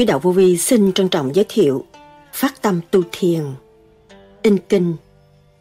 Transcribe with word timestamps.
Sứ 0.00 0.04
đạo 0.04 0.18
vô 0.18 0.30
vi 0.30 0.56
xin 0.56 0.92
trân 0.92 1.08
trọng 1.08 1.34
giới 1.34 1.44
thiệu 1.48 1.84
Phát 2.32 2.62
tâm 2.62 2.80
tu 2.90 3.02
thiền, 3.12 3.42
In 4.42 4.58
kinh, 4.68 4.96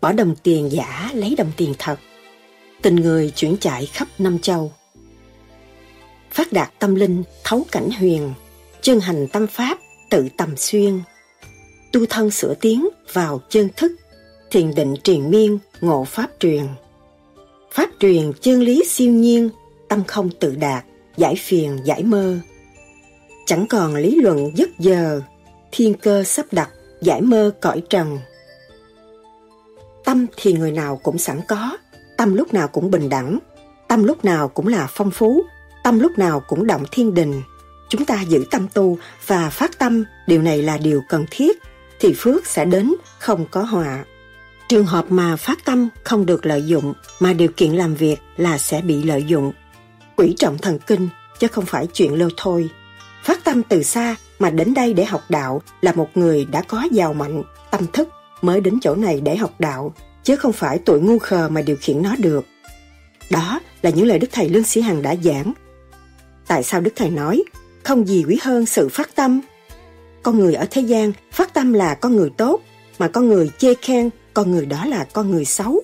Bỏ 0.01 0.11
đồng 0.11 0.35
tiền 0.43 0.71
giả, 0.71 1.11
lấy 1.13 1.35
đồng 1.37 1.51
tiền 1.57 1.73
thật, 1.79 1.99
Tình 2.81 2.95
người 2.95 3.31
chuyển 3.35 3.57
chạy 3.57 3.85
khắp 3.85 4.07
năm 4.19 4.39
châu. 4.39 4.71
Phát 6.31 6.53
đạt 6.53 6.79
tâm 6.79 6.95
linh 6.95 7.23
thấu 7.43 7.65
cảnh 7.71 7.89
huyền 7.99 8.33
Chân 8.81 8.99
hành 8.99 9.27
tâm 9.27 9.47
pháp 9.47 9.77
tự 10.09 10.27
tầm 10.37 10.57
xuyên. 10.57 10.99
Tu 11.93 12.05
thân 12.05 12.31
sửa 12.31 12.53
tiến 12.53 12.89
vào 13.13 13.41
chân 13.49 13.69
thức, 13.77 13.91
Thiền 14.51 14.75
định 14.75 14.95
triền 15.03 15.29
miên 15.29 15.57
ngộ 15.81 16.03
pháp 16.03 16.29
truyền. 16.39 16.65
Pháp 17.71 17.89
truyền 17.99 18.31
chân 18.41 18.59
lý 18.59 18.83
siêu 18.87 19.11
nhiên, 19.11 19.49
Tâm 19.87 20.03
không 20.07 20.29
tự 20.39 20.55
đạt, 20.55 20.85
Giải 21.17 21.35
phiền 21.35 21.79
giải 21.85 22.03
mơ. 22.03 22.39
Chẳng 23.49 23.67
còn 23.67 23.95
lý 23.95 24.15
luận 24.15 24.51
giấc 24.57 24.79
giờ, 24.79 25.21
thiên 25.71 25.93
cơ 25.93 26.23
sắp 26.23 26.45
đặt, 26.51 26.69
giải 27.01 27.21
mơ 27.21 27.51
cõi 27.61 27.81
trần. 27.89 28.19
Tâm 30.05 30.25
thì 30.37 30.53
người 30.53 30.71
nào 30.71 30.99
cũng 31.03 31.17
sẵn 31.17 31.39
có, 31.47 31.77
tâm 32.17 32.35
lúc 32.35 32.53
nào 32.53 32.67
cũng 32.67 32.91
bình 32.91 33.09
đẳng, 33.09 33.39
tâm 33.87 34.03
lúc 34.03 34.25
nào 34.25 34.47
cũng 34.47 34.67
là 34.67 34.87
phong 34.89 35.11
phú, 35.11 35.41
tâm 35.83 35.99
lúc 35.99 36.17
nào 36.17 36.39
cũng 36.47 36.67
động 36.67 36.83
thiên 36.91 37.13
đình. 37.13 37.41
Chúng 37.89 38.05
ta 38.05 38.21
giữ 38.21 38.45
tâm 38.51 38.67
tu 38.73 38.97
và 39.27 39.49
phát 39.49 39.79
tâm, 39.79 40.03
điều 40.27 40.41
này 40.41 40.61
là 40.61 40.77
điều 40.77 41.01
cần 41.09 41.25
thiết, 41.31 41.57
thì 41.99 42.13
phước 42.17 42.47
sẽ 42.47 42.65
đến, 42.65 42.93
không 43.19 43.45
có 43.51 43.61
họa. 43.61 44.05
Trường 44.67 44.85
hợp 44.85 45.05
mà 45.09 45.35
phát 45.35 45.65
tâm 45.65 45.89
không 46.03 46.25
được 46.25 46.45
lợi 46.45 46.63
dụng, 46.65 46.93
mà 47.19 47.33
điều 47.33 47.49
kiện 47.57 47.71
làm 47.71 47.95
việc 47.95 48.17
là 48.37 48.57
sẽ 48.57 48.81
bị 48.81 49.03
lợi 49.03 49.23
dụng. 49.23 49.51
Quỷ 50.15 50.35
trọng 50.37 50.57
thần 50.57 50.79
kinh, 50.87 51.09
chứ 51.39 51.47
không 51.47 51.65
phải 51.65 51.87
chuyện 51.93 52.13
lơ 52.13 52.29
thôi. 52.37 52.69
Phát 53.23 53.43
tâm 53.43 53.63
từ 53.63 53.83
xa 53.83 54.15
mà 54.39 54.49
đến 54.49 54.73
đây 54.73 54.93
để 54.93 55.05
học 55.05 55.23
đạo 55.29 55.61
là 55.81 55.93
một 55.93 56.09
người 56.15 56.45
đã 56.45 56.61
có 56.61 56.87
giàu 56.91 57.13
mạnh, 57.13 57.43
tâm 57.71 57.85
thức 57.93 58.09
mới 58.41 58.61
đến 58.61 58.79
chỗ 58.81 58.95
này 58.95 59.21
để 59.21 59.35
học 59.35 59.53
đạo, 59.59 59.93
chứ 60.23 60.35
không 60.35 60.53
phải 60.53 60.79
tuổi 60.85 60.99
ngu 60.99 61.19
khờ 61.19 61.49
mà 61.49 61.61
điều 61.61 61.75
khiển 61.75 62.01
nó 62.01 62.15
được. 62.17 62.45
Đó 63.29 63.59
là 63.81 63.89
những 63.89 64.07
lời 64.07 64.19
Đức 64.19 64.27
Thầy 64.31 64.49
Lương 64.49 64.63
Sĩ 64.63 64.81
Hằng 64.81 65.01
đã 65.01 65.15
giảng. 65.23 65.53
Tại 66.47 66.63
sao 66.63 66.81
Đức 66.81 66.91
Thầy 66.95 67.09
nói, 67.09 67.43
không 67.83 68.07
gì 68.07 68.25
quý 68.27 68.39
hơn 68.41 68.65
sự 68.65 68.89
phát 68.89 69.15
tâm? 69.15 69.41
Con 70.23 70.39
người 70.39 70.53
ở 70.53 70.65
thế 70.71 70.81
gian, 70.81 71.11
phát 71.31 71.53
tâm 71.53 71.73
là 71.73 71.95
con 71.95 72.15
người 72.15 72.29
tốt, 72.37 72.61
mà 72.99 73.07
con 73.07 73.29
người 73.29 73.51
chê 73.57 73.73
khen, 73.73 74.09
con 74.33 74.51
người 74.51 74.65
đó 74.65 74.85
là 74.85 75.07
con 75.13 75.31
người 75.31 75.45
xấu. 75.45 75.81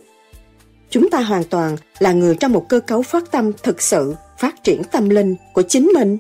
Chúng 0.89 1.09
ta 1.09 1.21
hoàn 1.21 1.43
toàn 1.43 1.77
là 1.99 2.11
người 2.11 2.35
trong 2.35 2.53
một 2.53 2.65
cơ 2.69 2.79
cấu 2.79 3.01
phát 3.01 3.31
tâm 3.31 3.51
thực 3.63 3.81
sự 3.81 4.15
phát 4.39 4.63
triển 4.63 4.81
tâm 4.83 5.09
linh 5.09 5.35
của 5.53 5.61
chính 5.61 5.85
mình. 5.85 6.17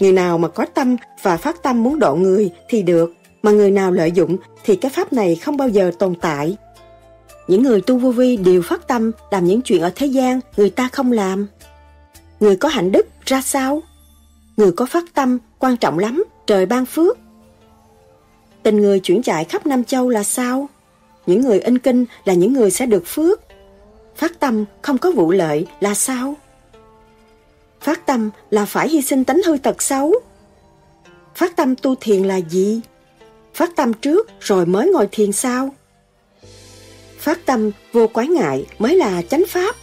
Người 0.00 0.12
nào 0.12 0.38
mà 0.38 0.48
có 0.48 0.66
tâm 0.74 0.96
và 1.22 1.36
phát 1.36 1.62
tâm 1.62 1.82
muốn 1.82 1.98
độ 1.98 2.14
người 2.14 2.50
thì 2.68 2.82
được, 2.82 3.14
mà 3.42 3.50
người 3.50 3.70
nào 3.70 3.92
lợi 3.92 4.12
dụng 4.12 4.36
thì 4.64 4.76
cái 4.76 4.90
pháp 4.90 5.12
này 5.12 5.36
không 5.36 5.56
bao 5.56 5.68
giờ 5.68 5.90
tồn 5.98 6.14
tại. 6.20 6.56
Những 7.48 7.62
người 7.62 7.80
tu 7.80 7.98
vô 7.98 8.10
vi 8.10 8.36
đều 8.36 8.62
phát 8.62 8.88
tâm 8.88 9.12
làm 9.30 9.44
những 9.44 9.62
chuyện 9.62 9.82
ở 9.82 9.90
thế 9.94 10.06
gian 10.06 10.40
người 10.56 10.70
ta 10.70 10.88
không 10.92 11.12
làm. 11.12 11.46
Người 12.40 12.56
có 12.56 12.68
hạnh 12.68 12.92
đức 12.92 13.06
ra 13.24 13.42
sao? 13.42 13.82
Người 14.56 14.72
có 14.72 14.86
phát 14.86 15.04
tâm 15.14 15.38
quan 15.58 15.76
trọng 15.76 15.98
lắm, 15.98 16.24
trời 16.46 16.66
ban 16.66 16.86
phước. 16.86 17.18
Tình 18.62 18.80
người 18.80 19.00
chuyển 19.00 19.22
chạy 19.22 19.44
khắp 19.44 19.66
Nam 19.66 19.84
Châu 19.84 20.08
là 20.08 20.22
sao? 20.22 20.68
Những 21.26 21.40
người 21.40 21.60
in 21.60 21.78
kinh 21.78 22.04
là 22.24 22.34
những 22.34 22.52
người 22.52 22.70
sẽ 22.70 22.86
được 22.86 23.02
phước. 23.06 23.40
Phát 24.16 24.40
tâm 24.40 24.64
không 24.82 24.98
có 24.98 25.10
vụ 25.10 25.30
lợi 25.30 25.66
là 25.80 25.94
sao? 25.94 26.34
Phát 27.80 28.06
tâm 28.06 28.30
là 28.50 28.64
phải 28.64 28.88
hy 28.88 29.02
sinh 29.02 29.24
tánh 29.24 29.40
hư 29.46 29.56
tật 29.62 29.82
xấu. 29.82 30.14
Phát 31.34 31.56
tâm 31.56 31.76
tu 31.76 31.94
thiền 31.94 32.22
là 32.22 32.36
gì? 32.36 32.80
Phát 33.54 33.76
tâm 33.76 33.92
trước 33.94 34.28
rồi 34.40 34.66
mới 34.66 34.90
ngồi 34.92 35.08
thiền 35.12 35.32
sao? 35.32 35.74
Phát 37.18 37.46
tâm 37.46 37.70
vô 37.92 38.06
quái 38.06 38.28
ngại 38.28 38.66
mới 38.78 38.96
là 38.96 39.22
chánh 39.22 39.44
pháp. 39.48 39.76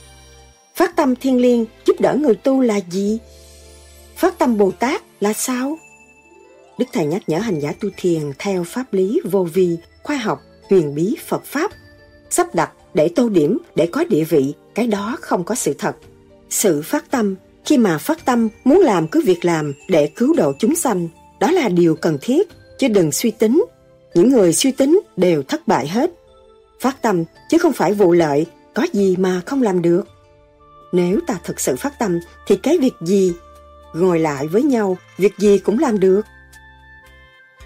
Phát 0.75 0.95
tâm 0.95 1.15
thiên 1.15 1.41
liêng 1.41 1.65
giúp 1.85 2.01
đỡ 2.01 2.15
người 2.19 2.35
tu 2.35 2.61
là 2.61 2.79
gì? 2.89 3.19
Phát 4.15 4.37
tâm 4.37 4.57
Bồ 4.57 4.71
Tát 4.71 5.01
là 5.19 5.33
sao? 5.33 5.77
Đức 6.77 6.85
Thầy 6.93 7.05
nhắc 7.05 7.21
nhở 7.27 7.37
hành 7.37 7.59
giả 7.59 7.73
tu 7.79 7.89
thiền 7.97 8.31
theo 8.39 8.63
pháp 8.63 8.93
lý 8.93 9.19
vô 9.31 9.43
vi, 9.43 9.77
khoa 10.03 10.15
học, 10.15 10.41
huyền 10.69 10.95
bí 10.95 11.15
Phật 11.27 11.45
Pháp. 11.45 11.71
Sắp 12.29 12.55
đặt 12.55 12.71
để 12.93 13.09
tô 13.15 13.29
điểm, 13.29 13.57
để 13.75 13.87
có 13.91 14.03
địa 14.09 14.23
vị, 14.23 14.53
cái 14.75 14.87
đó 14.87 15.17
không 15.21 15.43
có 15.43 15.55
sự 15.55 15.73
thật. 15.73 15.95
Sự 16.49 16.81
phát 16.81 17.11
tâm 17.11 17.35
khi 17.65 17.77
mà 17.77 17.97
phát 17.97 18.25
tâm 18.25 18.49
muốn 18.63 18.79
làm 18.79 19.07
cứ 19.07 19.21
việc 19.25 19.45
làm 19.45 19.73
để 19.87 20.07
cứu 20.15 20.33
độ 20.33 20.53
chúng 20.59 20.75
sanh, 20.75 21.07
đó 21.39 21.51
là 21.51 21.69
điều 21.69 21.95
cần 21.95 22.17
thiết, 22.21 22.47
chứ 22.79 22.87
đừng 22.87 23.11
suy 23.11 23.31
tính. 23.31 23.65
Những 24.13 24.29
người 24.29 24.53
suy 24.53 24.71
tính 24.71 24.99
đều 25.17 25.43
thất 25.43 25.67
bại 25.67 25.87
hết. 25.87 26.11
Phát 26.79 27.01
tâm 27.01 27.23
chứ 27.49 27.57
không 27.57 27.73
phải 27.73 27.93
vụ 27.93 28.11
lợi, 28.11 28.45
có 28.73 28.87
gì 28.93 29.15
mà 29.17 29.41
không 29.45 29.61
làm 29.61 29.81
được. 29.81 30.07
Nếu 30.91 31.19
ta 31.27 31.39
thực 31.43 31.59
sự 31.59 31.75
phát 31.75 31.99
tâm 31.99 32.19
thì 32.47 32.55
cái 32.55 32.77
việc 32.77 32.93
gì 33.01 33.33
ngồi 33.93 34.19
lại 34.19 34.47
với 34.47 34.63
nhau, 34.63 34.97
việc 35.17 35.37
gì 35.37 35.57
cũng 35.57 35.79
làm 35.79 35.99
được. 35.99 36.21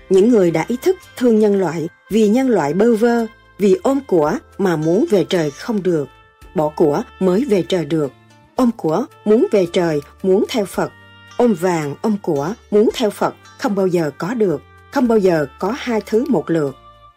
Những 0.09 0.29
người 0.29 0.51
đã 0.51 0.65
ý 0.67 0.77
thức 0.81 0.95
thương 1.17 1.39
nhân 1.39 1.59
loại 1.59 1.89
vì 2.09 2.29
nhân 2.29 2.49
loại 2.49 2.73
bơ 2.73 2.95
vơ, 2.95 3.25
vì 3.57 3.77
ôm 3.83 3.99
của 4.07 4.33
mà 4.57 4.75
muốn 4.75 5.05
về 5.09 5.25
trời 5.29 5.51
không 5.51 5.83
được, 5.83 6.07
bỏ 6.55 6.71
của 6.75 7.03
mới 7.19 7.45
về 7.45 7.63
trời 7.67 7.85
được 7.85 8.11
ôm 8.59 8.71
của 8.77 9.05
muốn 9.25 9.47
về 9.51 9.65
trời, 9.73 10.01
muốn 10.23 10.45
theo 10.49 10.65
Phật. 10.65 10.91
Ôm 11.37 11.53
vàng, 11.53 11.95
ôm 12.01 12.17
của, 12.21 12.53
muốn 12.71 12.89
theo 12.95 13.09
Phật, 13.09 13.35
không 13.57 13.75
bao 13.75 13.87
giờ 13.87 14.11
có 14.17 14.33
được, 14.33 14.61
không 14.91 15.07
bao 15.07 15.17
giờ 15.17 15.45
có 15.59 15.75
hai 15.77 16.01
thứ 16.05 16.25
một 16.27 16.49
lượt. 16.49 16.75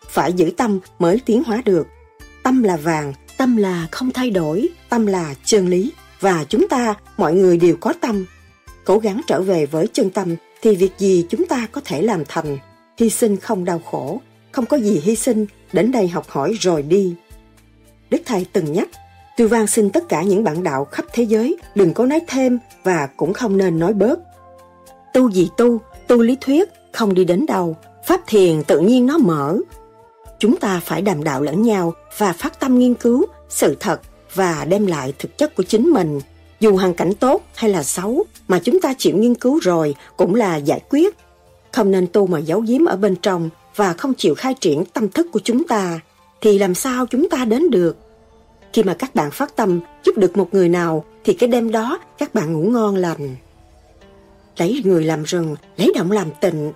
Phải 0.08 0.32
giữ 0.32 0.50
tâm 0.56 0.78
mới 0.98 1.20
tiến 1.26 1.44
hóa 1.44 1.62
được. 1.64 1.86
Tâm 2.42 2.62
là 2.62 2.76
vàng, 2.76 3.12
tâm 3.36 3.56
là 3.56 3.88
không 3.90 4.10
thay 4.10 4.30
đổi, 4.30 4.68
tâm 4.88 5.06
là 5.06 5.34
chân 5.44 5.68
lý. 5.68 5.92
Và 6.20 6.44
chúng 6.48 6.68
ta, 6.68 6.94
mọi 7.16 7.34
người 7.34 7.56
đều 7.56 7.76
có 7.80 7.92
tâm. 8.00 8.26
Cố 8.84 8.98
gắng 8.98 9.20
trở 9.26 9.42
về 9.42 9.66
với 9.66 9.86
chân 9.92 10.10
tâm 10.10 10.36
thì 10.62 10.76
việc 10.76 10.92
gì 10.98 11.26
chúng 11.30 11.46
ta 11.46 11.66
có 11.72 11.80
thể 11.84 12.02
làm 12.02 12.22
thành. 12.28 12.58
Hy 12.98 13.10
sinh 13.10 13.36
không 13.36 13.64
đau 13.64 13.78
khổ, 13.78 14.20
không 14.52 14.66
có 14.66 14.76
gì 14.76 15.00
hy 15.04 15.16
sinh, 15.16 15.46
đến 15.72 15.92
đây 15.92 16.08
học 16.08 16.26
hỏi 16.28 16.54
rồi 16.60 16.82
đi. 16.82 17.14
Đức 18.10 18.22
Thầy 18.24 18.46
từng 18.52 18.72
nhắc 18.72 18.88
Tôi 19.36 19.48
van 19.48 19.66
xin 19.66 19.90
tất 19.90 20.08
cả 20.08 20.22
những 20.22 20.44
bạn 20.44 20.62
đạo 20.62 20.84
khắp 20.84 21.04
thế 21.12 21.22
giới 21.22 21.56
đừng 21.74 21.94
có 21.94 22.06
nói 22.06 22.20
thêm 22.26 22.58
và 22.84 23.08
cũng 23.16 23.32
không 23.32 23.56
nên 23.56 23.78
nói 23.78 23.92
bớt. 23.92 24.18
Tu 25.14 25.30
gì 25.30 25.48
tu, 25.56 25.80
tu 26.08 26.22
lý 26.22 26.36
thuyết, 26.40 26.68
không 26.92 27.14
đi 27.14 27.24
đến 27.24 27.46
đâu. 27.46 27.76
Pháp 28.06 28.20
thiền 28.26 28.62
tự 28.62 28.80
nhiên 28.80 29.06
nó 29.06 29.18
mở. 29.18 29.58
Chúng 30.38 30.56
ta 30.56 30.80
phải 30.84 31.02
đàm 31.02 31.24
đạo 31.24 31.42
lẫn 31.42 31.62
nhau 31.62 31.92
và 32.18 32.32
phát 32.32 32.60
tâm 32.60 32.78
nghiên 32.78 32.94
cứu 32.94 33.26
sự 33.48 33.76
thật 33.80 34.00
và 34.34 34.64
đem 34.64 34.86
lại 34.86 35.12
thực 35.18 35.38
chất 35.38 35.54
của 35.54 35.62
chính 35.62 35.90
mình. 35.90 36.20
Dù 36.60 36.76
hoàn 36.76 36.94
cảnh 36.94 37.14
tốt 37.14 37.42
hay 37.54 37.70
là 37.70 37.82
xấu 37.82 38.24
mà 38.48 38.58
chúng 38.58 38.80
ta 38.80 38.94
chịu 38.98 39.16
nghiên 39.16 39.34
cứu 39.34 39.58
rồi 39.58 39.94
cũng 40.16 40.34
là 40.34 40.56
giải 40.56 40.80
quyết. 40.90 41.16
Không 41.72 41.90
nên 41.90 42.06
tu 42.06 42.26
mà 42.26 42.38
giấu 42.38 42.60
giếm 42.60 42.84
ở 42.84 42.96
bên 42.96 43.16
trong 43.16 43.50
và 43.76 43.92
không 43.92 44.14
chịu 44.14 44.34
khai 44.34 44.54
triển 44.60 44.84
tâm 44.84 45.08
thức 45.08 45.26
của 45.32 45.40
chúng 45.44 45.64
ta 45.64 46.00
thì 46.40 46.58
làm 46.58 46.74
sao 46.74 47.06
chúng 47.06 47.28
ta 47.28 47.44
đến 47.44 47.70
được 47.70 47.96
khi 48.72 48.82
mà 48.82 48.94
các 48.94 49.14
bạn 49.14 49.30
phát 49.30 49.56
tâm 49.56 49.80
giúp 50.04 50.16
được 50.16 50.36
một 50.36 50.48
người 50.54 50.68
nào 50.68 51.04
thì 51.24 51.34
cái 51.34 51.48
đêm 51.48 51.70
đó 51.70 52.00
các 52.18 52.34
bạn 52.34 52.52
ngủ 52.52 52.70
ngon 52.70 52.96
lành. 52.96 53.36
Lấy 54.56 54.82
người 54.84 55.04
làm 55.04 55.22
rừng, 55.22 55.56
lấy 55.76 55.92
động 55.94 56.10
làm 56.10 56.30
tịnh. 56.40 56.72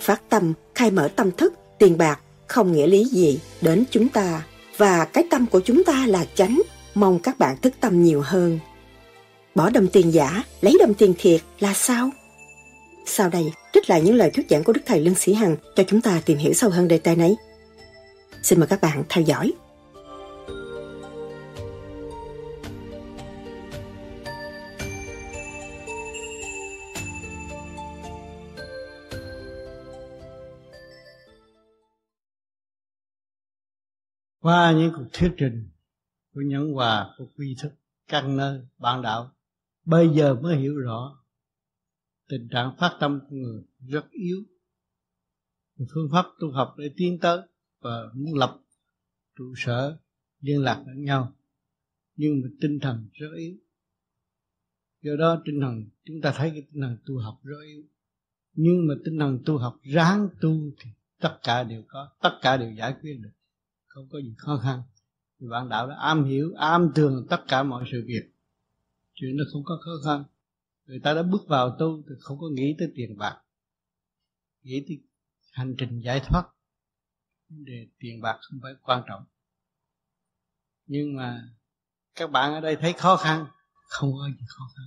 Phát 0.00 0.22
tâm, 0.28 0.52
khai 0.74 0.90
mở 0.90 1.08
tâm 1.16 1.30
thức, 1.30 1.54
tiền 1.78 1.98
bạc 1.98 2.20
không 2.46 2.72
nghĩa 2.72 2.86
lý 2.86 3.04
gì 3.04 3.40
đến 3.60 3.84
chúng 3.90 4.08
ta. 4.08 4.42
Và 4.76 5.04
cái 5.04 5.24
tâm 5.30 5.46
của 5.46 5.60
chúng 5.60 5.84
ta 5.84 6.06
là 6.06 6.24
chánh, 6.34 6.62
mong 6.94 7.18
các 7.18 7.38
bạn 7.38 7.56
thức 7.56 7.74
tâm 7.80 8.02
nhiều 8.02 8.20
hơn. 8.24 8.58
Bỏ 9.54 9.70
đồng 9.70 9.88
tiền 9.88 10.12
giả, 10.12 10.42
lấy 10.60 10.76
đồng 10.80 10.94
tiền 10.94 11.14
thiệt 11.18 11.40
là 11.60 11.74
sao? 11.74 12.10
Sau 13.06 13.28
đây, 13.28 13.52
trích 13.72 13.90
lại 13.90 14.00
những 14.00 14.14
lời 14.14 14.30
thuyết 14.30 14.46
giảng 14.50 14.64
của 14.64 14.72
Đức 14.72 14.80
Thầy 14.86 15.00
Lương 15.00 15.14
Sĩ 15.14 15.34
Hằng 15.34 15.56
cho 15.76 15.82
chúng 15.86 16.00
ta 16.00 16.22
tìm 16.24 16.38
hiểu 16.38 16.52
sâu 16.52 16.70
hơn 16.70 16.88
đề 16.88 16.98
tài 16.98 17.16
này. 17.16 17.36
Xin 18.42 18.60
mời 18.60 18.66
các 18.66 18.80
bạn 18.80 19.04
theo 19.08 19.24
dõi. 19.24 19.52
Qua 34.46 34.72
những 34.78 34.92
cuộc 34.96 35.06
thuyết 35.12 35.34
trình 35.38 35.68
của 36.34 36.40
nhẫn 36.40 36.72
hòa, 36.72 37.14
của 37.18 37.26
quy 37.36 37.56
thức 37.62 37.72
căn 38.08 38.36
nơi 38.36 38.60
bạn 38.78 39.02
đạo, 39.02 39.34
bây 39.84 40.08
giờ 40.08 40.34
mới 40.34 40.56
hiểu 40.56 40.76
rõ 40.76 41.24
tình 42.28 42.48
trạng 42.50 42.76
phát 42.78 42.96
tâm 43.00 43.20
của 43.30 43.36
người 43.36 43.62
rất 43.88 44.10
yếu. 44.10 44.42
Phương 45.78 46.08
pháp 46.12 46.26
tu 46.40 46.52
học 46.52 46.74
để 46.78 46.90
tiến 46.96 47.18
tới 47.20 47.40
và 47.80 47.90
muốn 48.14 48.34
lập 48.34 48.58
trụ 49.38 49.54
sở 49.56 49.98
liên 50.40 50.62
lạc 50.62 50.84
lẫn 50.86 51.04
nhau, 51.04 51.32
nhưng 52.16 52.40
mà 52.42 52.48
tinh 52.60 52.78
thần 52.80 53.08
rất 53.12 53.30
yếu. 53.36 53.56
Do 55.02 55.12
đó 55.18 55.42
tinh 55.44 55.60
thần, 55.60 55.84
chúng 56.04 56.20
ta 56.22 56.32
thấy 56.36 56.50
cái 56.50 56.62
tinh 56.72 56.82
thần 56.82 56.98
tu 57.06 57.18
học 57.18 57.40
rất 57.42 57.62
yếu. 57.66 57.82
Nhưng 58.52 58.86
mà 58.86 58.94
tinh 59.04 59.18
thần 59.18 59.38
tu 59.46 59.58
học 59.58 59.80
ráng 59.82 60.28
tu 60.40 60.70
thì 60.78 60.90
tất 61.20 61.38
cả 61.42 61.62
đều 61.62 61.82
có, 61.88 62.08
tất 62.22 62.38
cả 62.42 62.56
đều 62.56 62.72
giải 62.72 62.94
quyết 63.02 63.18
được 63.22 63.30
không 63.96 64.08
có 64.12 64.20
gì 64.20 64.34
khó 64.38 64.60
khăn. 64.62 64.82
Thì 65.40 65.46
bạn 65.48 65.68
đạo 65.68 65.88
đã 65.88 65.96
am 66.00 66.24
hiểu, 66.24 66.54
am 66.56 66.92
tường 66.94 67.26
tất 67.30 67.44
cả 67.48 67.62
mọi 67.62 67.84
sự 67.92 68.04
việc. 68.06 68.32
Chuyện 69.14 69.36
nó 69.36 69.44
không 69.52 69.64
có 69.64 69.78
khó 69.84 69.90
khăn. 70.04 70.24
Người 70.86 71.00
ta 71.02 71.14
đã 71.14 71.22
bước 71.22 71.48
vào 71.48 71.76
tu 71.78 72.02
thì 72.08 72.14
không 72.20 72.38
có 72.38 72.46
nghĩ 72.52 72.74
tới 72.78 72.92
tiền 72.94 73.16
bạc. 73.18 73.42
Nghĩ 74.62 74.84
tới 74.88 75.00
hành 75.52 75.74
trình 75.78 76.00
giải 76.00 76.20
thoát. 76.20 76.44
Đề 77.48 77.86
tiền 77.98 78.20
bạc 78.20 78.38
không 78.40 78.58
phải 78.62 78.72
quan 78.82 79.02
trọng. 79.08 79.24
Nhưng 80.86 81.16
mà 81.16 81.48
các 82.14 82.30
bạn 82.30 82.54
ở 82.54 82.60
đây 82.60 82.76
thấy 82.76 82.92
khó 82.92 83.16
khăn, 83.16 83.46
không 83.72 84.12
có 84.12 84.28
gì 84.28 84.46
khó 84.48 84.64
khăn. 84.76 84.86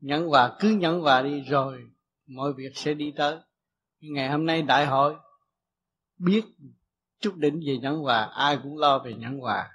Nhẫn 0.00 0.26
hòa, 0.26 0.56
cứ 0.60 0.70
nhẫn 0.70 1.00
hòa 1.00 1.22
đi 1.22 1.40
rồi 1.40 1.90
mọi 2.26 2.52
việc 2.52 2.72
sẽ 2.74 2.94
đi 2.94 3.12
tới. 3.16 3.38
Ngày 4.00 4.30
hôm 4.30 4.46
nay 4.46 4.62
đại 4.62 4.86
hội, 4.86 5.14
biết 6.18 6.44
chút 7.24 7.36
đỉnh 7.36 7.60
về 7.66 7.78
nhẫn 7.82 7.98
hòa, 7.98 8.30
ai 8.34 8.58
cũng 8.62 8.78
lo 8.78 8.98
về 8.98 9.14
nhẫn 9.14 9.38
hòa. 9.38 9.70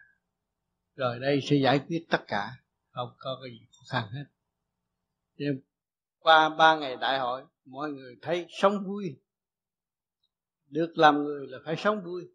Rồi 0.96 1.20
đây 1.20 1.40
sẽ 1.44 1.56
giải 1.56 1.80
quyết 1.88 2.06
tất 2.10 2.22
cả, 2.28 2.50
không 2.92 3.16
có 3.18 3.40
cái 3.44 3.52
gì 3.52 3.68
khó 3.72 3.84
khăn 3.90 4.10
hết. 4.12 4.26
Nên 5.38 5.62
qua 6.20 6.50
ba 6.50 6.76
ngày 6.76 6.96
đại 6.96 7.20
hội, 7.20 7.44
mọi 7.66 7.90
người 7.90 8.16
thấy 8.22 8.48
sống 8.50 8.84
vui. 8.86 9.20
Được 10.68 10.94
làm 10.96 11.24
người 11.24 11.48
là 11.48 11.58
phải 11.66 11.76
sống 11.76 12.04
vui. 12.04 12.32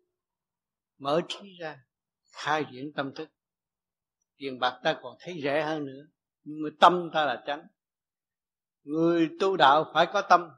Mở 0.98 1.20
trí 1.28 1.56
ra, 1.60 1.84
khai 2.32 2.64
triển 2.72 2.92
tâm 2.92 3.14
thức. 3.14 3.28
Tiền 4.36 4.58
bạc 4.58 4.80
ta 4.84 4.98
còn 5.02 5.16
thấy 5.20 5.40
rẻ 5.44 5.62
hơn 5.62 5.84
nữa, 5.84 6.06
nhưng 6.44 6.62
mà 6.62 6.68
tâm 6.80 7.10
ta 7.12 7.24
là 7.24 7.42
tránh 7.46 7.66
người 8.84 9.30
tu 9.40 9.56
đạo 9.56 9.90
phải 9.94 10.06
có 10.12 10.22
tâm, 10.22 10.48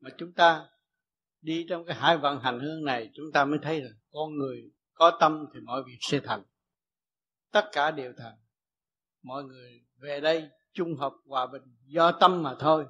mà 0.00 0.10
chúng 0.18 0.32
ta 0.32 0.68
đi 1.42 1.66
trong 1.68 1.84
cái 1.84 1.96
hải 1.96 2.18
vận 2.18 2.40
hành 2.40 2.60
hương 2.60 2.84
này, 2.84 3.10
chúng 3.14 3.26
ta 3.32 3.44
mới 3.44 3.58
thấy 3.62 3.80
rằng 3.80 3.92
con 4.10 4.36
người 4.36 4.70
có 4.94 5.16
tâm 5.20 5.46
thì 5.54 5.60
mọi 5.60 5.82
việc 5.86 5.98
sẽ 6.00 6.20
thành. 6.24 6.42
Tất 7.50 7.68
cả 7.72 7.90
đều 7.90 8.12
thành. 8.16 8.38
Mọi 9.22 9.44
người 9.44 9.80
về 9.96 10.20
đây 10.20 10.48
chung 10.72 10.96
hợp 10.96 11.12
hòa 11.26 11.46
bình 11.52 11.62
do 11.86 12.12
tâm 12.12 12.42
mà 12.42 12.56
thôi. 12.60 12.84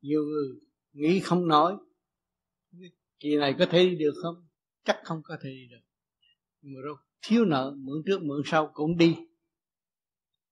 Nhiều 0.00 0.22
người 0.24 0.48
nghĩ 0.92 1.20
không 1.20 1.48
nói. 1.48 1.76
Kỳ 3.20 3.36
này 3.36 3.54
có 3.58 3.66
thể 3.66 3.88
đi 3.88 3.96
được 3.96 4.14
không? 4.22 4.34
Chắc 4.84 5.00
không 5.04 5.20
có 5.24 5.36
thể 5.42 5.50
đi 5.50 5.68
được. 5.70 5.80
Nhưng 6.60 6.74
mà 6.74 6.80
rồi 6.84 6.96
thiếu 7.22 7.44
nợ, 7.44 7.74
mượn 7.76 8.02
trước 8.06 8.22
mượn 8.22 8.42
sau 8.44 8.70
cũng 8.74 8.96
đi. 8.96 9.16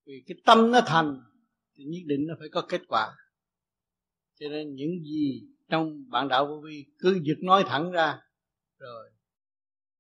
Vì 0.06 0.25
cái 0.26 0.37
tâm 0.44 0.70
nó 0.70 0.81
thành, 0.87 1.20
thì 1.75 1.84
nhất 1.84 2.00
định 2.06 2.26
nó 2.26 2.34
phải 2.38 2.49
có 2.49 2.67
kết 2.69 2.82
quả. 2.88 3.17
Cho 4.34 4.49
nên 4.49 4.75
những 4.75 5.02
gì 5.05 5.49
trong 5.69 6.11
bản 6.11 6.29
đạo 6.29 6.47
vô 6.47 6.61
vi 6.65 6.87
cứ 6.99 7.21
việc 7.25 7.39
nói 7.43 7.65
thẳng 7.67 7.91
ra. 7.91 8.21
Rồi. 8.79 9.11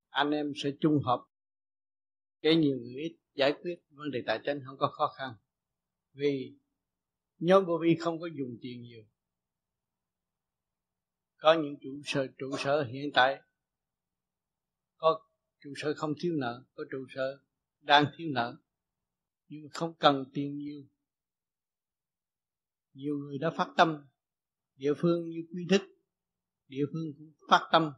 Anh 0.08 0.30
em 0.30 0.52
sẽ 0.56 0.70
chung 0.80 1.02
hợp 1.04 1.26
cái 2.42 2.56
nhiều 2.56 2.78
người 2.78 2.94
ít 2.94 3.16
giải 3.34 3.52
quyết 3.62 3.74
vấn 3.90 4.10
đề 4.10 4.22
tài 4.26 4.40
chính 4.44 4.60
không 4.66 4.78
có 4.78 4.86
khó 4.92 5.14
khăn. 5.18 5.34
Vì 6.12 6.58
nhóm 7.38 7.64
vô 7.66 7.78
vi 7.82 7.96
không 8.00 8.20
có 8.20 8.26
dùng 8.38 8.56
tiền 8.62 8.82
nhiều. 8.82 9.04
Có 11.36 11.52
những 11.52 11.74
trụ 11.80 12.00
sở 12.04 12.26
trụ 12.38 12.50
sở 12.58 12.82
hiện 12.82 13.10
tại 13.14 13.42
có 14.96 15.28
trụ 15.60 15.72
sở 15.76 15.94
không 15.96 16.12
thiếu 16.20 16.32
nợ 16.38 16.64
có 16.74 16.84
trụ 16.90 17.06
sở 17.14 17.42
đang 17.80 18.06
thiếu 18.16 18.28
nợ 18.34 18.56
nhưng 19.48 19.68
không 19.72 19.94
cần 19.94 20.24
tiền 20.32 20.58
nhiều. 20.58 20.84
Nhiều 22.92 23.18
người 23.18 23.38
đã 23.38 23.50
phát 23.56 23.68
tâm 23.76 24.06
địa 24.76 24.92
phương 25.00 25.30
như 25.30 25.46
quy 25.52 25.66
thức 25.70 25.82
địa 26.68 26.84
phương 26.92 27.12
cũng 27.18 27.32
phát 27.50 27.68
tâm. 27.72 27.92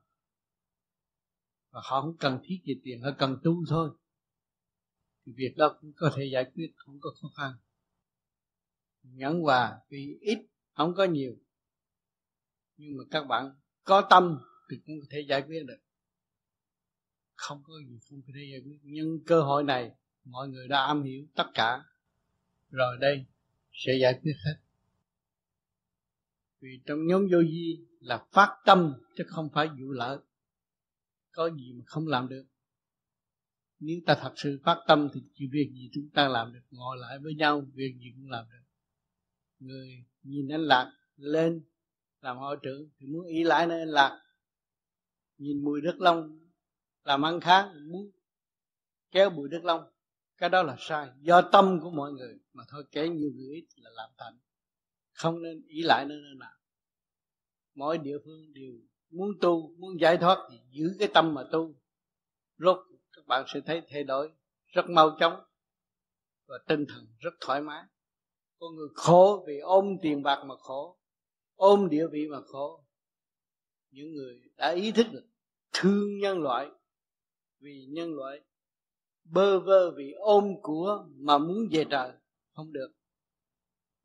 Và 1.70 1.80
họ 1.84 2.02
không 2.02 2.16
cần 2.16 2.40
thiết 2.44 2.60
gì 2.64 2.80
tiền, 2.84 3.02
họ 3.02 3.10
cần 3.18 3.38
tu 3.44 3.64
thôi. 3.68 3.90
Thì 5.26 5.32
việc 5.36 5.54
đó 5.56 5.78
cũng 5.80 5.92
có 5.96 6.12
thể 6.16 6.24
giải 6.32 6.50
quyết, 6.54 6.72
không 6.76 6.98
có 7.00 7.10
khó 7.20 7.28
khăn. 7.36 7.52
Nhẫn 9.02 9.40
hòa 9.40 9.78
vì 9.88 10.18
ít, 10.20 10.38
không 10.72 10.94
có 10.96 11.04
nhiều. 11.04 11.36
Nhưng 12.76 12.96
mà 12.96 13.04
các 13.10 13.24
bạn 13.24 13.50
có 13.84 14.06
tâm 14.10 14.38
thì 14.70 14.76
cũng 14.86 14.94
có 15.00 15.06
thể 15.10 15.20
giải 15.28 15.42
quyết 15.46 15.64
được. 15.66 15.78
Không 17.34 17.62
có 17.64 17.74
gì 17.88 17.98
không 18.08 18.22
có 18.26 18.32
thể 18.34 18.40
giải 18.52 18.60
quyết. 18.64 18.78
Nhưng 18.82 19.24
cơ 19.26 19.42
hội 19.42 19.64
này, 19.64 19.92
mọi 20.24 20.48
người 20.48 20.68
đã 20.68 20.86
am 20.86 21.02
hiểu 21.02 21.26
tất 21.34 21.46
cả. 21.54 21.84
Rồi 22.70 22.96
đây 23.00 23.26
sẽ 23.72 23.92
giải 24.00 24.20
quyết 24.22 24.34
hết 24.44 24.67
vì 26.60 26.80
trong 26.86 27.06
nhóm 27.06 27.22
vô 27.32 27.38
vi 27.38 27.86
là 28.00 28.26
phát 28.32 28.56
tâm, 28.64 28.92
chứ 29.16 29.24
không 29.26 29.48
phải 29.54 29.68
vụ 29.68 29.90
lỡ 29.90 30.22
có 31.32 31.50
gì 31.50 31.72
mà 31.72 31.84
không 31.86 32.06
làm 32.06 32.28
được? 32.28 32.44
Nếu 33.80 33.98
ta 34.06 34.18
thật 34.20 34.32
sự 34.36 34.60
phát 34.64 34.78
tâm 34.88 35.08
thì 35.14 35.20
chỉ 35.34 35.44
việc 35.52 35.70
gì 35.74 35.90
chúng 35.92 36.08
ta 36.14 36.28
làm 36.28 36.52
được? 36.52 36.60
Ngồi 36.70 36.96
lại 37.00 37.18
với 37.22 37.34
nhau, 37.34 37.62
việc 37.74 37.94
gì 37.98 38.12
cũng 38.16 38.30
làm 38.30 38.44
được. 38.50 38.64
Người 39.58 40.06
nhìn 40.22 40.48
anh 40.48 40.60
lạc 40.60 40.92
lên 41.16 41.64
làm 42.20 42.36
hội 42.36 42.56
trưởng 42.62 42.88
thì 42.98 43.06
muốn 43.06 43.26
ý 43.26 43.44
lại 43.44 43.66
nơi 43.66 43.78
anh 43.78 43.88
lạc. 43.88 44.22
Nhìn 45.38 45.64
mùi 45.64 45.80
đất 45.80 45.96
long 45.98 46.38
làm 47.04 47.22
ăn 47.22 47.40
kháng 47.40 47.90
muốn 47.90 48.10
kéo 49.10 49.30
bụi 49.30 49.48
đất 49.48 49.64
long. 49.64 49.90
Cái 50.36 50.48
đó 50.48 50.62
là 50.62 50.76
sai. 50.78 51.08
Do 51.20 51.42
tâm 51.52 51.80
của 51.82 51.90
mọi 51.90 52.12
người 52.12 52.38
mà 52.52 52.64
thôi 52.68 52.84
kể 52.92 53.08
nhiều 53.08 53.30
người 53.36 53.54
ít 53.54 53.66
là 53.76 53.90
làm 53.90 54.10
thành 54.18 54.38
không 55.18 55.42
nên 55.42 55.62
ý 55.66 55.82
lại 55.82 56.04
nơi 56.04 56.18
nơi 56.22 56.34
nào. 56.38 56.52
Mỗi 57.74 57.98
địa 57.98 58.18
phương 58.24 58.52
đều 58.52 58.72
muốn 59.10 59.28
tu, 59.40 59.74
muốn 59.78 60.00
giải 60.00 60.16
thoát 60.16 60.48
thì 60.50 60.58
giữ 60.70 60.96
cái 60.98 61.08
tâm 61.14 61.34
mà 61.34 61.42
tu. 61.52 61.74
Rốt 62.58 62.78
các 63.12 63.26
bạn 63.26 63.44
sẽ 63.54 63.60
thấy 63.66 63.82
thay 63.90 64.04
đổi, 64.04 64.32
rất 64.66 64.84
mau 64.88 65.16
chóng 65.20 65.44
và 66.46 66.58
tinh 66.68 66.84
thần 66.88 67.06
rất 67.18 67.30
thoải 67.40 67.62
mái. 67.62 67.84
Con 68.58 68.74
người 68.76 68.88
khổ 68.94 69.44
vì 69.46 69.58
ôm 69.58 69.96
tiền 70.02 70.22
bạc 70.22 70.44
mà 70.46 70.54
khổ, 70.58 70.98
ôm 71.54 71.88
địa 71.88 72.06
vị 72.12 72.26
mà 72.30 72.40
khổ. 72.46 72.84
Những 73.90 74.12
người 74.12 74.40
đã 74.56 74.70
ý 74.70 74.92
thức 74.92 75.06
được 75.12 75.26
thương 75.72 76.18
nhân 76.18 76.38
loại 76.38 76.70
vì 77.60 77.86
nhân 77.90 78.14
loại, 78.14 78.40
bơ 79.24 79.60
vơ 79.60 79.90
vì 79.96 80.12
ôm 80.12 80.44
của 80.62 81.06
mà 81.16 81.38
muốn 81.38 81.68
về 81.72 81.84
trời, 81.90 82.12
không 82.52 82.72
được 82.72 82.97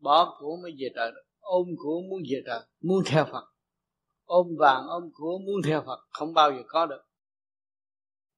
bỏ 0.03 0.37
của 0.39 0.57
mới 0.63 0.71
về 0.79 0.89
trời 0.95 1.11
được 1.11 1.23
ôm 1.39 1.67
của 1.77 2.01
muốn 2.09 2.21
về 2.29 2.41
trời, 2.45 2.59
muốn 2.81 3.03
theo 3.05 3.25
phật. 3.25 3.43
Ôm 4.25 4.47
vàng 4.59 4.87
ôm 4.87 5.03
của 5.13 5.39
muốn 5.45 5.61
theo 5.65 5.83
phật, 5.85 5.99
không 6.09 6.33
bao 6.33 6.51
giờ 6.51 6.61
có 6.67 6.85
được. 6.85 7.01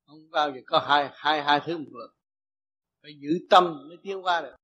Không 0.05 0.29
bao 0.31 0.51
giờ 0.51 0.61
có 0.65 0.79
hai 0.79 1.09
hai 1.13 1.43
hai 1.43 1.61
thứ 1.65 1.77
một 1.77 1.91
lần. 1.91 2.09
Phải 3.01 3.11
giữ 3.21 3.29
tâm 3.49 3.87
mới 3.87 3.97
tiến 4.03 4.25
qua 4.25 4.41
được. 4.41 4.55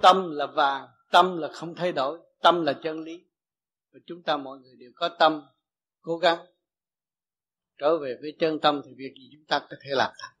Tâm 0.00 0.30
là 0.30 0.46
vàng, 0.46 0.88
tâm 1.12 1.36
là 1.38 1.48
không 1.52 1.74
thay 1.74 1.92
đổi, 1.92 2.18
tâm 2.42 2.64
là 2.64 2.80
chân 2.82 3.04
lý. 3.04 3.24
Và 3.92 4.00
chúng 4.06 4.22
ta 4.22 4.36
mọi 4.36 4.58
người 4.58 4.76
đều 4.78 4.90
có 4.94 5.08
tâm, 5.08 5.42
cố 6.00 6.18
gắng. 6.18 6.46
Trở 7.78 7.98
về 7.98 8.18
với 8.20 8.36
chân 8.38 8.60
tâm 8.60 8.82
thì 8.84 8.90
việc 8.96 9.12
gì 9.14 9.28
chúng 9.32 9.46
ta 9.48 9.58
có 9.58 9.76
thể 9.84 9.90
làm 9.94 10.12
thành 10.22 10.36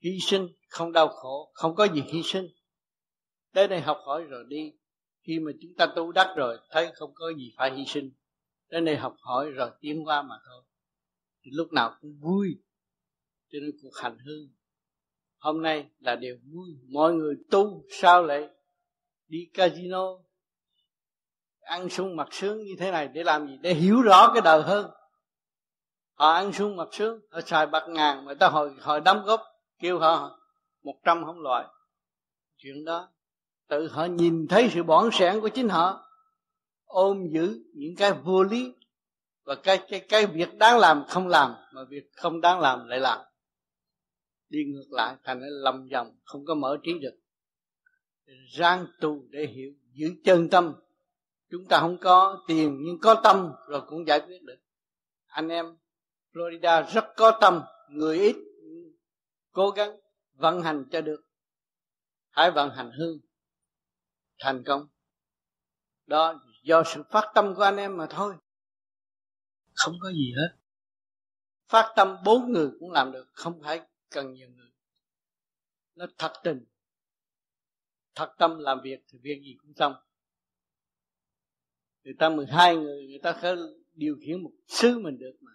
hy 0.00 0.18
sinh 0.20 0.48
không 0.68 0.92
đau 0.92 1.08
khổ, 1.08 1.50
không 1.54 1.74
có 1.74 1.84
gì 1.84 2.02
hy 2.06 2.22
sinh 2.24 2.46
tới 3.52 3.68
đây 3.68 3.80
học 3.80 3.98
hỏi 4.06 4.24
rồi 4.24 4.44
đi. 4.48 4.72
Khi 5.22 5.38
mà 5.38 5.52
chúng 5.62 5.74
ta 5.78 5.86
tu 5.96 6.12
đắc 6.12 6.34
rồi, 6.36 6.58
thấy 6.70 6.90
không 6.94 7.10
có 7.14 7.32
gì 7.36 7.52
phải 7.56 7.74
hy 7.74 7.84
sinh. 7.86 8.10
Đến 8.68 8.84
đây 8.84 8.96
học 8.96 9.16
hỏi 9.20 9.50
rồi 9.50 9.70
tiến 9.80 10.06
qua 10.06 10.22
mà 10.22 10.34
thôi. 10.46 10.62
Thì 11.42 11.50
lúc 11.54 11.72
nào 11.72 11.96
cũng 12.00 12.18
vui. 12.20 12.48
Cho 13.52 13.58
nên 13.62 13.70
cuộc 13.82 13.96
hành 13.96 14.18
hương 14.18 14.48
hôm 15.38 15.62
nay 15.62 15.90
là 15.98 16.16
điều 16.16 16.36
vui. 16.52 16.68
Mọi 16.92 17.12
người 17.12 17.34
tu 17.50 17.84
sao 17.90 18.22
lại 18.22 18.48
đi 19.26 19.50
casino, 19.54 20.18
ăn 21.60 21.88
sung 21.88 22.16
mặc 22.16 22.28
sướng 22.30 22.58
như 22.58 22.74
thế 22.78 22.90
này 22.90 23.08
để 23.08 23.24
làm 23.24 23.46
gì? 23.46 23.58
Để 23.62 23.74
hiểu 23.74 24.02
rõ 24.02 24.30
cái 24.34 24.42
đời 24.44 24.62
hơn. 24.62 24.90
Họ 26.14 26.32
ăn 26.32 26.52
sung 26.52 26.76
mặc 26.76 26.88
sướng, 26.92 27.20
họ 27.30 27.40
xài 27.40 27.66
bạc 27.66 27.84
ngàn 27.88 28.24
mà 28.24 28.34
ta 28.34 28.48
hồi 28.48 28.74
hồi 28.80 29.00
đóng 29.00 29.22
góp, 29.24 29.42
kêu 29.78 29.98
họ 29.98 30.40
một 30.82 30.94
trăm 31.04 31.24
không 31.24 31.40
loại. 31.40 31.66
Chuyện 32.56 32.84
đó 32.84 33.08
tự 33.68 33.88
họ 33.88 34.04
nhìn 34.04 34.46
thấy 34.48 34.70
sự 34.74 34.82
bỏng 34.82 35.10
sẻn 35.12 35.40
của 35.40 35.48
chính 35.48 35.68
họ, 35.68 36.10
ôm 36.84 37.28
giữ 37.32 37.64
những 37.74 37.96
cái 37.96 38.12
vô 38.12 38.42
lý 38.42 38.74
và 39.44 39.54
cái 39.54 39.78
cái 39.88 40.00
cái 40.00 40.26
việc 40.26 40.58
đáng 40.58 40.78
làm 40.78 41.04
không 41.08 41.28
làm 41.28 41.54
mà 41.72 41.84
việc 41.88 42.10
không 42.16 42.40
đáng 42.40 42.60
làm 42.60 42.88
lại 42.88 43.00
làm. 43.00 43.18
Đi 44.48 44.58
ngược 44.64 44.86
lại 44.90 45.16
thành 45.24 45.40
nó 45.40 45.46
lầm 45.50 45.88
vòng 45.92 46.16
không 46.24 46.44
có 46.44 46.54
mở 46.54 46.78
trí 46.82 46.92
được. 46.98 47.14
Rang 48.58 48.86
tu 49.00 49.22
để 49.30 49.46
hiểu, 49.46 49.72
giữ 49.92 50.08
chân 50.24 50.48
tâm. 50.48 50.74
Chúng 51.50 51.64
ta 51.68 51.80
không 51.80 51.98
có 52.00 52.44
tiền 52.48 52.78
nhưng 52.84 52.98
có 53.02 53.20
tâm 53.24 53.52
rồi 53.68 53.80
cũng 53.86 54.06
giải 54.06 54.20
quyết 54.20 54.42
được. 54.42 54.58
Anh 55.26 55.48
em, 55.48 55.76
Florida 56.32 56.84
rất 56.94 57.04
có 57.16 57.38
tâm, 57.40 57.62
người 57.90 58.18
ít, 58.18 58.36
cố 59.52 59.70
gắng 59.70 59.96
vận 60.34 60.60
hành 60.60 60.84
cho 60.90 61.00
được. 61.00 61.20
Hãy 62.30 62.50
vận 62.50 62.70
hành 62.70 62.90
hương 62.98 63.18
thành 64.38 64.62
công. 64.66 64.86
Đó 66.06 66.42
do 66.62 66.82
sự 66.86 67.02
phát 67.10 67.32
tâm 67.34 67.54
của 67.54 67.62
anh 67.62 67.76
em 67.76 67.96
mà 67.96 68.06
thôi. 68.10 68.34
Không 69.74 69.94
có 70.00 70.12
gì 70.12 70.32
hết. 70.36 70.56
Phát 71.68 71.92
tâm 71.96 72.16
bốn 72.24 72.52
người 72.52 72.70
cũng 72.80 72.90
làm 72.90 73.12
được 73.12 73.26
không 73.32 73.62
phải 73.62 73.80
cần 74.10 74.32
nhiều 74.32 74.48
người. 74.50 74.70
Nó 75.94 76.06
thật 76.18 76.32
tình. 76.44 76.64
Thật 78.14 78.34
tâm 78.38 78.58
làm 78.58 78.80
việc 78.84 79.04
thì 79.08 79.18
việc 79.22 79.40
gì 79.42 79.56
cũng 79.62 79.72
xong. 79.76 79.94
Người 82.04 82.14
ta 82.18 82.28
12 82.28 82.76
người 82.76 83.06
người 83.08 83.20
ta 83.22 83.38
có 83.42 83.56
điều 83.92 84.16
khiển 84.26 84.42
một 84.42 84.52
sứ 84.66 84.98
mình 84.98 85.18
được 85.18 85.36
mà. 85.40 85.52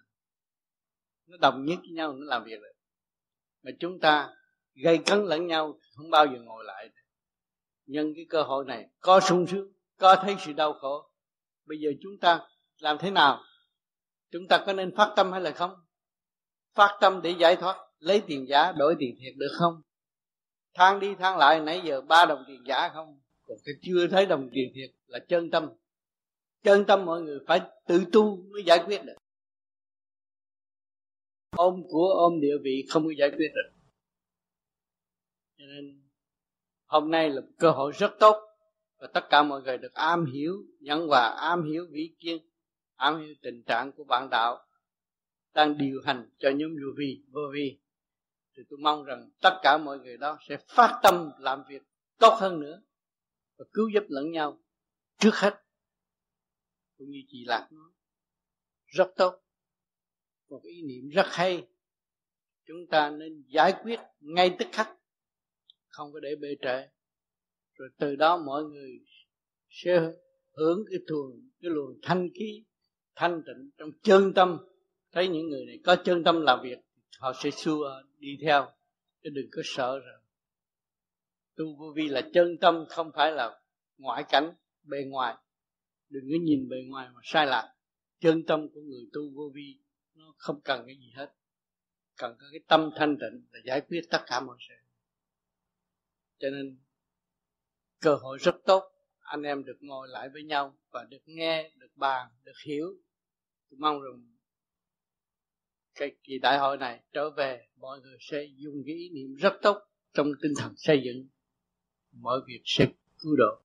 Nó 1.26 1.36
đồng 1.40 1.64
nhất 1.64 1.78
với 1.80 1.90
nhau 1.90 2.12
nó 2.12 2.26
làm 2.26 2.44
việc 2.44 2.60
được. 2.62 2.72
Mà 3.62 3.70
chúng 3.80 4.00
ta 4.00 4.34
gây 4.74 4.98
cấn 5.06 5.24
lẫn 5.24 5.46
nhau 5.46 5.78
không 5.96 6.10
bao 6.10 6.26
giờ 6.26 6.40
ngồi 6.40 6.64
lại 6.64 6.88
nhân 7.86 8.12
cái 8.16 8.26
cơ 8.28 8.42
hội 8.42 8.64
này, 8.64 8.88
có 9.00 9.20
sung 9.20 9.46
sướng, 9.46 9.72
có 9.96 10.16
thấy 10.22 10.36
sự 10.44 10.52
đau 10.52 10.72
khổ, 10.72 11.10
bây 11.66 11.78
giờ 11.78 11.90
chúng 12.02 12.12
ta 12.20 12.40
làm 12.78 12.96
thế 13.00 13.10
nào? 13.10 13.42
Chúng 14.30 14.48
ta 14.48 14.62
có 14.66 14.72
nên 14.72 14.96
phát 14.96 15.12
tâm 15.16 15.32
hay 15.32 15.40
là 15.40 15.50
không? 15.50 15.74
Phát 16.74 16.98
tâm 17.00 17.20
để 17.22 17.34
giải 17.38 17.56
thoát, 17.56 17.76
lấy 17.98 18.22
tiền 18.26 18.46
giả, 18.48 18.72
đổi 18.72 18.96
tiền 18.98 19.14
thiệt 19.20 19.34
được 19.36 19.52
không? 19.58 19.82
Thang 20.74 21.00
đi 21.00 21.14
thang 21.14 21.38
lại, 21.38 21.60
nãy 21.60 21.82
giờ 21.84 22.00
ba 22.00 22.26
đồng 22.26 22.44
tiền 22.46 22.62
giả 22.66 22.88
không? 22.94 23.20
Còn 23.42 23.56
cái 23.64 23.74
chưa 23.82 24.06
thấy 24.06 24.26
đồng 24.26 24.48
tiền 24.52 24.72
thiệt 24.74 24.90
là 25.06 25.18
chân 25.28 25.50
tâm. 25.50 25.68
Chân 26.62 26.84
tâm 26.84 27.04
mọi 27.04 27.20
người 27.22 27.38
phải 27.46 27.60
tự 27.86 28.04
tu 28.12 28.36
mới 28.36 28.62
giải 28.66 28.78
quyết 28.86 29.04
được. 29.04 29.16
Ôm 31.50 31.82
của 31.88 32.14
ôm 32.16 32.40
địa 32.40 32.56
vị 32.62 32.84
không 32.88 33.04
có 33.04 33.12
giải 33.18 33.30
quyết 33.30 33.48
được. 33.54 33.70
Cho 35.58 35.64
nên 35.64 36.02
hôm 36.94 37.10
nay 37.10 37.30
là 37.30 37.42
cơ 37.58 37.70
hội 37.70 37.92
rất 37.92 38.16
tốt. 38.18 38.36
Và 38.98 39.06
tất 39.14 39.26
cả 39.30 39.42
mọi 39.42 39.62
người 39.62 39.78
được 39.78 39.94
am 39.94 40.26
hiểu, 40.26 40.54
nhận 40.80 41.06
hòa 41.06 41.28
am 41.28 41.64
hiểu 41.64 41.86
vĩ 41.90 42.14
kiên, 42.18 42.38
am 42.94 43.20
hiểu 43.20 43.34
tình 43.42 43.62
trạng 43.62 43.92
của 43.92 44.04
bạn 44.04 44.28
đạo 44.30 44.66
đang 45.54 45.78
điều 45.78 46.00
hành 46.04 46.30
cho 46.38 46.50
nhóm 46.50 46.70
vô 46.70 46.92
vi 46.96 47.24
vô 47.30 47.40
vi. 47.54 47.80
Thì 48.56 48.62
tôi 48.70 48.78
mong 48.82 49.04
rằng 49.04 49.30
tất 49.40 49.58
cả 49.62 49.78
mọi 49.78 49.98
người 49.98 50.16
đó 50.16 50.38
sẽ 50.48 50.56
phát 50.68 51.00
tâm 51.02 51.30
làm 51.38 51.62
việc 51.68 51.82
tốt 52.18 52.36
hơn 52.40 52.60
nữa 52.60 52.82
và 53.56 53.64
cứu 53.72 53.88
giúp 53.94 54.04
lẫn 54.08 54.30
nhau 54.30 54.58
trước 55.18 55.34
hết, 55.34 55.54
cũng 56.98 57.10
như 57.10 57.18
chị 57.28 57.44
lạc 57.46 57.68
nói. 57.70 57.90
Rất 58.86 59.12
tốt. 59.16 59.42
Một 60.48 60.60
ý 60.62 60.82
niệm 60.82 61.08
rất 61.08 61.26
hay. 61.28 61.66
Chúng 62.66 62.86
ta 62.90 63.10
nên 63.10 63.44
giải 63.48 63.74
quyết 63.82 64.00
ngay 64.20 64.56
tức 64.58 64.68
khắc 64.72 64.96
không 65.96 66.12
có 66.12 66.20
để 66.20 66.36
bê 66.40 66.56
trễ. 66.62 66.88
Rồi 67.74 67.88
từ 67.98 68.16
đó 68.16 68.42
mọi 68.46 68.64
người 68.64 69.00
sẽ 69.68 70.00
hưởng 70.52 70.84
cái 70.90 70.98
luồng 71.06 71.50
cái 71.60 71.70
luồng 71.70 71.98
thanh 72.02 72.28
khí, 72.34 72.64
thanh 73.14 73.42
tịnh 73.46 73.70
trong 73.78 73.90
chân 74.02 74.34
tâm. 74.34 74.58
Thấy 75.12 75.28
những 75.28 75.48
người 75.48 75.64
này 75.66 75.78
có 75.84 75.96
chân 76.04 76.24
tâm 76.24 76.40
làm 76.40 76.58
việc, 76.62 76.78
họ 77.18 77.32
sẽ 77.42 77.50
xua 77.50 78.02
đi 78.18 78.38
theo, 78.42 78.68
chứ 79.22 79.30
đừng 79.30 79.48
có 79.52 79.62
sợ 79.64 79.98
rồi 79.98 80.20
tu 81.56 81.76
vô 81.78 81.92
vi 81.96 82.08
là 82.08 82.22
chân 82.34 82.58
tâm, 82.60 82.84
không 82.88 83.10
phải 83.14 83.32
là 83.32 83.60
ngoại 83.98 84.24
cảnh, 84.28 84.54
bề 84.82 85.04
ngoài. 85.06 85.36
Đừng 86.08 86.24
có 86.24 86.36
nhìn 86.42 86.68
bề 86.68 86.76
ngoài 86.88 87.08
mà 87.14 87.20
sai 87.24 87.46
lạc. 87.46 87.74
Chân 88.20 88.42
tâm 88.46 88.68
của 88.68 88.80
người 88.80 89.08
tu 89.12 89.30
vô 89.34 89.50
vi, 89.54 89.78
nó 90.14 90.34
không 90.36 90.60
cần 90.64 90.82
cái 90.86 90.96
gì 90.96 91.12
hết. 91.16 91.32
Cần 92.16 92.36
có 92.40 92.46
cái 92.52 92.60
tâm 92.68 92.90
thanh 92.96 93.16
tịnh 93.16 93.46
để 93.52 93.60
giải 93.64 93.80
quyết 93.80 94.00
tất 94.10 94.22
cả 94.26 94.40
mọi 94.40 94.56
sự 94.68 94.83
cho 96.38 96.50
nên 96.50 96.78
cơ 98.00 98.14
hội 98.14 98.38
rất 98.40 98.54
tốt. 98.66 98.90
Anh 99.20 99.42
em 99.42 99.64
được 99.64 99.76
ngồi 99.80 100.08
lại 100.08 100.28
với 100.32 100.42
nhau 100.42 100.76
và 100.90 101.04
được 101.10 101.22
nghe, 101.24 101.70
được 101.76 101.90
bàn, 101.96 102.30
được 102.44 102.56
hiểu. 102.66 102.86
Tôi 103.70 103.78
mong 103.80 104.02
rằng 104.02 104.34
cái, 105.94 106.16
kỳ 106.22 106.38
đại 106.38 106.58
hội 106.58 106.76
này 106.76 107.02
trở 107.12 107.30
về, 107.30 107.66
mọi 107.76 108.00
người 108.00 108.16
sẽ 108.20 108.44
dùng 108.56 108.74
cái 108.86 108.94
ý 108.94 109.10
niệm 109.14 109.34
rất 109.34 109.52
tốt 109.62 109.78
trong 110.12 110.26
tinh 110.42 110.52
thần 110.58 110.74
xây 110.76 111.02
dựng 111.04 111.28
mọi 112.12 112.40
việc 112.46 112.60
sẽ 112.64 112.86
cứu 113.18 113.36
độ. 113.36 113.60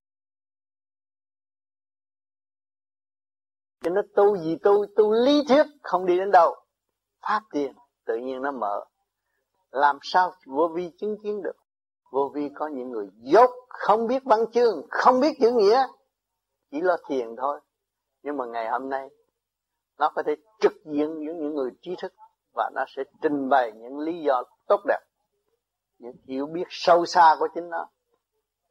Cho 3.83 3.91
nó 3.91 4.01
tu 4.15 4.37
gì 4.37 4.55
tu 4.63 4.85
tu 4.95 5.13
lý 5.25 5.41
thuyết, 5.47 5.63
không 5.81 6.05
đi 6.05 6.17
đến 6.17 6.31
đâu. 6.31 6.55
Pháp 7.21 7.41
tiền, 7.51 7.73
tự 8.05 8.17
nhiên 8.17 8.41
nó 8.41 8.51
mở. 8.51 8.85
Làm 9.71 9.99
sao 10.01 10.33
vô 10.45 10.71
vi 10.75 10.89
chứng 10.99 11.15
kiến 11.23 11.41
được? 11.43 11.58
Vô 12.11 12.31
vi 12.33 12.49
có 12.55 12.67
những 12.67 12.91
người 12.91 13.09
dốt, 13.17 13.49
không 13.69 14.07
biết 14.07 14.23
văn 14.25 14.39
chương, 14.51 14.87
không 14.89 15.19
biết 15.19 15.37
chữ 15.39 15.51
nghĩa, 15.51 15.87
chỉ 16.71 16.81
lo 16.81 16.97
thiền 17.07 17.35
thôi. 17.35 17.59
Nhưng 18.23 18.37
mà 18.37 18.45
ngày 18.45 18.69
hôm 18.69 18.89
nay, 18.89 19.09
nó 19.97 20.09
có 20.15 20.23
thể 20.25 20.35
trực 20.59 20.73
diện 20.85 21.15
với 21.15 21.35
những 21.35 21.55
người 21.55 21.71
trí 21.81 21.95
thức 22.01 22.13
và 22.53 22.69
nó 22.75 22.85
sẽ 22.95 23.03
trình 23.21 23.49
bày 23.49 23.71
những 23.71 23.99
lý 23.99 24.21
do 24.21 24.43
tốt 24.67 24.81
đẹp, 24.87 24.99
những 25.99 26.15
hiểu 26.27 26.45
biết 26.45 26.67
sâu 26.69 27.05
xa 27.05 27.35
của 27.39 27.47
chính 27.53 27.69
nó. 27.69 27.87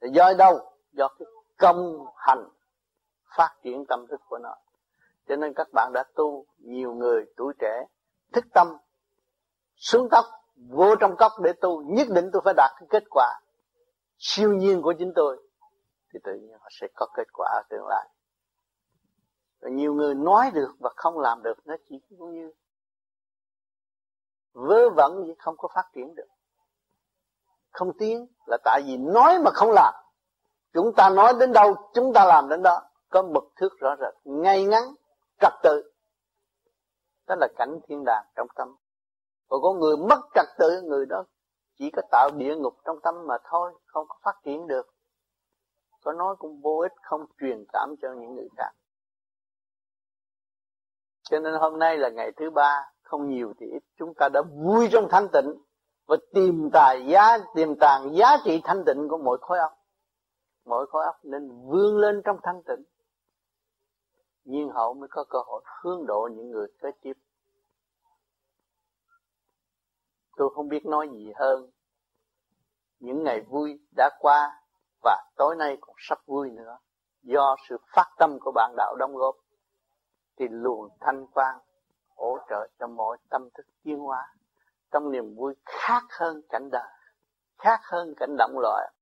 Thì 0.00 0.08
do 0.12 0.32
đâu? 0.38 0.58
Do 0.92 1.08
cái 1.18 1.26
công 1.58 2.06
hành 2.16 2.48
phát 3.36 3.56
triển 3.62 3.84
tâm 3.88 4.06
thức 4.10 4.20
của 4.28 4.38
nó. 4.38 4.54
Cho 5.28 5.36
nên 5.36 5.52
các 5.54 5.68
bạn 5.72 5.92
đã 5.94 6.04
tu, 6.14 6.46
nhiều 6.58 6.94
người 6.94 7.24
tuổi 7.36 7.52
trẻ, 7.58 7.84
thức 8.32 8.44
tâm, 8.54 8.66
xuống 9.76 10.08
tóc 10.10 10.24
vô 10.66 10.96
trong 10.96 11.16
cốc 11.16 11.32
để 11.42 11.52
tu, 11.52 11.82
nhất 11.82 12.08
định 12.10 12.30
tôi 12.32 12.42
phải 12.44 12.54
đạt 12.56 12.70
cái 12.80 12.86
kết 12.90 13.04
quả 13.10 13.40
siêu 14.18 14.52
nhiên 14.52 14.82
của 14.82 14.94
chính 14.98 15.12
tôi, 15.14 15.48
thì 16.12 16.18
tự 16.24 16.34
nhiên 16.34 16.58
họ 16.60 16.68
sẽ 16.70 16.86
có 16.94 17.06
kết 17.14 17.28
quả 17.32 17.48
ở 17.50 17.62
tương 17.70 17.86
lai. 17.86 18.08
Và 19.60 19.70
nhiều 19.70 19.94
người 19.94 20.14
nói 20.14 20.50
được 20.54 20.74
và 20.78 20.90
không 20.96 21.18
làm 21.18 21.42
được, 21.42 21.58
nó 21.66 21.76
chỉ 21.88 22.00
cũng 22.08 22.34
như 22.34 22.52
vớ 24.52 24.90
vẩn 24.96 25.24
chứ 25.26 25.34
không 25.38 25.56
có 25.56 25.68
phát 25.74 25.84
triển 25.94 26.14
được. 26.14 26.28
Không 27.70 27.98
tiến 27.98 28.26
là 28.46 28.58
tại 28.64 28.82
vì 28.86 28.96
nói 28.96 29.38
mà 29.38 29.50
không 29.50 29.70
làm. 29.72 29.94
Chúng 30.72 30.94
ta 30.96 31.10
nói 31.10 31.34
đến 31.40 31.52
đâu, 31.52 31.90
chúng 31.94 32.12
ta 32.12 32.24
làm 32.24 32.48
đến 32.48 32.62
đó. 32.62 32.82
Có 33.08 33.22
mực 33.22 33.44
thước 33.56 33.78
rõ 33.78 33.96
rệt, 34.00 34.14
ngay 34.24 34.64
ngắn, 34.64 34.82
trật 35.40 35.52
tự. 35.62 35.92
Đó 37.26 37.34
là 37.38 37.48
cảnh 37.56 37.80
thiên 37.88 38.04
đàng 38.04 38.24
trong 38.36 38.46
tâm 38.54 38.76
còn 39.48 39.62
có 39.62 39.72
người 39.72 39.96
mất 39.96 40.20
trật 40.34 40.46
tự 40.58 40.82
người 40.82 41.06
đó, 41.06 41.24
chỉ 41.78 41.90
có 41.90 42.02
tạo 42.10 42.30
địa 42.36 42.56
ngục 42.56 42.74
trong 42.84 43.00
tâm 43.02 43.14
mà 43.26 43.34
thôi, 43.44 43.72
không 43.86 44.06
có 44.08 44.18
phát 44.24 44.34
triển 44.44 44.66
được. 44.66 44.86
Có 46.04 46.12
nói 46.12 46.36
cũng 46.38 46.60
vô 46.60 46.78
ích, 46.78 46.92
không 47.02 47.26
truyền 47.40 47.64
cảm 47.72 47.94
cho 48.02 48.08
những 48.20 48.34
người 48.34 48.48
khác. 48.56 48.70
Cho 51.22 51.38
nên 51.38 51.54
hôm 51.54 51.78
nay 51.78 51.96
là 51.98 52.08
ngày 52.08 52.32
thứ 52.36 52.50
ba, 52.50 52.92
không 53.02 53.28
nhiều 53.28 53.52
thì 53.60 53.66
ít. 53.66 53.82
Chúng 53.98 54.14
ta 54.14 54.28
đã 54.32 54.42
vui 54.42 54.88
trong 54.92 55.08
thanh 55.10 55.28
tịnh 55.32 55.54
và 56.06 56.16
tìm 56.34 56.70
tài 56.72 57.06
giá 57.06 57.38
tìm 57.54 57.74
tàng 57.80 58.14
giá 58.14 58.36
trị 58.44 58.60
thanh 58.64 58.84
tịnh 58.86 59.08
của 59.08 59.18
mỗi 59.18 59.38
khối 59.40 59.58
óc. 59.58 59.72
Mỗi 60.64 60.86
khối 60.86 61.04
óc 61.04 61.16
nên 61.22 61.48
vươn 61.66 61.96
lên 61.96 62.22
trong 62.24 62.36
thanh 62.42 62.62
tịnh. 62.62 62.84
Nhiên 64.44 64.70
hậu 64.74 64.94
mới 64.94 65.08
có 65.10 65.24
cơ 65.30 65.38
hội 65.46 65.62
hướng 65.82 66.06
độ 66.06 66.28
những 66.32 66.50
người 66.50 66.66
kế 66.82 66.88
tiếp. 67.00 67.12
Tôi 70.38 70.50
không 70.54 70.68
biết 70.68 70.86
nói 70.86 71.08
gì 71.12 71.32
hơn. 71.36 71.70
Những 72.98 73.22
ngày 73.24 73.40
vui 73.40 73.80
đã 73.96 74.10
qua 74.18 74.60
và 75.02 75.24
tối 75.36 75.56
nay 75.56 75.76
còn 75.80 75.96
sắp 75.98 76.18
vui 76.26 76.50
nữa. 76.50 76.78
Do 77.22 77.56
sự 77.68 77.76
phát 77.94 78.14
tâm 78.18 78.38
của 78.40 78.52
bạn 78.54 78.74
đạo 78.76 78.96
đóng 78.98 79.14
góp, 79.14 79.36
thì 80.36 80.46
luồng 80.50 80.88
thanh 81.00 81.26
quang 81.26 81.58
hỗ 82.16 82.38
trợ 82.50 82.68
cho 82.78 82.86
mọi 82.86 83.16
tâm 83.30 83.48
thức 83.54 83.66
tiến 83.82 83.98
hóa 83.98 84.34
trong 84.92 85.10
niềm 85.10 85.34
vui 85.34 85.54
khác 85.64 86.02
hơn 86.10 86.42
cảnh 86.48 86.68
đời, 86.72 86.92
khác 87.58 87.80
hơn 87.82 88.14
cảnh 88.16 88.36
động 88.38 88.58
loại 88.58 88.92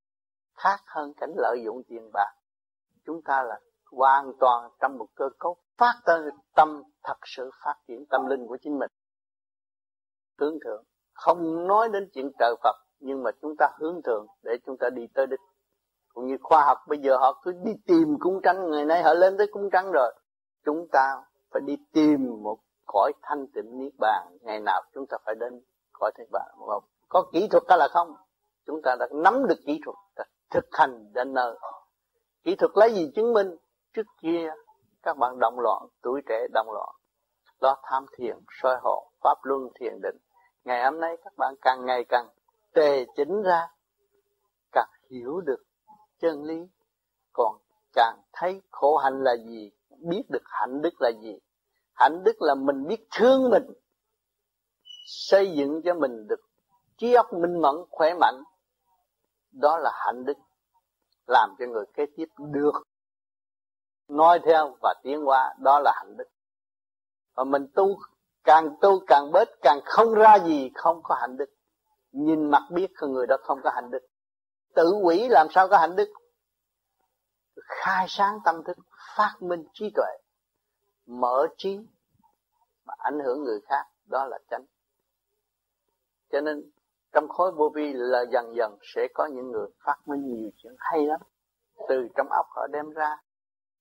khác 0.57 0.81
hơn 0.87 1.13
cảnh 1.17 1.33
lợi 1.37 1.63
dụng 1.65 1.83
tiền 1.89 2.11
bạc. 2.13 2.33
Chúng 3.05 3.23
ta 3.23 3.43
là 3.43 3.61
hoàn 3.93 4.33
toàn 4.41 4.71
trong 4.81 4.99
một 4.99 5.07
cơ 5.15 5.29
cấu 5.39 5.57
phát 5.77 5.95
tâm 6.55 6.83
thật 7.03 7.19
sự 7.25 7.51
phát 7.65 7.75
triển 7.89 8.07
tâm 8.11 8.27
linh 8.27 8.47
của 8.47 8.59
chính 8.63 8.79
mình. 8.79 8.91
Hướng 10.39 10.59
thượng 10.65 10.85
không 11.17 11.67
nói 11.67 11.89
đến 11.89 12.09
chuyện 12.15 12.31
trời 12.39 12.55
Phật, 12.63 12.77
nhưng 13.01 13.23
mà 13.23 13.31
chúng 13.43 13.57
ta 13.59 13.69
hướng 13.79 14.03
thượng 14.03 14.27
để 14.43 14.53
chúng 14.67 14.77
ta 14.77 14.91
đi 14.91 15.07
tới 15.15 15.27
đích. 15.27 15.41
Cũng 16.15 16.27
như 16.27 16.37
khoa 16.43 16.65
học, 16.65 16.79
bây 16.89 16.99
giờ 16.99 17.17
họ 17.17 17.41
cứ 17.45 17.53
đi 17.65 17.73
tìm 17.87 18.17
cung 18.21 18.41
trăng, 18.43 18.71
ngày 18.71 18.85
nay 18.85 19.03
họ 19.03 19.15
lên 19.15 19.39
tới 19.39 19.47
cung 19.53 19.71
trăng 19.73 19.93
rồi. 19.93 20.15
Chúng 20.65 20.89
ta 20.93 21.23
phải 21.51 21.63
đi 21.67 21.77
tìm 21.93 22.43
một 22.43 22.59
cõi 22.87 23.13
thanh 23.23 23.47
tịnh 23.55 23.79
niết 23.79 23.93
bàn. 23.99 24.37
Ngày 24.41 24.61
nào 24.61 24.83
chúng 24.95 25.07
ta 25.07 25.17
phải 25.25 25.35
đến 25.35 25.63
cõi 25.93 26.11
thanh 26.19 26.27
bàn. 26.33 26.49
Một 26.59 26.85
có 27.09 27.27
kỹ 27.33 27.49
thuật 27.51 27.63
đó 27.69 27.77
là 27.77 27.89
không? 27.89 28.15
Chúng 28.67 28.83
ta 28.83 28.97
đã 29.01 29.07
nắm 29.13 29.47
được 29.49 29.59
kỹ 29.67 29.81
thuật 29.85 29.97
thực 30.51 30.65
hành 30.73 31.13
đến 31.13 31.35
nơi. 31.35 31.59
Kỹ 32.45 32.55
thuật 32.55 32.71
lấy 32.75 32.95
gì 32.95 33.13
chứng 33.15 33.33
minh? 33.33 33.57
Trước 33.93 34.07
kia, 34.23 34.51
các 35.03 35.17
bạn 35.17 35.39
động 35.39 35.61
loạn, 35.61 35.83
tuổi 36.03 36.21
trẻ 36.29 36.47
động 36.53 36.73
loạn. 36.73 36.95
Lo 37.61 37.77
tham 37.83 38.07
thiền, 38.17 38.37
soi 38.63 38.77
hộ, 38.83 39.11
pháp 39.21 39.39
luân 39.43 39.69
thiền 39.81 40.01
định 40.03 40.17
ngày 40.67 40.85
hôm 40.85 41.01
nay 41.01 41.17
các 41.25 41.37
bạn 41.37 41.55
càng 41.63 41.87
ngày 41.87 42.05
càng 42.09 42.29
tề 42.73 43.07
chỉnh 43.17 43.43
ra, 43.43 43.69
càng 44.73 44.89
hiểu 45.11 45.41
được 45.41 45.65
chân 46.19 46.43
lý. 46.45 46.69
Còn 47.33 47.59
càng 47.93 48.21
thấy 48.33 48.63
khổ 48.71 48.97
hạnh 48.97 49.25
là 49.25 49.37
gì, 49.37 49.71
biết 49.99 50.23
được 50.29 50.43
hạnh 50.45 50.83
đức 50.83 50.95
là 51.01 51.11
gì. 51.23 51.39
Hạnh 51.93 52.25
đức 52.25 52.37
là 52.43 52.55
mình 52.55 52.87
biết 52.89 53.07
thương 53.11 53.51
mình, 53.51 53.73
xây 55.07 55.53
dựng 55.57 55.83
cho 55.85 55.95
mình 55.95 56.27
được 56.29 56.41
trí 56.97 57.15
óc 57.15 57.33
minh 57.33 57.61
mẫn, 57.61 57.75
khỏe 57.91 58.15
mạnh. 58.15 58.43
Đó 59.53 59.79
là 59.79 59.91
hạnh 59.95 60.25
đức, 60.25 60.37
làm 61.27 61.51
cho 61.59 61.67
người 61.67 61.85
kế 61.95 62.07
tiếp 62.17 62.29
được 62.39 62.73
nói 64.09 64.41
theo 64.45 64.77
và 64.83 64.95
tiến 65.03 65.25
hóa. 65.25 65.55
Đó 65.59 65.81
là 65.85 65.93
hạnh 65.97 66.17
đức. 66.17 66.29
Và 67.35 67.45
mình 67.45 67.67
tu 67.75 67.99
càng 68.47 68.77
tu 68.81 69.01
càng 69.07 69.33
bớt, 69.33 69.49
càng 69.63 69.81
không 69.85 70.15
ra 70.15 70.39
gì, 70.39 70.71
không 70.75 71.01
có 71.03 71.15
hạnh 71.15 71.37
đức. 71.37 71.51
Nhìn 72.13 72.51
mặt 72.51 72.63
biết 72.71 72.91
con 72.97 73.13
người 73.13 73.27
đó 73.27 73.37
không 73.43 73.61
có 73.65 73.71
hạnh 73.75 73.91
đức. 73.91 74.07
Tự 74.75 74.93
quỷ 75.03 75.29
làm 75.29 75.47
sao 75.51 75.69
có 75.69 75.79
hạnh 75.79 75.97
đức? 75.97 76.09
Khai 77.67 78.07
sáng 78.09 78.39
tâm 78.45 78.63
thức, 78.65 78.77
phát 79.17 79.35
minh 79.41 79.65
trí 79.73 79.91
tuệ, 79.95 80.19
mở 81.07 81.47
trí, 81.57 81.79
mà 82.85 82.95
ảnh 82.99 83.19
hưởng 83.25 83.45
người 83.45 83.61
khác, 83.69 83.87
đó 84.05 84.27
là 84.27 84.39
chánh. 84.51 84.65
Cho 86.33 86.41
nên, 86.41 86.71
trong 87.13 87.29
khối 87.29 87.53
vô 87.53 87.71
vi 87.75 87.93
là 87.93 88.25
dần 88.33 88.57
dần 88.57 88.79
sẽ 88.83 89.09
có 89.15 89.27
những 89.27 89.51
người 89.51 89.69
phát 89.85 89.97
minh 90.07 90.27
nhiều 90.27 90.51
chuyện 90.57 90.75
hay 90.79 91.07
lắm. 91.07 91.21
Từ 91.89 92.09
trong 92.17 92.29
óc 92.31 92.47
họ 92.51 92.67
đem 92.67 92.91
ra, 92.91 93.17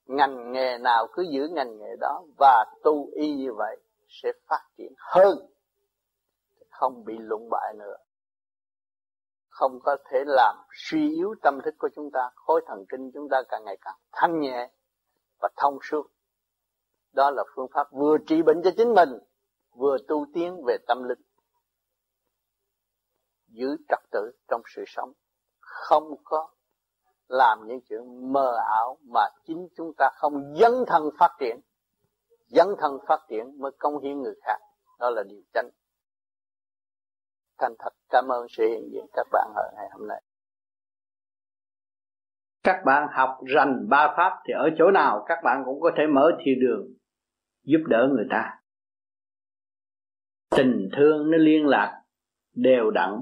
ngành 0.05 0.51
nghề 0.51 0.77
nào 0.77 1.07
cứ 1.13 1.25
giữ 1.31 1.47
ngành 1.51 1.77
nghề 1.77 1.95
đó 1.99 2.23
và 2.37 2.65
tu 2.83 3.09
y 3.13 3.35
như 3.35 3.53
vậy 3.53 3.77
sẽ 4.07 4.31
phát 4.47 4.61
triển 4.77 4.93
hơn, 4.97 5.37
không 6.69 7.03
bị 7.05 7.13
lụng 7.19 7.49
bại 7.51 7.73
nữa. 7.77 7.97
Không 9.49 9.79
có 9.83 9.97
thể 10.09 10.23
làm 10.25 10.55
suy 10.73 11.15
yếu 11.15 11.35
tâm 11.41 11.59
thức 11.65 11.75
của 11.77 11.89
chúng 11.95 12.11
ta, 12.11 12.29
khối 12.35 12.61
thần 12.67 12.85
kinh 12.89 13.11
chúng 13.13 13.29
ta 13.29 13.41
càng 13.49 13.63
ngày 13.65 13.77
càng 13.81 13.97
thanh 14.11 14.39
nhẹ 14.39 14.69
và 15.39 15.49
thông 15.57 15.77
suốt. 15.83 16.07
Đó 17.11 17.31
là 17.31 17.43
phương 17.55 17.67
pháp 17.73 17.87
vừa 17.91 18.17
trị 18.27 18.41
bệnh 18.41 18.61
cho 18.63 18.71
chính 18.77 18.93
mình, 18.93 19.09
vừa 19.75 19.97
tu 20.07 20.25
tiến 20.33 20.63
về 20.67 20.77
tâm 20.87 21.03
linh. 21.03 21.21
Giữ 23.47 23.77
trật 23.89 23.99
tự 24.11 24.31
trong 24.47 24.61
sự 24.75 24.83
sống. 24.87 25.11
Không 25.59 26.23
có 26.23 26.49
làm 27.27 27.67
những 27.67 27.79
chuyện 27.89 28.33
mờ 28.33 28.57
ảo 28.67 28.97
mà 29.01 29.21
chính 29.45 29.67
chúng 29.77 29.93
ta 29.97 30.09
không 30.15 30.55
dấn 30.59 30.71
thân 30.87 31.09
phát 31.19 31.35
triển 31.39 31.59
dấn 32.47 32.67
thân 32.79 32.97
phát 33.07 33.19
triển 33.29 33.59
mới 33.59 33.71
công 33.79 34.03
hiến 34.03 34.21
người 34.21 34.35
khác. 34.41 34.57
Đó 34.99 35.09
là 35.09 35.23
điều 35.23 35.41
chánh. 35.53 35.69
Thành 37.57 37.73
thật, 37.79 37.93
cảm 38.09 38.27
ơn 38.31 38.47
sự 38.49 38.63
hiện 38.63 38.89
diện 38.93 39.05
các 39.13 39.27
bạn 39.31 39.51
ở 39.55 39.71
ngày 39.75 39.89
hôm 39.91 40.07
nay. 40.07 40.21
Các 42.63 42.81
bạn 42.85 43.07
học 43.11 43.39
rành 43.55 43.89
ba 43.89 44.13
pháp 44.17 44.31
thì 44.47 44.53
ở 44.53 44.69
chỗ 44.77 44.91
nào 44.91 45.25
các 45.27 45.39
bạn 45.43 45.63
cũng 45.65 45.81
có 45.81 45.91
thể 45.97 46.03
mở 46.07 46.31
thiên 46.39 46.59
đường, 46.59 46.87
giúp 47.63 47.79
đỡ 47.87 48.09
người 48.11 48.27
ta. 48.29 48.59
Tình 50.57 50.89
thương 50.97 51.31
nó 51.31 51.37
liên 51.37 51.67
lạc, 51.67 52.01
đều 52.53 52.91
đặn, 52.91 53.21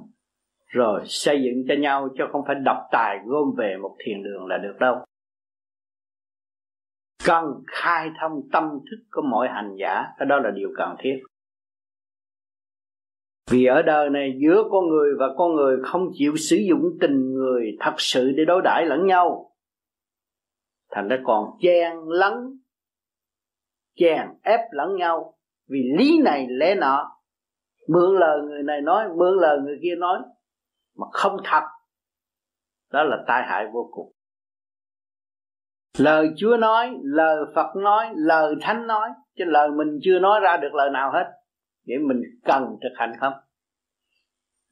rồi 0.67 1.01
xây 1.05 1.43
dựng 1.43 1.63
cho 1.67 1.73
nhau 1.79 2.09
chứ 2.17 2.23
không 2.31 2.41
phải 2.47 2.55
độc 2.55 2.77
tài 2.91 3.17
gom 3.25 3.53
về 3.57 3.77
một 3.81 3.95
thiền 4.05 4.23
đường 4.23 4.45
là 4.47 4.57
được 4.57 4.75
đâu 4.79 5.05
cần 7.25 7.45
khai 7.67 8.09
thông 8.21 8.31
tâm 8.51 8.63
thức 8.71 9.03
của 9.11 9.21
mọi 9.21 9.47
hành 9.47 9.75
giả, 9.79 10.03
cái 10.17 10.25
đó 10.25 10.39
là 10.39 10.51
điều 10.51 10.69
cần 10.77 10.95
thiết. 10.99 11.23
Vì 13.51 13.65
ở 13.65 13.81
đời 13.81 14.09
này, 14.09 14.39
giữa 14.41 14.63
con 14.71 14.89
người 14.89 15.11
và 15.19 15.25
con 15.37 15.55
người 15.55 15.77
không 15.83 16.07
chịu 16.13 16.35
sử 16.35 16.55
dụng 16.55 16.83
tình 17.01 17.33
người 17.33 17.77
thật 17.79 17.93
sự 17.97 18.31
để 18.37 18.45
đối 18.45 18.61
đãi 18.61 18.85
lẫn 18.85 19.07
nhau. 19.07 19.51
Thành 20.91 21.07
ra 21.07 21.17
còn 21.23 21.49
chen 21.61 21.97
lấn, 22.07 22.33
chèn 23.95 24.27
ép 24.43 24.59
lẫn 24.71 24.95
nhau. 24.95 25.33
Vì 25.69 25.79
lý 25.97 26.21
này, 26.23 26.47
lẽ 26.49 26.75
nọ, 26.75 27.11
mượn 27.87 28.19
lời 28.19 28.41
người 28.41 28.63
này 28.63 28.81
nói, 28.81 29.09
mượn 29.17 29.37
lời 29.41 29.59
người 29.63 29.79
kia 29.81 29.95
nói, 29.97 30.19
mà 30.97 31.07
không 31.11 31.37
thật. 31.43 31.63
Đó 32.91 33.03
là 33.03 33.23
tai 33.27 33.43
hại 33.47 33.65
vô 33.73 33.89
cùng 33.91 34.12
lời 35.97 36.29
chúa 36.37 36.57
nói, 36.57 36.95
lời 37.03 37.37
phật 37.55 37.75
nói, 37.75 38.05
lời 38.15 38.55
thánh 38.61 38.87
nói, 38.87 39.09
chứ 39.37 39.43
lời 39.47 39.69
mình 39.77 39.99
chưa 40.01 40.19
nói 40.19 40.39
ra 40.39 40.57
được 40.57 40.73
lời 40.73 40.89
nào 40.89 41.11
hết. 41.11 41.25
Vậy 41.87 41.97
mình 41.97 42.21
cần 42.45 42.63
thực 42.83 42.93
hành 42.95 43.11
không? 43.19 43.33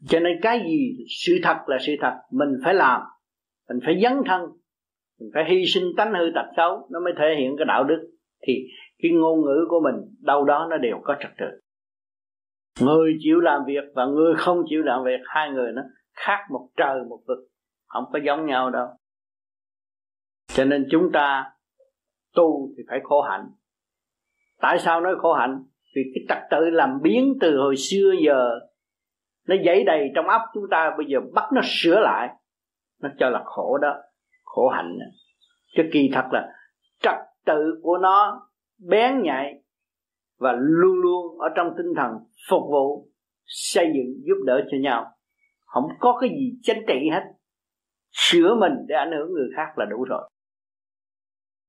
Cho 0.07 0.19
nên 0.19 0.33
cái 0.41 0.59
gì 0.59 1.05
sự 1.25 1.33
thật 1.43 1.57
là 1.67 1.77
sự 1.79 1.93
thật, 2.01 2.13
mình 2.31 2.49
phải 2.63 2.73
làm. 2.73 3.01
Mình 3.69 3.79
phải 3.85 3.99
dấn 4.03 4.13
thân, 4.25 4.41
mình 5.19 5.29
phải 5.33 5.43
hy 5.49 5.65
sinh 5.65 5.83
tánh 5.97 6.13
hư 6.13 6.25
tật 6.35 6.45
xấu, 6.57 6.87
nó 6.91 6.99
mới 6.99 7.13
thể 7.17 7.35
hiện 7.39 7.55
cái 7.57 7.65
đạo 7.65 7.83
đức. 7.83 8.11
Thì 8.47 8.53
cái 9.03 9.11
ngôn 9.11 9.41
ngữ 9.41 9.65
của 9.69 9.79
mình, 9.83 9.95
đâu 10.19 10.43
đó 10.43 10.67
nó 10.69 10.77
đều 10.77 10.99
có 11.03 11.15
trật 11.19 11.31
tự. 11.37 11.45
Người 12.85 13.15
chịu 13.19 13.39
làm 13.39 13.61
việc 13.67 13.83
và 13.95 14.05
người 14.05 14.33
không 14.37 14.63
chịu 14.69 14.81
làm 14.83 15.03
việc, 15.03 15.19
hai 15.25 15.49
người 15.49 15.71
nó 15.71 15.81
khác 16.13 16.39
một 16.51 16.69
trời 16.77 17.03
một 17.09 17.19
vực. 17.27 17.37
Không 17.87 18.03
có 18.13 18.19
giống 18.25 18.45
nhau 18.45 18.69
đâu 18.69 18.87
cho 20.53 20.65
nên 20.65 20.87
chúng 20.91 21.11
ta 21.13 21.51
tu 22.33 22.69
thì 22.77 22.83
phải 22.89 22.99
khổ 23.03 23.21
hạnh. 23.21 23.45
Tại 24.61 24.79
sao 24.79 25.01
nói 25.01 25.15
khổ 25.17 25.33
hạnh? 25.33 25.63
Vì 25.95 26.01
cái 26.15 26.23
trật 26.29 26.37
tự 26.51 26.69
làm 26.69 26.99
biến 27.01 27.33
từ 27.41 27.57
hồi 27.57 27.75
xưa 27.77 28.13
giờ, 28.25 28.59
nó 29.47 29.55
dãy 29.65 29.83
đầy 29.83 30.11
trong 30.15 30.27
óc 30.27 30.41
chúng 30.53 30.63
ta, 30.71 30.95
bây 30.97 31.05
giờ 31.09 31.19
bắt 31.33 31.43
nó 31.53 31.61
sửa 31.63 31.99
lại, 31.99 32.29
nó 33.01 33.09
cho 33.19 33.29
là 33.29 33.41
khổ 33.45 33.77
đó, 33.77 33.95
khổ 34.43 34.69
hạnh. 34.69 34.97
Đó. 34.99 35.05
chứ 35.75 35.83
kỳ 35.93 36.09
thật 36.13 36.25
là 36.31 36.53
trật 37.01 37.15
tự 37.45 37.79
của 37.83 37.97
nó 37.97 38.47
bén 38.89 39.21
nhạy 39.21 39.53
và 40.39 40.51
luôn 40.57 41.01
luôn 41.01 41.39
ở 41.39 41.49
trong 41.55 41.73
tinh 41.77 41.93
thần 41.97 42.11
phục 42.49 42.61
vụ, 42.71 43.09
xây 43.45 43.85
dựng, 43.85 44.21
giúp 44.23 44.43
đỡ 44.45 44.61
cho 44.71 44.77
nhau. 44.81 45.05
Không 45.65 45.83
có 45.99 46.17
cái 46.21 46.29
gì 46.29 46.59
chánh 46.63 46.81
trị 46.87 47.09
hết. 47.11 47.23
Sửa 48.11 48.55
mình 48.55 48.73
để 48.87 48.95
ảnh 48.95 49.11
hưởng 49.11 49.33
người 49.33 49.49
khác 49.55 49.77
là 49.77 49.85
đủ 49.85 50.03
rồi 50.03 50.29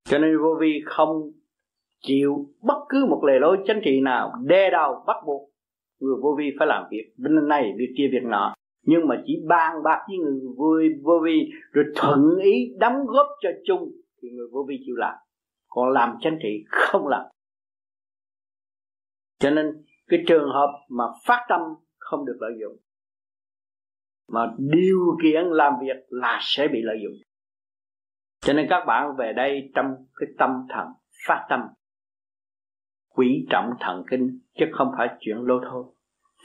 cho 0.05 0.19
nên 0.19 0.39
vô 0.39 0.57
vi 0.61 0.83
không 0.85 1.31
chịu 2.03 2.47
bất 2.63 2.79
cứ 2.89 3.07
một 3.11 3.25
lề 3.25 3.39
lối 3.39 3.59
chính 3.67 3.81
trị 3.85 4.01
nào 4.01 4.33
đe 4.45 4.71
đầu 4.71 5.05
bắt 5.07 5.17
buộc 5.27 5.53
người 6.03 6.17
vô 6.23 6.35
vi 6.39 6.51
phải 6.59 6.67
làm 6.67 6.85
việc. 6.91 7.13
Bên 7.17 7.49
này 7.49 7.73
việc 7.79 7.95
kia 7.97 8.09
việc 8.13 8.25
nọ. 8.25 8.55
Nhưng 8.87 9.09
mà 9.09 9.23
chỉ 9.27 9.43
bàn 9.49 9.83
bạc 9.85 10.05
với 10.09 10.19
người 10.19 10.41
vui 10.57 10.89
vô 11.03 11.21
vi 11.25 11.51
rồi 11.73 11.85
thuận 11.97 12.39
ý 12.43 12.75
đóng 12.79 13.07
góp 13.07 13.27
cho 13.41 13.49
chung 13.65 13.93
thì 14.23 14.29
người 14.31 14.47
vô 14.53 14.65
vi 14.69 14.77
chịu 14.87 14.95
làm. 14.97 15.15
Còn 15.69 15.93
làm 15.93 16.17
chính 16.21 16.39
trị 16.43 16.65
không 16.69 17.09
làm. 17.09 17.23
Cho 19.39 19.51
nên 19.51 19.85
cái 20.09 20.25
trường 20.27 20.49
hợp 20.49 20.71
mà 20.89 21.05
phát 21.27 21.47
tâm 21.49 21.61
không 21.99 22.27
được 22.27 22.37
lợi 22.41 22.53
dụng, 22.61 22.77
mà 24.33 24.55
điều 24.59 25.17
kiện 25.23 25.45
làm 25.45 25.73
việc 25.81 25.97
là 26.09 26.39
sẽ 26.43 26.69
bị 26.69 26.79
lợi 26.83 26.97
dụng 27.05 27.13
cho 28.43 28.53
nên 28.53 28.67
các 28.71 28.85
bạn 28.87 29.17
về 29.19 29.33
đây 29.37 29.71
trong 29.75 29.87
cái 30.15 30.29
tâm 30.39 30.51
thần 30.69 30.87
phát 31.27 31.47
tâm, 31.51 31.61
quý 33.09 33.47
trọng 33.51 33.71
thần 33.81 34.05
kinh, 34.11 34.41
chứ 34.59 34.65
không 34.73 34.89
phải 34.99 35.09
chuyện 35.21 35.37
lô 35.41 35.61
thôi. 35.71 35.85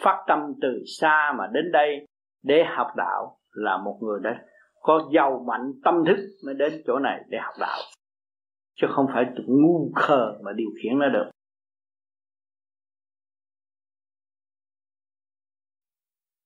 Phát 0.04 0.26
tâm 0.28 0.40
từ 0.62 0.84
xa 1.00 1.34
mà 1.38 1.48
đến 1.54 1.72
đây 1.72 2.06
để 2.44 2.64
học 2.78 2.88
đạo 2.98 3.40
là 3.52 3.78
một 3.78 4.00
người 4.02 4.20
đã 4.24 4.46
có 4.82 5.10
giàu 5.14 5.46
mạnh 5.48 5.74
tâm 5.84 6.04
thức 6.08 6.18
mới 6.46 6.56
đến 6.56 6.82
chỗ 6.88 7.00
này 7.00 7.22
để 7.30 7.38
học 7.42 7.54
đạo, 7.60 7.80
chứ 8.76 8.88
không 8.90 9.06
phải 9.14 9.26
ngu 9.48 9.92
khờ 9.96 10.40
mà 10.44 10.52
điều 10.56 10.70
khiển 10.82 11.00
nó 11.00 11.10
được 11.10 11.30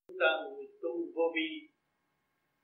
chúng 0.07 0.17
ta 0.19 0.27
người 0.43 0.67
tu 0.81 0.89
vô 1.15 1.23
vi 1.35 1.67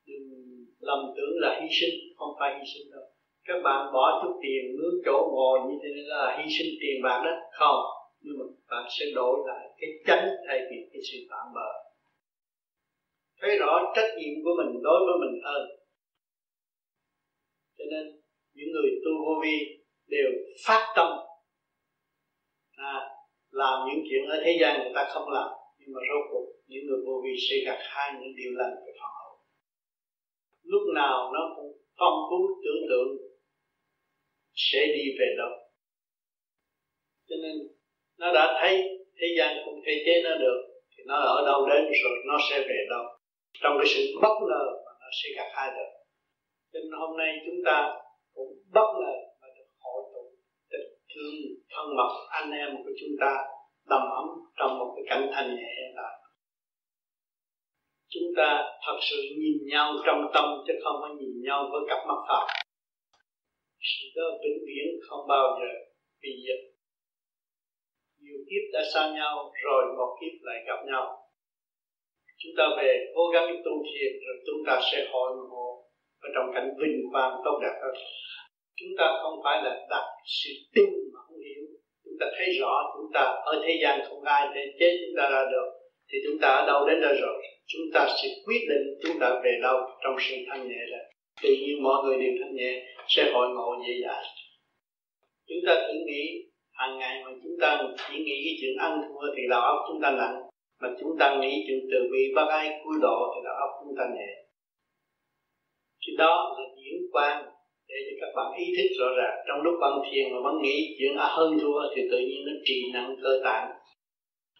đừng 0.05 0.65
lầm 0.87 1.01
tưởng 1.15 1.35
là 1.43 1.59
hy 1.61 1.67
sinh 1.79 1.95
không 2.17 2.33
phải 2.39 2.49
hy 2.57 2.63
sinh 2.73 2.91
đâu. 2.93 3.05
Các 3.47 3.59
bạn 3.63 3.93
bỏ 3.93 4.05
chút 4.21 4.33
tiền 4.43 4.63
mướn 4.77 4.93
chỗ 5.05 5.17
ngồi 5.33 5.59
như 5.67 5.75
thế 5.83 5.89
là 5.95 6.37
hy 6.37 6.45
sinh 6.57 6.71
tiền 6.81 6.97
bạc 7.03 7.21
đó. 7.25 7.33
Không 7.51 7.81
nhưng 8.21 8.35
mà 8.39 8.45
bạn 8.69 8.85
sẽ 8.99 9.05
đổi 9.15 9.35
lại 9.47 9.63
cái 9.79 9.89
chánh 10.07 10.27
thay 10.47 10.59
vì 10.69 10.77
cái 10.91 11.01
sự 11.11 11.17
tạm 11.29 11.45
bợ. 11.55 11.71
Thấy 13.41 13.57
rõ 13.57 13.73
trách 13.95 14.09
nhiệm 14.17 14.35
của 14.43 14.53
mình 14.59 14.81
đối 14.83 14.99
với 15.05 15.15
mình 15.23 15.41
hơn. 15.45 15.61
Cho 17.77 17.85
nên 17.91 18.03
những 18.53 18.71
người 18.73 18.89
tu 19.05 19.11
vô 19.25 19.33
vi 19.43 19.57
đều 20.07 20.29
phát 20.65 20.93
tâm. 20.95 21.07
À, 22.75 22.95
làm 23.51 23.87
những 23.87 24.03
chuyện 24.09 24.29
ở 24.29 24.41
thế 24.45 24.57
gian 24.61 24.79
người 24.79 24.91
ta 24.95 25.09
không 25.13 25.29
làm 25.29 25.49
nhưng 25.79 25.95
mà 25.95 26.01
rốt 26.09 26.23
cuộc 26.31 26.45
những 26.67 26.85
người 26.87 26.99
vô 27.05 27.21
vi 27.23 27.33
sẽ 27.49 27.55
gặt 27.65 27.79
hai 27.81 28.13
những 28.19 28.35
điều 28.35 28.51
lành 28.59 28.73
của 28.85 28.91
họ 29.01 29.16
lúc 30.71 30.83
nào 30.95 31.31
nó 31.33 31.53
cũng 31.55 31.71
phong 31.99 32.17
phú, 32.29 32.39
tưởng 32.63 32.83
tượng, 32.89 33.09
sẽ 34.55 34.79
đi 34.95 35.03
về 35.19 35.29
đâu. 35.37 35.51
Cho 37.29 37.35
nên, 37.43 37.55
nó 38.19 38.33
đã 38.33 38.57
thấy 38.61 38.73
thế 39.19 39.27
gian 39.37 39.57
không 39.65 39.79
thể 39.85 39.93
chế 40.05 40.13
nó 40.23 40.37
được, 40.37 40.59
thì 40.91 41.03
nó 41.07 41.15
ở 41.15 41.45
đâu 41.45 41.59
đến 41.69 41.83
rồi 42.03 42.15
nó 42.27 42.37
sẽ 42.49 42.59
về 42.59 42.79
đâu. 42.89 43.03
Trong 43.61 43.73
cái 43.79 43.87
sự 43.93 44.01
bất 44.21 44.35
ngờ 44.49 44.63
mà 44.85 44.91
nó 45.01 45.09
sẽ 45.19 45.27
gặp 45.37 45.49
hai 45.53 45.69
được. 45.77 45.91
Cho 46.73 46.79
nên 46.79 46.91
hôm 46.99 47.17
nay 47.17 47.29
chúng 47.45 47.59
ta 47.65 47.77
cũng 48.33 48.51
bất 48.73 48.89
ngờ 49.01 49.15
mà 49.41 49.47
được 49.57 49.69
hội 49.79 50.01
tụ 50.13 50.23
tình 50.71 50.89
thương 51.11 51.35
thân 51.71 51.85
mật 51.97 52.11
anh 52.29 52.51
em 52.51 52.69
của 52.83 52.91
chúng 52.99 53.15
ta 53.21 53.31
đầm 53.89 54.01
ấm 54.19 54.27
trong 54.57 54.79
một 54.79 54.93
cái 54.95 55.05
cảnh 55.09 55.29
thanh 55.33 55.49
nhẹ 55.55 55.69
hiện 55.77 55.91
tại 55.95 56.13
chúng 58.13 58.29
ta 58.37 58.49
thật 58.85 58.97
sự 59.09 59.17
nhìn 59.39 59.57
nhau 59.71 59.93
trong 60.05 60.21
tâm 60.33 60.45
chứ 60.67 60.73
không 60.83 60.97
phải 61.01 61.11
nhìn 61.19 61.35
nhau 61.47 61.59
với 61.71 61.81
cặp 61.89 62.01
mắt 62.07 62.19
phạm 62.29 62.47
sự 63.89 64.05
đó 64.15 64.27
vĩnh 64.43 64.59
viễn 64.67 64.87
không 65.07 65.27
bao 65.27 65.45
giờ 65.59 65.69
bị 66.21 66.29
diệt 66.43 66.61
nhiều 68.23 68.39
kiếp 68.49 68.63
đã 68.73 68.81
xa 68.93 69.03
nhau 69.15 69.51
rồi 69.63 69.83
một 69.97 70.17
kiếp 70.19 70.33
lại 70.41 70.57
gặp 70.67 70.79
nhau. 70.91 71.05
Chúng 72.37 72.53
ta 72.57 72.63
về 72.77 72.91
cố 73.15 73.23
gắng 73.33 73.47
tu 73.65 73.73
thiền 73.87 74.11
rồi 74.25 74.35
chúng 74.47 74.61
ta 74.67 74.79
sẽ 74.91 75.07
hội 75.11 75.29
ngộ 75.49 75.67
ở 76.21 76.29
trong 76.35 76.47
cảnh 76.55 76.69
vinh 76.79 76.97
quang 77.11 77.33
tốt 77.45 77.59
đẹp 77.63 77.75
hơn 77.81 77.95
chúng 78.79 78.93
ta 78.97 79.05
không 79.21 79.39
phải 79.43 79.57
là 79.63 79.87
đặt 79.89 80.05
sự 80.25 80.49
tin 80.75 80.89
mà 81.13 81.19
không 81.27 81.39
hiểu. 81.47 81.63
Chúng 82.03 82.17
ta 82.19 82.25
thấy 82.37 82.47
rõ 82.59 82.73
chúng 82.93 83.11
ta 83.13 83.21
ở 83.21 83.61
thế 83.63 83.73
gian 83.81 83.99
không 84.09 84.23
ai 84.23 84.47
thể 84.53 84.61
chế 84.79 84.87
chúng 85.01 85.15
ta 85.17 85.29
ra 85.29 85.41
được 85.51 85.67
thì 86.09 86.17
chúng 86.25 86.39
ta 86.41 86.47
ở 86.47 86.67
đâu 86.67 86.87
đến 86.87 87.01
đâu 87.01 87.13
rồi? 87.21 87.43
Chúng 87.67 87.81
ta 87.93 88.07
sẽ 88.21 88.29
quyết 88.45 88.61
định 88.69 88.85
chúng 89.03 89.19
ta 89.19 89.41
về 89.43 89.59
đâu 89.61 89.77
trong 90.03 90.15
sự 90.19 90.35
thanh 90.47 90.67
nhẹ 90.67 90.81
ra. 90.91 90.99
Tự 91.43 91.49
nhiên 91.49 91.83
mọi 91.83 92.03
người 92.03 92.17
đều 92.19 92.33
thanh 92.39 92.55
nhẹ, 92.55 92.83
sẽ 93.07 93.31
hội 93.33 93.47
ngộ 93.49 93.75
dễ 93.87 93.93
dàng 94.03 94.23
chúng 95.49 95.61
ta 95.67 95.75
thử 95.87 95.93
nghĩ, 96.05 96.23
hàng 96.71 96.97
ngày 96.99 97.23
mà 97.25 97.31
chúng 97.43 97.55
ta 97.61 97.81
chỉ 98.09 98.17
nghĩ 98.19 98.37
cái 98.45 98.55
chuyện 98.61 98.77
ăn 98.77 99.01
thua 99.07 99.27
thì 99.37 99.43
đầu 99.49 99.61
óc 99.61 99.79
chúng 99.87 100.01
ta 100.01 100.11
nặng 100.11 100.35
mà 100.81 100.89
chúng 100.99 101.17
ta 101.19 101.37
nghĩ 101.41 101.63
chuyện 101.67 101.79
từ 101.91 101.99
bi 102.11 102.33
bác 102.35 102.47
ai 102.49 102.69
cúi 102.83 102.95
độ 103.01 103.17
thì 103.35 103.39
đầu 103.45 103.55
óc 103.65 103.69
chúng 103.83 103.95
ta 103.97 104.03
nhẹ. 104.15 104.31
Thì 106.07 106.13
đó 106.17 106.55
là 106.57 106.63
diễn 106.75 107.01
quan 107.11 107.45
để 107.89 107.95
cho 108.05 108.13
các 108.21 108.31
bạn 108.35 108.53
ý 108.57 108.65
thức 108.77 108.89
rõ 108.99 109.07
ràng. 109.17 109.37
Trong 109.47 109.61
lúc 109.61 109.73
bạn 109.81 109.91
thiền 110.11 110.33
mà 110.33 110.39
bạn 110.45 110.61
nghĩ 110.61 110.95
chuyện 110.99 111.17
à, 111.17 111.27
hơn 111.29 111.57
thua 111.61 111.79
thì 111.95 112.01
tự 112.11 112.19
nhiên 112.19 112.45
nó 112.45 112.51
trì 112.65 112.91
nặng 112.93 113.15
cơ 113.23 113.41
tạng 113.43 113.69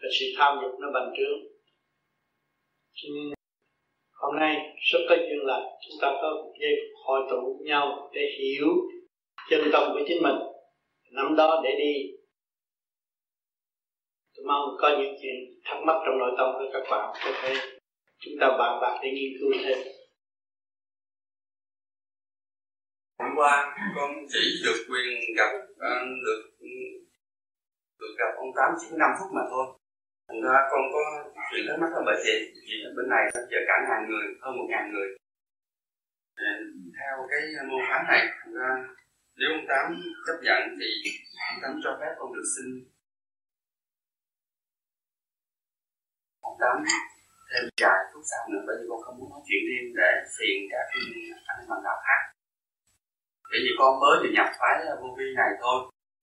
và 0.01 0.07
sự 0.19 0.25
tham 0.37 0.57
dục 0.61 0.79
nó 0.79 0.87
bành 0.93 1.13
trướng. 1.17 1.39
Cho 2.93 3.07
nên, 3.15 3.33
hôm 4.13 4.35
nay, 4.35 4.55
rất 4.91 4.99
có 5.09 5.15
duyên 5.15 5.39
là 5.43 5.59
chúng 5.81 5.97
ta 6.01 6.07
có 6.21 6.29
một 6.35 6.53
giây 6.61 6.71
hội 7.05 7.21
tụ 7.29 7.61
nhau 7.65 8.09
để 8.13 8.21
hiểu 8.39 8.67
chân 9.49 9.61
tâm 9.73 9.83
của 9.93 10.01
chính 10.07 10.23
mình. 10.23 10.35
Năm 11.11 11.35
đó 11.35 11.61
để 11.63 11.69
đi. 11.77 11.93
Tôi 14.35 14.45
mong 14.45 14.65
có 14.79 14.89
những 14.89 15.15
chuyện 15.21 15.35
thắc 15.63 15.77
mắc 15.85 15.95
trong 16.05 16.17
nội 16.19 16.31
tâm 16.37 16.47
của 16.53 16.69
các 16.73 16.83
bạn, 16.91 17.15
có 17.23 17.31
thể 17.41 17.55
chúng 18.19 18.33
ta 18.39 18.47
bàn 18.59 18.79
bạc 18.81 18.99
để 19.03 19.09
nghiên 19.11 19.31
cứu 19.39 19.51
thêm. 19.63 19.77
Hôm 23.19 23.31
qua, 23.37 23.75
con 23.95 24.11
chỉ 24.29 24.39
được 24.65 24.85
quyền 24.89 25.35
gặp 25.37 25.51
ờ, 25.77 26.05
được 26.25 26.57
được 27.99 28.15
gặp 28.17 28.31
ông 28.37 28.49
tám 28.55 28.71
chỉ 28.81 28.87
năm 28.99 29.09
phút 29.19 29.29
mà 29.35 29.41
thôi 29.49 29.76
thành 30.27 30.41
ra 30.45 30.55
con 30.71 30.81
có 30.93 31.01
chuyện 31.51 31.65
thắc 31.67 31.79
mắc 31.81 31.91
là 31.95 32.01
bởi 32.05 32.17
vì 32.25 32.33
vì 32.67 32.75
bên 32.95 33.09
này 33.09 33.23
sắp 33.33 33.43
giờ 33.51 33.59
cả 33.67 33.75
ngàn 33.87 34.01
người, 34.09 34.25
hơn 34.41 34.57
một 34.57 34.67
ngàn 34.69 34.85
người. 34.91 35.07
Theo 36.97 37.15
cái 37.31 37.41
môn 37.69 37.81
phái 37.89 38.01
này, 38.11 38.21
thành 38.39 38.53
ra 38.59 38.69
nếu 39.39 39.49
ông 39.57 39.65
tám 39.69 39.85
chấp 40.27 40.37
nhận 40.47 40.61
thì 40.79 40.87
ông 41.51 41.59
tám 41.61 41.73
cho 41.83 41.91
phép 41.99 42.11
con 42.19 42.33
được 42.35 42.47
xin. 42.53 42.67
Ông 46.41 46.57
tám 46.61 46.75
thêm 47.49 47.63
vài 47.81 47.99
phút 48.13 48.23
sau 48.31 48.43
nữa, 48.51 48.63
bởi 48.67 48.75
vì 48.79 48.85
con 48.89 49.01
không 49.03 49.17
muốn 49.19 49.29
nói 49.29 49.41
chuyện 49.47 49.61
riêng 49.69 49.87
để 49.99 50.11
phiền 50.35 50.57
các 50.71 50.85
anh 51.51 51.69
bạn 51.69 51.79
đạo 51.83 51.97
khác. 52.05 52.21
Bởi 53.51 53.59
vì 53.63 53.71
con 53.79 53.99
mới 54.01 54.15
được 54.23 54.33
nhập 54.37 54.49
phái 54.59 54.73
vô 55.01 55.09
vi 55.17 55.25
này 55.35 55.51
thôi, 55.61 55.77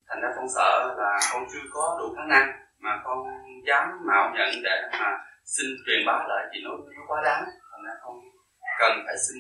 thành 0.09 0.21
ra 0.23 0.29
con 0.37 0.47
sợ 0.55 0.95
là 0.99 1.13
con 1.33 1.43
chưa 1.53 1.65
có 1.75 1.97
đủ 2.01 2.15
khả 2.17 2.25
năng 2.35 2.47
mà 2.85 3.01
con 3.05 3.19
dám 3.67 3.89
mạo 4.07 4.33
nhận 4.35 4.63
để 4.63 4.89
mà 4.93 5.11
xin 5.45 5.67
truyền 5.87 6.07
bá 6.07 6.13
lại 6.29 6.45
thì 6.53 6.61
nó 6.65 6.71
nó 6.71 7.03
quá 7.09 7.23
đáng. 7.25 7.45
Thành 7.45 7.85
ra 7.87 7.93
con 8.03 8.15
cần 8.79 9.03
phải 9.07 9.15
xin 9.29 9.37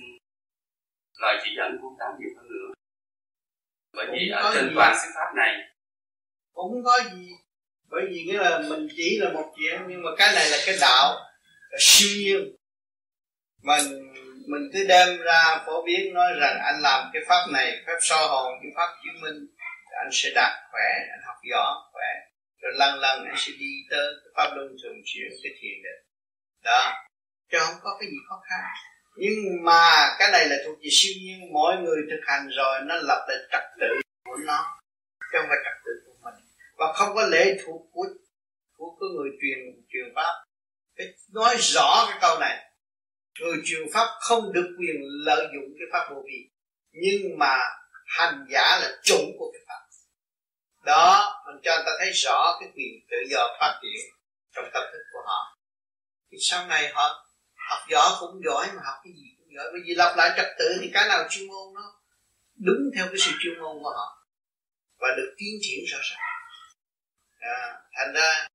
lời 1.23 1.41
chỉ 1.45 1.51
dẫn 1.57 1.79
của 1.83 1.89
tám 1.99 2.13
nhiều 2.19 2.31
hơn 2.37 2.47
nữa. 2.49 2.75
Bởi 3.97 4.07
vì 4.13 4.29
ở 4.29 4.53
trên 4.55 4.73
toàn 4.75 4.97
sư 5.03 5.09
pháp 5.15 5.35
này 5.37 5.53
cũng 6.53 6.85
có 6.85 6.99
gì 7.13 7.29
bởi 7.91 8.03
vì 8.11 8.23
nghĩa 8.23 8.39
là 8.39 8.59
mình 8.69 8.89
chỉ 8.97 9.19
là 9.21 9.31
một 9.31 9.53
chuyện 9.57 9.81
nhưng 9.89 10.03
mà 10.03 10.11
cái 10.19 10.35
này 10.35 10.51
là 10.51 10.57
cái 10.67 10.77
đạo 10.81 11.15
là 11.71 11.79
siêu 11.81 12.11
nhiên. 12.19 12.57
Mình 13.63 14.15
mình 14.49 14.63
cứ 14.73 14.85
đem 14.89 15.19
ra 15.19 15.63
phổ 15.67 15.83
biến 15.83 16.15
nói 16.15 16.33
rằng 16.41 16.59
anh 16.65 16.81
làm 16.83 17.11
cái 17.13 17.23
pháp 17.29 17.47
này 17.53 17.83
pháp 17.87 17.99
so 18.01 18.17
hồn 18.17 18.55
cái 18.63 18.73
pháp 18.77 18.89
chứng 19.05 19.21
minh 19.23 19.47
anh 19.97 20.09
sẽ 20.13 20.31
đạt 20.35 20.53
khỏe 20.73 20.89
anh 21.11 21.21
học 21.27 21.37
giỏi 21.51 21.75
khỏe 21.93 22.34
rồi 22.65 22.73
lần 22.77 23.01
lần 23.01 23.25
anh 23.25 23.35
sẽ 23.39 23.53
đi 23.59 23.73
tới 23.91 24.07
pháp 24.37 24.51
luân 24.55 24.69
thường 24.83 24.99
chuyển 25.05 25.31
cái 25.43 25.53
thiền 25.61 25.77
định. 25.87 26.03
Đó, 26.65 26.93
chứ 27.53 27.59
không 27.61 27.75
có 27.83 27.97
cái 28.01 28.09
gì 28.11 28.17
khó 28.29 28.43
khăn. 28.49 28.61
Nhưng 29.17 29.65
mà 29.65 30.17
cái 30.19 30.29
này 30.33 30.47
là 30.49 30.57
thuộc 30.65 30.79
về 30.83 30.89
siêu 30.91 31.13
nhiên. 31.23 31.53
Mỗi 31.53 31.77
người 31.83 32.01
thực 32.11 32.21
hành 32.27 32.49
rồi, 32.49 32.81
nó 32.85 32.95
lập 32.97 33.27
lại 33.29 33.39
trật 33.53 33.63
tự 33.81 33.87
của 34.25 34.37
nó, 34.47 34.79
chứ 35.33 35.39
không 35.39 35.47
phải 35.49 35.59
trật 35.65 35.77
tự 35.85 35.93
của 36.07 36.15
mình. 36.25 36.35
Và 36.79 36.93
không 36.93 37.15
có 37.15 37.27
lệ 37.27 37.57
thuộc 37.65 37.83
của 37.93 38.05
của 38.77 38.97
cái 39.01 39.09
người 39.17 39.31
truyền 39.41 39.59
truyền 39.93 40.15
pháp. 40.15 40.45
Phải 40.99 41.07
nói 41.33 41.57
rõ 41.59 42.07
cái 42.09 42.19
câu 42.21 42.39
này. 42.39 42.71
Người 43.41 43.57
truyền 43.65 43.83
pháp 43.95 44.07
không 44.21 44.53
được 44.53 44.77
quyền 44.79 44.97
lợi 45.27 45.47
dụng 45.55 45.75
cái 45.79 45.87
pháp 45.93 46.15
vô 46.15 46.23
vi. 46.27 46.51
Nhưng 46.93 47.39
mà 47.39 47.57
hành 48.07 48.47
giả 48.51 48.79
là 48.81 48.91
chủ 49.03 49.19
của 49.39 49.53
cái 49.53 49.63
pháp 49.69 49.81
đó 50.85 51.43
mình 51.47 51.57
cho 51.65 51.77
người 51.77 51.85
ta 51.87 51.93
thấy 51.99 52.11
rõ 52.11 52.57
cái 52.61 52.69
quyền 52.77 52.93
tự 53.11 53.17
do 53.31 53.57
phát 53.61 53.81
triển 53.83 54.01
trong 54.55 54.65
tâm 54.75 54.83
thức 54.93 55.03
của 55.13 55.23
họ. 55.27 55.59
Thì 56.31 56.37
sau 56.41 56.67
này 56.67 56.93
họ 56.93 57.27
học 57.69 57.79
giỏi 57.91 58.11
cũng 58.21 58.41
giỏi 58.45 58.67
mà 58.67 58.83
học 58.85 58.97
cái 59.05 59.13
gì 59.13 59.29
cũng 59.39 59.49
giỏi. 59.57 59.67
Bởi 59.73 59.81
vì 59.87 59.95
lặp 59.95 60.17
lại 60.17 60.31
trật 60.37 60.47
tự 60.59 60.79
thì 60.81 60.91
cái 60.95 61.09
nào 61.09 61.27
chuyên 61.31 61.47
môn 61.49 61.75
nó 61.75 62.03
đúng 62.57 62.91
theo 62.97 63.07
cái 63.07 63.19
sự 63.19 63.31
chuyên 63.41 63.59
môn 63.63 63.83
của 63.83 63.91
họ 63.91 64.27
và 64.99 65.09
được 65.17 65.35
tiến 65.39 65.55
triển 65.61 65.85
rõ 65.93 65.99
ràng. 66.11 66.21
À, 67.41 67.81
thành 67.97 68.15
ra 68.15 68.49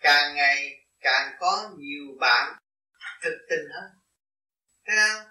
càng 0.00 0.34
ngày 0.34 0.84
càng 1.00 1.36
có 1.40 1.70
nhiều 1.78 2.04
bạn 2.20 2.58
thực 3.22 3.36
tình 3.50 3.64
hơn. 3.74 3.90
Thấy 4.86 4.96
không 4.96 5.26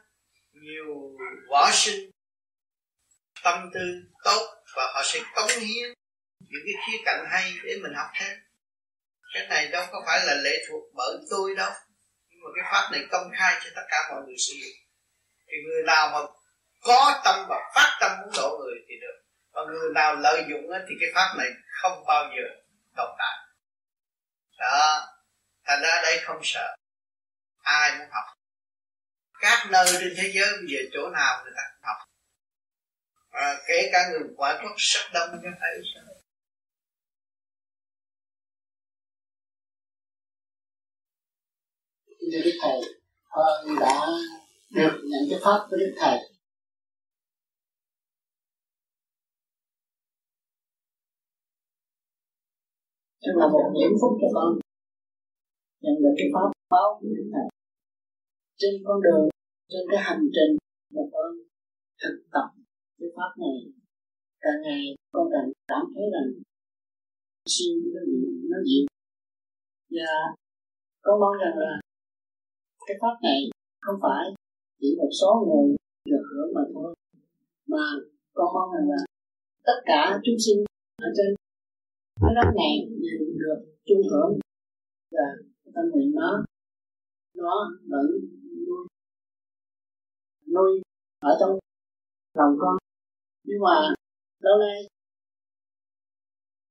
nhiều 0.52 1.18
võ 1.50 1.72
sinh 1.74 2.10
tâm 3.46 3.70
tư 3.74 4.04
tốt 4.24 4.64
và 4.76 4.92
họ 4.94 5.02
sẽ 5.04 5.20
cống 5.36 5.50
hiến 5.60 5.94
những 6.40 6.64
cái 6.66 6.74
khía 6.86 6.98
cạnh 7.06 7.26
hay 7.32 7.54
để 7.64 7.78
mình 7.84 7.94
học 7.96 8.08
thêm. 8.20 8.38
Cái 9.34 9.48
này 9.48 9.68
đâu 9.68 9.86
có 9.92 10.04
phải 10.06 10.26
là 10.26 10.34
lệ 10.34 10.66
thuộc 10.70 10.84
bởi 10.96 11.18
tôi 11.30 11.56
đâu. 11.58 11.72
Nhưng 12.30 12.40
mà 12.44 12.50
cái 12.56 12.72
pháp 12.72 12.90
này 12.92 13.08
công 13.12 13.32
khai 13.38 13.60
cho 13.64 13.70
tất 13.76 13.82
cả 13.90 13.98
mọi 14.12 14.22
người 14.26 14.36
sử 14.48 14.54
dụng. 14.54 14.78
Thì 15.48 15.54
người 15.68 15.84
nào 15.84 16.10
mà 16.14 16.20
có 16.82 17.22
tâm 17.26 17.46
và 17.50 17.72
phát 17.76 17.98
tâm 18.02 18.12
muốn 18.22 18.32
độ 18.38 18.58
người 18.60 18.76
thì 18.88 18.96
được. 19.02 19.24
Và 19.54 19.62
người 19.66 19.94
nào 19.94 20.16
lợi 20.16 20.46
dụng 20.50 20.64
thì 20.90 20.96
cái 21.02 21.10
pháp 21.16 21.36
này 21.38 21.48
không 21.82 22.04
bao 22.08 22.24
giờ 22.24 22.48
tồn 22.96 23.10
tại. 23.20 23.38
Đó. 24.60 25.08
Thành 25.66 25.82
ra 25.82 26.02
đây 26.04 26.20
không 26.24 26.40
sợ. 26.44 26.76
Ai 27.62 27.98
muốn 27.98 28.08
học? 28.12 28.26
Các 29.40 29.68
nơi 29.70 29.88
trên 29.92 30.14
thế 30.18 30.32
giới 30.36 30.54
bây 30.54 30.68
giờ 30.68 30.80
chỗ 30.94 31.10
nào 31.10 31.44
người 31.44 31.54
ta 31.56 31.62
cũng 31.74 31.84
học 31.84 31.98
à, 33.36 33.48
kể 33.68 33.90
cả 33.92 34.00
người 34.12 34.30
quả 34.38 34.60
thuốc 34.62 34.76
sắc 34.78 35.12
đông 35.14 35.30
cho 35.44 35.50
thấy 35.60 35.84
sao? 35.94 36.04
Như 42.32 42.42
đức 42.46 42.52
thầy 42.62 42.80
con 43.30 43.80
đã 43.80 44.08
được 44.76 45.02
nhận 45.04 45.22
cái 45.30 45.40
pháp 45.44 45.68
của 45.70 45.78
đức 45.78 45.94
thầy. 46.00 46.18
Đó 53.22 53.32
là 53.36 53.48
một 53.48 53.74
điểm 53.80 53.92
phúc 54.02 54.12
cho 54.22 54.28
con 54.34 54.60
nhận 55.82 55.96
được 56.04 56.14
cái 56.18 56.28
pháp 56.34 56.50
báo 56.70 57.00
của 57.02 57.08
đức 57.18 57.30
thầy. 57.34 57.48
Trên 58.58 58.74
con 58.86 59.02
đường 59.02 59.30
trên 59.70 59.82
cái 59.92 60.00
hành 60.04 60.24
trình 60.36 60.58
mà 60.94 61.02
con 61.14 61.28
thực 62.02 62.16
tập 62.32 62.65
cái 63.00 63.10
pháp 63.16 63.32
này, 63.44 63.58
càng 64.44 64.60
ngày 64.64 64.84
con 65.12 65.28
càng 65.34 65.52
cảm 65.68 65.84
thấy 65.94 66.04
rằng 66.14 66.28
siêu 67.46 67.76
nó 67.94 68.02
nhiều 68.08 68.32
nó 68.52 68.58
dịu. 68.70 68.86
Và 69.90 70.12
con 71.02 71.20
mong 71.20 71.38
rằng 71.44 71.58
là 71.58 71.74
cái 72.88 72.98
pháp 73.02 73.16
này 73.24 73.40
không 73.82 74.00
phải 74.02 74.26
chỉ 74.80 74.96
một 74.98 75.10
số 75.22 75.30
người 75.48 75.76
được 76.06 76.24
hưởng 76.32 76.54
mà 76.56 76.62
thôi, 76.74 76.96
mà 77.68 77.86
con 78.34 78.48
mong 78.54 78.70
rằng 78.74 78.90
là 78.90 79.02
tất 79.64 79.80
cả 79.86 80.20
chúng 80.24 80.40
sinh 80.46 80.60
ở 81.02 81.10
trên 81.18 81.36
ở 82.22 82.30
đất 82.36 82.50
này 82.56 82.74
đều 83.04 83.28
được 83.42 83.60
chung 83.86 84.02
hưởng. 84.12 84.40
Và 85.12 85.26
tâm 85.76 85.86
nguyện 85.92 86.12
nó 86.16 86.46
nó 87.36 87.72
vẫn 87.90 88.06
nuôi 88.68 88.88
nuôi 90.54 90.82
ở 91.20 91.38
trong 91.40 91.60
lòng 92.34 92.56
con 92.60 92.78
nhưng 93.48 93.60
mà 93.66 93.76
lâu 94.40 94.56
nay 94.64 94.78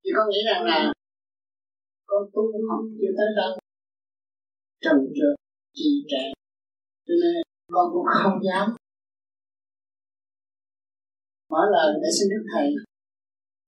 thì 0.05 0.11
con 0.17 0.27
nghĩ 0.29 0.41
rằng 0.51 0.65
là 0.65 0.93
con 2.07 2.23
tu 2.35 2.43
học 2.69 2.81
chưa 2.99 3.13
tới 3.19 3.29
đâu 3.37 3.53
trần 4.85 4.97
trượt, 5.17 5.35
trì 5.75 5.91
trệ. 6.11 6.25
Cho 7.07 7.15
nên 7.23 7.37
con 7.75 7.87
cũng 7.93 8.07
không 8.23 8.39
dám 8.47 8.67
mở 11.51 11.63
lời 11.73 11.89
để 12.03 12.09
xin 12.17 12.29
đức 12.33 12.45
thầy. 12.53 12.67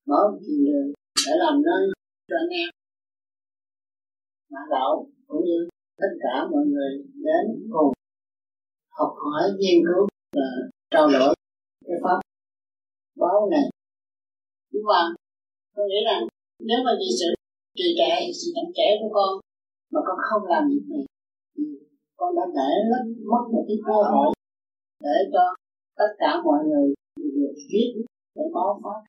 Mở 0.09 0.21
một 0.31 0.38
thiền 0.45 0.64
đường 0.66 0.88
để 1.27 1.33
làm 1.42 1.55
nơi 1.62 1.83
cho 2.29 2.37
anh 2.42 2.53
em. 2.62 2.69
Mã 4.53 4.61
đạo 4.71 5.07
cũng 5.27 5.45
như 5.45 5.69
tất 6.01 6.12
cả 6.23 6.35
mọi 6.51 6.64
người 6.73 6.92
đến 7.27 7.45
cùng 7.73 7.92
học 8.99 9.12
hỏi 9.25 9.42
nghiên 9.59 9.79
cứu 9.87 10.09
và 10.37 10.49
trao 10.90 11.09
đổi 11.12 11.35
cái 11.87 11.97
pháp 12.03 12.19
báo 13.20 13.48
này. 13.50 13.66
Nhưng 14.72 14.85
mà 14.90 15.00
tôi 15.74 15.87
nghĩ 15.88 16.00
rằng 16.09 16.20
nếu 16.68 16.79
mà 16.85 16.92
vì 17.00 17.09
sự 17.20 17.29
trì 17.79 17.88
trệ, 17.98 18.12
sự 18.38 18.46
chậm 18.55 18.68
trễ 18.76 18.88
của 19.00 19.11
con 19.16 19.31
mà 19.92 20.00
con 20.07 20.18
không 20.29 20.44
làm 20.52 20.62
việc 20.70 20.85
này, 20.92 21.05
thì 21.57 21.64
con 22.16 22.31
đã 22.37 22.44
để 22.59 22.70
mất 23.33 23.44
một 23.52 23.64
cái 23.68 23.79
cơ 23.87 23.96
hội 24.12 24.29
để 25.05 25.16
cho 25.33 25.44
tất 25.96 26.11
cả 26.18 26.31
mọi 26.44 26.61
người 26.64 26.94
được 27.16 27.55
biết 27.70 27.88
để 28.35 28.44
báo 28.55 28.81
pháp 28.83 29.00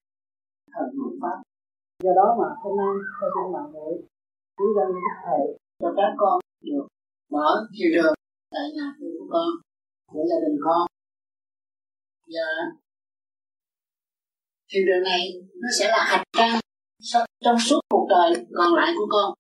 thần 0.74 0.90
hồn 1.00 1.14
pháp. 1.22 1.38
Do 2.04 2.12
đó 2.16 2.28
mà 2.40 2.48
hôm 2.62 2.78
nay 2.78 2.94
tôi 3.20 3.30
xin 3.36 3.54
mạng 3.54 3.72
hội 3.74 3.94
chỉ 4.58 4.66
dân 4.76 4.88
đức 4.96 5.16
thầy, 5.26 5.44
cho 5.80 5.90
các 5.98 6.12
con 6.18 6.40
được 6.62 6.86
mở 7.32 7.48
chiều 7.74 7.90
đường 7.96 8.14
tại 8.52 8.66
nhà 8.76 8.88
của 9.00 9.28
con, 9.32 9.50
của 10.12 10.24
gia 10.30 10.40
đình 10.46 10.58
con. 10.66 10.88
Và 12.34 12.48
thì 14.70 14.80
đường 14.88 15.04
này 15.04 15.22
nó 15.62 15.70
sẽ 15.80 15.88
là 15.88 16.04
hạch 16.08 16.24
trang 16.38 16.60
trong 17.46 17.60
suốt 17.60 17.80
cuộc 17.90 18.08
đời 18.10 18.46
còn 18.58 18.74
lại 18.76 18.92
của 18.98 19.08
con. 19.10 19.34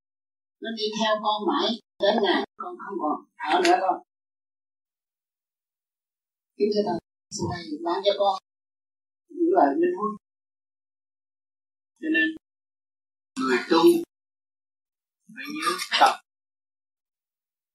Nó 0.61 0.69
đi 0.77 0.83
theo 0.99 1.15
con 1.23 1.47
mãi 1.47 1.69
đến 2.03 2.15
ngày 2.23 2.43
con 2.57 2.75
không 2.77 2.97
còn 3.01 3.25
ở 3.53 3.61
nữa 3.63 3.77
con 3.81 4.07
kính 6.57 6.69
thưa 6.73 6.83
thầy 6.87 6.99
sau 7.35 7.45
này 7.51 7.63
bán 7.85 8.01
cho 8.05 8.11
con 8.19 8.35
những 9.29 9.53
lời 9.57 9.69
minh 9.79 9.95
huấn 9.97 10.11
cho 12.01 12.09
nên, 12.15 12.27
người 13.39 13.57
tu 13.69 13.81
phải 15.33 15.45
nhớ 15.55 15.71
tập 15.99 16.13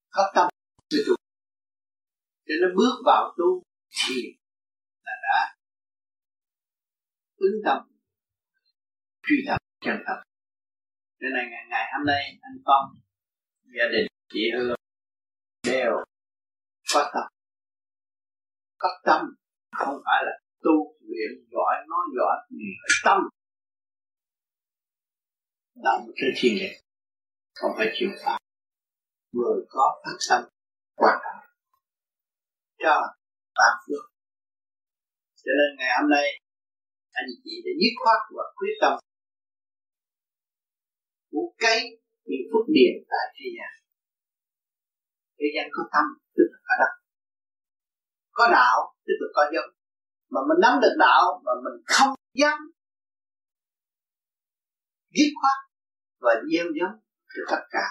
có 0.09 0.31
tâm 0.35 0.47
để 0.91 0.97
tu 1.07 1.15
cho 2.45 2.53
nó 2.61 2.67
bước 2.77 2.95
vào 3.05 3.33
tu 3.37 3.63
thì 3.99 4.15
là 5.05 5.11
đã 5.23 5.52
ứng 7.47 7.61
tâm 7.65 7.77
truy 9.23 9.37
tập 9.47 9.57
chân 9.85 9.95
thật. 10.05 10.19
Nên 11.19 11.33
này 11.33 11.45
ngày, 11.51 11.63
ngày 11.69 11.85
hôm 11.93 12.05
nay 12.05 12.23
anh 12.41 12.57
con 12.65 12.83
gia 13.77 13.85
đình 13.91 14.07
chị 14.33 14.39
hương 14.57 14.75
đều 15.63 15.91
có 16.93 17.11
tâm. 17.13 17.23
Có 18.77 18.89
tâm 19.03 19.21
không 19.71 19.95
phải 20.05 20.23
là 20.25 20.31
tu 20.63 20.75
luyện 20.99 21.31
giỏi 21.51 21.75
nói 21.87 22.05
giỏi 22.17 22.35
thì 22.49 22.65
phải 22.81 22.93
tâm. 23.05 23.19
Động 25.75 26.11
trên 26.15 26.33
thiên 26.37 26.55
địa 26.55 26.75
không 27.53 27.71
phải 27.77 27.87
chịu 27.93 28.09
phạt 28.25 28.37
vừa 29.33 29.55
có 29.69 30.01
phát 30.05 30.17
tâm 30.29 30.49
quan 30.95 31.19
trọng 31.23 31.43
cho 32.77 33.15
tam 33.55 33.73
phước. 33.87 34.11
Cho 35.35 35.51
nên 35.57 35.77
ngày 35.77 35.89
hôm 36.01 36.09
nay 36.09 36.42
anh 37.19 37.27
chị 37.43 37.53
đã 37.65 37.71
dứt 37.81 37.93
khoát 38.01 38.19
và 38.35 38.43
quyết 38.57 38.75
tâm 38.81 38.93
muốn 41.33 41.47
cấy 41.63 41.79
những 42.29 42.45
phước 42.49 42.65
điền 42.75 42.93
tại 43.11 43.25
thế 43.35 43.47
gian 43.57 43.73
thế 45.37 45.47
gian 45.55 45.65
có 45.75 45.83
tâm, 45.93 46.05
tức 46.35 46.45
là 46.51 46.59
có 46.67 46.73
đất 46.81 46.93
có 48.37 48.47
đạo, 48.51 48.77
tức 49.05 49.13
là 49.21 49.27
có 49.35 49.43
dân 49.53 49.65
mà 50.29 50.39
mình 50.47 50.59
nắm 50.61 50.73
được 50.81 50.95
đạo 50.99 51.41
mà 51.45 51.51
mình 51.63 51.83
không 51.85 52.13
dám 52.33 52.59
dứt 55.17 55.29
khoát 55.41 55.57
và 56.19 56.31
gieo 56.51 56.65
giống 56.79 56.95
cho 57.33 57.41
tất 57.51 57.63
cả 57.69 57.87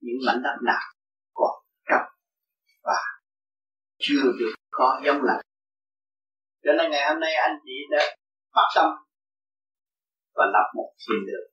những 0.00 0.16
mảnh 0.26 0.42
đất 0.42 0.56
nào 0.62 0.86
còn 1.34 1.54
trong 1.88 2.06
và 2.82 3.00
chưa 3.98 4.22
được 4.38 4.54
có 4.70 5.00
giống 5.04 5.22
lành. 5.22 5.40
Cho 6.64 6.72
nên 6.78 6.90
ngày 6.90 7.08
hôm 7.08 7.20
nay 7.20 7.34
anh 7.34 7.56
chị 7.64 7.72
đã 7.90 8.16
phát 8.54 8.68
tâm 8.74 8.90
và 10.34 10.44
lập 10.54 10.66
một 10.74 10.90
thiền 11.02 11.20
đường. 11.26 11.48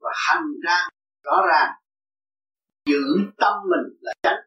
Và 0.00 0.12
hành 0.26 0.46
ra 0.66 0.88
rõ 1.22 1.36
ràng, 1.50 1.72
giữ 2.86 3.02
tâm 3.36 3.54
mình 3.70 3.86
là 4.00 4.12
chánh. 4.22 4.42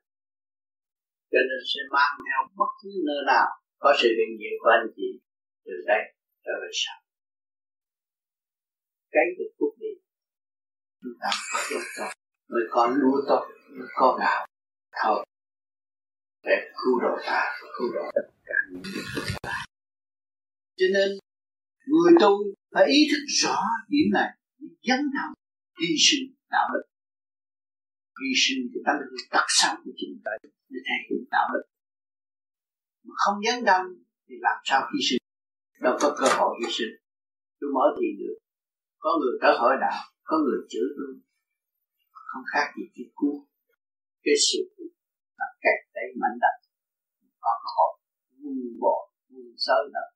Cho 1.32 1.39
nên 1.49 1.60
sẽ 1.71 1.82
mang 1.91 2.13
theo 2.25 2.39
bất 2.60 2.71
cứ 2.82 2.89
nơi 3.08 3.21
nào 3.27 3.47
có 3.79 3.93
sự 3.99 4.08
hiện 4.17 4.32
diện 4.39 4.53
của 4.62 4.69
anh 4.69 4.88
chị 4.95 5.10
từ 5.65 5.71
đây 5.88 6.01
trở 6.43 6.51
về 6.62 6.69
sau. 6.73 6.97
Cái 9.12 9.23
được 9.38 9.51
phúc 9.60 9.73
đi. 9.79 9.91
Chúng 11.01 11.13
ta 11.21 11.29
có 11.53 11.60
giống 11.69 11.88
tốt 11.97 12.23
mới 12.53 12.63
có 12.69 12.88
lúa 12.95 13.21
tốt, 13.27 13.47
mới 13.79 13.88
có 13.95 14.17
gạo 14.19 14.47
thôi. 15.03 15.25
Để 16.43 16.71
cứu 16.75 16.99
độ 17.01 17.17
ta, 17.25 17.58
cứu 17.77 17.88
độ 17.93 18.12
tất 18.15 18.27
cả 18.45 18.56
những 18.71 18.82
người 18.84 19.34
cho 20.84 20.89
nên, 20.98 21.10
người 21.91 22.13
tu 22.22 22.32
phải 22.74 22.86
ý 22.98 23.00
thức 23.12 23.24
rõ 23.41 23.58
điểm 23.91 24.08
này 24.17 24.30
dấn 24.88 25.02
thân 25.15 25.30
hy 25.80 25.91
sinh 26.08 26.26
đạo 26.56 26.67
đức. 26.74 26.86
Hy 28.19 28.32
sinh 28.43 28.62
cái 28.72 28.82
tâm 28.86 28.96
hư 29.10 29.17
tật 29.34 29.46
sâu 29.48 29.74
của 29.84 29.91
chính 30.00 30.22
ta, 30.26 30.32
để 30.72 30.80
thể 30.88 30.98
hiện 31.08 31.24
đạo 31.36 31.48
đức. 31.54 31.65
Mà 33.06 33.13
không 33.24 33.38
dấn 33.46 33.58
thân 33.67 33.82
thì 34.28 34.36
làm 34.46 34.58
sao 34.69 34.82
hy 34.89 35.00
sinh? 35.08 35.22
Đâu 35.86 35.96
có 36.02 36.10
cơ 36.19 36.28
hội 36.38 36.52
hy 36.60 36.67
sinh. 36.78 36.93
Tôi 37.60 37.69
mở 37.76 37.86
thì 37.98 38.08
được. 38.19 38.38
Có 39.04 39.10
người 39.19 39.36
trở 39.41 39.52
hỏi 39.60 39.74
đạo, 39.82 40.00
có 40.24 40.36
người 40.43 40.60
chửi 40.72 40.88
tôi 40.98 41.12
không 42.30 42.43
khác 42.54 42.67
gì 42.78 42.84
cái 42.96 43.06
cuốn. 43.17 43.36
cái 44.24 44.36
sự 44.48 44.62
là 45.39 45.48
kẹt 45.63 45.80
tay 45.93 46.04
mạnh 46.22 46.38
đất 46.43 46.56
có 47.43 47.52
cơ 47.62 47.69
hội. 47.78 47.93
Vun 48.39 48.58
bỏ 48.82 48.96
vun 49.30 49.48
sơ 49.58 49.78
đất 49.93 50.12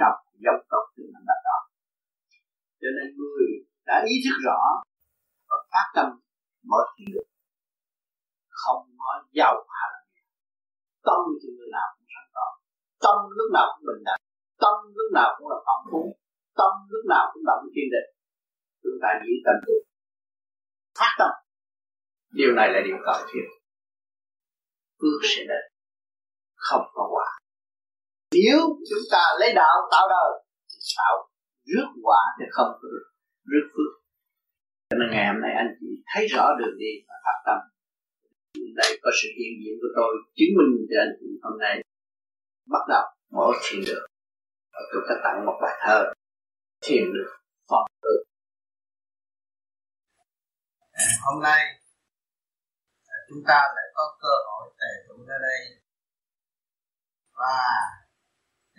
trọc 0.00 0.14
dòng 0.44 0.60
tộc 0.60 0.66
tốt 0.70 0.84
từ 0.96 1.02
mảnh 1.12 1.26
đã 1.30 1.36
đó. 1.46 1.58
Cho 2.80 2.88
nên 2.96 3.06
người 3.18 3.46
đã 3.88 3.96
ý 4.12 4.14
thức 4.24 4.36
rõ 4.46 4.60
và 5.48 5.56
phát 5.72 5.86
tâm 5.96 6.08
mở 6.70 6.80
trí 6.96 7.04
được 7.14 7.26
không 8.62 8.82
có 8.98 9.10
giàu 9.38 9.54
hay 9.78 9.88
là 9.92 10.00
nghèo. 10.12 10.26
Tâm 11.06 11.20
thì 11.40 11.48
người 11.56 11.70
nào 11.76 11.86
cũng 11.94 12.08
sẵn 12.14 12.26
có. 12.36 12.46
Tâm 13.04 13.16
lúc 13.38 13.48
nào 13.56 13.66
cũng 13.72 13.86
bình 13.88 14.02
đẳng, 14.08 14.20
tâm 14.62 14.74
lúc 14.96 15.08
nào 15.18 15.28
cũng 15.36 15.48
là 15.52 15.58
phong 15.66 15.82
phú, 15.90 16.02
tâm 16.60 16.72
lúc 16.92 17.04
nào 17.12 17.24
cũng 17.32 17.44
động 17.50 17.64
thiên 17.72 17.88
định. 17.94 18.08
Chúng 18.82 18.98
ta 19.02 19.08
chỉ 19.22 19.32
tâm 19.46 19.56
tu, 19.66 19.74
phát 20.98 21.12
tâm. 21.20 21.32
Điều 22.38 22.52
này 22.58 22.68
là 22.74 22.80
điều 22.86 22.98
cần 23.06 23.20
thiết. 23.30 23.46
Phước 24.98 25.20
sẽ 25.32 25.42
đến, 25.50 25.64
không 26.54 26.86
có 26.96 27.04
quả 27.14 27.28
nếu 28.32 28.58
chúng 28.88 29.04
ta 29.12 29.22
lấy 29.40 29.52
đạo 29.54 29.76
tạo 29.92 30.08
đời 30.08 30.30
thì 30.70 30.78
tạo 30.98 31.14
rước 31.64 31.88
quả 32.02 32.22
thì 32.38 32.44
không 32.50 32.70
có 32.80 32.88
rước 33.50 33.66
phước. 33.72 33.92
Cho 34.90 34.96
nên 34.98 35.08
ngày 35.10 35.26
hôm 35.32 35.40
nay 35.44 35.52
anh 35.62 35.70
chị 35.80 35.86
thấy 36.14 36.26
rõ 36.34 36.44
đường 36.58 36.76
đi 36.78 36.92
và 37.08 37.14
phát 37.24 37.38
tâm. 37.46 37.58
Đây 38.80 38.90
có 39.02 39.10
sự 39.22 39.28
hiện 39.38 39.52
diện 39.60 39.74
của 39.80 39.92
tôi, 39.96 40.10
chứng 40.36 40.52
minh 40.58 40.72
cho 40.90 40.96
anh 41.04 41.14
chị 41.20 41.28
hôm 41.42 41.58
nay 41.64 41.74
bắt 42.72 42.84
đầu 42.88 43.04
mở 43.30 43.46
thiền 43.62 43.80
được 43.86 44.06
và 44.72 44.80
tôi 44.92 45.02
sẽ 45.08 45.14
tặng 45.24 45.46
một 45.46 45.56
bài 45.62 45.74
thơ, 45.80 45.98
thiền 46.84 47.04
được 47.14 47.30
phật 47.70 47.84
tự 48.02 48.14
hôm 51.24 51.42
nay, 51.42 51.60
chúng 53.28 53.42
ta 53.48 53.58
lại 53.76 53.86
có 53.94 54.18
cơ 54.22 54.34
hội 54.46 54.74
tề 54.80 54.92
tụ 55.08 55.24
ra 55.28 55.34
đây. 55.42 55.60
Và 57.32 57.56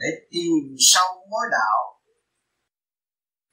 để 0.01 0.09
tìm 0.31 0.63
sâu 0.79 1.27
mối 1.31 1.45
đạo, 1.51 2.01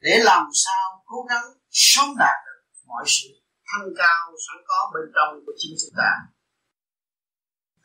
để 0.01 0.21
làm 0.23 0.45
sao 0.65 1.05
cố 1.05 1.17
gắng 1.31 1.45
sống 1.71 2.09
đạt 2.19 2.39
được 2.47 2.61
mọi 2.87 3.05
sự 3.07 3.29
thăng 3.69 3.89
cao 3.99 4.33
sẵn 4.47 4.57
có 4.67 4.91
bên 4.95 5.13
trong 5.15 5.41
của 5.47 5.53
chính 5.57 5.75
chúng 5.81 5.95
ta. 5.97 6.11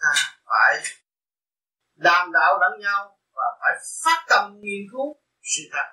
Ta 0.02 0.12
phải 0.46 0.84
đàm 1.96 2.32
đạo 2.32 2.54
lẫn 2.62 2.80
nhau 2.82 3.20
và 3.36 3.44
phải 3.60 3.74
phát 4.04 4.26
tâm 4.30 4.60
nghiên 4.60 4.84
cứu 4.92 5.08
sự 5.42 5.62
thật 5.72 5.88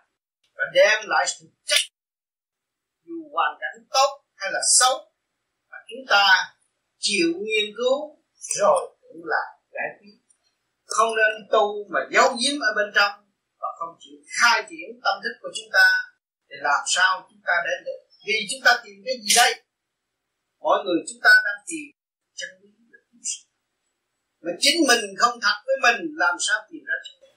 và 0.54 0.64
đem 0.74 0.98
lại 1.08 1.26
sự 1.28 1.46
chắc 1.64 1.82
dù 3.04 3.30
hoàn 3.32 3.58
cảnh 3.60 3.86
tốt 3.90 4.24
hay 4.34 4.50
là 4.52 4.60
xấu 4.78 4.94
mà 5.70 5.76
chúng 5.88 6.06
ta 6.10 6.24
chịu 6.98 7.28
nghiên 7.42 7.74
cứu 7.76 8.24
rồi 8.58 8.96
cũng 9.00 9.22
là 9.24 9.44
giải 9.70 9.88
quyết 9.98 10.19
không 10.94 11.10
nên 11.20 11.32
tu 11.52 11.64
mà 11.92 12.00
giấu 12.14 12.28
giếm 12.40 12.56
ở 12.68 12.70
bên 12.78 12.88
trong 12.96 13.12
và 13.60 13.68
không 13.78 13.92
chịu 14.02 14.18
khai 14.36 14.58
triển 14.68 14.88
tâm 15.04 15.14
thức 15.22 15.34
của 15.42 15.52
chúng 15.56 15.70
ta 15.76 15.86
để 16.48 16.56
làm 16.68 16.82
sao 16.94 17.12
chúng 17.28 17.42
ta 17.48 17.54
đến 17.66 17.78
được. 17.86 18.00
Vì 18.26 18.36
chúng 18.50 18.62
ta 18.66 18.72
tìm 18.84 18.96
cái 19.06 19.14
gì 19.22 19.30
đây? 19.36 19.52
Mọi 20.60 20.78
người 20.84 21.00
chúng 21.08 21.20
ta 21.24 21.32
đang 21.46 21.60
tìm 21.68 21.86
chân 22.38 22.50
lý 22.60 22.70
mà 24.44 24.52
chính 24.64 24.78
mình 24.88 25.04
không 25.20 25.36
thật 25.44 25.56
với 25.66 25.76
mình, 25.86 26.00
làm 26.22 26.36
sao 26.46 26.58
tìm 26.70 26.82
ra 26.88 26.96
chân 27.04 27.16
lý? 27.22 27.32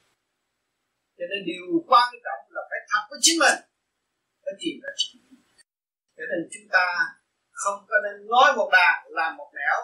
Cho 1.18 1.26
nên 1.32 1.40
điều 1.50 1.66
quan 1.90 2.10
trọng 2.26 2.42
là 2.56 2.62
phải 2.70 2.82
thật 2.90 3.04
với 3.10 3.20
chính 3.22 3.38
mình 3.44 3.60
phải 4.44 4.56
tìm 4.62 4.76
ra 4.84 4.92
chân 5.00 5.12
lý. 5.24 5.38
Cho 6.18 6.24
nên 6.30 6.42
chúng 6.54 6.68
ta 6.76 6.86
không 7.52 7.80
có 7.90 7.96
nên 8.04 8.16
nói 8.34 8.50
một 8.58 8.70
đàn 8.78 8.96
làm 9.20 9.38
một 9.40 9.50
nẻo. 9.60 9.80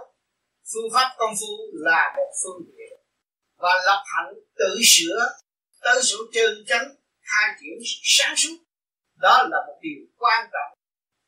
Phương 0.72 0.90
pháp 0.94 1.10
công 1.18 1.34
phu 1.40 1.54
là 1.88 2.14
một 2.18 2.32
phương 2.42 2.62
tiện 2.78 2.99
và 3.60 3.74
lập 3.86 4.04
hạnh 4.16 4.34
tự 4.60 4.72
sửa. 4.84 5.20
Tới 5.82 6.00
sự 6.04 6.18
chân 6.34 6.52
chánh 6.68 6.88
hai 7.22 7.48
chuyển 7.60 7.78
sáng 8.04 8.36
suốt. 8.38 8.58
Đó 9.16 9.48
là 9.52 9.58
một 9.68 9.78
điều 9.82 10.02
quan 10.18 10.50
trọng 10.54 10.72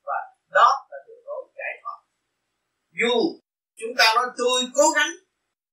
và 0.08 0.20
đó 0.50 0.70
là 0.92 0.98
đường 1.08 1.24
lối 1.26 1.44
giải 1.58 1.74
thoát. 1.84 2.00
Dù 3.00 3.16
chúng 3.80 3.94
ta 3.98 4.14
nói 4.16 4.28
tôi 4.38 4.62
cố 4.74 4.90
gắng, 4.96 5.12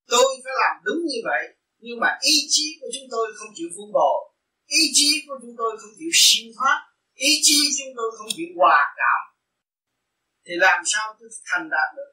tôi 0.08 0.26
phải 0.44 0.52
làm 0.62 0.74
đúng 0.84 1.00
như 1.10 1.20
vậy, 1.24 1.44
nhưng 1.78 2.00
mà 2.00 2.18
ý 2.20 2.34
chí 2.48 2.78
của 2.80 2.88
chúng 2.94 3.08
tôi 3.10 3.26
không 3.36 3.48
chịu 3.54 3.68
vun 3.76 3.92
bồi. 3.92 4.18
Ý 4.66 4.82
chí 4.94 5.24
của 5.26 5.36
chúng 5.42 5.54
tôi 5.58 5.70
không 5.80 5.94
chịu 5.98 6.12
siêu 6.14 6.46
thoát. 6.56 6.78
Ý 7.14 7.32
chí 7.42 7.58
chúng 7.78 7.92
tôi 7.96 8.08
không 8.16 8.30
chịu 8.36 8.50
hòa 8.58 8.94
cảm. 9.00 9.20
Thì 10.44 10.54
làm 10.66 10.80
sao 10.92 11.16
tôi 11.18 11.28
thành 11.48 11.68
đạt 11.70 11.88
được? 11.96 12.12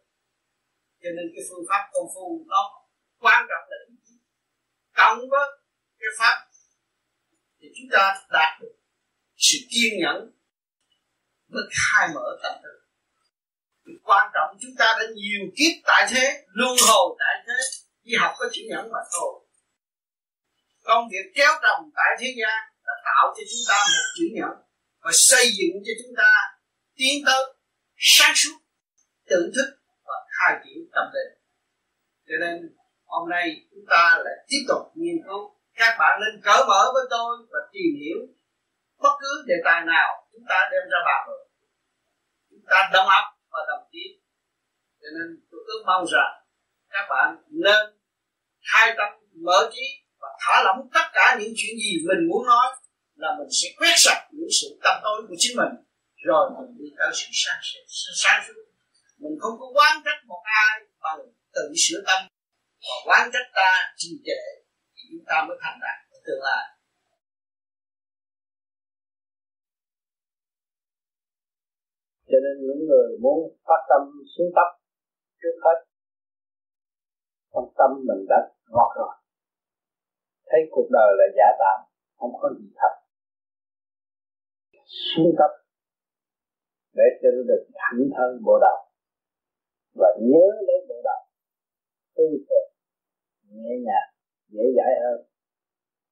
Cho 1.01 1.09
nên 1.15 1.25
cái 1.33 1.43
phương 1.49 1.65
pháp 1.69 1.81
công 1.93 2.09
phu 2.15 2.45
nó 2.47 2.61
quan 3.23 3.45
trọng 3.49 3.65
là 3.71 3.77
cộng 4.95 5.19
với 5.29 5.47
cái 5.99 6.09
pháp. 6.19 6.47
Thì 7.59 7.67
chúng 7.77 7.89
ta 7.91 8.25
đạt 8.31 8.61
được 8.61 8.75
sự 9.37 9.57
kiên 9.69 9.93
nhẫn 9.99 10.31
mới 11.47 11.63
khai 11.71 12.09
mở 12.15 12.39
tâm 12.43 12.53
thức 12.63 12.75
quan 14.05 14.31
trọng 14.33 14.57
chúng 14.61 14.75
ta 14.77 14.85
đã 14.99 15.05
nhiều 15.15 15.41
kiếp 15.57 15.73
tại 15.85 16.07
thế, 16.09 16.43
luân 16.47 16.75
hồi 16.87 17.15
tại 17.19 17.43
thế 17.47 17.53
chỉ 18.03 18.11
học 18.19 18.33
có 18.37 18.45
chữ 18.53 18.61
nhẫn 18.69 18.91
mà 18.91 18.99
thôi. 19.13 19.41
Công 20.83 21.07
việc 21.11 21.31
kéo 21.35 21.51
trồng 21.63 21.89
tại 21.95 22.09
thế 22.19 22.33
gian 22.37 22.57
đã 22.85 22.93
tạo 23.05 23.33
cho 23.35 23.43
chúng 23.51 23.65
ta 23.69 23.77
một 23.93 24.07
chữ 24.17 24.25
nhẫn 24.33 24.53
và 25.03 25.11
xây 25.13 25.45
dựng 25.57 25.75
cho 25.85 25.93
chúng 26.03 26.15
ta 26.17 26.31
tiến 26.95 27.23
tới 27.25 27.43
sáng 27.97 28.33
suốt 28.35 28.57
tự 29.29 29.51
thức 29.55 29.79
và 30.05 30.13
khai 30.31 30.59
triển 30.63 30.77
tâm 30.95 31.05
linh. 31.13 31.33
Cho 32.27 32.35
nên 32.39 32.75
hôm 33.15 33.29
nay 33.29 33.45
chúng 33.71 33.85
ta 33.89 34.03
lại 34.25 34.35
tiếp 34.49 34.63
tục 34.69 34.81
nghiên 34.95 35.17
cứu 35.27 35.41
các 35.79 35.95
bạn 35.99 36.19
nên 36.21 36.41
cởi 36.45 36.61
mở 36.69 36.81
với 36.93 37.05
tôi 37.09 37.31
và 37.51 37.59
tìm 37.73 37.91
hiểu 38.01 38.19
bất 39.03 39.13
cứ 39.21 39.43
đề 39.47 39.55
tài 39.65 39.85
nào 39.85 40.07
chúng 40.31 40.45
ta 40.49 40.57
đem 40.71 40.83
ra 40.91 40.99
bàn 41.05 41.21
luận. 41.27 41.41
Chúng 42.49 42.65
ta 42.69 42.89
đồng 42.93 43.07
học 43.07 43.25
và 43.51 43.59
đồng 43.69 43.83
tiến 43.91 44.11
cho 45.01 45.07
nên 45.15 45.27
tôi 45.51 45.61
cứ 45.67 45.83
mong 45.85 46.05
rằng 46.13 46.33
các 46.89 47.05
bạn 47.09 47.37
nên 47.49 47.81
hai 48.61 48.93
tâm 48.97 49.09
mở 49.45 49.69
trí 49.73 49.85
và 50.19 50.27
thả 50.41 50.63
lỏng 50.63 50.89
tất 50.93 51.07
cả 51.13 51.37
những 51.39 51.53
chuyện 51.57 51.75
gì 51.77 51.91
mình 52.07 52.27
muốn 52.29 52.45
nói 52.45 52.67
là 53.15 53.29
mình 53.39 53.47
sẽ 53.61 53.67
quét 53.77 53.95
sạch 53.97 54.27
những 54.31 54.49
sự 54.61 54.79
tâm 54.83 54.95
tối 55.03 55.25
của 55.27 55.35
chính 55.37 55.57
mình, 55.57 55.73
rồi 56.27 56.49
mình 56.55 56.77
đi 56.77 56.85
tới 56.97 57.09
sự 57.13 57.27
sáng 58.15 58.43
suốt. 58.47 58.53
Mình 59.17 59.35
không 59.39 59.59
có 59.59 59.65
quán 59.75 60.01
trách 60.05 60.25
một 60.25 60.41
ai 60.43 60.79
bằng 61.03 61.19
tự 61.53 61.73
sửa 61.77 62.01
tâm 62.07 62.34
họ 62.87 62.95
quán 63.05 63.29
trách 63.33 63.49
ta 63.55 63.71
trì 63.95 64.09
trệ 64.25 64.41
thì 64.95 65.01
chúng 65.11 65.25
ta 65.27 65.35
mới 65.47 65.57
thành 65.61 65.77
đạt 65.81 65.97
tương 66.25 66.41
lai. 66.47 66.65
Cho 72.29 72.37
nên 72.43 72.55
những 72.67 72.81
người 72.89 73.09
muốn 73.23 73.37
phát 73.67 73.81
tâm 73.89 74.01
xuống 74.37 74.49
tấp 74.55 74.69
trước 75.41 75.55
hết 75.65 75.77
trong 77.53 77.73
tâm 77.77 77.91
mình 78.07 78.25
đã 78.29 78.39
ngọt 78.67 78.91
rồi. 78.95 79.13
Thấy 80.45 80.59
cuộc 80.71 80.87
đời 80.91 81.09
là 81.19 81.25
giả 81.37 81.47
tạm 81.59 81.79
không 82.17 82.33
có 82.41 82.49
gì 82.59 82.67
thật. 82.75 82.93
Xuống 84.85 85.35
cấp 85.37 85.51
để 86.93 87.03
cho 87.21 87.29
được 87.49 87.63
thẳng 87.73 88.01
thân 88.15 88.43
bộ 88.45 88.59
đạo 88.61 88.91
và 89.99 90.09
nhớ 90.21 90.45
lấy 90.67 90.77
bộ 90.89 90.95
đạo, 91.03 91.21
tư 92.15 92.23
tưởng 92.49 92.74
nhẹ 93.51 93.73
nhàng 93.85 94.09
dễ 94.53 94.63
dãi 94.77 94.93
hơn. 95.03 95.19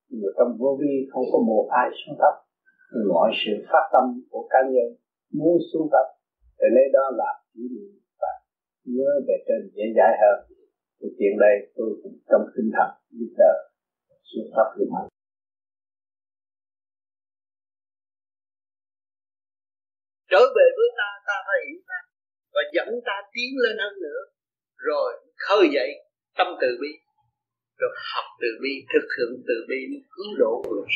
Người 0.08 0.32
trong 0.36 0.56
vô 0.60 0.78
vi 0.80 0.94
không 1.12 1.26
có 1.32 1.38
một 1.50 1.68
ai 1.80 1.88
xuống 1.98 2.16
thấp, 2.20 2.34
mọi 3.12 3.30
sự 3.40 3.52
phát 3.70 3.84
tâm 3.92 4.04
của 4.30 4.48
cá 4.50 4.58
nhân 4.72 4.88
muốn 5.38 5.56
xuống 5.72 5.88
thấp 5.92 6.06
để 6.58 6.66
lấy 6.76 6.86
đó 6.92 7.04
là 7.20 7.30
chỉ 7.52 7.62
niệm 7.74 7.92
và 8.20 8.32
nhớ 8.84 9.10
về 9.26 9.36
trên 9.46 9.60
dễ 9.76 9.84
dãi 9.96 10.12
hơn. 10.22 10.38
Thì 11.00 11.06
chuyện 11.18 11.34
đây 11.44 11.54
tôi 11.76 11.90
cũng 12.02 12.16
trong 12.30 12.44
tinh 12.56 12.70
thần 12.76 12.88
giúp 13.18 13.30
đỡ 13.38 13.54
xuống 14.30 14.48
thấp 14.54 14.66
như 14.78 14.86
anh 15.00 15.08
trở 20.34 20.42
về 20.56 20.66
với 20.76 20.88
ta 20.98 21.08
ta 21.28 21.36
phải 21.46 21.58
hiểu 21.66 21.80
ta 21.90 22.00
và 22.54 22.62
dẫn 22.74 22.88
ta 23.06 23.16
tiến 23.32 23.50
lên 23.64 23.76
hơn 23.82 23.94
nữa. 24.04 24.20
Rồi 24.76 25.08
khơi 25.44 25.64
dậy 25.74 25.90
tâm 26.38 26.46
từ 26.60 26.68
bi 26.80 27.03
rồi 27.80 27.92
học 28.12 28.26
từ 28.40 28.48
bi, 28.62 28.72
thực 28.92 29.06
hiện 29.14 29.30
từ 29.48 29.56
bi 29.68 29.80
cứu 30.14 30.30
độ 30.42 30.52
người 30.68 30.86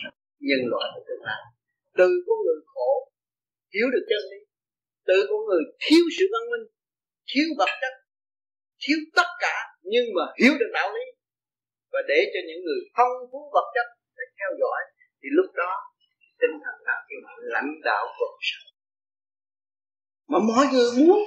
nhân 0.48 0.62
loại 0.70 0.86
của 0.94 1.02
tương 1.08 1.24
lai. 1.28 1.42
Từ 1.98 2.08
con 2.26 2.38
người 2.44 2.60
khổ 2.72 2.92
hiểu 3.74 3.86
được 3.94 4.04
chân 4.10 4.22
lý. 4.30 4.40
Tự 5.08 5.18
con 5.30 5.40
người 5.48 5.62
thiếu 5.84 6.04
sự 6.16 6.24
văn 6.32 6.44
minh, 6.50 6.66
thiếu 7.30 7.48
vật 7.58 7.72
chất, 7.82 7.94
thiếu 8.82 8.98
tất 9.18 9.30
cả, 9.44 9.56
nhưng 9.92 10.06
mà 10.16 10.24
hiểu 10.40 10.52
được 10.60 10.70
đạo 10.78 10.88
lý. 10.96 11.04
Và 11.92 12.00
để 12.10 12.20
cho 12.32 12.40
những 12.48 12.60
người 12.66 12.80
phong 12.96 13.14
phú 13.30 13.40
vật 13.54 13.66
chất 13.74 13.86
để 14.16 14.24
theo 14.38 14.50
dõi, 14.60 14.80
thì 15.20 15.28
lúc 15.38 15.48
đó, 15.60 15.72
tinh 16.40 16.54
thần 16.64 16.76
đạo 16.86 17.00
kêu 17.08 17.20
lãnh 17.54 17.72
đạo 17.88 18.04
cuộc 18.18 18.36
sống 18.48 18.68
mà 20.28 20.38
mọi 20.38 20.66
người 20.72 20.88
muốn, 20.96 21.18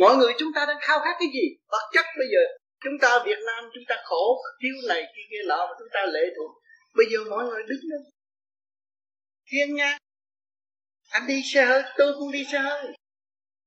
mọi 0.00 0.16
người 0.16 0.32
chúng 0.38 0.52
ta 0.54 0.66
đang 0.68 0.76
khao 0.80 0.98
khát 1.04 1.16
cái 1.18 1.28
gì? 1.34 1.46
Vật 1.72 1.84
chất 1.94 2.04
bây 2.18 2.26
giờ 2.32 2.42
chúng 2.84 2.98
ta 3.00 3.22
Việt 3.26 3.38
Nam, 3.46 3.64
chúng 3.74 3.84
ta 3.88 3.96
khổ, 4.04 4.42
thiếu 4.62 4.74
này 4.88 5.02
kia 5.02 5.22
kia 5.30 5.48
nọ, 5.48 5.66
mà 5.66 5.74
chúng 5.78 5.88
ta 5.92 6.06
lệ 6.06 6.20
thuộc. 6.36 6.50
Bây 6.96 7.06
giờ 7.12 7.18
mọi 7.30 7.44
người 7.44 7.62
đứng 7.62 7.80
lên. 7.90 8.00
Thiên 9.50 9.74
nha. 9.74 9.98
Anh 11.10 11.26
đi 11.26 11.42
xe 11.44 11.64
hơi, 11.64 11.82
tôi 11.96 12.12
cũng 12.18 12.32
đi 12.32 12.44
xe 12.52 12.58
hơi. 12.58 12.84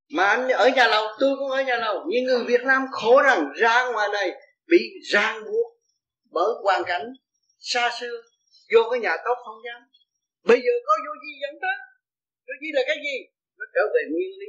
Mà 0.09 0.25
anh 0.25 0.49
ở 0.49 0.69
nhà 0.75 0.87
lầu, 0.87 1.07
tôi 1.19 1.35
cũng 1.39 1.51
ở 1.51 1.63
nhà 1.63 1.77
lầu. 1.77 2.05
Nhưng 2.07 2.23
người 2.23 2.43
Việt 2.43 2.61
Nam 2.63 2.85
khổ 2.91 3.21
rằng 3.21 3.51
ra 3.55 3.91
ngoài 3.91 4.09
này 4.13 4.31
bị 4.67 4.77
ràng 5.11 5.43
buộc 5.45 5.77
bởi 6.31 6.53
hoàn 6.63 6.83
cảnh 6.85 7.13
xa 7.59 7.91
xưa. 7.99 8.21
Vô 8.73 8.89
cái 8.91 8.99
nhà 8.99 9.15
tốt 9.25 9.35
không 9.45 9.57
dám. 9.65 9.81
Bây 10.43 10.57
giờ 10.57 10.71
có 10.85 10.93
vô 11.05 11.11
gì 11.23 11.31
dẫn 11.41 11.55
tới. 11.61 11.77
Vô 12.47 12.53
gì 12.61 12.67
là 12.73 12.81
cái 12.87 12.95
gì? 12.95 13.17
Nó 13.57 13.65
trở 13.75 13.81
về 13.93 14.01
nguyên 14.11 14.29
lý. 14.39 14.47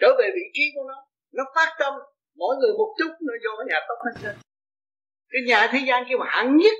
Trở 0.00 0.08
về 0.18 0.30
vị 0.34 0.44
trí 0.54 0.62
của 0.74 0.84
nó. 0.88 1.06
Nó 1.32 1.44
phát 1.54 1.76
tâm 1.78 1.94
mỗi 2.40 2.56
người 2.56 2.72
một 2.80 2.90
chút 2.98 3.12
nó 3.26 3.34
vô 3.44 3.50
cái 3.58 3.66
nhà 3.70 3.78
tốt 3.88 3.98
hơn 4.04 4.14
trơn. 4.22 4.36
Cái 5.32 5.42
nhà 5.48 5.60
thế 5.72 5.80
gian 5.88 5.98
kia 6.08 6.16
mà 6.20 6.26
hạng 6.34 6.56
nhất. 6.56 6.76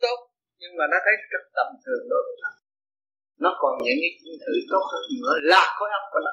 Tốt. 0.00 0.18
Nhưng 0.60 0.72
mà 0.78 0.84
nó 0.92 0.96
thấy 1.04 1.14
rất 1.32 1.44
tầm 1.56 1.68
thường 1.84 2.04
đối 2.10 2.22
với 2.26 2.36
nó 2.42 2.52
nó 3.44 3.50
còn 3.60 3.72
những 3.84 3.98
cái 4.02 4.10
thứ 4.44 4.54
tốt 4.70 4.84
hơn 4.92 5.02
nữa 5.22 5.34
là 5.52 5.64
khối 5.76 5.88
óc 5.98 6.04
của 6.12 6.20
nó. 6.26 6.32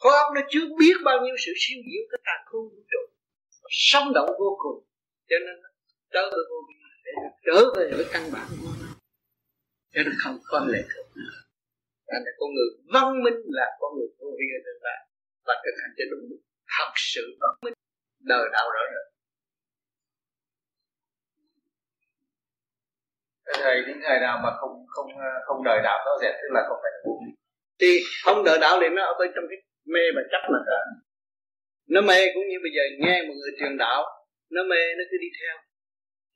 Khối 0.00 0.12
óc 0.22 0.28
nó 0.34 0.40
chưa 0.50 0.66
biết 0.80 0.96
bao 1.04 1.16
nhiêu 1.24 1.36
sự 1.44 1.52
siêu 1.62 1.78
diệu 1.88 2.02
cái 2.10 2.20
càng 2.28 2.42
khôn 2.48 2.62
vũ 2.72 2.80
trụ. 2.90 3.02
Sống 3.88 4.12
động 4.16 4.30
vô 4.40 4.50
cùng. 4.62 4.78
Cho 5.28 5.36
nên 5.46 5.54
nó 5.62 5.68
trở 6.14 6.22
về 6.32 6.42
vô 6.50 6.58
biên 6.68 6.78
để 7.04 7.12
trở 7.46 7.58
về 7.76 7.86
với 7.96 8.06
căn 8.12 8.22
bản 8.34 8.46
của 8.62 8.72
nó. 8.80 8.88
Cho 9.92 10.00
nên 10.04 10.14
không 10.22 10.38
có 10.50 10.58
lệ 10.72 10.82
thuộc 10.90 11.06
nữa. 11.16 11.36
Là 12.06 12.18
con 12.38 12.48
người 12.54 12.68
văn 12.94 13.22
minh 13.24 13.40
là 13.58 13.66
con 13.80 13.90
người 13.96 14.08
vô 14.18 14.28
vi 14.38 14.46
ở 14.56 14.60
tương 14.66 14.82
lai 14.86 14.98
và 15.46 15.54
thực 15.64 15.74
hành 15.80 15.92
cho 15.98 16.04
đúng 16.10 16.24
thật 16.76 16.92
sự 16.96 17.22
văn 17.40 17.50
minh. 17.62 17.74
Đời 18.20 18.48
đạo 18.52 18.70
rõ 18.74 18.80
rệt 18.92 19.06
thầy 23.62 23.82
những 23.86 24.00
ngày 24.00 24.20
nào 24.20 24.40
mà 24.42 24.50
không 24.60 24.86
không 24.88 25.06
không 25.46 25.64
đời 25.64 25.80
đạo 25.82 25.98
rõ 26.06 26.12
rệt 26.22 26.34
tức 26.42 26.48
là 26.50 26.60
không 26.68 26.78
phải 26.82 26.90
là 26.94 27.00
vi 27.04 27.32
thì 27.80 28.00
không 28.24 28.44
đợi 28.44 28.58
đạo 28.60 28.78
thì 28.80 28.88
nó 28.88 29.02
ở 29.04 29.14
bên 29.18 29.30
trong 29.34 29.44
cái 29.50 29.58
mê 29.86 30.04
và 30.16 30.22
chấp 30.30 30.42
mà 30.52 30.58
cả 30.66 30.78
nó 31.88 32.00
mê 32.00 32.20
cũng 32.34 32.48
như 32.48 32.58
bây 32.64 32.72
giờ 32.76 32.82
nghe 33.00 33.22
một 33.22 33.34
người 33.40 33.52
truyền 33.58 33.76
đạo 33.78 34.18
nó 34.50 34.62
mê 34.70 34.94
nó 34.98 35.04
cứ 35.10 35.16
đi 35.20 35.28
theo. 35.40 35.56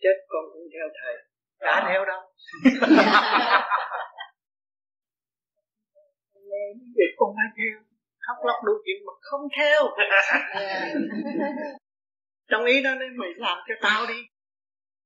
Chết 0.03 0.16
con 0.28 0.45
cũng 0.53 0.66
theo 0.74 0.87
thầy. 0.99 1.14
Đã 1.61 1.74
theo 1.89 2.05
đâu. 2.05 2.20
Con 7.16 7.35
phải 7.37 7.49
theo 7.57 7.91
khóc 8.27 8.37
lóc 8.47 8.57
đủ 8.66 8.73
chuyện 8.85 8.97
mà 9.07 9.12
không 9.20 9.41
theo. 9.57 9.81
Trong 12.51 12.64
ý 12.64 12.83
đó 12.83 12.95
nên 12.95 13.16
mày 13.16 13.29
làm 13.37 13.59
cho 13.68 13.75
tao 13.83 14.07
đi. 14.07 14.20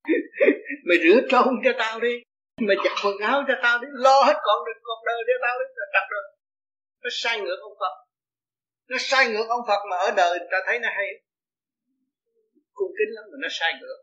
Mày 0.88 0.98
rửa 1.02 1.20
trâu 1.30 1.44
cho 1.64 1.72
tao 1.78 2.00
đi. 2.00 2.14
Mày 2.60 2.76
giặt 2.84 2.92
quần 3.04 3.18
áo 3.18 3.44
cho 3.48 3.54
tao 3.62 3.78
đi. 3.78 3.88
Lo 3.90 4.22
hết 4.22 4.36
con 4.42 4.58
được 4.66 4.78
cuộc 4.82 5.02
đời 5.06 5.22
cho 5.26 5.34
tao 5.42 5.58
đi. 5.60 5.66
Là 5.76 5.86
đặt 5.92 6.06
được. 6.10 6.26
Nó 7.02 7.10
sai 7.12 7.40
ngược 7.40 7.58
ông 7.60 7.76
Phật. 7.80 7.94
Nó 8.88 8.96
sai 9.00 9.28
ngược 9.28 9.46
ông 9.48 9.60
Phật 9.68 9.80
mà 9.90 9.96
ở 9.96 10.10
đời 10.16 10.38
ta 10.50 10.58
thấy 10.66 10.78
nó 10.78 10.88
hay. 10.96 11.06
Cung 12.72 12.92
kính 12.98 13.14
lắm 13.14 13.24
mà 13.32 13.36
nó 13.40 13.48
sai 13.50 13.72
ngược. 13.80 13.98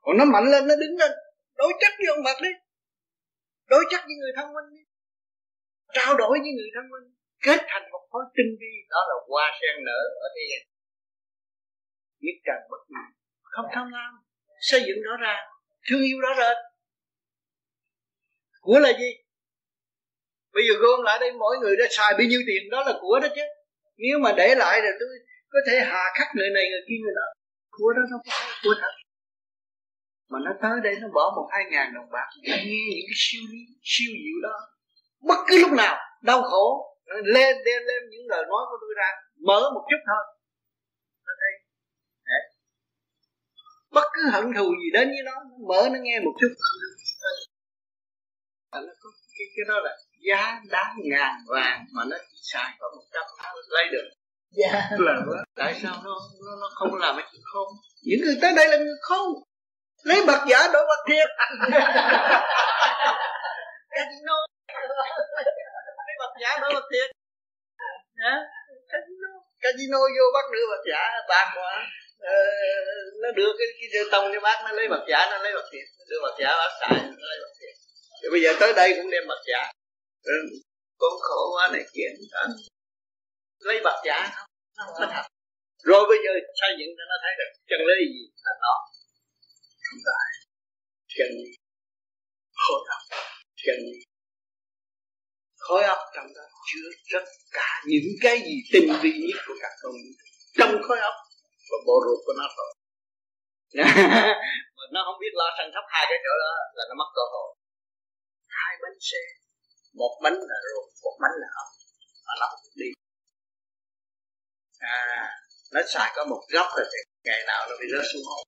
Còn 0.00 0.16
nó 0.18 0.24
mạnh 0.24 0.50
lên 0.50 0.66
nó 0.68 0.74
đứng 0.76 0.96
lên. 0.98 1.10
Đối 1.56 1.72
chất 1.80 1.92
với 1.98 2.06
ông 2.06 2.24
Phật 2.24 2.42
đi. 2.42 2.50
Đối 3.66 3.84
chất 3.90 4.00
với 4.06 4.16
người 4.20 4.32
thông 4.36 4.54
minh 4.54 4.76
đi. 4.76 4.82
Trao 5.92 6.16
đổi 6.16 6.28
với 6.30 6.52
người 6.56 6.70
thông 6.74 6.88
minh 6.90 7.17
kết 7.46 7.60
thành 7.68 7.90
một 7.92 8.02
khối 8.10 8.24
tinh 8.36 8.50
vi 8.60 8.72
đó 8.92 9.00
là 9.08 9.16
hoa 9.28 9.46
sen 9.60 9.84
nở 9.84 10.00
ở 10.24 10.28
thế 10.34 10.42
gian 10.50 10.68
biết 12.20 12.36
trần 12.46 12.60
bất 12.70 12.82
ngờ. 12.88 13.04
Không 13.42 13.66
tham 13.74 13.86
lam. 13.92 14.12
Xây 14.60 14.80
dựng 14.80 15.02
rõ 15.06 15.16
ràng. 15.16 15.44
Thương 15.90 16.02
yêu 16.02 16.18
rõ 16.20 16.28
rệt. 16.38 16.56
Của 18.60 18.78
là 18.78 18.92
gì? 19.00 19.10
Bây 20.54 20.62
giờ 20.68 20.74
gom 20.82 21.02
lại 21.02 21.18
đây 21.20 21.32
mỗi 21.32 21.56
người 21.60 21.76
đã 21.76 21.84
xài 21.90 22.14
bao 22.18 22.26
nhiêu 22.30 22.40
tiền 22.46 22.70
đó 22.70 22.84
là 22.86 22.92
của 23.00 23.18
đó 23.22 23.28
chứ. 23.36 23.42
Nếu 23.96 24.18
mà 24.18 24.32
để 24.36 24.54
lại 24.54 24.80
rồi 24.80 24.92
tôi 25.00 25.08
có 25.48 25.58
thể 25.66 25.78
hà 25.80 26.04
khắc 26.18 26.28
người 26.34 26.50
này 26.54 26.64
người 26.70 26.84
kia 26.88 26.98
người 27.02 27.14
đó 27.16 27.26
của 27.70 27.92
đó 27.96 28.02
nó 28.10 28.16
có 28.24 28.30
phải 28.32 28.54
của 28.64 28.74
thật. 28.80 28.92
Mà 30.30 30.38
nó 30.44 30.52
tới 30.62 30.80
đây 30.84 30.94
nó 31.00 31.08
bỏ 31.14 31.32
một 31.36 31.48
hai 31.52 31.64
ngàn 31.70 31.94
đồng 31.94 32.10
bạc. 32.12 32.28
Nghe 32.42 32.56
những 32.64 33.06
cái 33.08 33.16
siêu 33.16 33.42
siêu 33.82 34.12
diệu 34.24 34.38
đó. 34.42 34.56
Bất 35.28 35.38
cứ 35.48 35.58
lúc 35.58 35.72
nào 35.72 35.96
đau 36.22 36.42
khổ 36.42 36.97
lên 37.08 37.56
đem 37.64 37.82
lên 37.86 38.02
những 38.10 38.26
lời 38.28 38.44
nói 38.48 38.62
của 38.70 38.76
tôi 38.80 38.90
ra 38.96 39.10
mở 39.46 39.70
một 39.74 39.84
chút 39.90 40.00
thôi. 40.06 40.24
Nó 41.26 41.32
thấy 41.40 41.52
Đấy. 42.24 42.42
bất 43.90 44.04
cứ 44.12 44.22
hận 44.32 44.44
thù 44.56 44.64
gì 44.82 44.90
đến 44.92 45.08
với 45.08 45.22
nó 45.24 45.32
mở 45.68 45.88
nó 45.92 45.98
nghe 46.02 46.20
một 46.20 46.32
chút. 46.40 46.52
Nó 48.72 48.80
có 49.02 49.10
cái, 49.38 49.46
cái 49.56 49.64
đó 49.68 49.80
là 49.84 49.96
giá 50.28 50.60
đáng 50.70 50.96
ngàn 51.10 51.34
vàng 51.48 51.84
mà 51.92 52.02
nó 52.10 52.16
chỉ 52.30 52.38
xài 52.42 52.76
có 52.78 52.88
một 52.96 53.02
trăm 53.12 53.24
lấy 53.68 53.88
được. 53.92 54.08
Dạ. 54.50 54.88
Là 54.98 55.20
tại 55.54 55.80
sao 55.82 55.96
nó 56.04 56.18
nó, 56.44 56.56
nó 56.60 56.68
không 56.74 56.94
làm 56.94 57.16
cái 57.16 57.26
chuyện 57.32 57.42
không 57.52 57.68
những 58.02 58.20
người 58.24 58.38
tới 58.42 58.52
đây 58.56 58.68
là 58.68 58.76
người 58.76 58.96
không 59.00 59.26
lấy 60.02 60.26
bạc 60.26 60.44
giả 60.48 60.68
đổi 60.72 60.86
bạc 60.88 61.02
thiệt. 61.08 61.28
Casino 63.90 64.36
lấy 65.36 65.67
bạc 66.20 66.32
giả 66.42 66.58
đổi 66.62 66.70
bạc 66.74 66.86
thiệt. 66.92 67.10
Hả? 68.22 68.34
Casino 68.92 69.30
casino 69.62 69.98
vô 70.16 70.24
bắt 70.34 70.44
đưa 70.52 70.66
bạc 70.72 70.82
giả 70.90 71.02
bạc 71.28 71.48
mà 71.56 71.86
ờ, 72.18 72.34
nó 73.22 73.28
đưa 73.38 73.50
cái 73.58 73.68
cái 73.80 73.88
rêu 73.92 74.04
tông 74.12 74.24
cho 74.34 74.40
bác 74.40 74.58
nó 74.64 74.70
lấy 74.72 74.88
bạc 74.88 75.04
giả 75.08 75.20
nó 75.30 75.38
lấy 75.38 75.52
bạc 75.54 75.66
thiệt 75.72 75.86
đưa 76.10 76.20
bạc 76.22 76.34
giả 76.40 76.50
bác 76.60 76.72
xài 76.80 77.00
nó 77.20 77.26
lấy 77.30 77.38
bạc 77.44 77.52
thiệt. 77.60 77.74
Thì 78.22 78.28
bây 78.32 78.40
giờ 78.42 78.50
tới 78.60 78.72
đây 78.76 78.88
cũng 78.96 79.10
đem 79.10 79.24
bạc 79.28 79.42
giả 79.46 79.72
ừ, 80.22 80.38
con 80.98 81.12
khổ 81.20 81.42
quá 81.54 81.68
này 81.72 81.84
kiện 81.94 82.12
lấy 83.58 83.80
bạc 83.84 83.98
giả 84.06 84.18
không 84.76 84.94
có 84.98 85.06
thật. 85.12 85.24
Rồi 85.82 86.04
bây 86.08 86.18
giờ 86.24 86.30
xây 86.60 86.70
dựng 86.78 86.90
cho 86.98 87.04
nó 87.10 87.16
thấy 87.22 87.32
được 87.38 87.50
chân 87.68 87.80
lý 87.88 87.98
gì 88.14 88.24
là 88.44 88.52
nó. 88.62 88.74
Không 89.86 90.00
phải 90.06 90.28
chân 91.16 91.30
lý. 91.44 91.52
Khối 92.60 92.80
óc 92.94 93.02
chân 93.64 93.76
lý 93.92 93.98
khối 95.68 95.82
óc 95.84 95.98
trong 96.14 96.28
đó 96.36 96.44
chứa 96.68 96.88
rất 97.12 97.24
cả 97.52 97.70
những 97.86 98.10
cái 98.24 98.36
gì 98.46 98.56
tinh 98.72 98.88
vi 99.02 99.12
nhất 99.28 99.40
của 99.46 99.54
các 99.62 99.72
con 99.82 99.92
trong 100.58 100.82
khối 100.86 100.98
óc 101.10 101.14
và 101.70 101.78
bộ 101.86 101.96
ruột 102.04 102.20
của 102.26 102.34
nó 102.38 102.46
thôi. 102.56 102.70
Mà 104.76 104.84
nó 104.94 105.00
không 105.06 105.18
biết 105.20 105.32
lo 105.40 105.46
săn 105.58 105.70
sóc 105.74 105.84
hai 105.94 106.04
cái 106.10 106.18
chỗ 106.24 106.32
đó 106.44 106.52
là 106.76 106.84
nó 106.88 106.94
mất 107.00 107.10
cơ 107.16 107.24
hội. 107.32 107.48
Hai 108.46 108.72
bánh 108.82 108.98
xe 109.00 109.22
một 109.94 110.20
bánh 110.22 110.38
là 110.50 110.56
ruột 110.68 110.86
một 111.04 111.16
bánh 111.22 111.34
là 111.42 111.48
óc 111.62 111.68
mà 112.26 112.34
nó 112.40 112.46
không 112.50 112.60
đi. 112.82 112.90
À 114.78 115.28
nó 115.72 115.80
xài 115.92 116.12
có 116.16 116.24
một 116.24 116.42
góc 116.54 116.66
rồi 116.76 116.86
thì 116.92 116.98
ngày 117.24 117.40
nào 117.46 117.66
nó 117.70 117.76
bị 117.80 117.86
rớt 117.92 118.04
xuống 118.12 118.22
hồn. 118.28 118.42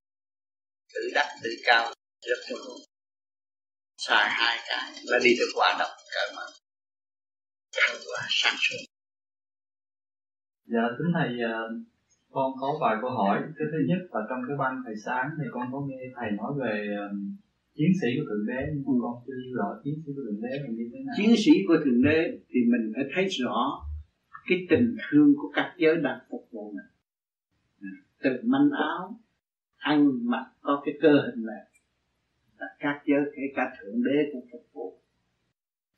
Tự 0.95 1.01
đắc 1.15 1.29
tự 1.43 1.51
cao 1.65 1.93
rớt 2.29 2.39
xuống 2.49 2.61
hồn 2.67 2.81
xài 4.07 4.31
hai 4.31 4.59
cái 4.69 4.93
là 5.05 5.19
đi 5.23 5.31
được 5.39 5.51
quả 5.55 5.77
độc 5.79 5.91
cỡ 6.11 6.33
mà 6.37 6.43
thăng 7.77 7.97
quả 8.07 8.23
sáng 8.29 8.57
suốt 8.65 8.81
dạ 10.73 10.85
kính 10.99 11.13
thầy 11.15 11.31
à, 11.45 11.59
con 12.31 12.53
có 12.61 12.79
vài 12.81 12.97
câu 13.01 13.11
hỏi. 13.11 13.39
Cái 13.57 13.67
thứ 13.73 13.79
nhất 13.89 14.01
là 14.13 14.21
trong 14.29 14.41
cái 14.49 14.57
ban 14.59 14.83
thầy 14.85 14.95
sáng 15.05 15.27
thì 15.39 15.45
con 15.51 15.69
có 15.73 15.81
nghe 15.89 16.01
thầy 16.17 16.31
nói 16.31 16.53
về 16.63 16.75
à, 17.05 17.07
chiến 17.77 17.93
sĩ 18.01 18.09
của 18.19 18.25
thượng 18.29 18.47
đế 18.47 18.61
nhưng 18.75 18.99
con 19.03 19.15
chưa 19.27 19.37
hiểu 19.45 19.55
rõ 19.59 19.69
chiến 19.85 19.95
sĩ 20.07 20.13
của 20.17 20.23
thượng 20.27 20.43
đế 20.43 20.53
là 20.63 20.69
như 20.69 20.85
thế 20.93 20.99
nào. 21.07 21.15
Chiến 21.19 21.35
sĩ 21.45 21.53
của 21.69 21.77
thượng 21.85 22.03
đế 22.03 22.19
thì 22.49 22.61
mình 22.73 22.93
phải 22.95 23.05
thấy 23.15 23.27
rõ 23.29 23.59
cái 24.49 24.59
tình 24.71 24.97
thương 25.03 25.35
của 25.37 25.51
các 25.55 25.75
giới 25.79 25.97
đang 25.97 26.19
phục 26.31 26.49
vụ 26.53 26.73
mình. 26.77 26.91
Từ 28.23 28.31
manh 28.45 28.71
áo 28.71 29.21
ăn 29.77 30.09
mặc 30.23 30.47
có 30.61 30.83
cái 30.85 30.95
cơ 31.03 31.13
hình 31.13 31.47
này 31.47 31.65
là 32.59 32.67
các 32.79 33.03
giới 33.07 33.21
kể 33.37 33.43
cả 33.55 33.63
thượng 33.81 34.03
đế 34.05 34.31
cũng 34.33 34.47
phục 34.53 34.67
vụ 34.73 35.00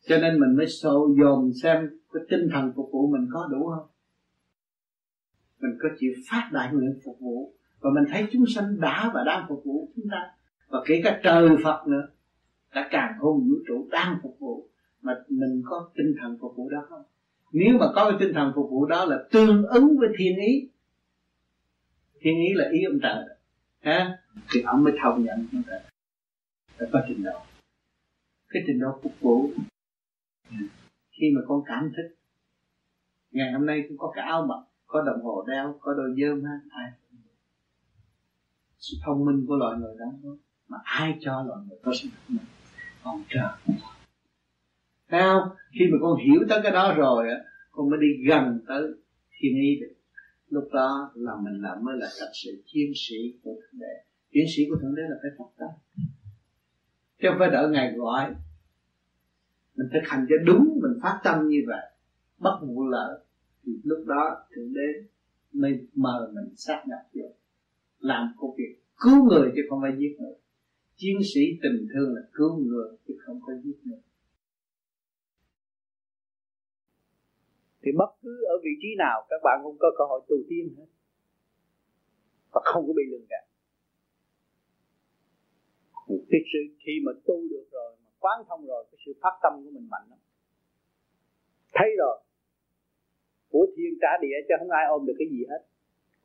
cho 0.07 0.19
nên 0.19 0.41
mình 0.41 0.57
mới 0.57 0.67
sâu 0.69 1.15
dồn 1.19 1.53
xem 1.63 1.91
cái 2.13 2.23
tinh 2.31 2.49
thần 2.53 2.73
phục 2.77 2.89
vụ 2.93 3.07
mình 3.07 3.29
có 3.33 3.49
đủ 3.53 3.71
không? 3.77 3.87
Mình 5.61 5.79
có 5.83 5.89
chịu 5.99 6.13
phát 6.31 6.51
đại 6.53 6.73
nguyện 6.73 6.99
phục 7.05 7.17
vụ. 7.21 7.55
Và 7.81 7.91
mình 7.91 8.05
thấy 8.13 8.27
chúng 8.33 8.45
sanh 8.55 8.81
đã 8.81 9.11
và 9.15 9.23
đang 9.27 9.47
phục 9.49 9.63
vụ 9.65 9.93
chúng 9.97 10.05
ta. 10.11 10.31
Và 10.69 10.79
kể 10.87 11.01
cả 11.05 11.21
trời 11.25 11.49
Phật 11.65 11.87
nữa, 11.87 12.09
đã 12.75 12.89
càng 12.91 13.13
hôn 13.19 13.49
vũ 13.49 13.55
trụ 13.69 13.89
đang 13.91 14.19
phục 14.23 14.37
vụ. 14.39 14.69
Mà 15.03 15.13
mình 15.29 15.63
có 15.65 15.91
tinh 15.95 16.15
thần 16.21 16.39
phục 16.41 16.57
vụ 16.57 16.71
đó 16.71 16.79
không? 16.89 17.03
Nếu 17.53 17.79
mà 17.79 17.87
có 17.95 18.11
cái 18.11 18.21
tinh 18.21 18.35
thần 18.35 18.53
phục 18.55 18.71
vụ 18.71 18.87
đó 18.87 19.05
là 19.05 19.25
tương 19.31 19.67
ứng 19.67 19.99
với 19.99 20.09
thiên 20.19 20.37
ý 20.37 20.69
thiên 22.21 22.35
ý 22.35 22.55
là 22.55 22.69
ý 22.73 22.85
ông 22.85 22.99
trời. 23.03 23.25
Ha 23.81 24.19
thì 24.53 24.63
ông 24.63 24.85
mới 24.85 24.93
thông 25.03 25.25
nhận 25.25 25.47
ông 25.53 25.63
trời. 25.67 25.81
Phải 26.79 26.89
có 26.93 27.03
trình 27.09 27.23
độ. 27.25 27.39
Cái 28.49 28.63
trình 28.67 28.81
độ 28.81 28.99
phục 29.03 29.13
vụ 29.21 29.51
khi 31.11 31.27
mà 31.37 31.41
con 31.49 31.63
cảm 31.67 31.93
thức, 31.97 32.17
ngày 33.31 33.53
hôm 33.53 33.67
nay 33.67 33.85
cũng 33.89 33.99
có 33.99 34.13
cái 34.15 34.25
áo 34.25 34.47
mặc, 34.47 34.65
có 34.87 35.03
đồng 35.03 35.25
hồ 35.25 35.45
đeo, 35.49 35.79
có 35.81 35.95
đôi 35.95 36.15
dơm 36.19 36.45
ha, 36.45 36.61
ai 36.71 36.93
sự 38.79 38.97
thông 39.05 39.25
minh 39.25 39.47
của 39.47 39.57
loài 39.57 39.79
người 39.79 39.95
đó, 39.99 40.31
mà 40.69 40.79
ai 40.85 41.19
cho 41.21 41.43
loài 41.43 41.61
người 41.69 41.79
có 41.83 41.93
sự 41.95 42.09
thông 42.09 42.37
minh? 42.37 42.47
Còn 43.05 43.23
trời. 43.29 43.77
Thấy 45.09 45.21
không? 45.21 45.49
Khi 45.79 45.85
mà 45.93 45.99
con 46.01 46.17
hiểu 46.27 46.41
tới 46.49 46.61
cái 46.63 46.73
đó 46.73 46.95
rồi 46.95 47.29
á, 47.29 47.37
Con 47.71 47.91
mới 47.91 47.99
đi 48.01 48.29
gần 48.29 48.61
tới 48.69 48.83
thiên 49.39 49.55
ý 49.55 49.81
được. 49.81 49.95
Lúc 50.49 50.69
đó 50.73 51.13
là 51.15 51.33
mình 51.43 51.63
làm 51.63 51.85
mới 51.85 51.95
là 51.99 52.07
thật 52.21 52.31
sự 52.43 52.63
chiến 52.67 52.93
sĩ 52.95 53.17
của 53.43 53.51
Thượng 53.55 53.81
Đế. 53.81 54.05
Chiến 54.33 54.45
sĩ 54.57 54.63
của 54.71 54.77
Thượng 54.83 54.95
Đế 54.95 55.03
là 55.03 55.17
phải 55.23 55.31
phát 55.39 55.45
tâm 55.59 55.69
Chứ 57.23 57.29
không 57.29 57.39
phải 57.39 57.51
đợi 57.51 57.69
Ngài 57.69 57.93
gọi. 57.93 58.35
Mình 59.77 59.89
thực 59.93 60.01
hành 60.05 60.27
cho 60.29 60.37
đúng, 60.47 60.79
Mình 60.83 61.01
phát 61.03 61.21
tâm 61.25 61.49
như 61.49 61.59
vậy 61.67 61.87
Bất 62.39 62.61
vụ 62.63 62.89
lợi 62.89 63.21
Thì 63.65 63.73
lúc 63.85 64.07
đó 64.07 64.47
Thượng 64.55 64.73
Đế 64.73 65.09
mới 65.53 65.89
mời 65.95 66.33
mình 66.33 66.55
sát 66.57 66.85
nhập 66.87 67.01
vô, 67.15 67.35
Làm 67.99 68.35
công 68.37 68.57
việc 68.57 68.83
cứu 69.03 69.25
người 69.29 69.53
chứ 69.57 69.63
không 69.69 69.81
phải 69.83 69.93
giết 69.99 70.17
người. 70.19 70.35
Chiến 70.97 71.17
sĩ 71.35 71.41
tình 71.63 71.89
thương 71.95 72.15
là 72.15 72.23
cứu 72.33 72.57
người 72.57 72.89
chứ 73.09 73.15
không 73.25 73.41
có 73.47 73.53
giết 73.65 73.77
người. 73.85 74.01
Thì 77.83 77.91
bất 77.99 78.11
cứ 78.23 78.45
ở 78.45 78.55
vị 78.65 78.71
trí 78.83 78.89
nào, 78.99 79.27
các 79.31 79.41
bạn 79.45 79.61
cũng 79.65 79.77
có 79.79 79.89
cơ 79.99 80.05
hội 80.09 80.21
tu 80.29 80.37
tiên 80.49 80.75
hết. 80.77 80.87
Và 82.53 82.61
không 82.65 82.87
có 82.87 82.93
bị 82.93 83.03
lường 83.11 83.27
gạt. 83.31 83.45
Cái 86.31 86.41
sự 86.53 86.59
khi 86.79 86.93
mà 87.05 87.13
tu 87.27 87.49
được 87.51 87.65
rồi 87.73 87.92
quán 88.23 88.39
thông 88.49 88.67
rồi 88.67 88.85
cái 88.91 88.99
sự 89.07 89.13
phát 89.23 89.35
tâm 89.43 89.53
của 89.65 89.71
mình 89.77 89.87
mạnh 89.91 90.07
lắm. 90.11 90.19
Thấy 91.75 91.89
rồi. 91.99 92.17
Của 93.51 93.67
thiên 93.77 93.93
trả 94.03 94.13
địa 94.23 94.37
cho 94.49 94.55
không 94.59 94.71
ai 94.71 94.85
ôm 94.89 95.07
được 95.07 95.17
cái 95.19 95.29
gì 95.31 95.41
hết. 95.51 95.63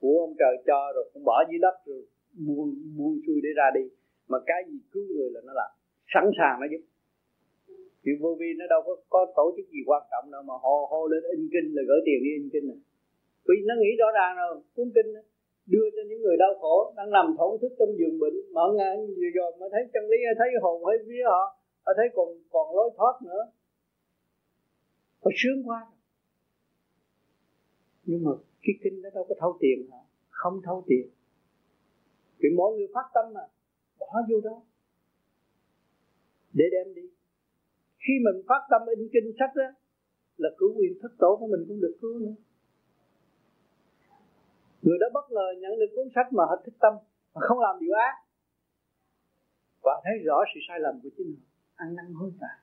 Của 0.02 0.16
ông 0.26 0.34
trời 0.40 0.54
cho 0.68 0.80
rồi 0.96 1.10
cũng 1.14 1.24
bỏ 1.24 1.44
dưới 1.50 1.60
đất 1.66 1.76
rồi 1.86 2.02
buông 2.48 2.72
buông 2.98 3.16
xuôi 3.28 3.40
để 3.44 3.50
ra 3.56 3.68
đi. 3.78 3.86
Mà 4.28 4.38
cái 4.46 4.64
gì 4.68 4.78
cứu 4.92 5.04
người 5.16 5.30
là 5.34 5.42
nó 5.46 5.54
làm 5.54 5.72
sẵn 6.14 6.26
sàng 6.38 6.56
nó 6.62 6.68
giúp. 6.72 6.84
Thì 8.04 8.12
vô 8.22 8.36
vi 8.40 8.50
nó 8.60 8.66
đâu 8.70 8.82
có 8.86 8.96
có 9.10 9.34
tổ 9.36 9.54
chức 9.58 9.66
gì 9.70 9.80
quan 9.86 10.04
trọng 10.12 10.32
đâu 10.32 10.42
mà 10.44 10.54
hô 10.64 10.88
hô 10.92 11.08
lên 11.08 11.24
in 11.24 11.50
kinh 11.54 11.68
là 11.76 11.82
gửi 11.88 12.00
tiền 12.06 12.20
đi 12.24 12.32
in 12.40 12.50
kinh 12.54 12.68
này 12.68 12.80
vì 13.48 13.56
nó 13.70 13.74
nghĩ 13.82 13.92
rõ 14.02 14.08
ràng 14.20 14.38
rồi 14.38 14.62
cuốn 14.76 14.88
kinh 14.96 15.14
đó, 15.16 15.22
đưa 15.74 15.90
cho 15.96 16.02
những 16.10 16.22
người 16.22 16.38
đau 16.38 16.54
khổ 16.62 16.94
đang 16.98 17.10
nằm 17.12 17.36
thổn 17.38 17.52
thức 17.62 17.72
trong 17.80 17.98
giường 17.98 18.20
bệnh 18.20 18.38
mở 18.54 18.74
ngang 18.78 19.08
vừa 19.08 19.32
rồi 19.36 19.52
mà 19.60 19.66
thấy 19.72 19.82
chân 19.94 20.04
lý 20.12 20.18
thấy 20.40 20.50
hồn 20.62 20.82
thấy 20.86 20.98
vía 21.08 21.24
họ 21.26 21.57
họ 21.88 21.94
thấy 21.98 22.08
còn 22.16 22.28
còn 22.52 22.76
lối 22.76 22.90
thoát 22.98 23.22
nữa. 23.22 23.42
Họ 25.22 25.32
sướng 25.36 25.70
quá. 25.70 25.88
Nhưng 28.04 28.24
mà 28.24 28.32
cái 28.62 28.74
kinh 28.84 29.02
nó 29.02 29.10
đâu 29.10 29.26
có 29.30 29.36
thâu 29.40 29.58
tiền 29.60 29.88
hả? 29.92 29.98
Không 30.30 30.62
thâu 30.64 30.84
tiền. 30.88 31.10
Vì 32.38 32.50
mỗi 32.58 32.78
người 32.78 32.88
phát 32.94 33.08
tâm 33.14 33.34
mà, 33.34 33.42
bỏ 34.00 34.22
vô 34.30 34.42
đó. 34.44 34.62
Để 36.54 36.66
đem 36.72 36.96
đi. 36.96 37.02
Khi 37.98 38.14
mình 38.26 38.44
phát 38.48 38.62
tâm 38.70 38.82
in 38.88 39.10
kinh 39.14 39.34
sách 39.40 39.56
đó 39.56 39.64
là 40.38 40.50
cứu 40.58 40.70
quyền 40.78 40.94
thất 41.02 41.12
tổ 41.20 41.38
của 41.40 41.48
mình 41.48 41.66
cũng 41.68 41.82
được 41.82 41.98
cứu 42.02 42.20
nữa. 42.20 42.36
Người 44.82 44.98
đó 45.02 45.08
bất 45.14 45.32
ngờ 45.32 45.48
nhận 45.62 45.72
được 45.80 45.92
cuốn 45.96 46.08
sách 46.16 46.34
mà 46.34 46.44
họ 46.46 46.56
thích 46.66 46.76
tâm, 46.80 46.94
mà 47.34 47.42
không 47.48 47.60
làm 47.60 47.76
điều 47.80 47.94
ác. 47.94 48.16
Và 49.84 50.02
thấy 50.04 50.14
rõ 50.26 50.44
sự 50.54 50.60
sai 50.68 50.80
lầm 50.80 51.00
của 51.04 51.10
chính 51.18 51.36
họ 51.36 51.57
ăn 51.78 51.96
năn 51.96 52.14
hối 52.14 52.32
cải 52.42 52.58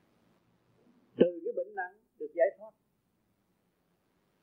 từ 1.18 1.40
cái 1.44 1.52
bệnh 1.56 1.74
nặng 1.74 1.94
được 2.18 2.32
giải 2.34 2.48
thoát. 2.58 2.72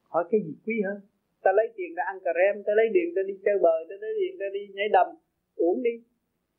Hỏi 0.03 0.23
cái 0.31 0.41
gì 0.45 0.53
quý 0.65 0.73
hơn? 0.87 1.01
Ta 1.43 1.51
lấy 1.57 1.67
tiền 1.75 1.95
ra 1.97 2.03
ăn 2.11 2.17
cà 2.23 2.31
rem, 2.39 2.63
ta 2.63 2.73
lấy 2.75 2.87
tiền 2.93 3.07
ta 3.15 3.21
đi 3.27 3.33
chơi 3.45 3.57
bời, 3.61 3.85
ta 3.89 3.95
lấy 4.01 4.11
tiền 4.19 4.33
ta 4.39 4.45
đi 4.53 4.73
nhảy 4.73 4.89
đầm 4.95 5.07
uống 5.55 5.83
đi. 5.83 5.95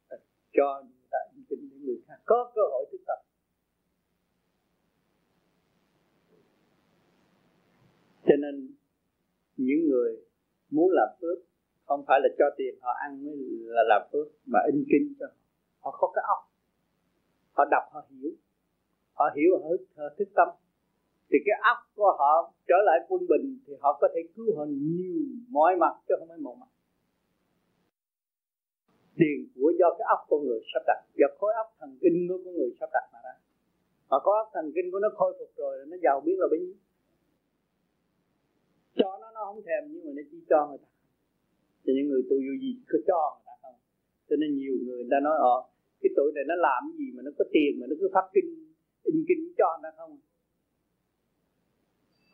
À, 0.08 0.16
cho 0.52 0.82
người 0.84 1.06
ta 1.10 1.18
kinh 1.48 1.68
những 1.70 1.84
người 1.84 2.00
khác. 2.06 2.18
Có 2.24 2.52
cơ 2.54 2.62
hội 2.72 2.84
thức 2.92 3.00
tập. 3.06 3.20
Cho 8.26 8.36
nên, 8.36 8.74
những 9.56 9.88
người 9.88 10.16
muốn 10.70 10.90
làm 10.90 11.08
phước, 11.20 11.38
không 11.84 12.04
phải 12.08 12.20
là 12.22 12.28
cho 12.38 12.44
tiền, 12.56 12.74
họ 12.80 12.92
ăn 13.00 13.24
mới 13.24 13.34
là 13.76 13.82
làm 13.88 14.02
phước, 14.12 14.26
mà 14.46 14.60
in 14.72 14.84
kinh 14.90 15.14
cho 15.20 15.26
họ. 15.26 15.32
Họ 15.80 15.98
có 16.00 16.12
cái 16.14 16.24
óc 16.28 16.51
họ 17.52 17.64
đọc 17.70 17.82
họ 17.92 18.00
hiểu. 18.10 18.30
Họ 19.12 19.24
hiểu 19.36 19.50
họ, 19.62 19.68
họ 19.96 20.08
thức 20.18 20.28
tâm. 20.34 20.48
Thì 21.30 21.38
cái 21.46 21.56
óc 21.72 21.78
của 21.96 22.10
họ 22.18 22.52
trở 22.68 22.78
lại 22.86 22.98
quân 23.08 23.20
bình 23.28 23.58
thì 23.66 23.72
họ 23.80 23.98
có 24.00 24.08
thể 24.14 24.20
cứu 24.34 24.46
họ 24.56 24.64
nhiều 24.68 25.22
mọi 25.48 25.76
mặt 25.76 25.94
chứ 26.08 26.14
không 26.18 26.28
phải 26.28 26.38
một 26.38 26.56
mặt. 26.60 26.70
Tiền 29.16 29.38
của 29.54 29.72
do 29.78 29.86
cái 29.98 30.06
óc 30.14 30.20
con 30.28 30.40
người 30.46 30.60
sắp 30.74 30.82
đặt. 30.86 31.00
Do 31.14 31.26
khối 31.38 31.52
óc 31.54 31.66
thần 31.78 31.98
kinh 32.00 32.26
của 32.28 32.38
con 32.44 32.54
người 32.54 32.70
sắp 32.80 32.90
đặt 32.92 33.06
mà 33.12 33.18
ra. 33.24 33.34
Mà 34.10 34.16
có 34.24 34.32
óc 34.42 34.50
thần 34.54 34.72
kinh 34.74 34.90
của 34.92 34.98
nó 34.98 35.08
khôi 35.16 35.36
phục 35.38 35.50
rồi 35.56 35.86
nó 35.88 35.96
giàu 36.02 36.20
biết 36.20 36.36
là 36.38 36.46
bấy 36.50 36.60
nhiêu. 36.60 36.74
Cho 38.94 39.18
nó 39.20 39.30
nó 39.34 39.40
không 39.44 39.62
thèm 39.66 39.92
nhưng 39.92 40.04
mà 40.06 40.12
nó 40.16 40.22
chỉ 40.30 40.38
cho 40.50 40.66
người 40.68 40.78
ta. 40.78 40.88
Cho 41.84 41.92
những 41.96 42.08
người 42.08 42.22
tu 42.30 42.36
vô 42.46 42.54
gì 42.62 42.72
cứ 42.88 43.04
cho 43.06 43.20
người 43.34 43.44
ta 43.46 43.52
không. 43.62 43.74
Cho 44.28 44.36
nên 44.36 44.56
nhiều 44.58 44.74
người 44.84 44.96
người 44.96 45.10
ta 45.10 45.20
nói 45.20 45.36
ờ 45.38 45.71
cái 46.02 46.10
tuổi 46.16 46.30
này 46.36 46.44
nó 46.50 46.56
làm 46.68 46.82
gì 46.98 47.08
mà 47.14 47.20
nó 47.26 47.30
có 47.38 47.44
tiền 47.54 47.72
mà 47.80 47.84
nó 47.90 47.94
cứ 48.00 48.06
phát 48.14 48.26
kinh, 48.34 48.48
in 49.10 49.18
kinh 49.28 49.42
cho 49.58 49.68
nó 49.82 49.90
không? 49.98 50.12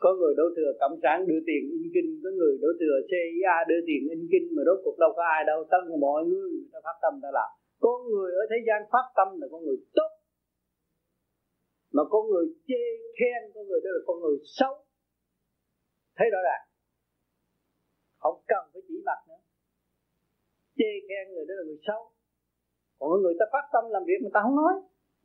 Có 0.03 0.09
người 0.19 0.33
đổ 0.39 0.45
thừa 0.55 0.71
cộng 0.81 0.95
sản 1.03 1.17
đưa 1.29 1.41
tiền 1.49 1.61
in 1.75 1.85
kinh, 1.95 2.09
có 2.23 2.29
người 2.37 2.53
đổ 2.63 2.69
thừa 2.79 2.95
CIA 3.09 3.55
đưa 3.69 3.81
tiền 3.89 4.01
in 4.15 4.21
kinh 4.31 4.45
mà 4.55 4.61
rốt 4.67 4.79
cuộc 4.83 4.97
đâu 5.03 5.11
có 5.17 5.23
ai 5.35 5.41
đâu, 5.51 5.59
tất 5.73 5.81
cả 5.87 5.95
mọi 6.07 6.21
người 6.29 6.47
người 6.51 6.69
ta 6.73 6.79
phát 6.85 6.97
tâm 7.03 7.13
ta 7.23 7.29
làm. 7.37 7.49
Có 7.85 7.93
người 8.09 8.29
ở 8.41 8.43
thế 8.51 8.57
gian 8.67 8.79
phát 8.93 9.05
tâm 9.17 9.27
là 9.41 9.47
con 9.51 9.61
người 9.65 9.79
tốt, 9.97 10.11
mà 11.95 12.03
có 12.13 12.19
người 12.29 12.45
chê 12.67 12.83
khen, 13.17 13.41
có 13.55 13.61
người 13.67 13.79
đó 13.83 13.89
là 13.95 14.01
con 14.07 14.17
người 14.21 14.37
xấu. 14.59 14.73
Thấy 16.17 16.27
rõ 16.33 16.39
ràng? 16.47 16.63
Không 18.17 18.37
cần 18.47 18.63
phải 18.73 18.81
chỉ 18.87 18.95
mặt 19.05 19.19
nữa. 19.27 19.41
Chê 20.77 20.91
khen 21.07 21.33
người 21.33 21.45
đó 21.49 21.53
là 21.59 21.63
người 21.67 21.79
xấu 21.87 22.01
còn 22.99 23.21
người 23.21 23.33
ta 23.39 23.45
phát 23.51 23.65
tâm 23.73 23.83
làm 23.89 24.03
việc 24.05 24.19
người 24.21 24.31
ta 24.33 24.39
không 24.43 24.55
nói. 24.55 24.73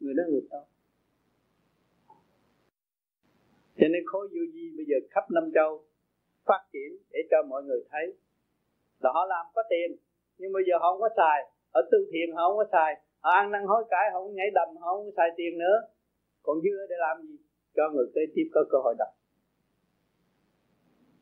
Người 0.01 0.15
đó 0.15 0.23
người 0.31 0.43
xấu 0.51 0.65
cho 3.79 3.89
nên 3.93 4.03
khối 4.07 4.29
vô 4.29 4.43
vi 4.55 4.65
bây 4.77 4.87
giờ 4.89 4.97
khắp 5.11 5.25
năm 5.31 5.51
châu 5.55 5.85
phát 6.45 6.63
triển 6.73 6.91
để 7.13 7.21
cho 7.31 7.37
mọi 7.49 7.63
người 7.63 7.85
thấy 7.91 8.15
là 9.03 9.11
họ 9.15 9.27
làm 9.27 9.47
có 9.55 9.63
tiền, 9.71 9.97
nhưng 10.39 10.53
bây 10.53 10.63
giờ 10.67 10.75
họ 10.81 10.93
không 10.93 11.01
có 11.01 11.09
xài. 11.17 11.39
Ở 11.73 11.81
tu 11.91 11.99
thiền 12.13 12.29
họ 12.37 12.49
không 12.49 12.57
có 12.57 12.67
xài. 12.73 12.93
Họ 13.21 13.31
ăn 13.31 13.51
năn 13.51 13.63
hối 13.65 13.85
cải, 13.91 14.11
họ 14.13 14.21
không 14.21 14.35
nhảy 14.35 14.51
đầm, 14.55 14.69
họ 14.81 14.95
không 14.95 15.05
có 15.07 15.13
xài 15.17 15.29
tiền 15.37 15.59
nữa. 15.59 15.77
Còn 16.43 16.57
dư 16.63 16.71
để 16.91 16.97
làm 16.99 17.17
gì? 17.27 17.37
Cho 17.77 17.83
người 17.95 18.07
kế 18.15 18.21
tiếp 18.35 18.47
có 18.55 18.65
cơ 18.71 18.79
hội 18.85 18.95
đọc. 18.99 19.13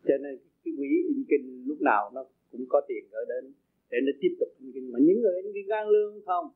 Cho 0.05 0.15
nên 0.23 0.39
cái 0.65 0.73
quỹ 0.79 0.91
in 1.09 1.25
kinh 1.31 1.65
lúc 1.69 1.79
nào 1.81 2.11
nó 2.15 2.25
cũng 2.53 2.65
có 2.69 2.81
tiền 2.89 3.05
gửi 3.13 3.25
đến 3.29 3.53
để 3.93 3.99
nó 4.07 4.13
tiếp 4.21 4.33
tục 4.41 4.51
in 4.61 4.69
kinh. 4.75 4.87
Mà 4.93 4.99
những 5.07 5.21
người 5.23 5.35
in 5.43 5.53
kinh 5.55 5.69
gan 5.73 5.85
lương 5.95 6.15
không? 6.27 6.47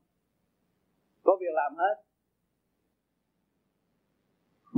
Có 1.26 1.32
việc 1.40 1.54
làm 1.60 1.72
hết. 1.82 1.96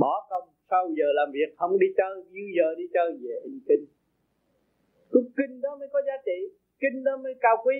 Bỏ 0.01 0.27
công, 0.29 0.47
sau 0.69 0.83
giờ 0.97 1.07
làm 1.19 1.29
việc, 1.37 1.49
không 1.57 1.79
đi 1.79 1.87
chơi 1.97 2.13
dư 2.33 2.43
giờ 2.57 2.67
đi 2.77 2.85
chơi 2.93 3.09
về 3.23 3.35
in 3.43 3.59
kinh. 3.67 3.85
Cũng 5.11 5.27
kinh 5.37 5.61
đó 5.61 5.71
mới 5.79 5.87
có 5.93 5.99
giá 6.07 6.15
trị, 6.25 6.37
kinh 6.79 7.03
đó 7.03 7.17
mới 7.23 7.33
cao 7.41 7.57
quý. 7.65 7.75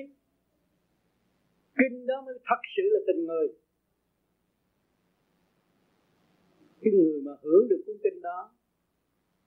Kinh 1.80 2.08
đó 2.08 2.24
mới 2.26 2.36
thật 2.50 2.62
sự 2.76 2.84
là 2.94 3.00
tình 3.08 3.26
người. 3.26 3.48
Cái 6.82 6.92
người 6.94 7.22
mà 7.26 7.32
hưởng 7.42 7.68
được 7.70 7.82
cuốn 7.86 7.98
kinh 8.04 8.22
đó, 8.22 8.52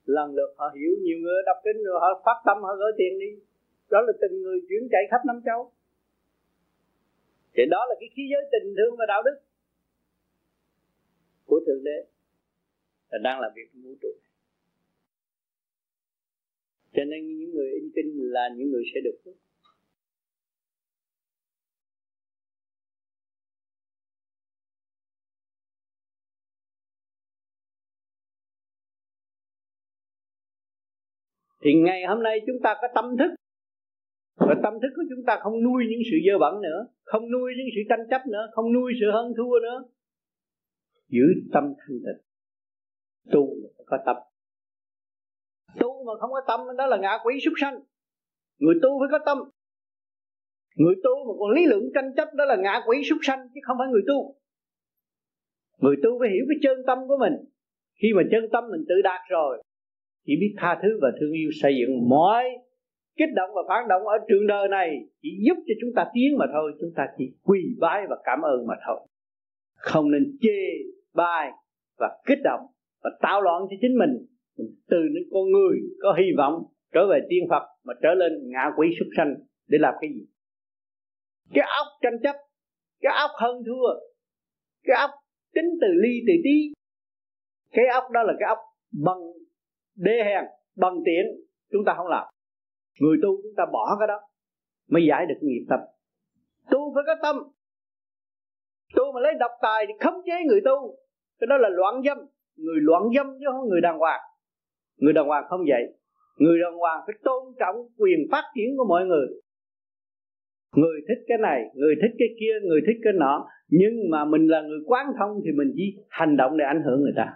lần 0.04 0.34
lượt 0.34 0.54
họ 0.56 0.66
hiểu 0.76 0.92
nhiều 1.02 1.18
người 1.22 1.42
đọc 1.46 1.56
kinh 1.64 1.84
rồi 1.84 1.98
họ 2.00 2.22
phát 2.24 2.38
tâm, 2.46 2.62
họ 2.62 2.72
gửi 2.76 2.92
tiền 2.98 3.18
đi 3.18 3.32
đó 3.92 4.00
là 4.06 4.12
tình 4.20 4.42
người 4.42 4.58
chuyển 4.68 4.88
chạy 4.90 5.02
khắp 5.10 5.20
năm 5.26 5.40
châu. 5.44 5.72
Thì 7.54 7.62
đó 7.70 7.86
là 7.88 7.94
cái 8.00 8.08
khí 8.14 8.22
giới 8.32 8.42
tình 8.52 8.74
thương 8.76 8.96
và 8.98 9.04
đạo 9.08 9.22
đức 9.22 9.36
của 11.44 11.60
thượng 11.66 11.84
đế. 11.84 11.98
Là 13.10 13.18
đang 13.24 13.40
làm 13.40 13.52
việc 13.56 13.68
trong 13.72 13.82
vũ 13.82 13.94
trụ. 14.02 14.08
Cho 16.92 17.04
nên 17.04 17.38
những 17.38 17.50
người 17.54 17.70
in 17.70 17.90
kinh 17.94 18.32
là 18.32 18.48
những 18.56 18.70
người 18.70 18.82
sẽ 18.94 19.00
được 19.04 19.20
phước. 19.24 19.34
Thì 31.64 31.70
ngày 31.74 32.04
hôm 32.08 32.22
nay 32.22 32.38
chúng 32.46 32.56
ta 32.62 32.74
có 32.80 32.88
tâm 32.94 33.16
thức 33.18 33.41
và 34.48 34.54
tâm 34.62 34.74
thức 34.82 34.92
của 34.96 35.02
chúng 35.10 35.24
ta 35.26 35.38
không 35.42 35.62
nuôi 35.62 35.84
những 35.90 36.00
sự 36.10 36.16
dơ 36.26 36.38
bẩn 36.38 36.60
nữa, 36.62 36.86
không 37.04 37.30
nuôi 37.30 37.52
những 37.56 37.66
sự 37.74 37.80
tranh 37.88 38.06
chấp 38.10 38.22
nữa, 38.26 38.48
không 38.52 38.72
nuôi 38.72 38.92
sự 39.00 39.10
hơn 39.12 39.32
thua 39.36 39.58
nữa. 39.62 39.84
Giữ 41.08 41.22
tâm 41.52 41.64
thanh 41.78 41.98
tịnh. 42.04 42.22
Tu 43.32 43.54
là 43.62 43.68
phải 43.76 43.84
có 43.86 43.98
tâm. 44.06 44.16
Tu 45.80 46.04
mà 46.04 46.12
không 46.20 46.30
có 46.30 46.40
tâm, 46.46 46.60
đó 46.78 46.86
là 46.86 46.96
ngạ 46.96 47.18
quỷ 47.24 47.34
súc 47.44 47.54
sanh. 47.60 47.80
Người 48.58 48.74
tu 48.82 48.88
phải 49.00 49.08
có 49.10 49.18
tâm. 49.26 49.38
Người 50.76 50.94
tu 51.04 51.10
mà 51.26 51.32
còn 51.38 51.50
lý 51.50 51.66
luận 51.66 51.82
tranh 51.94 52.12
chấp, 52.16 52.28
đó 52.34 52.44
là 52.44 52.56
ngạ 52.56 52.80
quỷ 52.86 52.96
súc 53.04 53.18
sanh, 53.22 53.48
chứ 53.54 53.60
không 53.62 53.76
phải 53.80 53.88
người 53.92 54.02
tu. 54.08 54.36
Người 55.78 55.96
tu 56.02 56.18
phải 56.20 56.28
hiểu 56.30 56.44
cái 56.48 56.58
chân 56.62 56.82
tâm 56.86 56.98
của 57.08 57.16
mình. 57.20 57.32
Khi 58.02 58.08
mà 58.16 58.22
chân 58.30 58.44
tâm 58.52 58.64
mình 58.70 58.84
tự 58.88 58.94
đạt 59.04 59.20
rồi 59.28 59.62
chỉ 60.26 60.36
biết 60.40 60.54
tha 60.58 60.80
thứ 60.82 60.98
và 61.02 61.12
thương 61.20 61.32
yêu 61.32 61.50
xây 61.62 61.74
dựng 61.80 62.08
mọi 62.08 62.44
kích 63.16 63.28
động 63.34 63.50
và 63.54 63.62
phản 63.68 63.88
động 63.88 64.02
ở 64.06 64.18
trường 64.28 64.46
đời 64.46 64.68
này 64.68 64.88
chỉ 65.22 65.28
giúp 65.46 65.54
cho 65.66 65.74
chúng 65.80 65.90
ta 65.96 66.06
tiến 66.14 66.38
mà 66.38 66.46
thôi, 66.52 66.72
chúng 66.80 66.90
ta 66.96 67.06
chỉ 67.18 67.24
quỳ 67.42 67.60
bái 67.80 68.02
và 68.10 68.16
cảm 68.24 68.42
ơn 68.42 68.66
mà 68.66 68.74
thôi. 68.86 69.00
Không 69.74 70.10
nên 70.10 70.38
chê 70.40 70.58
bai 71.14 71.50
và 71.98 72.18
kích 72.26 72.38
động 72.44 72.60
và 73.02 73.10
tạo 73.22 73.42
loạn 73.42 73.62
cho 73.70 73.76
chính 73.80 73.98
mình. 73.98 74.26
Từ 74.90 74.98
những 75.12 75.28
con 75.32 75.50
người 75.50 75.78
có 76.02 76.14
hy 76.18 76.24
vọng 76.36 76.54
trở 76.92 77.06
về 77.10 77.20
tiên 77.28 77.44
Phật 77.50 77.62
mà 77.84 77.94
trở 78.02 78.14
lên 78.14 78.32
ngạ 78.44 78.70
quỷ 78.76 78.88
súc 78.98 79.08
sanh 79.16 79.34
để 79.68 79.78
làm 79.80 79.94
cái 80.00 80.10
gì? 80.10 80.26
Cái 81.54 81.64
óc 81.78 81.86
tranh 82.02 82.18
chấp, 82.22 82.36
cái 83.00 83.12
óc 83.16 83.30
hơn 83.40 83.62
thua, 83.66 83.88
cái 84.84 84.96
óc 84.96 85.10
tính 85.54 85.70
từ 85.80 85.86
ly 86.02 86.20
từ 86.26 86.32
tí. 86.44 86.72
Cái 87.72 87.84
óc 87.92 88.04
đó 88.10 88.22
là 88.22 88.32
cái 88.40 88.48
óc 88.48 88.58
bằng 89.04 89.20
đê 89.96 90.22
hèn, 90.24 90.44
bằng 90.76 90.94
tiện 91.06 91.24
chúng 91.72 91.84
ta 91.86 91.94
không 91.96 92.06
làm 92.06 92.31
người 93.00 93.16
tu 93.22 93.30
chúng 93.42 93.54
ta 93.56 93.64
bỏ 93.72 93.96
cái 93.98 94.08
đó 94.08 94.20
mới 94.90 95.02
giải 95.08 95.26
được 95.26 95.38
nghiệp 95.40 95.64
tâm. 95.68 95.80
Tu 96.70 96.94
phải 96.94 97.04
có 97.06 97.14
tâm. 97.22 97.36
Tu 98.94 99.12
mà 99.14 99.20
lấy 99.20 99.34
độc 99.40 99.50
tài 99.62 99.84
thì 99.88 99.94
khống 100.00 100.22
chế 100.26 100.36
người 100.46 100.60
tu. 100.64 100.96
Cái 101.40 101.46
đó 101.46 101.56
là 101.56 101.68
loạn 101.68 102.02
dâm. 102.06 102.18
Người 102.56 102.80
loạn 102.80 103.02
dâm 103.16 103.26
chứ 103.40 103.46
không 103.52 103.68
người 103.68 103.80
đàng 103.80 103.98
hoàng. 103.98 104.20
Người 104.96 105.12
đàng 105.12 105.26
hoàng 105.26 105.44
không 105.48 105.60
vậy. 105.68 105.84
Người 106.36 106.58
đàng 106.62 106.78
hoàng 106.78 107.00
phải 107.06 107.14
tôn 107.24 107.42
trọng 107.60 107.76
quyền 107.98 108.18
phát 108.32 108.44
triển 108.54 108.76
của 108.76 108.84
mọi 108.88 109.06
người. 109.06 109.26
Người 110.76 111.00
thích 111.08 111.24
cái 111.28 111.38
này, 111.38 111.60
người 111.74 111.94
thích 112.02 112.14
cái 112.18 112.28
kia, 112.40 112.68
người 112.68 112.80
thích 112.86 113.00
cái 113.04 113.12
nọ. 113.16 113.48
Nhưng 113.68 114.10
mà 114.10 114.24
mình 114.24 114.48
là 114.48 114.60
người 114.62 114.78
quán 114.86 115.06
thông 115.18 115.40
thì 115.44 115.50
mình 115.52 115.72
chỉ 115.76 115.96
hành 116.08 116.36
động 116.36 116.56
để 116.56 116.64
ảnh 116.64 116.82
hưởng 116.86 117.00
người 117.00 117.14
ta. 117.16 117.26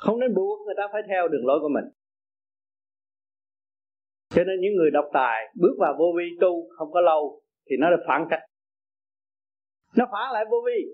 Không 0.00 0.20
nên 0.20 0.34
buộc 0.34 0.66
người 0.66 0.74
ta 0.76 0.88
phải 0.92 1.02
theo 1.08 1.28
đường 1.28 1.46
lối 1.46 1.58
của 1.60 1.68
mình 1.68 1.84
cho 4.34 4.44
nên 4.44 4.60
những 4.60 4.74
người 4.76 4.90
độc 4.90 5.04
tài 5.12 5.54
bước 5.54 5.74
vào 5.78 5.94
vô 5.98 6.04
vi 6.18 6.24
tu 6.40 6.68
không 6.76 6.92
có 6.92 7.00
lâu 7.00 7.42
thì 7.70 7.76
nó 7.78 7.90
được 7.90 8.02
phản 8.08 8.26
cách. 8.30 8.40
Nó 9.96 10.04
phản 10.12 10.32
lại 10.32 10.44
vô 10.50 10.56
vi. 10.66 10.92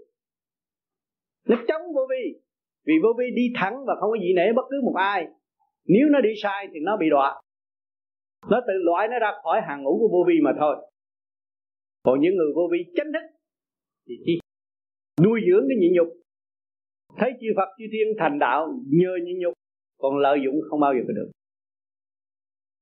Nó 1.48 1.56
chống 1.68 1.82
vô 1.94 2.06
vi. 2.10 2.40
Vì 2.86 2.94
vô 3.02 3.08
vi 3.18 3.24
đi 3.36 3.42
thẳng 3.60 3.84
và 3.86 3.94
không 4.00 4.10
có 4.10 4.16
gì 4.20 4.32
nể 4.36 4.52
bất 4.56 4.62
cứ 4.70 4.76
một 4.84 4.94
ai. 4.96 5.26
Nếu 5.84 6.08
nó 6.10 6.20
đi 6.20 6.30
sai 6.42 6.68
thì 6.72 6.80
nó 6.82 6.96
bị 6.96 7.06
đọa. 7.10 7.42
Nó 8.50 8.60
tự 8.66 8.74
loại 8.84 9.08
nó 9.08 9.18
ra 9.18 9.32
khỏi 9.42 9.60
hàng 9.68 9.82
ngũ 9.82 9.98
của 9.98 10.08
vô 10.12 10.24
vi 10.28 10.34
mà 10.42 10.52
thôi. 10.58 10.76
Còn 12.02 12.20
những 12.20 12.36
người 12.36 12.52
vô 12.56 12.62
vi 12.72 12.78
chánh 12.96 13.12
thức 13.12 13.36
thì 14.08 14.14
chỉ 14.24 14.38
nuôi 15.24 15.40
dưỡng 15.50 15.64
cái 15.68 15.76
nhịn 15.80 15.92
nhục. 15.92 16.08
Thấy 17.16 17.32
chư 17.40 17.46
Phật, 17.56 17.68
chư 17.78 17.84
Thiên 17.92 18.08
thành 18.18 18.38
đạo 18.38 18.68
nhờ 18.86 19.10
nhịn 19.24 19.38
nhục, 19.38 19.52
còn 19.98 20.16
lợi 20.16 20.38
dụng 20.44 20.54
không 20.70 20.80
bao 20.80 20.94
giờ 20.94 21.00
có 21.08 21.12
được 21.12 21.30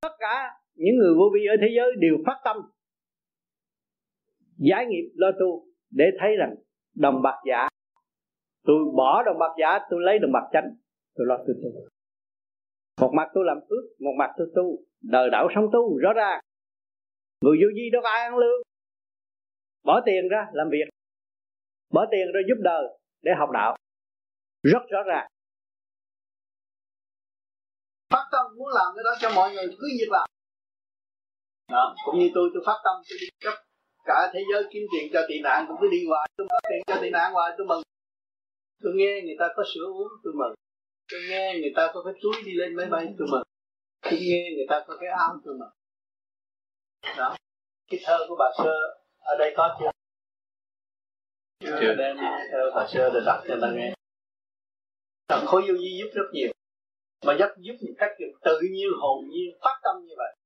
tất 0.04 0.14
cả 0.18 0.36
những 0.74 0.96
người 0.96 1.14
vô 1.18 1.24
vi 1.34 1.40
ở 1.46 1.56
thế 1.60 1.68
giới 1.76 1.88
đều 1.98 2.16
phát 2.26 2.38
tâm 2.44 2.56
giải 4.58 4.86
nghiệp 4.86 5.06
lo 5.14 5.30
tu 5.40 5.66
để 5.90 6.04
thấy 6.20 6.36
rằng 6.38 6.54
đồng 6.94 7.22
bạc 7.22 7.38
giả, 7.48 7.68
tôi 8.64 8.78
bỏ 8.96 9.22
đồng 9.26 9.38
bạc 9.38 9.54
giả, 9.60 9.78
tôi 9.90 10.00
lấy 10.02 10.18
đồng 10.18 10.32
bạc 10.32 10.48
chánh, 10.52 10.68
tôi 11.14 11.26
lo 11.26 11.36
tôi 11.46 11.56
tu. 11.62 11.70
Một 13.00 13.12
mặt 13.16 13.28
tôi 13.34 13.44
làm 13.46 13.58
phước, 13.68 14.00
một 14.00 14.14
mặt 14.18 14.30
tôi 14.36 14.46
tu, 14.54 14.78
đời 15.02 15.30
đạo 15.30 15.48
sống 15.54 15.64
tu, 15.72 15.98
rõ 15.98 16.12
ràng. 16.12 16.40
Người 17.40 17.56
vô 17.62 17.68
vi 17.74 17.90
đâu 17.92 18.02
có 18.02 18.08
ai 18.08 18.22
ăn 18.22 18.36
lương? 18.36 18.62
Bỏ 19.84 20.00
tiền 20.06 20.28
ra 20.30 20.46
làm 20.52 20.68
việc, 20.70 20.88
bỏ 21.92 22.06
tiền 22.10 22.26
ra 22.34 22.40
giúp 22.48 22.60
đời 22.62 22.84
để 23.22 23.32
học 23.38 23.50
đạo. 23.50 23.76
Rất 24.62 24.82
rõ 24.90 25.02
ràng 25.02 25.26
phát 28.14 28.28
tâm 28.32 28.46
muốn 28.56 28.68
làm 28.68 28.88
cái 28.94 29.04
đó 29.04 29.12
cho 29.20 29.30
mọi 29.34 29.52
người 29.52 29.66
cứ 29.80 29.86
việc 30.00 30.10
làm. 30.10 30.28
Đó. 31.72 31.94
cũng 32.04 32.18
như 32.18 32.30
tôi 32.34 32.50
tôi 32.54 32.62
phát 32.66 32.78
tâm 32.84 32.96
tôi 33.08 33.18
đi 33.20 33.26
cấp 33.44 33.54
cả 34.04 34.30
thế 34.32 34.40
giới 34.52 34.62
kiếm 34.72 34.82
tiền 34.92 35.10
cho 35.12 35.20
tị 35.28 35.40
nạn 35.40 35.64
cũng 35.68 35.76
cứ 35.80 35.86
đi 35.90 36.06
hoài 36.08 36.28
tôi 36.36 36.46
phát 36.50 36.68
tiền 36.70 36.82
cho 36.86 37.02
tị 37.02 37.10
nạn 37.10 37.32
hoài 37.32 37.50
tôi 37.58 37.66
mừng. 37.66 37.82
Tôi 38.82 38.92
nghe 38.96 39.20
người 39.24 39.36
ta 39.38 39.46
có 39.56 39.62
sữa 39.74 39.86
uống 39.86 40.08
tôi 40.24 40.32
mừng. 40.36 40.54
Tôi 41.12 41.20
nghe 41.28 41.58
người 41.60 41.72
ta 41.76 41.90
có 41.94 42.02
cái 42.04 42.14
túi 42.22 42.32
đi 42.44 42.52
lên 42.52 42.76
máy 42.76 42.86
bay 42.86 43.14
tôi 43.18 43.28
mừng. 43.30 43.42
Tôi 44.02 44.18
nghe 44.22 44.50
người 44.56 44.66
ta 44.68 44.84
có 44.86 44.96
cái 45.00 45.08
áo 45.08 45.40
tôi 45.44 45.54
mừng. 45.54 45.72
Đó 47.16 47.36
cái 47.90 48.00
thơ 48.04 48.18
của 48.28 48.36
bà 48.38 48.46
sơ 48.58 48.74
ở 49.18 49.34
đây 49.38 49.54
có 49.56 49.76
chưa? 49.80 49.90
Chưa. 51.60 51.94
Đem 51.98 52.16
thơ 52.52 52.70
bà 52.74 52.86
sơ 52.88 53.10
để 53.14 53.20
đọc 53.26 53.42
cho 53.48 53.54
ta 53.62 53.70
nghe. 53.76 53.94
Thần 55.28 55.46
khối 55.46 55.62
vô 55.62 55.74
vi 55.80 55.98
giúp 56.00 56.10
rất 56.14 56.30
nhiều 56.32 56.53
mà 57.26 57.36
dắt 57.40 57.50
giúp 57.58 57.74
một 57.80 57.94
cách 57.98 58.10
tự 58.42 58.60
nhiên, 58.72 58.88
hồn 59.00 59.28
nhiên, 59.28 59.58
phát 59.62 59.80
tâm 59.82 60.04
như 60.06 60.14
vậy. 60.16 60.36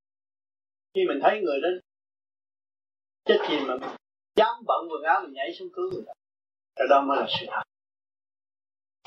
Khi 0.95 1.01
mình 1.09 1.19
thấy 1.23 1.41
người 1.41 1.61
đó 1.63 1.69
chết 3.25 3.39
gì 3.51 3.57
mà 3.67 3.75
dám 4.37 4.55
bận 4.67 4.89
quần 4.91 5.03
áo 5.03 5.21
mình 5.23 5.33
nhảy 5.33 5.55
xuống 5.59 5.69
cứu 5.75 5.91
người 5.93 6.05
ta 6.07 6.85
đó 6.91 7.01
mới 7.01 7.19
là 7.21 7.27
sự 7.41 7.47
thật. 7.49 7.63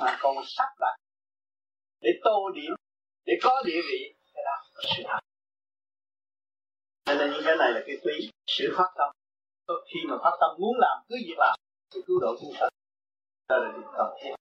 Mà 0.01 0.17
còn 0.21 0.35
sắp 0.45 0.69
đặt 0.79 0.95
để 2.01 2.09
tô 2.23 2.49
điểm, 2.55 2.71
để 3.25 3.33
có 3.43 3.63
địa 3.65 3.81
vị, 3.89 4.13
cái 4.33 4.43
đó 4.45 4.51
là 4.73 4.93
sự 4.97 5.03
thật. 5.05 5.19
Cho 7.05 7.13
nên 7.15 7.31
những 7.31 7.41
cái 7.45 7.55
này 7.59 7.71
là 7.71 7.83
cái 7.87 7.95
quý, 8.03 8.29
sự 8.47 8.73
phát 8.77 8.93
tâm. 8.97 9.09
Khi 9.93 9.99
mà 10.09 10.15
phát 10.23 10.37
tâm 10.41 10.49
muốn 10.59 10.77
làm, 10.79 10.97
cứ 11.09 11.15
việc 11.27 11.37
làm, 11.37 11.59
thì 11.93 12.01
cứu 12.07 12.19
độ 12.19 12.35
chúng 12.41 12.53
sanh 12.59 12.69
đó 13.49 13.57
là 13.57 13.71
điều 13.73 13.91
cần 13.97 14.07
thiết. 14.21 14.35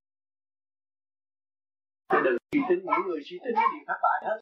Chứ 2.11 2.19
đừng 2.25 2.37
suy 2.53 2.61
tính, 2.69 2.81
những 2.85 3.07
người 3.07 3.21
suy 3.31 3.39
tính 3.45 3.55
đều 3.55 3.85
thất 3.87 3.99
bại 4.03 4.19
hết. 4.27 4.41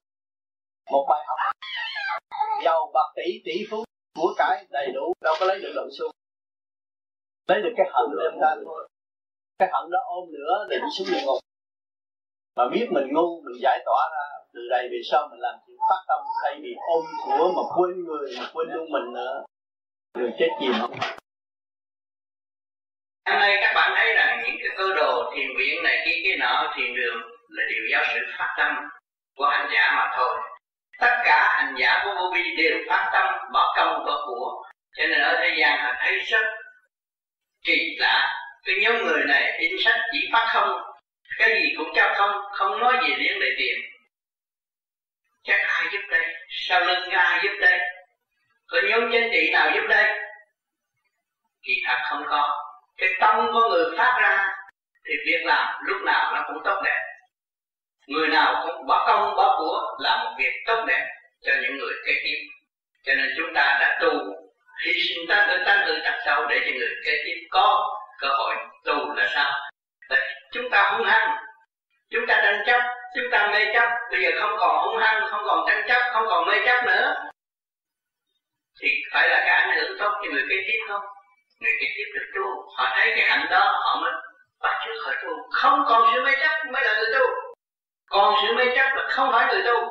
Một 0.90 1.06
bài 1.10 1.24
học. 1.28 1.38
Giàu 2.64 2.90
bạc 2.94 3.08
tỷ 3.16 3.42
tỷ 3.44 3.66
phú 3.70 3.84
của 4.18 4.34
cái 4.36 4.66
đầy 4.70 4.92
đủ, 4.94 5.12
đâu 5.20 5.34
có 5.40 5.46
lấy 5.46 5.58
được 5.62 5.72
đồng 5.76 5.88
xu 5.98 6.10
lấy 7.48 7.62
được 7.62 7.74
cái 7.76 7.86
hận 7.92 8.06
đem 8.18 8.40
ra 8.40 8.50
thôi. 8.64 8.88
Cái 9.58 9.68
hận 9.72 9.90
đó 9.90 9.98
ôm 10.06 10.32
nữa 10.32 10.66
để 10.70 10.76
đi 10.76 10.88
xuống 10.98 11.06
địa 11.12 11.22
ngục. 11.26 11.38
Mà 12.56 12.68
biết 12.72 12.86
mình 12.90 13.08
ngu, 13.12 13.42
mình 13.44 13.56
giải 13.62 13.78
tỏa 13.86 14.10
ra. 14.14 14.26
Từ 14.54 14.60
đây 14.70 14.88
về 14.92 15.00
sau 15.10 15.28
mình 15.30 15.40
làm 15.40 15.54
chuyện 15.66 15.76
phát 15.90 16.02
tâm, 16.08 16.20
thay 16.42 16.60
vì 16.62 16.74
ôm 16.88 17.04
của 17.26 17.52
mà 17.56 17.62
quên 17.76 18.04
người, 18.04 18.34
mà 18.38 18.50
quên 18.54 18.68
luôn 18.68 18.90
mình 18.92 19.12
nữa. 19.14 19.44
Người 20.18 20.30
chết 20.38 20.48
chìm 20.60 20.72
không 20.80 20.90
hôm 23.30 23.38
nay 23.38 23.58
các 23.60 23.72
bạn 23.74 23.92
thấy 23.96 24.14
rằng 24.14 24.42
những 24.46 24.56
cái 24.62 24.76
cơ 24.76 24.94
đồ 24.96 25.32
thiền 25.34 25.48
viện 25.58 25.82
này 25.82 25.96
kia 26.04 26.20
kia 26.24 26.36
nọ 26.38 26.74
thiền 26.76 26.94
đường 26.96 27.37
là 27.48 27.62
điều 27.70 27.82
giáo 27.92 28.04
sự 28.14 28.20
phát 28.38 28.54
tâm 28.58 28.76
của 29.36 29.48
hành 29.48 29.68
giả 29.74 29.92
mà 29.96 30.10
thôi. 30.16 30.38
Tất 30.98 31.16
cả 31.24 31.48
hành 31.56 31.74
giả 31.78 32.00
của 32.04 32.14
vô 32.18 32.30
vi 32.34 32.56
đều 32.56 32.76
phát 32.88 33.10
tâm 33.12 33.26
bỏ 33.52 33.74
công 33.76 34.04
bỏ 34.06 34.26
của. 34.26 34.64
Cho 34.96 35.06
nên 35.06 35.20
ở 35.20 35.36
thế 35.40 35.56
gian 35.58 35.84
là 35.84 35.96
thấy 36.00 36.18
rất 36.18 36.44
kỳ 37.64 37.96
lạ. 37.98 38.34
Cái 38.64 38.74
nhóm 38.82 39.06
người 39.06 39.24
này 39.24 39.58
in 39.58 39.72
sách 39.84 40.00
chỉ 40.12 40.18
phát 40.32 40.46
không. 40.52 40.80
Cái 41.38 41.50
gì 41.50 41.74
cũng 41.76 41.88
cho 41.96 42.14
không 42.16 42.44
không 42.52 42.80
nói 42.80 42.96
gì 43.02 43.14
liên 43.14 43.38
để 43.40 43.48
tiền. 43.58 43.76
Chắc 45.42 45.60
ai 45.66 45.86
giúp 45.92 46.00
đây? 46.10 46.34
Sau 46.48 46.80
lưng 46.80 47.10
ai 47.10 47.40
giúp 47.42 47.52
đây? 47.60 47.78
Có 48.66 48.78
nhóm 48.88 49.08
chính 49.12 49.30
trị 49.32 49.50
nào 49.52 49.70
giúp 49.74 49.86
đây? 49.88 50.18
Kỳ 51.62 51.72
thật 51.86 51.98
không 52.10 52.24
có. 52.28 52.64
Cái 52.96 53.08
tâm 53.20 53.36
của 53.52 53.68
người 53.70 53.98
phát 53.98 54.18
ra 54.22 54.48
thì 55.04 55.14
việc 55.26 55.44
làm 55.44 55.74
lúc 55.84 56.02
nào 56.02 56.32
nó 56.34 56.44
cũng 56.46 56.62
tốt 56.64 56.82
đẹp 56.84 57.07
người 58.08 58.28
nào 58.28 58.66
cũng 58.66 58.86
bỏ 58.86 59.06
công, 59.06 59.36
bỏ 59.36 59.56
của 59.58 59.96
làm 59.98 60.24
một 60.24 60.34
việc 60.38 60.52
tốt 60.66 60.84
đẹp 60.86 61.06
cho 61.42 61.52
những 61.62 61.78
người 61.78 61.92
kế 62.06 62.12
tiếp. 62.24 62.38
Cho 63.04 63.14
nên 63.14 63.34
chúng 63.36 63.54
ta 63.54 63.78
đã 63.80 63.98
tu, 64.02 64.10
hy 64.84 64.92
sinh 65.02 65.26
ta 65.28 65.46
tự 65.48 65.64
ta 65.66 65.84
tự 65.86 65.98
đặt 66.04 66.22
sâu 66.26 66.46
để 66.48 66.60
cho 66.64 66.70
người 66.78 66.94
kế 67.04 67.12
tiếp 67.26 67.46
có 67.50 67.96
cơ 68.20 68.28
hội 68.28 68.54
tu 68.84 69.14
là 69.14 69.26
sao? 69.34 69.52
Là 70.08 70.16
chúng 70.52 70.70
ta 70.70 70.90
hung 70.92 71.06
hăng, 71.06 71.36
chúng 72.10 72.26
ta 72.28 72.40
tranh 72.44 72.62
chấp, 72.66 72.80
chúng 73.16 73.30
ta 73.32 73.50
mê 73.52 73.74
chấp. 73.74 73.88
Bây 74.10 74.22
giờ 74.22 74.30
không 74.40 74.56
còn 74.58 74.86
hung 74.86 74.98
hăng, 75.02 75.22
không 75.30 75.42
còn 75.46 75.64
tranh 75.68 75.84
chấp, 75.88 76.02
không 76.12 76.26
còn 76.28 76.48
mê 76.48 76.54
chấp 76.66 76.84
nữa. 76.86 77.14
Thì 78.82 78.88
phải 79.12 79.28
là 79.28 79.38
cái 79.38 79.62
ảnh 79.62 79.76
hưởng 79.76 79.98
tốt 79.98 80.10
cho 80.22 80.30
người 80.30 80.44
kế 80.48 80.56
tiếp 80.66 80.78
không? 80.88 81.02
Người 81.60 81.72
kế 81.80 81.86
tiếp 81.96 82.04
được 82.14 82.26
tu, 82.34 82.44
họ 82.76 82.92
thấy 82.96 83.12
cái 83.16 83.28
hạnh 83.28 83.46
đó, 83.50 83.80
họ 83.84 84.00
mới 84.00 84.12
bắt 84.62 84.84
chước 84.84 85.06
họ 85.06 85.12
tu. 85.22 85.30
Không 85.52 85.84
còn 85.88 86.10
sự 86.14 86.22
mê 86.24 86.32
chấp 86.40 86.70
mới 86.72 86.84
là 86.84 86.94
người 86.94 87.08
tu 87.14 87.47
còn 88.08 88.34
sự 88.42 88.54
mê 88.56 88.64
chấp 88.76 88.90
là 88.94 89.06
không 89.08 89.32
phải 89.32 89.54
người 89.54 89.62
tu. 89.64 89.88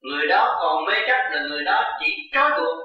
Người 0.00 0.26
đó 0.26 0.58
còn 0.62 0.84
mê 0.84 0.94
chấp 1.06 1.30
là 1.30 1.40
người 1.48 1.64
đó 1.64 1.98
chỉ 2.00 2.30
trói 2.32 2.50
buộc. 2.50 2.78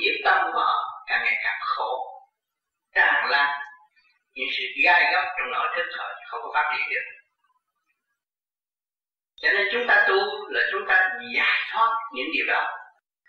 Nhiếp 0.00 0.14
tâm 0.24 0.52
của 0.52 0.58
họ 0.58 1.04
càng 1.06 1.24
ngày 1.24 1.36
càng 1.44 1.58
khổ 1.60 2.22
càng 2.92 3.30
lan. 3.30 3.60
Những 4.32 4.48
sự 4.58 4.64
gai 4.84 5.12
góc 5.12 5.24
trong 5.38 5.50
nội 5.50 5.68
thức 5.76 5.86
họ 5.98 6.04
không 6.30 6.40
có 6.42 6.50
phát 6.54 6.74
triển 6.76 6.88
được. 6.90 7.18
Cho 9.40 9.48
nên 9.52 9.68
chúng 9.72 9.86
ta 9.88 10.04
tu 10.08 10.48
là 10.48 10.60
chúng 10.72 10.82
ta 10.88 11.10
giải 11.36 11.60
thoát 11.72 11.96
những 12.14 12.26
điều 12.34 12.46
đó. 12.46 12.78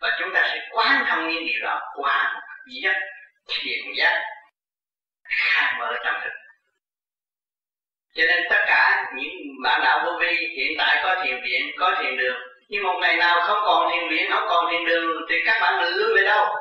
Và 0.02 0.18
chúng 0.20 0.30
ta 0.34 0.42
sẽ 0.54 0.70
quan 0.72 1.06
thông 1.10 1.28
những 1.28 1.46
điều 1.46 1.60
đó 1.64 1.82
qua 1.96 2.42
giấc 2.84 2.96
thiền 3.48 3.94
giác 3.98 4.24
khai 5.24 5.76
mở 5.80 5.96
tâm 6.06 6.16
thức 6.24 6.49
cho 8.20 8.26
nên 8.28 8.44
tất 8.50 8.64
cả 8.68 9.06
những 9.16 9.32
bạn 9.64 9.82
đạo 9.84 10.02
vô 10.06 10.12
vi 10.20 10.48
hiện 10.58 10.72
tại 10.78 11.02
có 11.04 11.16
thiền 11.24 11.42
viện 11.44 11.62
có 11.80 11.96
thiền 12.02 12.18
đường. 12.18 12.38
Nhưng 12.70 12.84
một 12.84 12.98
ngày 13.02 13.18
nào 13.18 13.42
không 13.48 13.60
còn 13.66 13.92
thiền 13.92 14.10
viện 14.10 14.32
không 14.32 14.46
còn 14.50 14.66
thiền 14.72 14.86
đường 14.86 15.22
thì 15.30 15.36
các 15.46 15.60
bạn 15.62 15.84
lựa 15.84 16.16
về 16.16 16.24
đâu? 16.24 16.56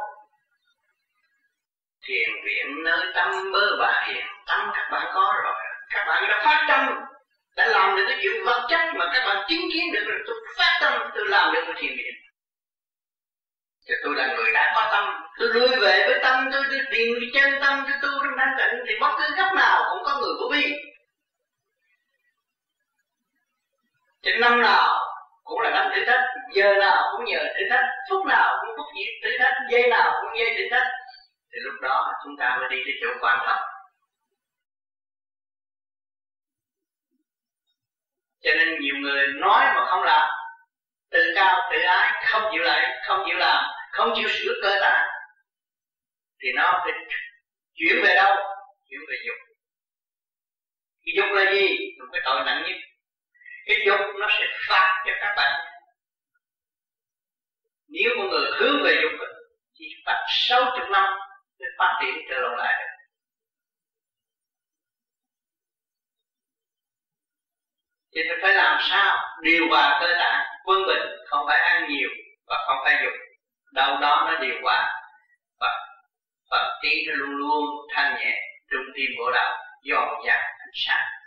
Thiền 2.06 2.28
viện 2.44 2.66
nơi 2.84 3.06
tâm 3.14 3.52
bơ 3.52 3.76
bà 3.80 4.06
hiền 4.06 4.26
tâm 4.46 4.60
các 4.74 4.88
bạn 4.92 5.06
có 5.14 5.34
rồi. 5.44 5.54
Các 5.90 6.04
bạn 6.08 6.24
đã 6.28 6.42
phát 6.44 6.66
tâm 6.68 6.94
đã 7.56 7.66
làm 7.66 7.96
được 7.96 8.04
cái 8.08 8.18
chuyện 8.22 8.44
vật 8.44 8.66
chất 8.70 8.80
mà 8.94 9.04
các 9.14 9.24
bạn 9.28 9.36
chứng 9.48 9.70
kiến 9.72 9.92
được 9.92 10.04
rồi 10.06 10.18
tôi 10.26 10.36
phát 10.58 10.78
tâm 10.80 10.92
tôi 11.14 11.24
làm 11.28 11.54
được 11.54 11.62
cái 11.66 11.74
thiền 11.78 11.90
viện. 11.96 12.14
Thì 13.88 13.94
tôi 14.04 14.14
là 14.16 14.26
người 14.26 14.52
đã 14.52 14.72
có 14.76 14.88
tâm 14.92 15.04
tôi 15.38 15.48
lui 15.48 15.68
về 15.80 16.04
với 16.06 16.18
tâm 16.22 16.48
tôi, 16.52 16.62
tôi 16.70 16.80
điền 16.90 17.08
chân 17.34 17.60
tâm 17.60 17.84
tôi 17.86 17.98
tu 18.02 18.08
trong 18.24 18.36
thanh 18.38 18.54
tịnh 18.58 18.80
thì 18.88 18.94
bất 19.00 19.12
cứ 19.18 19.36
góc 19.36 19.54
nào 19.54 19.84
cũng 19.90 20.04
có 20.04 20.16
người 20.20 20.34
của 20.38 20.48
vi. 20.52 20.74
Thì 24.22 24.30
năm 24.40 24.60
nào 24.60 25.08
cũng 25.44 25.60
là 25.60 25.70
năm 25.70 25.92
thử 25.94 26.04
thách 26.06 26.24
Giờ 26.54 26.74
nào 26.80 27.02
cũng 27.12 27.24
nhờ 27.24 27.38
thử 27.38 27.62
thách 27.70 27.84
Phút 28.10 28.26
nào 28.26 28.56
cũng 28.60 28.70
phút 28.76 28.86
gì 28.96 29.04
thử 29.24 29.30
thách 29.38 29.54
Giây 29.70 29.88
nào 29.90 30.12
cũng 30.20 30.38
giây 30.38 30.54
thử 30.58 30.64
thách 30.70 30.86
Thì 31.52 31.58
lúc 31.62 31.74
đó 31.82 32.12
chúng 32.24 32.36
ta 32.38 32.56
mới 32.60 32.68
đi 32.70 32.76
tới 32.84 32.94
chỗ 33.02 33.08
quan 33.20 33.38
trọng 33.46 33.62
Cho 38.42 38.50
nên 38.58 38.80
nhiều 38.80 38.94
người 39.00 39.26
nói 39.26 39.64
mà 39.74 39.86
không 39.86 40.02
làm 40.02 40.28
Tự 41.10 41.32
cao, 41.34 41.70
tự 41.72 41.80
ái, 41.80 42.24
không 42.26 42.42
chịu 42.52 42.62
lại, 42.62 43.02
không 43.06 43.22
chịu 43.26 43.38
làm 43.38 43.64
Không 43.92 44.12
chịu 44.16 44.28
sửa 44.28 44.52
cơ 44.62 44.78
tạng 44.80 45.08
Thì 46.42 46.48
nó 46.56 46.80
phải 46.84 46.92
chuyển 47.74 47.96
về 48.04 48.14
đâu? 48.14 48.36
Chuyển 48.90 49.00
về 49.08 49.16
dục 49.26 49.36
Cái 51.04 51.14
dục 51.16 51.36
là 51.36 51.52
gì? 51.52 51.68
Một 51.98 52.06
cái 52.12 52.22
tội 52.24 52.42
nặng 52.46 52.62
nhất 52.68 52.87
cái 53.68 53.76
dục 53.86 54.00
nó 54.20 54.28
sẽ 54.38 54.46
phạt 54.68 55.02
cho 55.06 55.12
các 55.20 55.34
bạn. 55.36 55.60
Nếu 57.88 58.10
một 58.16 58.24
người 58.30 58.50
hướng 58.60 58.84
về 58.84 59.00
dục 59.02 59.28
thì 59.78 59.86
phạt 60.06 60.26
sáu 60.28 60.64
chục 60.64 60.90
năm 60.90 61.04
để 61.58 61.66
phát 61.78 61.98
triển 62.00 62.14
trở 62.30 62.40
lại 62.40 62.56
lại. 62.56 62.88
Thì 68.14 68.20
mình 68.28 68.38
phải 68.42 68.54
làm 68.54 68.78
sao? 68.90 69.38
Điều 69.42 69.68
hòa 69.70 69.98
cơ 70.00 70.14
tạng, 70.18 70.46
quân 70.64 70.78
bình, 70.86 71.08
không 71.26 71.46
phải 71.46 71.58
ăn 71.60 71.88
nhiều 71.88 72.08
và 72.46 72.56
không 72.66 72.76
phải 72.84 73.02
dục. 73.04 73.12
Đâu 73.72 74.00
đó 74.00 74.30
nó 74.30 74.46
điều 74.46 74.56
hòa. 74.62 74.92
Và 75.60 75.68
và 76.50 76.78
trí 76.82 77.06
nó 77.06 77.14
luôn 77.14 77.36
luôn 77.36 77.64
thanh 77.94 78.14
nhẹ, 78.14 78.40
trung 78.70 78.84
tim 78.94 79.10
bộ 79.18 79.30
đạo 79.30 79.56
dọn 79.82 80.08
dàng 80.26 80.42
ánh 80.58 80.72
sáng 80.74 81.17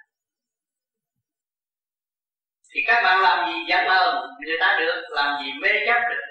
thì 2.74 2.82
các 2.88 3.02
bạn 3.04 3.22
làm 3.22 3.48
gì 3.48 3.60
dám 3.68 3.86
mơ 3.86 4.30
người 4.40 4.58
ta 4.60 4.78
được, 4.80 5.04
làm 5.10 5.44
gì 5.44 5.52
mê 5.62 5.70
chấp 5.86 6.02
được. 6.10 6.22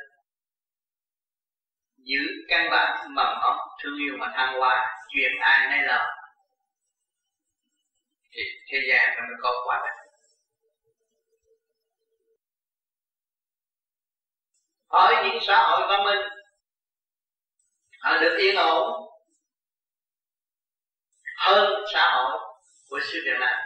Giữ 1.97 2.19
căn 2.49 2.71
bản 2.71 3.15
mầm 3.15 3.41
ấm 3.41 3.57
thương 3.83 3.99
yêu 3.99 4.17
mà 4.19 4.33
thăng 4.37 4.59
hoa 4.59 5.03
chuyện 5.09 5.33
ai 5.41 5.71
nấy 5.71 5.87
là. 5.87 6.17
Thì 8.33 8.43
thế 8.73 8.79
gian 8.89 9.11
nó 9.17 9.23
mới 9.23 9.37
có 9.43 9.51
quả 9.67 9.81
lành. 9.85 9.97
Hỏi 14.89 15.25
những 15.25 15.43
xã 15.47 15.63
hội 15.69 15.89
văn 15.89 16.05
minh, 16.05 16.29
họ 18.01 18.19
được 18.19 18.37
yên 18.41 18.57
ổn 18.57 19.09
hơn 21.37 21.85
xã 21.95 22.11
hội 22.11 22.39
của 22.89 23.01
xứ 23.03 23.19
Việt 23.25 23.37
Nam. 23.41 23.59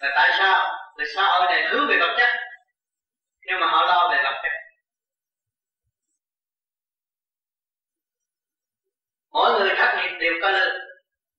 Là 0.00 0.12
tại 0.16 0.30
sao? 0.38 0.79
Là 1.00 1.06
xã 1.14 1.22
hội 1.22 1.46
này 1.52 1.68
hướng 1.70 1.88
về 1.88 1.96
vật 2.00 2.14
chất? 2.18 2.28
Nhưng 3.46 3.60
mà 3.60 3.66
họ 3.66 3.86
lo 3.86 4.08
về 4.12 4.22
vật 4.24 4.40
chất. 4.42 4.52
Mỗi 9.30 9.60
người 9.60 9.74
thất 9.76 9.96
nghiệp 9.96 10.18
đều 10.20 10.32
có 10.42 10.50
lương 10.50 10.74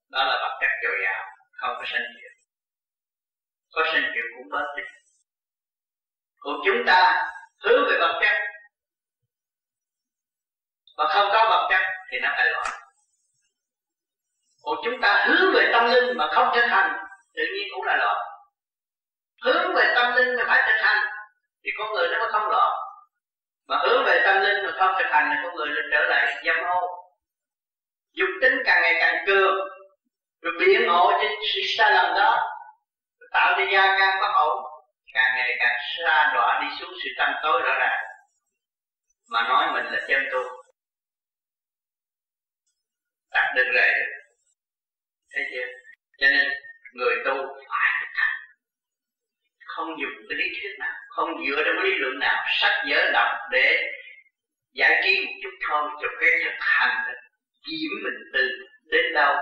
đó 0.10 0.26
là 0.26 0.38
vật 0.42 0.58
chất 0.62 0.72
dồi 0.84 0.98
dào, 1.04 1.26
không 1.52 1.76
có 1.78 1.84
sanh 1.92 2.02
diệt 2.16 2.32
có 3.72 3.84
sanh 3.94 4.04
diệt 4.16 4.26
cũng 4.38 4.50
bớt 4.50 4.66
đi. 4.78 4.84
Còn 6.40 6.56
chúng 6.66 6.84
ta 6.88 7.32
hướng 7.64 7.84
về 7.90 7.98
vật 8.00 8.20
chất. 8.22 8.38
Mà 10.98 11.06
không 11.08 11.30
có 11.32 11.48
vật 11.50 11.68
chất 11.70 11.82
thì 12.12 12.20
nó 12.20 12.30
phải 12.38 12.52
loạn. 12.52 12.72
Còn 14.64 14.78
chúng 14.84 15.02
ta 15.02 15.26
hướng 15.28 15.54
về 15.54 15.70
tâm 15.74 15.92
linh 15.92 16.18
mà 16.18 16.28
không 16.32 16.52
thực 16.56 16.66
hành 16.68 17.06
tự 17.34 17.44
nhiên 17.56 17.68
cũng 17.76 17.84
là 17.86 17.98
loạn 17.98 18.31
hướng 19.44 19.76
về 19.76 19.94
tâm 19.96 20.16
linh 20.16 20.36
mà 20.38 20.44
phải 20.48 20.62
thực 20.68 20.86
hành. 20.86 21.04
Thì 21.64 21.72
con 21.78 21.94
người 21.94 22.08
nó 22.12 22.20
mới 22.20 22.32
không 22.32 22.50
loạn. 22.50 22.72
Mà 23.68 23.78
hướng 23.84 24.04
về 24.06 24.22
tâm 24.26 24.42
linh 24.42 24.66
mà 24.66 24.72
không 24.80 24.96
thực 24.98 25.10
hành 25.12 25.30
thì 25.30 25.36
con 25.44 25.56
người 25.56 25.70
nó 25.70 25.82
trở 25.92 26.02
lại 26.10 26.36
dâm 26.46 26.56
ô 26.66 27.02
dục 28.14 28.30
tính 28.42 28.54
càng 28.66 28.82
ngày 28.82 28.96
càng 29.00 29.24
cường, 29.28 29.56
rồi 30.42 30.54
biện 30.60 30.90
hộ 30.90 31.12
cho 31.12 31.28
sự 31.54 31.62
sai 31.78 31.92
lầm 31.92 32.16
đó 32.16 32.48
tạo 33.32 33.60
ra 33.60 33.66
gia 33.74 34.00
can 34.00 34.18
bất 34.22 34.32
ổn, 34.34 34.64
càng 35.14 35.32
ngày 35.36 35.56
càng 35.60 35.80
xa 35.98 36.32
đọa 36.34 36.60
đi 36.62 36.68
xuống 36.80 36.94
sự 37.04 37.10
tâm 37.18 37.30
tối 37.44 37.62
rõ 37.62 37.74
ràng. 37.80 38.04
Mà 39.30 39.48
nói 39.50 39.68
mình 39.74 39.94
là 39.94 40.00
chân 40.08 40.24
tu. 40.32 40.40
Đặt 43.32 43.54
được 43.56 43.72
rồi. 43.74 43.92
Thấy 45.34 45.44
chưa? 45.52 45.68
Cho 46.18 46.28
nên 46.28 46.52
người 46.94 47.16
tu 47.26 47.34
phải 47.70 47.90
thực 48.02 48.12
hành 48.14 48.38
không 49.66 49.88
dùng 50.02 50.12
cái 50.16 50.21
lý 50.36 50.46
thuyết 50.50 50.76
nào 50.80 50.94
không 51.10 51.30
dựa 51.46 51.64
trên 51.66 51.76
lý 51.84 51.96
luận 51.96 52.20
nào, 52.20 52.46
sách 52.60 52.86
vở 52.90 53.12
đọc 53.14 53.28
để 53.52 53.92
giải 54.74 55.02
trí 55.04 55.26
một 55.26 55.32
chút 55.44 55.50
thôi, 55.70 55.90
cho 56.02 56.08
cái 56.20 56.30
thực 56.44 56.56
hành 56.60 57.14
kiểm 57.64 57.90
mình 58.04 58.32
từ 58.34 58.50
đến 58.84 59.14
đâu, 59.14 59.36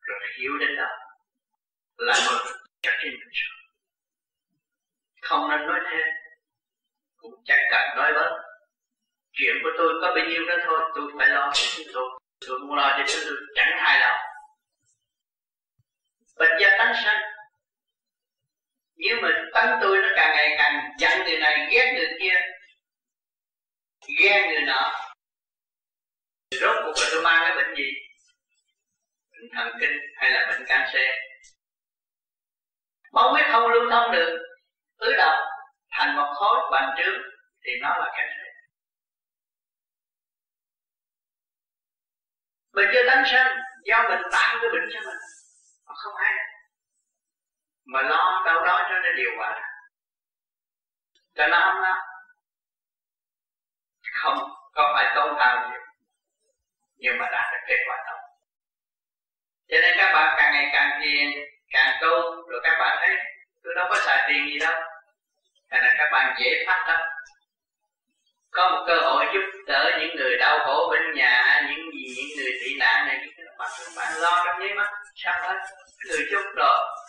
rồi 0.00 0.20
hiểu 0.38 0.58
đến 0.58 0.76
đâu. 0.76 0.88
Là 1.96 2.14
một 2.30 2.38
cho 2.82 2.90
chính 3.02 3.12
mình 3.12 3.28
rồi 3.32 3.56
không 5.22 5.50
nên 5.50 5.66
nói 5.66 5.80
thêm, 5.90 6.06
cũng 7.16 7.34
chẳng 7.44 7.66
cần 7.70 7.96
nói 7.96 8.12
bớt. 8.12 8.42
Chuyện 9.32 9.54
của 9.62 9.70
tôi 9.78 9.94
có 10.02 10.14
bao 10.14 10.24
nhiêu 10.24 10.46
đó 10.48 10.54
thôi, 10.64 10.80
tôi 10.94 11.12
phải 11.18 11.28
lo 11.28 11.50
cho 11.54 11.62
chính 11.76 11.88
tôi. 11.94 12.20
Tôi 12.48 12.58
muốn 12.58 12.76
lo 12.76 12.94
cho 12.98 13.04
chính 13.06 13.22
tôi, 13.24 13.36
chẳng 13.54 13.78
hài 13.78 14.00
lòng 14.00 14.20
bệnh 16.38 16.50
gia 16.60 16.78
tánh 16.78 16.94
sanh 17.04 17.22
nhưng 18.96 19.22
mà 19.22 19.28
tánh 19.54 19.78
tôi 19.82 19.98
nó 20.02 20.08
càng 20.16 20.36
ngày 20.36 20.54
càng 20.58 20.90
giận 20.98 21.18
người 21.24 21.38
này, 21.38 21.68
ghét 21.72 21.92
người 21.96 22.08
kia 22.20 22.34
ghen 24.20 24.50
người 24.50 24.62
nọ. 24.62 24.92
Rốt 26.60 26.76
cuộc 26.84 26.92
là 27.02 27.08
tôi 27.12 27.22
mang 27.22 27.42
cái 27.48 27.56
bệnh 27.56 27.76
gì? 27.76 27.90
Bệnh 29.32 29.50
thần 29.54 29.68
kinh 29.80 29.98
hay 30.16 30.30
là 30.30 30.46
bệnh 30.50 30.64
cancer? 30.66 31.10
Máu 33.12 33.30
huyết 33.32 33.46
không 33.52 33.70
lưu 33.70 33.90
thông 33.90 34.12
được, 34.12 34.38
ứ 34.96 35.12
động 35.18 35.38
thành 35.90 36.16
một 36.16 36.32
khối 36.34 36.58
bành 36.72 36.94
trướng 36.98 37.22
thì 37.64 37.72
nó 37.82 37.88
là 37.88 38.12
cancer. 38.16 38.46
Mình 42.72 42.88
chưa 42.92 43.06
tánh 43.06 43.24
sanh 43.32 43.56
do 43.84 44.08
mình 44.08 44.20
tạo 44.32 44.56
cái 44.60 44.70
bệnh 44.72 44.88
cho 44.92 45.00
mình, 45.00 45.18
mà 45.86 45.94
không 45.96 46.14
hay 46.24 46.34
mà 47.86 48.02
lo 48.02 48.42
đâu 48.46 48.64
đó 48.64 48.86
cho 48.90 48.98
nó 48.98 49.12
điều 49.16 49.30
hòa. 49.36 49.60
Cho 51.34 51.46
nó 51.46 51.60
không 51.60 51.82
áp 51.82 52.02
không, 54.22 54.38
có 54.74 54.92
phải 54.94 55.12
tốn 55.16 55.38
hao 55.38 55.70
nhiều. 55.70 55.80
Nhưng 56.96 57.18
mà 57.18 57.26
đạt 57.32 57.52
được 57.52 57.58
kết 57.68 57.84
quả 57.88 57.96
tốt. 58.06 58.18
Cho 59.68 59.76
nên 59.82 59.94
các 59.98 60.12
bạn 60.12 60.34
càng 60.38 60.52
ngày 60.52 60.70
càng 60.72 61.00
thiền 61.02 61.30
càng 61.70 61.98
tu, 62.00 62.46
rồi 62.48 62.60
các 62.64 62.76
bạn 62.80 62.98
thấy 63.00 63.16
tôi 63.62 63.74
đâu 63.76 63.86
có 63.90 63.96
xài 63.96 64.24
tiền 64.28 64.46
gì 64.46 64.58
đâu. 64.58 64.74
Cho 65.70 65.78
là 65.78 65.94
các 65.98 66.08
bạn 66.12 66.36
dễ 66.38 66.64
phát 66.66 66.84
tâm. 66.88 67.00
Có 68.50 68.70
một 68.70 68.84
cơ 68.86 69.00
hội 69.00 69.26
giúp 69.34 69.64
đỡ 69.66 69.98
những 70.00 70.16
người 70.16 70.36
đau 70.38 70.58
khổ 70.64 70.88
bên 70.92 71.02
nhà, 71.14 71.62
những 71.68 71.90
gì, 71.92 72.14
những 72.16 72.36
người 72.36 72.52
tị 72.60 72.76
nạn 72.78 73.06
này 73.08 73.18
mà 73.58 73.64
các 73.78 73.92
bạn 73.96 74.12
lo 74.20 74.42
trong 74.46 74.60
giấy 74.60 74.74
mắt 74.74 74.90
sao 75.14 75.42
hết. 75.42 75.58
Người 76.08 76.26
chút 76.30 76.44
rồi 76.56 77.05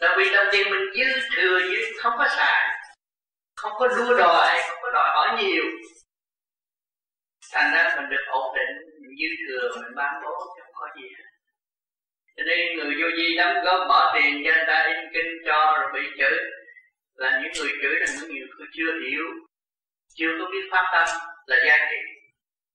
tại 0.00 0.10
vì 0.18 0.30
đồng 0.34 0.46
tiền 0.52 0.70
mình 0.70 0.84
dư 0.96 1.20
thừa, 1.36 1.60
dư 1.70 1.76
không 2.02 2.12
có 2.18 2.28
xài, 2.36 2.78
không 3.56 3.72
có 3.78 3.88
đua 3.88 4.18
đòi, 4.18 4.56
không 4.68 4.78
có 4.82 4.90
đòi 4.90 5.08
hỏi 5.08 5.42
nhiều. 5.42 5.64
Thành 7.52 7.70
ra 7.74 7.94
mình 7.96 8.10
được 8.10 8.24
ổn 8.26 8.56
định, 8.56 9.00
mình 9.00 9.16
dư 9.20 9.28
thừa, 9.48 9.82
mình 9.82 9.94
bán 9.94 10.14
bố 10.22 10.38
không 10.38 10.72
có 10.74 10.88
gì 10.96 11.08
hết. 11.18 11.24
Cho 12.36 12.42
nên 12.46 12.76
người 12.76 12.94
vô 13.00 13.08
vi 13.16 13.36
đóng 13.36 13.64
góp 13.64 13.88
bỏ 13.88 14.12
tiền 14.14 14.42
cho 14.44 14.52
người 14.54 14.64
ta 14.66 14.82
in 14.86 15.12
kinh 15.14 15.32
cho 15.46 15.76
rồi 15.80 15.90
bị 15.94 16.08
chửi 16.18 16.38
là 17.14 17.40
những 17.42 17.52
người 17.58 17.72
chửi 17.82 17.94
là 18.00 18.06
những 18.06 18.30
người 18.30 18.66
chưa 18.72 18.92
hiểu, 19.08 19.24
chưa 20.14 20.30
có 20.38 20.44
biết 20.52 20.68
pháp 20.70 20.84
tâm 20.92 21.08
là 21.46 21.56
giá 21.66 21.88
trị. 21.90 21.96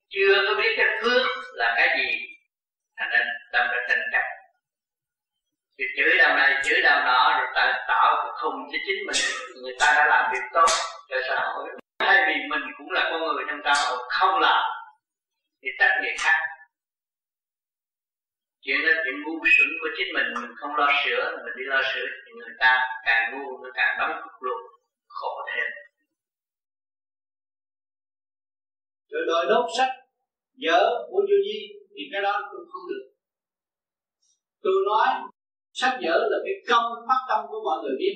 Chưa 0.09 0.43
có 0.47 0.61
biết 0.61 0.73
cái 0.77 0.87
phước 1.01 1.27
là 1.53 1.73
cái 1.77 1.97
gì. 1.97 2.19
Thành 2.97 3.09
nên 3.09 3.27
tâm 3.51 3.67
là 3.67 3.85
tranh 3.89 4.01
chấp 4.11 4.32
thì 5.77 5.85
chữ 5.97 6.17
đầu 6.17 6.35
này 6.35 6.61
chữ 6.65 6.75
đầu 6.83 6.99
nọ 7.05 7.39
rồi 7.39 7.47
tạo, 7.55 7.85
tạo 7.87 8.33
khùng 8.41 8.59
cho 8.71 8.77
chính 8.85 8.99
mình. 9.07 9.21
Người 9.63 9.75
ta 9.79 9.93
đã 9.97 10.05
làm 10.05 10.31
việc 10.33 10.45
tốt 10.53 10.69
cho 11.09 11.17
xã 11.27 11.35
hội 11.35 11.69
thay 11.99 12.17
vì 12.27 12.35
mình 12.49 12.61
cũng 12.77 12.91
là 12.91 13.09
con 13.11 13.21
người 13.21 13.45
trong 13.49 13.61
xã 13.65 13.73
hội 13.89 13.99
không 14.09 14.39
làm 14.39 14.63
thì 15.61 15.69
trách 15.79 15.99
người 16.01 16.15
khác. 16.19 16.39
Chuyện 18.61 18.77
đó 18.85 18.91
chuyện 19.03 19.15
ngu 19.23 19.33
xuẩn 19.57 19.69
của 19.81 19.89
chính 19.97 20.13
mình 20.13 20.27
mình 20.41 20.55
không 20.55 20.75
lo 20.75 20.87
sửa 21.05 21.37
mình 21.43 21.53
đi 21.57 21.63
lo 21.65 21.81
sửa 21.93 22.07
thì 22.25 22.31
người 22.39 22.55
ta 22.59 22.71
càng 23.05 23.23
ngu 23.31 23.63
nó 23.63 23.69
càng 23.73 23.97
đóng 23.99 24.21
cục 24.23 24.43
luôn 24.43 24.61
khổ 25.07 25.45
thêm. 25.47 25.67
Rồi 29.11 29.23
đòi 29.27 29.45
đốt 29.49 29.65
sách 29.77 29.89
dở 30.53 30.79
của 31.09 31.21
vô 31.29 31.37
di 31.45 31.59
thì 31.95 32.01
cái 32.11 32.21
đó 32.21 32.49
cũng 32.51 32.65
không 32.71 32.81
được. 32.89 33.05
Tôi 34.63 34.73
nói 34.85 35.07
sách 35.73 35.99
vở 36.03 36.27
là 36.31 36.37
cái 36.45 36.53
công 36.69 36.85
phát 37.07 37.21
tâm 37.29 37.45
của 37.49 37.61
mọi 37.63 37.83
người 37.83 37.95
biết. 37.99 38.15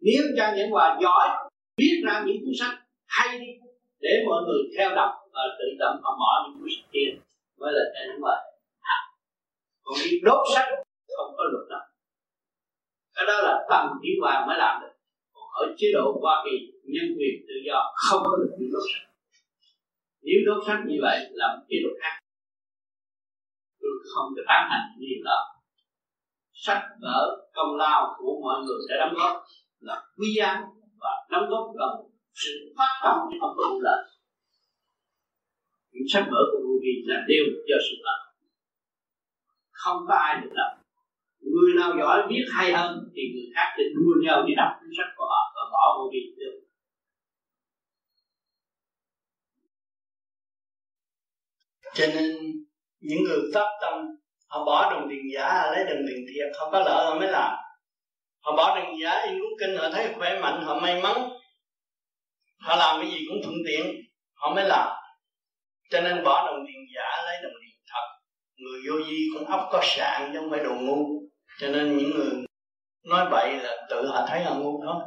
Nếu 0.00 0.22
cha 0.36 0.54
nhẫn 0.56 0.70
hòa 0.70 0.98
giỏi 1.02 1.28
viết 1.76 2.02
ra 2.06 2.24
những 2.26 2.36
cuốn 2.44 2.54
sách 2.60 2.78
hay 3.06 3.38
đi 3.38 3.46
để 4.00 4.10
mọi 4.26 4.42
người 4.46 4.62
theo 4.78 4.94
đọc 4.94 5.10
và 5.32 5.42
tự 5.58 5.66
động 5.78 5.96
họ 6.02 6.16
bỏ 6.20 6.30
những 6.44 6.60
cuốn 6.60 6.68
sách 6.76 6.90
kia 6.92 7.08
mới 7.58 7.72
là 7.72 7.82
cha 7.94 8.00
nhẫn 8.06 8.20
hòa 8.20 8.36
còn 9.86 9.98
đi 10.04 10.20
đốt 10.22 10.46
sách 10.54 10.68
không 11.16 11.34
có 11.36 11.44
luật 11.52 11.66
nào, 11.70 11.84
cái 13.14 13.24
đó 13.26 13.36
là 13.46 13.66
tầng 13.70 13.98
tiểu 14.02 14.16
hoàng 14.20 14.46
mới 14.46 14.58
làm 14.58 14.80
được. 14.82 14.92
Còn 15.32 15.48
ở 15.54 15.74
chế 15.78 15.86
độ 15.94 16.18
hoa 16.22 16.44
kỳ 16.44 16.72
nhân 16.84 17.06
quyền 17.16 17.34
tự 17.48 17.54
do 17.66 17.92
không 17.94 18.22
có 18.24 18.36
được 18.36 18.56
đốt 18.72 18.82
sách. 18.92 19.06
Nếu 20.22 20.38
đốt 20.46 20.64
sách 20.66 20.80
như 20.86 20.96
vậy 21.02 21.18
là 21.30 21.46
một 21.56 21.62
chế 21.68 21.76
độ 21.84 21.90
khác. 22.00 22.18
Tôi 23.80 23.90
không 24.14 24.34
được 24.36 24.44
tán 24.48 24.68
thành 24.70 24.86
điều 24.98 25.24
đó 25.24 25.55
sách 26.56 26.82
vở 27.02 27.46
công 27.52 27.76
lao 27.76 28.14
của 28.18 28.40
mọi 28.42 28.64
người 28.64 28.80
đã 28.88 28.96
đóng 29.06 29.14
góp 29.14 29.44
là 29.80 30.02
quý 30.16 30.26
giá 30.36 30.62
và 31.00 31.10
đóng 31.30 31.48
góp 31.50 31.66
vào 31.78 32.10
sự 32.34 32.50
phát 32.78 33.00
tâm 33.04 33.16
trong 33.40 33.54
tu 33.56 33.80
lợi 33.80 34.04
những 35.96 36.08
sách 36.08 36.26
vở 36.30 36.40
của 36.52 36.58
vô 36.66 36.74
vi 36.82 36.92
là 37.04 37.24
đều 37.28 37.44
do 37.68 37.76
sự 37.86 37.96
thật. 38.04 38.18
Không 39.70 40.04
có 40.08 40.14
ai 40.14 40.40
được 40.42 40.50
đọc. 40.54 40.72
Người 41.40 41.74
nào 41.76 41.92
giỏi 41.98 42.26
biết 42.28 42.44
hay 42.52 42.72
hơn 42.72 43.10
thì 43.14 43.22
người 43.34 43.48
khác 43.54 43.74
sẽ 43.76 43.82
đua 43.94 44.12
nhau 44.22 44.44
đi 44.46 44.54
đọc 44.56 44.70
cuốn 44.80 44.90
sách 44.96 45.12
của 45.16 45.24
họ 45.24 45.52
và 45.54 45.62
bỏ 45.72 45.98
vô 45.98 46.10
vi 46.12 46.20
được 46.36 46.66
cho 51.94 52.06
nên, 52.14 52.36
những 53.00 53.24
người 53.24 53.40
phát 53.54 53.70
tâm 53.80 53.94
họ 54.46 54.64
bỏ 54.64 54.90
đồng 54.90 55.06
tiền 55.10 55.22
giả 55.34 55.70
lấy 55.70 55.84
đồng 55.84 56.02
tiền 56.08 56.26
thiệt, 56.28 56.52
họ 56.58 56.70
có 56.70 56.78
lợi 56.78 57.06
họ 57.06 57.18
mới 57.18 57.28
làm. 57.28 57.56
Họ 58.44 58.56
bỏ 58.56 58.78
đồng 58.78 58.94
giả 59.02 59.10
in 59.26 59.40
cuốn 59.40 59.52
kinh, 59.60 59.76
họ 59.76 59.88
thấy 59.92 60.14
khỏe 60.18 60.40
mạnh, 60.40 60.62
họ 60.62 60.80
may 60.80 61.02
mắn. 61.02 61.16
Họ 62.60 62.76
làm 62.76 63.00
cái 63.00 63.10
gì 63.10 63.18
cũng 63.28 63.38
thuận 63.44 63.54
tiện, 63.66 63.86
họ 64.34 64.54
mới 64.54 64.64
làm. 64.68 64.88
Cho 65.90 66.00
nên 66.00 66.24
bỏ 66.24 66.46
đồng 66.46 66.64
tiền 66.66 66.80
giả 66.94 67.24
lấy 67.26 67.36
đồng 67.42 67.52
tiền 67.62 67.76
thật. 67.92 68.06
Người 68.56 68.80
vô 68.88 69.04
vi 69.08 69.20
cũng 69.34 69.48
ấp 69.48 69.68
có 69.72 69.80
sạn 69.82 70.30
chứ 70.32 70.38
không 70.40 70.50
phải 70.50 70.64
đồ 70.64 70.74
ngu. 70.74 70.98
Cho 71.60 71.68
nên 71.68 71.96
những 71.96 72.10
người 72.10 72.46
nói 73.10 73.28
bậy 73.30 73.56
là 73.62 73.86
tự 73.90 74.08
họ 74.08 74.26
thấy 74.28 74.44
họ 74.44 74.54
ngu 74.54 74.82
thôi. 74.84 75.02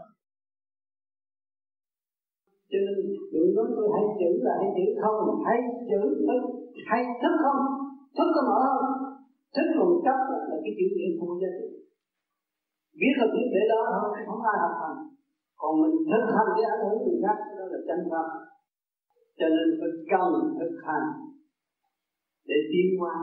Cho 2.71 2.77
nên 2.85 2.95
đừng 3.33 3.55
nói 3.55 3.65
tôi 3.75 3.87
hay 3.95 4.03
chữ 4.19 4.29
là 4.45 4.53
hay 4.61 4.69
chữ 4.75 4.85
không, 5.01 5.17
hay 5.47 5.57
chữ 5.89 5.99
phải 6.27 6.37
hay 6.89 7.01
thức 7.21 7.33
không? 7.43 7.61
Thức 8.17 8.27
có 8.35 8.41
mở 8.49 8.57
không? 8.65 9.09
Thích 9.55 9.69
còn 9.77 9.89
chấp 10.05 10.19
là 10.49 10.57
cái 10.63 10.73
chữ 10.77 10.87
niệm 10.97 11.11
không 11.17 11.29
có 11.31 11.37
giá 11.41 11.51
trị 11.57 11.79
biết 12.99 13.13
là 13.19 13.25
biết 13.33 13.47
để 13.55 13.61
đó 13.71 13.79
không, 13.95 14.11
không 14.29 14.41
ai 14.51 14.57
học 14.63 14.75
hành. 14.81 14.99
Còn 15.59 15.71
mình 15.81 15.95
thực 16.11 16.25
hành 16.35 16.49
để 16.57 16.63
ảnh 16.73 16.83
hưởng 16.83 16.99
người 17.03 17.19
khác 17.23 17.37
đó 17.57 17.65
là 17.73 17.79
chân 17.87 17.99
pháp. 18.11 18.27
Cho 19.39 19.47
nên 19.55 19.67
phải 19.79 19.91
cần 20.11 20.29
thực 20.59 20.73
hành 20.87 21.07
để 22.49 22.57
tiến 22.71 22.87
qua 22.99 23.15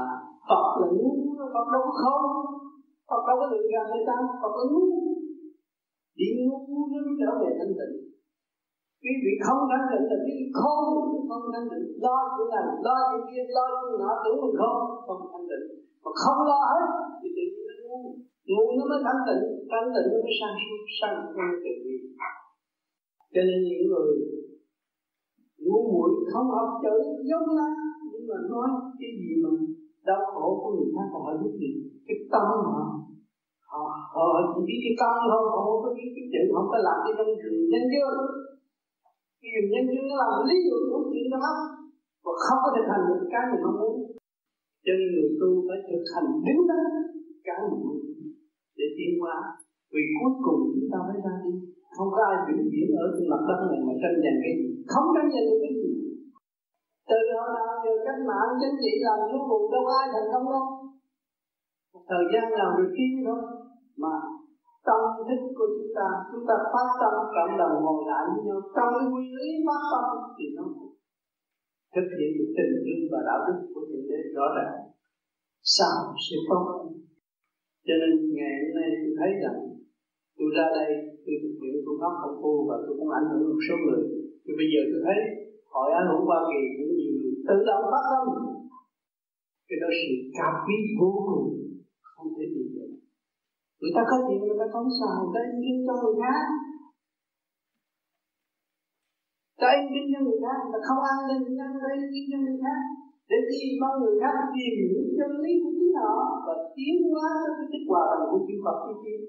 à, 0.00 0.04
Phật 0.48 0.66
là 0.80 0.86
ngu 0.96 1.10
Phật 1.54 1.66
đâu 1.74 1.82
có 1.86 1.92
không? 2.02 2.26
Phật 3.08 3.22
đâu 3.28 3.36
có 3.40 3.46
lựa 3.52 3.66
gạt 3.72 3.86
người 3.90 4.04
ta? 4.08 4.16
Phật 4.42 4.52
là 4.58 4.64
ngu 4.72 4.84
đi 6.18 6.26
ngu 6.36 6.78
nó 6.92 6.98
trở 7.20 7.30
về 7.42 7.50
thanh 7.58 7.74
tịnh 7.78 7.94
quý 9.04 9.12
vị 9.24 9.32
không 9.46 9.60
thanh 9.70 9.86
tịnh 9.90 10.04
là 10.10 10.16
quý 10.24 10.32
vị 10.38 10.46
không 10.60 10.84
không 11.28 11.44
thanh 11.52 11.66
tịnh 11.70 11.86
lo 12.04 12.16
chuyện 12.34 12.48
này 12.52 12.64
lo 12.86 12.96
chuyện 13.08 13.22
kia, 13.28 13.44
lo 13.56 13.64
chuyện 13.78 13.96
nọ, 14.02 14.10
tưởng 14.22 14.38
mình 14.42 14.56
không 14.60 14.78
không 15.06 15.22
thanh 15.32 15.46
tịnh 15.50 15.66
mà 16.04 16.10
không 16.22 16.40
lo 16.50 16.60
hết, 16.72 16.86
thì 17.20 17.28
tự 17.36 17.44
nhiên 17.52 17.64
nó 17.68 17.74
ngu. 17.84 18.00
Ngu 18.52 18.66
nó 18.76 18.84
mới 18.90 19.00
thanh 19.06 19.20
tịnh 19.26 19.44
thanh 19.70 19.88
tịnh 19.94 20.08
nó 20.12 20.18
mới 20.24 20.34
sang 20.38 20.56
suốt 20.64 20.82
sang 20.98 21.16
suốt 21.34 21.50
tự 21.64 21.72
nhiên. 21.84 22.02
Cho 23.34 23.42
nên 23.48 23.58
những 23.68 23.84
người 23.90 24.10
ngu 25.64 25.80
muội 25.92 26.10
không 26.32 26.48
học 26.56 26.70
chữ, 26.82 26.94
giống 27.30 27.48
lắm, 27.58 27.72
nhưng 28.10 28.24
mà 28.28 28.36
nói 28.52 28.68
cái 29.00 29.10
gì 29.20 29.30
mà 29.42 29.50
đau 30.08 30.20
khổ 30.32 30.46
của 30.60 30.70
người 30.74 30.90
khác, 30.94 31.06
họ 31.12 31.32
biết 31.42 31.54
gì? 31.62 31.70
Cái 32.06 32.16
tâm 32.32 32.46
họ 32.68 32.82
họ 33.72 33.82
họ 34.14 34.26
chỉ 34.52 34.60
biết 34.68 34.80
cái 34.84 34.94
tâm 35.00 35.14
thôi, 35.30 35.42
họ 35.52 35.60
không 35.66 35.80
có 35.84 35.90
biết 35.98 36.10
cái 36.16 36.26
chữ 36.32 36.42
không 36.54 36.68
có 36.72 36.78
làm 36.86 36.96
cái 37.04 37.12
trong 37.18 37.32
trường 37.40 37.58
nhân 37.72 37.84
dương 37.92 38.18
kiềm 39.44 39.64
nhân 39.72 39.84
duyên 39.90 40.04
nó 40.10 40.14
làm 40.22 40.32
lý 40.48 40.56
luận 40.68 40.82
của 40.90 41.02
chuyện 41.10 41.26
đó. 41.34 41.46
Và 42.24 42.32
không 42.44 42.60
có 42.64 42.70
thực 42.76 42.86
hành 42.90 43.04
được 43.08 43.22
cái 43.32 43.44
mình 43.50 43.62
mong 43.64 43.78
muốn. 43.80 43.96
Cho 44.84 44.92
nên 44.98 45.08
người 45.14 45.30
tu 45.40 45.48
phải 45.66 45.78
thực 45.88 46.04
hành 46.12 46.28
đứng 46.46 46.62
đó. 46.70 46.80
Cái 47.46 47.58
mình 47.70 47.82
muốn. 47.84 47.98
Để 48.78 48.86
tiến 48.96 49.12
qua 49.22 49.36
vì 49.92 50.02
cuối 50.16 50.32
cùng 50.44 50.60
chúng 50.74 50.88
ta 50.92 50.98
mới 51.08 51.18
ra 51.24 51.34
đi. 51.44 51.52
Không 51.96 52.10
có 52.14 52.20
ai 52.30 52.38
vĩnh 52.46 52.64
viễn 52.72 52.88
ở 53.04 53.06
trên 53.14 53.26
mặt 53.32 53.42
đất 53.48 53.58
này 53.70 53.80
mà 53.86 53.94
tranh 54.02 54.16
giành 54.24 54.38
cái 54.44 54.52
gì. 54.58 54.68
Không 54.92 55.06
tranh 55.14 55.28
giành 55.32 55.46
được 55.48 55.60
cái 55.64 55.72
gì. 55.80 55.90
Từ 57.10 57.18
hồi 57.36 57.48
nào 57.56 57.72
giờ 57.84 57.94
cách 58.06 58.20
mạng 58.28 58.50
chính 58.60 58.76
trị 58.82 58.92
làm 59.06 59.18
lưu 59.30 59.42
cùng 59.50 59.64
đâu 59.74 59.84
ai 59.98 60.04
thành 60.12 60.28
công 60.32 60.46
đâu. 60.54 60.64
Thời 62.10 62.24
gian 62.32 62.46
nào 62.58 62.70
được 62.78 62.90
tiến 62.96 63.12
thôi 63.26 63.40
mà 64.02 64.14
tâm 64.86 65.00
thức 65.28 65.40
của 65.58 65.68
chúng 65.76 65.92
ta 65.98 66.06
chúng 66.30 66.44
ta 66.48 66.54
phát 66.72 66.88
tâm 67.00 67.14
cảm 67.36 67.50
động 67.60 67.74
ngồi 67.84 68.00
lại 68.10 68.22
với 68.30 68.40
nhau. 68.46 68.58
Trong 68.76 68.90
cái 68.96 69.06
nguyên 69.10 69.30
lý 69.38 69.48
phát 69.66 69.82
tâm 69.92 70.06
thì 70.36 70.46
nó 70.56 70.64
thực 71.94 72.08
hiện 72.18 72.30
được 72.38 72.50
tình 72.56 72.72
thương 72.84 73.02
và 73.12 73.20
đạo 73.28 73.40
đức 73.46 73.58
của 73.72 73.82
thượng 73.88 74.06
đế. 74.10 74.18
Rõ 74.36 74.46
ràng 74.56 74.74
sao 75.76 75.96
sẽ 76.24 76.36
tốt 76.48 76.64
cho 77.86 77.94
nên 78.00 78.12
ngày 78.38 78.54
hôm 78.60 78.70
nay 78.78 78.88
tôi 79.02 79.12
thấy 79.18 79.30
rằng 79.42 79.58
tôi 80.38 80.48
ra 80.56 80.66
đây, 80.78 80.90
tôi 81.24 81.34
thực 81.42 81.54
hiện 81.60 81.74
phương 81.84 82.00
pháp 82.02 82.14
công 82.20 82.36
phu 82.40 82.52
và 82.68 82.76
tôi 82.84 82.94
cũng 82.98 83.10
ảnh 83.18 83.28
hưởng 83.30 83.44
một 83.50 83.60
số 83.66 83.74
người. 83.84 84.02
Thì 84.44 84.52
bây 84.60 84.68
giờ 84.72 84.80
tôi 84.90 85.00
thấy 85.06 85.18
hội 85.74 85.88
ảnh 86.00 86.08
hưởng 86.10 86.24
Hoa 86.28 86.40
Kỳ 86.50 86.60
cũng 86.76 86.92
nhiều 86.98 87.14
người 87.18 87.34
tự 87.48 87.56
động 87.68 87.84
phát 87.92 88.04
tâm. 88.10 88.24
Cái 89.68 89.78
đó 89.82 89.88
sự 90.00 90.12
cao 90.36 90.52
quý 90.64 90.76
vô 90.98 91.10
cùng 91.28 91.46
không 92.10 92.28
thể 92.36 92.44
tìm 92.54 92.63
người 93.84 93.96
ta 93.96 94.02
có 94.10 94.16
tiền, 94.26 94.38
người 94.40 94.60
ta 94.60 94.66
không 94.74 94.88
xài, 94.98 95.14
người 95.20 95.34
ta 95.36 95.42
in 95.68 95.76
cho 95.86 95.94
người 96.00 96.16
khác. 96.22 96.44
Ta 99.60 99.68
in 99.78 99.86
kinh 99.92 100.08
cho 100.12 100.20
người 100.24 100.38
khác 100.44 100.56
người 100.60 100.72
ta 100.74 100.80
không 100.88 101.02
ăn 101.12 101.18
lên 101.28 101.38
người 101.44 101.56
ta 101.60 101.66
lấy 101.84 101.96
in 102.16 102.24
cho 102.30 102.38
người 102.44 102.58
khác. 102.64 102.80
Để 103.30 103.38
tìm 103.50 103.70
mong 103.82 103.96
người 104.00 104.16
khác, 104.22 104.36
tìm 104.54 104.74
những 104.92 105.10
chân 105.18 105.30
lý 105.42 105.52
của 105.62 105.72
chính 105.78 105.94
họ 106.00 106.14
và 106.46 106.54
tiến 106.76 106.94
hóa 107.10 107.28
tới 107.42 107.52
cái 107.58 107.68
kết 107.72 107.82
quả 107.90 108.02
bằng 108.18 108.28
của 108.30 108.40
chư 108.46 108.56
Phật 108.64 108.76
chư 108.84 108.94
tiên. 109.02 109.20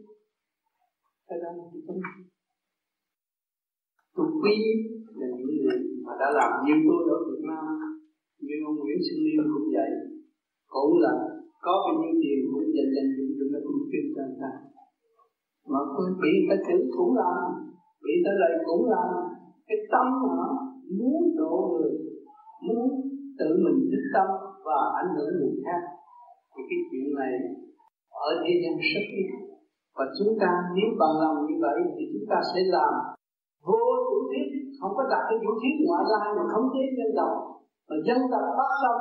Cái 1.28 1.38
đó 1.41 1.49
là 1.58 1.66
cái 1.72 1.82
tâm 1.88 1.97
tôi 4.16 4.28
quý 4.41 4.56
là 5.20 5.28
những 5.38 5.56
người 5.64 5.80
mà 6.06 6.14
đã 6.22 6.28
làm 6.39 6.51
như 6.66 6.74
tôi 6.88 7.01
ở 7.16 7.18
Việt 7.28 7.41
Nam, 7.49 7.66
như 8.45 8.56
ông 8.70 8.78
Nguyễn 8.80 8.99
sinh 9.06 9.22
liên 9.26 9.41
cũng 9.53 9.68
vậy. 9.76 9.91
Cũng 10.74 10.93
là 11.06 11.14
có 11.66 11.74
bao 11.84 11.93
nhiêu 11.99 12.16
tiền 12.22 12.39
cũng 12.51 12.68
dành 12.76 12.91
dành 12.95 13.10
dụng 13.18 13.34
cho 14.16 14.22
người 14.28 14.39
ta. 14.43 14.51
Mà 15.72 15.80
bị 16.22 16.32
người 16.36 16.49
ta 16.51 16.57
chữ 16.68 16.78
cũng 16.97 17.11
làm 17.22 17.66
bị 18.05 18.13
ta 18.26 18.32
lời 18.41 18.53
cũng 18.68 18.84
làm 18.95 19.09
cái 19.68 19.78
tâm 19.91 20.05
họ 20.24 20.39
muốn 20.97 21.22
độ 21.39 21.55
người, 21.72 21.93
muốn 22.68 22.84
tự 23.39 23.49
mình 23.66 23.80
thích 23.91 24.07
tâm 24.16 24.28
và 24.66 24.80
ảnh 25.01 25.11
hưởng 25.16 25.32
người 25.39 25.55
khác. 25.66 25.82
Thì 26.53 26.61
cái 26.70 26.80
chuyện 26.89 27.07
này 27.20 27.34
ở 28.28 28.30
thế 28.41 28.51
gian 28.61 28.74
rất 28.91 29.05
ít. 29.22 29.28
Và 29.97 30.05
chúng 30.18 30.34
ta 30.41 30.51
nếu 30.76 30.89
bằng 31.01 31.16
lòng 31.22 31.38
như 31.47 31.55
vậy 31.66 31.78
thì 31.95 32.03
chúng 32.13 32.28
ta 32.32 32.38
sẽ 32.51 32.59
làm 32.76 32.93
vô 33.68 33.84
chủ 34.07 34.18
thiết 34.32 34.47
không 34.80 34.93
có 34.97 35.03
đặt 35.11 35.24
cái 35.30 35.38
chủ 35.43 35.51
thiết 35.61 35.76
ngoại 35.86 36.03
lai 36.13 36.28
mà 36.38 36.43
không 36.53 36.66
chế 36.74 36.84
dân 36.97 37.09
tộc. 37.20 37.34
Mà 37.88 37.95
dân 38.07 38.20
tộc 38.32 38.45
phát 38.57 38.72
tâm 38.84 38.97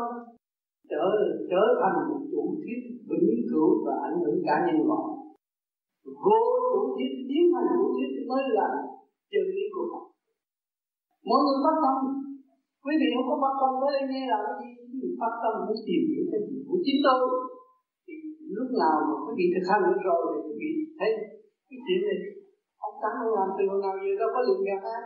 trở 0.91 1.07
trở 1.51 1.63
thành 1.81 1.97
một 2.09 2.21
chủ 2.33 2.43
thiết 2.65 2.81
vĩnh 3.27 3.45
cửu 3.51 3.69
và 3.85 3.95
ảnh 4.09 4.17
hưởng 4.23 4.39
cả 4.47 4.57
nhân 4.67 4.79
loại 4.91 5.09
vô 6.25 6.41
chủ 6.73 6.81
thiết 6.97 7.13
tiến 7.29 7.45
hành 7.55 7.69
chủ 7.77 7.85
thiết 7.97 8.11
mới 8.31 8.43
là 8.59 8.69
chân 9.31 9.45
lý 9.55 9.65
của 9.75 9.87
Phật 9.91 10.05
mỗi 11.29 11.41
người 11.45 11.59
phát 11.65 11.77
tâm. 11.85 11.97
Quý 12.85 12.95
vị 13.01 13.09
không 13.15 13.29
có 13.31 13.37
phát 13.43 13.55
tâm 13.61 13.71
tới 13.81 13.91
đây 13.97 14.05
nghe 14.11 14.23
là 14.33 14.39
cái 14.47 14.55
gì? 14.61 14.71
Quý 14.89 14.97
vị 15.03 15.11
phát 15.21 15.35
tâm 15.43 15.53
muốn 15.67 15.79
tìm 15.89 16.03
hiểu 16.11 16.25
cái 16.31 16.41
gì 16.49 16.59
của 16.69 16.79
chính 16.85 17.01
tôi. 17.07 17.21
Thì 18.07 18.15
lúc 18.57 18.69
nào 18.83 18.97
mà 19.09 19.15
quý 19.25 19.33
vị 19.39 19.47
thực 19.55 19.65
hành 19.71 19.83
được 19.87 20.01
rồi 20.09 20.21
thì 20.31 20.39
quý 20.47 20.55
vị 20.61 20.71
thấy 20.99 21.11
cái 21.69 21.79
chuyện 21.85 22.01
này, 22.09 22.19
ông 22.87 22.95
tám 23.03 23.15
ông 23.25 23.35
làm 23.39 23.49
từ 23.57 23.63
hồi 23.71 23.81
nào 23.85 23.95
giờ 24.03 24.13
đâu 24.21 24.31
có 24.35 24.41
lượng 24.47 24.67
gạt 24.69 24.83
á 24.97 24.99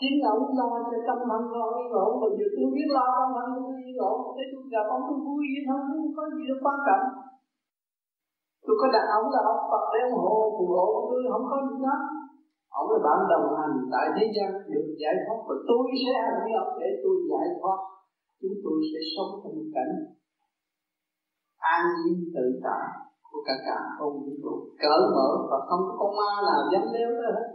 chính 0.00 0.16
là 0.22 0.28
ông 0.36 0.50
lo 0.58 0.68
cho 0.88 0.98
tâm 1.08 1.18
thân 1.30 1.42
lo 1.54 1.64
yên 1.78 1.90
ổn 2.04 2.10
mà 2.20 2.28
giờ 2.36 2.46
tôi 2.54 2.68
biết 2.76 2.88
lo 2.96 3.04
tâm 3.16 3.28
thân 3.36 3.48
tôi 3.56 3.76
yên 3.86 3.96
ổn 4.10 4.16
để 4.36 4.44
tôi 4.52 4.62
gặp 4.74 4.84
ông 4.94 5.02
tôi 5.08 5.18
vui 5.24 5.42
vậy 5.52 5.62
thôi 5.68 5.80
không 5.88 6.12
có 6.16 6.22
gì 6.34 6.42
đâu 6.50 6.58
quan 6.64 6.76
trọng. 6.86 7.04
Tôi 8.64 8.74
có 8.80 8.86
đặt 8.94 9.06
ông 9.18 9.26
là 9.34 9.40
ông 9.52 9.62
Phật 9.70 9.84
để 9.92 10.00
ủng 10.10 10.20
hộ 10.24 10.36
phù 10.56 10.64
hộ 10.76 10.86
tôi, 11.08 11.20
không 11.32 11.46
có 11.50 11.56
gì 11.68 11.78
đó 11.86 11.96
ông 12.80 12.88
là 12.92 12.98
bạn 13.06 13.18
đồng 13.32 13.48
hành 13.58 13.74
tại 13.92 14.06
thế 14.14 14.24
gian 14.34 14.50
được 14.72 14.86
giải 15.02 15.14
thoát 15.24 15.38
và 15.48 15.54
tôi 15.68 15.84
sẽ 16.02 16.12
hành 16.24 16.38
với 16.44 16.54
ông 16.62 16.72
để 16.80 16.88
tôi 17.02 17.16
giải 17.30 17.48
thoát. 17.58 17.78
Chúng 18.40 18.56
tôi 18.64 18.78
sẽ 18.90 19.00
sống 19.12 19.32
trong 19.42 19.58
cảnh 19.74 19.92
an 21.74 21.82
nhiên 21.98 22.18
tự 22.34 22.46
tại 22.64 22.86
của 23.30 23.40
cả 23.46 23.56
cả 23.66 23.78
không 23.98 24.14
vũ 24.24 24.32
trụ. 24.42 24.54
Cởi 24.82 25.00
mở 25.14 25.28
và 25.50 25.58
không 25.68 25.82
có 25.86 25.92
con 26.00 26.10
ma 26.18 26.30
nào 26.48 26.60
dám 26.72 26.84
leo 26.94 27.08
tới 27.18 27.30
hết 27.36 27.48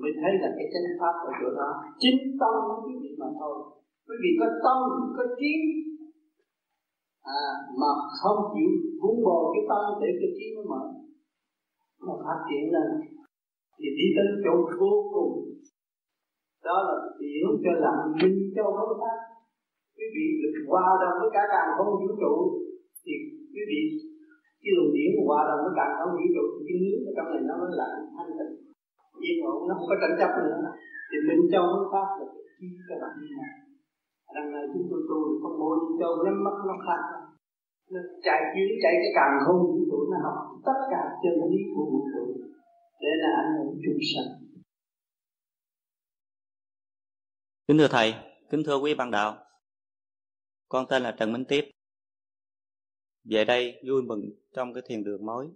mới 0.00 0.12
thấy 0.20 0.32
là 0.42 0.48
cái 0.56 0.66
chánh 0.72 0.88
pháp 1.00 1.14
ở 1.28 1.30
chỗ 1.40 1.48
đó 1.60 1.70
chính 2.02 2.18
tâm 2.40 2.54
của 2.66 2.78
quý 2.84 2.94
vị 3.02 3.12
mà 3.20 3.28
thôi. 3.40 3.56
Quý 4.06 4.16
vị 4.22 4.30
có 4.40 4.46
tâm 4.64 4.78
có 5.16 5.24
trí 5.38 5.52
à, 7.40 7.42
mà 7.80 7.90
không 8.20 8.40
chịu 8.54 8.70
vun 9.00 9.16
bồi 9.26 9.42
cái 9.54 9.64
tâm 9.70 9.82
để 10.00 10.08
cái 10.20 10.30
trí 10.36 10.46
nó 10.56 10.62
mở 10.72 10.82
mà 12.06 12.14
phát 12.24 12.38
triển 12.48 12.64
lên. 12.74 12.88
Thì 13.78 13.88
đi 13.98 14.06
tới 14.16 14.26
chỗ 14.44 14.54
vô 14.80 14.92
cùng. 15.14 15.32
Đó 16.66 16.76
là 16.88 16.96
điển 17.20 17.46
cho 17.64 17.72
lặng 17.84 18.02
minh 18.18 18.38
cho 18.56 18.64
không 18.76 18.94
pháp 19.02 19.18
quý 19.98 20.06
vị 20.14 20.26
được 20.42 20.54
hòa 20.70 20.86
đồng 21.02 21.16
với 21.20 21.30
cả 21.36 21.42
càng 21.52 21.70
không 21.76 21.90
vũ 22.00 22.10
trụ 22.22 22.34
thì 23.04 23.14
quý 23.52 23.62
vị 23.70 23.80
cái 24.62 24.72
luồng 24.76 24.92
điển 24.96 25.10
hòa 25.26 25.40
đồng 25.48 25.60
với 25.64 25.74
càng 25.78 25.92
không 25.98 26.12
vũ 26.18 26.26
trụ 26.34 26.44
thì 26.54 26.62
cái 26.68 26.78
nước 26.84 26.98
ở 27.08 27.12
trong 27.16 27.28
này 27.32 27.42
nó 27.48 27.54
mới 27.60 27.70
lặng 27.80 27.96
yên 29.24 29.36
ổn 29.52 29.58
nó 29.68 29.72
không 29.78 29.88
có 29.90 29.96
tranh 30.00 30.16
chấp 30.20 30.30
nữa. 30.44 30.58
Thì 31.08 31.16
minh 31.28 31.44
châu 31.52 31.64
mới 31.72 31.84
phát 31.92 32.08
được 32.18 32.30
cái 32.34 32.46
chi 32.58 32.68
cho 32.88 32.94
bạn 33.02 33.12
như 33.20 33.30
này. 33.42 33.52
Đằng 34.34 34.48
này 34.54 34.64
chúng 34.72 34.86
tôi 34.90 35.00
tu 35.08 35.18
con 35.42 35.52
bố 35.60 35.68
minh 35.80 35.96
châu 36.00 36.12
nhắm 36.24 36.36
mắt 36.46 36.56
nó 36.68 36.76
khác 36.86 37.02
nó 37.92 38.00
chạy 38.22 38.40
chuyến 38.54 38.68
chạy 38.82 38.92
cái 39.02 39.12
càng 39.18 39.34
không 39.44 39.58
vũ 39.62 39.78
trụ 39.90 39.98
nó 40.10 40.18
học 40.26 40.36
tất 40.66 40.78
cả 40.90 41.02
chân 41.22 41.34
lý 41.50 41.58
của 41.74 41.84
vũ 41.90 42.00
trụ 42.12 42.24
để 43.00 43.08
là 43.22 43.28
ảnh 43.42 43.50
hưởng 43.56 43.80
chúng 43.84 43.98
sanh. 44.10 44.28
Kính 47.68 47.78
thưa 47.78 47.88
thầy 47.90 48.14
kính 48.50 48.62
thưa 48.66 48.78
quý 48.78 48.94
bạn 48.94 49.10
đạo, 49.10 49.36
con 50.68 50.86
tên 50.88 51.02
là 51.02 51.16
Trần 51.18 51.32
Minh 51.32 51.44
Tiếp. 51.48 51.64
Về 53.24 53.44
đây 53.44 53.82
vui 53.88 54.02
mừng 54.02 54.20
trong 54.52 54.74
cái 54.74 54.82
thiền 54.86 55.04
đường 55.04 55.26
mới. 55.26 55.46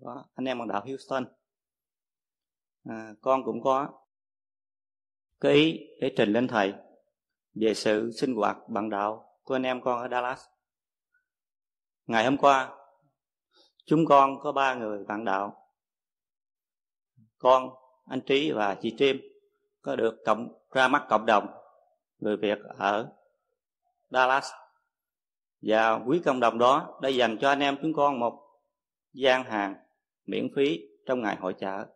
Đó, 0.00 0.24
anh 0.34 0.44
em 0.44 0.58
bạn 0.58 0.68
đạo 0.68 0.82
Houston. 0.86 1.24
À, 2.88 3.14
con 3.20 3.44
cũng 3.44 3.62
có 3.62 3.88
cái 5.40 5.52
ý 5.52 5.80
để 6.00 6.12
trình 6.16 6.32
lên 6.32 6.48
thầy 6.48 6.74
về 7.54 7.74
sự 7.74 8.10
sinh 8.12 8.34
hoạt 8.34 8.56
bạn 8.68 8.90
đạo 8.90 9.38
của 9.42 9.54
anh 9.54 9.62
em 9.62 9.80
con 9.80 9.98
ở 9.98 10.08
Dallas. 10.10 10.44
Ngày 12.06 12.24
hôm 12.24 12.36
qua, 12.36 12.76
chúng 13.86 14.06
con 14.06 14.40
có 14.40 14.52
ba 14.52 14.74
người 14.74 15.04
bạn 15.04 15.24
đạo. 15.24 15.72
Con, 17.38 17.70
anh 18.06 18.20
Trí 18.20 18.52
và 18.52 18.76
chị 18.80 18.94
Trim 18.98 19.16
có 19.82 19.96
được 19.96 20.14
cộng 20.26 20.52
ra 20.70 20.88
mắt 20.88 21.06
cộng 21.08 21.26
đồng 21.26 21.46
người 22.18 22.36
Việt 22.36 22.58
ở 22.78 23.12
Dallas 24.10 24.46
và 25.62 25.94
quý 26.06 26.20
cộng 26.24 26.40
đồng 26.40 26.58
đó 26.58 26.98
đã 27.02 27.08
dành 27.08 27.38
cho 27.40 27.48
anh 27.48 27.60
em 27.60 27.76
chúng 27.82 27.92
con 27.92 28.20
một 28.20 28.40
gian 29.12 29.44
hàng 29.44 29.74
miễn 30.26 30.48
phí 30.56 30.80
trong 31.06 31.22
ngày 31.22 31.36
hội 31.36 31.54
chợ. 31.58 31.86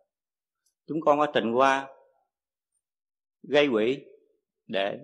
Chúng 0.87 1.01
con 1.01 1.18
có 1.18 1.26
trình 1.26 1.53
qua 1.53 1.89
gây 3.43 3.68
quỹ 3.72 3.99
để 4.66 4.99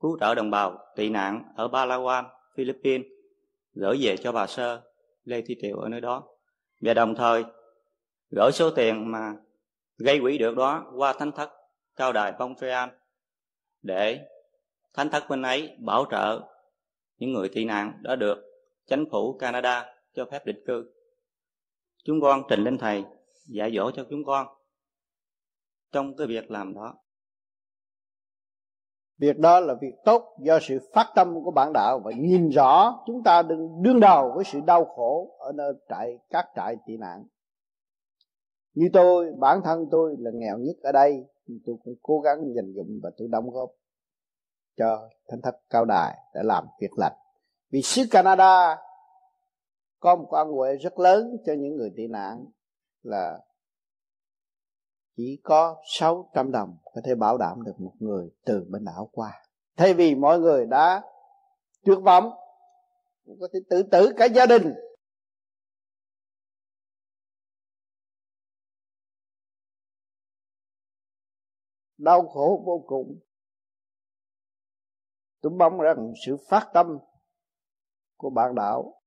cứu 0.00 0.18
trợ 0.20 0.34
đồng 0.34 0.50
bào 0.50 0.78
tị 0.96 1.08
nạn 1.08 1.52
ở 1.56 1.68
Palawan, 1.68 2.24
Philippines 2.56 3.06
gửi 3.72 3.98
về 4.00 4.16
cho 4.16 4.32
bà 4.32 4.46
Sơ, 4.46 4.82
Lê 5.24 5.42
Thị 5.42 5.56
Triệu 5.60 5.78
ở 5.78 5.88
nơi 5.88 6.00
đó 6.00 6.28
và 6.80 6.94
đồng 6.94 7.14
thời 7.14 7.44
gửi 8.30 8.52
số 8.52 8.70
tiền 8.70 9.10
mà 9.12 9.34
gây 9.98 10.20
quỹ 10.20 10.38
được 10.38 10.56
đó 10.56 10.92
qua 10.96 11.12
thánh 11.12 11.32
thất 11.32 11.50
cao 11.96 12.12
đài 12.12 12.32
Montreal 12.38 12.88
để 13.82 14.28
thánh 14.94 15.10
thất 15.10 15.24
bên 15.28 15.42
ấy 15.42 15.76
bảo 15.80 16.06
trợ 16.10 16.40
những 17.18 17.32
người 17.32 17.48
tị 17.48 17.64
nạn 17.64 17.98
đã 18.02 18.16
được 18.16 18.38
chính 18.86 19.04
phủ 19.10 19.38
Canada 19.38 19.94
cho 20.14 20.24
phép 20.30 20.46
định 20.46 20.64
cư. 20.66 20.92
Chúng 22.04 22.20
con 22.20 22.42
trình 22.48 22.64
lên 22.64 22.78
thầy 22.78 23.04
dạy 23.46 23.72
dỗ 23.76 23.90
cho 23.90 24.06
chúng 24.10 24.24
con 24.24 24.46
trong 25.94 26.16
cái 26.16 26.26
việc 26.26 26.50
làm 26.50 26.74
đó. 26.74 26.94
Việc 29.18 29.38
đó 29.38 29.60
là 29.60 29.74
việc 29.80 29.94
tốt 30.04 30.36
do 30.40 30.58
sự 30.62 30.78
phát 30.94 31.12
tâm 31.14 31.34
của 31.44 31.50
bản 31.50 31.72
đạo 31.72 32.00
và 32.04 32.12
nhìn 32.12 32.48
rõ 32.48 33.02
chúng 33.06 33.22
ta 33.22 33.42
đừng 33.42 33.82
đương 33.82 34.00
đầu 34.00 34.32
với 34.34 34.44
sự 34.44 34.60
đau 34.66 34.84
khổ 34.84 35.36
ở 35.38 35.52
nơi 35.52 35.72
trại 35.88 36.18
các 36.30 36.46
trại 36.56 36.76
tị 36.86 36.96
nạn. 36.96 37.24
Như 38.74 38.88
tôi, 38.92 39.32
bản 39.38 39.60
thân 39.64 39.88
tôi 39.90 40.16
là 40.18 40.30
nghèo 40.34 40.58
nhất 40.58 40.76
ở 40.82 40.92
đây, 40.92 41.24
tôi 41.66 41.76
cũng 41.84 41.94
cố 42.02 42.20
gắng 42.20 42.38
dành 42.56 42.72
dụng 42.72 43.00
và 43.02 43.10
tôi 43.16 43.28
đóng 43.30 43.50
góp 43.50 43.70
cho 44.76 45.08
thánh 45.28 45.40
thất 45.42 45.54
cao 45.70 45.84
đài 45.84 46.18
để 46.34 46.40
làm 46.44 46.64
việc 46.80 46.98
lành 46.98 47.12
vì 47.70 47.82
xứ 47.82 48.02
Canada 48.10 48.76
có 50.00 50.16
một 50.16 50.26
quan 50.28 50.48
huệ 50.48 50.76
rất 50.76 50.98
lớn 50.98 51.36
cho 51.46 51.52
những 51.52 51.76
người 51.76 51.92
tị 51.96 52.06
nạn 52.06 52.44
là 53.02 53.38
chỉ 55.16 55.40
có 55.44 55.82
600 55.98 56.52
đồng 56.52 56.76
có 56.84 57.00
thể 57.04 57.14
bảo 57.14 57.38
đảm 57.38 57.62
được 57.62 57.80
một 57.80 57.94
người 57.98 58.30
từ 58.44 58.66
bên 58.70 58.84
đảo 58.84 59.08
qua. 59.12 59.42
Thay 59.76 59.94
vì 59.94 60.14
mọi 60.14 60.38
người 60.40 60.66
đã 60.66 61.02
tuyệt 61.84 61.98
vọng, 62.04 62.30
có 63.40 63.48
thể 63.52 63.60
tự 63.70 63.82
tử 63.82 64.12
cả 64.16 64.24
gia 64.24 64.46
đình. 64.46 64.74
Đau 71.98 72.28
khổ 72.28 72.62
vô 72.66 72.84
cùng. 72.86 73.20
Tôi 75.40 75.52
mong 75.52 75.78
rằng 75.78 76.12
sự 76.26 76.36
phát 76.48 76.70
tâm 76.74 76.98
của 78.16 78.30
bạn 78.30 78.54
đạo 78.54 79.04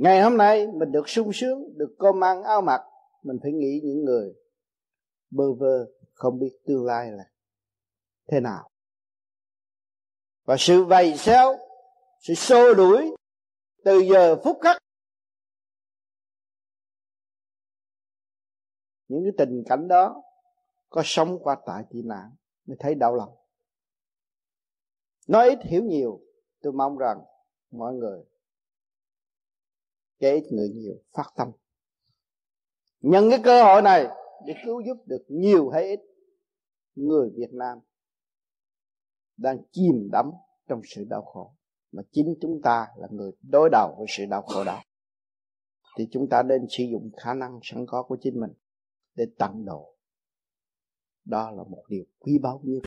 ngày 0.00 0.22
hôm 0.22 0.36
nay 0.36 0.66
mình 0.66 0.92
được 0.92 1.08
sung 1.08 1.30
sướng, 1.32 1.78
được 1.78 1.96
cơm 1.98 2.24
ăn 2.24 2.42
áo 2.42 2.62
mặc 2.62 2.82
mình 3.22 3.38
phải 3.42 3.52
nghĩ 3.52 3.80
những 3.84 4.04
người 4.04 4.34
bơ 5.30 5.52
vơ, 5.52 5.92
không 6.12 6.38
biết 6.38 6.58
tương 6.66 6.84
lai 6.84 7.12
là 7.12 7.30
thế 8.26 8.40
nào. 8.40 8.70
Và 10.44 10.56
sự 10.58 10.84
vầy 10.84 11.16
xéo, 11.16 11.56
sự 12.20 12.34
xô 12.34 12.74
đuổi 12.74 13.16
từ 13.84 13.98
giờ 13.98 14.36
phút 14.44 14.58
khắc, 14.60 14.82
những 19.08 19.22
cái 19.24 19.32
tình 19.38 19.62
cảnh 19.68 19.88
đó 19.88 20.22
có 20.88 21.02
sống 21.04 21.38
qua 21.42 21.56
tại 21.66 21.84
tị 21.90 22.02
nạn 22.02 22.30
mới 22.66 22.76
thấy 22.80 22.94
đau 22.94 23.14
lòng. 23.14 23.36
Nói 25.26 25.48
ít 25.48 25.58
hiểu 25.62 25.84
nhiều, 25.84 26.20
tôi 26.60 26.72
mong 26.72 26.98
rằng 26.98 27.20
mọi 27.70 27.94
người, 27.94 28.24
kể 30.18 30.34
ít 30.34 30.52
người 30.52 30.68
nhiều, 30.68 30.94
phát 31.12 31.32
tâm 31.36 31.50
nhân 33.00 33.30
cái 33.30 33.40
cơ 33.44 33.64
hội 33.64 33.82
này 33.82 34.06
để 34.46 34.54
cứu 34.64 34.80
giúp 34.80 34.96
được 35.06 35.24
nhiều 35.28 35.70
hay 35.70 35.88
ít 35.88 36.00
người 36.94 37.30
Việt 37.36 37.52
Nam 37.52 37.78
đang 39.36 39.58
chìm 39.72 40.08
đắm 40.12 40.30
trong 40.68 40.80
sự 40.84 41.04
đau 41.04 41.22
khổ. 41.22 41.54
Mà 41.92 42.02
chính 42.12 42.34
chúng 42.40 42.60
ta 42.62 42.86
là 42.96 43.08
người 43.10 43.32
đối 43.42 43.68
đầu 43.72 43.94
với 43.98 44.06
sự 44.08 44.24
đau 44.30 44.42
khổ 44.42 44.64
đó. 44.64 44.82
Thì 45.98 46.08
chúng 46.10 46.28
ta 46.30 46.42
nên 46.42 46.66
sử 46.68 46.84
dụng 46.84 47.10
khả 47.16 47.34
năng 47.34 47.60
sẵn 47.62 47.86
có 47.86 48.02
của 48.02 48.16
chính 48.20 48.40
mình 48.40 48.52
để 49.14 49.24
tận 49.38 49.64
độ. 49.64 49.96
Đó 51.24 51.50
là 51.50 51.62
một 51.62 51.84
điều 51.88 52.04
quý 52.18 52.38
báu 52.38 52.60
nhất 52.64 52.82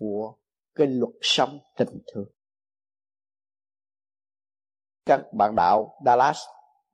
của 0.00 0.36
cái 0.74 0.86
luật 0.86 1.14
sống 1.20 1.58
tình 1.76 1.98
thương. 2.06 2.28
Các 5.06 5.20
bạn 5.32 5.54
đạo 5.56 6.00
Dallas 6.06 6.38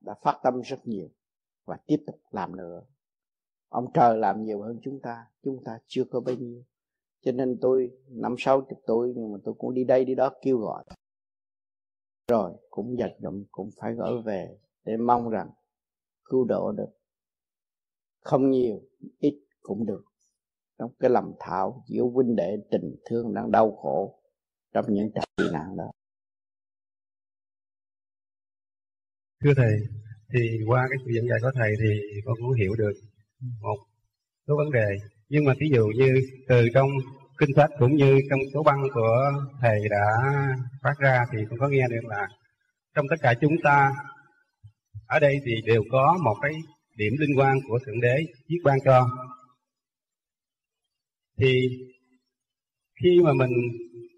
đã 0.01 0.14
phát 0.22 0.41
tâm 0.43 0.61
rất 0.61 0.78
nhiều 0.85 1.09
và 1.71 1.79
tiếp 1.87 2.03
tục 2.07 2.21
làm 2.31 2.57
nữa. 2.57 2.83
Ông 3.68 3.93
trời 3.95 4.18
làm 4.18 4.45
nhiều 4.45 4.62
hơn 4.62 4.79
chúng 4.83 5.01
ta 5.03 5.27
chúng 5.43 5.64
ta 5.64 5.79
chưa 5.87 6.05
có 6.05 6.21
bao 6.21 6.35
nhiêu. 6.35 6.64
Cho 7.21 7.33
nên 7.33 7.59
tôi, 7.61 7.91
năm 8.09 8.35
sáu 8.39 8.61
chục 8.61 8.79
tuổi, 8.87 9.12
nhưng 9.16 9.33
mà 9.33 9.39
tôi 9.45 9.55
cũng 9.59 9.75
đi 9.75 9.85
đây 9.85 10.05
đi 10.05 10.14
đó 10.14 10.31
kêu 10.43 10.59
gọi. 10.59 10.85
Rồi, 12.29 12.53
cũng 12.71 12.99
dành 12.99 13.11
dụm 13.18 13.45
cũng 13.51 13.71
phải 13.81 13.95
gỡ 13.95 14.23
về 14.25 14.59
để 14.85 14.97
mong 14.97 15.31
rằng 15.31 15.51
cứu 16.25 16.45
độ 16.45 16.73
được. 16.73 16.91
Không 18.21 18.51
nhiều, 18.51 18.81
ít 19.18 19.41
cũng 19.62 19.87
được. 19.87 20.05
Trong 20.79 20.91
cái 20.99 21.11
lầm 21.11 21.33
thảo 21.39 21.85
giữa 21.87 22.03
huynh 22.03 22.37
đệ 22.37 22.57
tình 22.71 22.97
thương 23.05 23.35
đang 23.35 23.51
đau 23.51 23.77
khổ 23.77 24.23
trong 24.73 24.85
những 24.89 25.11
trại 25.14 25.49
nạn 25.53 25.77
đó. 25.77 25.91
Thưa 29.45 29.53
thầy 29.57 29.73
thì 30.33 30.59
qua 30.66 30.87
cái 30.91 30.99
sự 31.05 31.11
dẫn 31.16 31.28
dạy 31.28 31.39
của 31.43 31.51
thầy 31.55 31.70
thì 31.83 32.20
con 32.24 32.37
cũng 32.39 32.53
hiểu 32.53 32.74
được 32.74 32.93
một 33.61 33.76
số 34.49 34.57
vấn 34.57 34.70
đề. 34.70 34.87
Nhưng 35.28 35.45
mà 35.45 35.55
ví 35.61 35.68
dụ 35.74 35.87
như 35.87 36.20
từ 36.49 36.68
trong 36.74 36.89
kinh 37.39 37.55
sách 37.57 37.70
cũng 37.78 37.97
như 37.97 38.20
trong 38.31 38.41
số 38.55 38.62
băng 38.62 38.83
của 38.95 39.33
thầy 39.61 39.81
đã 39.91 40.07
phát 40.83 40.95
ra 40.99 41.24
thì 41.33 41.39
con 41.51 41.59
có 41.59 41.68
nghe 41.68 41.89
được 41.91 42.05
là 42.09 42.28
trong 42.95 43.07
tất 43.11 43.16
cả 43.22 43.35
chúng 43.41 43.57
ta, 43.62 43.93
ở 45.07 45.18
đây 45.18 45.41
thì 45.45 45.53
đều 45.66 45.85
có 45.91 46.18
một 46.24 46.37
cái 46.43 46.53
điểm 46.97 47.12
liên 47.18 47.39
quan 47.39 47.59
của 47.68 47.78
thượng 47.87 48.01
đế 48.01 48.16
chiết 48.49 48.59
ban 48.64 48.78
cho. 48.85 49.09
Thì 51.39 51.68
khi 53.03 53.20
mà 53.24 53.33
mình 53.33 53.51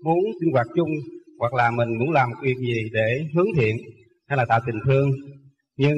muốn 0.03 0.19
sinh 0.41 0.53
hoạt 0.53 0.67
chung 0.75 0.91
hoặc 1.39 1.55
là 1.55 1.71
mình 1.71 1.99
muốn 1.99 2.11
làm 2.11 2.29
việc 2.43 2.57
gì 2.59 2.91
để 2.93 3.27
hướng 3.35 3.47
thiện 3.57 3.77
hay 4.27 4.37
là 4.37 4.45
tạo 4.49 4.61
tình 4.67 4.79
thương 4.85 5.11
nhưng 5.77 5.97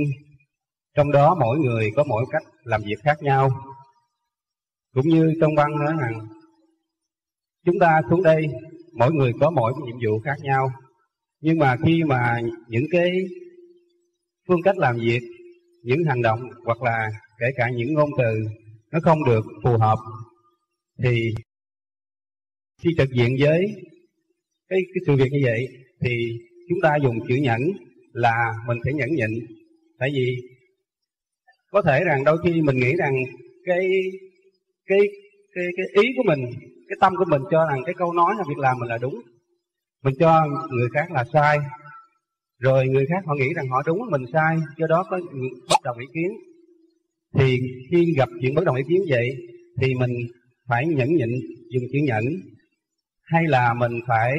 trong 0.95 1.11
đó 1.11 1.37
mỗi 1.41 1.59
người 1.59 1.91
có 1.97 2.05
mỗi 2.05 2.25
cách 2.31 2.43
làm 2.64 2.81
việc 2.87 2.97
khác 3.03 3.22
nhau. 3.22 3.51
Cũng 4.95 5.09
như 5.09 5.35
trong 5.41 5.55
băng 5.55 5.79
nói 5.79 5.95
rằng 6.01 6.27
chúng 7.64 7.79
ta 7.81 8.01
xuống 8.11 8.22
đây 8.22 8.47
mỗi 8.93 9.12
người 9.12 9.33
có 9.41 9.51
mỗi 9.51 9.72
nhiệm 9.85 9.97
vụ 10.07 10.20
khác 10.25 10.37
nhau. 10.43 10.70
Nhưng 11.41 11.59
mà 11.59 11.77
khi 11.85 12.05
mà 12.05 12.41
những 12.68 12.85
cái 12.91 13.11
phương 14.49 14.62
cách 14.62 14.79
làm 14.79 14.97
việc 14.97 15.20
những 15.83 16.05
hành 16.05 16.22
động 16.22 16.41
hoặc 16.64 16.83
là 16.83 17.11
kể 17.41 17.47
cả 17.57 17.70
những 17.70 17.95
ngôn 17.95 18.11
từ 18.18 18.35
nó 18.93 18.99
không 19.03 19.25
được 19.25 19.45
phù 19.64 19.79
hợp 19.79 19.99
thì 21.03 21.35
khi 22.83 22.91
trực 22.99 23.09
diện 23.12 23.37
với 23.41 23.66
cái, 24.68 24.79
cái 24.95 25.03
sự 25.07 25.16
việc 25.16 25.33
như 25.33 25.41
vậy 25.45 25.66
thì 26.01 26.11
chúng 26.68 26.79
ta 26.83 26.97
dùng 27.03 27.18
chữ 27.29 27.35
nhẫn 27.35 27.61
là 28.12 28.53
mình 28.66 28.79
phải 28.85 28.95
nhẫn 28.95 29.09
nhịn 29.11 29.31
tại 29.99 30.11
vì 30.15 30.37
có 31.71 31.83
thể 31.83 32.05
rằng 32.05 32.25
đôi 32.25 32.39
khi 32.45 32.63
mình 32.63 32.77
nghĩ 32.77 32.95
rằng 32.97 33.15
cái 33.65 33.89
cái 34.87 34.99
cái 35.55 35.65
cái 35.77 36.03
ý 36.03 36.09
của 36.17 36.23
mình, 36.27 36.41
cái 36.89 36.97
tâm 37.01 37.13
của 37.17 37.25
mình 37.29 37.43
cho 37.51 37.67
rằng 37.71 37.83
cái 37.87 37.95
câu 37.99 38.13
nói 38.13 38.35
hay 38.37 38.45
việc 38.49 38.59
làm 38.59 38.79
mình 38.79 38.89
là 38.89 38.99
đúng. 38.99 39.15
Mình 40.05 40.15
cho 40.19 40.47
người 40.71 40.89
khác 40.95 41.11
là 41.11 41.25
sai. 41.33 41.59
Rồi 42.59 42.89
người 42.89 43.07
khác 43.07 43.23
họ 43.27 43.35
nghĩ 43.35 43.49
rằng 43.57 43.69
họ 43.69 43.83
đúng, 43.87 43.99
mình 44.11 44.25
sai, 44.33 44.57
do 44.77 44.87
đó 44.87 45.05
có 45.11 45.21
bất 45.69 45.77
đồng 45.85 45.99
ý 45.99 46.07
kiến. 46.15 46.31
Thì 47.35 47.59
khi 47.91 48.15
gặp 48.17 48.29
chuyện 48.41 48.55
bất 48.55 48.65
đồng 48.65 48.77
ý 48.77 48.83
kiến 48.89 49.01
vậy, 49.09 49.29
thì 49.81 49.95
mình 49.95 50.11
phải 50.69 50.87
nhẫn 50.87 51.09
nhịn 51.09 51.29
dùng 51.71 51.85
chữ 51.93 51.99
nhẫn, 52.03 52.25
hay 53.25 53.43
là 53.47 53.75
mình 53.75 54.01
phải 54.09 54.33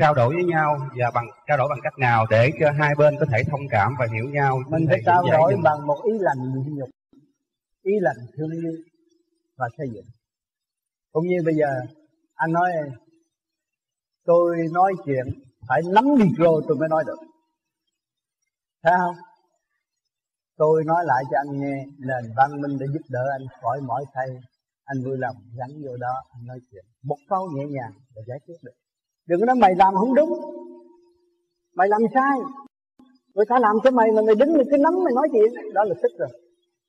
trao 0.00 0.14
đổi 0.14 0.34
với 0.34 0.44
nhau 0.44 0.78
và 0.98 1.10
bằng 1.14 1.26
trao 1.46 1.58
đổi 1.58 1.68
bằng 1.70 1.80
cách 1.82 1.98
nào 1.98 2.26
để 2.30 2.50
cho 2.60 2.70
hai 2.78 2.94
bên 2.98 3.14
có 3.20 3.26
thể 3.32 3.42
thông 3.50 3.60
cảm 3.70 3.94
và 3.98 4.06
hiểu 4.14 4.28
nhau? 4.30 4.58
Mình 4.68 4.84
phải 4.88 5.00
trao 5.06 5.22
đổi 5.32 5.56
bằng 5.62 5.86
một 5.86 6.00
ý 6.04 6.12
lành 6.20 6.38
nhịn 6.54 6.74
nhục 6.74 6.88
ý 7.82 7.92
lành 8.00 8.16
thương 8.36 8.50
yêu 8.50 8.72
và 9.56 9.68
xây 9.78 9.86
dựng. 9.94 10.04
Cũng 11.12 11.26
như 11.26 11.36
bây 11.44 11.54
giờ 11.54 11.66
anh 12.34 12.52
nói 12.52 12.70
tôi 14.24 14.56
nói 14.72 14.92
chuyện 15.04 15.26
phải 15.68 15.80
nắm 15.94 16.04
micro 16.18 16.50
tôi 16.68 16.76
mới 16.76 16.88
nói 16.88 17.04
được. 17.06 17.18
Thấy 18.82 18.92
không? 18.98 19.14
Tôi 20.56 20.84
nói 20.84 21.04
lại 21.06 21.22
cho 21.30 21.36
anh 21.38 21.60
nghe 21.60 21.84
nền 21.98 22.32
văn 22.36 22.60
minh 22.60 22.78
để 22.80 22.86
giúp 22.92 23.02
đỡ 23.08 23.24
anh 23.38 23.46
khỏi 23.62 23.80
mỏi 23.80 24.04
thay. 24.14 24.26
Anh 24.84 25.04
vui 25.04 25.18
lòng 25.18 25.36
gắn 25.58 25.68
vô 25.84 25.96
đó 25.96 26.22
anh 26.34 26.46
nói 26.46 26.58
chuyện 26.70 26.84
một 27.02 27.16
câu 27.28 27.48
nhẹ 27.54 27.64
nhàng 27.66 27.92
là 28.14 28.22
giải 28.26 28.38
quyết 28.46 28.56
được 28.62 28.72
đừng 29.30 29.40
có 29.40 29.46
nói 29.46 29.56
mày 29.56 29.74
làm 29.74 29.94
không 29.94 30.14
đúng. 30.14 30.32
Mày 31.76 31.88
làm 31.88 32.00
sai. 32.14 32.36
Người 33.34 33.44
ta 33.48 33.58
làm 33.58 33.76
cho 33.84 33.90
mày 33.90 34.08
mà 34.12 34.22
mày 34.26 34.34
đứng 34.34 34.52
mày 34.56 34.64
cứ 34.70 34.76
nắm 34.76 34.94
mày 35.04 35.14
nói 35.14 35.28
chuyện 35.32 35.72
đó 35.74 35.84
là 35.84 35.94
tức 36.02 36.12
rồi. 36.18 36.28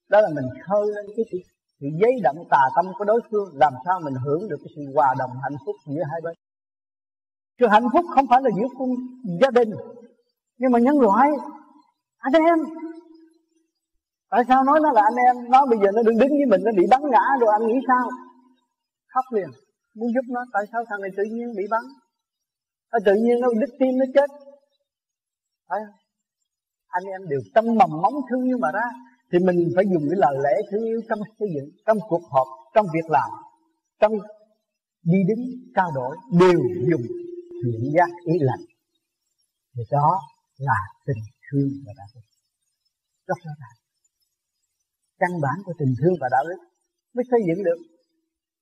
Đó 0.10 0.22
là 0.22 0.30
mình 0.36 0.46
khơi 0.68 0.86
lên 0.96 1.06
cái 1.16 1.26
sự, 1.32 1.38
sự 1.80 1.88
giấy 2.02 2.12
đậm 2.24 2.36
tà 2.50 2.64
tâm 2.76 2.86
của 2.98 3.06
đối 3.06 3.22
phương 3.32 3.50
làm 3.54 3.74
sao 3.86 4.00
mình 4.04 4.14
hưởng 4.26 4.50
được 4.50 4.58
cái 4.64 4.72
sự 4.76 4.82
hòa 4.96 5.16
đồng 5.20 5.32
hạnh 5.44 5.58
phúc 5.66 5.76
giữa 5.86 6.04
hai 6.12 6.20
bên. 6.24 6.36
Sự 7.60 7.68
hạnh 7.68 7.88
phúc 7.94 8.06
không 8.16 8.26
phải 8.30 8.42
là 8.42 8.50
giữa 8.58 8.68
con 8.80 8.90
gia 9.42 9.50
đình 9.50 9.72
nhưng 10.58 10.72
mà 10.72 10.80
nhân 10.80 11.00
loại 11.00 11.30
anh 12.18 12.34
em. 12.34 12.60
Tại 14.30 14.44
sao 14.48 14.64
nói 14.64 14.80
nó 14.84 14.92
là 14.92 15.02
anh 15.02 15.16
em? 15.28 15.52
Nó 15.52 15.66
bây 15.66 15.80
giờ 15.80 15.92
nó 15.96 16.02
đứng 16.04 16.18
đứng 16.18 16.30
với 16.30 16.46
mình 16.50 16.62
nó 16.66 16.72
bị 16.78 16.84
bắn 16.90 17.02
ngã 17.12 17.26
rồi 17.42 17.50
anh 17.60 17.68
nghĩ 17.68 17.80
sao? 17.88 18.10
Khóc 19.14 19.26
liền 19.32 19.50
muốn 19.96 20.10
giúp 20.14 20.26
nó 20.30 20.42
tại 20.54 20.64
sao 20.72 20.82
thằng 20.90 21.02
này 21.02 21.12
tự 21.18 21.24
nhiên 21.24 21.48
bị 21.58 21.64
bắn? 21.70 21.84
Nó 22.92 22.98
tự 23.06 23.14
nhiên 23.16 23.40
nó 23.42 23.48
đứt 23.62 23.72
tim 23.80 23.98
nó 23.98 24.06
chết. 24.16 24.30
Phải 25.70 25.80
không? 25.86 25.96
Anh 26.88 27.04
em 27.04 27.22
đều 27.30 27.40
tâm 27.54 27.66
mầm 27.66 27.92
móng 28.02 28.14
thương 28.30 28.44
yêu 28.44 28.58
mà 28.62 28.72
ra. 28.74 28.88
Thì 29.32 29.40
mình 29.40 29.72
phải 29.76 29.86
dùng 29.94 30.04
cái 30.10 30.18
lời 30.24 30.36
lẽ 30.44 30.54
thương 30.72 30.84
yêu 30.84 31.02
trong 31.10 31.20
xây 31.40 31.48
dựng, 31.56 31.70
trong 31.86 31.98
cuộc 32.10 32.24
họp, 32.32 32.48
trong 32.74 32.86
việc 32.94 33.10
làm, 33.10 33.30
trong 34.00 34.14
đi 35.04 35.18
đứng, 35.28 35.46
trao 35.76 35.92
đổi 35.96 36.18
đều 36.40 36.60
dùng 36.90 37.06
thiện 37.64 37.82
giác, 37.96 38.10
ý 38.26 38.34
lành. 38.40 38.64
Thì 39.76 39.84
đó 39.92 40.20
là 40.58 40.80
tình 41.06 41.24
thương 41.52 41.70
và 41.86 41.94
đạo 41.98 42.08
đức. 42.16 42.22
Rất 43.28 43.38
rõ 43.46 43.52
ràng. 43.60 43.78
Căn 45.20 45.30
bản 45.42 45.56
của 45.66 45.74
tình 45.80 45.94
thương 46.02 46.14
và 46.22 46.28
đạo 46.32 46.44
đức 46.50 46.58
mới 47.14 47.24
xây 47.32 47.40
dựng 47.48 47.64
được. 47.64 47.78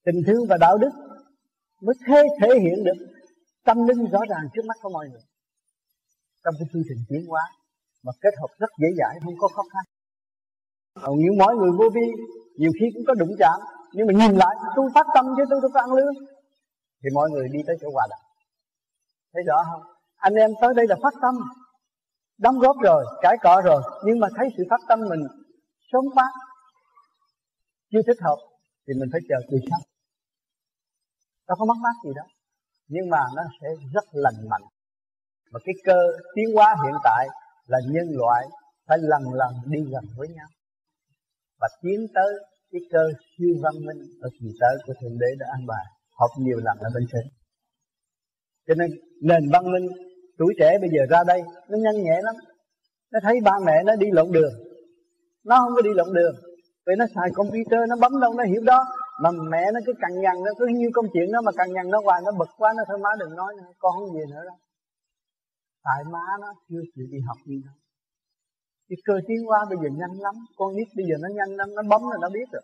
Tình 0.05 0.21
thương 0.27 0.47
và 0.49 0.57
đạo 0.57 0.77
đức 0.77 0.91
mới 1.81 1.95
thể 2.07 2.23
thể 2.41 2.59
hiện 2.59 2.83
được 2.83 3.18
tâm 3.69 3.77
linh 3.87 4.01
rõ 4.13 4.21
ràng 4.31 4.43
trước 4.53 4.65
mắt 4.69 4.77
của 4.81 4.89
mọi 4.89 5.05
người. 5.09 5.25
Trong 6.43 6.53
cái 6.59 6.67
chương 6.71 6.85
trình 6.87 7.01
tiến 7.09 7.23
hóa, 7.29 7.43
mà 8.03 8.11
kết 8.21 8.33
hợp 8.41 8.51
rất 8.61 8.71
dễ 8.81 8.87
dãi, 8.99 9.13
không 9.23 9.37
có 9.41 9.47
khó 9.55 9.63
khăn. 9.73 9.83
Còn 11.03 11.15
những 11.23 11.37
mọi 11.37 11.55
người 11.55 11.71
vô 11.79 11.85
vi, 11.95 12.07
nhiều 12.61 12.71
khi 12.79 12.85
cũng 12.93 13.03
có 13.07 13.13
đụng 13.13 13.33
chạm, 13.39 13.59
nhưng 13.93 14.07
mà 14.07 14.13
nhìn 14.13 14.33
lại 14.37 14.55
tôi 14.75 14.89
phát 14.95 15.07
tâm 15.15 15.25
chứ 15.37 15.43
tôi 15.49 15.59
đâu 15.61 15.71
có 15.73 15.79
ăn 15.79 15.91
lương. 15.97 16.15
Thì 17.01 17.09
mọi 17.13 17.29
người 17.29 17.47
đi 17.53 17.59
tới 17.67 17.75
chỗ 17.81 17.87
hòa 17.93 18.07
đạo 18.09 18.23
thấy 19.33 19.43
rõ 19.49 19.63
không? 19.71 19.83
Anh 20.15 20.33
em 20.33 20.51
tới 20.61 20.73
đây 20.75 20.85
là 20.89 20.95
phát 21.03 21.13
tâm. 21.21 21.35
Đóng 22.37 22.59
góp 22.59 22.75
rồi 22.83 23.05
cãi 23.21 23.37
cọ 23.41 23.61
rồi, 23.61 23.81
nhưng 24.05 24.19
mà 24.19 24.27
thấy 24.35 24.47
sự 24.57 24.63
phát 24.69 24.81
tâm 24.87 24.99
mình 25.09 25.23
sớm 25.91 26.03
phát 26.15 26.31
chưa 27.91 28.01
thích 28.07 28.21
hợp, 28.21 28.37
thì 28.87 28.93
mình 28.99 29.09
phải 29.11 29.21
chờ 29.29 29.35
kỳ 29.49 29.57
sau. 29.69 29.79
Đâu 31.47 31.55
có 31.59 31.65
mất 31.65 31.77
mát 31.83 31.95
gì 32.03 32.11
đó 32.15 32.38
nhưng 32.89 33.09
mà 33.09 33.21
nó 33.35 33.43
sẽ 33.61 33.67
rất 33.93 34.05
lành 34.11 34.49
mạnh. 34.49 34.61
Và 35.51 35.59
cái 35.65 35.75
cơ 35.85 35.99
tiến 36.35 36.45
hóa 36.55 36.75
hiện 36.83 36.95
tại 37.03 37.27
là 37.67 37.79
nhân 37.91 38.07
loại 38.11 38.47
phải 38.87 38.97
lần 39.01 39.33
lần 39.33 39.53
đi 39.65 39.79
gần 39.91 40.03
với 40.17 40.27
nhau. 40.27 40.47
Và 41.59 41.67
tiến 41.81 42.07
tới 42.15 42.31
cái 42.71 42.81
cơ 42.91 43.03
siêu 43.37 43.55
văn 43.63 43.73
minh 43.85 43.97
ở 44.21 44.29
kỳ 44.39 44.47
tới 44.59 44.75
của 44.85 44.93
thượng 45.01 45.17
đế 45.19 45.27
đã 45.39 45.47
an 45.51 45.65
bài, 45.67 45.85
học 46.19 46.29
nhiều 46.37 46.57
lần 46.57 46.77
ở 46.77 46.89
bên 46.95 47.03
trên. 47.11 47.23
Cho 48.67 48.73
nên 48.75 48.89
nền 49.21 49.49
văn 49.53 49.71
minh 49.71 49.87
tuổi 50.37 50.53
trẻ 50.59 50.77
bây 50.81 50.89
giờ 50.89 51.05
ra 51.09 51.23
đây, 51.27 51.41
nó 51.69 51.77
nhanh 51.77 52.03
nhẹ 52.03 52.21
lắm. 52.23 52.35
Nó 53.11 53.19
thấy 53.23 53.39
ba 53.43 53.51
mẹ 53.65 53.83
nó 53.85 53.95
đi 53.95 54.07
lộn 54.11 54.31
đường. 54.31 54.53
Nó 55.45 55.57
không 55.57 55.75
có 55.75 55.81
đi 55.81 55.89
lộn 55.93 56.13
đường, 56.13 56.35
vì 56.85 56.93
nó 56.97 57.05
xài 57.15 57.29
computer, 57.33 57.79
nó 57.89 57.95
bấm 57.95 58.19
đâu, 58.21 58.33
nó 58.33 58.43
hiểu 58.43 58.61
đó 58.65 58.85
mà 59.23 59.29
mẹ 59.51 59.63
nó 59.73 59.79
cứ 59.85 59.93
cằn 60.01 60.13
nhằn 60.23 60.35
nó 60.45 60.51
cứ 60.59 60.65
như 60.79 60.87
công 60.93 61.05
chuyện 61.13 61.31
đó 61.31 61.39
mà 61.45 61.51
cằn 61.57 61.67
nhằn 61.73 61.87
nó 61.89 61.99
hoài, 62.05 62.21
nó 62.25 62.31
bực 62.39 62.49
quá, 62.57 62.73
nó 62.77 62.83
thôi 62.87 62.97
má 62.97 63.09
đừng 63.19 63.35
nói 63.35 63.55
nữa, 63.57 63.71
con 63.79 63.91
không 63.95 64.13
gì 64.13 64.23
nữa 64.33 64.43
đâu. 64.49 64.57
Tại 65.83 66.03
má 66.13 66.25
nó 66.41 66.53
chưa 66.69 66.81
chịu 66.95 67.05
đi 67.11 67.19
học 67.27 67.37
gì 67.45 67.61
đâu. 67.65 67.75
Cái 68.89 68.97
cơ 69.05 69.15
tiến 69.27 69.37
hóa 69.47 69.59
bây 69.69 69.77
giờ 69.81 69.89
nhanh 69.99 70.15
lắm, 70.25 70.35
con 70.57 70.75
nít 70.75 70.87
bây 70.97 71.05
giờ 71.09 71.15
nó 71.23 71.29
nhanh 71.37 71.51
lắm, 71.59 71.69
nó 71.75 71.81
bấm 71.91 72.01
là 72.11 72.17
nó 72.21 72.29
biết 72.29 72.47
rồi. 72.51 72.61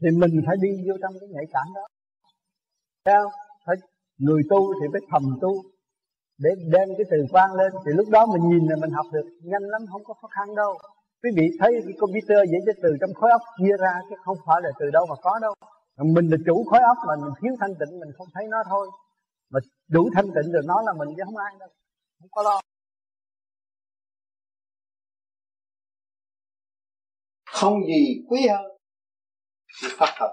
Thì 0.00 0.08
mình 0.20 0.42
phải 0.46 0.56
đi 0.64 0.70
vô 0.86 0.94
trong 1.02 1.14
cái 1.20 1.28
nhạy 1.34 1.44
cảm 1.52 1.66
đó. 1.74 1.84
Theo 3.06 3.22
phải 3.66 3.76
người 4.18 4.42
tu 4.50 4.60
thì 4.80 4.86
phải 4.92 5.00
thầm 5.10 5.38
tu. 5.42 5.52
Để 6.38 6.50
đem 6.72 6.88
cái 6.98 7.06
từ 7.10 7.18
quan 7.32 7.52
lên, 7.52 7.72
thì 7.84 7.92
lúc 7.98 8.08
đó 8.10 8.26
mình 8.26 8.42
nhìn 8.50 8.68
là 8.70 8.76
mình 8.80 8.90
học 8.90 9.06
được. 9.12 9.26
Nhanh 9.42 9.62
lắm, 9.62 9.82
không 9.92 10.04
có 10.04 10.14
khó 10.14 10.28
khăn 10.28 10.54
đâu 10.54 10.78
quý 11.22 11.30
vị 11.36 11.46
thấy 11.60 11.70
cái 11.84 11.94
computer 11.98 12.38
vậy 12.50 12.60
cái 12.66 12.74
từ 12.82 12.90
trong 13.00 13.14
khối 13.14 13.30
óc 13.30 13.42
chia 13.58 13.76
ra 13.80 13.92
chứ 14.08 14.16
không 14.24 14.38
phải 14.46 14.58
là 14.62 14.70
từ 14.78 14.90
đâu 14.90 15.06
mà 15.06 15.14
có 15.22 15.38
đâu. 15.42 15.54
Mình 16.14 16.28
là 16.30 16.36
chủ 16.46 16.64
khối 16.70 16.80
óc 16.80 16.98
mà 17.08 17.14
mình 17.22 17.34
thiếu 17.42 17.52
thanh 17.60 17.74
tịnh, 17.80 18.00
mình 18.00 18.12
không 18.18 18.28
thấy 18.34 18.44
nó 18.50 18.58
thôi. 18.70 18.90
Mà 19.50 19.60
đủ 19.88 20.10
thanh 20.14 20.26
tịnh 20.26 20.52
rồi 20.52 20.62
nó 20.66 20.82
là 20.82 20.92
mình 20.92 21.08
chứ 21.16 21.22
không 21.24 21.36
ai 21.36 21.54
đâu. 21.60 21.68
Không 22.20 22.28
có 22.30 22.42
lo. 22.42 22.60
Không 27.46 27.74
gì 27.86 28.24
quý 28.28 28.48
hơn 28.48 28.76
thì 29.82 29.88
phát 29.98 30.16
tâm. 30.20 30.30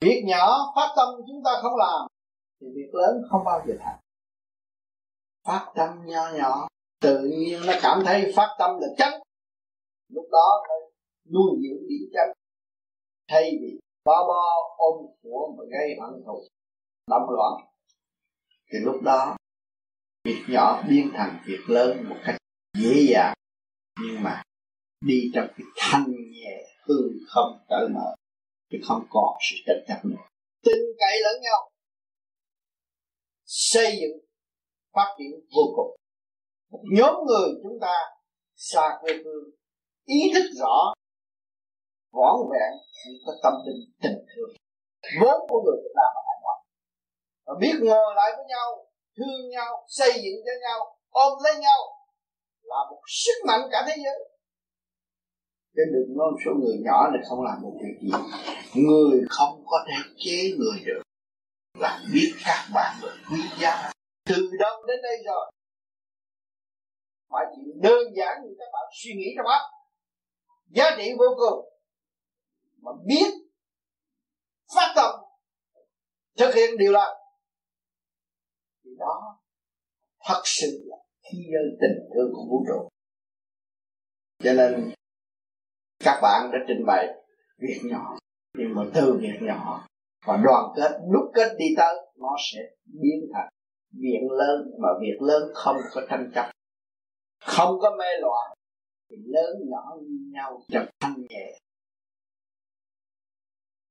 Việc 0.00 0.22
nhỏ 0.26 0.72
phát 0.76 0.94
tâm 0.96 1.08
chúng 1.26 1.42
ta 1.44 1.50
không 1.62 1.76
làm 1.76 2.06
thì 2.60 2.66
việc 2.74 2.90
lớn 2.92 3.22
không 3.30 3.44
bao 3.44 3.64
giờ 3.66 3.74
thành. 3.80 3.98
Phát 5.44 5.72
tâm 5.74 6.06
nho 6.06 6.30
nhỏ 6.38 6.68
tự 7.00 7.18
nhiên 7.24 7.60
nó 7.66 7.72
cảm 7.82 8.02
thấy 8.04 8.32
phát 8.36 8.56
tâm 8.58 8.70
là 8.80 8.88
chánh 8.98 9.20
lúc 10.08 10.24
đó 10.32 10.62
nó 10.68 10.74
nuôi 11.32 11.50
dưỡng 11.62 11.88
điểm 11.88 12.10
chánh 12.12 12.32
thay 13.28 13.50
vì 13.60 13.78
bo 14.04 14.26
bo 14.28 14.42
ôm 14.76 15.06
của 15.22 15.54
mà 15.58 15.64
gây 15.70 15.96
hận 16.00 16.22
thù 16.26 16.42
động 17.10 17.30
loạn. 17.30 17.66
Thì 18.72 18.78
lúc 18.78 19.02
đó, 19.02 19.36
việc 20.24 20.42
nhỏ 20.48 20.82
biến 20.88 21.10
thành 21.14 21.42
việc 21.46 21.60
lớn 21.68 22.04
một 22.08 22.16
cách 22.24 22.36
dễ 22.78 23.06
dàng. 23.12 23.34
Nhưng 24.00 24.22
mà 24.22 24.42
đi 25.00 25.30
trong 25.34 25.46
cái 25.56 25.66
thanh 25.76 26.04
nhẹ 26.32 26.64
hư 26.82 26.94
không 27.26 27.64
cởi 27.68 27.88
mở 27.94 28.14
chứ 28.70 28.78
không 28.84 29.06
còn 29.10 29.38
sự 29.50 29.56
tranh 29.66 29.84
chấp 29.88 30.00
nữa. 30.04 30.22
Tin 30.62 30.78
cậy 30.98 31.20
lẫn 31.22 31.42
nhau. 31.42 31.70
Xây 33.44 33.98
dựng, 34.00 34.18
phát 34.92 35.14
triển 35.18 35.30
vô 35.56 35.62
cùng 35.76 35.96
một 36.70 36.82
nhóm 36.96 37.14
người 37.26 37.48
chúng 37.62 37.78
ta 37.80 37.94
xa 38.56 38.98
quê 39.00 39.12
hương 39.24 39.44
ý 40.04 40.20
thức 40.34 40.46
rõ 40.60 40.92
võn 42.12 42.36
vẹn 42.52 42.72
chỉ 42.92 43.10
có 43.26 43.32
tâm 43.42 43.52
tình 43.66 43.80
tình 44.02 44.18
thương. 44.30 44.50
Vốn 45.20 45.40
của 45.48 45.62
người 45.64 45.76
Việt 45.82 45.94
Nam 45.98 46.10
là 46.14 46.20
hải 46.26 46.38
ngoại, 46.42 46.60
và 47.46 47.54
biết 47.60 47.74
ngồi 47.80 48.14
lại 48.16 48.30
với 48.36 48.44
nhau 48.48 48.86
thương 49.16 49.50
nhau 49.50 49.84
xây 49.88 50.12
dựng 50.12 50.38
cho 50.46 50.52
nhau 50.60 50.96
ôm 51.10 51.32
lấy 51.44 51.54
nhau 51.60 51.80
là 52.62 52.76
một 52.90 53.00
sức 53.06 53.36
mạnh 53.46 53.60
cả 53.72 53.84
thế 53.86 53.94
giới. 54.04 54.18
Chứ 55.76 55.82
đừng 55.92 56.16
nói 56.16 56.28
số 56.44 56.50
người 56.60 56.76
nhỏ 56.84 57.10
này 57.12 57.22
không 57.28 57.44
làm 57.44 57.62
một 57.62 57.72
việc 57.82 57.96
gì. 58.02 58.10
Người 58.74 59.20
không 59.30 59.62
có 59.66 59.78
thể 59.86 59.96
chế 60.16 60.56
người 60.58 60.78
được. 60.86 61.02
Là 61.78 62.00
biết 62.14 62.32
các 62.44 62.68
bạn 62.74 62.96
là 63.02 63.12
quý 63.30 63.40
giá. 63.60 63.92
Từ 64.28 64.50
đâu 64.58 64.84
đến 64.86 64.98
đây 65.02 65.16
rồi? 65.26 65.50
Mọi 67.30 67.44
chuyện 67.56 67.80
đơn 67.82 68.00
giản 68.16 68.42
như 68.42 68.54
các 68.58 68.68
bạn 68.72 68.86
suy 69.02 69.10
nghĩ 69.14 69.26
trong 69.36 69.46
óc. 69.46 69.62
Giá 70.68 70.84
trị 70.96 71.12
vô 71.18 71.26
cùng. 71.36 71.68
Mà 72.82 72.90
biết, 73.06 73.30
phát 74.74 74.92
tâm, 74.96 75.10
thực 76.38 76.54
hiện 76.54 76.76
điều 76.78 76.92
đó. 76.92 77.06
Thì 78.84 78.90
đó 78.98 79.38
thật 80.24 80.42
sự 80.44 80.84
là 80.86 80.96
thi 81.22 81.38
ơn 81.38 81.78
tình 81.80 82.08
thương 82.14 82.32
của 82.34 82.44
vũ 82.50 82.64
trụ. 82.68 82.88
Cho 84.44 84.52
nên 84.52 84.92
các 86.04 86.20
bạn 86.22 86.50
đã 86.52 86.58
trình 86.68 86.86
bày 86.86 87.06
việc 87.58 87.80
nhỏ, 87.84 88.18
nhưng 88.58 88.74
mà 88.74 88.82
từ 88.94 89.18
việc 89.20 89.38
nhỏ 89.40 89.86
và 90.26 90.36
đoàn 90.44 90.72
kết 90.76 91.00
đúc 91.12 91.30
kết 91.34 91.56
đi 91.58 91.66
tới, 91.76 91.96
nó 92.16 92.36
sẽ 92.52 92.60
biến 92.84 93.30
thành 93.34 93.48
việc 93.92 94.20
lớn, 94.38 94.70
mà 94.78 94.88
việc 95.00 95.16
lớn 95.20 95.42
không 95.54 95.76
có 95.94 96.00
tranh 96.10 96.30
chấp 96.34 96.50
không 97.40 97.78
có 97.80 97.96
mê 97.98 98.06
loạn. 98.20 98.56
Thì 99.10 99.16
lớn 99.26 99.56
nhỏ 99.70 99.96
như 100.02 100.32
nhau 100.32 100.60
trật 100.68 100.90
thanh 101.00 101.14
nhẹ. 101.28 101.58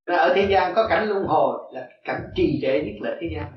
Ở 0.06 0.34
thế 0.36 0.48
gian 0.50 0.74
có 0.76 0.88
cảnh 0.90 1.08
luân 1.10 1.24
hồi, 1.26 1.72
là 1.74 1.90
cảnh 2.04 2.22
trì 2.36 2.60
trệ 2.62 2.82
nhất 2.82 3.10
là 3.10 3.18
thế 3.22 3.30
gian. 3.36 3.54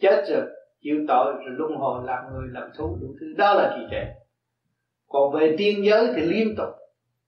Chết 0.00 0.24
rồi, 0.28 0.46
chịu 0.80 0.96
tội, 1.08 1.32
rồi 1.32 1.54
luân 1.58 1.72
hồi 1.78 2.02
làm 2.06 2.24
người, 2.32 2.48
làm 2.52 2.70
thú, 2.78 2.98
đủ 3.00 3.14
thứ. 3.20 3.26
Đó 3.36 3.54
là 3.54 3.76
trì 3.76 3.86
trệ. 3.90 4.04
Còn 5.08 5.32
về 5.32 5.54
tiên 5.58 5.84
giới 5.84 6.12
thì 6.16 6.22
liên 6.22 6.54
tục 6.56 6.68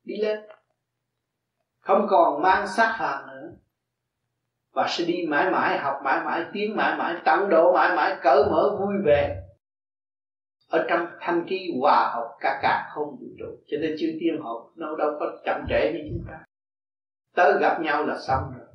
đi 0.04 0.16
lên. 0.16 0.38
Không 1.80 2.06
còn 2.10 2.42
mang 2.42 2.68
sát 2.68 2.96
phàm 2.98 3.26
nữa. 3.26 3.52
Và 4.72 4.86
sẽ 4.88 5.04
đi 5.04 5.26
mãi 5.28 5.50
mãi, 5.50 5.78
học 5.78 5.96
mãi 6.04 6.24
mãi, 6.24 6.44
tiến 6.52 6.76
mãi 6.76 6.96
mãi 6.98 7.14
tận 7.24 7.48
độ 7.48 7.72
mãi 7.72 7.96
mãi, 7.96 8.16
cởi 8.22 8.42
mở, 8.50 8.76
vui 8.80 8.94
vẻ 9.04 9.41
ở 10.72 10.86
trong 10.88 11.06
thanh 11.20 11.46
khí 11.48 11.70
hòa 11.80 12.12
hợp 12.14 12.36
cả 12.40 12.58
cả 12.62 12.90
không 12.94 13.10
vũ 13.20 13.26
trụ. 13.38 13.58
Cho 13.66 13.76
nên 13.80 13.96
chư 13.98 14.06
tiên 14.20 14.40
họ 14.42 14.70
đâu 14.76 14.96
đâu 14.96 15.10
có 15.20 15.26
chậm 15.44 15.64
trễ 15.68 15.92
như 15.92 16.00
chúng 16.10 16.24
ta. 16.28 16.44
Tới 17.36 17.58
gặp 17.60 17.80
nhau 17.80 18.06
là 18.06 18.18
xong 18.18 18.42
rồi. 18.58 18.66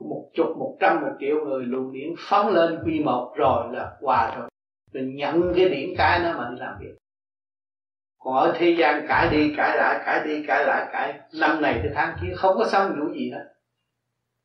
Một 0.00 0.30
chục, 0.34 0.46
một 0.58 0.76
trăm 0.80 1.00
một 1.00 1.12
triệu 1.20 1.44
người 1.44 1.64
luồng 1.64 1.92
điển 1.92 2.14
phóng 2.18 2.48
lên 2.48 2.82
quy 2.84 3.00
một 3.00 3.34
rồi 3.36 3.76
là 3.76 3.96
hòa 4.00 4.36
rồi. 4.36 4.48
Rồi 4.92 5.04
nhận 5.04 5.52
cái 5.56 5.68
điển 5.68 5.88
cái 5.98 6.20
nó 6.20 6.38
mà 6.38 6.50
đi 6.50 6.56
làm 6.60 6.78
việc. 6.80 6.94
Còn 8.18 8.34
ở 8.34 8.54
thế 8.58 8.76
gian 8.78 9.06
cãi 9.08 9.28
đi 9.30 9.54
cãi 9.56 9.76
lại, 9.76 10.02
cãi 10.06 10.26
đi 10.26 10.44
cãi 10.46 10.64
lại, 10.66 10.88
cãi. 10.92 11.20
Năm 11.40 11.62
này 11.62 11.80
tới 11.82 11.92
tháng 11.94 12.16
kia 12.22 12.34
không 12.36 12.56
có 12.58 12.64
xong 12.64 12.96
vụ 12.98 13.12
gì 13.14 13.30
hết. 13.30 13.44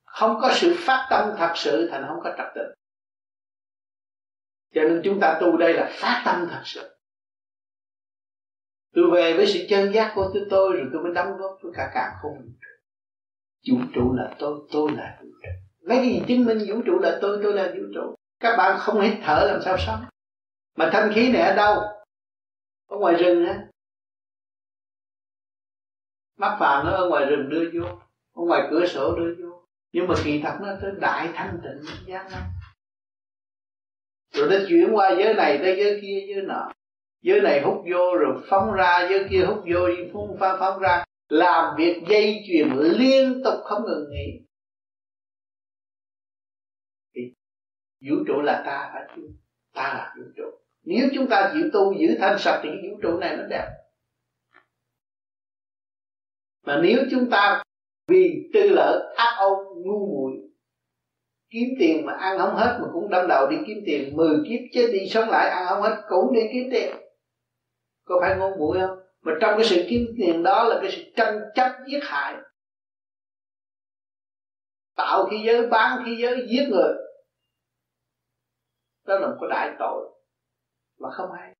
Không 0.05 0.37
có 0.41 0.49
sự 0.53 0.75
phát 0.77 1.07
tâm 1.09 1.29
thật 1.37 1.51
sự 1.55 1.89
thành 1.91 2.05
không 2.07 2.19
có 2.23 2.33
trật 2.37 2.47
tự 2.55 2.73
cho 4.73 4.81
nên 4.81 5.01
chúng 5.03 5.19
ta 5.19 5.37
tu 5.41 5.57
đây 5.57 5.73
là 5.73 5.89
phát 5.91 6.21
tâm 6.25 6.47
thật 6.51 6.61
sự. 6.63 6.95
Tôi 8.93 9.11
về 9.11 9.33
với 9.37 9.47
sự 9.47 9.65
chân 9.69 9.93
giác 9.93 10.11
của 10.15 10.31
tôi, 10.33 10.47
tôi 10.49 10.77
rồi 10.77 10.87
tôi 10.93 11.03
mới 11.03 11.13
đóng 11.13 11.37
góp 11.37 11.57
với 11.61 11.71
cả 11.75 11.91
cả 11.93 12.11
không 12.21 12.37
vũ 13.69 13.77
trụ 13.95 14.13
là 14.13 14.35
tôi 14.39 14.59
tôi 14.71 14.91
là 14.91 15.19
vũ 15.21 15.29
trụ. 15.43 15.49
Lấy 15.79 15.97
cái 15.97 16.09
gì 16.09 16.21
chứng 16.27 16.45
minh 16.45 16.59
vũ 16.67 16.81
trụ 16.85 16.99
là 16.99 17.19
tôi 17.21 17.39
tôi 17.43 17.53
là 17.53 17.67
vũ 17.67 17.83
trụ? 17.95 18.15
Các 18.39 18.57
bạn 18.57 18.79
không 18.79 19.01
hít 19.01 19.13
thở 19.23 19.45
làm 19.51 19.61
sao 19.61 19.77
sống? 19.77 20.05
Mà 20.75 20.89
thanh 20.93 21.11
khí 21.13 21.31
này 21.31 21.41
ở 21.41 21.55
đâu? 21.55 21.81
Ở 22.87 22.97
ngoài 22.97 23.15
rừng 23.15 23.45
á. 23.45 23.59
Mắt 26.37 26.57
vàng 26.59 26.85
nó 26.85 26.91
ở 26.91 27.09
ngoài 27.09 27.25
rừng 27.25 27.49
đưa 27.49 27.69
vô 27.73 27.87
ở 28.33 28.43
ngoài 28.47 28.67
cửa 28.71 28.85
sổ 28.87 29.15
đưa 29.15 29.35
vô. 29.43 29.67
Nhưng 29.91 30.07
mà 30.07 30.15
kỳ 30.23 30.41
thật 30.41 30.57
nó 30.61 30.67
tới 30.81 30.91
đại 30.99 31.29
thanh 31.33 31.59
tịnh 31.63 32.05
giác 32.05 32.31
lắm 32.31 32.41
rồi 34.31 34.47
nó 34.49 34.55
chuyển 34.69 34.89
qua 34.93 35.15
giới 35.19 35.33
này 35.33 35.57
tới 35.57 35.75
giới 35.77 35.99
kia, 36.01 36.25
giới 36.27 36.41
nọ. 36.41 36.71
Giới 37.21 37.41
này 37.41 37.61
hút 37.61 37.77
vô 37.91 38.17
rồi 38.19 38.43
phóng 38.49 38.73
ra, 38.73 39.07
giới 39.09 39.27
kia 39.29 39.45
hút 39.45 39.63
vô 39.73 39.79
phun 40.13 40.37
pha 40.39 40.57
phóng 40.59 40.79
ra. 40.79 41.05
Làm 41.29 41.75
việc 41.77 42.01
dây 42.09 42.43
chuyền 42.47 42.69
liên 42.77 43.41
tục 43.43 43.59
không 43.63 43.83
ngừng 43.85 44.09
nghỉ. 44.09 44.45
Thì 47.15 47.21
vũ 48.09 48.15
trụ 48.27 48.41
là 48.41 48.63
ta 48.65 48.89
phải 48.93 49.03
chứ 49.15 49.21
ta 49.73 49.83
là 49.83 50.15
vũ 50.17 50.23
trụ. 50.37 50.43
Nếu 50.83 51.09
chúng 51.15 51.27
ta 51.29 51.51
chịu 51.53 51.69
tu 51.73 51.93
giữ 51.99 52.07
thanh 52.19 52.39
sạch 52.39 52.59
thì 52.63 52.69
cái 52.69 52.91
vũ 52.91 52.99
trụ 53.01 53.17
này 53.17 53.37
nó 53.37 53.43
đẹp. 53.49 53.67
Mà 56.65 56.81
nếu 56.83 56.97
chúng 57.11 57.29
ta 57.29 57.63
vì 58.07 58.49
tư 58.53 58.69
lợi 58.69 59.15
ác 59.15 59.35
âu 59.37 59.55
ngu 59.85 60.07
muội 60.07 60.48
kiếm 61.49 61.67
tiền 61.79 62.05
mà 62.05 62.13
ăn 62.13 62.37
không 62.37 62.55
hết 62.55 62.79
mà 62.81 62.87
cũng 62.93 63.09
đâm 63.09 63.27
đầu 63.27 63.47
đi 63.47 63.57
kiếm 63.67 63.77
tiền. 63.85 64.17
Mười 64.17 64.37
kiếp 64.49 64.59
chết 64.71 64.87
đi 64.91 65.09
sống 65.09 65.29
lại 65.29 65.49
ăn 65.49 65.65
không 65.69 65.81
hết 65.81 66.01
cũng 66.09 66.33
đi 66.33 66.41
kiếm 66.53 66.69
tiền. 66.71 66.95
Có 68.05 68.17
phải 68.21 68.37
ngu 68.37 68.57
muội 68.57 68.79
không? 68.79 68.97
Mà 69.21 69.31
trong 69.41 69.53
cái 69.57 69.65
sự 69.65 69.85
kiếm 69.89 70.05
tiền 70.17 70.43
đó 70.43 70.63
là 70.63 70.79
cái 70.81 70.91
sự 70.91 71.03
tranh 71.15 71.39
chấp 71.55 71.71
giết 71.87 71.99
hại. 72.03 72.35
Tạo 74.95 75.27
khí 75.29 75.37
giới, 75.45 75.67
bán 75.67 76.03
khí 76.05 76.17
giới, 76.21 76.47
giết 76.49 76.67
người. 76.69 76.93
Đó 79.05 79.19
là 79.19 79.27
một 79.27 79.37
cái 79.41 79.49
đại 79.49 79.75
tội 79.79 80.09
mà 80.99 81.09
không 81.11 81.29
hay 81.31 81.55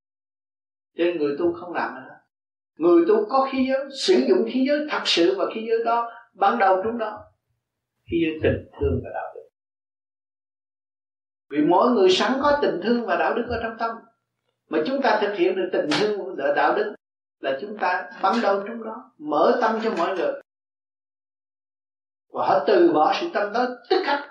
cho 0.98 1.04
nên 1.04 1.18
người 1.18 1.36
tu 1.40 1.54
không 1.54 1.74
làm 1.74 1.96
nữa. 1.96 2.16
Người 2.78 3.06
tu 3.08 3.26
có 3.30 3.50
khí 3.52 3.68
giới, 3.70 3.86
sử 4.06 4.14
dụng 4.30 4.46
khí 4.54 4.66
giới 4.68 4.88
thật 4.90 5.02
sự 5.06 5.36
và 5.38 5.46
khí 5.56 5.66
giới 5.70 5.84
đó, 5.86 6.12
ban 6.34 6.60
đầu 6.60 6.82
chúng 6.84 6.98
đó 6.98 7.30
khí 8.12 8.18
giới 8.24 8.40
tình 8.44 8.70
thương 8.80 9.02
và 9.04 9.10
đạo 9.14 9.29
vì 11.50 11.62
mỗi 11.62 11.90
người 11.90 12.10
sẵn 12.10 12.40
có 12.42 12.60
tình 12.62 12.82
thương 12.84 13.06
và 13.06 13.16
đạo 13.16 13.34
đức 13.34 13.46
ở 13.50 13.60
trong 13.64 13.78
tâm 13.80 13.92
mà 14.70 14.80
chúng 14.88 15.02
ta 15.04 15.20
thực 15.22 15.36
hiện 15.36 15.56
được 15.56 15.70
tình 15.74 15.88
thương 16.00 16.36
và 16.38 16.54
đạo 16.56 16.76
đức 16.76 16.96
là 17.40 17.58
chúng 17.62 17.78
ta 17.78 18.10
bắn 18.22 18.36
đầu 18.42 18.64
trong 18.68 18.84
đó, 18.84 19.12
mở 19.18 19.58
tâm 19.62 19.80
cho 19.84 19.94
mọi 19.98 20.18
người 20.18 20.42
và 22.34 22.48
họ 22.48 22.64
từ 22.68 22.92
bỏ 22.94 23.14
sự 23.22 23.30
tâm 23.34 23.54
đó 23.54 23.68
tức 23.90 24.02
khắc 24.06 24.30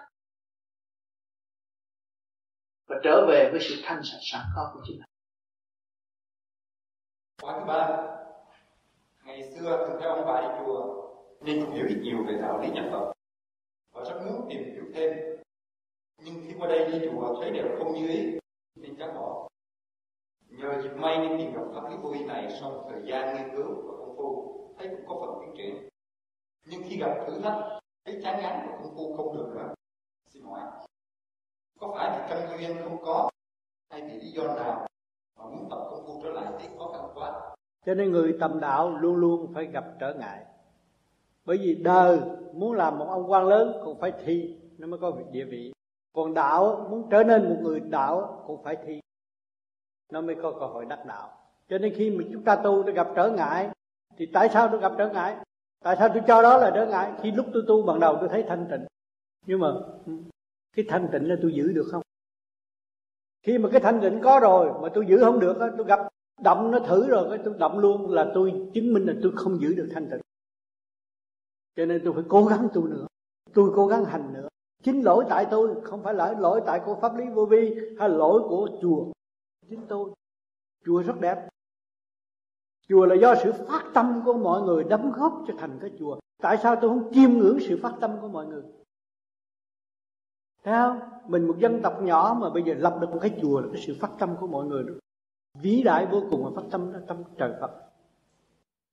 và 2.86 2.96
trở 3.02 3.26
về 3.28 3.48
với 3.52 3.60
sự 3.60 3.74
thanh 3.82 4.00
sạch 4.04 4.20
sẵn 4.20 4.40
có 4.56 4.70
của 4.74 4.80
chính 4.86 4.96
mình. 4.96 5.08
Khóa 7.42 7.60
thứ 7.60 7.64
ba 7.66 8.08
Ngày 9.24 9.42
xưa 9.42 9.86
từng 9.88 10.00
theo 10.00 10.14
ông 10.14 10.26
bà 10.26 10.40
đi 10.40 10.46
chùa, 10.58 11.08
nên 11.40 11.64
cũng 11.64 11.74
hiểu 11.74 11.86
ít 11.88 11.98
nhiều 12.02 12.24
về 12.26 12.38
đạo 12.42 12.60
lý 12.62 12.68
nhập 12.70 12.84
Phật 12.90 13.12
và 13.92 14.04
rất 14.04 14.20
muốn 14.26 14.46
tìm 14.50 14.64
hiểu 14.64 14.84
thêm. 14.94 15.37
Nhưng 16.24 16.34
khi 16.46 16.54
qua 16.58 16.68
đây 16.68 16.92
đi 16.92 17.06
chùa 17.06 17.40
thấy 17.40 17.50
đều 17.50 17.66
không 17.78 17.94
như 17.94 18.08
ý 18.08 18.38
nên 18.74 18.96
chán 18.96 19.14
bỏ. 19.14 19.48
Nhờ 20.48 20.82
dịp 20.82 20.92
may 20.96 21.18
nên 21.18 21.38
tìm 21.38 21.54
gặp 21.54 21.62
pháp 21.74 21.90
lý 21.90 21.96
vô 22.02 22.10
vi 22.10 22.24
này 22.24 22.56
sau 22.60 22.70
một 22.70 22.88
thời 22.90 23.02
gian 23.06 23.36
nghiên 23.36 23.56
cứu 23.56 23.66
và 23.66 23.92
công 23.98 24.16
phu 24.16 24.58
thấy 24.78 24.88
cũng 24.88 25.06
có 25.08 25.14
phần 25.20 25.38
tiến 25.40 25.54
triển. 25.56 25.88
Nhưng 26.66 26.82
khi 26.88 26.96
gặp 26.96 27.24
thử 27.26 27.40
thách 27.40 27.80
thấy 28.04 28.20
chán 28.22 28.40
ngán 28.42 28.66
và 28.66 28.76
công 28.82 28.94
phu 28.96 29.16
không 29.16 29.36
được 29.36 29.52
nữa. 29.54 29.74
Xin 30.26 30.42
hỏi, 30.42 30.60
có 31.80 31.94
phải 31.94 32.18
vì 32.18 32.26
căn 32.28 32.58
duyên 32.58 32.76
không 32.84 33.02
có 33.04 33.30
hay 33.90 34.02
vì 34.02 34.20
lý 34.20 34.30
do 34.30 34.42
nào 34.42 34.86
mà 35.38 35.44
muốn 35.44 35.68
tập 35.70 35.88
công 35.90 36.06
phu 36.06 36.20
trở 36.22 36.30
lại 36.30 36.52
thì 36.60 36.68
khó 36.78 36.92
khăn 36.92 37.10
quá? 37.14 37.54
Cho 37.86 37.94
nên 37.94 38.12
người 38.12 38.36
tầm 38.40 38.60
đạo 38.60 38.90
luôn 38.90 39.16
luôn 39.16 39.52
phải 39.54 39.66
gặp 39.66 39.84
trở 40.00 40.14
ngại. 40.14 40.44
Bởi 41.44 41.58
vì 41.58 41.74
đời 41.74 42.20
muốn 42.52 42.72
làm 42.72 42.98
một 42.98 43.06
ông 43.08 43.30
quan 43.30 43.46
lớn 43.46 43.80
cũng 43.84 44.00
phải 44.00 44.12
thi 44.24 44.56
nó 44.78 44.86
mới 44.86 45.00
có 45.00 45.12
địa 45.32 45.44
vị. 45.44 45.72
Còn 46.12 46.34
đạo, 46.34 46.86
muốn 46.90 47.08
trở 47.10 47.22
nên 47.24 47.48
một 47.48 47.56
người 47.62 47.80
đạo, 47.80 48.44
cũng 48.46 48.62
phải 48.64 48.76
thi. 48.86 49.00
Nó 50.12 50.20
mới 50.20 50.36
có 50.42 50.52
cơ 50.60 50.66
hội 50.66 50.84
đắc 50.84 51.04
đạo. 51.06 51.30
Cho 51.68 51.78
nên 51.78 51.94
khi 51.96 52.10
mà 52.10 52.24
chúng 52.32 52.44
ta 52.44 52.56
tu 52.56 52.84
nó 52.84 52.92
gặp 52.92 53.08
trở 53.16 53.30
ngại, 53.30 53.70
thì 54.16 54.26
tại 54.32 54.48
sao 54.52 54.70
nó 54.70 54.76
gặp 54.78 54.92
trở 54.98 55.08
ngại? 55.08 55.36
Tại 55.84 55.96
sao 55.98 56.08
tôi 56.08 56.22
cho 56.26 56.42
đó 56.42 56.58
là 56.58 56.70
trở 56.74 56.86
ngại? 56.86 57.12
Khi 57.22 57.30
lúc 57.30 57.46
tôi 57.52 57.62
tu 57.68 57.82
ban 57.82 58.00
đầu 58.00 58.16
tôi 58.20 58.28
thấy 58.28 58.44
thanh 58.48 58.66
tịnh. 58.70 58.86
Nhưng 59.46 59.60
mà 59.60 59.68
ừ, 60.06 60.12
cái 60.76 60.84
thanh 60.88 61.08
tịnh 61.12 61.28
là 61.28 61.36
tôi 61.42 61.52
giữ 61.54 61.72
được 61.72 61.88
không? 61.90 62.02
Khi 63.42 63.58
mà 63.58 63.68
cái 63.72 63.80
thanh 63.80 64.00
tịnh 64.00 64.20
có 64.22 64.40
rồi 64.40 64.72
mà 64.82 64.88
tôi 64.94 65.06
giữ 65.06 65.18
không 65.24 65.40
được 65.40 65.56
tôi 65.76 65.86
gặp 65.86 66.08
động 66.40 66.70
nó 66.70 66.78
thử 66.78 67.08
rồi 67.08 67.26
cái 67.30 67.38
tôi 67.44 67.54
động 67.58 67.78
luôn 67.78 68.10
là 68.10 68.30
tôi 68.34 68.70
chứng 68.74 68.92
minh 68.92 69.06
là 69.06 69.14
tôi 69.22 69.32
không 69.36 69.60
giữ 69.60 69.74
được 69.74 69.88
thanh 69.94 70.10
tịnh. 70.10 70.20
Cho 71.76 71.86
nên 71.86 72.02
tôi 72.04 72.14
phải 72.14 72.24
cố 72.28 72.44
gắng 72.44 72.68
tu 72.74 72.86
nữa. 72.86 73.06
Tôi 73.54 73.70
cố 73.74 73.86
gắng 73.86 74.04
hành 74.04 74.32
nữa 74.32 74.48
chính 74.82 75.02
lỗi 75.02 75.24
tại 75.28 75.46
tôi 75.50 75.80
không 75.84 76.02
phải 76.02 76.14
là 76.14 76.32
lỗi 76.32 76.62
tại 76.66 76.80
của 76.84 76.94
pháp 76.94 77.16
lý 77.16 77.24
vô 77.34 77.44
vi 77.44 77.74
hay 77.98 78.08
lỗi 78.08 78.42
của 78.48 78.68
chùa 78.82 79.12
chính 79.70 79.86
tôi 79.88 80.10
chùa 80.84 81.02
rất 81.02 81.20
đẹp. 81.20 81.48
Chùa 82.88 83.06
là 83.06 83.14
do 83.14 83.34
sự 83.42 83.52
phát 83.68 83.84
tâm 83.94 84.22
của 84.24 84.34
mọi 84.34 84.62
người 84.62 84.84
đóng 84.84 85.12
góp 85.16 85.44
cho 85.48 85.54
thành 85.58 85.78
cái 85.80 85.90
chùa 85.98 86.18
tại 86.42 86.58
sao 86.62 86.76
tôi 86.76 86.90
không 86.90 87.12
chiêm 87.14 87.30
ngưỡng 87.30 87.58
sự 87.60 87.78
phát 87.82 87.94
tâm 88.00 88.10
của 88.20 88.28
mọi 88.28 88.46
người? 88.46 88.62
Thấy 90.64 90.74
không? 90.74 91.00
Mình 91.26 91.46
một 91.46 91.54
dân 91.58 91.80
tộc 91.82 92.02
nhỏ 92.02 92.36
mà 92.40 92.50
bây 92.50 92.62
giờ 92.62 92.74
lập 92.78 92.98
được 93.00 93.10
một 93.10 93.18
cái 93.20 93.38
chùa 93.42 93.60
là 93.60 93.68
cái 93.72 93.82
sự 93.86 93.96
phát 94.00 94.10
tâm 94.18 94.36
của 94.40 94.46
mọi 94.46 94.66
người 94.66 94.82
đó. 94.82 94.94
Vĩ 95.62 95.82
đại 95.82 96.06
vô 96.06 96.22
cùng 96.30 96.44
và 96.44 96.50
phát 96.56 96.68
tâm 96.70 96.92
tâm 97.08 97.16
trời 97.38 97.52
phật. 97.60 97.70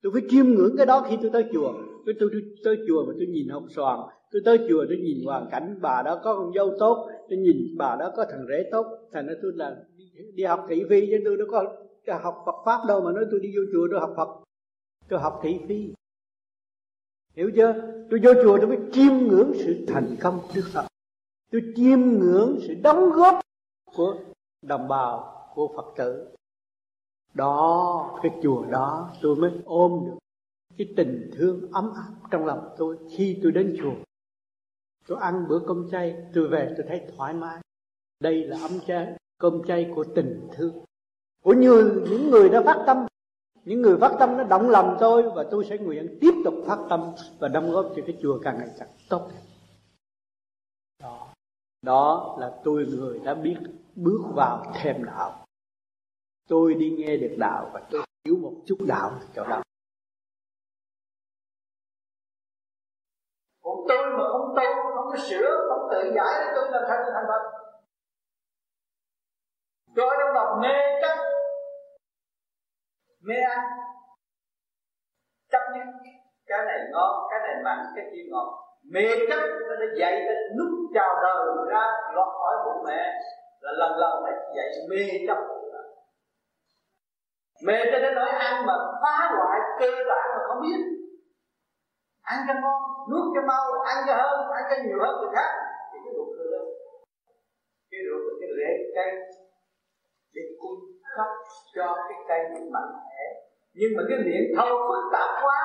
Tôi 0.02 0.12
phải 0.12 0.22
chiêm 0.28 0.46
ngưỡng 0.46 0.74
cái 0.76 0.86
đó 0.86 1.06
khi 1.08 1.18
tôi 1.22 1.30
tới 1.32 1.44
chùa 1.52 1.72
tôi, 2.06 2.14
tôi, 2.20 2.28
tôi 2.32 2.42
tới 2.64 2.76
chùa 2.88 3.06
mà 3.06 3.12
tôi 3.16 3.26
nhìn 3.26 3.48
hồng 3.48 3.68
xoàn 3.68 4.00
tôi 4.36 4.42
tới 4.58 4.66
chùa 4.68 4.84
tôi 4.88 4.96
nhìn 4.96 5.24
hoàn 5.24 5.48
cảnh, 5.50 5.78
bà 5.80 6.02
đó 6.02 6.20
có 6.24 6.36
con 6.36 6.52
dâu 6.54 6.76
tốt 6.78 7.08
tôi 7.28 7.38
nhìn 7.38 7.74
bà 7.78 7.96
đó 7.96 8.12
có 8.16 8.26
thằng 8.30 8.46
rể 8.48 8.68
tốt. 8.72 8.86
Thành 9.12 9.26
ra 9.26 9.34
tôi 9.42 9.52
là 9.54 9.76
đi 10.34 10.44
học 10.44 10.66
thị 10.68 10.84
phi 10.90 11.06
chứ, 11.06 11.18
tôi 11.24 11.36
đâu 11.36 11.46
có 11.50 11.64
học 12.22 12.42
Phật 12.46 12.54
pháp 12.66 12.78
đâu 12.88 13.00
mà 13.00 13.12
nói 13.12 13.24
tôi 13.30 13.40
đi 13.40 13.56
vô 13.56 13.62
chùa 13.72 13.88
tôi 13.90 14.00
học 14.00 14.12
Phật. 14.16 14.28
Tôi 15.08 15.20
học 15.20 15.40
thị 15.42 15.58
phi. 15.68 15.92
Hiểu 17.34 17.50
chưa? 17.56 17.74
Tôi 18.10 18.20
vô 18.22 18.32
chùa 18.42 18.58
tôi 18.58 18.66
mới 18.66 18.78
chiêm 18.92 19.12
ngưỡng 19.12 19.52
sự 19.54 19.84
thành 19.88 20.16
công 20.20 20.38
của 20.42 20.48
Đức 20.54 20.64
Phật. 20.72 20.86
Tôi 21.52 21.62
chiêm 21.76 22.00
ngưỡng 22.00 22.58
sự 22.68 22.74
đóng 22.82 23.10
góp 23.10 23.40
của 23.96 24.16
đồng 24.62 24.88
bào, 24.88 25.48
của 25.54 25.72
Phật 25.76 25.86
tử. 25.96 26.26
Đó, 27.34 28.18
cái 28.22 28.32
chùa 28.42 28.64
đó 28.70 29.12
tôi 29.22 29.36
mới 29.36 29.50
ôm 29.64 30.02
được 30.06 30.18
cái 30.78 30.88
tình 30.96 31.30
thương 31.32 31.68
ấm 31.72 31.92
áp 31.96 32.28
trong 32.30 32.46
lòng 32.46 32.68
tôi 32.78 32.96
khi 33.16 33.38
tôi 33.42 33.52
đến 33.52 33.76
chùa 33.82 34.05
tôi 35.06 35.18
ăn 35.20 35.46
bữa 35.48 35.58
cơm 35.66 35.88
chay, 35.90 36.16
tôi 36.34 36.48
về 36.48 36.74
tôi 36.76 36.86
thấy 36.88 37.00
thoải 37.16 37.34
mái. 37.34 37.60
Đây 38.20 38.44
là 38.44 38.58
ấm 38.60 38.80
chay 38.86 39.16
cơm 39.38 39.62
chay 39.66 39.92
của 39.94 40.04
tình 40.14 40.48
thương. 40.52 40.84
Của 41.42 41.52
như 41.52 42.04
những 42.10 42.30
người 42.30 42.48
đã 42.48 42.62
phát 42.62 42.84
tâm, 42.86 43.06
những 43.64 43.82
người 43.82 43.98
phát 44.00 44.16
tâm 44.18 44.36
nó 44.36 44.44
động 44.44 44.70
lòng 44.70 44.96
tôi 45.00 45.22
và 45.36 45.44
tôi 45.50 45.64
sẽ 45.64 45.78
nguyện 45.78 46.18
tiếp 46.20 46.32
tục 46.44 46.54
phát 46.66 46.78
tâm 46.88 47.00
và 47.38 47.48
đóng 47.48 47.70
góp 47.70 47.92
cho 47.96 48.02
cái 48.06 48.18
chùa 48.22 48.38
càng 48.42 48.58
ngày 48.58 48.68
càng 48.78 48.88
tốt 49.08 49.30
đó 51.02 51.32
đó 51.82 52.36
là 52.40 52.60
tôi 52.64 52.86
người 52.86 53.18
đã 53.18 53.34
biết 53.34 53.56
bước 53.94 54.20
vào 54.34 54.72
thêm 54.74 55.04
đạo. 55.04 55.46
Tôi 56.48 56.74
đi 56.74 56.90
nghe 56.90 57.16
được 57.16 57.36
đạo 57.38 57.70
và 57.72 57.82
tôi 57.90 58.02
hiểu 58.24 58.36
một 58.36 58.52
chút 58.66 58.78
đạo 58.86 59.20
chỗ 59.34 59.44
đó 59.44 59.62
còn 63.62 63.76
tôi 63.88 63.98
mà 64.18 64.24
không 64.32 64.54
tu 64.56 64.85
không 65.16 65.26
sửa 65.26 65.68
không 65.68 65.88
tự 65.90 66.12
giải 66.16 66.52
tôi 66.54 66.70
làm 66.70 66.82
sao 66.88 66.96
tôi 67.02 67.12
thành 67.14 67.26
phật. 67.28 67.42
Tôi 69.96 70.16
trong 70.18 70.34
lòng 70.34 70.60
mê 70.60 70.74
chấp, 71.02 71.16
mê 73.20 73.34
ăn, 73.34 73.58
chấp 75.50 75.60
nhất. 75.74 75.86
Cái 76.46 76.58
này 76.66 76.78
ngon, 76.92 77.28
cái 77.30 77.40
này 77.40 77.62
mặn, 77.64 77.78
cái 77.96 78.04
kia 78.12 78.22
ngọt. 78.30 78.62
Mê 78.92 79.02
chấp 79.28 79.40
nó 79.68 79.76
đã 79.76 79.86
dạy 79.98 80.22
nó 80.26 80.32
lúc 80.56 80.68
chào 80.94 81.14
đời 81.22 81.46
ra 81.68 81.86
lọt 82.14 82.28
khỏi 82.28 82.54
bụng 82.64 82.84
mẹ, 82.86 83.12
là 83.60 83.72
lần 83.72 83.98
lần 83.98 84.22
phải 84.24 84.32
dạy 84.56 84.68
mê 84.90 85.26
chấp. 85.26 85.38
Mê 87.66 87.74
cho 87.92 87.98
đến 87.98 88.14
nỗi 88.14 88.28
ăn 88.28 88.66
mà 88.66 88.74
phá 89.02 89.30
hoại 89.36 89.60
cơ 89.80 89.86
bản 90.08 90.28
mà 90.36 90.42
không 90.48 90.62
biết. 90.62 90.84
Ăn 92.22 92.38
cho 92.48 92.54
ngon 92.54 92.95
nuốt 93.10 93.24
cho 93.34 93.42
mau, 93.50 93.64
ăn 93.92 93.98
cho 94.06 94.14
hơn, 94.22 94.38
ăn 94.58 94.64
cho 94.70 94.76
nhiều 94.84 94.98
hơn 95.02 95.12
người 95.20 95.32
khác. 95.36 95.50
Thì 95.90 95.98
cái 96.04 96.12
ruột 96.16 96.28
thừa 96.36 96.58
cái 97.90 98.00
ruột 98.06 98.20
là 98.26 98.34
cái 98.40 98.50
rễ 98.58 98.70
cây. 98.96 99.10
Để 100.34 100.42
cung 100.60 100.78
cấp 101.16 101.30
cho 101.76 101.86
cái 102.08 102.18
cây 102.28 102.40
mạnh 102.74 102.92
mẽ 102.96 103.22
nhưng 103.78 103.92
mà 103.96 104.02
cái 104.08 104.18
miệng 104.26 104.48
thâu 104.56 104.70
phức 104.88 105.02
tạp 105.12 105.30
quá, 105.44 105.58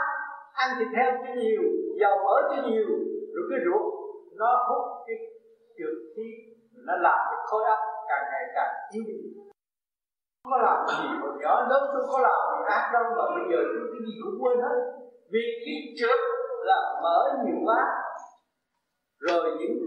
ăn 0.64 0.70
thịt 0.80 0.88
heo 0.98 1.12
cho 1.24 1.32
nhiều, 1.42 1.64
dầu 2.02 2.16
mỡ 2.26 2.36
cho 2.50 2.58
nhiều, 2.68 2.90
rồi 3.34 3.44
cái 3.50 3.60
ruột 3.66 3.86
nó 4.40 4.50
hút 4.68 4.84
cái 5.08 5.18
trượt 5.78 5.96
khí, 6.14 6.28
nó 6.88 6.94
làm 7.06 7.20
cái 7.30 7.40
khối 7.50 7.64
óc 7.76 7.80
càng 8.10 8.26
ngày 8.32 8.46
càng 8.56 8.74
yếu 8.94 9.04
đi. 9.08 9.18
Không 10.44 10.52
có 10.54 10.58
làm 10.68 10.78
gì 10.88 11.08
hồi 11.22 11.34
nhỏ 11.42 11.54
lớn 11.70 11.84
tôi 11.94 12.04
có 12.12 12.18
làm 12.28 12.40
gì 12.52 12.60
ác 12.78 12.84
đâu, 12.94 13.04
mà 13.18 13.26
bây 13.36 13.46
giờ 13.52 13.60
tôi 13.74 13.86
cái 13.94 14.02
gì 14.08 14.14
cũng 14.24 14.38
quên 14.42 14.58
hết. 14.66 14.78
Vì 15.34 15.44
cái 15.64 15.76
trượt 15.98 16.20
là 16.64 17.00
mở 17.04 17.18
nhiều 17.46 17.60
quá. 17.66 17.82
Rồi 19.20 19.52
những 19.60 19.78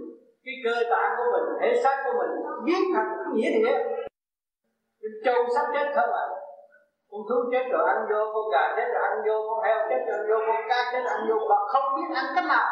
cái 0.45 0.55
cơ 0.65 0.91
tạng 0.91 1.11
của 1.17 1.29
mình, 1.33 1.47
thể 1.61 1.81
xác 1.83 1.97
của 2.05 2.15
mình 2.21 2.33
biến 2.65 2.81
thành 2.95 3.09
cái 3.17 3.33
nghĩa 3.35 3.51
địa. 3.51 3.79
Cái 5.01 5.11
trâu 5.25 5.45
sắp 5.55 5.67
chết 5.75 5.93
không 5.97 6.13
à. 6.13 6.27
Con 7.11 7.21
thú 7.29 7.39
chết 7.53 7.65
rồi 7.73 7.89
ăn 7.89 8.07
vô, 8.11 8.21
con 8.35 8.45
gà 8.53 8.75
chết 8.77 8.89
rồi 8.95 9.03
ăn 9.11 9.19
vô, 9.27 9.37
con 9.49 9.65
heo 9.65 9.79
chết 9.89 10.01
rồi 10.09 10.19
ăn 10.19 10.27
vô, 10.29 10.37
con 10.47 10.57
cá 10.69 10.79
chết 10.93 11.03
rồi 11.05 11.13
ăn 11.19 11.27
vô, 11.29 11.37
mà 11.49 11.57
không 11.73 11.85
biết 11.97 12.15
ăn 12.15 12.25
cách 12.35 12.45
nào. 12.49 12.67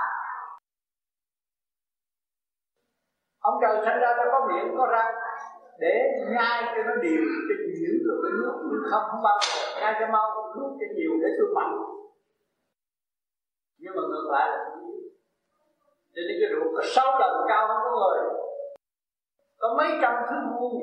Ông 3.41 3.55
trời 3.63 3.77
sinh 3.85 3.99
ra 4.03 4.11
nó 4.17 4.25
có 4.33 4.49
miệng, 4.49 4.75
có 4.79 4.87
răng. 4.87 5.15
Để 5.79 5.95
nhai 6.35 6.63
cho 6.77 6.83
nó 6.89 6.95
đều, 7.03 7.23
cho 7.49 7.55
nhiều 7.69 7.95
rồi 8.07 8.17
cái 8.23 8.33
nước 8.39 8.57
nhưng 8.71 8.85
không 8.91 9.03
không 9.11 9.23
bao 9.23 9.39
nhai 9.81 9.95
cho 10.01 10.07
mau, 10.13 10.29
nuốt 10.57 10.73
cho 10.81 10.87
nhiều 10.97 11.11
để 11.23 11.29
tôi 11.39 11.49
mạnh 11.55 11.75
nhưng 13.83 13.95
mà 13.97 14.03
ngược 14.11 14.27
lại 14.35 14.47
là 14.51 14.59
không 14.65 14.87
biết. 14.87 15.03
Cho 16.15 16.23
nên 16.27 16.37
cái 16.41 16.49
ruột 16.53 16.69
có 16.77 16.83
sáu 16.95 17.09
lần 17.21 17.33
cao 17.49 17.63
hơn 17.69 17.79
con 17.85 17.95
người. 18.01 18.19
Có 19.61 19.75
mấy 19.79 19.89
trăm 20.03 20.13
thứ 20.29 20.37
vuông 20.51 20.75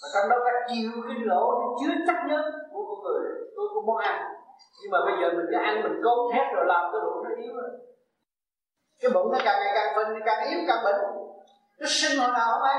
mà 0.00 0.06
trong 0.14 0.30
đó 0.30 0.36
có 0.44 0.50
chiều 0.68 0.90
cái 1.08 1.16
lỗ 1.30 1.44
nó 1.60 1.66
chứa 1.78 1.92
chắc 2.06 2.18
nhất 2.28 2.44
của 2.72 2.84
con 2.88 2.98
người. 3.04 3.22
Tôi 3.56 3.66
cũng 3.74 3.86
muốn 3.86 3.96
ăn. 3.96 4.16
Nhưng 4.82 4.90
mà 4.90 4.98
bây 5.06 5.14
giờ 5.20 5.26
mình 5.36 5.46
cứ 5.50 5.56
ăn, 5.68 5.82
mình 5.82 5.96
cốt 6.04 6.30
thét 6.32 6.46
rồi 6.54 6.64
làm 6.66 6.82
cái 6.92 7.00
ruột 7.04 7.24
nó 7.24 7.30
yếu 7.42 7.52
rồi 7.54 7.70
cái 9.00 9.10
bụng 9.14 9.32
nó 9.32 9.38
càng 9.44 9.58
ngày 9.60 9.72
càng 9.74 9.90
phình 9.96 10.22
càng 10.26 10.48
yếu, 10.50 10.58
càng 10.68 10.84
bệnh. 10.84 11.00
Nó 11.80 11.86
sinh 11.88 12.18
hồi 12.20 12.30
nào 12.36 12.46
không 12.52 12.62
ai 12.62 12.78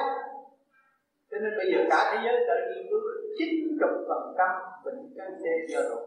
cho 1.32 1.38
nên 1.42 1.52
bây 1.58 1.68
giờ 1.72 1.80
cả 1.90 2.00
thế 2.12 2.18
giới 2.24 2.36
đã 2.48 2.54
nghiên 2.68 2.84
cứu 2.90 3.00
chín 3.38 3.50
chục 3.80 3.94
phần 4.08 4.22
trăm 4.38 4.52
bệnh 4.86 5.00
canxi 5.18 5.54
do 5.74 5.80
ruột 5.90 6.04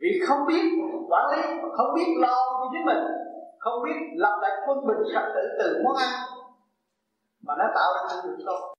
vì 0.00 0.10
không 0.28 0.46
biết 0.48 0.64
quản 1.10 1.24
lý, 1.32 1.42
không 1.76 1.94
biết 1.96 2.08
lo 2.18 2.36
cho 2.58 2.66
chính 2.72 2.86
mình, 2.86 3.04
không 3.58 3.82
biết 3.84 3.96
lập 4.16 4.38
lại 4.42 4.50
quân 4.66 4.86
bình 4.86 5.02
sạch 5.14 5.28
tự 5.34 5.42
từ 5.58 5.82
món 5.84 5.96
ăn 5.96 6.12
mà 7.46 7.54
nó 7.58 7.64
tạo 7.74 7.88
ra 7.94 8.00
những 8.08 8.36
điều 8.36 8.46
tốt. 8.46 8.74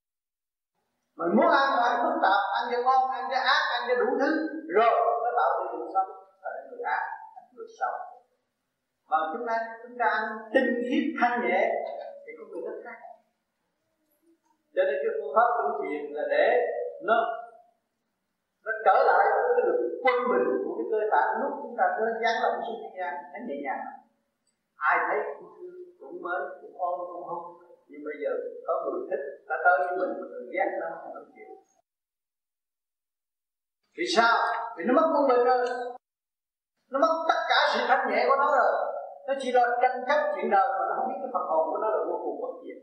Mình 1.18 1.32
muốn 1.36 1.50
ăn 1.62 1.68
là 1.78 1.84
ăn 1.90 2.00
phức 2.04 2.18
tạp, 2.24 2.42
ăn 2.58 2.64
cho 2.72 2.78
ngon, 2.84 3.12
ăn 3.12 3.24
cho 3.32 3.40
ác, 3.56 3.62
ăn 3.76 3.82
cho 3.88 3.96
đủ 3.96 4.08
thứ, 4.20 4.32
rồi 4.76 4.94
nó 5.24 5.32
tạo 5.38 5.50
ra 5.58 5.66
điều 5.72 5.88
xấu 5.94 6.06
là 6.44 6.50
người 6.70 6.82
ác 6.84 7.02
người 7.56 7.68
xấu. 7.80 7.94
Mà 9.10 9.18
chúng 9.34 9.48
ta 9.48 9.56
chúng 9.84 9.98
ta 10.00 10.06
ăn 10.06 10.24
tinh 10.54 10.70
khiết, 10.90 11.04
thanh 11.22 11.42
nhẹ 11.42 11.60
thì 12.26 12.32
có 12.38 12.44
người 12.50 12.62
rất 12.66 12.78
khác. 12.84 12.98
Cho 14.76 14.82
nên 14.88 14.96
cái 15.04 15.12
phương 15.18 15.34
pháp 15.36 15.50
tu 15.58 15.68
thiền 15.82 16.02
là 16.16 16.24
để 16.30 16.48
nó 17.02 17.16
nó 18.66 18.72
trở 18.86 18.96
lại 19.10 19.24
với 19.34 19.52
cái 19.56 19.66
lực 19.68 19.80
quân 20.04 20.18
bình 20.32 20.48
của 20.64 20.74
cái 20.78 20.88
cơ 20.92 21.00
tạng 21.14 21.32
lúc 21.42 21.52
chúng 21.62 21.76
ta 21.80 21.86
nó 22.00 22.12
gián 22.22 22.36
động 22.44 22.58
xuống 22.66 22.80
thế 22.82 22.90
gian 22.98 23.14
nó 23.34 23.40
nhẹ 23.48 23.58
nhàng 23.66 23.84
ai 24.90 24.98
thấy 25.08 25.20
cũng 25.40 25.60
cũng 26.00 26.16
mến 26.26 26.42
cũng 26.62 26.76
ôm, 26.88 26.96
cũng 27.12 27.24
hôn. 27.30 27.42
Nhưng 27.90 28.02
bây 28.08 28.16
giờ 28.22 28.32
có 28.68 28.74
người 28.84 29.02
thích, 29.10 29.24
ta 29.50 29.56
tới 29.66 29.76
với 29.80 29.98
mình 30.00 30.12
người 30.20 30.46
ghét 30.54 30.70
nó 30.82 30.88
không 31.02 31.14
được 31.16 31.28
chịu. 31.36 31.52
Vì 33.98 34.06
sao? 34.16 34.36
Vì 34.76 34.84
nó 34.88 34.94
mất 34.98 35.08
quân 35.14 35.24
bình 35.32 35.44
rồi. 35.50 35.62
Nó 36.92 36.98
mất 37.04 37.14
tất 37.30 37.40
cả 37.50 37.60
sự 37.72 37.80
thanh 37.88 38.04
nhẹ 38.10 38.22
của 38.28 38.38
nó 38.42 38.48
rồi. 38.60 38.72
Nó 39.28 39.34
chỉ 39.40 39.52
lo 39.52 39.64
tranh 39.82 39.98
chấp 40.08 40.20
chuyện 40.36 40.50
đời 40.56 40.68
mà 40.78 40.84
nó 40.90 40.94
không 40.98 41.08
biết 41.10 41.20
cái 41.22 41.32
phần 41.34 41.46
hồn 41.52 41.64
của 41.72 41.80
nó 41.84 41.88
là 41.96 42.00
vô 42.10 42.18
cùng 42.26 42.42
bất 42.44 42.54
diệt. 42.64 42.80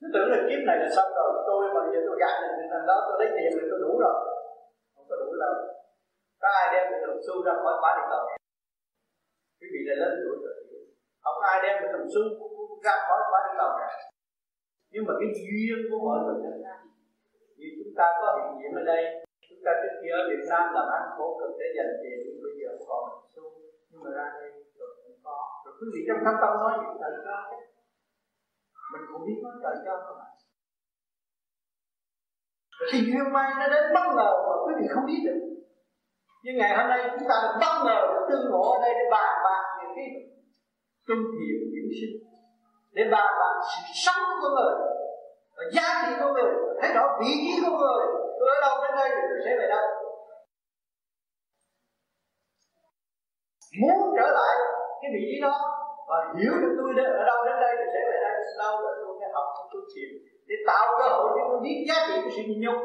Nó 0.00 0.06
tưởng 0.14 0.28
là 0.32 0.38
kiếp 0.48 0.60
này 0.68 0.76
là 0.82 0.88
xong 0.96 1.10
rồi, 1.18 1.30
tôi 1.48 1.62
mà 1.74 1.80
giờ 1.92 2.00
tôi 2.06 2.16
gạt 2.22 2.34
được 2.42 2.52
thằng 2.72 2.86
đó, 2.90 2.96
tôi 3.06 3.14
lấy 3.20 3.28
tiền 3.36 3.50
thì 3.54 3.64
tôi 3.70 3.80
đủ 3.84 3.92
rồi 4.04 4.16
có 5.08 5.14
đủ 5.20 5.28
đâu 5.42 5.54
có 6.42 6.48
ai 6.60 6.66
đem 6.72 6.84
được 6.90 7.00
đồng 7.06 7.20
xu 7.26 7.34
ra 7.46 7.52
khỏi 7.62 7.74
quả 7.82 7.90
địa 7.98 8.08
cầu 8.12 8.22
quý 9.58 9.66
vị 9.72 9.80
là 9.88 9.94
lớn 10.02 10.12
tuổi 10.22 10.36
rồi. 10.44 10.56
Không 11.24 11.38
ai 11.50 11.56
đem 11.64 11.74
được 11.80 11.90
đồng 11.94 12.08
xu 12.14 12.22
ra 12.84 12.94
khỏi 13.06 13.20
quả 13.30 13.40
địa 13.46 13.56
cầu 13.60 13.70
cả. 13.80 13.90
Nhưng 14.92 15.04
mà 15.06 15.12
cái 15.20 15.30
duyên 15.38 15.78
của 15.88 16.00
mọi 16.06 16.18
người 16.24 16.38
là 16.44 16.52
khác. 16.64 16.78
Như 17.58 17.68
chúng 17.78 17.92
ta 17.98 18.06
có 18.18 18.26
hiện 18.36 18.50
diện 18.58 18.72
ở 18.80 18.82
đây, 18.92 19.02
chúng 19.48 19.62
ta 19.64 19.72
trước 19.80 19.94
kia 20.00 20.12
ở 20.20 20.22
Việt 20.30 20.42
Nam 20.50 20.64
làm 20.76 20.86
ăn 20.98 21.04
khổ 21.16 21.26
cực 21.40 21.52
để 21.60 21.68
dành 21.76 21.92
tiền 22.02 22.18
nhưng 22.24 22.38
bây 22.44 22.54
giờ 22.60 22.70
còn 22.88 23.02
đồng 23.10 23.26
xu. 23.34 23.44
Nhưng 23.90 24.00
mà 24.04 24.10
ra 24.18 24.26
đây 24.36 24.48
rồi 24.78 24.90
cũng 25.02 25.18
có. 25.26 25.38
Rồi 25.64 25.74
quý 25.78 25.86
vị 25.94 26.00
trong 26.08 26.20
thâm 26.24 26.34
tâm 26.42 26.52
nói 26.62 26.72
chuyện 26.80 26.94
thời 27.00 27.12
cho 27.26 27.36
mình 28.92 29.04
cũng 29.10 29.22
biết 29.26 29.38
nói 29.44 29.54
thật 29.62 29.74
cho 29.86 29.94
không 30.06 30.20
ạ? 30.26 30.30
Thì 32.92 32.98
duyên 32.98 33.32
may 33.32 33.50
nó 33.58 33.66
đến 33.74 33.84
bất 33.94 34.06
ngờ 34.16 34.30
mà 34.46 34.54
quý 34.64 34.72
vị 34.78 34.86
không 34.94 35.06
biết 35.06 35.20
được. 35.26 35.40
Nhưng 36.42 36.56
ngày 36.58 36.72
hôm 36.76 36.86
nay 36.90 37.00
chúng 37.12 37.28
ta 37.30 37.36
được 37.42 37.54
bất 37.62 37.74
ngờ 37.84 37.98
được 38.12 38.24
tương 38.28 38.50
ngộ 38.50 38.62
ở 38.76 38.78
đây 38.84 38.92
để 38.98 39.04
bàn 39.10 39.32
bạc 39.44 39.62
về 39.78 39.86
cái 39.96 40.06
tu 41.08 41.16
thiền 41.34 41.58
dưỡng 41.74 41.92
sinh 41.98 42.14
để 42.96 43.02
bàn 43.14 43.30
bạc 43.40 43.54
sự 43.70 43.80
sống 44.04 44.24
của 44.40 44.50
người 44.56 44.74
và 45.56 45.64
giá 45.74 45.86
trị 46.02 46.12
của 46.20 46.32
người, 46.34 46.52
thấy 46.80 46.90
rõ 46.94 47.04
vị 47.20 47.32
trí 47.44 47.54
của 47.64 47.76
người, 47.82 48.02
tôi 48.38 48.48
ở 48.56 48.58
đâu 48.66 48.74
đến 48.82 48.92
đây 49.00 49.08
thì 49.14 49.22
tôi 49.30 49.40
sẽ 49.44 49.52
về 49.60 49.66
đâu 49.74 49.86
muốn 53.80 53.98
trở 54.16 54.28
lại 54.38 54.54
cái 55.00 55.10
vị 55.14 55.22
trí 55.28 55.36
đó 55.46 55.54
và 56.08 56.18
hiểu 56.38 56.54
được 56.62 56.74
tôi 56.78 56.90
đến 56.98 57.10
ở 57.20 57.24
đâu 57.30 57.38
đến 57.46 57.56
đây 57.64 57.72
thì 57.78 57.86
sẽ 57.94 58.00
về 58.10 58.18
đây. 58.26 58.36
Đâu 58.58 58.74
là 58.84 58.92
tôi 59.00 59.12
phải 59.20 59.30
học 59.36 59.48
tôi 59.72 59.82
chịu 59.94 60.10
để 60.48 60.56
tạo 60.66 60.86
cơ 60.98 61.08
hội 61.08 61.30
cho 61.36 61.44
tôi 61.50 61.60
biết 61.62 61.86
giá 61.88 61.94
trị 62.08 62.14
của 62.24 62.30
sự 62.36 62.42
nhịn 62.42 62.60
nhục. 62.60 62.78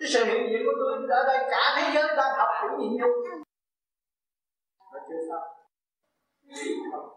Cái 0.00 0.08
sự 0.12 0.24
hiện 0.24 0.42
diện 0.50 0.62
của 0.66 0.76
tôi 0.80 0.92
ở 1.10 1.24
đây 1.26 1.38
cả 1.50 1.62
thế 1.76 1.84
giới 1.94 2.16
đang 2.16 2.38
học 2.38 2.48
sự 2.62 2.68
nhịn 2.78 2.92
nhục. 3.00 3.14
Mà 4.92 5.00
chưa 5.08 5.20
xong. 5.28 5.48
Vì 6.48 6.74
không. 6.92 7.08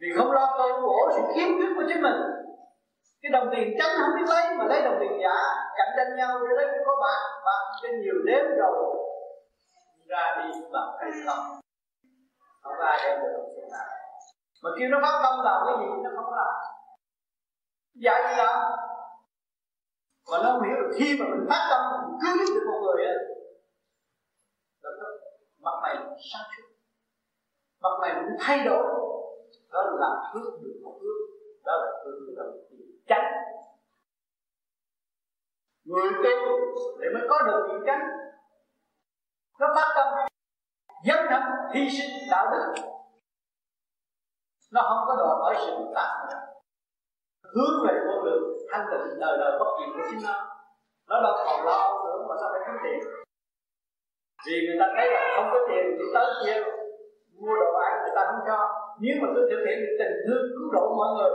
Vì 0.00 0.08
không 0.16 0.32
lo 0.32 0.54
tôi 0.58 0.82
bổ 0.82 1.10
sự 1.16 1.22
khiếm 1.34 1.48
khuyết 1.56 1.72
của 1.76 1.84
chính 1.88 2.02
mình. 2.02 2.18
Cái 3.22 3.30
đồng 3.32 3.48
tiền 3.52 3.68
trắng 3.78 3.92
không 4.00 4.10
biết 4.16 4.26
lấy 4.28 4.56
mà 4.58 4.64
lấy 4.64 4.82
đồng 4.82 4.96
tiền 5.00 5.20
giả. 5.22 5.36
Cạnh 5.76 5.92
tranh 5.96 6.16
nhau 6.16 6.40
để 6.40 6.56
lấy 6.56 6.66
cái 6.66 6.80
có 6.86 6.92
bạc. 7.02 7.20
Bạc 7.46 7.62
cho 7.82 7.88
nhiều 7.88 8.18
đếm 8.26 8.44
rồi 8.58 8.96
ra 10.06 10.36
đi 10.36 10.60
bằng 10.72 10.90
phải 10.98 11.10
không. 11.26 11.44
Không 12.62 12.78
ai 12.80 12.98
đem 13.04 13.20
được 13.22 13.32
đồng 13.36 13.50
tiền 13.56 13.64
nào. 13.72 13.88
Mà 14.62 14.70
kêu 14.78 14.88
nó 14.88 14.98
phát 15.02 15.20
tâm 15.22 15.34
làm 15.44 15.62
cái 15.66 15.74
gì 15.80 15.86
nó 16.04 16.10
không 16.16 16.34
làm 16.34 16.54
dạy 17.94 18.22
gì 18.28 18.36
làm 18.36 18.70
mà 20.30 20.38
nó 20.42 20.52
không 20.52 20.62
hiểu 20.62 20.76
được 20.76 20.90
khi 20.98 21.16
mà 21.20 21.26
mình 21.30 21.46
phát 21.50 21.68
tâm, 21.70 21.82
mình 21.92 22.18
cứu 22.22 22.54
được 22.54 22.64
một 22.70 22.80
người 22.82 23.06
á, 23.06 23.14
là 24.82 24.90
mặt 25.58 25.76
mày 25.82 25.96
sáng 26.32 26.46
suốt. 26.56 26.68
Mặt 27.80 27.94
mày 28.00 28.14
muốn 28.14 28.36
thay 28.40 28.64
đổi, 28.64 28.82
đó 29.72 29.82
là 29.82 29.92
làm 30.00 30.12
phước 30.32 30.60
được 30.62 30.80
một 30.84 30.98
phước, 31.00 31.18
đó 31.64 31.72
là 31.72 31.92
phước 32.04 32.14
cái 32.26 32.34
đồng 32.36 32.56
tiền 32.70 32.80
tránh 33.06 33.24
người 35.84 36.10
tu 36.24 36.56
để 37.00 37.08
mới 37.14 37.22
có 37.30 37.38
được 37.46 37.66
những 37.68 37.82
tránh 37.86 38.00
nó 39.60 39.66
phát 39.74 39.92
tâm 39.96 40.28
dấn 41.06 41.26
thân 41.30 41.42
hy 41.74 41.88
sinh 41.90 42.28
đạo 42.30 42.46
đức. 42.50 42.82
Nó 44.70 44.82
không 44.82 45.04
có 45.06 45.16
đòi 45.16 45.36
hỏi 45.40 45.54
sự 45.58 45.92
tạm 45.94 46.26
nữa 46.30 46.59
hướng 47.54 47.76
về 47.86 47.94
con 48.06 48.24
đường 48.24 48.42
thanh 48.70 48.86
tịnh 48.90 49.20
đời 49.20 49.38
đời 49.40 49.52
bất 49.60 49.70
diệt 49.78 49.88
của 49.94 50.04
chính 50.10 50.22
nó. 50.26 50.34
Nó 51.08 51.16
đâu 51.24 51.34
còn 51.46 51.66
lo 51.66 51.80
nữa 52.04 52.18
mà 52.28 52.34
sao 52.40 52.48
phải 52.52 52.62
kiếm 52.66 52.76
tiền 52.84 53.00
vì 54.46 54.56
người 54.66 54.78
ta 54.80 54.86
thấy 54.96 55.06
là 55.14 55.20
không 55.36 55.48
có 55.52 55.58
tiền 55.68 55.84
thì 55.98 56.04
tới 56.14 56.26
kia, 56.40 56.56
mua 57.40 57.54
đồ 57.62 57.70
ăn 57.86 57.92
người 58.02 58.14
ta 58.16 58.22
không 58.28 58.42
cho. 58.48 58.58
Nếu 59.02 59.14
mà 59.22 59.28
tôi 59.34 59.44
thực 59.50 59.60
hiện 59.66 59.76
được 59.82 59.94
tình 60.00 60.14
thương 60.24 60.44
cứu 60.54 60.66
độ 60.76 60.84
mọi 60.98 61.10
người, 61.16 61.32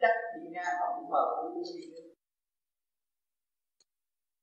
chắc 0.00 0.14
đi 0.34 0.42
ngang 0.54 0.74
họ 0.80 0.86
cũng 0.96 1.10
mở 1.10 1.24
cũng 1.36 1.62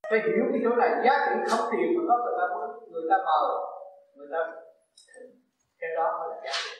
phải 0.10 0.20
hiểu 0.26 0.46
cái 0.52 0.62
chỗ 0.64 0.76
này, 0.76 0.90
giá 1.06 1.14
trị 1.26 1.36
không 1.50 1.66
tiền 1.72 1.88
mà 1.96 2.02
có 2.10 2.16
người 2.24 2.36
ta 2.40 2.46
muốn, 2.54 2.70
người 2.92 3.06
ta 3.10 3.18
mờ, 3.28 3.42
người 4.16 4.30
ta 4.34 4.40
cái 5.80 5.90
đó 5.98 6.06
mới 6.20 6.28
là 6.30 6.38
giá 6.44 6.52
trị. 6.64 6.72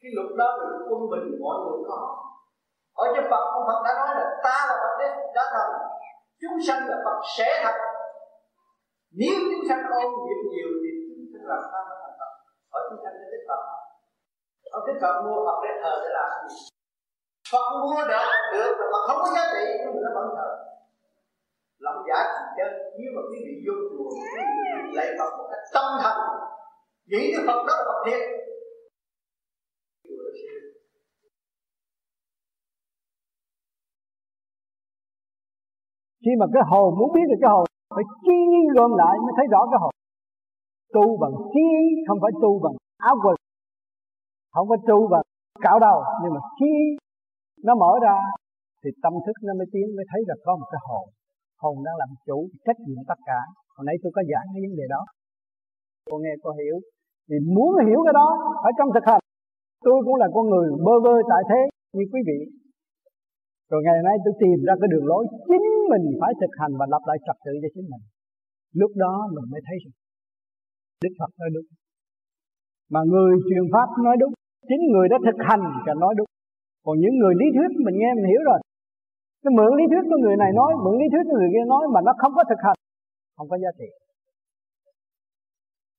Cái 0.00 0.10
lúc 0.16 0.36
đó 0.36 0.48
là 0.60 0.66
quân 0.88 1.00
bình, 1.10 1.40
mọi 1.40 1.56
người 1.64 1.80
có 1.88 2.00
ở 3.02 3.06
trong 3.14 3.26
Phật, 3.30 3.42
ông 3.56 3.64
Phật 3.68 3.78
đã 3.86 3.92
nói 4.00 4.10
là 4.18 4.24
ta 4.46 4.56
là 4.68 4.74
Phật 4.82 4.94
đế, 5.00 5.08
đã 5.36 5.44
thành. 5.54 5.72
Chúng 6.40 6.56
sanh 6.66 6.80
là 6.90 6.96
Phật 7.04 7.18
sẽ 7.36 7.48
thành. 7.64 7.80
Nếu 9.20 9.36
chúng 9.50 9.64
sanh 9.68 9.82
ôm 10.02 10.10
nghiệp 10.24 10.40
nhiều 10.52 10.68
thì 10.82 10.90
chúng 11.16 11.26
sanh 11.32 11.44
làm 11.52 11.62
sao 11.70 11.82
mà 11.88 11.94
thành 12.02 12.16
Phật? 12.20 12.32
Ở 12.78 12.80
chúng 12.90 13.00
sanh 13.04 13.14
đến 13.32 13.42
Phật 13.48 13.62
ông 14.76 14.82
cái 14.86 14.96
Phật 15.02 15.14
mua 15.24 15.38
Phật 15.46 15.58
để 15.64 15.70
thờ 15.82 15.94
để 16.02 16.10
làm 16.18 16.30
gì? 16.48 16.56
Phật 17.52 17.66
mua 17.82 18.00
được 18.10 18.28
được, 18.52 18.72
mà 18.92 18.98
không 19.06 19.18
có 19.22 19.28
giá 19.36 19.42
trị, 19.52 19.64
nhưng 19.78 19.92
mà 19.94 20.00
nó 20.04 20.10
vẫn 20.16 20.28
thờ. 20.36 20.50
Lộng 21.78 22.02
giả 22.08 22.18
thành 22.34 22.50
chân, 22.58 22.72
nếu 22.98 23.10
mà 23.16 23.22
quý 23.30 23.38
vị 23.46 23.54
vô 23.64 23.74
chùa, 23.90 24.10
quý 24.34 24.42
vị 24.74 24.96
lạy 24.98 25.08
Phật 25.18 25.30
một 25.38 25.48
cách 25.50 25.64
tâm 25.74 25.84
thành, 26.02 26.20
nghĩ 27.10 27.22
như 27.32 27.40
Phật 27.46 27.58
đó 27.68 27.74
là 27.78 27.84
Phật 27.88 28.00
thiệt. 28.06 28.20
Khi 36.28 36.34
mà 36.40 36.46
cái 36.54 36.62
hồn 36.70 36.88
muốn 36.98 37.10
biết 37.16 37.26
được 37.30 37.40
cái 37.42 37.50
hồn, 37.54 37.64
phải 37.96 38.06
chi 38.24 38.40
gom 38.74 38.90
lại 39.00 39.14
mới 39.24 39.32
thấy 39.36 39.46
rõ 39.54 39.60
cái 39.70 39.78
hồn. 39.82 39.92
Tu 40.94 41.04
bằng 41.22 41.34
chi, 41.52 41.68
không 42.06 42.18
phải 42.22 42.32
tu 42.42 42.50
bằng 42.64 42.74
áo 43.10 43.16
quần. 43.24 43.36
Không 44.54 44.66
phải 44.70 44.80
tu 44.88 44.98
bằng 45.12 45.24
cạo 45.66 45.78
đầu, 45.86 45.98
nhưng 46.22 46.32
mà 46.36 46.40
chi, 46.58 46.72
nó 47.66 47.72
mở 47.82 47.92
ra, 48.06 48.16
thì 48.80 48.90
tâm 49.02 49.12
thức 49.24 49.36
nó 49.46 49.52
mới 49.58 49.66
tiến, 49.72 49.86
mới 49.96 50.06
thấy 50.10 50.20
là 50.28 50.34
có 50.44 50.52
một 50.60 50.68
cái 50.72 50.80
hồn. 50.88 51.06
Hồn 51.62 51.76
đang 51.86 51.96
làm 52.02 52.10
chủ 52.26 52.38
trách 52.66 52.80
nhiệm 52.86 53.00
tất 53.10 53.18
cả. 53.28 53.40
Hồi 53.74 53.84
nãy 53.86 53.96
tôi 54.02 54.10
có 54.16 54.22
giảng 54.30 54.46
cái 54.52 54.60
vấn 54.64 54.74
đề 54.80 54.86
đó. 54.94 55.02
Cô 56.10 56.16
nghe, 56.22 56.34
cô 56.42 56.50
hiểu. 56.60 56.76
Thì 57.28 57.36
muốn 57.56 57.70
hiểu 57.86 58.00
cái 58.06 58.14
đó, 58.20 58.28
phải 58.62 58.72
trong 58.78 58.90
thực 58.94 59.04
hành. 59.10 59.22
Tôi 59.86 59.96
cũng 60.04 60.16
là 60.22 60.28
con 60.34 60.44
người 60.50 60.68
bơ 60.86 60.94
vơ 61.04 61.14
tại 61.30 61.42
thế, 61.50 61.60
như 61.96 62.04
quý 62.12 62.20
vị 62.28 62.38
rồi 63.70 63.80
ngày 63.86 63.98
nay 64.06 64.16
tôi 64.24 64.34
tìm 64.42 64.58
ra 64.66 64.74
cái 64.80 64.88
đường 64.92 65.06
lối 65.10 65.22
chính 65.48 65.66
mình 65.92 66.04
phải 66.20 66.32
thực 66.40 66.52
hành 66.60 66.72
và 66.80 66.86
lập 66.92 67.02
lại 67.08 67.18
trật 67.26 67.38
tự 67.44 67.52
cho 67.62 67.68
chính 67.74 67.86
mình. 67.92 68.02
Lúc 68.80 68.92
đó 69.04 69.14
mình 69.34 69.46
mới 69.52 69.60
thấy 69.66 69.76
rằng 69.82 69.94
đức 71.02 71.12
phật 71.18 71.32
nói 71.40 71.50
đúng. 71.56 71.68
Mà 72.92 73.00
người 73.10 73.32
truyền 73.46 73.66
pháp 73.72 73.88
nói 74.06 74.16
đúng, 74.22 74.32
chính 74.68 74.82
người 74.92 75.06
đã 75.12 75.16
thực 75.26 75.38
hành 75.48 75.62
thì 75.84 75.92
nói 76.04 76.12
đúng. 76.18 76.28
Còn 76.84 76.94
những 77.02 77.16
người 77.20 77.34
lý 77.40 77.46
thuyết 77.54 77.70
mình 77.86 77.96
nghe 78.00 78.10
mình 78.16 78.28
hiểu 78.32 78.42
rồi, 78.50 78.60
cái 79.42 79.52
mượn 79.56 79.70
lý 79.78 79.84
thuyết 79.90 80.04
của 80.10 80.20
người 80.24 80.36
này 80.42 80.50
nói, 80.60 80.70
mượn 80.84 80.94
lý 81.00 81.06
thuyết 81.12 81.24
của 81.28 81.38
người 81.40 81.52
kia 81.54 81.66
nói 81.72 81.84
mà 81.94 82.00
nó 82.06 82.12
không 82.20 82.32
có 82.38 82.42
thực 82.50 82.60
hành, 82.66 82.78
không 83.36 83.48
có 83.50 83.56
giá 83.62 83.70
trị. 83.78 83.88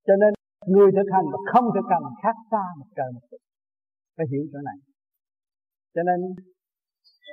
Cho 0.07 0.15
nên 0.21 0.31
người 0.73 0.89
thực 0.97 1.07
hành 1.15 1.27
và 1.33 1.39
không 1.51 1.65
thực 1.75 1.87
hành 1.91 2.03
khác 2.23 2.35
xa 2.51 2.63
một 2.79 2.89
trời 2.97 3.09
một 3.15 3.25
vực. 3.31 3.41
Phải 4.15 4.25
hiểu 4.31 4.43
chỗ 4.51 4.59
này. 4.69 4.77
Cho 5.95 6.01
nên 6.09 6.19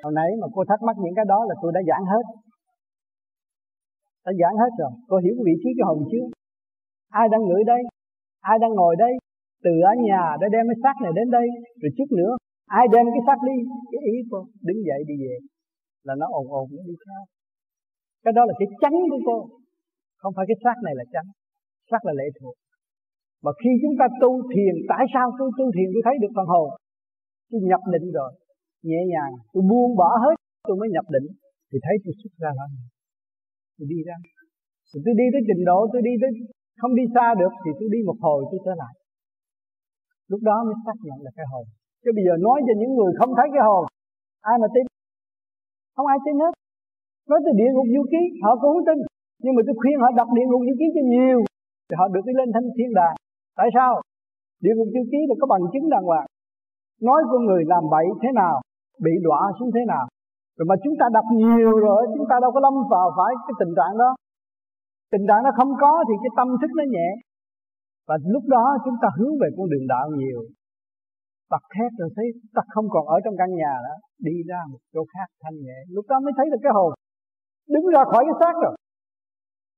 hồi 0.03 0.13
nãy 0.19 0.31
mà 0.41 0.47
cô 0.55 0.61
thắc 0.69 0.81
mắc 0.87 0.97
những 1.03 1.17
cái 1.19 1.27
đó 1.33 1.39
là 1.49 1.55
tôi 1.63 1.71
đã 1.77 1.81
giảng 1.91 2.05
hết. 2.13 2.25
Đã 4.27 4.33
giảng 4.41 4.57
hết 4.63 4.73
rồi. 4.81 4.93
Cô 5.09 5.17
hiểu 5.25 5.35
vị 5.49 5.55
trí 5.63 5.71
cái 5.77 5.85
hồn 5.89 5.99
chưa 6.13 6.27
ai 7.21 7.27
đang 7.33 7.43
ngửi 7.45 7.63
đây? 7.73 7.83
Ai 8.53 8.57
đang 8.63 8.73
ngồi 8.79 8.95
đây? 9.05 9.13
Từ 9.65 9.73
ở 9.91 9.93
nhà 10.09 10.23
đã 10.41 10.47
đem 10.55 10.65
cái 10.71 10.79
xác 10.83 10.97
này 11.05 11.13
đến 11.19 11.29
đây. 11.39 11.47
Rồi 11.81 11.91
chút 11.97 12.09
nữa 12.19 12.33
ai 12.81 12.87
đem 12.95 13.05
cái 13.15 13.23
xác 13.27 13.39
đi? 13.49 13.57
Cái 13.91 14.01
ý 14.13 14.15
cô 14.31 14.39
đứng 14.67 14.81
dậy 14.89 15.01
đi 15.09 15.15
về. 15.25 15.37
Là 16.07 16.15
nó 16.21 16.27
ồn 16.41 16.47
ồn 16.61 16.67
nó 16.77 16.83
đi 16.91 16.97
theo. 17.05 17.21
Cái 18.25 18.33
đó 18.37 18.43
là 18.49 18.55
cái 18.59 18.69
trắng 18.83 18.97
của 19.11 19.21
cô. 19.29 19.37
Không 20.21 20.33
phải 20.37 20.47
cái 20.49 20.59
xác 20.65 20.77
này 20.87 20.95
là 21.01 21.05
trắng, 21.15 21.29
xác 21.91 22.03
là 22.07 22.13
lệ 22.21 22.29
thuộc. 22.39 22.55
Mà 23.45 23.51
khi 23.61 23.71
chúng 23.83 23.97
ta 24.01 24.07
tu 24.23 24.31
thiền 24.53 24.75
tại 24.91 25.05
sao 25.15 25.27
tôi 25.39 25.49
tu 25.59 25.67
thiền 25.75 25.89
tôi 25.95 26.03
thấy 26.07 26.15
được 26.23 26.33
phần 26.37 26.47
hồn? 26.53 26.69
Tôi 27.51 27.61
nhập 27.71 27.83
định 27.95 28.07
rồi 28.19 28.31
nhẹ 28.89 29.01
nhàng. 29.13 29.33
Tôi 29.53 29.63
buông 29.71 29.93
bỏ 30.01 30.11
hết, 30.25 30.35
tôi 30.67 30.77
mới 30.81 30.89
nhập 30.95 31.07
định. 31.15 31.29
Thì 31.69 31.79
thấy 31.85 31.95
tôi 32.05 32.13
xuất 32.21 32.33
ra 32.43 32.51
là 32.59 32.67
tôi 33.77 33.87
đi 33.93 33.99
ra. 34.09 34.17
Thì 34.91 34.99
tôi 35.05 35.15
đi 35.21 35.27
tới 35.33 35.43
trình 35.49 35.63
độ, 35.71 35.79
tôi 35.93 36.03
đi 36.09 36.13
tới 36.23 36.31
không 36.81 36.93
đi 36.99 37.05
xa 37.15 37.27
được, 37.41 37.53
thì 37.63 37.71
tôi 37.79 37.89
đi 37.95 38.01
một 38.09 38.19
hồi, 38.25 38.39
tôi 38.51 38.59
trở 38.65 38.75
lại. 38.83 38.95
Lúc 40.31 40.41
đó 40.49 40.57
mới 40.67 40.77
xác 40.85 40.97
nhận 41.07 41.19
là 41.25 41.31
cái 41.37 41.47
hồn. 41.53 41.65
Chứ 42.03 42.11
bây 42.17 42.25
giờ 42.27 42.35
nói 42.47 42.59
cho 42.67 42.75
những 42.81 42.93
người 42.97 43.13
không 43.19 43.33
thấy 43.39 43.49
cái 43.55 43.63
hồn, 43.69 43.85
ai 44.53 44.57
mà 44.63 44.69
tin? 44.75 44.85
Không 45.97 46.09
ai 46.15 46.19
tin 46.25 46.37
hết. 46.43 46.53
Nói 47.31 47.39
từ 47.45 47.51
địa 47.61 47.71
ngục 47.73 47.89
du 47.95 48.03
ký, 48.13 48.23
họ 48.43 48.51
cũng 48.61 48.73
không 48.75 48.87
tin. 48.89 48.99
Nhưng 49.43 49.55
mà 49.57 49.63
tôi 49.67 49.75
khuyên 49.81 49.97
họ 50.03 50.09
đọc 50.21 50.29
địa 50.37 50.47
ngục 50.49 50.63
du 50.69 50.75
ký 50.81 50.87
cho 50.95 51.03
nhiều, 51.15 51.39
thì 51.87 51.95
họ 52.01 52.05
được 52.15 52.25
đi 52.29 52.33
lên 52.39 52.49
thanh 52.55 52.69
thiên 52.77 52.91
đàng. 52.99 53.17
Tại 53.59 53.69
sao? 53.77 53.93
Địa 54.65 54.75
ngục 54.77 54.91
du 54.95 55.03
ký 55.13 55.21
là 55.29 55.35
có 55.41 55.47
bằng 55.53 55.65
chứng 55.73 55.87
đàng 55.93 56.07
hoàng. 56.11 56.29
Nói 57.09 57.21
con 57.31 57.41
người 57.47 57.63
làm 57.73 57.83
bậy 57.95 58.07
thế 58.23 58.31
nào? 58.41 58.57
Bị 59.05 59.13
đọa 59.27 59.43
xuống 59.59 59.71
thế 59.75 59.83
nào. 59.93 60.05
Rồi 60.57 60.67
mà 60.71 60.77
chúng 60.85 60.97
ta 61.01 61.07
đọc 61.17 61.27
nhiều 61.43 61.73
rồi, 61.87 62.01
chúng 62.15 62.27
ta 62.31 62.37
đâu 62.43 62.51
có 62.55 62.61
lâm 62.67 62.75
vào 62.93 63.07
phải 63.17 63.33
cái 63.47 63.55
tình 63.61 63.73
trạng 63.79 63.95
đó. 64.03 64.11
Tình 65.13 65.25
trạng 65.29 65.43
nó 65.47 65.51
không 65.59 65.73
có 65.83 65.93
thì 66.09 66.15
cái 66.23 66.33
tâm 66.39 66.49
thức 66.61 66.71
nó 66.79 66.85
nhẹ. 66.95 67.09
Và 68.09 68.17
lúc 68.35 68.45
đó 68.55 68.65
chúng 68.85 68.99
ta 69.03 69.09
hướng 69.17 69.35
về 69.41 69.49
con 69.57 69.67
đường 69.73 69.87
đạo 69.93 70.07
nhiều. 70.21 70.41
Bật 71.53 71.65
thét 71.75 71.91
rồi 71.99 72.09
thấy 72.17 72.27
ta 72.55 72.63
không 72.75 72.87
còn 72.95 73.05
ở 73.15 73.17
trong 73.25 73.37
căn 73.41 73.51
nhà 73.61 73.75
đó 73.87 73.95
Đi 74.27 74.37
ra 74.51 74.61
một 74.73 74.81
chỗ 74.95 75.03
khác 75.15 75.29
thanh 75.43 75.57
nhẹ. 75.65 75.79
Lúc 75.97 76.05
đó 76.11 76.17
mới 76.25 76.33
thấy 76.37 76.47
được 76.53 76.63
cái 76.63 76.73
hồn. 76.77 76.91
Đứng 77.75 77.87
ra 77.95 78.03
khỏi 78.11 78.23
cái 78.29 78.37
xác 78.41 78.55
rồi. 78.65 78.75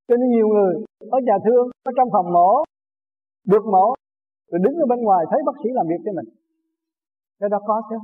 Cho 0.09 0.16
nên 0.20 0.28
nhiều 0.35 0.49
người 0.55 0.73
ở 1.16 1.19
nhà 1.28 1.36
thương, 1.45 1.66
Ở 1.89 1.93
trong 1.97 2.09
phòng 2.15 2.28
mổ, 2.36 2.51
Được 3.53 3.65
mổ, 3.74 3.86
Rồi 4.51 4.61
đứng 4.65 4.74
ở 4.85 4.86
bên 4.90 5.01
ngoài 5.07 5.23
thấy 5.31 5.40
bác 5.47 5.57
sĩ 5.62 5.69
làm 5.78 5.86
việc 5.90 6.03
cho 6.05 6.12
mình. 6.19 6.28
Cái 7.40 7.49
đó 7.49 7.59
có 7.69 7.82
chứ. 7.90 7.97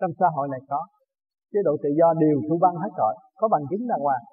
Trong 0.00 0.12
xã 0.18 0.26
hội 0.36 0.46
này 0.54 0.62
có. 0.70 0.80
Chế 1.52 1.60
độ 1.64 1.74
tự 1.82 1.90
do 2.00 2.08
đều 2.22 2.36
thu 2.46 2.56
băng 2.64 2.76
hết 2.82 2.92
rồi, 3.02 3.14
Có 3.40 3.46
bằng 3.52 3.64
chứng 3.70 3.84
đàng 3.90 4.04
hoàng. 4.06 4.24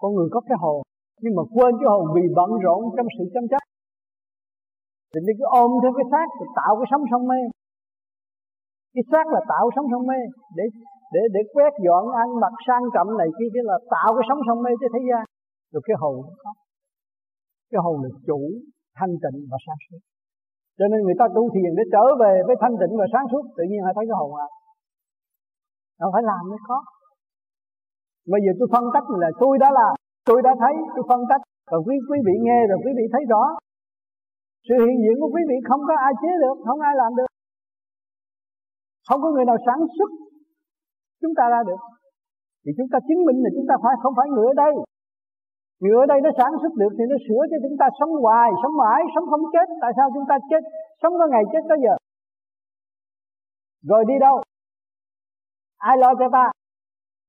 Con 0.00 0.10
người 0.14 0.28
có 0.34 0.40
cái 0.48 0.56
hồn, 0.62 0.78
Nhưng 1.22 1.34
mà 1.38 1.42
quên 1.54 1.72
cái 1.80 1.88
hồn 1.92 2.04
vì 2.14 2.24
bận 2.38 2.50
rộn 2.64 2.80
trong 2.96 3.08
sự 3.16 3.24
chăm 3.34 3.44
chấp. 3.52 3.62
Thì 5.10 5.18
đi 5.26 5.32
cứ 5.38 5.46
ôm 5.62 5.70
theo 5.82 5.92
cái 5.98 6.06
xác 6.12 6.26
tạo 6.58 6.72
cái 6.78 6.86
sống 6.90 7.04
sông 7.10 7.24
mê 7.30 7.40
cái 8.94 9.04
xác 9.12 9.26
là 9.34 9.40
tạo 9.52 9.64
sống 9.74 9.86
sông 9.92 10.06
mê 10.10 10.20
để 10.58 10.64
để 11.14 11.22
để 11.34 11.40
quét 11.54 11.72
dọn 11.86 12.04
ăn 12.22 12.28
mặc 12.42 12.54
sang 12.66 12.84
trọng 12.94 13.10
này 13.20 13.28
kia 13.36 13.50
kia 13.54 13.64
là 13.70 13.76
tạo 13.94 14.10
cái 14.16 14.24
sống 14.28 14.40
sông 14.46 14.60
mê 14.64 14.72
cho 14.80 14.88
thế 14.94 15.00
gian. 15.08 15.24
Rồi 15.72 15.82
cái 15.86 15.96
hồn 16.02 16.14
nó 16.26 16.34
có. 16.42 16.50
Cái 17.70 17.80
hồn 17.84 17.96
là 18.02 18.10
chủ, 18.28 18.40
thanh 18.98 19.14
tịnh 19.22 19.38
và 19.50 19.58
sáng 19.66 19.80
suốt. 19.84 20.00
Cho 20.78 20.86
nên 20.90 21.00
người 21.02 21.18
ta 21.20 21.26
tu 21.36 21.42
thiền 21.54 21.70
để 21.78 21.84
trở 21.94 22.04
về 22.22 22.32
với 22.46 22.56
thanh 22.62 22.74
tịnh 22.80 22.92
và 23.00 23.06
sáng 23.12 23.26
suốt, 23.32 23.44
tự 23.56 23.64
nhiên 23.68 23.80
họ 23.86 23.90
thấy 23.96 24.04
cái 24.08 24.16
hồn 24.20 24.30
à 24.46 24.48
nó 26.02 26.08
phải 26.14 26.22
làm 26.30 26.42
mới 26.50 26.60
khó. 26.66 26.78
Bây 28.32 28.40
giờ 28.44 28.50
tôi 28.58 28.68
phân 28.74 28.84
tích 28.94 29.06
là 29.22 29.30
tôi 29.42 29.54
đã 29.62 29.68
làm, 29.78 29.94
tôi 30.28 30.38
đã 30.46 30.52
thấy, 30.62 30.74
tôi 30.94 31.04
phân 31.10 31.22
tích. 31.30 31.42
Và 31.70 31.78
quý 31.86 31.94
quý 32.08 32.18
vị 32.26 32.34
nghe 32.46 32.58
rồi 32.68 32.78
quý 32.84 32.92
vị 32.98 33.04
thấy 33.12 33.22
rõ. 33.32 33.42
Sự 34.66 34.74
hiện 34.84 34.98
diện 35.02 35.16
của 35.20 35.30
quý 35.34 35.42
vị 35.50 35.56
không 35.68 35.82
có 35.88 35.94
ai 36.06 36.12
chế 36.22 36.30
được, 36.44 36.56
không 36.66 36.80
ai 36.88 36.94
làm 37.02 37.10
được. 37.18 37.30
Không 39.08 39.20
có 39.24 39.28
người 39.30 39.46
nào 39.50 39.58
sản 39.66 39.78
xuất 39.96 40.10
chúng 41.20 41.34
ta 41.38 41.44
ra 41.54 41.60
được. 41.68 41.80
Thì 42.62 42.70
chúng 42.76 42.90
ta 42.92 42.98
chứng 43.06 43.24
minh 43.26 43.38
là 43.44 43.50
chúng 43.56 43.68
ta 43.70 43.74
phải, 43.82 43.94
không 44.02 44.14
phải 44.18 44.28
người 44.30 44.46
ở 44.52 44.54
đây. 44.64 44.72
Người 45.80 45.96
ở 46.02 46.06
đây 46.12 46.18
nó 46.24 46.30
sản 46.38 46.52
xuất 46.60 46.72
được 46.80 46.92
thì 46.96 47.04
nó 47.10 47.16
sửa 47.26 47.42
cho 47.50 47.58
chúng 47.64 47.76
ta 47.80 47.86
sống 47.98 48.12
hoài, 48.24 48.50
sống 48.62 48.74
mãi, 48.82 49.00
sống 49.14 49.26
không 49.30 49.44
chết. 49.54 49.66
Tại 49.82 49.92
sao 49.96 50.06
chúng 50.14 50.26
ta 50.30 50.36
chết? 50.50 50.62
Sống 51.02 51.14
có 51.18 51.26
ngày 51.32 51.44
chết 51.52 51.62
có 51.70 51.76
giờ. 51.84 51.94
Rồi 53.90 54.02
đi 54.10 54.14
đâu? 54.26 54.36
Ai 55.88 55.94
lo 56.02 56.10
cho 56.20 56.28
ta? 56.36 56.44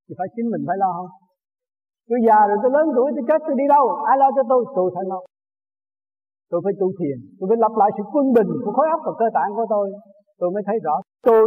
Thì 0.06 0.14
phải 0.20 0.30
chính 0.36 0.48
mình 0.54 0.64
phải 0.68 0.78
lo 0.84 0.90
không? 0.98 1.12
Tôi 2.10 2.20
già 2.28 2.40
rồi, 2.50 2.58
tôi 2.64 2.72
lớn 2.76 2.86
tuổi, 2.96 3.10
tôi 3.16 3.24
chết, 3.30 3.40
tôi 3.48 3.56
đi 3.62 3.66
đâu? 3.76 3.84
Ai 4.12 4.16
lo 4.22 4.28
cho 4.36 4.44
tôi? 4.52 4.62
Tôi 4.78 4.88
phải 4.96 5.06
lo. 5.12 5.20
Tôi 6.52 6.60
phải 6.64 6.74
tu 6.80 6.88
thiền. 7.00 7.18
Tôi 7.38 7.46
phải 7.50 7.60
lập 7.64 7.74
lại 7.82 7.90
sự 7.96 8.04
quân 8.14 8.26
bình 8.38 8.50
của 8.64 8.72
khối 8.76 8.88
óc 8.96 9.02
và 9.08 9.14
cơ 9.20 9.28
tạng 9.38 9.52
của 9.58 9.68
tôi. 9.74 9.86
Tôi 10.40 10.50
mới 10.54 10.64
thấy 10.68 10.78
rõ 10.86 10.96
tôi 11.28 11.44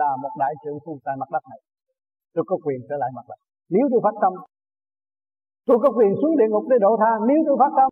là 0.00 0.10
một 0.22 0.32
đại 0.42 0.52
trưởng 0.62 0.78
phu 0.84 0.92
tại 1.04 1.14
mặt 1.20 1.30
đất 1.34 1.44
này. 1.50 1.60
Tôi 2.34 2.44
có 2.50 2.56
quyền 2.64 2.80
trở 2.88 2.96
lại 3.02 3.10
mặt 3.16 3.26
đất. 3.30 3.38
Nếu 3.74 3.84
tôi 3.92 4.00
phát 4.06 4.16
tâm, 4.22 4.32
tôi 5.68 5.76
có 5.82 5.88
quyền 5.96 6.12
xuống 6.20 6.34
địa 6.38 6.48
ngục 6.50 6.64
để 6.70 6.76
độ 6.84 6.92
tha. 7.02 7.12
Nếu 7.28 7.38
tôi 7.46 7.56
phát 7.62 7.72
tâm, 7.78 7.88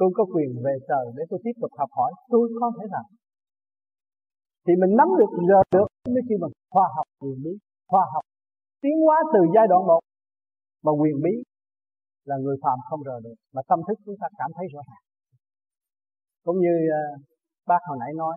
tôi 0.00 0.10
có 0.16 0.24
quyền 0.34 0.50
về 0.64 0.74
trời 0.88 1.04
để 1.16 1.22
tôi 1.30 1.38
tiếp 1.44 1.56
tục 1.60 1.72
học 1.80 1.90
hỏi. 1.98 2.10
Tôi 2.32 2.42
có 2.60 2.68
thể 2.76 2.84
làm. 2.94 3.06
Thì 4.64 4.72
mình 4.80 4.92
nắm 4.98 5.08
được 5.20 5.32
giờ 5.48 5.60
được 5.74 5.88
mới 6.14 6.22
kêu 6.28 6.38
bằng 6.42 6.52
khoa 6.72 6.86
học 6.96 7.06
quyền 7.22 7.38
bí 7.44 7.52
khoa 7.90 8.04
học 8.14 8.24
tiến 8.82 8.96
hóa 9.04 9.16
từ 9.34 9.40
giai 9.54 9.66
đoạn 9.70 9.82
một. 9.90 10.02
Mà 10.84 10.92
quyền 11.00 11.16
bí 11.24 11.34
là 12.28 12.36
người 12.42 12.56
phàm 12.62 12.78
không 12.88 13.02
rời 13.08 13.20
được 13.24 13.36
mà 13.54 13.62
tâm 13.68 13.78
thức 13.86 13.98
chúng 14.04 14.18
ta 14.20 14.26
cảm 14.38 14.50
thấy 14.56 14.66
rõ 14.74 14.80
ràng. 14.88 15.04
Cũng 16.44 16.58
như 16.64 16.74
uh, 16.98 17.20
bác 17.70 17.80
hồi 17.88 17.96
nãy 18.00 18.12
nói 18.22 18.36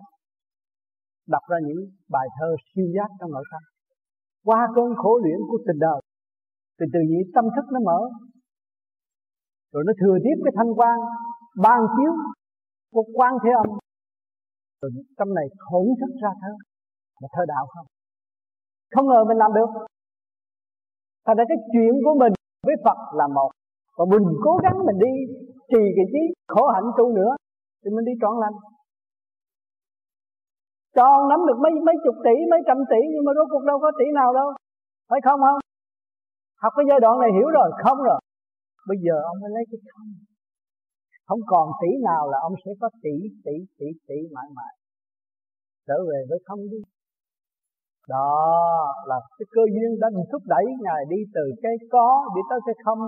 đọc 1.34 1.44
ra 1.50 1.58
những 1.66 1.80
bài 2.14 2.26
thơ 2.36 2.48
siêu 2.68 2.86
giác 2.96 3.08
trong 3.18 3.30
nội 3.30 3.44
tâm. 3.52 3.62
Qua 4.44 4.60
cơn 4.76 4.90
khổ 5.00 5.12
luyện 5.22 5.38
của 5.48 5.58
tình 5.66 5.78
đời 5.86 6.00
thì 6.80 6.86
từ 6.92 7.00
nhị 7.10 7.20
tâm 7.34 7.44
thức 7.54 7.66
nó 7.74 7.80
mở. 7.88 8.00
Rồi 9.72 9.82
nó 9.86 9.92
thừa 10.00 10.16
tiếp 10.24 10.36
cái 10.44 10.52
thanh 10.56 10.72
quan 10.78 10.98
ban 11.64 11.80
chiếu 11.96 12.12
của 12.94 13.04
quan 13.14 13.32
thế 13.42 13.50
âm. 13.62 13.68
Rồi 14.80 14.90
tâm 15.18 15.28
này 15.34 15.46
khổn 15.58 15.86
thức 16.00 16.12
ra 16.22 16.30
thơ. 16.42 16.52
Mà 17.20 17.28
thơ 17.32 17.42
đạo 17.48 17.66
không? 17.74 17.86
Không 18.94 19.06
ngờ 19.08 19.20
mình 19.28 19.38
làm 19.42 19.50
được. 19.58 19.70
Thành 21.26 21.36
ra 21.38 21.44
cái 21.48 21.58
chuyện 21.72 21.94
của 22.04 22.14
mình 22.22 22.32
với 22.66 22.76
Phật 22.84 22.98
là 23.20 23.26
một. 23.36 23.50
Và 23.96 24.04
mình 24.12 24.24
cố 24.44 24.52
gắng 24.64 24.76
mình 24.88 24.98
đi 25.06 25.12
trì 25.72 25.82
cái 25.96 26.06
trí 26.12 26.22
khổ 26.52 26.62
hạnh 26.74 26.88
tu 26.98 27.06
nữa, 27.18 27.32
thì 27.80 27.88
mình 27.94 28.04
đi 28.10 28.14
trọn 28.22 28.34
lành. 28.42 28.56
Tròn 30.96 31.18
nắm 31.30 31.40
được 31.48 31.58
mấy 31.64 31.72
mấy 31.86 31.96
chục 32.04 32.16
tỷ, 32.26 32.36
mấy 32.52 32.60
trăm 32.68 32.78
tỷ, 32.90 33.00
nhưng 33.12 33.24
mà 33.26 33.32
rốt 33.36 33.46
cuộc 33.52 33.64
đâu 33.70 33.78
có 33.84 33.90
tỷ 33.98 34.06
nào 34.14 34.30
đâu. 34.40 34.48
Phải 35.10 35.20
không 35.26 35.40
không? 35.46 35.60
Học 36.62 36.72
cái 36.76 36.84
giai 36.88 37.00
đoạn 37.04 37.14
này 37.22 37.30
hiểu 37.36 37.48
rồi, 37.56 37.68
không 37.84 37.98
rồi. 38.08 38.20
Bây 38.88 38.98
giờ 39.04 39.16
ông 39.30 39.38
mới 39.42 39.50
lấy 39.56 39.64
cái 39.70 39.80
không. 39.92 40.10
Không 41.28 41.42
còn 41.52 41.66
tỷ 41.80 41.90
nào 42.08 42.22
là 42.32 42.38
ông 42.46 42.54
sẽ 42.64 42.70
có 42.80 42.88
tỷ 43.02 43.16
tỷ 43.44 43.56
tỷ 43.78 43.88
tỷ 44.08 44.18
mãi 44.34 44.48
mãi. 44.56 44.72
Trở 45.86 45.98
về 46.08 46.18
với 46.28 46.38
không 46.46 46.60
đi 46.72 46.80
đó, 48.08 48.30
là 49.06 49.16
cái 49.38 49.46
cơ 49.50 49.62
duyên 49.74 49.90
đã 50.00 50.08
thúc 50.32 50.42
đẩy 50.46 50.64
ngài 50.84 51.02
đi 51.08 51.16
từ 51.34 51.44
cái 51.62 51.72
có 51.90 52.06
đi 52.34 52.40
tới 52.50 52.60
cái 52.66 52.74
không, 52.84 52.98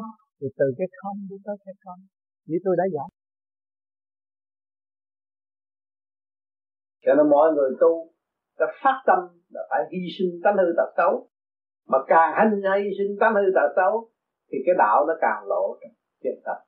rồi 0.40 0.50
từ 0.58 0.66
cái 0.78 0.86
không 1.00 1.16
đi 1.30 1.36
tới 1.44 1.56
cái 1.64 1.74
không. 1.84 2.00
Như 2.46 2.56
tôi 2.64 2.74
đã 2.78 2.84
giảng. 2.94 3.12
Cho 7.04 7.14
nên 7.14 7.30
mọi 7.30 7.52
người 7.54 7.70
tu, 7.80 7.92
ta 8.58 8.66
phát 8.82 9.02
tâm 9.06 9.18
là 9.54 9.62
phải 9.70 9.80
hy 9.92 9.98
sinh 10.18 10.40
tánh 10.44 10.56
hư 10.56 10.68
tật 10.76 10.90
xấu. 10.96 11.28
Mà 11.86 11.98
càng 12.06 12.30
hành 12.36 12.52
hy 12.52 12.90
sinh 12.98 13.16
tánh 13.20 13.34
hư 13.34 13.46
tật 13.54 13.68
xấu, 13.76 14.10
thì 14.50 14.58
cái 14.66 14.74
đạo 14.78 15.04
nó 15.08 15.14
càng 15.20 15.44
lộ 15.46 15.76
trên 16.22 16.34
thật. 16.44 16.58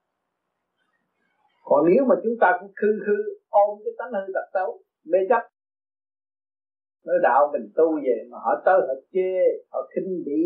Còn 1.64 1.80
nếu 1.88 2.04
mà 2.08 2.14
chúng 2.22 2.36
ta 2.40 2.56
cũng 2.60 2.72
khư 2.76 2.90
khư 3.06 3.18
ôm 3.48 3.78
cái 3.84 3.92
tánh 3.98 4.12
hư 4.12 4.32
tật 4.34 4.46
xấu, 4.54 4.78
mê 5.04 5.18
chấp 5.28 5.42
nói 7.06 7.16
đạo 7.22 7.50
mình 7.52 7.72
tu 7.76 7.96
về 8.04 8.16
mà 8.30 8.38
họ 8.44 8.62
tới 8.64 8.80
họ 8.88 8.94
chê, 9.12 9.32
họ 9.72 9.88
khinh 9.94 10.22
bỉ. 10.26 10.44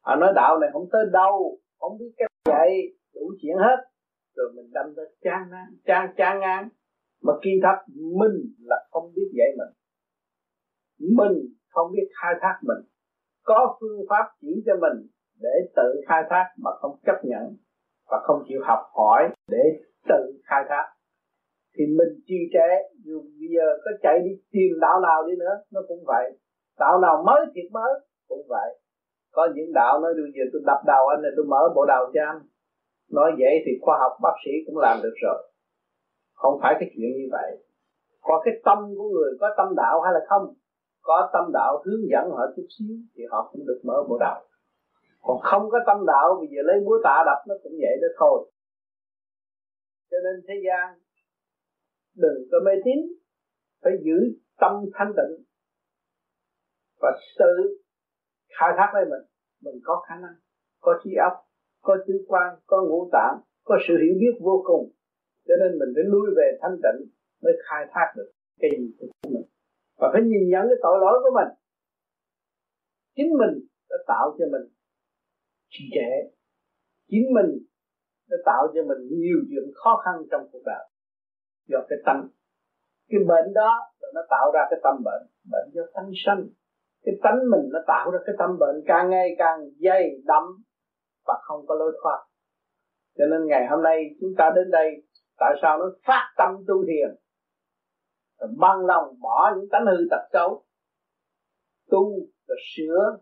Họ 0.00 0.16
nói 0.16 0.32
đạo 0.34 0.58
này 0.58 0.70
không 0.72 0.88
tới 0.92 1.02
đâu, 1.12 1.58
không 1.78 1.98
biết 1.98 2.12
cách 2.16 2.30
dạy 2.48 2.70
đủ 3.14 3.26
chuyện 3.42 3.56
hết. 3.56 3.76
Rồi 4.36 4.52
mình 4.56 4.70
đâm 4.72 4.86
tới 4.96 5.06
chán 5.20 5.40
ngang 5.50 5.72
chán 5.84 6.14
chán 6.16 6.40
ngang 6.40 6.68
mà 7.22 7.32
kỳ 7.42 7.50
thật 7.62 7.78
mình 8.20 8.36
là 8.64 8.76
không 8.90 9.12
biết 9.14 9.28
dạy 9.38 9.48
mình. 9.58 9.72
Mình 11.16 11.36
không 11.68 11.92
biết 11.92 12.08
khai 12.22 12.34
thác 12.40 12.58
mình. 12.62 12.86
Có 13.44 13.76
phương 13.80 14.06
pháp 14.08 14.24
chỉ 14.40 14.62
cho 14.66 14.72
mình 14.80 15.06
để 15.40 15.72
tự 15.76 16.02
khai 16.08 16.22
thác 16.30 16.44
mà 16.58 16.70
không 16.80 16.98
chấp 17.06 17.16
nhận 17.24 17.56
và 18.10 18.18
không 18.24 18.42
chịu 18.48 18.60
học 18.64 18.80
hỏi 18.94 19.28
để 19.48 19.64
tự 20.08 20.40
khai 20.44 20.64
thác 20.68 20.95
thì 21.76 21.84
mình 21.98 22.12
trì 22.26 22.40
trệ, 22.54 22.70
dù 23.06 23.16
bây 23.40 23.48
giờ 23.56 23.66
có 23.84 23.90
chạy 24.02 24.16
đi 24.24 24.32
tìm 24.52 24.70
đạo 24.80 25.00
nào 25.00 25.18
đi 25.26 25.34
nữa, 25.42 25.54
nó 25.72 25.80
cũng 25.88 26.02
vậy. 26.06 26.26
Đạo 26.78 27.00
nào 27.04 27.22
mới 27.26 27.40
thiệt 27.54 27.68
mới, 27.72 27.92
cũng 28.28 28.44
vậy. 28.48 28.68
Có 29.32 29.48
những 29.54 29.72
đạo 29.72 30.00
nói 30.00 30.14
bây 30.14 30.32
giờ 30.36 30.44
tôi 30.52 30.62
đập 30.66 30.80
đầu 30.86 31.02
anh 31.08 31.22
này, 31.22 31.32
tôi 31.36 31.46
mở 31.52 31.62
bộ 31.74 31.82
đầu 31.86 32.02
cho 32.14 32.20
anh. 32.32 32.40
Nói 33.16 33.30
vậy 33.38 33.54
thì 33.64 33.72
khoa 33.82 33.96
học 34.02 34.12
bác 34.22 34.36
sĩ 34.44 34.52
cũng 34.66 34.78
làm 34.78 34.96
được 35.02 35.16
rồi. 35.24 35.38
Không 36.34 36.54
phải 36.62 36.72
cái 36.80 36.88
chuyện 36.92 37.10
như 37.18 37.28
vậy. 37.36 37.50
Có 38.20 38.42
cái 38.44 38.54
tâm 38.64 38.78
của 38.96 39.08
người 39.14 39.30
có 39.40 39.48
tâm 39.56 39.68
đạo 39.76 40.00
hay 40.04 40.12
là 40.14 40.20
không? 40.28 40.54
Có 41.02 41.30
tâm 41.32 41.44
đạo 41.52 41.82
hướng 41.84 42.04
dẫn 42.12 42.24
họ 42.36 42.44
chút 42.56 42.66
xíu 42.78 42.96
thì 43.14 43.22
họ 43.30 43.50
cũng 43.52 43.66
được 43.66 43.80
mở 43.84 43.96
bộ 44.08 44.16
đầu. 44.20 44.38
Còn 45.22 45.38
không 45.42 45.70
có 45.70 45.78
tâm 45.86 46.06
đạo, 46.06 46.36
bây 46.38 46.48
giờ 46.52 46.60
lấy 46.64 46.76
búa 46.86 46.98
tạ 47.04 47.22
đập 47.26 47.38
nó 47.48 47.54
cũng 47.62 47.72
vậy 47.82 47.96
đó 48.02 48.08
thôi. 48.18 48.50
Cho 50.10 50.18
nên 50.24 50.36
thế 50.48 50.54
gian 50.66 51.05
đừng 52.16 52.38
có 52.50 52.58
mê 52.66 52.72
tín. 52.84 52.98
Phải 53.82 53.92
giữ 54.04 54.18
tâm 54.60 54.72
thanh 54.94 55.12
tịnh 55.16 55.44
và 57.00 57.10
tự 57.38 57.78
khai 58.58 58.70
thác 58.76 58.90
lấy 58.94 59.04
mình. 59.04 59.24
Mình 59.64 59.80
có 59.84 60.04
khả 60.08 60.14
năng, 60.14 60.36
có 60.80 61.00
trí 61.04 61.10
óc, 61.28 61.34
có 61.82 61.96
tứ 62.06 62.24
quan, 62.28 62.56
có 62.66 62.86
ngũ 62.88 63.08
tạng, 63.12 63.40
có 63.64 63.78
sự 63.88 63.94
hiểu 64.02 64.14
biết 64.20 64.34
vô 64.40 64.62
cùng. 64.66 64.92
Cho 65.46 65.54
nên 65.60 65.78
mình 65.78 65.90
phải 65.94 66.04
lui 66.12 66.26
về 66.36 66.58
thanh 66.60 66.76
tịnh 66.84 67.00
mới 67.42 67.52
khai 67.68 67.86
thác 67.92 68.08
được 68.16 68.30
cái 68.60 68.70
gì 68.78 68.86
của 68.98 69.06
mình. 69.30 69.42
Và 69.98 70.10
phải 70.12 70.22
nhìn 70.22 70.44
nhận 70.52 70.62
cái 70.70 70.78
tội 70.82 70.98
lỗi 71.00 71.16
của 71.22 71.32
mình. 71.38 71.50
Chính 73.16 73.30
mình 73.40 73.66
đã 73.90 73.96
tạo 74.06 74.36
cho 74.38 74.44
mình 74.52 74.64
trì 75.68 75.84
trệ. 75.94 76.10
Chính 77.10 77.26
mình 77.36 77.50
đã 78.30 78.36
tạo 78.44 78.62
cho 78.74 78.82
mình 78.90 79.00
nhiều 79.08 79.38
chuyện 79.48 79.64
khó 79.74 80.02
khăn 80.04 80.14
trong 80.30 80.48
cuộc 80.52 80.62
đời 80.66 80.84
do 81.68 81.78
cái 81.88 81.98
tâm. 82.06 82.30
Cái 83.08 83.20
bệnh 83.28 83.52
đó 83.54 83.70
là 84.00 84.08
nó 84.14 84.20
tạo 84.30 84.50
ra 84.54 84.60
cái 84.70 84.80
tâm 84.82 84.94
bệnh 85.04 85.22
bệnh 85.50 85.68
do 85.74 85.82
tâm 85.94 86.04
sanh. 86.26 86.42
Cái 87.04 87.14
tánh 87.22 87.38
mình 87.50 87.70
nó 87.72 87.80
tạo 87.86 88.10
ra 88.10 88.18
cái 88.26 88.34
tâm 88.38 88.58
bệnh 88.58 88.76
càng 88.86 89.10
ngày 89.10 89.28
càng 89.38 89.58
dày 89.84 90.10
đậm 90.24 90.42
và 91.26 91.34
không 91.42 91.66
có 91.66 91.74
lối 91.74 91.92
thoát. 92.02 92.26
Cho 93.18 93.24
nên 93.30 93.46
ngày 93.46 93.66
hôm 93.70 93.82
nay 93.82 94.04
chúng 94.20 94.30
ta 94.38 94.52
đến 94.56 94.70
đây, 94.70 94.90
tại 95.38 95.54
sao 95.62 95.78
nó 95.78 95.84
phát 96.06 96.34
tâm 96.38 96.50
tu 96.66 96.74
thiền? 96.86 97.16
Rồi 98.40 98.50
băng 98.58 98.86
lòng 98.86 99.04
bỏ 99.20 99.54
những 99.56 99.68
tánh 99.72 99.86
hư 99.86 100.04
tật 100.10 100.22
xấu. 100.32 100.64
Tu 101.90 102.02
rồi 102.48 102.58
sửa, 102.76 103.18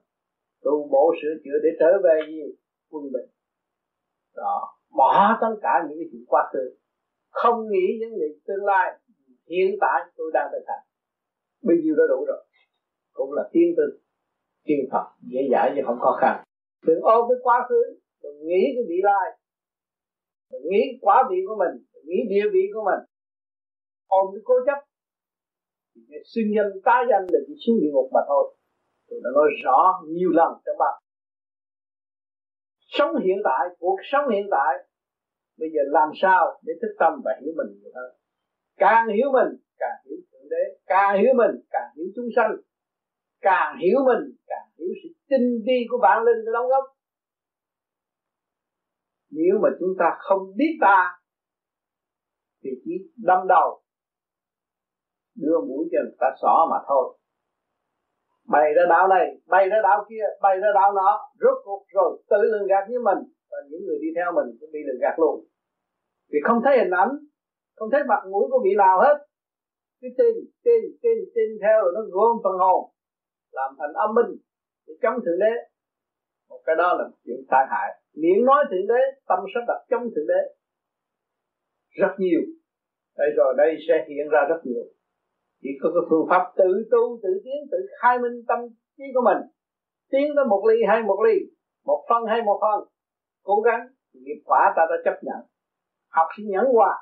tu 0.65 0.89
bổ 0.91 1.15
sửa 1.23 1.35
chữa 1.45 1.59
để 1.63 1.69
trở 1.81 1.87
về 2.05 2.21
gì 2.29 2.43
quân 2.91 3.05
bình. 3.05 3.31
Đó, 4.37 4.79
bỏ 4.97 5.39
tất 5.41 5.55
cả 5.63 5.71
những 5.89 5.99
cái 5.99 6.09
chuyện 6.13 6.25
quá 6.27 6.51
khứ 6.53 6.84
không 7.41 7.59
nghĩ 7.71 7.87
những 8.01 8.15
việc 8.21 8.35
tương 8.47 8.65
lai 8.65 8.87
hiện 9.51 9.71
tại 9.81 9.99
tôi 10.17 10.31
đang 10.35 10.49
thực 10.53 10.65
hành. 10.67 10.85
Bây 11.63 11.77
giờ 11.83 11.93
đã 11.99 12.05
đủ 12.09 12.25
rồi. 12.31 12.43
Cũng 13.13 13.33
là 13.33 13.43
tiên 13.53 13.69
tư, 13.77 13.87
tiên 14.65 14.81
Phật, 14.93 15.07
dễ 15.33 15.41
dãi 15.53 15.73
chứ 15.75 15.83
không 15.87 15.99
khó 16.01 16.13
khăn. 16.21 16.45
Đừng 16.87 17.01
ôm 17.01 17.25
cái 17.29 17.39
quá 17.43 17.67
khứ, 17.69 17.81
đừng 18.23 18.39
nghĩ 18.47 18.63
cái 18.75 18.85
vị 18.89 18.99
lai. 19.03 19.27
Đừng 20.53 20.63
nghĩ 20.71 20.83
quá 21.01 21.17
vị 21.31 21.37
của 21.49 21.57
mình, 21.63 21.85
đừng 21.95 22.05
nghĩ 22.07 22.19
địa 22.29 22.47
vị 22.53 22.65
của 22.75 22.85
mình. 22.91 23.01
Ôm 24.07 24.27
cái 24.35 24.43
cố 24.45 24.55
chấp. 24.67 24.79
Sinh 26.35 26.49
nhân 26.55 26.67
tá 26.85 26.97
danh 27.11 27.25
là 27.33 27.39
chỉ 27.47 27.55
xuống 27.67 27.77
địa 27.81 27.91
ngục 27.93 28.09
mà 28.13 28.21
thôi. 28.29 28.57
Tôi 29.09 29.21
đã 29.25 29.31
nói 29.35 29.49
rõ 29.65 29.79
nhiều 30.07 30.31
lần 30.31 30.51
trong 30.65 30.77
bài 30.79 31.05
sống 32.99 33.17
hiện 33.25 33.39
tại, 33.45 33.63
cuộc 33.79 33.97
sống 34.13 34.25
hiện 34.33 34.47
tại 34.51 34.73
bây 35.59 35.69
giờ 35.75 35.81
làm 35.87 36.09
sao 36.23 36.61
để 36.63 36.73
thức 36.83 36.93
tâm 36.99 37.13
và 37.25 37.33
hiểu 37.41 37.53
mình 37.57 37.81
nhiều 37.81 37.91
hơn? 37.95 38.11
Càng 38.77 39.09
hiểu 39.17 39.29
mình, 39.33 39.51
càng 39.79 39.99
hiểu 40.05 40.17
thượng 40.33 40.49
đế. 40.51 40.65
Càng 40.87 41.21
hiểu 41.21 41.35
mình, 41.37 41.55
càng 41.71 41.91
hiểu 41.97 42.07
chúng 42.17 42.29
sanh. 42.37 42.53
Càng 43.41 43.79
hiểu 43.83 43.99
mình, 44.07 44.23
càng 44.47 44.67
hiểu 44.79 44.89
sự 45.03 45.09
tinh 45.29 45.63
vi 45.67 45.79
của 45.91 45.99
bản 46.03 46.23
linh 46.25 46.53
đóng 46.53 46.69
góp. 46.69 46.85
Nếu 49.31 49.59
mà 49.63 49.69
chúng 49.79 49.95
ta 49.99 50.17
không 50.19 50.57
biết 50.57 50.79
ta, 50.81 51.19
thì 52.63 52.71
chỉ 52.85 52.93
đâm 53.17 53.47
đầu, 53.49 53.83
đưa 55.35 55.61
mũi 55.69 55.89
cho 55.93 55.99
người 56.03 56.17
ta 56.21 56.27
xỏ 56.43 56.67
mà 56.71 56.77
thôi. 56.89 57.19
Bày 58.49 58.73
ra 58.77 58.83
đạo 58.89 59.09
này, 59.09 59.27
bày 59.47 59.69
ra 59.69 59.77
đạo 59.83 60.05
kia, 60.09 60.25
bày 60.43 60.57
ra 60.57 60.69
đạo 60.75 60.93
nọ, 60.93 61.21
rốt 61.41 61.59
cuộc 61.65 61.85
rồi 61.89 62.23
tự 62.31 62.37
lường 62.43 62.67
gạt 62.67 62.85
với 62.89 62.99
mình 62.99 63.34
và 63.55 63.61
những 63.69 63.83
người 63.87 63.99
đi 64.05 64.11
theo 64.17 64.29
mình 64.39 64.49
cũng 64.59 64.71
bị 64.75 64.81
lừa 64.87 64.99
gạt 65.05 65.17
luôn. 65.23 65.37
Vì 66.31 66.39
không 66.47 66.61
thấy 66.65 66.75
hình 66.79 66.95
ảnh, 67.03 67.13
không 67.77 67.91
thấy 67.93 68.03
mặt 68.11 68.23
mũi 68.33 68.45
của 68.51 68.61
vị 68.65 68.73
nào 68.83 68.97
hết. 69.05 69.17
Cái 70.01 70.11
tin 70.19 70.35
tin 70.65 70.83
tin 71.03 71.17
tin 71.35 71.49
theo 71.63 71.77
rồi 71.83 71.93
nó 71.97 72.03
gom 72.15 72.35
phần 72.45 72.57
hồn, 72.65 72.81
làm 73.59 73.71
thành 73.79 73.93
âm 74.05 74.11
minh 74.17 74.31
để 74.87 74.95
chống 75.03 75.17
thượng 75.25 75.41
đế. 75.45 75.53
Một 76.51 76.61
cái 76.67 76.77
đó 76.77 76.89
là 76.99 77.05
chuyện 77.25 77.41
tai 77.51 77.65
hại. 77.71 77.89
Miệng 78.21 78.45
nói 78.45 78.65
thượng 78.71 78.87
đế, 78.93 79.03
tâm 79.29 79.39
sắp 79.55 79.65
đặt 79.69 79.81
chống 79.91 80.05
thượng 80.13 80.29
đế. 80.33 80.41
Rất 82.01 82.13
nhiều. 82.19 82.41
Đây 83.19 83.29
rồi 83.37 83.55
đây 83.57 83.71
sẽ 83.89 83.95
hiện 84.09 84.27
ra 84.33 84.41
rất 84.51 84.61
nhiều. 84.65 84.85
Chỉ 85.63 85.71
có 85.81 85.89
cái 85.95 86.05
phương 86.11 86.27
pháp 86.31 86.43
tự 86.57 86.71
tu, 86.91 87.03
tự 87.23 87.33
tiến, 87.45 87.59
tự 87.73 87.79
khai 88.01 88.19
minh 88.19 88.37
tâm 88.49 88.59
trí 88.97 89.05
của 89.15 89.25
mình. 89.29 89.41
Tiến 90.11 90.27
tới 90.37 90.45
một 90.45 90.63
ly 90.69 90.77
hay 90.89 91.03
một 91.03 91.19
ly, 91.27 91.37
một 91.85 92.05
phân 92.09 92.23
hay 92.29 92.43
một 92.43 92.59
phân 92.65 92.94
cố 93.45 93.61
gắng 93.61 93.81
nghiệp 94.13 94.41
quả 94.45 94.73
ta 94.77 94.83
đã 94.91 94.97
chấp 95.05 95.17
nhận. 95.23 95.41
Học 96.11 96.29
sinh 96.37 96.49
nhẫn 96.51 96.67
hòa. 96.73 96.93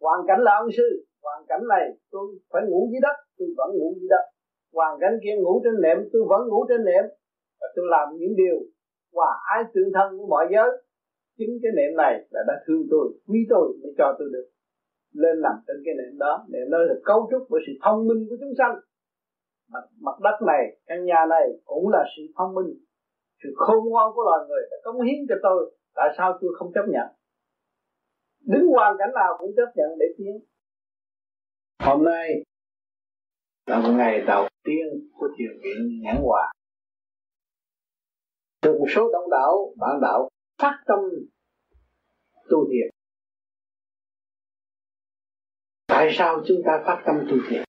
Hoàn 0.00 0.20
cảnh 0.28 0.40
là 0.40 0.52
ông 0.62 0.70
sư 0.76 0.88
hoàn 1.22 1.40
cảnh 1.48 1.62
này 1.68 1.84
tôi 2.10 2.26
phải 2.50 2.62
ngủ 2.68 2.88
dưới 2.90 3.00
đất 3.06 3.16
tôi 3.38 3.48
vẫn 3.58 3.70
ngủ 3.78 3.94
dưới 4.00 4.08
đất. 4.08 4.24
Hoàn 4.72 4.98
cảnh 5.00 5.14
kia 5.22 5.36
ngủ 5.38 5.60
trên 5.64 5.76
nệm 5.82 5.98
tôi 6.12 6.22
vẫn 6.28 6.48
ngủ 6.48 6.66
trên 6.68 6.84
nệm. 6.84 7.04
Và 7.60 7.66
tôi 7.76 7.86
làm 7.90 8.06
những 8.20 8.34
điều 8.36 8.56
hòa 9.14 9.30
ái 9.54 9.62
tương 9.74 9.90
thân 9.94 10.08
với 10.18 10.26
mọi 10.28 10.46
giới. 10.52 10.70
Chính 11.38 11.52
cái 11.62 11.72
nệm 11.76 11.96
này 11.96 12.14
là 12.30 12.40
đã 12.48 12.54
thương 12.66 12.82
tôi 12.90 13.06
quý 13.26 13.38
tôi 13.50 13.66
mới 13.82 13.92
cho 13.98 14.16
tôi 14.18 14.28
được 14.32 14.46
lên 15.14 15.40
nằm 15.42 15.56
trên 15.66 15.76
cái 15.84 15.94
nệm 15.98 16.18
đó. 16.18 16.46
Nệm 16.52 16.70
đó 16.70 16.78
là 16.78 16.94
cấu 17.04 17.28
trúc 17.30 17.42
bởi 17.50 17.60
sự 17.66 17.72
thông 17.84 18.06
minh 18.08 18.26
của 18.28 18.36
chúng 18.40 18.54
sanh. 18.58 18.74
Mặt, 19.72 19.84
mặt 20.00 20.16
đất 20.22 20.36
này 20.46 20.62
căn 20.86 21.04
nhà 21.04 21.26
này 21.30 21.46
cũng 21.64 21.88
là 21.88 22.04
sự 22.16 22.22
thông 22.36 22.54
minh 22.54 22.70
sự 23.42 23.48
khôn 23.56 23.88
ngoan 23.88 24.08
của 24.14 24.22
loài 24.22 24.40
người 24.48 24.62
đã 24.70 24.76
cống 24.84 25.00
hiến 25.00 25.16
cho 25.28 25.34
tôi. 25.42 25.74
Tại 25.94 26.08
sao 26.18 26.38
tôi 26.40 26.50
không 26.58 26.72
chấp 26.74 26.84
nhận? 26.88 27.06
Đứng 28.40 28.66
hoàn 28.68 28.96
cảnh 28.98 29.10
nào 29.14 29.36
cũng 29.38 29.50
chấp 29.56 29.72
nhận 29.76 29.98
để 29.98 30.06
tiến. 30.18 30.44
Hôm 31.78 32.04
nay 32.04 32.44
là 33.66 33.80
một 33.80 33.92
ngày 33.96 34.20
đầu 34.26 34.48
tiên 34.64 35.10
của 35.12 35.28
thiền 35.38 35.60
viện 35.62 36.00
nhãn 36.02 36.16
hòa. 36.22 36.52
Được 38.62 38.76
một 38.78 38.86
số 38.94 39.10
đông 39.12 39.30
đảo, 39.30 39.74
bạn 39.76 40.00
đạo 40.02 40.28
phát 40.58 40.82
tâm 40.86 40.98
tu 42.50 42.66
thiền. 42.70 42.90
Tại 45.86 46.08
sao 46.12 46.42
chúng 46.46 46.62
ta 46.66 46.82
phát 46.86 47.02
tâm 47.06 47.16
tu 47.30 47.36
thiền? 47.48 47.62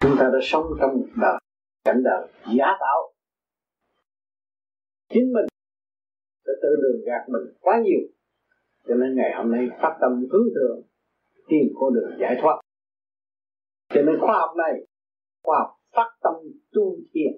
Chúng 0.00 0.16
ta 0.18 0.30
đã 0.32 0.38
sống 0.42 0.64
trong 0.80 0.90
một 0.94 1.06
đời 1.16 1.38
cảnh 1.84 2.02
đời, 2.04 2.28
giả 2.58 2.66
tạo. 2.80 3.12
Chính 5.08 5.32
mình 5.32 5.46
đã 6.46 6.52
tự 6.62 6.68
đường 6.82 7.00
gạt 7.06 7.28
mình 7.28 7.56
quá 7.60 7.80
nhiều. 7.84 8.00
Cho 8.88 8.94
nên 8.94 9.16
ngày 9.16 9.30
hôm 9.36 9.52
nay 9.52 9.68
phát 9.82 9.98
tâm 10.00 10.26
hướng 10.32 10.48
thượng, 10.54 10.82
tìm 11.48 11.64
con 11.74 11.94
đường 11.94 12.10
giải 12.20 12.36
thoát. 12.42 12.60
Cho 13.88 14.02
nên 14.02 14.14
khoa 14.20 14.38
học 14.38 14.56
này, 14.56 14.72
khoa 15.44 15.58
học 15.58 15.70
phát 15.92 16.10
tâm 16.22 16.34
tu 16.72 16.96
thiền. 17.14 17.32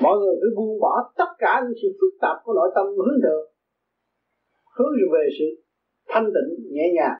Mọi 0.00 0.18
người 0.18 0.34
phải 0.40 0.50
buông 0.56 0.80
bỏ 0.80 1.12
tất 1.16 1.30
cả 1.38 1.60
những 1.64 1.78
sự 1.82 1.88
phức 2.00 2.20
tạp 2.20 2.36
của 2.44 2.52
nội 2.54 2.70
tâm 2.74 2.86
hướng 2.86 3.20
thượng. 3.22 3.52
Hướng 4.76 4.92
về 5.12 5.28
sự 5.38 5.64
thanh 6.08 6.24
tịnh 6.24 6.72
nhẹ 6.72 6.92
nhàng. 6.94 7.18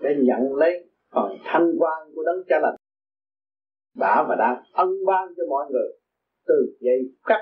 Để 0.00 0.10
nhận 0.18 0.54
lấy 0.56 0.90
phần 1.14 1.32
thanh 1.44 1.72
quan 1.78 2.12
của 2.14 2.22
đấng 2.26 2.44
cha 2.48 2.58
lành 2.62 2.76
đã 3.94 4.24
và 4.28 4.36
đang 4.38 4.62
ân 4.72 4.88
ban 5.06 5.28
cho 5.36 5.42
mọi 5.48 5.66
người 5.70 5.88
từ 6.46 6.76
giây 6.80 6.98
khắc 7.22 7.40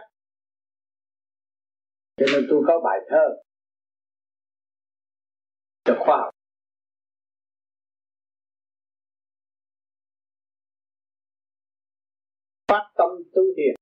cho 2.17 2.27
nên 2.33 2.47
tôi 2.51 2.63
có 2.67 2.81
bài 2.85 2.99
thơ 3.09 3.43
cho 5.85 5.95
khoa 5.99 6.17
học. 6.17 6.31
Phát 12.69 12.93
tâm 12.97 13.09
tu 13.35 13.43
thiền. 13.57 13.75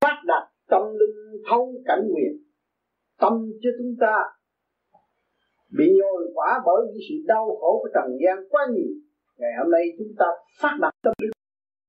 Phát 0.00 0.22
đạt 0.26 0.52
tâm 0.66 0.82
linh 0.82 1.42
thấu 1.50 1.82
cảnh 1.86 2.08
nguyện. 2.10 2.32
Tâm 3.16 3.32
cho 3.62 3.70
chúng 3.78 3.96
ta 4.00 4.14
bị 5.78 5.86
nhồi 6.00 6.22
quả 6.34 6.50
bởi 6.66 6.80
những 6.86 7.02
sự 7.08 7.14
đau 7.26 7.44
khổ 7.60 7.70
của 7.82 7.88
trần 7.94 8.08
gian 8.22 8.48
quá 8.50 8.62
nhiều. 8.74 8.92
Ngày 9.38 9.52
hôm 9.58 9.70
nay 9.70 9.84
chúng 9.98 10.12
ta 10.18 10.26
phát 10.60 10.76
đạt 10.80 10.94
tâm 11.02 11.12
linh, 11.22 11.30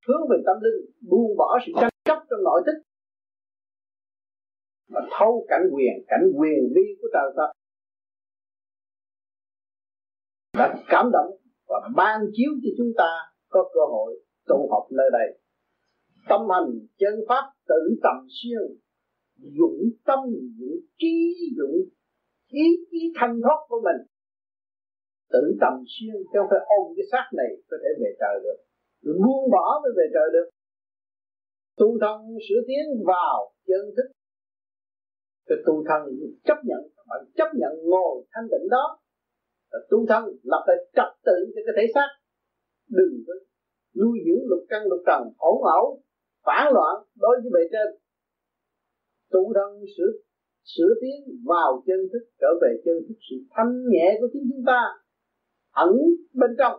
hướng 0.08 0.24
về 0.30 0.38
tâm 0.46 0.58
linh, 0.66 0.80
buông 1.10 1.38
bỏ 1.38 1.60
sự 1.66 1.72
tranh 1.82 1.94
chấp 2.06 2.20
trong 2.30 2.44
nội 2.44 2.62
thức. 2.66 2.78
Và 4.90 5.02
thấu 5.20 5.46
cảnh 5.50 5.66
quyền 5.74 5.94
cảnh 6.08 6.26
quyền 6.38 6.60
vi 6.76 6.86
của 7.02 7.08
trời 7.14 7.30
Phật. 7.36 7.52
Đã 10.58 10.84
cảm 10.88 11.06
động 11.14 11.32
và 11.68 11.90
ban 11.96 12.22
chiếu 12.34 12.52
cho 12.64 12.70
chúng 12.78 12.92
ta 12.98 13.10
có 13.50 13.70
cơ 13.74 13.82
hội 13.92 14.24
tụ 14.48 14.70
họp 14.72 14.92
nơi 14.92 15.10
đây. 15.14 15.40
Tâm 16.30 16.42
hành 16.50 16.88
chân 16.98 17.14
pháp 17.28 17.44
tự 17.68 18.00
tầm 18.04 18.28
xuyên 18.30 18.78
dụng 19.58 19.80
tâm, 20.06 20.20
dụng 20.60 20.80
trí, 20.98 21.34
dụng 21.58 21.76
ý 22.48 22.66
chí 22.92 23.02
thanh 23.18 23.36
thoát 23.44 23.60
của 23.70 23.82
mình. 23.88 24.00
Tự 25.34 25.44
tầm 25.62 25.74
xuyên 25.94 26.16
chứ 26.30 26.38
không 26.40 26.48
phải 26.52 26.62
ôm 26.78 26.86
cái 26.96 27.06
xác 27.12 27.26
này 27.40 27.50
có 27.70 27.78
thể 27.82 27.90
về 28.02 28.12
trời 28.22 28.36
được. 28.46 28.60
Buông 29.24 29.46
bỏ 29.52 29.80
mới 29.84 29.92
về 29.98 30.06
trời 30.16 30.28
được. 30.36 30.48
Tu 31.80 31.88
thân 32.02 32.18
sửa 32.46 32.62
tiến 32.68 32.86
vào 33.06 33.38
chân 33.68 33.84
thức. 33.96 34.08
Cái 35.48 35.58
tu 35.66 35.84
thân 35.88 36.02
chấp 36.48 36.58
nhận 36.64 36.82
bạn 37.10 37.22
chấp 37.38 37.50
nhận 37.62 37.74
ngồi 37.84 38.26
thanh 38.32 38.48
tịnh 38.52 38.70
đó. 38.70 39.00
Tu 39.90 40.06
thân 40.10 40.24
lập 40.44 40.64
lại 40.68 40.78
trật 40.96 41.12
tự 41.26 41.38
cho 41.56 41.62
cái 41.66 41.74
thể 41.78 41.86
xác. 41.96 42.10
Đừng 42.90 43.14
có 43.28 43.34
nuôi 44.00 44.18
dưỡng 44.26 44.44
lục 44.50 44.64
căn 44.70 44.82
lục 44.90 45.02
trần, 45.08 45.22
hỗn 45.38 45.58
ẩu 45.78 46.02
phản 46.46 46.74
loạn 46.74 46.96
đối 47.16 47.36
với 47.42 47.52
bề 47.54 47.64
trên. 47.72 47.88
Tu 49.32 49.54
thân 49.54 49.70
sửa 49.98 50.12
sửa 50.74 50.92
tiến 51.02 51.18
vào 51.52 51.84
chân 51.88 52.00
thức, 52.12 52.24
trở 52.42 52.48
về 52.62 52.72
chân 52.86 52.96
thức. 53.06 53.18
Sự 53.30 53.36
thanh 53.54 53.74
nhẹ 53.92 54.08
của 54.20 54.28
chính 54.34 54.46
chúng 54.52 54.64
ta 54.72 54.82
ẩn 55.88 55.94
bên 56.34 56.52
trong. 56.60 56.76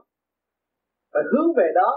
Phải 1.13 1.23
hướng 1.31 1.49
về 1.59 1.69
đó, 1.75 1.91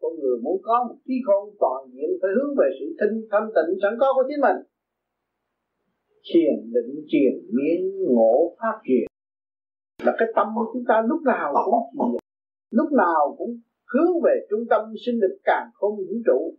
con 0.00 0.12
người 0.20 0.36
muốn 0.44 0.56
có 0.62 0.76
một 0.88 0.98
trí 1.06 1.14
khôn 1.26 1.44
toàn 1.62 1.80
diện, 1.92 2.10
phải 2.22 2.30
hướng 2.36 2.52
về 2.58 2.68
sự 2.78 2.86
thanh 2.98 3.14
thanh 3.30 3.46
tịnh 3.56 3.70
sẵn 3.82 3.92
có 4.00 4.08
của 4.14 4.24
chính 4.28 4.40
mình. 4.46 4.58
Thiền 6.28 6.56
định, 6.74 6.92
triền 7.10 7.34
miên, 7.56 7.80
ngộ, 8.14 8.56
phát 8.60 8.76
triển. 8.86 9.06
Là 10.04 10.12
cái 10.18 10.28
tâm 10.36 10.46
của 10.56 10.66
chúng 10.72 10.84
ta 10.88 11.02
lúc 11.08 11.20
nào 11.22 11.52
cũng 11.98 12.12
thiền 12.12 12.26
lúc 12.70 12.92
nào 12.92 13.34
cũng 13.38 13.60
hướng 13.92 14.12
về 14.24 14.46
trung 14.50 14.64
tâm 14.70 14.80
sinh 15.06 15.18
lực 15.20 15.36
càng 15.44 15.70
không 15.74 15.96
vũ 15.96 16.14
trụ. 16.26 16.54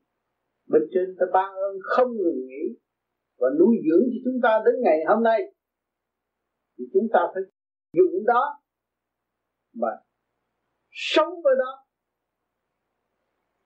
Bên 0.72 0.82
trên 0.94 1.16
ta 1.20 1.26
ban 1.34 1.54
ơn 1.56 1.76
không 1.84 2.12
ngừng 2.18 2.46
nghỉ 2.48 2.64
và 3.40 3.48
nuôi 3.60 3.76
dưỡng 3.86 4.04
cho 4.12 4.20
chúng 4.26 4.40
ta 4.44 4.62
đến 4.66 4.76
ngày 4.84 5.00
hôm 5.08 5.24
nay, 5.24 5.40
thì 6.78 6.84
chúng 6.94 7.08
ta 7.14 7.20
phải 7.34 7.44
dùng 7.94 8.26
đó 8.26 8.62
mà 9.74 9.88
sống 10.92 11.34
với 11.44 11.54
đó 11.60 11.72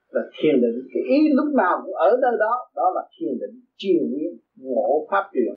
là 0.09 0.21
thiền 0.37 0.61
định. 0.61 0.87
Cái 0.93 1.03
ý 1.09 1.17
lúc 1.33 1.55
nào 1.55 1.81
cũng 1.85 1.95
ở 1.95 2.09
nơi 2.21 2.31
đó 2.39 2.71
đó 2.75 2.91
là 2.95 3.01
thiền 3.19 3.39
định 3.41 3.65
triền 3.77 4.01
nhiên 4.11 4.39
ngộ 4.55 5.07
pháp 5.11 5.29
truyền. 5.33 5.53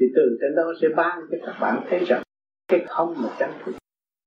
Thì 0.00 0.06
từ 0.16 0.22
trên 0.40 0.56
đó 0.56 0.72
sẽ 0.82 0.88
ban 0.96 1.18
cho 1.30 1.36
các 1.46 1.58
bạn 1.60 1.86
thấy 1.88 2.00
rằng 2.04 2.22
cái 2.68 2.80
không 2.88 3.14
là 3.22 3.36
chân 3.38 3.50
thức, 3.64 3.72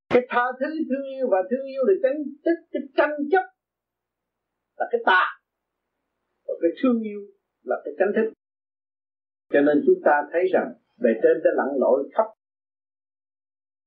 cái 0.09 0.21
tha 0.29 0.43
thứ 0.59 0.65
thương 0.89 1.05
yêu 1.15 1.27
và 1.31 1.37
thương 1.49 1.65
yêu 1.65 1.83
là 1.87 1.93
tránh 2.03 2.23
tích 2.43 2.61
cái 2.71 2.81
tranh 2.97 3.15
chấp 3.31 3.43
là 4.77 4.85
cái 4.91 5.01
tà 5.05 5.23
và 6.47 6.53
cái 6.61 6.71
thương 6.83 7.01
yêu 7.01 7.21
là 7.63 7.75
cái 7.85 7.93
tránh 7.99 8.11
thức 8.15 8.38
cho 9.49 9.61
nên 9.61 9.83
chúng 9.85 9.99
ta 10.05 10.15
thấy 10.31 10.43
rằng 10.53 10.73
bề 10.97 11.09
trên 11.23 11.37
đã 11.43 11.51
lặn 11.55 11.67
lội 11.79 12.09
khắp 12.13 12.25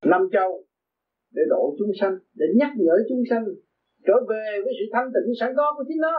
năm 0.05 0.29
châu 0.33 0.65
để 1.31 1.43
độ 1.49 1.75
chúng 1.79 1.93
sanh, 2.01 2.15
để 2.35 2.47
nhắc 2.57 2.73
nhở 2.77 2.97
chúng 3.09 3.23
sanh 3.31 3.45
trở 4.07 4.15
về 4.29 4.47
với 4.65 4.73
sự 4.79 4.85
thanh 4.93 5.09
tịnh 5.15 5.35
sẵn 5.41 5.53
có 5.57 5.75
của 5.77 5.85
chính 5.89 6.01
nó, 6.01 6.17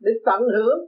để 0.00 0.12
tận 0.24 0.42
hưởng 0.42 0.80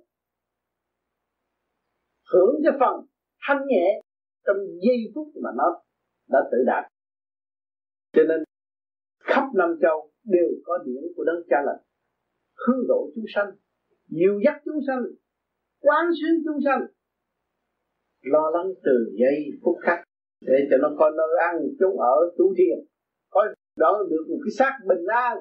hưởng 2.32 2.55
cái 2.64 2.72
phần 2.80 3.06
thanh 3.46 3.66
nhẹ 3.66 4.00
trong 4.46 4.56
giây 4.56 4.98
phút 5.14 5.28
mà 5.42 5.50
nó 5.56 5.82
đã 6.28 6.38
tự 6.52 6.59
đạt. 6.66 6.84
Cho 8.12 8.22
nên 8.28 8.44
khắp 9.20 9.44
năm 9.55 9.78
châu 9.82 10.10
đều 10.24 10.48
có 10.64 10.78
điển 10.84 11.02
của 11.16 11.24
đấng 11.24 11.42
cha 11.50 11.56
lành. 11.66 11.82
Hướng 12.66 12.86
độ 12.88 13.10
chúng 13.14 13.24
sanh, 13.34 13.50
dìu 14.09 14.40
dắt 14.44 14.62
chúng 14.64 14.80
sanh, 14.86 15.02
quán 15.80 16.05
xuyến 16.20 16.42
chúng 16.44 16.60
sanh 16.64 16.80
lo 18.34 18.50
lắng 18.55 18.68
từ 18.84 18.96
giây 19.20 19.36
phút 19.62 19.76
khắc, 19.82 19.98
để 20.40 20.59
cho 20.70 20.76
nó 20.82 20.88
có 20.98 21.10
nơi 21.10 21.32
ăn 21.50 21.55
chúng 21.78 22.00
ở 22.00 22.16
tu 22.38 22.55
thiền 22.59 22.78
có 23.30 23.40
đó 23.76 24.06
được 24.10 24.24
một 24.28 24.40
cái 24.44 24.52
xác 24.59 24.72
bình 24.88 25.05
an, 25.06 25.36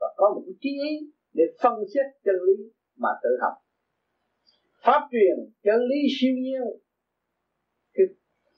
và 0.00 0.06
có 0.16 0.26
một 0.34 0.42
cái 0.46 0.54
trí 0.60 0.70
ý 0.90 0.94
để 1.34 1.44
phân 1.62 1.74
xét 1.94 2.06
chân 2.24 2.36
lý 2.46 2.72
mà 2.96 3.08
tự 3.22 3.30
học. 3.40 3.52
Pháp 4.84 5.00
truyền 5.12 5.36
chân 5.64 5.80
lý 5.80 6.00
siêu 6.20 6.34
nhiên, 6.34 6.62
cái 7.94 8.06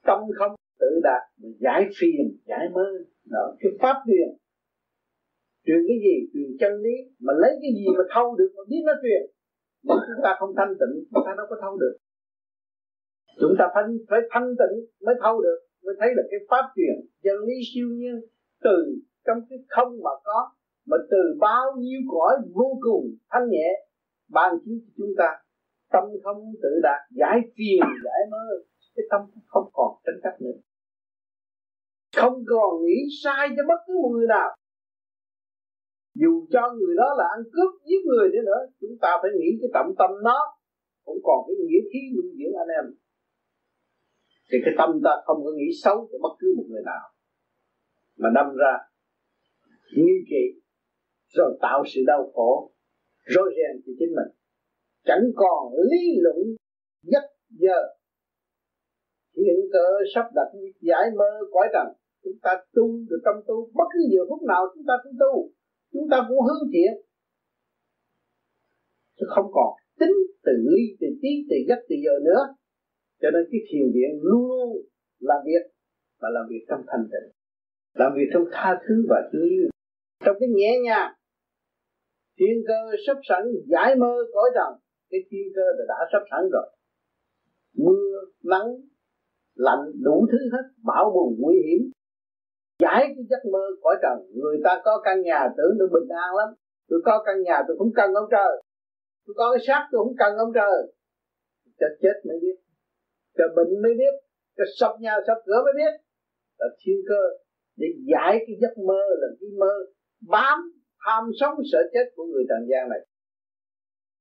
tâm 0.07 0.19
không 0.39 0.53
tự 0.81 1.01
đạt 1.03 1.23
giải 1.59 1.89
phiền, 1.99 2.39
giải 2.47 2.69
mơ. 2.75 2.87
Đó, 3.31 3.57
cái 3.61 3.73
pháp 3.81 3.97
truyền 4.07 4.29
truyền 5.67 5.81
cái 5.89 5.99
gì? 6.07 6.17
Truyền 6.33 6.51
chân 6.61 6.73
lý, 6.85 6.97
mà 7.25 7.33
lấy 7.43 7.53
cái 7.63 7.71
gì 7.79 7.87
mà 7.99 8.05
thâu 8.15 8.37
được 8.39 8.51
mà 8.57 8.63
biết 8.71 8.83
nó 8.87 8.93
truyền, 9.03 9.23
mà 9.87 9.95
chúng 10.07 10.23
ta 10.25 10.31
không 10.39 10.53
thanh 10.57 10.73
tịnh, 10.81 10.95
chúng 11.11 11.25
ta 11.27 11.33
đâu 11.37 11.47
có 11.51 11.57
thâu 11.63 11.75
được 11.83 11.97
chúng 13.41 13.55
ta 13.59 13.65
phải 13.75 13.85
phải 14.11 14.21
thanh 14.31 14.49
tịnh 14.61 14.77
mới 15.07 15.15
thâu 15.23 15.41
được. 15.43 15.59
Mới 15.85 15.95
thấy 16.01 16.09
được 16.17 16.27
cái 16.31 16.41
pháp 16.51 16.65
truyền 16.77 16.97
chân 17.23 17.37
lý 17.47 17.55
siêu 17.75 17.89
nhiên 17.99 18.21
từ 18.63 18.77
trong 19.27 19.39
cái 19.51 19.59
không 19.69 19.93
mà 20.05 20.11
có, 20.25 20.51
mà 20.87 20.97
từ 21.11 21.23
bao 21.41 21.65
nhiêu 21.79 22.01
cõi 22.09 22.37
vô 22.55 22.79
cùng 22.81 23.05
thanh 23.31 23.49
nhẹ, 23.51 23.69
ban 24.29 24.55
chiếu 24.65 24.77
cho 24.85 24.93
chúng 24.97 25.15
ta. 25.19 25.29
Tâm 25.93 26.05
không 26.25 26.53
tự 26.63 26.69
đạt, 26.83 27.01
giải 27.11 27.39
phiền, 27.57 27.81
giải 28.05 28.21
mơ. 28.31 28.47
Cái 28.97 29.05
tâm 29.11 29.21
không 29.47 29.71
còn 29.73 29.91
tranh 30.05 30.21
chấp 30.23 30.45
nữa. 30.45 30.59
Không 32.17 32.45
còn 32.47 32.85
nghĩ 32.85 32.99
sai 33.25 33.49
cho 33.57 33.63
bất 33.69 33.81
cứ 33.87 33.95
một 34.03 34.13
người 34.17 34.27
nào. 34.27 34.49
Dù 36.15 36.47
cho 36.51 36.63
người 36.79 36.95
đó 36.97 37.15
là 37.19 37.25
ăn 37.37 37.43
cướp 37.53 37.71
giết 37.89 38.03
người 38.07 38.29
nữa 38.33 38.43
nữa, 38.47 38.61
chúng 38.81 38.97
ta 39.01 39.11
phải 39.23 39.31
nghĩ 39.39 39.51
cái 39.61 39.71
trọng 39.75 39.91
tâm 39.99 40.11
nó 40.23 40.39
cũng 41.05 41.19
còn 41.25 41.39
cái 41.47 41.57
nghĩa 41.61 41.83
khí 41.93 42.01
nuôi 42.15 42.29
dưỡng 42.39 42.57
anh 42.63 42.71
em 42.79 42.85
thì 44.53 44.59
cái 44.65 44.75
tâm 44.79 44.91
ta 45.05 45.11
không 45.25 45.45
có 45.45 45.51
nghĩ 45.57 45.69
xấu 45.83 46.09
cho 46.13 46.19
bất 46.23 46.35
cứ 46.41 46.55
một 46.57 46.67
người 46.69 46.83
nào. 46.87 47.05
Mà 48.17 48.29
đâm 48.35 48.47
ra 48.57 48.75
nghi 49.97 50.19
kỵ 50.31 50.45
rồi 51.37 51.59
tạo 51.61 51.83
sự 51.87 52.01
đau 52.07 52.31
khổ, 52.35 52.73
rối 53.25 53.49
ren 53.57 53.83
cho 53.87 53.93
chính 53.99 54.13
mình. 54.19 54.31
Chẳng 55.05 55.25
còn 55.35 55.73
lý 55.91 56.03
luận, 56.21 56.37
giấc 57.03 57.25
giờ. 57.49 57.81
Những 59.35 59.63
cơ 59.73 59.87
sắp 60.15 60.27
đặt 60.35 60.49
giải 60.81 61.05
mơ 61.19 61.31
cõi 61.53 61.69
trần, 61.73 61.87
chúng 62.25 62.39
ta 62.43 62.65
tu 62.75 62.87
được 63.09 63.21
tâm 63.25 63.35
tu, 63.47 63.71
bất 63.75 63.89
cứ 63.93 64.01
giờ 64.13 64.23
phút 64.29 64.43
nào 64.43 64.63
chúng 64.75 64.85
ta 64.89 64.95
cũng 65.03 65.13
tu, 65.21 65.51
chúng 65.93 66.09
ta 66.11 66.17
cũng 66.29 66.39
hướng 66.47 66.71
thiện. 66.73 66.93
Chứ 69.19 69.27
không 69.29 69.49
còn 69.53 69.71
tính 70.01 70.17
từ 70.45 70.53
ly 70.71 70.83
từ 71.01 71.07
tí 71.23 71.29
từ 71.51 71.57
giấc, 71.69 71.81
từ 71.89 71.97
giờ 72.05 72.15
nữa 72.25 72.41
cho 73.21 73.29
nên 73.35 73.43
cái 73.51 73.61
thiền 73.69 73.87
viện 73.95 74.13
luôn 74.23 74.43
luôn 74.49 74.69
làm 75.21 75.41
việc 75.47 75.65
và 76.21 76.29
làm 76.37 76.45
việc 76.51 76.65
trong 76.69 76.83
thanh 76.89 77.05
tịnh. 77.13 77.29
Làm 77.95 78.13
việc 78.17 78.29
trong 78.33 78.45
tha 78.53 78.81
thứ 78.89 78.95
và 79.09 79.29
thương 79.33 79.49
yêu. 79.49 79.69
Trong 80.25 80.37
cái 80.41 80.49
nhẹ 80.49 80.73
nhàng 80.85 81.13
thiên 82.39 82.57
cơ 82.69 82.81
sắp 83.07 83.17
sẵn 83.29 83.43
giải 83.73 83.97
mơ 83.97 84.15
cõi 84.35 84.51
trần 84.55 84.81
cái 85.11 85.21
thiên 85.31 85.47
cơ 85.57 85.63
đã, 85.79 85.85
đã 85.89 85.99
sắp 86.13 86.23
sẵn 86.31 86.43
rồi. 86.53 86.67
Mưa 87.77 88.11
nắng 88.45 88.69
lạnh 89.55 89.85
đủ 90.03 90.27
thứ 90.33 90.39
hết 90.53 90.65
bão 90.85 91.11
bùng 91.15 91.37
nguy 91.41 91.55
hiểm. 91.67 91.91
Giải 92.83 93.03
cái 93.07 93.25
giấc 93.31 93.51
mơ 93.53 93.65
cõi 93.83 93.97
trần. 94.03 94.19
Người 94.41 94.57
ta 94.65 94.81
có 94.85 95.01
căn 95.05 95.23
nhà 95.23 95.49
tưởng 95.57 95.79
được 95.79 95.89
bình 95.93 96.09
an 96.09 96.35
lắm. 96.37 96.49
Tôi 96.89 97.01
có 97.05 97.23
căn 97.27 97.43
nhà 97.43 97.63
tôi 97.69 97.77
cũng 97.79 97.93
cần 97.95 98.15
ông 98.15 98.29
trời. 98.31 98.63
Tôi 99.27 99.35
có 99.37 99.51
cái 99.53 99.65
xác 99.67 99.89
tôi 99.93 100.05
cũng 100.05 100.17
cần 100.19 100.37
ông 100.37 100.53
trời. 100.55 100.93
Chết 101.81 101.93
chết 102.03 102.17
mới 102.29 102.39
biết 102.43 102.57
cho 103.41 103.47
bệnh 103.57 103.73
mới 103.83 103.93
biết, 104.01 104.15
cho 104.57 104.65
sập 104.79 104.93
nhà, 105.01 105.15
sập 105.27 105.39
cửa 105.47 105.61
mới 105.67 105.75
biết. 105.81 105.93
Là 106.59 106.69
thiên 106.81 106.99
cơ 107.09 107.23
để 107.81 107.87
giải 108.11 108.33
cái 108.47 108.57
giấc 108.63 108.75
mơ 108.89 109.03
là 109.21 109.29
cái 109.41 109.51
mơ 109.61 109.73
bám, 110.35 110.59
tham 111.05 111.25
sống 111.41 111.55
sợ 111.73 111.79
chết 111.93 112.07
của 112.17 112.25
người 112.25 112.45
trần 112.49 112.63
gian 112.71 112.89
này. 112.93 113.03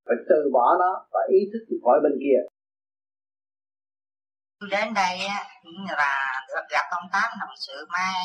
Phải 0.06 0.16
từ 0.28 0.50
bỏ 0.52 0.66
nó 0.82 0.92
và 1.12 1.20
ý 1.28 1.38
thức 1.52 1.62
đi 1.70 1.76
khỏi 1.84 1.98
bên 2.04 2.12
kia. 2.24 2.40
Đến 4.70 4.88
đây 4.94 5.18
là 5.98 6.14
được 6.48 6.64
gặp 6.70 6.86
ông 6.90 7.06
tám 7.12 7.28
đồng 7.40 7.54
sự 7.66 7.86
mai. 7.92 8.24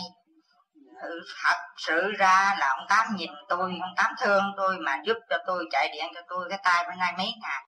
Thật 1.44 1.60
sự 1.78 2.12
ra 2.20 2.56
là 2.60 2.68
ông 2.78 2.86
tám 2.90 3.06
nhìn 3.18 3.30
tôi, 3.50 3.72
ông 3.82 3.96
tám 3.98 4.12
thương 4.24 4.44
tôi 4.58 4.78
mà 4.86 5.02
giúp 5.06 5.18
cho 5.30 5.38
tôi, 5.48 5.66
chạy 5.72 5.90
điện 5.94 6.06
cho 6.16 6.22
tôi 6.30 6.46
cái 6.50 6.60
tay 6.64 6.86
bữa 6.88 6.96
nay 7.00 7.14
mấy 7.18 7.28
ngàn 7.42 7.62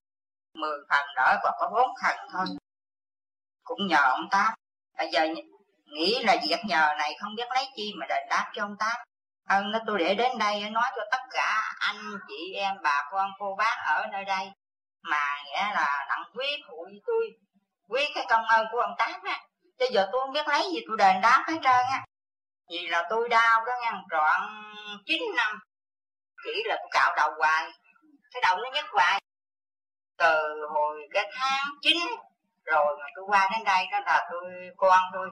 mười 0.53 0.77
phần 0.89 1.05
đỡ, 1.15 1.39
còn 1.43 1.53
có 1.59 1.69
bốn 1.75 1.89
phần 2.03 2.17
thôi 2.33 2.45
cũng 3.67 3.87
nhờ 3.87 4.01
ông 4.03 4.27
tám. 4.31 4.53
Bây 4.97 5.09
giờ 5.11 5.27
nghĩ 5.85 6.23
là 6.23 6.35
việc 6.49 6.59
nhờ 6.65 6.93
này 6.97 7.15
không 7.21 7.35
biết 7.35 7.47
lấy 7.49 7.65
chi 7.75 7.93
mà 7.99 8.05
đền 8.09 8.27
đáp 8.29 8.51
cho 8.53 8.63
ông 8.63 8.75
tám. 8.79 8.95
Ơn 9.47 9.71
nó 9.71 9.79
tôi 9.87 9.99
để 9.99 10.15
đến 10.15 10.37
đây 10.37 10.69
nói 10.69 10.91
cho 10.95 11.01
tất 11.11 11.21
cả 11.31 11.75
anh, 11.79 12.19
chị 12.27 12.53
em, 12.53 12.75
bà 12.83 13.07
con, 13.11 13.31
cô 13.39 13.55
bác 13.57 13.75
ở 13.85 14.07
nơi 14.11 14.25
đây. 14.25 14.51
Mà 15.01 15.43
nghĩa 15.45 15.73
là 15.73 16.05
đặng 16.09 16.23
quý 16.35 16.47
phụ 16.67 16.87
với 16.89 17.01
tôi, 17.05 17.29
quý 17.89 18.11
cái 18.15 18.25
công 18.29 18.45
ơn 18.45 18.65
của 18.71 18.79
ông 18.79 18.95
tám 18.97 19.21
á. 19.23 19.39
Chứ 19.79 19.85
giờ 19.91 20.07
tôi 20.11 20.21
không 20.21 20.33
biết 20.33 20.47
lấy 20.47 20.63
gì 20.73 20.79
tôi 20.87 20.97
đền 20.97 21.21
đáp 21.21 21.43
hết 21.47 21.57
trơn 21.63 21.85
á. 21.91 22.05
Vì 22.69 22.87
là 22.87 23.07
tôi 23.09 23.29
đau 23.29 23.65
đó 23.65 23.73
nha 23.81 24.01
trọn 24.11 24.41
9 25.05 25.21
năm. 25.35 25.59
Chỉ 26.43 26.63
là 26.65 26.75
tôi 26.79 26.89
cạo 26.91 27.15
đầu 27.17 27.31
hoài, 27.37 27.71
cái 28.31 28.41
đầu 28.41 28.57
nó 28.57 28.69
nhức 28.73 28.85
hoài. 28.91 29.21
Từ 30.17 30.65
hồi 30.69 30.97
cái 31.13 31.31
tháng 31.33 31.65
9 31.81 31.97
rồi 32.67 32.97
mà 32.99 33.05
tôi 33.15 33.25
qua 33.27 33.49
đến 33.51 33.63
đây 33.65 33.87
đó 33.91 33.99
là 34.05 34.27
tôi 34.31 34.43
con 34.77 35.03
tôi 35.13 35.29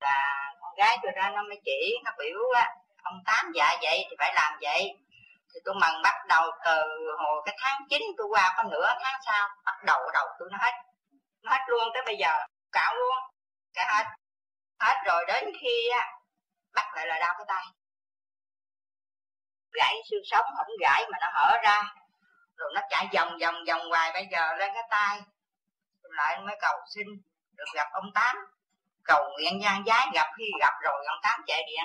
là 0.00 0.52
con 0.60 0.74
gái 0.76 0.98
tôi 1.02 1.12
ra 1.16 1.30
nó 1.34 1.42
mới 1.42 1.60
chỉ, 1.64 1.94
nó 2.04 2.10
biểu 2.18 2.40
á, 2.54 2.74
ông 3.02 3.22
tám 3.26 3.52
dạ 3.54 3.76
vậy 3.82 4.06
thì 4.10 4.16
phải 4.18 4.32
làm 4.34 4.58
vậy. 4.60 4.98
Thì 5.54 5.60
tôi 5.64 5.74
mừng 5.74 6.02
bắt 6.02 6.14
đầu 6.28 6.50
từ 6.64 6.82
hồi 7.18 7.42
cái 7.46 7.56
tháng 7.60 7.80
9 7.90 8.02
tôi 8.18 8.26
qua 8.30 8.54
có 8.56 8.62
nửa 8.62 8.94
tháng 9.02 9.20
sau, 9.26 9.48
bắt 9.64 9.84
đầu 9.86 10.10
đầu 10.14 10.26
tôi 10.38 10.48
nó 10.52 10.58
hết 10.60 10.72
nó 11.42 11.52
hết 11.52 11.60
luôn 11.68 11.88
tới 11.94 12.02
bây 12.06 12.16
giờ, 12.16 12.32
cạo 12.72 12.94
luôn, 12.94 13.16
cả 13.74 13.84
hết 13.96 14.04
hết 14.80 14.96
rồi 15.06 15.24
đến 15.28 15.44
khi 15.60 15.88
á, 15.88 16.06
bắt 16.74 16.86
lại 16.94 17.06
là 17.06 17.18
đau 17.18 17.34
cái 17.38 17.44
tay. 17.48 17.64
Gãy 19.72 19.94
xương 20.10 20.22
sống 20.24 20.46
không 20.56 20.66
gãy 20.80 21.04
mà 21.12 21.18
nó 21.20 21.26
hở 21.32 21.58
ra, 21.62 21.82
rồi 22.56 22.70
nó 22.74 22.80
chạy 22.90 23.08
vòng 23.14 23.38
vòng 23.40 23.54
vòng 23.68 23.88
hoài 23.90 24.12
bây 24.12 24.26
giờ 24.30 24.54
lên 24.58 24.70
cái 24.74 24.82
tay 24.90 25.20
lại 26.18 26.38
mới 26.40 26.56
cầu 26.60 26.76
xin 26.94 27.06
được 27.56 27.64
gặp 27.74 27.88
ông 27.92 28.10
tám. 28.14 28.36
Cầu 29.04 29.30
nguyện 29.32 29.62
gian 29.62 29.84
giái 29.86 30.06
gặp 30.14 30.26
khi 30.38 30.44
gặp 30.60 30.72
rồi, 30.82 31.04
ông 31.06 31.18
tám 31.22 31.40
chạy 31.46 31.62
điện. 31.68 31.84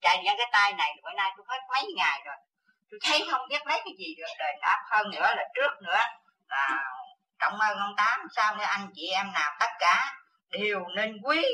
Chạy 0.00 0.22
điện 0.22 0.34
cái 0.38 0.48
tay 0.52 0.72
này, 0.72 0.92
bữa 1.02 1.12
nay 1.16 1.30
tôi 1.36 1.46
hết 1.48 1.58
mấy 1.68 1.84
ngày 1.96 2.22
rồi. 2.24 2.36
Tôi 2.90 3.00
thấy 3.02 3.26
không 3.30 3.48
biết 3.48 3.66
lấy 3.66 3.80
cái 3.84 3.94
gì 3.98 4.14
được, 4.18 4.34
đền 4.38 4.56
đáp 4.62 4.84
hơn 4.90 5.10
nữa 5.10 5.26
là 5.36 5.44
trước 5.54 5.70
nữa. 5.82 6.00
Là 6.48 6.84
trọng 7.38 7.58
ơn 7.60 7.78
ông 7.78 7.94
tám, 7.96 8.26
sao 8.36 8.56
nữa 8.56 8.64
anh 8.64 8.90
chị 8.94 9.08
em 9.08 9.32
nào 9.32 9.56
tất 9.60 9.70
cả 9.78 10.18
đều 10.50 10.80
nên 10.96 11.20
quý. 11.22 11.46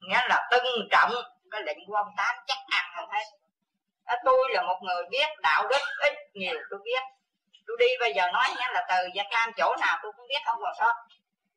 Nghĩa 0.00 0.20
là 0.28 0.48
tân 0.50 0.62
trọng 0.90 1.10
cái 1.50 1.62
lệnh 1.62 1.78
của 1.86 1.94
ông 1.94 2.14
tám 2.16 2.36
chắc 2.46 2.58
ăn 2.70 2.84
hơn 2.94 3.08
hết. 3.08 3.24
Tôi 4.24 4.48
là 4.54 4.62
một 4.62 4.80
người 4.82 5.04
biết 5.10 5.26
đạo 5.42 5.68
đức, 5.70 5.82
ít 5.98 6.12
nhiều 6.34 6.60
tôi 6.70 6.80
biết 6.84 7.02
tôi 7.66 7.76
đi 7.80 7.86
bây 8.00 8.12
giờ 8.14 8.22
nói 8.32 8.48
nhé, 8.58 8.66
là 8.72 8.86
từ 8.88 9.08
Việt 9.14 9.28
Nam 9.30 9.50
chỗ 9.56 9.76
nào 9.80 9.98
tôi 10.02 10.12
cũng 10.16 10.26
biết, 10.28 10.42
không 10.44 10.58
còn 10.62 10.74
sót. 10.78 10.94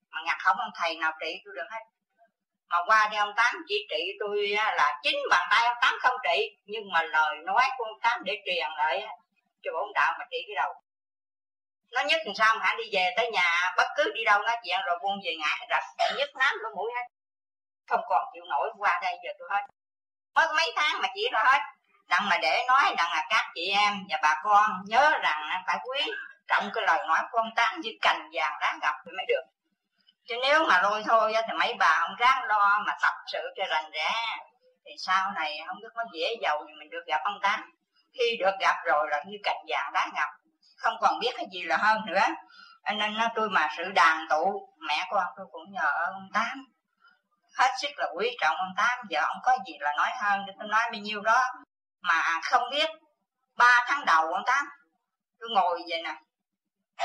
Mà 0.09 0.21
ngặt 0.25 0.37
không 0.39 0.57
ông 0.59 0.71
thầy 0.75 0.95
nào 0.95 1.11
trị 1.21 1.41
tôi 1.45 1.53
được 1.55 1.67
hết. 1.71 1.83
Mà 2.69 2.77
qua 2.85 3.07
đi 3.11 3.17
ông 3.17 3.33
tám 3.35 3.55
chỉ 3.67 3.87
trị 3.89 4.01
tôi 4.19 4.47
là 4.49 4.99
chính 5.03 5.17
bàn 5.29 5.47
tay 5.51 5.65
ông 5.65 5.77
tám 5.81 5.95
không 6.01 6.15
trị, 6.23 6.57
nhưng 6.65 6.91
mà 6.93 7.03
lời 7.03 7.35
nói 7.45 7.63
của 7.77 7.83
ông 7.83 7.99
tám 8.01 8.23
để 8.23 8.33
truyền 8.45 8.71
lại 8.77 9.07
cho 9.63 9.71
bổn 9.73 9.93
đạo 9.93 10.15
mà 10.19 10.25
trị 10.31 10.37
cái 10.47 10.55
đầu 10.55 10.73
nó 11.91 12.01
nhất 12.01 12.21
làm 12.25 12.35
sao 12.35 12.55
mà 12.55 12.65
hả, 12.65 12.75
đi 12.77 12.83
về 12.91 13.13
tới 13.17 13.31
nhà 13.31 13.73
bất 13.77 13.87
cứ 13.97 14.11
đi 14.15 14.23
đâu, 14.23 14.41
nói 14.41 14.57
chuyện 14.63 14.79
rồi 14.85 14.97
buông 15.03 15.19
về 15.25 15.35
ngã, 15.39 15.55
rạch 15.69 16.17
nhất 16.17 16.29
nám 16.35 16.55
lỗ 16.59 16.69
mũi 16.75 16.91
hết. 16.95 17.07
Không 17.87 18.01
còn 18.09 18.25
chịu 18.33 18.43
nổi, 18.45 18.69
qua 18.77 18.99
đây 19.03 19.15
giờ 19.23 19.29
tôi 19.39 19.47
hết. 19.51 19.61
Mất 20.35 20.47
mấy 20.55 20.71
tháng 20.75 21.01
mà 21.01 21.07
chỉ 21.15 21.29
rồi 21.31 21.43
hết 21.45 21.61
đặng 22.09 22.29
mà 22.29 22.37
để 22.41 22.65
nói, 22.67 22.95
đặng 22.97 23.11
là 23.13 23.25
các 23.29 23.45
chị 23.55 23.71
em 23.71 23.93
và 24.09 24.19
bà 24.21 24.41
con 24.43 24.71
nhớ 24.85 25.11
rằng 25.21 25.63
phải 25.67 25.77
quý 25.83 26.11
trọng 26.47 26.69
cái 26.73 26.83
lời 26.87 27.05
nói 27.07 27.19
của 27.31 27.37
ông 27.37 27.51
tám 27.55 27.79
như 27.79 27.91
cành 28.01 28.29
vàng 28.33 28.57
đáng 28.61 28.79
gặp 28.81 28.95
thì 29.05 29.11
mới 29.17 29.25
được. 29.27 29.43
Chứ 30.27 30.35
nếu 30.41 30.65
mà 30.65 30.81
lôi 30.81 31.03
thôi 31.07 31.33
thì 31.35 31.53
mấy 31.59 31.73
bà 31.79 31.99
không 31.99 32.15
ráng 32.15 32.43
lo 32.47 32.83
mà 32.87 32.93
tập 33.01 33.13
sự 33.31 33.39
cho 33.57 33.63
rành 33.69 33.91
rẽ. 33.91 34.11
Thì 34.85 34.91
sau 34.97 35.31
này 35.35 35.59
không 35.67 35.77
biết 35.81 35.89
có 35.95 36.03
dễ 36.13 36.35
giàu 36.41 36.63
gì 36.67 36.73
mình 36.79 36.89
được 36.89 37.03
gặp 37.07 37.21
ông 37.23 37.39
tám. 37.41 37.73
Khi 38.13 38.37
được 38.39 38.53
gặp 38.59 38.75
rồi 38.85 39.07
là 39.09 39.23
như 39.27 39.37
cành 39.43 39.65
vàng 39.67 39.91
đáng 39.93 40.09
gặp 40.15 40.29
không 40.77 40.97
còn 41.01 41.19
biết 41.19 41.31
cái 41.37 41.45
gì 41.53 41.63
là 41.63 41.77
hơn 41.77 42.01
nữa. 42.05 42.25
Nên 42.97 43.17
nó 43.17 43.27
tôi 43.35 43.49
mà 43.49 43.69
sự 43.77 43.83
đàn 43.95 44.27
tụ, 44.29 44.69
mẹ 44.87 45.07
con 45.09 45.23
tôi 45.37 45.45
cũng 45.51 45.71
nhờ 45.71 45.91
ông 46.05 46.29
tám. 46.33 46.65
Hết 47.57 47.71
sức 47.81 47.89
là 47.97 48.07
quý 48.15 48.37
trọng 48.41 48.55
ông 48.55 48.73
tám. 48.77 48.99
Giờ 49.09 49.21
ông 49.21 49.37
có 49.43 49.57
gì 49.67 49.73
là 49.79 49.93
nói 49.97 50.09
hơn, 50.21 50.45
tôi 50.59 50.67
nói 50.67 50.83
bao 50.91 51.01
nhiêu 51.01 51.21
đó 51.21 51.43
mà 52.07 52.39
không 52.43 52.63
biết, 52.71 52.89
ba 53.55 53.85
tháng 53.87 54.05
đầu 54.05 54.33
ông 54.33 54.43
tám, 54.45 54.65
tôi 55.39 55.49
ngồi 55.49 55.81
vậy 55.89 56.01
nè. 56.03 56.15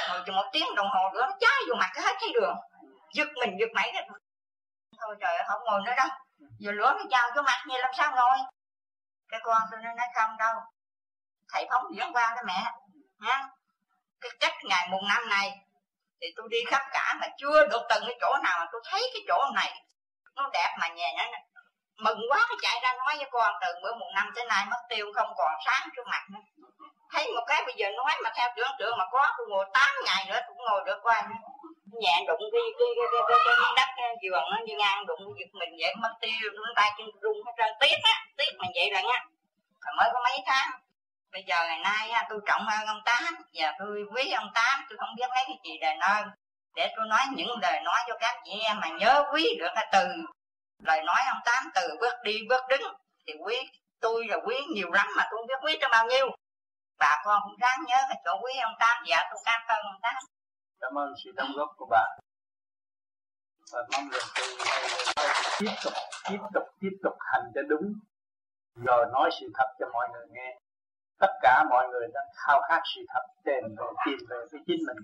Ngồi 0.09 0.23
chừng 0.27 0.37
một 0.37 0.51
tiếng 0.53 0.75
đồng 0.75 0.89
hồ 0.91 1.11
nữa, 1.15 1.27
nó 1.31 1.37
cháy 1.41 1.61
vô 1.69 1.75
mặt 1.75 1.91
hết 1.97 2.17
thấy 2.21 2.33
đường. 2.35 2.57
Giật 3.15 3.29
mình, 3.41 3.57
giật 3.61 3.69
mẩy 3.75 3.91
cái 3.95 4.09
thôi 5.01 5.17
trời 5.21 5.37
ơi, 5.37 5.45
không 5.49 5.65
ngồi 5.65 5.81
nữa 5.87 5.93
đâu. 5.97 6.09
Giờ 6.59 6.73
lửa 6.73 6.95
nó 6.99 7.03
chào 7.11 7.31
cho 7.35 7.43
mặt 7.43 7.65
như 7.67 7.77
làm 7.79 7.91
sao 7.99 8.13
ngồi? 8.17 8.39
Cái 9.29 9.41
con 9.43 9.63
tôi 9.71 9.81
nói, 9.83 10.07
không 10.15 10.37
đâu. 10.39 10.55
Thầy 11.53 11.67
phóng 11.71 11.85
diễn 11.95 12.13
qua 12.13 12.33
cái 12.35 12.45
mẹ. 12.45 12.73
Nha. 13.19 13.49
Cái 14.21 14.31
cách 14.41 14.55
ngày 14.65 14.89
mùng 14.91 15.09
năm 15.09 15.29
này, 15.29 15.59
thì 16.21 16.27
tôi 16.37 16.49
đi 16.51 16.59
khắp 16.67 16.83
cả 16.93 17.15
mà 17.21 17.27
chưa 17.39 17.67
được 17.67 17.83
từng 17.91 18.03
cái 18.07 18.17
chỗ 18.21 18.37
nào 18.43 18.59
mà 18.59 18.67
tôi 18.73 18.83
thấy 18.91 19.11
cái 19.15 19.23
chỗ 19.29 19.45
này. 19.55 19.85
Nó 20.35 20.51
đẹp 20.53 20.77
mà 20.81 20.89
nhà 20.89 21.09
nó 21.52 21.52
mừng 22.05 22.21
quá 22.31 22.41
cái 22.49 22.59
chạy 22.63 22.77
ra 22.83 22.91
nói 22.99 23.17
với 23.17 23.29
con 23.31 23.55
từ 23.61 23.69
bữa 23.83 23.95
một 23.95 24.11
năm 24.15 24.33
tới 24.35 24.45
nay 24.45 24.65
mất 24.71 24.83
tiêu 24.89 25.07
không 25.15 25.31
còn 25.39 25.53
sáng 25.67 25.89
trước 25.97 26.07
mặt 26.07 26.23
nữa. 26.33 26.41
Thấy 27.13 27.33
một 27.35 27.45
cái 27.47 27.63
bây 27.67 27.75
giờ 27.79 27.87
nói 27.97 28.13
mà 28.25 28.31
theo 28.37 28.49
tưởng 28.57 28.71
tượng 28.79 28.99
mà 28.99 29.05
có 29.13 29.27
tôi 29.39 29.47
ngồi 29.51 29.65
8 29.73 29.91
ngày 30.05 30.25
nữa 30.29 30.41
cũng 30.49 30.57
ngồi 30.57 30.83
được 30.87 30.99
qua 31.03 31.29
nhẹ 32.03 32.25
đụng 32.29 32.43
cái 32.53 32.63
cái 32.79 32.89
cái 32.99 33.07
cái, 33.13 33.23
cái, 33.29 33.39
cái, 33.47 33.55
cái 33.61 33.73
đất 33.77 33.89
giường 34.23 34.45
nó 34.51 34.59
như 34.67 34.75
ngang 34.77 35.07
đụng 35.07 35.21
giật 35.39 35.51
mình 35.53 35.69
vậy 35.81 35.95
mất 36.03 36.13
tiêu 36.21 36.51
nó 36.55 36.73
tay 36.77 36.93
chân 36.99 37.07
rung 37.23 37.47
hết 37.47 37.53
trơn. 37.59 37.73
Tiếc 37.81 37.97
á 38.03 38.15
tiếc 38.37 38.53
mà 38.59 38.67
vậy 38.75 38.91
rồi 38.93 39.03
nha. 39.03 39.25
Còn 39.81 39.97
mới 39.97 40.09
có 40.13 40.21
mấy 40.25 40.39
tháng. 40.47 40.71
Bây 41.33 41.43
giờ 41.47 41.57
ngày 41.69 41.79
nay 41.79 42.11
á, 42.11 42.27
tôi 42.31 42.39
trọng 42.47 42.67
ơn 42.67 42.87
ông 42.87 43.01
tám. 43.05 43.35
Và 43.55 43.73
tôi 43.79 44.05
quý 44.15 44.31
ông 44.31 44.51
tám 44.55 44.85
tôi 44.89 44.99
không 44.99 45.15
biết 45.17 45.31
lấy 45.35 45.45
cái 45.47 45.59
gì 45.65 45.79
đền 45.79 45.99
ơn. 45.99 46.29
Để 46.75 46.93
tôi 46.97 47.07
nói 47.09 47.21
những 47.37 47.49
lời 47.63 47.81
nói 47.85 47.99
cho 48.09 48.15
các 48.21 48.35
chị 48.45 48.61
em 48.65 48.81
mà 48.81 48.89
nhớ 48.89 49.25
quý 49.33 49.57
được 49.59 49.71
cái 49.75 49.87
từ 49.93 50.07
lời 50.83 51.03
nói 51.05 51.17
ông 51.29 51.43
tám 51.45 51.65
từ, 51.75 51.97
bước 52.01 52.15
đi, 52.25 52.39
bước 52.49 52.63
đứng. 52.69 52.83
Thì 53.27 53.33
quý, 53.45 53.57
tôi 54.01 54.27
là 54.29 54.37
quý 54.47 54.57
nhiều 54.75 54.91
lắm 54.91 55.07
mà 55.17 55.29
tôi 55.31 55.39
không 55.39 55.47
biết 55.47 55.61
quý 55.65 55.79
cho 55.81 55.89
bao 55.91 56.07
nhiêu. 56.07 56.27
Bà 56.99 57.23
con 57.25 57.43
cũng 57.45 57.57
ráng 57.61 57.85
nhớ 57.87 57.97
cái 58.09 58.21
chỗ 58.25 58.41
quý 58.43 58.53
ông 58.63 58.75
tám. 58.79 59.05
Dạ 59.07 59.29
tôi 59.31 59.41
cảm 59.45 59.61
ơn 59.69 59.85
ông 59.85 60.01
tám. 60.03 60.15
Cảm 60.81 60.99
ơn 60.99 61.15
sự 61.25 61.33
đóng 61.37 61.53
góp 61.57 61.69
của 61.77 61.87
bà. 61.91 62.05
Và 63.73 63.81
mong 63.93 64.09
rằng 64.09 64.29
từ 64.37 64.57
tiếp 65.59 65.73
tục 65.85 65.93
tiếp 66.31 66.39
tục 66.55 66.63
tiếp 66.81 66.97
tục 67.03 67.15
hành 67.21 67.53
cho 67.55 67.63
đúng. 67.69 67.95
Rồi 68.75 69.07
nói 69.13 69.31
sự 69.41 69.47
thật 69.55 69.75
cho 69.79 69.87
mọi 69.93 70.09
người 70.13 70.27
nghe. 70.31 70.59
Tất 71.19 71.33
cả 71.43 71.65
mọi 71.71 71.89
người 71.89 72.09
đang 72.15 72.27
khao 72.35 72.63
khát 72.69 72.83
sự 72.95 73.01
thật 73.09 73.23
tìm 73.45 73.77
về 73.77 73.87
tìm 74.07 74.19
về 74.29 74.37
với 74.53 74.61
chính 74.67 74.81
mình. 74.87 74.97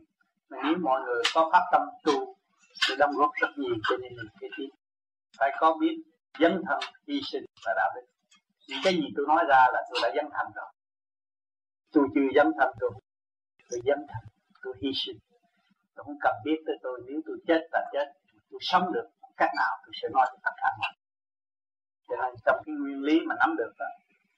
Mà 0.49 0.59
nếu 0.65 0.75
mọi 0.83 1.01
người 1.01 1.23
có 1.35 1.51
phát 1.53 1.63
tâm 1.73 1.83
tu 2.05 2.35
sẽ 2.75 2.95
đóng 2.99 3.13
góp 3.17 3.31
rất 3.41 3.49
nhiều 3.57 3.75
cho 3.89 3.97
nên 3.97 4.17
mình 4.17 4.29
cái 4.41 4.51
tiếp 4.57 4.69
phải 5.39 5.51
có 5.59 5.77
biết 5.81 5.97
dấn 6.40 6.62
thân 6.66 6.81
hy 7.09 7.20
sinh 7.32 7.44
và 7.66 7.73
đạo 7.77 7.90
đức 7.94 8.02
những 8.69 8.78
cái 8.85 8.93
gì 8.93 9.06
tôi 9.16 9.27
nói 9.28 9.44
ra 9.48 9.66
là 9.73 9.81
tôi 9.90 9.98
đã 10.02 10.10
dấn 10.16 10.27
thân 10.32 10.47
rồi. 10.55 10.70
Tôi 11.93 12.06
chưa 12.15 12.28
dấn 12.35 12.47
thân 12.59 12.70
tôi 12.81 12.90
tôi 13.70 13.81
dấn 13.85 13.98
thân. 14.09 14.23
Tôi 14.62 14.74
hy 14.82 14.90
sinh. 14.94 15.19
Tôi 15.94 16.05
không 16.05 16.19
cần 16.20 16.35
biết 16.44 16.59
tới 16.66 16.77
tôi. 16.82 17.01
Nếu 17.06 17.20
tôi 17.27 17.36
chết 17.47 17.60
là 17.73 17.90
chết. 17.93 18.06
Tôi 18.51 18.59
sống 18.62 18.93
được. 18.93 19.09
Cách 19.36 19.51
nào 19.56 19.77
tôi 19.85 19.93
sẽ 20.02 20.09
nói 20.12 20.27
cho 20.31 20.39
tất 20.44 20.51
cả 20.56 20.69
mọi 20.81 20.93
cho 22.09 22.16
nên 22.16 22.35
trong 22.47 22.62
cái 22.66 22.74
nguyên 22.74 23.02
lý 23.02 23.20
mà 23.27 23.35
nắm 23.39 23.55
được 23.59 23.73
là, 23.78 23.86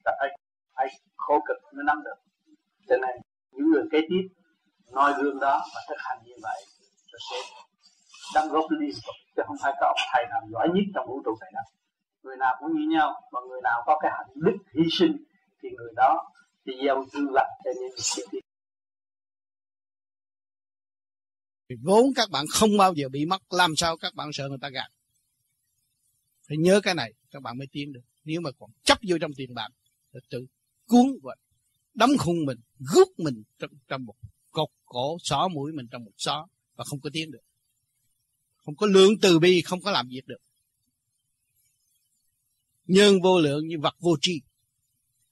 là 0.05 0.17
phải 0.21 0.39
phải 0.77 0.87
khổ 1.17 1.41
cực 1.47 1.75
mới 1.75 1.85
nắm 1.85 2.03
được. 2.05 2.15
Cho 2.89 2.97
nên 2.97 3.11
những 3.53 3.71
người 3.71 3.83
kế 3.93 3.99
tiếp 4.09 4.29
noi 4.93 5.13
gương 5.23 5.41
đó 5.41 5.65
và 5.75 5.81
thực 5.89 5.97
hành 5.99 6.19
như 6.25 6.35
vậy 6.43 6.63
rồi 7.13 7.21
sẽ 7.31 7.37
đóng 8.35 8.49
góp 8.49 8.65
liên 8.81 8.95
tục 9.07 9.17
chứ 9.37 9.43
không 9.47 9.57
phải 9.63 9.73
có 9.81 9.87
ông 9.87 10.03
thầy 10.13 10.25
nào 10.31 10.41
giỏi 10.53 10.69
nhất 10.75 10.85
trong 10.95 11.07
vũ 11.09 11.23
trụ 11.25 11.37
này 11.41 11.51
đâu. 11.55 11.65
Người 12.23 12.37
nào 12.37 12.57
cũng 12.61 12.73
như 12.75 12.97
nhau 12.97 13.23
mà 13.33 13.41
người 13.49 13.61
nào 13.65 13.83
có 13.87 13.99
cái 14.03 14.11
hạnh 14.15 14.33
đức 14.35 14.57
hy 14.75 14.85
sinh 14.91 15.17
thì 15.63 15.69
người 15.77 15.93
đó 15.97 16.33
thì 16.67 16.73
gieo 16.85 17.05
dư 17.13 17.21
lành 17.33 17.51
cho 17.65 17.71
nên 17.81 17.91
sẽ 17.97 18.23
vốn 21.83 22.05
các 22.17 22.31
bạn 22.31 22.45
không 22.51 22.77
bao 22.79 22.93
giờ 22.95 23.09
bị 23.09 23.27
mất 23.27 23.43
làm 23.51 23.77
sao 23.77 23.97
các 23.97 24.15
bạn 24.15 24.31
sợ 24.33 24.49
người 24.49 24.59
ta 24.61 24.69
gạt? 24.69 24.89
Phải 26.49 26.57
nhớ 26.59 26.81
cái 26.83 26.95
này 26.95 27.13
các 27.31 27.43
bạn 27.43 27.59
mới 27.59 27.67
tiến 27.73 27.93
được. 27.93 28.01
Nếu 28.25 28.41
mà 28.41 28.51
còn 28.59 28.71
chấp 28.85 28.99
vô 29.09 29.17
trong 29.21 29.31
tiền 29.37 29.55
bạc 29.55 29.69
thì 30.13 30.21
tự 30.31 30.47
cuốn 30.87 31.07
và 31.23 31.35
đóng 31.95 32.11
khung 32.19 32.45
mình 32.47 32.59
rút 32.79 33.09
mình 33.19 33.43
trong, 33.59 33.71
trong 33.89 34.05
một 34.05 34.15
cột 34.51 34.69
cổ 34.85 35.17
xó 35.23 35.49
mũi 35.49 35.73
mình 35.73 35.87
trong 35.91 36.05
một 36.05 36.13
xó 36.17 36.47
và 36.77 36.85
không 36.85 37.01
có 37.01 37.11
tiến 37.13 37.31
được 37.31 37.43
không 38.71 38.77
có 38.77 38.87
lượng 38.87 39.13
từ 39.23 39.39
bi 39.39 39.63
không 39.63 39.81
có 39.81 39.91
làm 39.91 40.09
việc 40.09 40.27
được. 40.27 40.41
Nhân 42.87 43.21
vô 43.23 43.41
lượng 43.41 43.69
như 43.69 43.79
vật 43.79 43.95
vô 44.01 44.17
tri. 44.21 44.41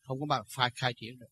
Không 0.02 0.20
có 0.20 0.26
bạn 0.26 0.42
phải 0.48 0.70
khai 0.74 0.94
triển 0.96 1.18
được. 1.18 1.26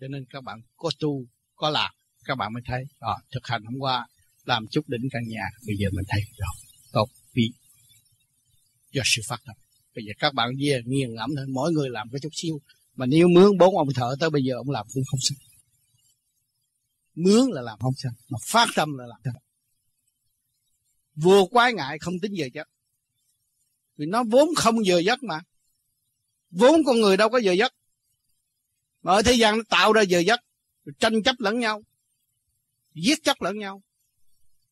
Cho 0.00 0.08
nên 0.08 0.24
các 0.30 0.44
bạn 0.44 0.60
có 0.76 0.90
tu 1.00 1.24
có 1.54 1.70
làm 1.70 1.92
các 2.24 2.34
bạn 2.34 2.52
mới 2.52 2.62
thấy 2.66 2.84
à, 3.00 3.12
thực 3.32 3.46
hành 3.46 3.64
hôm 3.64 3.74
qua 3.78 4.06
làm 4.44 4.66
chút 4.70 4.88
đỉnh 4.88 5.08
căn 5.12 5.22
nhà 5.28 5.44
bây 5.66 5.76
giờ 5.76 5.88
mình 5.92 6.04
thấy 6.08 6.20
rồi 6.36 6.48
tốt 6.92 7.08
vì 7.32 7.50
do 8.92 9.02
sự 9.04 9.22
phát 9.28 9.40
tâm. 9.46 9.56
Bây 9.94 10.04
giờ 10.04 10.12
các 10.18 10.34
bạn 10.34 10.50
về 10.60 10.82
nghiền 10.86 11.14
ngẫm 11.14 11.30
thôi 11.36 11.46
mỗi 11.48 11.72
người 11.72 11.90
làm 11.90 12.08
cái 12.12 12.20
chút 12.20 12.32
xíu. 12.32 12.60
Mà 12.94 13.06
nếu 13.06 13.28
mướn 13.28 13.58
bốn 13.58 13.78
ông 13.78 13.88
thợ 13.94 14.16
tới 14.20 14.30
bây 14.30 14.44
giờ 14.44 14.54
ông 14.56 14.70
làm 14.70 14.86
cũng 14.94 15.02
không 15.10 15.20
xong 15.20 15.38
mướn 17.14 17.50
là 17.50 17.62
làm 17.62 17.78
không 17.78 17.94
xong 17.96 18.12
mà 18.28 18.38
phát 18.42 18.68
tâm 18.76 18.98
là 18.98 19.06
làm 19.06 19.20
xong 19.24 19.34
vừa 21.14 21.44
quái 21.50 21.72
ngại 21.72 21.98
không 21.98 22.14
tính 22.22 22.32
giờ 22.34 22.48
giấc. 22.54 22.68
Vì 23.96 24.06
nó 24.06 24.24
vốn 24.24 24.48
không 24.56 24.86
giờ 24.86 24.98
giấc 24.98 25.22
mà. 25.22 25.40
Vốn 26.50 26.84
con 26.86 27.00
người 27.00 27.16
đâu 27.16 27.28
có 27.28 27.38
giờ 27.38 27.52
giấc. 27.52 27.74
Mà 29.02 29.12
ở 29.12 29.22
thế 29.22 29.32
gian 29.32 29.56
nó 29.56 29.64
tạo 29.68 29.92
ra 29.92 30.02
giờ 30.02 30.18
giấc 30.18 30.40
tranh 30.98 31.22
chấp 31.22 31.36
lẫn 31.38 31.58
nhau, 31.58 31.82
giết 32.94 33.18
chấp 33.22 33.42
lẫn 33.42 33.58
nhau. 33.58 33.82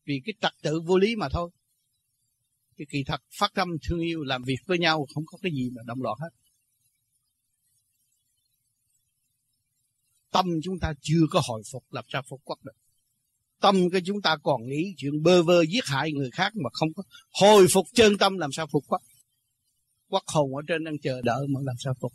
Vì 0.04 0.22
cái 0.24 0.34
trật 0.40 0.52
tự 0.62 0.80
vô 0.80 0.98
lý 0.98 1.16
mà 1.16 1.28
thôi. 1.32 1.50
Cái 2.76 2.86
kỳ 2.90 3.04
thật 3.06 3.22
phát 3.38 3.54
tâm 3.54 3.68
thương 3.88 4.00
yêu 4.00 4.22
làm 4.22 4.42
việc 4.42 4.58
với 4.66 4.78
nhau 4.78 5.06
không 5.14 5.24
có 5.26 5.38
cái 5.42 5.52
gì 5.52 5.70
mà 5.70 5.82
động 5.86 6.02
loạn 6.02 6.18
hết. 6.20 6.28
Tâm 10.30 10.46
chúng 10.64 10.78
ta 10.78 10.92
chưa 11.00 11.22
có 11.30 11.40
hồi 11.44 11.62
phục 11.72 11.92
làm 11.92 12.04
sao 12.08 12.22
phục 12.28 12.40
quốc 12.44 12.58
được 12.64 12.72
tâm 13.60 13.90
cái 13.92 14.00
chúng 14.04 14.22
ta 14.22 14.36
còn 14.42 14.66
nghĩ 14.66 14.94
chuyện 14.96 15.22
bơ 15.22 15.42
vơ 15.42 15.62
giết 15.62 15.84
hại 15.86 16.12
người 16.12 16.30
khác 16.30 16.52
mà 16.56 16.70
không 16.72 16.88
có 16.92 17.02
hồi 17.40 17.66
phục 17.72 17.86
chân 17.94 18.18
tâm, 18.18 18.38
làm 18.38 18.52
sao 18.52 18.66
phục 18.72 18.84
quốc? 18.88 19.02
Quốc 20.08 20.22
hồn 20.26 20.56
ở 20.56 20.62
trên 20.68 20.84
đang 20.84 20.98
chờ 21.02 21.20
đợi 21.22 21.46
mà 21.48 21.60
làm 21.64 21.76
sao 21.78 21.94
phục? 22.00 22.12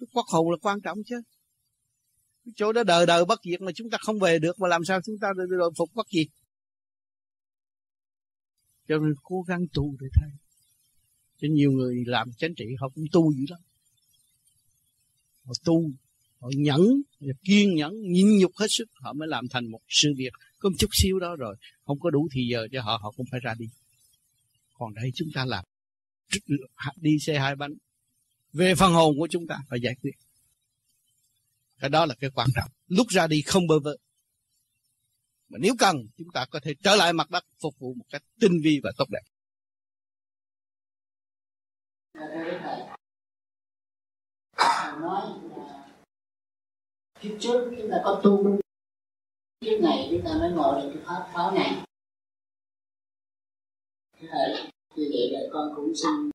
Cái 0.00 0.06
quốc 0.12 0.26
hồn 0.28 0.50
là 0.50 0.56
quan 0.62 0.80
trọng 0.80 0.98
chứ. 1.06 1.16
Cái 2.44 2.52
chỗ 2.56 2.72
đó 2.72 2.82
đời 2.82 3.06
đời 3.06 3.24
bất 3.24 3.40
diệt 3.44 3.60
mà 3.60 3.72
chúng 3.74 3.90
ta 3.90 3.98
không 4.00 4.18
về 4.18 4.38
được 4.38 4.60
mà 4.60 4.68
làm 4.68 4.84
sao 4.84 5.00
chúng 5.04 5.18
ta 5.20 5.28
được 5.36 5.70
phục 5.76 5.90
quốc 5.94 6.06
gì? 6.10 6.26
Cho 8.88 8.98
nên 8.98 9.14
cố 9.22 9.42
gắng 9.42 9.60
tu 9.74 9.96
để 10.00 10.06
thay 10.14 10.30
cho 11.40 11.48
nhiều 11.50 11.72
người 11.72 12.04
làm 12.06 12.32
chánh 12.38 12.54
trị 12.54 12.64
họ 12.80 12.88
cũng 12.88 13.04
tu 13.12 13.32
dữ 13.32 13.44
lắm. 13.48 13.60
Họ 15.44 15.52
tu 15.64 15.90
họ 16.40 16.50
nhẫn 16.56 16.80
họ 17.20 17.26
kiên 17.44 17.74
nhẫn, 17.74 17.92
nhịn 18.02 18.38
nhục 18.38 18.56
hết 18.56 18.66
sức. 18.70 18.88
Họ 18.94 19.12
mới 19.12 19.28
làm 19.28 19.48
thành 19.48 19.66
một 19.66 19.80
sự 19.88 20.14
việc. 20.16 20.32
Có 20.58 20.68
một 20.68 20.76
chút 20.78 20.90
xíu 20.92 21.18
đó 21.18 21.36
rồi, 21.36 21.56
không 21.84 22.00
có 22.00 22.10
đủ 22.10 22.28
thì 22.32 22.48
giờ 22.50 22.68
cho 22.72 22.82
họ 22.82 22.98
họ 23.02 23.10
cũng 23.16 23.26
phải 23.30 23.40
ra 23.40 23.54
đi. 23.58 23.66
Còn 24.74 24.94
đây 24.94 25.10
chúng 25.14 25.28
ta 25.34 25.44
làm. 25.44 25.64
Đi 26.96 27.18
xe 27.18 27.38
hai 27.38 27.56
bánh. 27.56 27.74
Về 28.52 28.74
phần 28.74 28.92
hồn 28.92 29.18
của 29.18 29.28
chúng 29.30 29.46
ta, 29.46 29.58
phải 29.68 29.80
giải 29.80 29.94
quyết. 30.02 30.12
Cái 31.78 31.90
đó 31.90 32.06
là 32.06 32.14
cái 32.14 32.30
quan 32.30 32.48
trọng. 32.54 32.70
Lúc 32.88 33.08
ra 33.08 33.26
đi 33.26 33.42
không 33.42 33.66
bơ 33.66 33.78
vơ. 33.78 33.96
Mà 35.48 35.58
nếu 35.58 35.74
cần, 35.78 35.96
chúng 36.18 36.28
ta 36.34 36.46
có 36.50 36.60
thể 36.60 36.74
trở 36.84 36.96
lại 36.96 37.12
mặt 37.12 37.30
đất 37.30 37.44
phục 37.60 37.78
vụ 37.78 37.94
một 37.94 38.04
cách 38.10 38.22
tinh 38.40 38.60
vi 38.62 38.80
và 38.82 38.92
tốt 38.96 39.08
đẹp. 39.10 39.22
Nói 45.00 45.45
kiếp 47.20 47.32
trước 47.40 47.74
chúng 47.78 47.90
ta 47.90 48.00
có 48.04 48.20
tu 48.24 48.58
kiếp 49.60 49.80
này 49.82 50.08
chúng 50.10 50.22
ta 50.24 50.30
mới 50.40 50.50
ngồi 50.50 50.82
được 50.82 50.90
cái 50.94 51.02
pháp 51.06 51.30
pháo 51.34 51.50
này. 51.54 51.82
Thế 54.20 54.28
vậy 54.96 55.30
là 55.32 55.40
con 55.52 55.72
cũng 55.76 55.92
xin 55.94 56.30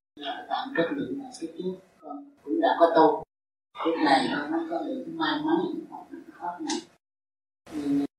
tạm 0.50 0.74
kết 0.78 0.88
luận 0.92 1.20
là 1.24 1.32
kiếp 1.42 1.50
trước 1.58 1.76
con 2.02 2.32
cũng 2.44 2.62
đã 2.62 2.70
có 2.80 2.94
tu. 2.96 3.24
Kiếp 3.86 4.06
này 4.06 4.30
con 4.32 4.52
mới 4.52 4.62
có 4.70 4.86
được 4.86 5.06
may 5.08 5.42
mắn 5.46 5.58
học 5.92 6.08
được 6.12 6.22
cái 6.28 6.36
pháp 6.40 6.62
này. 6.62 6.78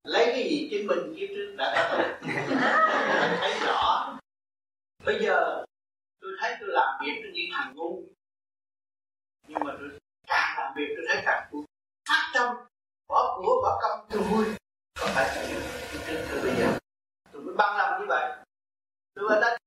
Lấy 0.05 0.27
cái 0.27 0.49
gì 0.51 0.69
chứng 0.71 0.87
minh 0.87 1.15
kiếp 1.17 1.29
trước 1.35 1.55
đã 1.59 1.73
có 1.75 1.99
tu? 1.99 2.05
Thấy 3.41 3.61
rõ. 3.67 4.19
Bây 5.05 5.19
giờ 5.25 5.65
tôi 6.21 6.31
thấy 6.41 6.57
tôi 6.61 6.69
làm 6.73 7.01
việc 7.05 7.21
tôi 7.23 7.33
như 7.33 7.43
thằng 7.53 7.75
ngu. 7.77 8.03
Nhưng 9.49 9.59
mà 9.65 9.73
tôi 9.79 9.99
càng 10.27 10.59
làm 10.59 10.73
việc 10.77 10.89
tôi 10.97 11.05
thấy 11.09 11.23
càng 11.25 11.49
ngu 11.53 11.62
tâm 12.43 12.57
bỏ 13.09 13.37
của 13.39 13.61
bỏ 13.63 13.79
công 13.83 14.07
tôi 14.11 14.23
vui. 14.23 14.45
Còn 15.01 15.11
phải 15.15 15.47
từ 16.07 16.27
từ 16.31 16.43
bây 16.43 16.57
giờ? 16.57 16.79
Tôi 17.33 17.43
mới 17.43 17.55
băng 17.55 17.77
lòng 17.77 18.01
như 18.01 18.07
vậy. 18.09 18.37
Tôi 19.15 19.29
đã 19.31 19.41
đã 19.41 19.59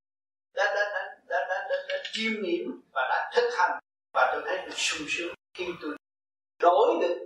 đã 0.54 0.64
đã 0.64 0.74
đã, 0.76 1.18
đã, 1.28 1.48
đã, 1.50 1.68
đã, 1.70 1.76
đã 1.90 1.96
chiêm 2.14 2.42
nghiệm 2.42 2.82
và 2.92 3.02
đã 3.10 3.32
thực 3.36 3.50
hành. 3.58 3.80
Và 4.14 4.32
tôi 4.34 4.42
thấy 4.46 4.58
tôi 4.62 4.72
sung 4.76 5.08
sướng 5.10 5.34
khi 5.54 5.66
tôi 5.82 5.98
đổi 6.60 6.98
được 7.02 7.26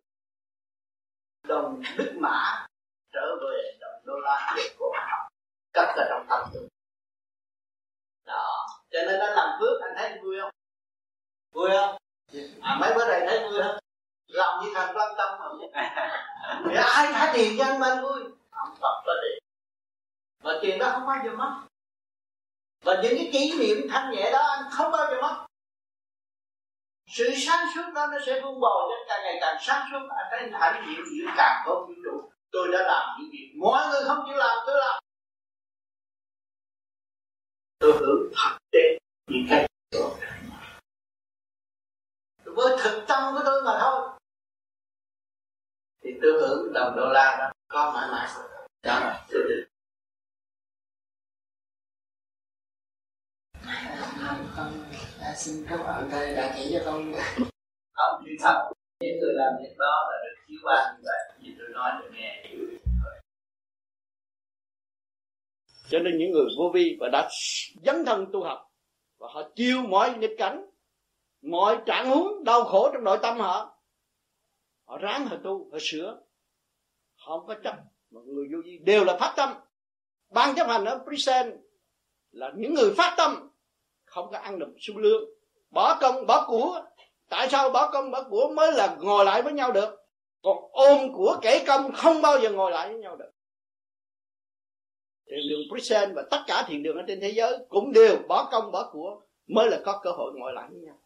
đồng 1.43 1.81
đức 1.97 2.13
mã 2.19 2.67
trở 3.13 3.35
về 3.41 3.77
đồng 3.80 4.01
đô 4.05 4.13
la 4.19 4.53
để 4.57 4.76
của 4.80 4.95
học 4.95 5.27
cất 5.73 5.95
ở 5.95 6.05
trong 6.09 6.26
tâm 6.30 6.49
tôi. 6.53 6.67
Đó. 8.26 8.67
Cho 8.91 8.99
nên 9.07 9.19
anh 9.19 9.35
làm 9.35 9.59
phước 9.59 9.81
anh 9.81 9.93
thấy 9.97 10.19
vui 10.23 10.35
không? 10.41 10.51
Vui 11.51 11.69
không? 11.69 11.97
À 12.61 12.77
mấy 12.81 12.93
bữa 12.95 13.05
này 13.07 13.26
thấy 13.27 13.49
vui 13.49 13.61
không 13.63 13.80
làm 14.30 14.64
như 14.64 14.72
thằng 14.76 14.97
quan 14.97 15.14
tâm 15.18 15.39
mà. 15.39 15.45
Vậy 16.64 16.76
ai 16.76 17.07
trả 17.11 17.34
tiền 17.34 17.56
cho 17.57 17.65
anh 17.65 17.80
mà 17.80 17.88
anh 17.88 18.03
vui? 18.03 18.23
Ông 18.49 18.76
tập 18.81 19.03
ra 19.07 19.14
tiền 19.22 19.39
và 20.43 20.60
tiền 20.61 20.80
đó 20.80 20.89
không 20.93 21.06
bao 21.07 21.18
giờ 21.26 21.31
mất. 21.31 21.61
Và 22.84 22.93
những 23.03 23.14
cái 23.15 23.30
kỷ 23.34 23.60
niệm 23.60 23.88
thanh 23.89 24.11
nhẹ 24.11 24.31
đó 24.31 24.39
anh 24.39 24.72
không 24.72 24.91
bao 24.91 25.11
giờ 25.11 25.22
mất. 25.22 25.45
Sự 27.07 27.30
sáng 27.35 27.65
suốt 27.76 27.91
đó 27.95 28.07
nó 28.11 28.18
sẽ 28.26 28.41
vun 28.41 28.60
bồi 28.60 28.89
cho 28.89 29.06
càng 29.07 29.22
ngày 29.23 29.38
càng 29.41 29.57
sáng 29.61 29.88
suốt. 29.91 30.07
Anh 30.10 30.27
thấy 30.31 30.49
hạnh 30.53 30.85
diệu 30.88 31.06
diệu 31.06 31.27
càng 31.38 31.64
có 31.65 31.85
vũ 31.88 31.93
trụ 32.06 32.31
tôi 32.51 32.68
đã 32.72 32.80
làm 32.84 33.18
những 33.19 33.30
việc 33.31 33.53
mọi 33.60 33.88
người 33.88 34.01
không 34.07 34.23
chịu 34.27 34.38
làm, 34.38 34.57
tôi 34.65 34.77
làm. 34.80 35.03
Tôi 37.80 37.91
hưởng 37.99 38.31
thật 38.35 38.57
tế 38.72 38.97
những 39.27 39.45
cái 39.49 39.68
tôi. 39.91 40.11
Với 42.43 42.77
thực 42.84 43.06
tâm 43.07 43.34
của 43.34 43.41
tôi 43.45 43.61
mà 43.64 43.77
thôi 43.80 44.19
thì 46.10 46.19
tư 46.22 46.40
ứng 46.40 46.73
đồng 46.73 46.95
đô 46.95 47.10
la 47.14 47.38
đó 47.40 47.52
có 47.68 47.91
mãi 47.95 48.10
mãi. 48.11 48.27
Đó 48.84 48.99
là 48.99 49.26
tư 49.30 49.65
con 54.56 54.73
đã 55.22 55.34
xin 55.36 55.65
các 55.69 55.77
bạn 55.77 56.10
đây 56.11 56.36
đã 56.36 56.53
chỉ 56.57 56.69
cho 56.73 56.81
con 56.86 57.14
không 57.94 58.23
thì 58.26 58.31
thật, 58.40 58.72
những 58.99 59.19
người 59.19 59.34
làm 59.34 59.53
việc 59.64 59.76
đó 59.77 60.10
là 60.11 60.18
được 60.23 60.44
chiếu 60.48 60.60
ban 60.65 60.95
như 60.95 61.02
vậy, 61.06 61.38
như 61.40 61.56
tôi 61.60 61.68
nói 61.73 61.91
được 62.02 62.10
nghe. 62.14 62.45
Cho 65.90 65.99
nên 65.99 66.18
những 66.18 66.31
người 66.31 66.45
vô 66.57 66.72
vi 66.73 66.98
và 66.99 67.10
đã 67.11 67.30
dấn 67.84 68.06
thân 68.06 68.26
tu 68.34 68.44
học, 68.44 68.72
và 69.18 69.27
họ 69.34 69.41
chiêu 69.56 69.81
mọi 69.81 70.18
nghịch 70.18 70.36
cảnh, 70.38 70.69
mọi 71.41 71.77
trạng 71.86 72.10
huống 72.10 72.44
đau 72.44 72.64
khổ 72.64 72.90
trong 72.94 73.03
nội 73.03 73.19
tâm 73.22 73.38
họ 73.38 73.78
họ 74.90 74.98
ráng 74.98 75.28
họ 75.28 75.38
tu, 75.44 75.70
họ 75.72 75.78
sửa. 75.82 76.20
Họ 77.16 77.38
không 77.38 77.48
có 77.48 77.56
chấp, 77.64 77.76
mà 78.11 78.22
người 78.26 78.48
vô 78.53 78.57
vi 78.66 78.78
đều 78.78 79.03
là 79.03 79.18
phát 79.20 79.34
tâm. 79.38 79.53
Ban 80.30 80.56
chấp 80.56 80.68
hành 80.68 80.86
ở 80.86 81.03
Prisen 81.07 81.57
là 82.32 82.52
những 82.56 82.74
người 82.74 82.94
phát 82.98 83.14
tâm, 83.18 83.49
không 84.06 84.32
có 84.32 84.38
ăn 84.38 84.60
được 84.60 84.74
sung 84.80 84.98
lương. 84.98 85.30
Bỏ 85.70 85.98
công, 86.02 86.26
bỏ 86.28 86.45
của. 86.48 86.86
Tại 87.30 87.49
sao 87.49 87.70
bỏ 87.70 87.91
công, 87.91 88.11
bỏ 88.11 88.24
của 88.30 88.52
mới 88.56 88.72
là 88.72 88.98
ngồi 88.99 89.26
lại 89.26 89.41
với 89.41 89.53
nhau 89.53 89.72
được? 89.72 89.95
Còn 90.41 90.57
ôm 90.72 91.14
của 91.14 91.40
kể 91.41 91.64
công 91.68 91.91
không 91.94 92.22
bao 92.22 92.40
giờ 92.40 92.52
ngồi 92.52 92.72
lại 92.72 92.90
với 92.90 92.99
nhau 92.99 93.16
được. 93.16 93.32
Thiền 95.26 95.40
đường 95.49 95.61
Prisen 95.72 96.14
và 96.16 96.24
tất 96.32 96.44
cả 96.48 96.66
thiền 96.68 96.84
đường 96.84 96.98
ở 96.98 97.03
trên 97.07 97.20
thế 97.22 97.30
giới 97.30 97.57
cũng 97.70 97.91
đều 97.94 98.18
bỏ 98.28 98.49
công, 98.52 98.72
bỏ 98.72 98.90
của 98.94 99.22
mới 99.48 99.70
là 99.70 99.82
có 99.86 99.99
cơ 100.03 100.11
hội 100.11 100.34
ngồi 100.36 100.53
lại 100.53 100.68
với 100.72 100.80
nhau. 100.80 101.02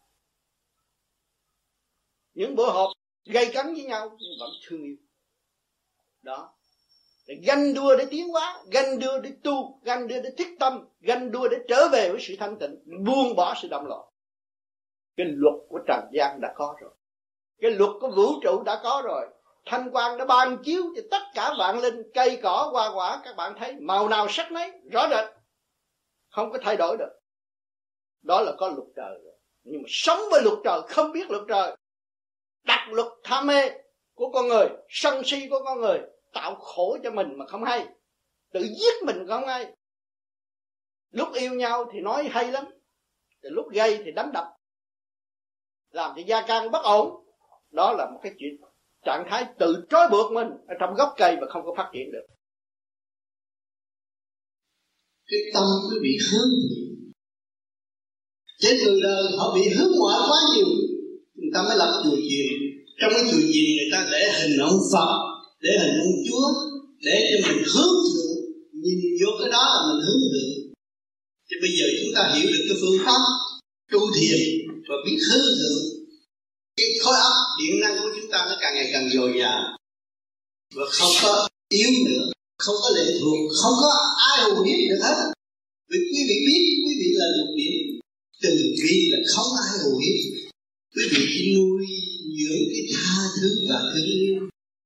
Những 2.34 2.56
bữa 2.56 2.70
họp 2.70 2.90
gây 3.24 3.50
cấn 3.54 3.74
với 3.74 3.84
nhau, 3.84 4.16
nhưng 4.18 4.32
vẫn 4.40 4.50
thương 4.68 4.82
yêu. 4.82 4.96
Đó. 6.22 6.54
Để 7.26 7.34
ganh 7.46 7.74
đua 7.74 7.96
để 7.96 8.06
tiến 8.10 8.28
hóa, 8.28 8.62
ganh 8.70 8.98
đua 8.98 9.20
để 9.20 9.32
tu, 9.42 9.80
ganh 9.82 10.08
đua 10.08 10.20
để 10.22 10.30
thích 10.38 10.48
tâm, 10.60 10.88
ganh 11.00 11.30
đua 11.30 11.48
để 11.48 11.56
trở 11.68 11.88
về 11.92 12.10
với 12.10 12.20
sự 12.20 12.36
thanh 12.38 12.58
tịnh, 12.58 13.04
buông 13.04 13.36
bỏ 13.36 13.54
sự 13.62 13.68
động 13.68 13.86
loạn. 13.86 14.00
Cái 15.16 15.26
luật 15.28 15.54
của 15.68 15.78
trần 15.86 16.04
gian 16.12 16.40
đã 16.40 16.52
có 16.56 16.76
rồi. 16.80 16.90
Cái 17.60 17.70
luật 17.70 17.90
của 18.00 18.10
vũ 18.16 18.40
trụ 18.42 18.62
đã 18.62 18.80
có 18.82 19.02
rồi. 19.04 19.26
Thanh 19.66 19.90
quan 19.92 20.18
đã 20.18 20.24
ban 20.24 20.62
chiếu 20.64 20.82
cho 20.96 21.02
tất 21.10 21.22
cả 21.34 21.54
vạn 21.58 21.80
linh, 21.80 22.02
cây 22.14 22.38
cỏ, 22.42 22.68
hoa 22.72 22.90
quả, 22.94 23.20
các 23.24 23.36
bạn 23.36 23.54
thấy. 23.58 23.76
Màu 23.80 24.08
nào 24.08 24.26
sắc 24.30 24.52
nấy, 24.52 24.72
rõ 24.92 25.08
rệt. 25.10 25.34
Không 26.30 26.52
có 26.52 26.58
thay 26.62 26.76
đổi 26.76 26.96
được. 26.96 27.20
Đó 28.22 28.40
là 28.40 28.52
có 28.58 28.68
luật 28.68 28.88
trời 28.96 29.18
rồi. 29.24 29.34
Nhưng 29.64 29.82
mà 29.82 29.86
sống 29.88 30.18
với 30.30 30.42
luật 30.42 30.58
trời, 30.64 30.80
không 30.88 31.12
biết 31.12 31.30
luật 31.30 31.42
trời 31.48 31.76
đặt 32.64 32.88
luật 32.92 33.06
tham 33.24 33.46
mê 33.46 33.70
của 34.14 34.30
con 34.32 34.48
người, 34.48 34.68
sân 34.88 35.22
si 35.24 35.48
của 35.50 35.62
con 35.64 35.80
người, 35.80 36.00
tạo 36.32 36.54
khổ 36.54 36.98
cho 37.02 37.10
mình 37.10 37.28
mà 37.38 37.46
không 37.46 37.64
hay. 37.64 37.86
Tự 38.52 38.60
giết 38.60 39.04
mình 39.06 39.26
không 39.28 39.46
hay. 39.46 39.76
Lúc 41.10 41.28
yêu 41.34 41.54
nhau 41.54 41.90
thì 41.92 42.00
nói 42.00 42.28
hay 42.30 42.52
lắm 42.52 42.64
thì 43.42 43.48
lúc 43.52 43.66
gây 43.72 44.02
thì 44.04 44.12
đánh 44.12 44.32
đập. 44.32 44.46
Làm 45.90 46.12
cho 46.16 46.22
gia 46.26 46.46
can 46.46 46.70
bất 46.70 46.82
ổn. 46.84 47.26
Đó 47.70 47.92
là 47.92 48.10
một 48.10 48.20
cái 48.22 48.32
chuyện, 48.38 48.56
trạng 49.04 49.26
thái 49.30 49.46
tự 49.58 49.86
trói 49.90 50.08
buộc 50.10 50.32
mình 50.32 50.48
ở 50.68 50.74
trong 50.80 50.94
gốc 50.94 51.14
cây 51.16 51.36
mà 51.40 51.46
không 51.50 51.62
có 51.64 51.74
phát 51.76 51.90
triển 51.92 52.12
được. 52.12 52.26
Cái 55.26 55.40
tâm 55.54 55.64
quý 55.90 55.98
bị 56.02 56.18
hướng 56.32 56.48
thiện. 56.50 57.12
Trên 58.58 58.76
người 58.84 59.00
đời 59.02 59.24
họ 59.38 59.54
bị 59.54 59.68
hướng 59.78 59.92
ngoại 59.98 60.18
quá 60.28 60.38
nhiều 60.54 60.66
người 61.44 61.54
ta 61.54 61.62
mới 61.62 61.76
lập 61.76 61.90
chùa 62.04 62.18
chiền. 62.28 62.48
Trong 63.00 63.12
cái 63.14 63.24
chùa 63.30 63.42
chiền 63.52 63.66
người 63.76 63.90
ta 63.92 64.08
để 64.12 64.22
hình 64.38 64.56
ông 64.70 64.80
phật, 64.92 65.12
để 65.64 65.72
hình 65.82 65.96
ông 66.06 66.16
chúa, 66.26 66.46
để 67.06 67.16
cho 67.30 67.36
mình 67.46 67.62
hướng 67.72 67.94
thượng. 68.10 68.36
Nhìn 68.82 68.98
vô 69.20 69.30
cái 69.40 69.48
đó 69.56 69.62
là 69.72 69.80
mình 69.88 70.00
hướng 70.06 70.22
thượng. 70.32 70.54
Thì 71.48 71.54
bây 71.62 71.70
giờ 71.78 71.86
chúng 71.98 72.12
ta 72.16 72.22
hiểu 72.34 72.46
được 72.52 72.64
cái 72.68 72.76
phương 72.80 72.98
pháp 73.04 73.20
tu 73.92 74.00
thiền 74.16 74.38
và 74.88 74.96
biết 75.06 75.18
hướng 75.28 75.48
thượng. 75.58 75.84
Cái 76.76 76.86
khối 77.02 77.16
óc, 77.28 77.36
điện 77.60 77.80
năng 77.80 77.96
của 78.02 78.10
chúng 78.16 78.30
ta 78.32 78.38
nó 78.48 78.56
càng 78.60 78.74
ngày 78.74 78.88
càng 78.92 79.10
dồi 79.14 79.32
dào. 79.40 79.60
Và 80.74 80.84
không 80.90 81.14
có 81.22 81.48
yếu 81.68 81.90
nữa, 82.08 82.24
không 82.58 82.76
có 82.82 82.88
lệ 82.96 83.06
thuộc, 83.20 83.38
không 83.62 83.74
có 83.82 83.90
ai 84.30 84.50
hù 84.50 84.62
hiếp 84.62 84.78
được 84.90 85.02
hết. 85.02 85.16
Vì 85.90 85.98
quý 85.98 86.20
vị 86.28 86.36
biết, 86.46 86.62
quý 86.84 86.92
vị 87.00 87.08
là 87.20 87.26
một 87.38 87.50
điểm 87.56 88.00
từ 88.42 88.50
bi 88.82 88.96
là 89.12 89.18
không 89.34 89.46
ai 89.64 89.78
hù 89.84 89.98
hiếp 89.98 90.43
quý 90.96 91.04
vị 91.12 91.22
chỉ 91.32 91.54
nuôi 91.56 91.86
dưỡng 92.38 92.64
cái 92.72 92.84
tha 92.94 93.18
thứ 93.36 93.48
và 93.68 93.78
thương 93.90 94.04
yêu. 94.04 94.34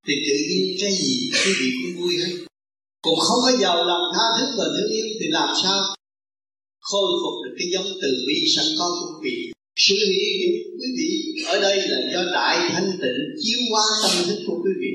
Thì 0.06 0.14
tự 0.26 0.36
nhiên 0.48 0.76
cái 0.80 0.92
gì 0.92 1.30
quý 1.44 1.52
vị 1.60 1.68
cũng 1.82 2.02
vui 2.02 2.14
hết. 2.22 2.32
Còn 3.04 3.16
không 3.26 3.40
có 3.44 3.52
giàu 3.62 3.76
lòng 3.90 4.04
tha 4.14 4.24
thứ 4.38 4.46
và 4.58 4.64
thương 4.74 4.90
yêu 4.96 5.06
thì 5.20 5.26
làm 5.28 5.48
sao? 5.62 5.78
Khôi 6.80 7.08
phục 7.22 7.34
được 7.44 7.54
cái 7.58 7.68
giống 7.72 7.88
từ 8.02 8.10
bi 8.26 8.34
sẵn 8.56 8.66
có 8.78 8.86
của 9.00 9.10
quý 9.12 9.30
vị. 9.30 9.52
Sự 9.76 9.94
hiện 9.94 10.32
diện 10.40 10.56
quý 10.80 10.88
vị 10.98 11.10
ở 11.46 11.60
đây 11.60 11.76
là 11.88 11.98
do 12.12 12.22
đại 12.32 12.56
thanh 12.72 12.90
tịnh 13.02 13.20
chiếu 13.42 13.58
qua 13.70 13.84
tâm 14.02 14.26
thức 14.26 14.38
của 14.46 14.58
quý 14.64 14.70
vị. 14.82 14.92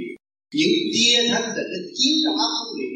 Những 0.54 0.78
tia 0.94 1.28
thanh 1.30 1.50
tịnh 1.56 1.70
nó 1.74 1.80
chiếu 1.98 2.16
trong 2.24 2.38
óc 2.38 2.52
quý 2.66 2.74
vị. 2.80 2.92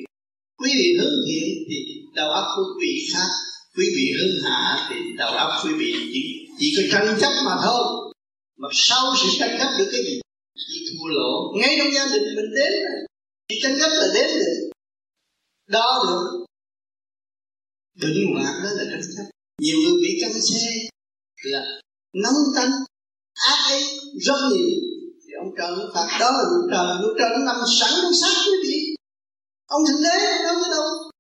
Quý 0.60 0.70
vị 0.80 0.98
hướng 1.00 1.20
thiện 1.28 1.48
thì 1.70 1.78
đầu 2.16 2.30
óc 2.32 2.46
của 2.56 2.64
quý 2.74 2.88
vị 2.88 3.08
khác. 3.14 3.30
Quý 3.78 3.86
vị 3.96 4.06
hướng 4.18 4.44
hạ 4.44 4.88
thì 4.90 4.96
đầu 5.18 5.32
óc 5.32 5.52
quý 5.66 5.74
vị 5.80 5.94
chỉ, 6.14 6.24
chỉ 6.60 6.74
có 6.78 6.84
tranh 6.92 7.18
chấp 7.22 7.32
mà 7.46 7.56
thôi 7.64 8.07
mà 8.58 8.70
sau 8.74 9.14
sự 9.22 9.28
tranh 9.40 9.58
chấp 9.60 9.72
được 9.78 9.90
cái 9.92 10.02
gì? 10.04 10.22
Chỉ 10.56 10.86
thua 10.90 11.08
lỗ. 11.08 11.54
Ngay 11.60 11.76
trong 11.78 11.94
gia 11.94 12.06
đình 12.06 12.36
mình 12.36 12.52
đến 12.56 12.74
chỉ 13.50 13.60
tranh 13.64 13.78
chấp 13.80 13.90
là 13.90 14.08
đến 14.14 14.40
được. 14.40 14.70
Đo 15.68 16.04
được 16.06 16.48
định 18.02 18.34
hoạt 18.34 18.56
đó 18.64 18.70
là 18.78 18.84
tranh 18.92 19.02
chấp 19.18 19.24
nhiều 19.62 19.78
người 19.84 20.02
bị 20.02 20.20
căng 20.22 20.34
xe 20.34 20.88
là 21.44 21.82
nóng 22.14 22.42
tánh 22.56 22.72
ác 23.34 23.60
ấy 23.70 23.84
rất 24.22 24.40
nhiều. 24.52 24.70
Thì 25.24 25.32
ông 25.40 25.52
trời 25.58 25.72
phạt 25.94 26.18
đó 26.20 26.32
là 26.32 26.44
luật 26.52 26.66
trời 26.72 26.88
luật 27.02 27.16
trời 27.20 27.30
nó 27.34 27.46
nằm 27.46 27.60
sẵn 27.80 27.90
trong 28.02 28.14
xác 28.22 28.34
quý 28.46 28.54
vị. 28.64 28.96
Ông 29.66 29.82
thượng 29.88 30.04
đế 30.04 30.44
đâu 30.44 30.56
có 30.62 30.68
đâu. 30.70 31.12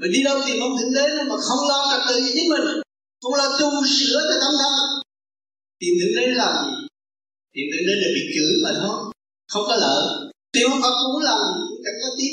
Mà 0.00 0.06
đi 0.12 0.22
đâu 0.22 0.40
tìm 0.46 0.60
ông 0.60 0.76
thượng 0.78 0.94
đế 0.94 1.08
mà 1.28 1.36
không 1.46 1.68
lo 1.68 1.78
trật 1.90 2.02
tự 2.08 2.20
với 2.20 2.48
mình. 2.48 2.82
Không 3.22 3.34
lo 3.34 3.58
tu 3.60 3.70
sửa 3.86 4.20
cho 4.28 4.40
tâm 4.40 4.52
thân 4.60 4.72
tìm 5.82 5.94
đến 6.00 6.10
đấy 6.16 6.28
làm 6.34 6.54
gì? 6.66 6.86
Tìm 7.54 7.66
đến 7.72 7.82
đấy 7.86 7.96
là 8.02 8.08
bị 8.16 8.22
chửi 8.34 8.52
mà 8.64 8.70
thôi. 8.82 8.98
Không 9.52 9.64
có 9.68 9.76
lợi 9.76 10.32
tiêu 10.52 10.68
ông 10.70 10.82
Phật 10.82 10.94
cũng 11.02 11.22
làm 11.22 11.38
gì 11.54 11.60
cũng 11.68 11.80
chẳng 11.84 11.98
có 12.02 12.08
tiếp 12.18 12.32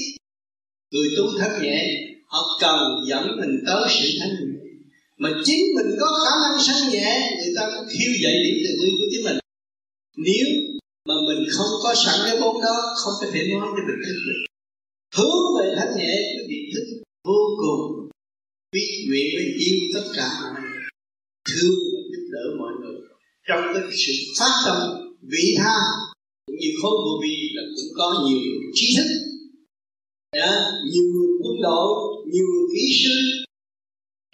người 0.92 1.10
tu 1.18 1.26
thanh 1.40 1.62
nhẹ, 1.64 1.78
họ 2.26 2.42
cần 2.62 2.80
dẫn 3.10 3.24
mình 3.40 3.64
tới 3.68 3.82
sự 3.90 4.08
thanh 4.20 4.36
nhẹ 4.40 4.60
mà 5.22 5.30
chính 5.46 5.64
mình 5.76 5.90
có 6.00 6.08
khả 6.24 6.34
năng 6.44 6.64
sanh 6.68 6.92
nhẹ, 6.92 7.38
người 7.38 7.54
ta 7.56 7.72
cũng 7.76 7.88
khiêu 7.90 8.12
dậy 8.24 8.34
điểm 8.44 8.58
tự 8.64 8.72
nguyên 8.78 8.94
của 9.00 9.08
chính 9.12 9.24
mình. 9.26 9.38
Nếu 10.18 10.48
mà 11.08 11.16
mình 11.28 11.48
không 11.56 11.72
có 11.84 11.96
sẵn 12.06 12.16
cái 12.26 12.38
vốn 12.42 12.62
đó, 12.62 12.76
không 12.96 13.14
có 13.22 13.28
thể 13.34 13.42
nói 13.52 13.68
cho 13.76 13.84
mình 13.88 14.02
thức 14.06 14.18
được. 14.28 14.42
Hướng 15.16 15.42
về 15.60 15.76
thanh 15.78 15.98
nhẹ 15.98 16.14
cái 16.34 16.46
vị 16.50 16.72
thức 16.74 16.86
vô 17.28 17.42
cùng 17.62 18.10
biết 18.74 19.06
nguyện 19.08 19.28
với 19.36 19.46
yêu 19.66 19.78
tất 19.94 20.06
cả 20.16 20.30
mọi 20.42 20.62
người. 20.62 20.82
Thương 21.50 21.80
và 21.94 22.00
giúp 22.12 22.24
đỡ 22.32 22.44
mọi 22.60 22.74
người 22.82 22.99
trong 23.50 23.64
cái 23.74 23.84
sự 24.06 24.14
phát 24.40 24.54
tâm 24.66 24.78
vị 25.22 25.56
tha 25.58 25.76
cũng 26.46 26.56
như 26.62 26.70
khối 26.82 26.92
vô 26.92 27.14
vi 27.24 27.36
là 27.56 27.64
cũng 27.76 27.92
có 27.98 28.26
nhiều 28.28 28.40
trí 28.74 28.88
thức. 28.98 29.10
Đó, 30.36 30.52
nhiều 30.92 31.04
người 31.14 31.32
quân 31.44 31.62
đội 31.62 31.90
nhiều 32.34 32.46
người 32.54 32.68
kỹ 32.76 32.86
sư 33.04 33.16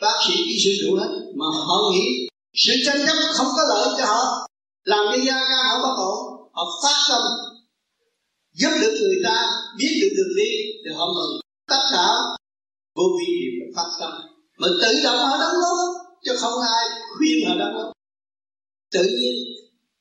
bác 0.01 0.17
sĩ 0.27 0.35
kỹ 0.45 0.55
sư 0.63 0.71
đủ 0.81 0.95
hết 0.95 1.11
mà 1.35 1.45
họ 1.67 1.91
nghĩ 1.93 2.27
sự 2.53 2.73
tranh 2.85 2.97
chấp 3.07 3.17
không 3.33 3.47
có 3.55 3.63
lợi 3.69 3.87
cho 3.97 4.05
họ. 4.05 4.47
Làm 4.83 5.05
cho 5.11 5.23
gia 5.25 5.33
ca 5.49 5.69
họ 5.69 5.75
bất 5.83 5.95
ổn 5.97 6.17
họ 6.51 6.63
phát 6.83 6.97
tâm 7.09 7.21
giúp 8.53 8.69
được 8.81 8.97
người 9.01 9.21
ta 9.23 9.51
biết 9.77 9.99
được 10.01 10.13
đường 10.17 10.35
đi 10.37 10.51
thì 10.83 10.95
họ 10.95 11.05
mừng. 11.05 11.39
Tất 11.69 11.81
cả 11.91 12.07
vô 12.95 13.03
vi 13.19 13.33
đều 13.59 13.73
phát 13.75 13.89
tâm. 13.99 14.11
Mà 14.57 14.67
tự 14.81 14.99
động 15.03 15.17
họ 15.17 15.37
đóng 15.37 15.55
góp 15.61 15.77
chứ 16.25 16.31
không 16.37 16.61
ai 16.61 16.85
khuyên 17.17 17.47
họ 17.47 17.55
đóng 17.55 17.73
góp 17.73 17.94
tự 18.95 19.03
nhiên 19.19 19.35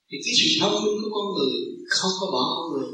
thì 0.09 0.17
cái 0.25 0.35
sự 0.39 0.49
thông 0.61 0.75
minh 0.85 0.97
của 1.03 1.11
con 1.17 1.27
người 1.35 1.53
không 1.97 2.15
có 2.21 2.27
bỏ 2.35 2.43
con 2.57 2.67
người. 2.73 2.89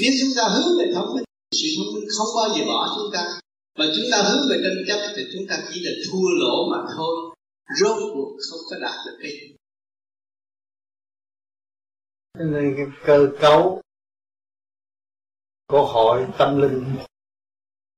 Nếu 0.00 0.12
chúng 0.20 0.32
ta 0.36 0.42
hướng 0.54 0.70
về 0.78 0.86
thông 0.94 1.14
minh 1.14 1.24
sự 1.60 1.68
thông 1.76 1.94
minh 1.94 2.06
không 2.16 2.30
bao 2.36 2.48
giờ 2.54 2.62
bỏ 2.70 2.80
chúng 2.96 3.10
ta. 3.14 3.22
Mà 3.78 3.86
chúng 3.96 4.06
ta 4.12 4.18
hướng 4.28 4.42
về 4.50 4.56
tranh 4.64 4.84
chấp 4.88 5.00
thì 5.16 5.22
chúng 5.32 5.44
ta 5.48 5.68
chỉ 5.68 5.80
là 5.84 5.92
thua 6.06 6.28
lỗ 6.40 6.56
mà 6.72 6.78
thôi. 6.96 7.14
Rốt 7.80 7.96
cuộc 8.14 8.30
không 8.50 8.60
có 8.70 8.76
đạt 8.80 8.96
được 9.06 9.16
cái 9.22 9.30
gì. 9.32 9.56
Cho 12.38 12.44
nên 12.44 12.74
cái 12.76 12.86
cơ 13.06 13.28
cấu 13.40 13.82
của 15.66 15.86
hội 15.86 16.26
tâm 16.38 16.60
linh 16.60 16.96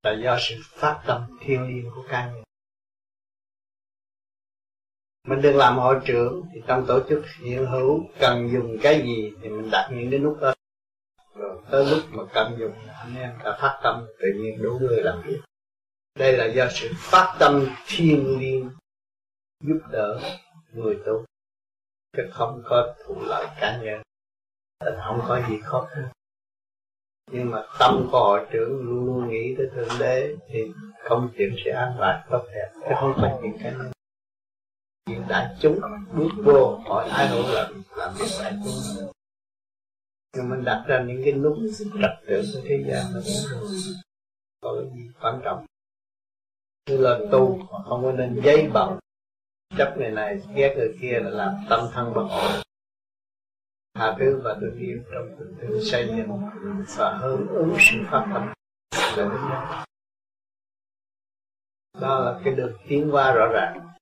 là 0.02 0.12
do 0.24 0.38
sự 0.48 0.54
phát 0.64 1.02
tâm 1.06 1.22
thiêng 1.40 1.62
liêng 1.68 1.90
của 1.94 2.04
cá 2.08 2.26
nhân 2.26 2.42
mình 5.26 5.42
đừng 5.42 5.56
làm 5.56 5.78
hội 5.78 6.00
trưởng, 6.04 6.42
thì 6.52 6.60
trong 6.66 6.84
tổ 6.86 7.00
chức 7.08 7.24
hiện 7.44 7.66
hữu 7.66 8.00
cần 8.20 8.50
dùng 8.52 8.76
cái 8.82 9.02
gì 9.02 9.32
thì 9.42 9.48
mình 9.48 9.70
đặt 9.70 9.88
những 9.92 10.10
cái 10.10 10.20
nút 10.20 10.38
đó. 10.40 10.54
Rồi 11.34 11.58
tới 11.70 11.86
lúc 11.86 12.00
mà 12.10 12.22
cần 12.32 12.56
dùng, 12.58 12.72
anh 12.98 13.16
em 13.16 13.30
ta 13.44 13.56
phát 13.60 13.80
tâm, 13.82 14.06
tự 14.18 14.28
nhiên 14.36 14.62
đủ 14.62 14.78
người 14.80 15.02
làm 15.02 15.22
việc. 15.22 15.40
Đây 16.18 16.36
là 16.36 16.44
do 16.44 16.66
sự 16.70 16.90
phát 16.96 17.36
tâm 17.38 17.66
thiên 17.86 18.38
liêng 18.38 18.70
giúp 19.60 19.78
đỡ 19.90 20.20
người 20.72 20.98
tu 21.06 21.24
chứ 22.16 22.22
không 22.32 22.62
có 22.64 22.94
thụ 23.06 23.14
lợi 23.26 23.46
cá 23.60 23.80
nhân. 23.82 24.02
Không 25.04 25.20
có 25.28 25.40
gì 25.48 25.58
khó 25.62 25.88
khăn. 25.90 26.08
Nhưng 27.32 27.50
mà 27.50 27.62
tâm 27.78 28.08
của 28.12 28.18
hội 28.18 28.46
trưởng 28.50 28.80
luôn 28.80 29.04
luôn 29.04 29.28
nghĩ 29.28 29.54
tới 29.58 29.66
thượng 29.74 29.98
đế 30.00 30.34
thì 30.48 30.72
công 31.08 31.30
chuyện 31.38 31.56
sẽ 31.64 31.70
an 31.70 32.00
lạc 32.00 32.26
tốt 32.30 32.44
đẹp, 32.54 32.70
chứ 32.74 32.94
không 33.00 33.14
phải 33.16 33.34
chuyện 33.42 33.58
cá 33.58 33.70
nhân 33.70 33.90
chuyện 35.06 35.22
đại 35.28 35.56
chúng 35.60 35.80
bước 36.12 36.28
vô 36.44 36.78
hỏi 36.84 37.08
ai 37.08 37.28
hữu 37.28 37.54
làm 37.54 37.82
làm 37.96 38.14
việc 38.18 38.30
đại 38.40 38.52
chúng 38.64 39.06
nhưng 40.36 40.48
mình 40.48 40.64
đặt 40.64 40.84
ra 40.86 41.04
những 41.08 41.20
cái 41.24 41.32
nút 41.32 41.58
trật 41.78 42.10
tự 42.26 42.42
của 42.54 42.60
thế 42.64 42.84
gian 42.88 43.14
là 43.14 43.20
cũng 43.24 43.60
có 44.60 44.76
cái 44.80 44.90
gì 44.94 45.10
quan 45.20 45.40
trọng? 45.44 45.66
Như 46.88 46.96
là 46.96 47.18
tu, 47.32 47.58
không 47.88 48.02
có 48.02 48.12
nên 48.12 48.40
dây 48.44 48.70
bận 48.72 48.98
chấp 49.76 49.94
người 49.98 50.10
này, 50.10 50.42
ghét 50.54 50.74
người 50.76 50.98
kia 51.00 51.20
là 51.22 51.30
làm 51.30 51.54
tâm 51.68 51.88
thân 51.92 52.12
bất 52.14 52.26
ổn 52.30 52.62
tha 53.94 54.16
thứ 54.18 54.40
và 54.44 54.56
thương 54.60 54.78
yêu 54.78 54.98
trong 55.12 55.36
tình 55.38 55.54
thương 55.60 55.84
xây 55.84 56.06
dựng 56.16 56.28
và 56.96 57.18
hướng 57.18 57.48
ứng 57.48 57.76
sự 57.78 57.96
phát 58.10 58.26
tâm. 58.34 58.52
Là 59.16 59.84
đó 62.00 62.18
là 62.18 62.40
cái 62.44 62.54
đường 62.54 62.76
tiến 62.88 63.08
qua 63.12 63.32
rõ 63.32 63.46
ràng. 63.52 63.95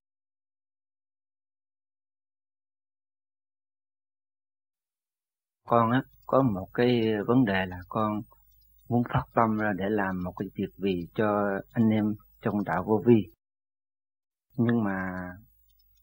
Con 5.67 5.91
á, 5.91 6.03
có 6.27 6.43
một 6.43 6.69
cái 6.75 7.03
vấn 7.27 7.45
đề 7.45 7.67
là 7.67 7.79
con 7.89 8.23
muốn 8.89 9.03
phát 9.15 9.25
tâm 9.35 9.59
ra 9.59 9.73
để 9.77 9.85
làm 9.89 10.23
một 10.25 10.33
cái 10.37 10.49
việc 10.55 10.73
vì 10.79 11.09
cho 11.15 11.61
anh 11.73 11.89
em 11.91 12.15
trong 12.41 12.65
đạo 12.65 12.85
vô 12.87 13.03
vi. 13.07 13.33
Nhưng 14.57 14.85
mà 14.85 15.29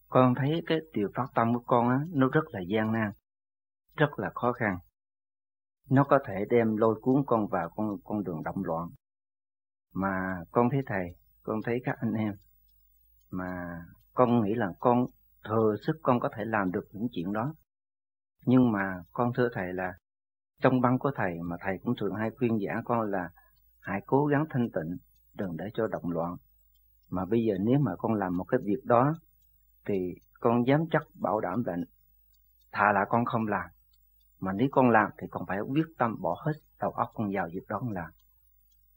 con 0.07 0.35
thấy 0.35 0.61
cái 0.65 0.77
điều 0.93 1.09
phát 1.15 1.27
tâm 1.35 1.53
của 1.53 1.63
con 1.67 1.89
á, 1.89 1.99
nó 2.13 2.27
rất 2.27 2.43
là 2.51 2.59
gian 2.67 2.91
nan, 2.91 3.11
rất 3.97 4.19
là 4.19 4.31
khó 4.35 4.53
khăn. 4.53 4.77
Nó 5.89 6.03
có 6.03 6.19
thể 6.27 6.45
đem 6.49 6.77
lôi 6.77 6.99
cuốn 7.01 7.23
con 7.27 7.47
vào 7.47 7.69
con 7.75 7.97
con 8.03 8.23
đường 8.23 8.43
động 8.43 8.63
loạn. 8.63 8.89
Mà 9.93 10.43
con 10.51 10.69
thấy 10.71 10.81
thầy, 10.85 11.15
con 11.43 11.59
thấy 11.65 11.81
các 11.85 11.95
anh 11.99 12.13
em, 12.13 12.33
mà 13.31 13.81
con 14.13 14.43
nghĩ 14.43 14.53
là 14.53 14.67
con, 14.79 15.05
thừa 15.43 15.75
sức 15.87 15.99
con 16.03 16.19
có 16.19 16.29
thể 16.37 16.45
làm 16.45 16.71
được 16.71 16.83
những 16.91 17.07
chuyện 17.11 17.33
đó 17.33 17.53
nhưng 18.45 18.71
mà 18.71 19.03
con 19.11 19.33
thưa 19.33 19.49
thầy 19.53 19.73
là 19.73 19.93
trong 20.61 20.81
băng 20.81 20.99
của 20.99 21.11
thầy 21.15 21.39
mà 21.41 21.55
thầy 21.59 21.77
cũng 21.83 21.95
thường 21.95 22.15
hay 22.15 22.29
khuyên 22.37 22.61
giả 22.61 22.81
con 22.85 23.11
là 23.11 23.29
hãy 23.79 24.01
cố 24.05 24.25
gắng 24.25 24.45
thanh 24.49 24.69
tịnh, 24.69 24.97
đừng 25.33 25.57
để 25.57 25.65
cho 25.73 25.87
động 25.87 26.11
loạn. 26.11 26.35
Mà 27.09 27.25
bây 27.25 27.43
giờ 27.43 27.55
nếu 27.59 27.79
mà 27.79 27.91
con 27.97 28.13
làm 28.13 28.37
một 28.37 28.43
cái 28.43 28.59
việc 28.63 28.85
đó, 28.85 29.15
thì 29.85 30.15
con 30.39 30.67
dám 30.67 30.85
chắc 30.91 31.01
bảo 31.13 31.39
đảm 31.39 31.63
là 31.65 31.77
thà 32.71 32.91
là 32.91 33.05
con 33.09 33.25
không 33.25 33.47
làm. 33.47 33.69
Mà 34.39 34.53
nếu 34.53 34.67
con 34.71 34.89
làm 34.89 35.09
thì 35.17 35.27
con 35.31 35.45
phải 35.47 35.59
quyết 35.59 35.85
tâm 35.97 36.21
bỏ 36.21 36.41
hết 36.45 36.51
đầu 36.79 36.91
óc 36.91 37.11
con 37.13 37.31
vào 37.33 37.47
việc 37.53 37.67
đó 37.69 37.79
con 37.79 37.91
làm. 37.91 38.11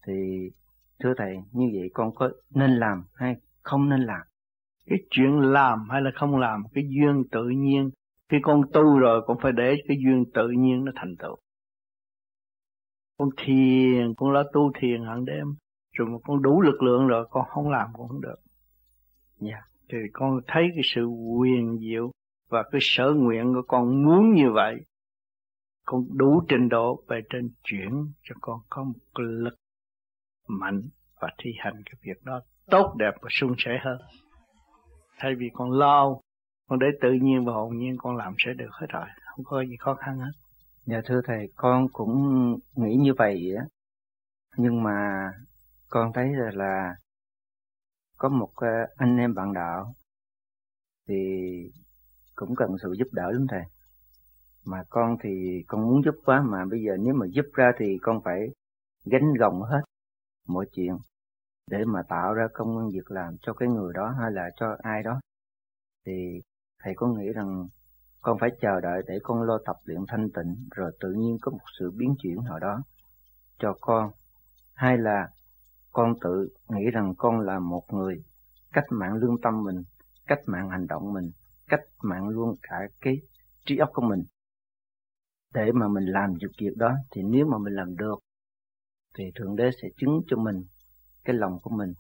Thì 0.07 0.51
thưa 0.99 1.15
thầy, 1.17 1.37
như 1.53 1.71
vậy 1.75 1.91
con 1.95 2.15
có 2.15 2.31
nên 2.51 2.77
làm 2.77 3.05
hay 3.15 3.37
không 3.63 3.89
nên 3.89 4.01
làm? 4.01 4.23
Cái 4.87 4.99
chuyện 5.11 5.41
làm 5.41 5.89
hay 5.91 6.03
là 6.03 6.11
không 6.15 6.37
làm, 6.37 6.65
cái 6.75 6.85
duyên 6.89 7.25
tự 7.31 7.49
nhiên 7.49 7.91
khi 8.29 8.37
con 8.43 8.63
tu 8.73 8.99
rồi 8.99 9.23
cũng 9.27 9.39
phải 9.43 9.53
để 9.53 9.77
cái 9.89 9.97
duyên 10.05 10.25
tự 10.35 10.49
nhiên 10.49 10.85
nó 10.85 10.93
thành 10.95 11.17
tựu. 11.19 11.37
Con 13.19 13.29
thiền, 13.37 14.15
con 14.17 14.33
lo 14.33 14.43
tu 14.53 14.73
thiền 14.81 15.05
hàng 15.05 15.25
đêm. 15.25 15.55
Rồi 15.93 16.09
mà 16.09 16.19
con 16.25 16.43
đủ 16.43 16.61
lực 16.61 16.83
lượng 16.83 17.07
rồi, 17.07 17.27
con 17.31 17.45
không 17.49 17.71
làm 17.71 17.89
cũng 17.93 18.09
không 18.09 18.21
được. 18.21 18.37
Dạ. 19.41 19.51
Yeah. 19.51 19.65
thì 19.89 19.99
con 20.13 20.41
thấy 20.47 20.69
cái 20.75 20.83
sự 20.85 21.07
quyền 21.07 21.79
diệu 21.79 22.11
và 22.49 22.63
cái 22.73 22.79
sở 22.83 23.13
nguyện 23.17 23.55
của 23.55 23.63
con 23.69 24.03
muốn 24.05 24.35
như 24.35 24.51
vậy, 24.51 24.77
con 25.87 26.07
đủ 26.13 26.43
trình 26.49 26.69
độ 26.69 27.05
về 27.09 27.21
trên 27.31 27.51
chuyển 27.65 28.13
cho 28.23 28.35
con 28.41 28.61
có 28.69 28.85
một 28.85 28.99
cái 29.15 29.27
lực 29.27 29.55
mạnh 30.49 30.83
và 31.21 31.29
thi 31.39 31.51
hành 31.59 31.83
cái 31.85 31.95
việc 32.03 32.25
đó 32.25 32.41
tốt 32.67 32.95
đẹp 32.99 33.15
và 33.23 33.29
suôn 33.31 33.55
sẻ 33.59 33.79
hơn. 33.83 33.99
Thay 35.19 35.35
vì 35.35 35.51
con 35.55 35.71
lo 35.71 36.17
con 36.75 36.79
để 36.79 36.87
tự 37.01 37.13
nhiên 37.13 37.45
và 37.45 37.53
hồn 37.53 37.79
nhiên 37.79 37.97
con 37.99 38.17
làm 38.17 38.35
sẽ 38.39 38.53
được 38.55 38.71
hết 38.71 38.87
rồi 38.89 39.07
không 39.25 39.45
có 39.45 39.63
gì 39.63 39.77
khó 39.77 39.95
khăn 39.95 40.19
hết. 40.19 40.33
Dạ 40.87 41.01
thưa 41.05 41.21
thầy 41.25 41.49
con 41.57 41.89
cũng 41.93 42.13
nghĩ 42.75 42.97
như 42.97 43.15
vậy 43.19 43.55
á. 43.59 43.65
Nhưng 44.57 44.83
mà 44.83 45.31
con 45.89 46.13
thấy 46.13 46.29
là, 46.33 46.51
là 46.55 46.95
có 48.19 48.29
một 48.29 48.51
ờ, 48.57 48.69
anh 48.97 49.17
em 49.17 49.35
bạn 49.35 49.53
đạo 49.53 49.95
thì 51.09 51.15
cũng 52.35 52.57
cần 52.57 52.77
sự 52.83 52.93
giúp 52.99 53.09
đỡ 53.13 53.31
lắm 53.33 53.47
thầy. 53.51 53.63
Mà 54.65 54.85
con 54.89 55.17
thì 55.23 55.65
con 55.69 55.83
muốn 55.83 56.03
giúp 56.05 56.15
quá 56.25 56.43
mà 56.43 56.65
bây 56.71 56.83
giờ 56.83 56.97
nếu 57.01 57.15
mà 57.15 57.27
giúp 57.27 57.47
ra 57.55 57.73
thì 57.79 57.99
con 58.03 58.21
phải 58.25 58.49
gánh 59.05 59.35
gồng 59.39 59.63
hết 59.63 59.83
mọi 60.49 60.67
chuyện 60.73 60.99
để 61.71 61.85
mà 61.85 62.03
tạo 62.09 62.35
ra 62.35 62.49
công 62.55 62.79
an 62.79 62.91
việc 62.91 63.11
làm 63.11 63.37
cho 63.43 63.53
cái 63.53 63.69
người 63.69 63.93
đó 63.95 64.15
hay 64.21 64.33
là 64.33 64.51
cho 64.57 64.77
ai 64.83 65.03
đó. 65.03 65.21
Thì 66.07 66.41
thầy 66.85 66.95
có 66.97 67.07
nghĩ 67.07 67.33
rằng 67.35 67.69
con 68.21 68.39
phải 68.41 68.51
chờ 68.61 68.81
đợi 68.81 69.03
để 69.07 69.19
con 69.23 69.43
lo 69.43 69.59
tập 69.67 69.77
luyện 69.85 70.01
thanh 70.09 70.29
tịnh 70.31 70.69
rồi 70.75 70.91
tự 71.01 71.13
nhiên 71.13 71.37
có 71.41 71.51
một 71.51 71.65
sự 71.79 71.91
biến 71.91 72.15
chuyển 72.23 72.45
nào 72.45 72.59
đó 72.59 72.83
cho 73.59 73.75
con? 73.81 74.11
Hay 74.75 74.99
là 74.99 75.29
con 75.93 76.15
tự 76.21 76.49
nghĩ 76.69 76.91
rằng 76.93 77.15
con 77.19 77.41
là 77.41 77.59
một 77.59 77.83
người 77.93 78.23
cách 78.73 78.85
mạng 78.91 79.15
lương 79.15 79.41
tâm 79.43 79.65
mình, 79.65 79.83
cách 80.27 80.39
mạng 80.47 80.71
hành 80.71 80.87
động 80.87 81.13
mình, 81.13 81.31
cách 81.69 81.81
mạng 82.03 82.29
luôn 82.29 82.55
cả 82.63 82.77
cái 83.01 83.17
trí 83.67 83.77
óc 83.77 83.91
của 83.93 84.03
mình? 84.03 84.25
Để 85.55 85.73
mà 85.73 85.89
mình 85.89 86.05
làm 86.05 86.37
được 86.39 86.51
việc 86.61 86.77
đó 86.77 86.93
thì 87.11 87.23
nếu 87.23 87.47
mà 87.47 87.59
mình 87.59 87.75
làm 87.75 87.97
được 87.97 88.19
thì 89.19 89.25
thượng 89.35 89.57
đế 89.57 89.71
sẽ 89.83 89.89
chứng 89.97 90.23
cho 90.27 90.37
mình 90.37 90.65
cái 91.25 91.37
lòng 91.37 91.59
của 91.63 91.71
mình. 91.71 91.93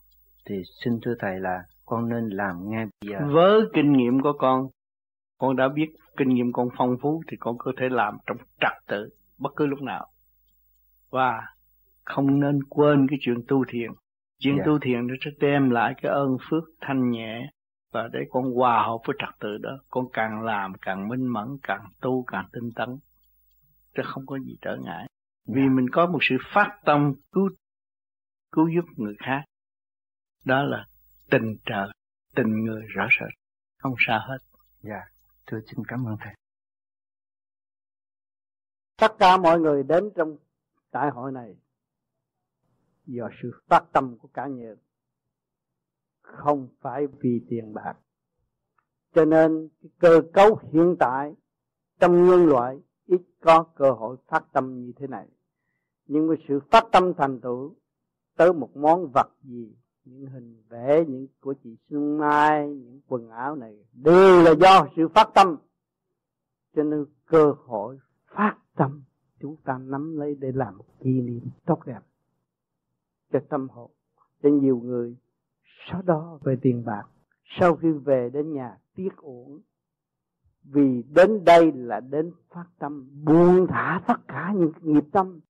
Thì 0.47 0.62
xin 0.85 0.98
thưa 1.02 1.15
thầy 1.19 1.40
là 1.40 1.62
con 1.85 2.09
nên 2.09 2.28
làm 2.28 2.70
ngay 2.70 2.86
bây 3.01 3.12
giờ 3.12 3.19
với 3.32 3.61
kinh 3.74 3.93
nghiệm 3.93 4.20
của 4.23 4.32
con 4.39 4.69
con 5.39 5.56
đã 5.56 5.69
biết 5.69 5.86
kinh 6.16 6.28
nghiệm 6.28 6.52
con 6.52 6.69
phong 6.77 6.97
phú 7.02 7.23
thì 7.28 7.36
con 7.40 7.59
có 7.59 7.73
thể 7.81 7.89
làm 7.89 8.19
trong 8.27 8.36
trật 8.61 8.73
tự 8.86 9.09
bất 9.39 9.52
cứ 9.56 9.66
lúc 9.66 9.82
nào 9.82 10.06
và 11.11 11.40
không 12.05 12.40
nên 12.40 12.65
quên 12.69 13.06
cái 13.11 13.19
chuyện 13.23 13.36
tu 13.48 13.65
thiền 13.69 13.90
chuyện 14.39 14.55
yeah. 14.55 14.66
Dạ. 14.66 14.73
tu 14.73 14.78
thiền 14.78 15.06
nó 15.06 15.15
sẽ 15.24 15.31
đem 15.40 15.70
lại 15.70 15.94
cái 16.02 16.12
ơn 16.12 16.36
phước 16.51 16.65
thanh 16.81 17.11
nhẹ 17.11 17.51
và 17.93 18.09
để 18.12 18.20
con 18.31 18.55
hòa 18.55 18.82
hợp 18.86 18.98
với 19.06 19.16
trật 19.19 19.35
tự 19.40 19.59
đó 19.59 19.78
con 19.90 20.05
càng 20.12 20.43
làm 20.43 20.73
càng 20.81 21.09
minh 21.09 21.27
mẫn 21.27 21.47
càng 21.62 21.85
tu 22.01 22.24
càng 22.27 22.47
tinh 22.52 22.70
tấn 22.77 22.89
chứ 23.97 24.02
không 24.05 24.27
có 24.27 24.39
gì 24.39 24.56
trở 24.61 24.77
ngại 24.77 25.06
vì 25.47 25.62
dạ. 25.62 25.69
mình 25.74 25.86
có 25.93 26.06
một 26.06 26.19
sự 26.20 26.36
phát 26.55 26.78
tâm 26.85 27.12
cứu 27.32 27.48
cứu 28.52 28.69
giúp 28.74 28.85
người 28.97 29.15
khác 29.19 29.44
đó 30.44 30.62
là 30.62 30.86
tình 31.31 31.57
trời 31.67 31.89
tình 32.35 32.65
người 32.65 32.83
rõ 32.87 33.09
rệt. 33.21 33.39
Không 33.79 33.95
xa 34.07 34.21
hết. 34.29 34.39
Dạ 34.83 35.01
thưa 35.47 35.61
xin 35.67 35.85
cảm 35.89 36.07
ơn 36.07 36.17
thầy. 36.21 36.35
Tất 38.97 39.13
cả 39.19 39.37
mọi 39.37 39.61
người 39.61 39.83
đến 39.83 40.11
trong 40.17 40.37
đại 40.93 41.11
hội 41.11 41.33
này 41.33 41.57
do 43.07 43.29
sự 43.43 43.51
phát 43.69 43.85
tâm 43.93 44.19
của 44.19 44.29
cả 44.29 44.47
nhân 44.47 44.77
không 46.23 46.69
phải 46.81 47.07
vì 47.07 47.41
tiền 47.49 47.75
bạc. 47.75 47.95
Cho 49.13 49.25
nên 49.25 49.69
cơ 49.99 50.23
cấu 50.33 50.59
hiện 50.73 50.97
tại 50.99 51.35
trong 52.01 52.25
nhân 52.25 52.47
loại 52.47 52.79
ít 53.07 53.21
có 53.41 53.63
cơ 53.63 53.91
hội 53.91 54.17
phát 54.27 54.45
tâm 54.53 54.85
như 54.85 54.93
thế 54.97 55.07
này. 55.07 55.29
Nhưng 56.07 56.29
với 56.29 56.37
sự 56.49 56.61
phát 56.71 56.85
tâm 56.93 57.13
thành 57.19 57.41
tựu 57.41 57.75
tới 58.37 58.53
một 58.53 58.77
món 58.77 59.11
vật 59.15 59.29
gì 59.43 59.77
những 60.05 60.26
hình 60.26 60.62
vẽ, 60.68 61.05
những 61.09 61.26
của 61.40 61.55
chị 61.64 61.76
Xuân 61.90 62.18
Mai, 62.18 62.68
những 62.68 63.01
quần 63.09 63.31
áo 63.31 63.56
này 63.56 63.85
đều 63.93 64.43
là 64.43 64.55
do 64.60 64.86
sự 64.97 65.09
phát 65.09 65.31
tâm. 65.35 65.56
Cho 66.76 66.82
nên 66.82 67.05
cơ 67.26 67.55
hội 67.64 67.98
phát 68.26 68.56
tâm, 68.76 69.02
chúng 69.40 69.56
ta 69.56 69.78
nắm 69.78 70.16
lấy 70.16 70.35
để 70.35 70.52
làm 70.52 70.78
một 70.78 70.85
kỷ 71.01 71.20
niệm 71.20 71.40
tốt 71.66 71.86
đẹp 71.86 72.01
cho 73.32 73.40
tâm 73.48 73.68
hồn, 73.68 73.90
cho 74.43 74.48
nhiều 74.48 74.81
người. 74.85 75.16
Sau 75.90 76.02
đó 76.02 76.39
về 76.43 76.56
tiền 76.62 76.85
bạc. 76.85 77.05
Sau 77.60 77.76
khi 77.76 77.90
về 77.90 78.31
đến 78.32 78.52
nhà 78.52 78.78
tiếc 78.94 79.16
uổng, 79.16 79.60
vì 80.64 81.02
đến 81.02 81.44
đây 81.44 81.72
là 81.72 82.01
đến 82.01 82.32
phát 82.48 82.66
tâm, 82.78 83.09
buông 83.24 83.66
thả 83.66 84.02
tất 84.06 84.28
cả 84.28 84.52
những 84.56 84.72
nghiệp 84.82 85.05
tâm, 85.12 85.40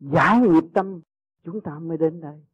giải 0.00 0.40
nghiệp 0.40 0.64
tâm, 0.74 1.00
chúng 1.44 1.60
ta 1.60 1.78
mới 1.78 1.98
đến 1.98 2.20
đây 2.20 2.44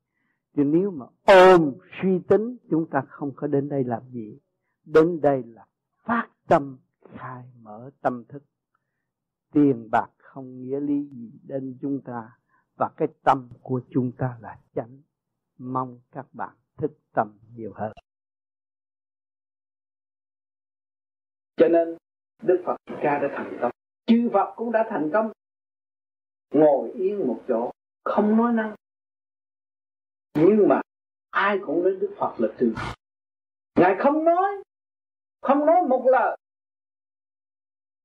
chứ 0.57 0.65
nếu 0.65 0.91
mà 0.91 1.07
ôm 1.25 1.73
suy 2.03 2.19
tính, 2.29 2.57
chúng 2.71 2.91
ta 2.91 3.03
không 3.09 3.33
có 3.37 3.47
đến 3.47 3.69
đây 3.69 3.85
làm 3.85 4.03
gì. 4.11 4.39
Đến 4.85 5.21
đây 5.21 5.43
là 5.47 5.67
phát 6.05 6.29
tâm, 6.49 6.79
khai 7.19 7.45
mở 7.63 7.91
tâm 8.01 8.25
thức. 8.29 8.43
Tiền 9.53 9.89
bạc 9.93 10.09
không 10.19 10.63
nghĩa 10.63 10.81
lý 10.81 11.03
gì 11.03 11.31
đến 11.43 11.79
chúng 11.81 12.01
ta, 12.05 12.39
và 12.79 12.91
cái 12.97 13.09
tâm 13.23 13.49
của 13.63 13.81
chúng 13.91 14.13
ta 14.19 14.39
là 14.41 14.59
chánh. 14.75 15.03
Mong 15.59 16.01
các 16.13 16.27
bạn 16.33 16.57
thức 16.77 16.93
tâm 17.15 17.39
nhiều 17.57 17.73
hơn. 17.75 17.93
Cho 21.57 21.69
nên, 21.69 21.97
đức 22.43 22.63
phật 22.67 22.77
ca 22.87 23.19
đã 23.19 23.29
thành 23.37 23.59
công. 23.61 23.71
Chư 24.07 24.31
phật 24.33 24.55
cũng 24.57 24.73
đã 24.73 24.87
thành 24.91 25.11
công. 25.13 25.33
Ngồi 26.51 26.93
yên 26.93 27.27
một 27.27 27.41
chỗ, 27.49 27.71
không 28.05 28.37
nói 28.37 28.53
năng 28.53 28.75
nhưng 30.37 30.69
mà 30.69 30.81
ai 31.31 31.59
cũng 31.67 31.85
nói 31.85 31.97
đức 32.01 32.15
phật 32.19 32.35
là 32.39 32.49
từ 32.59 32.75
ngài 33.79 33.95
không 33.99 34.25
nói 34.25 34.63
không 35.41 35.67
nói 35.67 35.77
một 35.89 36.07
lời. 36.07 36.37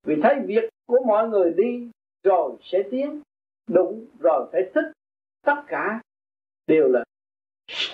Vì 0.04 0.16
thấy 0.24 0.36
việc 0.46 0.70
của 0.86 1.00
mọi 1.08 1.30
người 1.30 1.54
đi 1.58 1.92
rồi 2.24 2.58
sẽ 2.62 2.84
tiến, 2.92 3.22
đúng 3.68 4.06
rồi 4.20 4.50
phải 4.52 4.62
thích. 4.76 4.92
Tất 5.46 5.64
cả 5.68 6.02
đều 6.68 6.88
là 6.88 7.04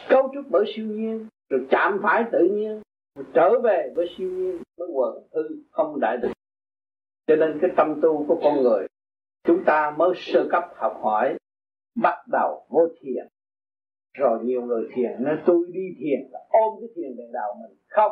cấu 0.09 0.31
trúc 0.33 0.45
bởi 0.49 0.73
siêu 0.75 0.85
nhiên, 0.85 1.27
rồi 1.49 1.67
chạm 1.69 1.99
phải 2.03 2.23
tự 2.31 2.49
nhiên, 2.51 2.81
rồi 3.15 3.25
trở 3.33 3.59
về 3.63 3.93
với 3.95 4.15
siêu 4.17 4.29
nhiên, 4.29 4.61
với 4.77 4.87
quần 4.93 5.27
hư 5.33 5.43
không 5.71 5.99
đại 5.99 6.17
định 6.17 6.31
cho 7.27 7.35
nên 7.35 7.59
cái 7.61 7.71
tâm 7.77 7.99
tu 8.01 8.25
của 8.27 8.39
con 8.43 8.63
người, 8.63 8.87
chúng 9.43 9.63
ta 9.65 9.95
mới 9.97 10.09
sơ 10.15 10.47
cấp 10.51 10.63
học 10.75 10.99
hỏi, 11.03 11.37
bắt 11.95 12.25
đầu 12.31 12.65
vô 12.69 12.87
thiền 13.01 13.27
rồi 14.17 14.39
nhiều 14.43 14.61
người 14.61 14.89
thiền, 14.93 15.23
nói 15.23 15.37
tôi 15.45 15.65
đi 15.71 15.95
thiền 15.99 16.29
là 16.31 16.39
ôm 16.49 16.79
cái 16.79 16.89
thiền 16.95 17.17
để 17.17 17.23
đạo 17.33 17.55
mình. 17.61 17.77
Không. 17.87 18.11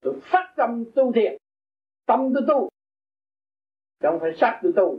Tôi 0.00 0.14
phát 0.22 0.54
tâm 0.56 0.84
tu 0.94 1.12
thiền. 1.12 1.36
Tâm 2.06 2.32
tôi 2.34 2.42
tu. 2.48 2.68
Không 4.02 4.18
phải 4.20 4.30
sắc 4.36 4.60
tôi 4.62 4.72
tu. 4.76 4.98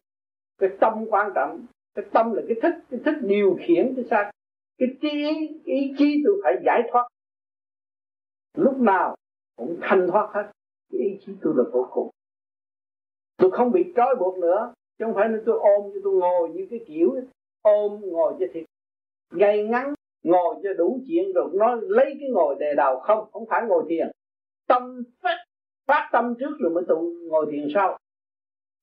Cái 0.57 0.69
tâm 0.79 1.05
quan 1.09 1.31
trọng. 1.35 1.65
Cái 1.95 2.05
tâm 2.13 2.33
là 2.33 2.41
cái 2.47 2.57
thức 2.61 2.83
cái 2.89 2.99
thức 3.05 3.15
điều 3.21 3.57
khiển 3.61 3.93
cái 3.95 4.05
sắc 4.09 4.31
cái 4.77 4.87
trí 5.01 5.47
ý 5.65 5.93
chí 5.97 6.23
tôi 6.25 6.41
phải 6.43 6.53
giải 6.65 6.81
thoát. 6.91 7.07
Lúc 8.57 8.77
nào 8.77 9.15
cũng 9.55 9.77
thanh 9.81 10.07
thoát 10.11 10.29
hết. 10.33 10.51
Cái 10.91 11.01
ý 11.01 11.19
chí 11.25 11.33
tôi 11.41 11.53
là 11.57 11.63
vô 11.73 11.87
cùng. 11.91 12.09
Tôi 13.37 13.51
không 13.51 13.71
bị 13.71 13.93
trói 13.95 14.15
buộc 14.19 14.37
nữa. 14.37 14.73
Chứ 14.99 15.05
không 15.05 15.13
phải 15.15 15.29
là 15.29 15.37
tôi 15.45 15.59
ôm 15.59 15.91
như 15.93 16.01
tôi 16.03 16.13
ngồi 16.13 16.49
như 16.49 16.67
cái 16.69 16.79
kiểu, 16.87 17.15
ôm 17.61 18.01
ngồi 18.01 18.33
cho 18.39 18.45
thiệt. 18.53 18.65
Ngay 19.31 19.63
ngắn 19.63 19.93
ngồi 20.23 20.55
cho 20.63 20.73
đủ 20.73 20.99
chuyện 21.07 21.33
rồi 21.33 21.49
nó 21.53 21.75
lấy 21.75 22.15
cái 22.19 22.29
ngồi 22.29 22.55
đề 22.59 22.73
đầu 22.77 22.99
không 22.99 23.31
không 23.31 23.45
phải 23.49 23.61
ngồi 23.67 23.85
thiền. 23.89 24.11
Tâm 24.67 25.03
phát 25.21 25.37
phát 25.85 26.09
tâm 26.11 26.35
trước 26.39 26.57
rồi 26.59 26.71
mới 26.73 26.83
tụ 26.87 27.13
ngồi 27.29 27.47
thiền 27.51 27.67
sau. 27.73 27.97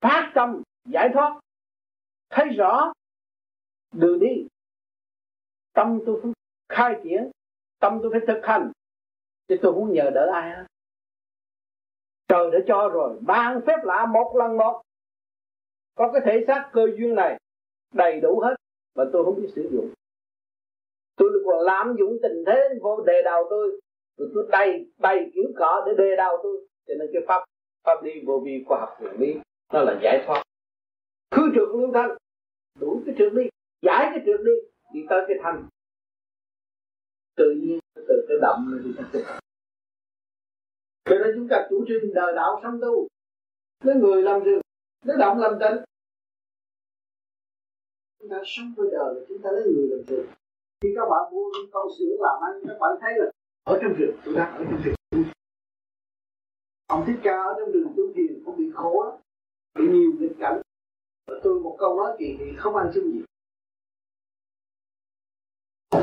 Phát 0.00 0.32
tâm, 0.34 0.62
giải 0.84 1.08
thoát. 1.14 1.40
Thấy 2.30 2.48
rõ 2.48 2.92
đường 3.92 4.18
đi. 4.20 4.46
Tâm 5.72 6.00
tôi 6.06 6.20
phải 6.22 6.32
khai 6.68 7.00
triển, 7.04 7.30
tâm 7.80 7.98
tôi 8.02 8.10
phải 8.12 8.20
thực 8.26 8.40
hành. 8.46 8.72
Chứ 9.48 9.56
tôi 9.62 9.72
không 9.72 9.92
nhờ 9.92 10.10
đỡ 10.14 10.30
ai 10.32 10.50
hết. 10.50 10.64
Trời 12.28 12.50
đã 12.50 12.58
cho 12.66 12.88
rồi, 12.88 13.18
ban 13.20 13.60
phép 13.66 13.76
lạ 13.84 14.06
một 14.06 14.36
lần 14.36 14.56
một. 14.56 14.82
Có 15.94 16.12
cái 16.12 16.22
thể 16.24 16.44
xác 16.46 16.70
cơ 16.72 16.86
duyên 16.98 17.14
này 17.14 17.38
đầy 17.94 18.20
đủ 18.20 18.40
hết 18.40 18.54
mà 18.94 19.04
tôi 19.12 19.24
không 19.24 19.36
biết 19.36 19.48
sử 19.56 19.68
dụng 19.72 19.90
tôi 21.18 21.30
còn 21.46 21.60
lạm 21.60 21.96
dụng 21.98 22.18
tình 22.22 22.44
thế 22.46 22.68
vô 22.82 23.04
đề 23.06 23.22
đầu 23.24 23.46
tôi. 23.50 23.80
Rồi 24.16 24.28
tôi 24.34 24.46
đầy 24.50 24.92
đầy 24.98 25.30
kiểu 25.34 25.44
cọ 25.56 25.84
để 25.86 25.92
đề 25.98 26.16
đầu 26.16 26.36
tôi. 26.42 26.66
Cho 26.86 26.94
nên 26.98 27.08
cái 27.12 27.22
pháp 27.28 27.44
pháp 27.84 28.02
đi 28.02 28.10
vô 28.26 28.42
vi 28.44 28.64
khoa 28.66 28.80
học 28.80 28.96
huyền 28.98 29.12
lý 29.18 29.34
nó 29.72 29.80
là 29.80 30.00
giải 30.02 30.24
thoát. 30.26 30.42
Khứ 31.30 31.42
trượt 31.54 31.68
lưu 31.68 31.90
thanh, 31.94 32.16
đủ 32.80 33.02
cái 33.06 33.14
trượt 33.18 33.32
đi, 33.32 33.42
giải 33.82 34.10
cái 34.10 34.22
trượt 34.26 34.40
đi 34.44 34.52
đi 34.92 35.06
tới 35.10 35.24
cái 35.28 35.36
thanh. 35.42 35.68
Tự 37.36 37.50
nhiên, 37.50 37.78
từ 37.94 38.26
cái 38.28 38.36
động 38.42 38.64
nó 38.70 38.78
đi 38.78 38.90
tới 38.96 39.06
cái 39.12 39.22
thanh. 39.26 39.40
Cho 41.04 41.18
nên 41.18 41.34
chúng 41.34 41.48
ta 41.48 41.66
chủ 41.70 41.84
trương 41.88 42.14
đời 42.14 42.32
đạo 42.36 42.60
sống 42.62 42.78
tu. 42.82 43.08
Lấy 43.84 43.94
người 43.94 44.22
làm 44.22 44.44
rừng, 44.44 44.60
lấy 45.04 45.16
động 45.20 45.38
làm 45.38 45.52
tịnh. 45.60 45.84
Chúng 48.18 48.30
ta 48.30 48.42
sống 48.44 48.72
với 48.76 48.88
đời 48.92 49.14
là 49.14 49.20
chúng 49.28 49.42
ta 49.42 49.50
lấy 49.50 49.62
người 49.62 49.88
làm 49.90 50.04
rừng 50.06 50.26
khi 50.80 50.88
các 50.96 51.06
bạn 51.10 51.32
mua 51.32 51.50
con 51.72 51.86
sữa 51.98 52.16
làm 52.18 52.42
ăn, 52.42 52.52
các 52.68 52.76
bạn 52.80 52.90
thấy 53.00 53.12
là 53.16 53.30
ở 53.64 53.78
trong 53.82 53.92
rừng 53.98 54.16
tôi 54.24 54.34
đang 54.34 54.56
ở 54.56 54.64
trong 54.64 54.82
rừng. 54.84 55.24
Ông 56.86 57.04
thích 57.06 57.20
ca 57.22 57.42
ở 57.42 57.54
trong 57.58 57.72
rừng 57.72 57.92
tu 57.96 58.12
thiền 58.14 58.42
cũng 58.44 58.56
bị 58.56 58.70
khổ 58.74 59.04
lắm, 59.04 59.20
bị 59.74 59.92
nhiều 59.92 60.12
nghịch 60.18 60.36
cảnh. 60.38 60.60
Và 61.26 61.34
tôi 61.42 61.60
một 61.60 61.76
câu 61.78 61.96
nói 61.96 62.16
kỳ 62.18 62.36
thì 62.38 62.44
không 62.56 62.76
ăn 62.76 62.90
xin 62.94 63.12
gì. 63.12 63.20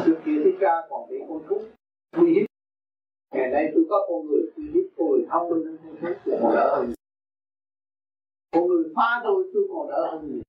Trước 0.06 0.18
kia 0.26 0.41
thích 0.43 0.57
ca 0.60 0.88
còn 0.89 1.10
bị 1.10 1.18
con 1.30 1.43
thú 1.47 1.61
uy 2.11 2.34
hiếp. 2.34 2.45
Ngày 3.35 3.49
nay 3.52 3.72
tôi 3.76 3.85
có 3.89 4.06
con 4.07 4.27
người 4.27 4.52
uy 4.56 4.64
hiếp, 4.73 4.85
con 4.97 5.07
người 5.10 5.26
thông 5.30 5.49
minh 5.49 5.65
hơn 5.65 5.95
thế 6.02 6.10
là 6.26 6.38
còn 6.41 6.56
đỡ 6.56 6.76
hơn 6.76 6.93
con 8.52 8.68
người 8.68 8.84
phá 8.95 9.22
tôi 9.23 9.52
tôi 9.53 9.64
còn 9.73 9.88
đỡ 9.88 10.11
hơn 10.11 10.27
nhiều 10.27 10.41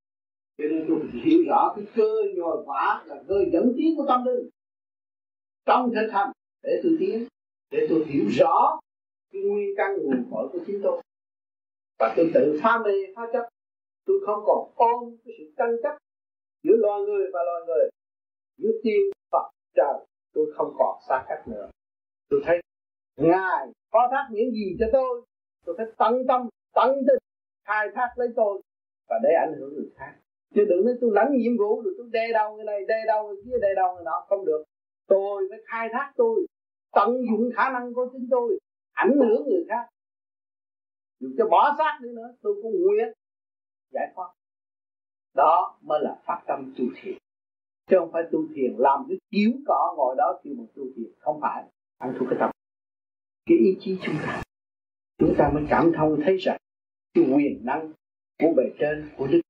cho 0.59 0.65
nên 0.71 0.85
tôi 0.89 0.99
hiểu 1.25 1.39
rõ 1.49 1.73
cái 1.77 1.85
cơ 1.97 2.23
nhồi 2.37 2.63
quả 2.67 3.05
là 3.07 3.23
cơ 3.29 3.45
dẫn 3.53 3.73
tiến 3.77 3.97
của 3.97 4.05
tâm 4.09 4.25
linh 4.25 4.49
trong 5.67 5.91
thực 5.95 6.13
hành 6.13 6.33
để 6.63 6.81
tôi 6.83 6.97
tiến, 7.01 7.27
để 7.71 7.87
tôi 7.91 8.05
hiểu 8.07 8.25
rõ 8.39 8.81
cái 9.33 9.43
nguyên 9.43 9.75
căn 9.77 9.97
nguồn 10.03 10.25
cội 10.31 10.49
của 10.53 10.59
chính 10.67 10.81
tôi. 10.83 11.03
Và 11.99 12.15
tôi 12.17 12.31
tự 12.35 12.61
pha 12.63 12.79
mê 12.85 12.93
phá 13.17 13.23
chấp. 13.33 13.49
Tôi 14.07 14.17
không 14.27 14.43
còn 14.47 14.73
ôm 14.75 15.17
cái 15.25 15.35
sự 15.39 15.45
tranh 15.59 15.77
chấp 15.83 15.99
giữa 16.63 16.77
loài 16.77 17.01
người 17.01 17.27
và 17.33 17.41
loài 17.45 17.63
người, 17.67 17.91
giữa 18.57 18.71
tiên 18.83 19.01
Phật 19.33 19.51
trời. 19.75 20.07
Tôi 20.33 20.53
không 20.55 20.75
còn 20.79 20.99
xa 21.09 21.25
cách 21.29 21.49
nữa. 21.49 21.71
Tôi 22.29 22.41
thấy 22.45 22.61
ngài 23.17 23.67
phó 23.93 24.09
thác 24.11 24.29
những 24.31 24.51
gì 24.51 24.77
cho 24.79 24.87
tôi. 24.93 25.23
Tôi 25.65 25.75
phải 25.79 25.87
tận 25.99 26.15
tâm, 26.29 26.49
tận 26.75 26.95
tình 27.07 27.19
khai 27.65 27.89
thác 27.95 28.09
lấy 28.17 28.29
tôi 28.37 28.63
và 29.09 29.17
để 29.23 29.31
ảnh 29.41 29.55
hưởng 29.59 29.75
người 29.75 29.91
khác 29.97 30.15
chứ 30.55 30.65
đừng 30.69 30.85
nói 30.85 30.95
tôi 31.01 31.11
lãnh 31.15 31.33
nhiệm 31.33 31.57
vụ 31.59 31.83
rồi 31.83 31.95
tôi 31.99 32.09
đe 32.13 32.29
đầu 32.33 32.57
người 32.57 32.65
này, 32.65 32.81
đe 32.89 33.05
đầu 33.07 33.27
người 33.27 33.43
kia, 33.45 33.59
đe 33.63 33.69
đầu 33.77 33.95
người 33.95 34.05
nọ. 34.05 34.27
Không 34.29 34.45
được. 34.45 34.65
Tôi 35.07 35.47
phải 35.51 35.59
khai 35.67 35.89
thác 35.93 36.13
tôi, 36.17 36.47
tận 36.93 37.11
dụng 37.31 37.51
khả 37.57 37.71
năng 37.71 37.95
của 37.95 38.09
chính 38.13 38.29
tôi, 38.31 38.59
ảnh 38.93 39.13
hưởng 39.19 39.45
người 39.49 39.65
khác. 39.69 39.89
Dù 41.21 41.29
cho 41.39 41.49
bỏ 41.49 41.75
xác 41.79 41.99
đi 42.03 42.09
nữa, 42.09 42.35
tôi 42.43 42.55
cũng 42.63 42.73
nguyện 42.83 43.13
giải 43.93 44.13
thoát. 44.15 44.29
Đó 45.35 45.79
mới 45.83 46.01
là 46.03 46.19
phát 46.27 46.43
tâm 46.47 46.75
tu 46.79 46.85
thiền. 47.03 47.19
Chứ 47.87 47.97
không 47.99 48.11
phải 48.13 48.23
tu 48.33 48.39
thiền 48.55 48.75
làm 48.79 49.05
cái 49.09 49.19
chiếu 49.31 49.51
cỏ 49.67 49.95
ngồi 49.97 50.15
đó 50.19 50.41
kêu 50.43 50.55
một 50.55 50.67
tu 50.75 50.83
thiền. 50.97 51.11
Không 51.19 51.39
phải. 51.43 51.65
Ăn 51.99 52.15
thua 52.19 52.27
cái 52.31 52.39
tâm. 52.41 52.51
Cái 53.47 53.59
ý 53.59 53.77
chí 53.81 53.99
chúng 54.03 54.15
ta. 54.27 54.43
Chúng 55.19 55.35
ta 55.39 55.51
mới 55.55 55.65
cảm 55.71 55.93
thông 55.97 56.21
thấy 56.25 56.37
rằng 56.37 56.59
cái 57.15 57.25
quyền 57.35 57.65
năng 57.65 57.93
của 58.39 58.53
bề 58.57 58.65
trên 58.79 59.11
của 59.17 59.27
đức 59.27 59.41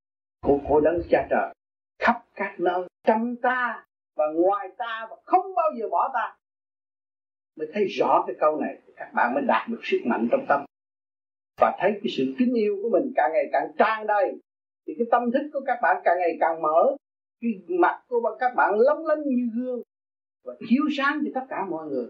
của 0.46 0.60
của 0.68 0.80
đấng 0.80 1.02
cha 1.10 1.26
trời, 1.30 1.54
khắp 1.98 2.22
các 2.34 2.54
nơi 2.58 2.82
trong 3.04 3.36
ta 3.42 3.84
và 4.16 4.24
ngoài 4.34 4.68
ta 4.78 5.06
và 5.10 5.16
không 5.24 5.54
bao 5.54 5.70
giờ 5.78 5.88
bỏ 5.88 6.10
ta. 6.14 6.36
Mới 7.56 7.68
thấy 7.72 7.84
rõ 7.84 8.24
cái 8.26 8.36
câu 8.40 8.60
này, 8.60 8.78
các 8.96 9.10
bạn 9.14 9.34
mới 9.34 9.42
đạt 9.46 9.68
được 9.68 9.80
sức 9.82 9.98
mạnh 10.04 10.28
trong 10.30 10.44
tâm. 10.48 10.64
Và 11.60 11.76
thấy 11.80 11.90
cái 11.92 12.12
sự 12.16 12.24
kính 12.38 12.54
yêu 12.54 12.76
của 12.82 12.88
mình 12.92 13.12
càng 13.16 13.30
ngày 13.32 13.48
càng 13.52 13.72
tràn 13.78 14.06
đầy, 14.06 14.32
thì 14.86 14.94
cái 14.98 15.06
tâm 15.10 15.30
thức 15.32 15.50
của 15.52 15.60
các 15.66 15.78
bạn 15.82 15.96
càng 16.04 16.18
ngày 16.18 16.36
càng 16.40 16.62
mở, 16.62 16.96
cái 17.40 17.50
mặt 17.68 18.02
của 18.08 18.36
các 18.40 18.52
bạn 18.56 18.74
lóng 18.76 19.06
lánh 19.06 19.22
như 19.24 19.48
gương 19.54 19.82
và 20.44 20.54
chiếu 20.68 20.82
sáng 20.96 21.20
cho 21.24 21.30
tất 21.34 21.46
cả 21.48 21.64
mọi 21.64 21.86
người. 21.86 22.06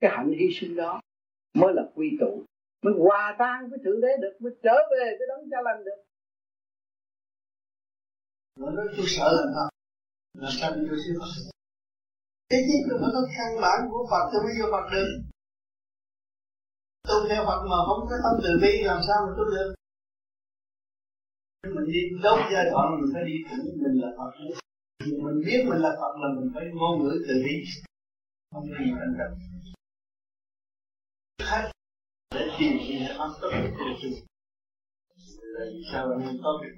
Cái 0.00 0.10
hạnh 0.10 0.32
hy 0.38 0.46
sinh 0.50 0.76
đó 0.76 1.00
mới 1.54 1.74
là 1.74 1.82
quy 1.94 2.16
tụ, 2.20 2.42
mới 2.82 2.94
hòa 2.98 3.36
tan 3.38 3.70
với 3.70 3.78
thượng 3.84 4.00
đế 4.00 4.08
được, 4.20 4.36
mới 4.40 4.52
trở 4.62 4.74
về 4.90 5.16
với 5.18 5.26
đấng 5.28 5.50
cha 5.50 5.62
lành 5.62 5.84
được 5.84 6.02
nó 8.60 8.70
nói 8.70 8.86
tôi 8.96 9.06
sợ 9.16 9.28
là 9.38 9.44
sao? 9.54 9.68
Làm 10.42 10.52
sao 10.58 10.68
đi 10.74 10.82
vô 10.88 10.96
siêu 11.04 11.14
Phật 11.20 11.30
thế 12.50 12.58
chứ 12.66 12.76
tôi 12.86 12.98
phải 13.00 13.10
có 13.14 13.22
căn 13.36 13.50
bản 13.64 13.78
của 13.90 14.06
Phật 14.10 14.24
tôi 14.32 14.40
mới 14.44 14.54
vô 14.60 14.66
Phật 14.74 14.86
được? 14.92 15.08
Tu 17.08 17.16
theo 17.28 17.42
Phật 17.48 17.60
mà 17.70 17.78
không 17.86 18.00
có 18.08 18.16
tâm 18.24 18.34
từ 18.44 18.50
bi, 18.62 18.72
làm 18.90 19.00
sao 19.06 19.18
mà 19.26 19.30
tu 19.36 19.44
được? 19.54 19.74
Mình 21.74 21.88
đi 21.94 22.00
đúng 22.24 22.40
giai 22.52 22.64
đoạn, 22.70 22.86
mình 23.00 23.10
phải 23.14 23.22
đi 23.30 23.36
thẳng 23.48 23.64
mình 23.82 23.96
là 24.02 24.08
Phật. 24.18 24.30
Mình 25.24 25.38
biết 25.46 25.60
mình 25.68 25.80
là 25.86 25.92
Phật 26.00 26.12
là 26.22 26.28
mình 26.36 26.50
phải 26.54 26.64
ngôn 26.74 26.94
ngữ 27.02 27.12
từ 27.28 27.34
bi. 27.44 27.54
Không 28.52 28.66
có 28.68 28.74
gì 28.84 28.90
thành 28.98 29.14
tâm 29.18 29.30
khách, 31.48 31.70
để 32.34 32.44
tìm 32.58 32.72
gì 32.86 33.06
pháp 33.18 33.30
tốt 33.40 33.50
của 33.52 33.70
tôi 33.78 34.24
tại 35.54 35.66
vì 35.72 35.80
sao 35.92 36.04
anh 36.10 36.36
có 36.44 36.50
được 36.62 36.74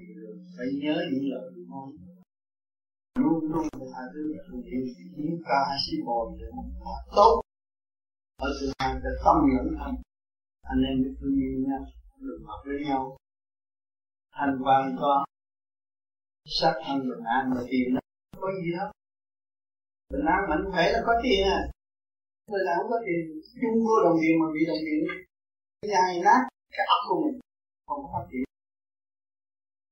phải 0.57 0.67
nhớ 0.83 0.97
những 1.13 1.27
lời 1.33 1.51
ngon 1.69 1.89
luôn 3.23 3.39
luôn 3.53 3.67
phải 3.73 3.89
tha 3.93 4.03
thứ 4.13 4.23
thực 4.47 4.61
chúng 5.17 5.43
ta 5.49 5.57
hãy 5.69 5.79
xin 5.85 6.05
bồi 6.07 6.37
để 6.41 6.47
một 6.57 6.69
quả 6.81 6.97
tốt. 7.17 7.43
Ở 8.37 8.49
sự 8.61 8.67
hai 8.79 8.93
cái 9.03 9.13
tâm 9.25 9.37
lẫn 9.57 9.69
thân 9.79 9.95
anh 10.73 10.83
em 10.91 10.97
biết 11.03 11.15
thương 11.21 11.37
yêu 11.45 11.55
nhau, 11.69 11.83
đừng 12.21 12.45
hợp 12.49 12.61
với 12.67 12.79
nhau. 12.89 13.17
Thành 14.37 14.59
quan 14.65 14.97
có 15.01 15.25
sắc 16.45 16.75
thân 16.85 16.99
bình 17.09 17.25
an 17.37 17.51
mà 17.51 17.61
tiền 17.71 17.95
nó 17.95 18.01
có 18.41 18.49
gì 18.63 18.71
hết. 18.79 18.91
Bình 20.13 20.27
an 20.35 20.41
mạnh 20.51 20.65
khỏe 20.73 20.93
là 20.93 21.01
có 21.07 21.13
tiền 21.23 21.47
à. 21.47 21.61
Người 22.51 22.65
nào 22.67 22.77
cũng 22.83 22.91
có 22.91 22.99
tiền, 23.07 23.23
chung 23.61 23.85
mua 23.85 23.99
đồng 24.05 24.19
tiền 24.23 24.35
mà 24.41 24.47
bị 24.55 24.61
đồng 24.69 24.83
tiền. 24.87 25.01
Cái 25.81 25.91
nhà 25.91 26.01
này 26.09 26.21
nát, 26.25 26.41
cái 26.77 26.87
óc 26.95 27.01
của 27.09 27.19
mình 27.25 27.41
không 27.87 28.03
có 28.03 28.09
phát 28.15 28.27
triển 28.31 28.46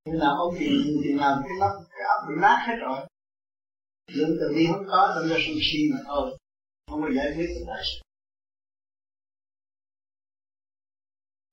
nhưng 0.04 0.18
nào 0.18 0.36
ông 0.36 0.54
thì 0.58 0.66
thì 1.04 1.12
nào 1.14 1.42
cái 1.42 1.52
lắp 1.60 1.72
cái 1.90 2.04
óc 2.14 2.28
bị 2.28 2.34
nát 2.42 2.64
hết 2.66 2.76
rồi. 2.80 2.98
Lượng 4.06 4.36
từ 4.40 4.54
bi 4.56 4.66
không 4.72 4.84
có, 4.88 5.12
đâm 5.16 5.28
ra 5.28 5.36
sân 5.46 5.56
si 5.62 5.78
mà 5.92 5.98
thôi. 6.06 6.38
Không 6.90 7.02
có 7.02 7.08
giải 7.16 7.32
quyết 7.36 7.46
được 7.46 7.64
đại 7.66 7.82
sự. 7.84 8.00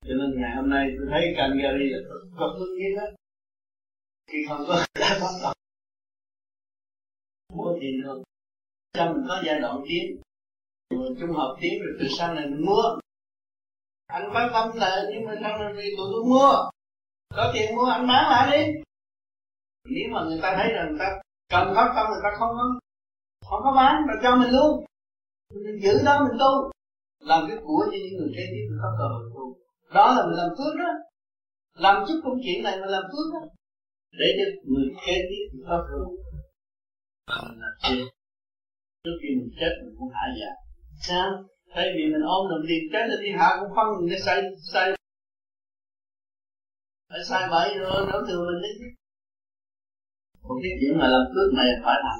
Cho 0.06 0.14
nên 0.14 0.40
ngày 0.40 0.56
hôm 0.56 0.70
nay 0.70 0.88
tôi 0.98 1.06
thấy 1.10 1.34
Calgary 1.36 1.84
là 1.90 1.98
cực 2.38 2.52
hương 2.58 2.78
nhiên 2.78 2.96
đó 2.96 3.04
khi 4.26 4.38
không 4.48 4.64
có 4.68 4.74
đã 5.00 5.18
bắt 5.20 5.32
đầu. 5.42 5.52
Mua 7.54 7.78
tiền 7.80 8.02
được. 8.02 8.22
Cho 8.92 9.12
mình 9.12 9.24
có 9.28 9.42
giai 9.46 9.60
đoạn 9.60 9.84
tiến? 9.88 10.20
Trung 10.90 11.32
học 11.36 11.56
tiến 11.60 11.72
rồi 11.82 11.96
từ 12.00 12.06
sau 12.18 12.34
này 12.34 12.46
mình 12.46 12.66
mua. 12.66 12.98
Anh 14.06 14.30
phát 14.34 14.50
tâm 14.52 14.76
là, 14.76 15.04
nhưng 15.12 15.24
mà 15.24 15.34
sau 15.42 15.58
này 15.58 15.72
vì 15.76 15.94
tụi 15.96 16.06
tôi 16.12 16.24
mua 16.24 16.70
có 17.36 17.50
tiền 17.54 17.76
mua 17.76 17.84
anh 17.84 18.06
bán 18.06 18.24
lại 18.30 18.44
đi. 18.52 18.72
Nếu 19.84 20.06
mà 20.12 20.24
người 20.24 20.40
ta 20.42 20.56
thấy 20.56 20.72
rằng 20.72 20.88
người 20.88 20.98
ta 20.98 21.08
cần 21.48 21.74
phát 21.74 21.92
tâm, 21.96 22.06
người 22.10 22.22
ta 22.22 22.30
không 22.38 22.50
có 22.58 22.64
không 23.48 23.60
có 23.64 23.72
bán 23.76 23.94
mà 24.06 24.14
cho 24.22 24.36
mình 24.36 24.50
luôn. 24.50 24.84
Mình 25.64 25.82
giữ 25.82 25.94
đó, 26.04 26.26
mình 26.28 26.38
tu. 26.40 26.70
Làm 27.20 27.44
cái 27.48 27.58
của 27.64 27.82
cho 27.84 27.98
những 28.02 28.16
người 28.18 28.32
kế 28.36 28.44
tiếp 28.52 28.64
có 28.82 28.88
cơ 28.98 29.04
hội 29.12 29.24
tu. 29.34 29.56
Đó 29.94 30.14
là 30.16 30.26
mình 30.26 30.36
làm 30.36 30.50
phước 30.58 30.74
đó. 30.78 30.90
Làm 31.84 32.04
chút 32.08 32.20
công 32.24 32.38
chuyện 32.44 32.62
này 32.64 32.80
mình 32.80 32.88
làm 32.88 33.02
phước 33.02 33.26
đó. 33.34 33.40
Để 34.20 34.26
cho 34.36 34.44
người 34.70 34.88
kế 35.06 35.14
tiếp 35.28 35.44
có 35.68 35.86
cơ 35.88 35.96
hội 36.04 36.16
mình 37.48 37.60
làm 37.60 37.72
chuyện 37.82 38.06
trước 39.04 39.16
khi 39.22 39.28
mình 39.38 39.50
chết, 39.60 39.72
mình 39.84 39.94
cũng 39.98 40.08
hạ 40.14 40.26
dạ 40.40 40.52
sao? 41.08 41.44
Thay 41.74 41.86
vì 41.96 42.02
mình 42.12 42.22
ôm 42.36 42.50
đồng 42.50 42.64
tiền 42.68 42.82
chết 42.92 43.04
là 43.08 43.16
đi 43.22 43.30
hạ 43.38 43.48
cũng 43.60 43.72
phân 43.76 43.86
mình 43.96 44.10
để 44.10 44.18
xây 44.18 44.42
xây 44.72 44.96
phải 47.12 47.24
sai 47.28 47.48
bởi 47.50 47.78
rồi 47.78 48.06
đổ 48.12 48.18
thừa 48.26 48.40
mình 48.46 48.62
đấy 48.62 48.72
chứ. 48.78 48.86
Cái 50.62 50.72
chuyện 50.80 50.98
mà 50.98 51.06
làm 51.14 51.24
cước 51.34 51.48
này 51.54 51.66
phải 51.84 51.98
làm. 52.04 52.18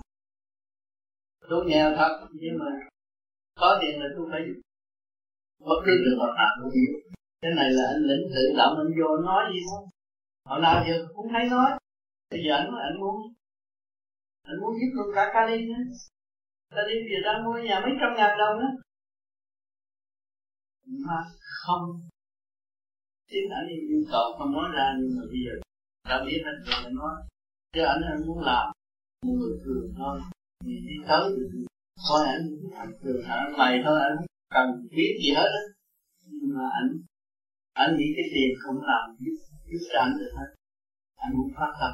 Tôi 1.50 1.64
nghèo 1.66 1.96
thật 1.96 2.12
nhưng 2.32 2.58
mà 2.58 2.66
có 3.60 3.78
tiền 3.80 4.00
là 4.00 4.06
tôi 4.16 4.26
phải 4.30 4.42
bất 5.66 5.78
cứ 5.84 5.92
trường 6.04 6.18
hợp 6.20 6.32
nào 6.36 6.50
cũng 6.58 6.72
nhiều. 6.74 6.92
Cái 7.42 7.52
này 7.54 7.70
là 7.70 7.84
anh 7.94 8.02
lĩnh 8.08 8.24
tự 8.34 8.44
động 8.58 8.74
anh 8.78 8.92
vô 8.98 9.16
nói 9.16 9.42
gì 9.52 9.60
không 9.70 9.88
hồi 10.44 10.60
nào 10.60 10.84
giờ 10.88 11.06
cũng 11.14 11.26
thấy 11.32 11.44
nói. 11.50 11.70
Bây 12.30 12.40
giờ 12.44 12.54
anh 12.54 12.70
nói, 12.70 12.80
anh 12.82 13.00
muốn 13.00 13.16
anh 14.42 14.60
muốn 14.60 14.72
giúp 14.78 14.90
luôn 14.92 15.06
cả 15.14 15.30
kali 15.34 15.56
nữa 15.66 15.82
Cali 16.70 16.94
giờ 17.10 17.18
đang 17.24 17.44
mua 17.44 17.58
nhà 17.58 17.80
mấy 17.80 17.92
trăm 18.00 18.10
ngàn 18.16 18.38
đồng 18.38 18.58
á. 18.58 18.70
Mà 20.86 21.18
không 21.64 22.11
chính 23.32 23.48
anh 23.58 23.68
yêu 23.68 24.02
cầu 24.12 24.26
không 24.38 24.52
nói 24.52 24.68
ra 24.76 24.86
nhưng 24.98 25.12
mà 25.16 25.22
bây 25.32 25.40
giờ 25.44 25.54
đã 26.08 26.24
biết 26.26 26.40
hết 26.46 26.56
rồi 26.66 26.84
anh 26.84 26.94
nói. 26.94 27.14
Chứ 27.72 27.82
anh 27.82 28.02
anh 28.12 28.26
muốn 28.26 28.40
làm 28.40 28.72
một 29.26 29.34
người 29.40 29.58
thường 29.64 29.94
thôi. 29.98 30.20
Thì 30.64 30.72
đi 30.88 30.96
tới 31.08 31.22
thôi 32.08 32.20
anh 32.26 32.44
thành 32.76 32.92
thường 33.02 33.22
anh 33.24 33.52
mày 33.58 33.82
thôi 33.84 34.00
anh 34.08 34.16
cần 34.54 34.68
biết 34.96 35.12
gì 35.22 35.30
hết 35.38 35.50
á. 35.60 35.64
Nhưng 36.26 36.54
mà 36.56 36.64
anh 36.80 36.88
anh 37.72 37.96
nghĩ 37.96 38.08
cái 38.16 38.24
tiền 38.34 38.50
không 38.62 38.78
làm 38.90 39.16
giúp 39.20 39.36
giúp 39.70 39.82
cho 39.92 39.98
anh 40.00 40.12
được 40.18 40.32
hết. 40.38 40.50
Anh 41.16 41.32
muốn 41.36 41.48
phát 41.56 41.72
tâm. 41.80 41.92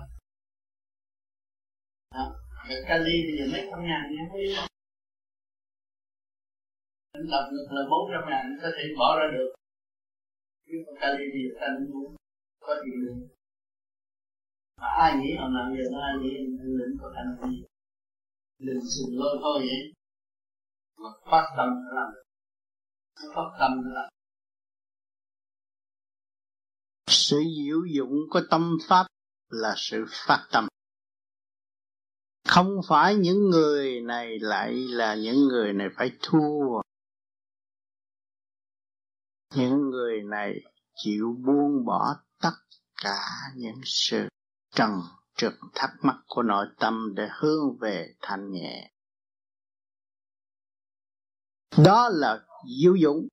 Đó. 2.14 2.34
Cái 2.68 2.78
Cali 2.88 3.16
bây 3.26 3.34
giờ 3.38 3.44
mấy 3.52 3.68
trăm 3.70 3.80
ngàn 3.82 4.02
nha 4.16 4.24
thấy 4.32 4.42
không 4.56 4.68
anh 7.12 7.26
lập 7.32 7.44
được 7.52 7.66
là 7.70 7.82
bốn 7.90 8.10
trăm 8.12 8.30
ngàn 8.30 8.40
anh 8.46 8.58
có 8.62 8.68
thể 8.76 8.84
bỏ 8.98 9.18
ra 9.18 9.26
được 9.32 9.50
nhưng 10.68 10.82
mà 11.00 11.16
đi 11.18 11.24
thì 11.34 11.42
ta 11.54 11.66
anh 11.66 11.90
muốn 11.90 12.16
có 12.60 12.74
gì 12.84 12.92
được 13.02 13.28
mà 14.80 14.88
ai 14.88 15.16
nghĩ 15.16 15.30
họ 15.38 15.48
làm 15.48 15.74
giờ 15.76 15.84
nó 15.92 15.98
ai 16.00 16.14
nghĩ 16.20 16.30
anh 16.36 16.76
lĩnh 16.78 16.96
có 17.00 17.12
khả 17.14 17.22
năng 17.26 17.50
gì? 17.50 17.62
Lĩnh 18.58 18.80
sự 18.80 19.02
lôi 19.10 19.36
thôi 19.42 19.58
vậy. 19.60 19.92
Mà 20.96 21.10
phát 21.30 21.46
tâm 21.56 21.68
nó 21.84 22.00
làm 22.00 22.12
được. 22.14 22.22
Phát 23.34 23.50
tâm 23.60 23.70
nó 23.84 23.90
làm 23.94 24.08
sự 27.08 27.42
diệu 27.56 27.84
dụng 27.96 28.14
của 28.30 28.40
tâm 28.50 28.78
pháp 28.88 29.06
là 29.48 29.74
sự 29.76 30.04
phát 30.26 30.48
tâm. 30.52 30.68
Không 32.48 32.80
phải 32.88 33.14
những 33.14 33.50
người 33.50 34.00
này 34.00 34.38
lại 34.38 34.72
là 34.72 35.14
những 35.14 35.48
người 35.48 35.72
này 35.72 35.88
phải 35.96 36.10
thua 36.22 36.80
những 39.54 39.90
người 39.90 40.22
này 40.22 40.54
chịu 40.94 41.36
buông 41.46 41.84
bỏ 41.84 42.16
tất 42.40 42.54
cả 43.02 43.20
những 43.56 43.80
sự 43.84 44.28
trần 44.74 44.90
trực 45.36 45.52
thắc 45.74 45.90
mắc 46.02 46.16
của 46.26 46.42
nội 46.42 46.66
tâm 46.78 47.14
để 47.14 47.28
hướng 47.40 47.78
về 47.80 48.14
thanh 48.20 48.52
nhẹ. 48.52 48.92
Đó 51.84 52.08
là 52.12 52.46
diệu 52.82 52.94
dụng 52.94 53.28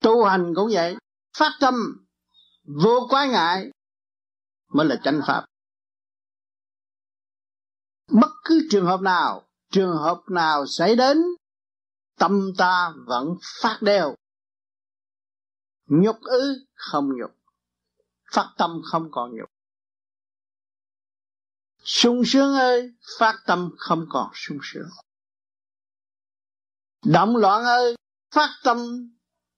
tu 0.00 0.24
hành 0.24 0.52
cũng 0.56 0.68
vậy, 0.72 0.96
phát 1.38 1.52
tâm, 1.60 1.74
vô 2.64 3.06
quái 3.10 3.28
ngại 3.28 3.70
mới 4.68 4.86
là 4.86 5.00
chánh 5.04 5.20
pháp. 5.26 5.44
Bất 8.12 8.30
cứ 8.44 8.68
trường 8.70 8.86
hợp 8.86 9.00
nào, 9.00 9.48
trường 9.70 9.96
hợp 9.96 10.20
nào 10.30 10.66
xảy 10.66 10.96
đến, 10.96 11.18
tâm 12.18 12.50
ta 12.58 12.92
vẫn 13.06 13.28
phát 13.62 13.78
đều 13.80 14.14
nhục 15.88 16.16
ư 16.20 16.66
không 16.74 17.08
nhục. 17.18 17.30
Phát 18.32 18.54
tâm 18.58 18.80
không 18.84 19.08
còn 19.10 19.30
nhục. 19.36 19.48
Sung 21.84 22.22
sướng 22.26 22.54
ơi, 22.54 22.94
phát 23.18 23.42
tâm 23.46 23.70
không 23.78 24.06
còn 24.08 24.30
sung 24.34 24.58
sướng. 24.62 24.88
Động 27.04 27.36
loạn 27.36 27.64
ơi, 27.64 27.96
phát 28.34 28.60
tâm 28.64 28.78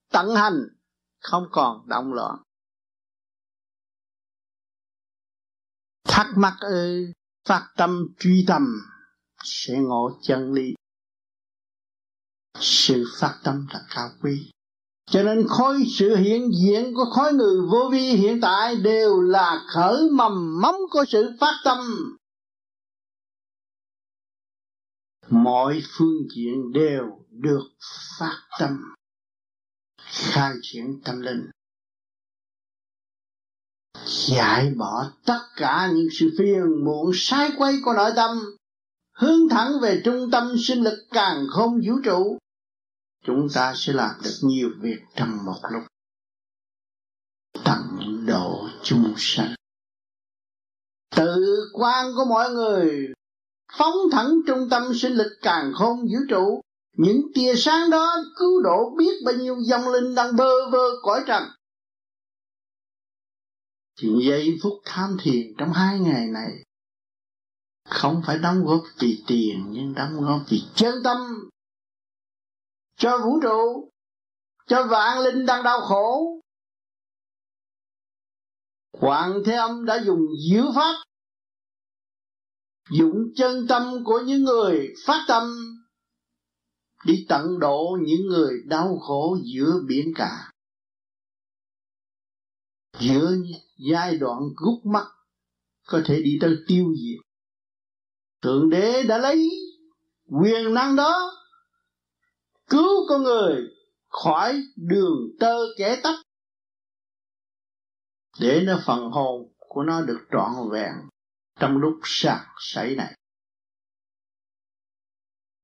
tận 0.09 0.35
hành, 0.37 0.69
không 1.21 1.49
còn 1.51 1.89
động 1.89 2.13
loạn. 2.13 2.43
Thắc 6.05 6.27
mắc 6.37 6.57
ơi, 6.61 7.13
phát 7.45 7.73
tâm 7.77 8.07
truy 8.19 8.45
tâm 8.49 8.67
sẽ 9.45 9.75
ngộ 9.79 10.21
chân 10.23 10.53
lý. 10.53 10.75
Sự 12.59 13.05
phát 13.21 13.41
tâm 13.45 13.67
là 13.73 13.87
cao 13.91 14.11
quý 14.23 14.51
cho 15.11 15.23
nên 15.23 15.47
khối 15.49 15.85
sự 15.99 16.17
hiện 16.17 16.51
diện 16.53 16.95
của 16.95 17.05
khối 17.05 17.33
người 17.33 17.61
vô 17.71 17.89
vi 17.93 18.01
hiện 18.01 18.41
tại 18.41 18.77
đều 18.77 19.21
là 19.21 19.63
khởi 19.69 20.11
mầm 20.11 20.61
móng 20.61 20.77
của 20.91 21.05
sự 21.09 21.33
phát 21.41 21.55
tâm. 21.65 21.79
Mọi 25.31 25.83
phương 25.89 26.29
diện 26.37 26.73
đều 26.73 27.05
được 27.31 27.69
phát 28.19 28.39
tâm. 28.59 28.71
Khai 30.03 30.53
triển 30.63 31.01
tâm 31.05 31.21
linh. 31.21 31.51
Giải 34.07 34.75
bỏ 34.79 35.11
tất 35.27 35.41
cả 35.57 35.91
những 35.95 36.09
sự 36.13 36.31
phiền 36.39 36.85
muộn 36.85 37.11
sai 37.15 37.51
quay 37.59 37.75
của 37.85 37.93
nội 37.93 38.11
tâm. 38.17 38.39
Hướng 39.13 39.49
thẳng 39.49 39.73
về 39.83 40.03
trung 40.05 40.31
tâm 40.31 40.55
sinh 40.59 40.83
lực 40.83 41.07
càng 41.11 41.47
không 41.51 41.81
vũ 41.87 41.95
trụ 42.05 42.39
chúng 43.25 43.49
ta 43.55 43.75
sẽ 43.77 43.93
làm 43.93 44.11
được 44.25 44.39
nhiều 44.43 44.71
việc 44.81 44.99
trong 45.15 45.45
một 45.45 45.61
lúc. 45.73 45.83
Tận 47.65 48.25
độ 48.27 48.69
chung 48.83 49.15
sanh. 49.17 49.55
Tự 51.17 51.71
quan 51.73 52.07
của 52.17 52.25
mọi 52.25 52.51
người, 52.51 53.13
phóng 53.79 53.95
thẳng 54.13 54.31
trung 54.47 54.69
tâm 54.71 54.83
sinh 54.95 55.13
lực 55.13 55.39
càng 55.43 55.73
không 55.75 56.01
vũ 56.01 56.19
trụ. 56.29 56.61
Những 56.97 57.21
tia 57.35 57.55
sáng 57.57 57.91
đó 57.91 58.17
cứu 58.37 58.63
độ 58.63 58.95
biết 58.99 59.13
bao 59.25 59.35
nhiêu 59.35 59.57
dòng 59.61 59.89
linh 59.89 60.15
đang 60.15 60.37
bơ 60.37 60.71
vơ 60.71 60.89
cõi 61.03 61.25
trần. 61.27 61.43
Thì 64.01 64.09
giây 64.29 64.59
phút 64.63 64.73
tham 64.85 65.17
thiền 65.23 65.55
trong 65.59 65.73
hai 65.73 65.99
ngày 66.01 66.27
này, 66.27 66.65
không 67.89 68.23
phải 68.27 68.39
đóng 68.39 68.65
góp 68.65 68.83
vì 68.99 69.25
tiền, 69.27 69.67
nhưng 69.71 69.95
đóng 69.95 70.21
góp 70.21 70.43
vì 70.49 70.63
chân 70.75 70.95
tâm 71.05 71.49
cho 73.01 73.19
vũ 73.25 73.41
trụ, 73.43 73.91
cho 74.67 74.87
vạn 74.91 75.19
linh 75.19 75.47
đang 75.47 75.63
đau 75.63 75.81
khổ. 75.81 76.41
Hoàng 78.93 79.43
Thế 79.47 79.53
Âm 79.53 79.85
đã 79.85 80.03
dùng 80.07 80.21
diệu 80.49 80.65
pháp 80.75 80.95
Dụng 82.91 83.17
chân 83.37 83.67
tâm 83.69 84.05
của 84.05 84.21
những 84.27 84.45
người 84.45 84.95
phát 85.07 85.25
tâm, 85.29 85.45
đi 87.07 87.27
tận 87.29 87.59
độ 87.59 87.99
những 88.03 88.27
người 88.27 88.63
đau 88.67 88.99
khổ 88.99 89.39
giữa 89.43 89.73
biển 89.89 90.13
cả. 90.15 90.53
Giữa 93.01 93.31
giai 93.91 94.17
đoạn 94.17 94.41
gút 94.57 94.85
mắt, 94.85 95.07
có 95.87 96.03
thể 96.05 96.23
đi 96.23 96.39
tới 96.41 96.57
tiêu 96.67 96.95
diệt. 97.01 97.21
Thượng 98.43 98.71
đế 98.71 99.03
đã 99.03 99.19
lấy 99.19 99.51
quyền 100.27 100.75
năng 100.75 100.97
đó 100.97 101.40
cứu 102.71 103.07
con 103.09 103.23
người 103.23 103.69
khỏi 104.09 104.63
đường 104.77 105.37
tơ 105.41 105.55
kẻ 105.77 106.01
tắc 106.03 106.15
để 108.41 108.63
nó 108.67 108.81
phần 108.87 109.11
hồn 109.11 109.53
của 109.59 109.83
nó 109.83 110.01
được 110.01 110.27
trọn 110.33 110.71
vẹn 110.71 110.93
trong 111.61 111.77
lúc 111.77 112.01
sạc 112.05 112.47
sảy 112.59 112.95
này. 112.95 113.15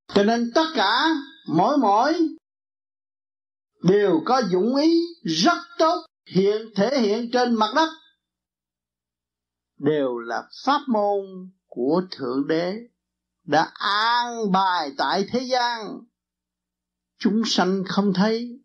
Cho 0.08 0.24
nên 0.24 0.50
tất 0.54 0.66
cả 0.74 1.08
mỗi 1.48 1.78
mỗi 1.78 2.28
đều 3.82 4.22
có 4.24 4.42
dũng 4.50 4.76
ý 4.76 5.02
rất 5.22 5.58
tốt 5.78 6.06
hiện 6.26 6.72
thể 6.76 7.00
hiện 7.00 7.30
trên 7.32 7.54
mặt 7.54 7.72
đất, 7.76 7.88
đều 9.78 10.18
là 10.18 10.48
pháp 10.64 10.80
môn 10.88 11.50
của 11.66 12.02
thượng 12.10 12.46
đế 12.48 12.74
đã 13.44 13.72
an 13.74 14.52
bài 14.52 14.92
tại 14.98 15.26
thế 15.30 15.40
gian 15.40 16.00
chúng 17.18 17.42
sanh 17.46 17.82
không 17.86 18.12
thấy. 18.14 18.60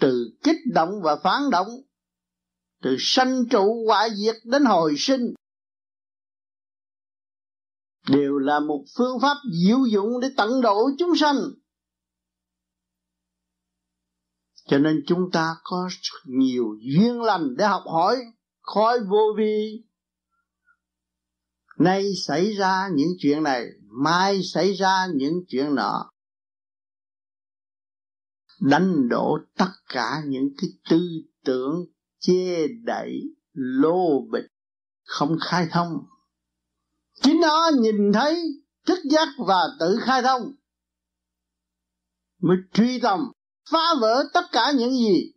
Từ 0.00 0.38
kích 0.42 0.60
động 0.74 0.90
và 1.02 1.16
phản 1.16 1.50
động, 1.50 1.68
từ 2.82 2.96
sanh 2.98 3.48
trụ 3.50 3.84
hoại 3.86 4.10
diệt 4.16 4.36
đến 4.44 4.64
hồi 4.64 4.94
sinh, 4.98 5.34
đều 8.08 8.38
là 8.38 8.60
một 8.60 8.84
phương 8.96 9.20
pháp 9.22 9.36
diệu 9.64 9.78
dụng 9.86 10.20
để 10.22 10.28
tận 10.36 10.60
độ 10.60 10.90
chúng 10.98 11.16
sanh. 11.16 11.36
Cho 14.66 14.78
nên 14.78 15.04
chúng 15.06 15.30
ta 15.32 15.56
có 15.64 15.88
nhiều 16.24 16.64
duyên 16.80 17.22
lành 17.22 17.56
để 17.56 17.66
học 17.66 17.82
hỏi, 17.86 18.16
khói 18.60 18.98
vô 19.10 19.34
vi. 19.38 19.84
Nay 21.78 22.12
xảy 22.26 22.52
ra 22.52 22.88
những 22.94 23.08
chuyện 23.18 23.42
này, 23.42 23.66
mai 23.82 24.40
xảy 24.42 24.72
ra 24.72 25.06
những 25.14 25.44
chuyện 25.48 25.74
nọ 25.74 26.10
đánh 28.60 29.08
đổ 29.08 29.38
tất 29.56 29.70
cả 29.88 30.22
những 30.26 30.48
cái 30.58 30.70
tư 30.90 31.00
tưởng 31.44 31.84
che 32.18 32.66
đẩy 32.84 33.20
lô 33.52 34.20
bịch, 34.32 34.46
không 35.04 35.36
khai 35.40 35.68
thông. 35.70 35.92
Chính 37.22 37.40
nó 37.40 37.70
nhìn 37.78 38.12
thấy 38.12 38.42
thức 38.86 38.98
giác 39.10 39.28
và 39.38 39.68
tự 39.80 39.98
khai 40.02 40.22
thông, 40.22 40.54
mới 42.42 42.56
truy 42.72 43.00
tầm, 43.00 43.32
phá 43.70 43.94
vỡ 44.00 44.24
tất 44.34 44.44
cả 44.52 44.72
những 44.76 44.90
gì 44.90 45.32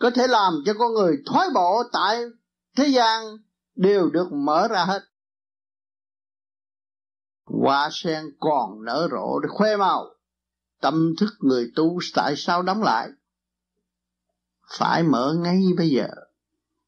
có 0.00 0.10
thể 0.14 0.26
làm 0.26 0.52
cho 0.66 0.74
con 0.78 0.92
người 0.92 1.16
thoái 1.26 1.48
bộ 1.54 1.82
tại 1.92 2.22
thế 2.76 2.86
gian 2.86 3.24
đều 3.74 4.10
được 4.10 4.32
mở 4.32 4.68
ra 4.68 4.84
hết. 4.84 5.00
Hoa 7.44 7.88
sen 7.92 8.24
còn 8.40 8.84
nở 8.84 9.08
rộ 9.10 9.38
để 9.40 9.48
khoe 9.48 9.76
màu 9.76 10.14
tâm 10.80 11.14
thức 11.18 11.30
người 11.38 11.72
tu 11.76 11.98
tại 12.14 12.34
sao 12.36 12.62
đóng 12.62 12.82
lại? 12.82 13.08
Phải 14.78 15.02
mở 15.02 15.34
ngay 15.42 15.60
bây 15.76 15.88
giờ, 15.90 16.08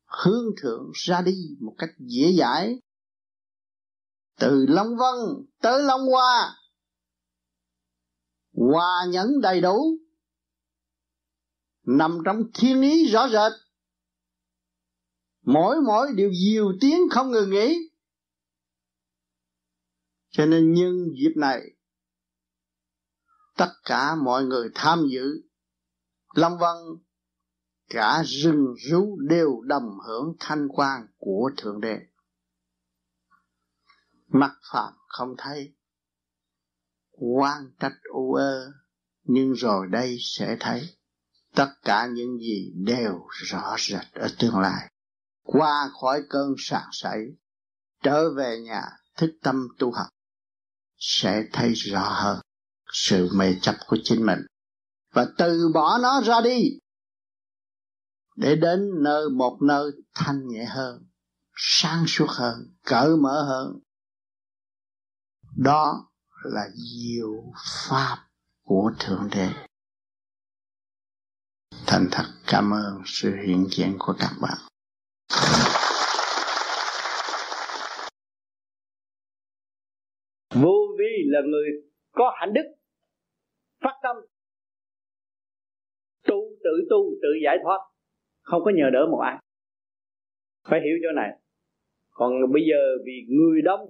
hướng 0.05 0.45
thượng 0.63 0.91
ra 0.95 1.23
đi 1.23 1.33
một 1.61 1.75
cách 1.79 1.91
dễ 1.99 2.33
dãi. 2.39 2.81
Từ 4.39 4.67
long 4.69 4.97
vân 4.97 5.47
tới 5.61 5.83
long 5.83 6.07
hoa, 6.07 6.57
hòa 8.53 9.07
nhẫn 9.09 9.41
đầy 9.43 9.61
đủ, 9.61 9.99
nằm 11.87 12.19
trong 12.25 12.43
thiên 12.55 12.81
lý 12.81 13.07
rõ 13.07 13.29
rệt. 13.29 13.53
Mỗi 15.43 15.77
mỗi 15.87 16.13
điều 16.15 16.31
diều 16.35 16.73
tiếng 16.81 17.01
không 17.11 17.31
ngừng 17.31 17.51
nghỉ. 17.51 17.91
Cho 20.31 20.47
nên 20.47 20.73
nhân 20.73 20.93
dịp 21.15 21.33
này 21.37 21.61
tất 23.63 23.73
cả 23.85 24.15
mọi 24.15 24.45
người 24.45 24.69
tham 24.75 25.07
dự. 25.11 25.43
Long 26.35 26.59
vân 26.59 26.77
cả 27.89 28.23
rừng 28.27 28.75
rú 28.91 29.19
đều 29.29 29.61
đồng 29.65 29.99
hưởng 30.07 30.37
thanh 30.41 30.69
quan 30.69 31.07
của 31.19 31.51
thượng 31.57 31.81
đế. 31.81 31.99
Mắt 34.29 34.53
phạm 34.73 34.93
không 35.09 35.35
thấy. 35.39 35.75
Quan 37.11 37.73
trách 37.81 37.97
u 38.13 38.35
ơ, 38.35 38.73
nhưng 39.23 39.53
rồi 39.53 39.87
đây 39.91 40.17
sẽ 40.21 40.57
thấy. 40.61 40.97
Tất 41.55 41.75
cả 41.83 42.07
những 42.07 42.39
gì 42.39 42.73
đều 42.87 43.27
rõ 43.31 43.77
rệt 43.79 44.13
ở 44.15 44.29
tương 44.39 44.59
lai. 44.59 44.93
Qua 45.43 45.91
khỏi 46.01 46.23
cơn 46.29 46.55
sạc 46.59 46.89
sảy, 46.93 47.19
trở 48.03 48.35
về 48.37 48.61
nhà 48.61 48.83
thức 49.17 49.31
tâm 49.43 49.69
tu 49.79 49.93
học, 49.93 50.09
sẽ 50.99 51.45
thấy 51.53 51.73
rõ 51.73 52.09
hơn 52.09 52.41
sự 52.93 53.29
mê 53.35 53.55
chấp 53.63 53.75
của 53.87 53.99
chính 54.05 54.27
mình, 54.27 54.39
và 55.13 55.27
từ 55.39 55.71
bỏ 55.75 55.99
nó 56.03 56.21
ra 56.25 56.41
đi, 56.45 56.79
để 58.37 58.57
đến 58.57 58.91
nơi 59.03 59.29
một 59.31 59.59
nơi 59.63 59.91
thanh 60.15 60.49
nhẹ 60.49 60.65
hơn, 60.65 61.07
sáng 61.57 62.05
suốt 62.07 62.27
hơn, 62.29 62.77
cởi 62.85 63.09
mở 63.17 63.45
hơn. 63.49 63.79
Đó 65.57 66.11
là 66.45 66.69
diệu 66.75 67.53
pháp 67.89 68.27
của 68.63 68.93
thượng 68.99 69.29
đế. 69.31 69.49
Thành 71.87 72.09
thật, 72.11 72.25
cảm 72.47 72.71
ơn 72.71 73.03
sự 73.07 73.35
hiện 73.47 73.67
diện 73.71 73.97
của 73.99 74.15
các 74.19 74.33
bạn. 74.43 74.59
Vô 80.55 80.73
vi 80.99 81.25
là 81.27 81.41
người 81.51 81.69
có 82.13 82.25
hạnh 82.41 82.53
đức 82.55 82.82
phát 83.83 83.97
tâm. 84.03 84.17
Tu, 86.27 86.37
tự 86.65 86.87
tu, 86.91 87.15
tự 87.23 87.29
giải 87.45 87.57
thoát. 87.63 87.79
Không 88.43 88.63
có 88.65 88.71
nhờ 88.75 88.91
đỡ 88.93 89.07
một 89.11 89.19
ai. 89.19 89.37
Phải 90.69 90.81
hiểu 90.85 90.97
chỗ 91.03 91.13
này. 91.17 91.31
Còn 92.11 92.33
bây 92.53 92.63
giờ 92.71 92.81
vì 93.05 93.27
người 93.29 93.63
đông 93.63 93.81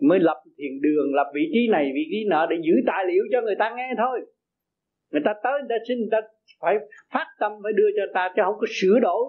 mới 0.00 0.18
lập 0.20 0.42
thiền 0.58 0.80
đường, 0.80 1.14
lập 1.14 1.30
vị 1.34 1.50
trí 1.52 1.68
này, 1.72 1.90
vị 1.94 2.04
trí 2.10 2.24
nọ 2.28 2.46
để 2.50 2.56
giữ 2.66 2.72
tài 2.86 3.04
liệu 3.08 3.24
cho 3.32 3.40
người 3.40 3.56
ta 3.58 3.74
nghe 3.76 3.88
thôi. 3.98 4.20
Người 5.10 5.22
ta 5.24 5.32
tới, 5.42 5.52
người 5.60 5.68
ta 5.68 5.76
xin, 5.88 5.98
người 5.98 6.08
ta 6.12 6.20
phải 6.60 6.74
phát 7.12 7.26
tâm, 7.40 7.52
phải 7.62 7.72
đưa 7.72 7.90
cho 7.96 8.02
ta, 8.14 8.32
chứ 8.36 8.42
không 8.44 8.58
có 8.60 8.66
sửa 8.70 8.98
đổi. 9.02 9.22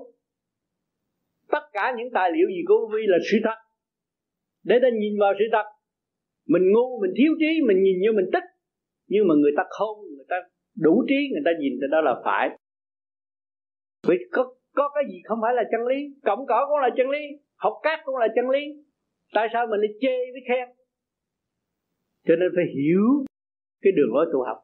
Tất 1.51 1.63
cả 1.73 1.93
những 1.97 2.09
tài 2.13 2.31
liệu 2.31 2.47
gì 2.49 2.61
của 2.67 2.89
vi 2.93 3.01
là 3.07 3.17
sự 3.31 3.37
thật. 3.43 3.59
Để 4.63 4.75
ta 4.81 4.87
nhìn 4.89 5.13
vào 5.19 5.33
sự 5.39 5.45
thật. 5.51 5.65
Mình 6.47 6.71
ngu, 6.71 7.01
mình 7.01 7.13
thiếu 7.17 7.31
trí, 7.39 7.61
mình 7.67 7.83
nhìn 7.83 7.99
như 7.99 8.11
mình 8.11 8.29
tích 8.33 8.43
nhưng 9.11 9.27
mà 9.27 9.33
người 9.41 9.51
ta 9.57 9.63
không, 9.69 9.95
người 10.15 10.25
ta 10.29 10.37
đủ 10.85 11.03
trí, 11.07 11.19
người 11.31 11.41
ta 11.45 11.51
nhìn 11.59 11.73
đó 11.91 12.01
là 12.01 12.21
phải. 12.25 12.49
Vì 14.07 14.15
có 14.31 14.53
có 14.75 14.89
cái 14.95 15.03
gì 15.11 15.21
không 15.23 15.39
phải 15.41 15.53
là 15.53 15.63
chân 15.71 15.87
lý 15.87 15.99
cộng 16.23 16.45
cỏ 16.47 16.65
cũng 16.69 16.79
là 16.79 16.89
chân 16.97 17.09
lý, 17.09 17.19
học 17.55 17.73
cát 17.83 17.99
cũng 18.05 18.17
là 18.17 18.27
chân 18.35 18.49
lý. 18.49 18.59
Tại 19.33 19.47
sao 19.53 19.67
mình 19.67 19.79
lại 19.79 19.93
chê 20.01 20.15
với 20.33 20.41
khen? 20.47 20.67
Cho 22.27 22.35
nên 22.35 22.49
phải 22.55 22.65
hiểu 22.75 23.05
cái 23.81 23.91
đường 23.97 24.13
lối 24.13 24.25
tu 24.33 24.43
học. 24.43 24.57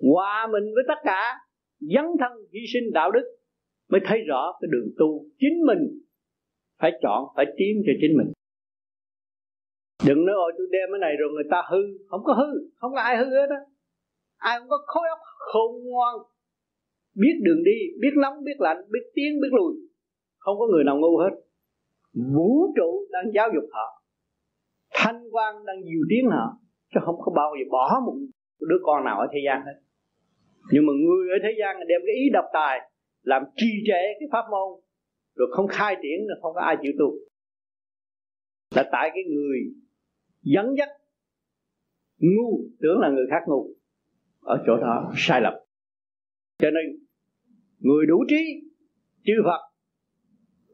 Hòa 0.00 0.46
mình 0.52 0.64
với 0.74 0.84
tất 0.88 1.00
cả, 1.04 1.34
dấn 1.80 2.04
thân 2.20 2.32
hy 2.52 2.60
sinh 2.72 2.92
đạo 2.92 3.10
đức, 3.10 3.36
mới 3.88 4.00
thấy 4.04 4.20
rõ 4.28 4.58
cái 4.60 4.68
đường 4.72 4.88
tu 4.98 5.24
chính 5.38 5.62
mình 5.66 5.82
phải 6.80 6.92
chọn, 7.02 7.24
phải 7.36 7.46
tiến 7.56 7.82
cho 7.86 7.92
chính 8.00 8.16
mình 8.18 8.32
đừng 10.06 10.26
nói, 10.26 10.34
ôi, 10.36 10.52
tôi 10.58 10.66
đem 10.72 10.88
cái 10.92 10.98
này 11.00 11.16
rồi 11.20 11.28
người 11.32 11.48
ta 11.50 11.62
hư. 11.70 11.82
Không 12.08 12.20
có 12.24 12.32
hư, 12.34 12.50
không 12.76 12.92
có 12.94 13.00
ai 13.00 13.16
hư 13.16 13.24
hết 13.24 13.50
á. 13.50 13.60
Ai 14.36 14.58
cũng 14.60 14.68
có 14.68 14.78
khối 14.86 15.08
óc 15.08 15.18
khôn 15.38 15.70
ngoan, 15.84 16.14
biết 17.14 17.36
đường 17.42 17.64
đi, 17.64 17.78
biết 18.00 18.14
nóng, 18.16 18.44
biết 18.44 18.58
lạnh, 18.58 18.76
biết 18.90 19.04
tiến 19.14 19.40
biết 19.42 19.52
lùi. 19.52 19.74
Không 20.38 20.58
có 20.58 20.66
người 20.66 20.84
nào 20.84 20.96
ngu 20.98 21.18
hết. 21.18 21.30
Vũ 22.34 22.72
trụ 22.76 23.06
đang 23.10 23.24
giáo 23.34 23.48
dục 23.54 23.64
họ, 23.72 24.02
thanh 24.94 25.28
quan 25.30 25.64
đang 25.66 25.76
dìu 25.84 26.02
tiến 26.10 26.30
họ, 26.30 26.58
chứ 26.94 27.00
không 27.04 27.16
có 27.18 27.32
bao 27.36 27.54
giờ 27.58 27.64
bỏ 27.70 28.00
một 28.06 28.16
đứa 28.60 28.78
con 28.82 29.04
nào 29.04 29.20
ở 29.20 29.26
thế 29.32 29.38
gian 29.46 29.62
hết. 29.66 29.80
Nhưng 30.72 30.86
mà 30.86 30.92
người 30.92 31.28
ở 31.30 31.36
thế 31.42 31.52
gian 31.58 31.76
đem 31.88 32.00
cái 32.06 32.14
ý 32.14 32.30
độc 32.32 32.44
tài 32.52 32.90
làm 33.22 33.42
trì 33.56 33.70
trệ 33.86 34.02
cái 34.20 34.28
pháp 34.32 34.44
môn, 34.50 34.80
rồi 35.36 35.48
không 35.52 35.68
khai 35.68 35.96
triển 36.02 36.26
là 36.28 36.34
không 36.42 36.54
có 36.54 36.60
ai 36.60 36.76
chịu 36.82 36.92
tu. 36.98 37.12
Là 38.74 38.88
tại 38.92 39.10
cái 39.14 39.24
người 39.34 39.58
dẫn 40.54 40.74
dắt 40.78 40.88
ngu 42.18 42.60
tưởng 42.80 42.98
là 43.00 43.08
người 43.08 43.26
khác 43.30 43.42
ngu 43.46 43.66
ở 44.40 44.62
chỗ 44.66 44.76
đó 44.76 45.12
sai 45.16 45.40
lầm. 45.40 45.54
Cho 46.58 46.70
nên 46.70 46.84
người 47.78 48.06
đủ 48.06 48.24
trí, 48.28 48.42
chư 49.24 49.32
Phật 49.44 49.60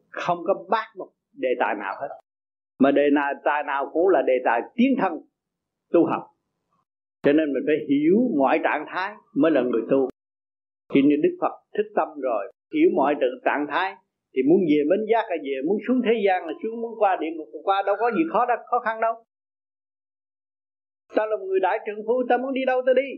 không 0.09 0.37
có 0.43 0.65
bác 0.69 0.85
một 0.97 1.09
đề 1.33 1.49
tài 1.59 1.75
nào 1.75 1.95
hết. 2.01 2.07
Mà 2.79 2.91
đề 2.91 3.09
tài 3.43 3.63
nào 3.63 3.89
cũng 3.93 4.07
là 4.09 4.21
đề 4.21 4.33
tài 4.45 4.61
tiến 4.75 4.95
thân, 5.01 5.13
tu 5.91 6.05
học. 6.05 6.23
Cho 7.23 7.33
nên 7.33 7.53
mình 7.53 7.63
phải 7.67 7.75
hiểu 7.89 8.17
mọi 8.37 8.59
trạng 8.63 8.85
thái 8.87 9.13
mới 9.35 9.51
là 9.51 9.61
người 9.61 9.81
tu. 9.91 10.09
Khi 10.93 11.01
như 11.01 11.15
đức 11.23 11.37
phật 11.41 11.53
thích 11.77 11.91
tâm 11.95 12.07
rồi, 12.21 12.51
hiểu 12.73 12.89
mọi 12.95 13.15
trạng 13.45 13.65
thái, 13.69 13.95
thì 14.35 14.41
muốn 14.49 14.59
về 14.69 14.79
bến 14.89 14.99
giác 15.11 15.25
là 15.29 15.35
về 15.43 15.55
muốn 15.67 15.77
xuống 15.87 16.01
thế 16.05 16.13
gian 16.25 16.45
là 16.47 16.53
xuống 16.63 16.81
muốn 16.81 16.91
qua 16.99 17.17
địa 17.21 17.31
ngục, 17.35 17.47
qua 17.63 17.83
đâu 17.85 17.95
có 17.99 18.11
gì 18.11 18.23
khó 18.31 18.45
đâu 18.45 18.57
khó 18.71 18.79
khăn 18.79 19.01
đâu 19.01 19.13
ta 21.15 21.25
là 21.25 21.35
một 21.37 21.45
người 21.45 21.59
đại 21.59 21.79
trưởng 21.85 22.05
phu 22.07 22.23
ta 22.29 22.37
muốn 22.37 22.53
đi 22.53 22.61
đâu 22.65 22.81
ta 22.85 22.93
đi? 22.95 23.09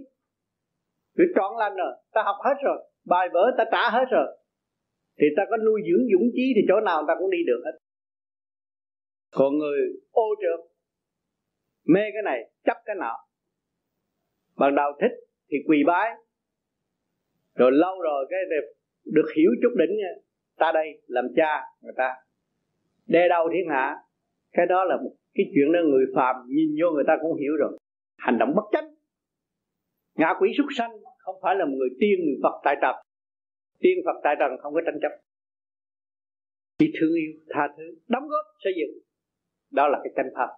Việc 1.17 1.31
trọn 1.35 1.51
lành 1.59 1.75
rồi 1.75 1.93
ta 2.13 2.23
học 2.25 2.35
hết 2.45 2.55
rồi 2.63 2.89
bài 3.05 3.27
vở 3.33 3.51
ta 3.57 3.63
trả 3.71 3.89
hết 3.89 4.05
rồi. 4.11 4.37
Thì 5.19 5.25
ta 5.37 5.43
có 5.49 5.57
nuôi 5.57 5.81
dưỡng 5.87 6.07
dũng 6.13 6.29
chí 6.33 6.53
thì 6.55 6.61
chỗ 6.67 6.79
nào 6.79 7.03
ta 7.07 7.13
cũng 7.19 7.31
đi 7.31 7.37
được 7.47 7.61
hết. 7.65 7.77
Còn 9.31 9.57
người 9.57 9.79
ô 10.11 10.27
trượt 10.41 10.71
mê 11.85 12.01
cái 12.13 12.23
này 12.23 12.51
chấp 12.63 12.77
cái 12.85 12.95
nọ. 12.99 13.15
Ban 14.57 14.75
đầu 14.75 14.91
thích 15.01 15.11
thì 15.49 15.57
quỳ 15.67 15.77
bái. 15.87 16.09
Rồi 17.55 17.71
lâu 17.71 18.01
rồi 18.01 18.25
cái 18.29 18.39
được 19.05 19.25
hiểu 19.35 19.51
chút 19.61 19.73
đỉnh 19.77 19.97
nha 19.97 20.11
ta 20.57 20.71
đây 20.71 21.01
làm 21.07 21.25
cha 21.35 21.63
người 21.81 21.93
ta. 21.97 22.15
Đe 23.07 23.27
đầu 23.29 23.49
thiên 23.53 23.69
hạ 23.69 23.95
cái 24.53 24.65
đó 24.65 24.83
là 24.83 24.97
một 24.97 25.11
cái 25.33 25.45
chuyện 25.53 25.71
đó 25.71 25.79
người 25.89 26.05
phàm 26.15 26.35
nhìn 26.47 26.69
vô 26.81 26.91
người 26.91 27.03
ta 27.07 27.13
cũng 27.21 27.37
hiểu 27.39 27.53
rồi 27.59 27.77
hành 28.25 28.37
động 28.39 28.51
bất 28.55 28.65
chánh. 28.71 28.87
Ngạ 30.15 30.29
quỷ 30.39 30.49
súc 30.57 30.65
sanh 30.77 30.91
không 31.17 31.35
phải 31.41 31.55
là 31.55 31.65
một 31.65 31.75
người 31.79 31.89
tiên 31.99 32.17
người 32.25 32.39
phật 32.43 32.55
tại 32.63 32.75
trần. 32.81 32.95
Tiên 33.79 33.97
phật 34.05 34.17
tại 34.23 34.35
trần 34.39 34.51
không 34.61 34.73
có 34.73 34.81
tranh 34.85 34.99
chấp. 35.01 35.13
Chỉ 36.77 36.93
thương 36.99 37.13
yêu, 37.13 37.31
tha 37.49 37.63
thứ, 37.77 37.83
đóng 38.07 38.27
góp, 38.27 38.45
xây 38.63 38.73
dựng. 38.79 39.03
Đó 39.71 39.87
là 39.87 39.97
cái 40.03 40.13
chân 40.15 40.25
pháp. 40.35 40.49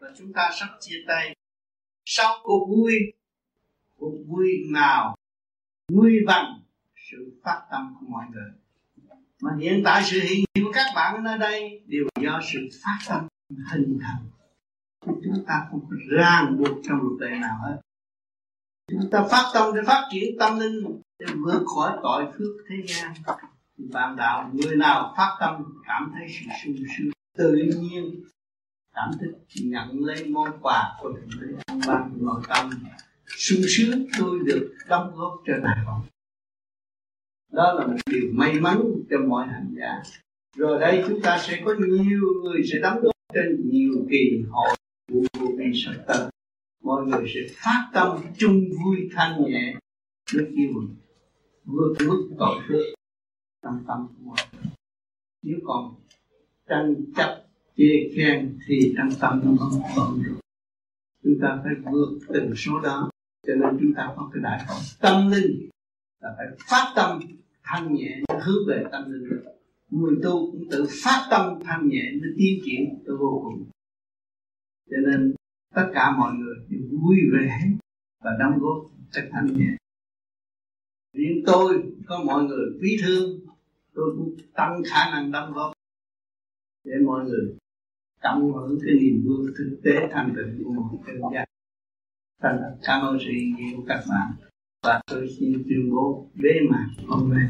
Và 0.00 0.08
chúng 0.18 0.32
ta 0.34 0.50
sắp 0.52 0.68
chia 0.80 1.04
tay. 1.08 1.36
Sau 2.04 2.34
cuộc 2.42 2.66
vui 2.68 2.92
cuộc 3.96 4.16
vui 4.26 4.48
nào, 4.72 5.16
vui 5.92 6.12
bằng 6.26 6.46
sự 7.10 7.40
phát 7.44 7.66
tâm 7.70 7.96
của 8.00 8.06
mọi 8.08 8.24
người? 8.32 8.61
Mà 9.42 9.50
hiện 9.60 9.82
tại 9.84 10.02
sự 10.04 10.20
hiện 10.20 10.44
diện 10.54 10.64
của 10.64 10.72
các 10.74 10.86
bạn 10.94 11.14
ở 11.14 11.20
nơi 11.20 11.38
đây 11.38 11.82
đều 11.86 12.04
do 12.20 12.40
sự 12.52 12.58
phát 12.84 12.98
tâm 13.08 13.26
hình 13.72 13.98
thành. 14.02 14.24
Chúng 15.06 15.44
ta 15.46 15.66
không 15.70 15.80
có 15.90 15.96
ràng 16.10 16.56
buộc 16.58 16.78
trong 16.88 16.98
luật 17.02 17.20
lệ 17.20 17.38
nào 17.38 17.58
hết. 17.62 17.76
Chúng 18.90 19.10
ta 19.10 19.24
phát 19.30 19.50
tâm 19.54 19.74
để 19.74 19.80
phát 19.86 20.08
triển 20.12 20.38
tâm 20.38 20.58
linh, 20.58 21.00
để 21.18 21.26
vượt 21.44 21.62
khỏi 21.74 21.98
tội 22.02 22.24
phước 22.38 22.64
thế 22.68 22.76
gian. 22.86 23.14
Bạn 23.92 24.16
đạo, 24.16 24.50
người 24.52 24.76
nào 24.76 25.14
phát 25.16 25.36
tâm 25.40 25.80
cảm 25.86 26.12
thấy 26.14 26.26
sự 26.28 26.46
sung 26.64 26.76
sướng, 26.98 27.10
tự 27.36 27.52
nhiên, 27.80 28.24
cảm 28.94 29.10
thức, 29.20 29.32
nhận 29.62 30.04
lấy 30.04 30.24
món 30.24 30.58
quà 30.60 30.96
của 31.00 31.12
thượng 31.12 31.40
đế, 31.40 31.74
ban 31.86 32.12
nội 32.20 32.42
tâm, 32.48 32.70
sung 33.26 33.62
sướng, 33.76 34.06
tôi 34.18 34.38
được 34.44 34.74
đóng 34.88 35.12
góp 35.16 35.42
cho 35.46 35.52
đại 35.62 35.76
vọng 35.86 36.02
đó 37.52 37.72
là 37.72 37.86
một 37.86 37.96
điều 38.10 38.30
may 38.32 38.60
mắn 38.60 38.82
cho 39.10 39.16
mọi 39.28 39.46
hành 39.46 39.74
giả. 39.78 40.02
Rồi 40.56 40.80
đây 40.80 41.04
chúng 41.08 41.20
ta 41.22 41.38
sẽ 41.38 41.62
có 41.64 41.74
nhiều 41.74 42.20
người 42.42 42.62
sẽ 42.72 42.78
đóng 42.82 43.00
góp 43.02 43.12
trên 43.34 43.70
nhiều 43.70 44.06
kỳ 44.10 44.42
hội 44.50 44.76
của 45.12 45.20
vô 45.40 45.46
vi 45.58 45.72
sắp 45.74 45.92
tới 46.06 46.28
mọi 46.82 47.06
người 47.06 47.30
sẽ 47.34 47.40
phát 47.54 47.90
tâm 47.94 48.18
chung 48.38 48.60
vui 48.84 49.08
thanh 49.12 49.44
nhẹ 49.44 49.74
rất 50.26 50.44
yêu 50.54 50.72
vượt 51.64 51.94
mức 52.06 52.30
tội 52.38 52.60
phước 52.68 52.86
trong 53.62 53.84
tâm 53.88 54.06
của 54.08 54.24
mọi 54.24 54.38
người. 54.52 54.72
Nếu 55.42 55.58
còn 55.64 55.94
tranh 56.68 56.94
chấp, 57.16 57.44
chê 57.76 58.14
khen 58.16 58.58
thì 58.66 58.94
trong 58.96 59.08
tâm 59.20 59.40
nó 59.44 59.52
không 59.58 59.82
còn 59.96 60.22
rồi 60.22 60.36
chúng 61.24 61.38
ta 61.42 61.60
phải 61.64 61.92
vượt 61.92 62.18
từng 62.28 62.52
số 62.56 62.80
đó, 62.80 63.10
cho 63.46 63.54
nên 63.54 63.78
chúng 63.80 63.94
ta 63.96 64.12
có 64.16 64.30
cái 64.34 64.42
đại 64.42 64.64
học 64.66 64.76
tâm 65.00 65.30
linh 65.30 65.68
là 66.22 66.34
phải 66.36 66.46
phát 66.70 66.92
tâm 66.96 67.20
thanh 67.62 67.94
nhẹ 67.94 68.20
hướng 68.44 68.68
về 68.68 68.84
tâm 68.92 69.12
linh. 69.12 69.42
Người 69.90 70.14
tu 70.22 70.52
cũng 70.52 70.64
tự 70.70 70.86
phát 71.04 71.28
tâm 71.30 71.58
thanh 71.64 71.88
nhẹ, 71.88 72.02
nó 72.12 72.28
tiến 72.38 72.60
triển 72.64 73.02
tới 73.06 73.16
vô 73.16 73.40
cùng. 73.44 73.70
Cho 74.90 74.96
nên 75.06 75.34
tất 75.74 75.90
cả 75.94 76.16
mọi 76.18 76.32
người 76.34 76.54
đều 76.68 76.80
vui 76.90 77.16
vẻ 77.32 77.60
và 78.24 78.30
đóng 78.40 78.58
góp 78.60 78.90
cách 79.12 79.28
thanh 79.32 79.46
nhẹ. 79.46 79.76
Riêng 81.12 81.42
tôi, 81.46 81.82
có 82.06 82.22
mọi 82.26 82.44
người 82.44 82.66
quý 82.80 82.96
thương, 83.02 83.40
tôi 83.94 84.14
cũng 84.18 84.36
tăng 84.54 84.82
khả 84.90 85.10
năng 85.10 85.32
đóng 85.32 85.52
góp 85.52 85.72
để 86.84 86.92
mọi 87.06 87.24
người 87.24 87.56
cảm 88.20 88.42
hưởng 88.42 88.78
cái 88.86 88.94
niềm 88.94 89.24
vui 89.26 89.52
thực 89.58 89.80
tế 89.84 90.08
thanh 90.12 90.34
tịnh 90.36 90.64
của 90.64 90.72
một 90.72 91.02
cái 91.06 91.16
gia 91.34 91.44
Thành 92.42 92.58
cảm 92.82 93.06
ơn 93.06 93.18
sự 93.20 93.30
hiện 93.32 93.56
diện 93.58 93.76
của 93.76 93.84
các 93.88 94.04
bạn 94.10 94.51
và 94.82 95.00
tôi 95.06 95.28
xin 95.38 95.52
tuyên 95.68 95.90
bố 95.90 96.26
bế 96.34 96.50
mạc 96.70 96.86
hôm 97.08 97.30
nay. 97.34 97.48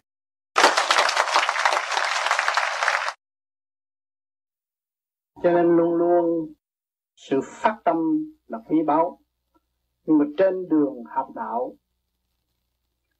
Cho 5.42 5.52
nên 5.52 5.76
luôn 5.76 5.94
luôn 5.94 6.52
sự 7.16 7.40
phát 7.44 7.78
tâm 7.84 7.96
là 8.46 8.58
quý 8.68 8.76
báu. 8.86 9.18
Nhưng 10.06 10.18
mà 10.18 10.24
trên 10.38 10.68
đường 10.68 11.04
học 11.06 11.28
đạo, 11.34 11.76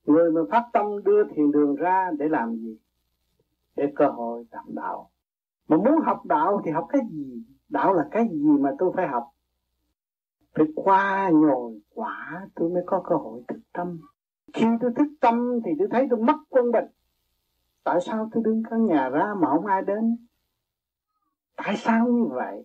người 0.04 0.30
mà 0.30 0.40
phát 0.50 0.64
tâm 0.72 0.86
đưa 1.04 1.24
thiền 1.24 1.50
đường 1.50 1.74
ra 1.74 2.10
để 2.18 2.28
làm 2.28 2.56
gì? 2.56 2.78
Để 3.76 3.92
cơ 3.96 4.06
hội 4.06 4.44
học 4.52 4.66
đạo. 4.68 5.10
Mà 5.68 5.76
muốn 5.76 6.00
học 6.04 6.26
đạo 6.26 6.62
thì 6.64 6.70
học 6.70 6.86
cái 6.88 7.00
gì? 7.10 7.44
Đạo 7.68 7.94
là 7.94 8.08
cái 8.10 8.28
gì 8.32 8.50
mà 8.60 8.70
tôi 8.78 8.92
phải 8.96 9.08
học? 9.08 9.30
Phải 10.54 10.66
qua 10.74 11.30
nhồi 11.32 11.80
quả 11.94 12.46
tôi 12.54 12.68
mới 12.68 12.82
có 12.86 13.02
cơ 13.08 13.16
hội 13.16 13.42
thức 13.48 13.58
tâm. 13.72 14.00
Khi 14.52 14.66
tôi 14.80 14.90
thức 14.96 15.08
tâm 15.20 15.60
thì 15.64 15.70
tôi 15.78 15.88
thấy 15.90 16.06
tôi 16.10 16.18
mất 16.18 16.36
quân 16.48 16.72
bình 16.72 16.84
tại 17.84 18.00
sao 18.00 18.28
tôi 18.32 18.42
đứng 18.42 18.62
căn 18.70 18.86
nhà 18.86 19.08
ra 19.08 19.34
mà 19.40 19.48
không 19.48 19.66
ai 19.66 19.82
đến? 19.82 20.26
Tại 21.56 21.76
sao 21.76 22.08
như 22.08 22.24
vậy? 22.30 22.64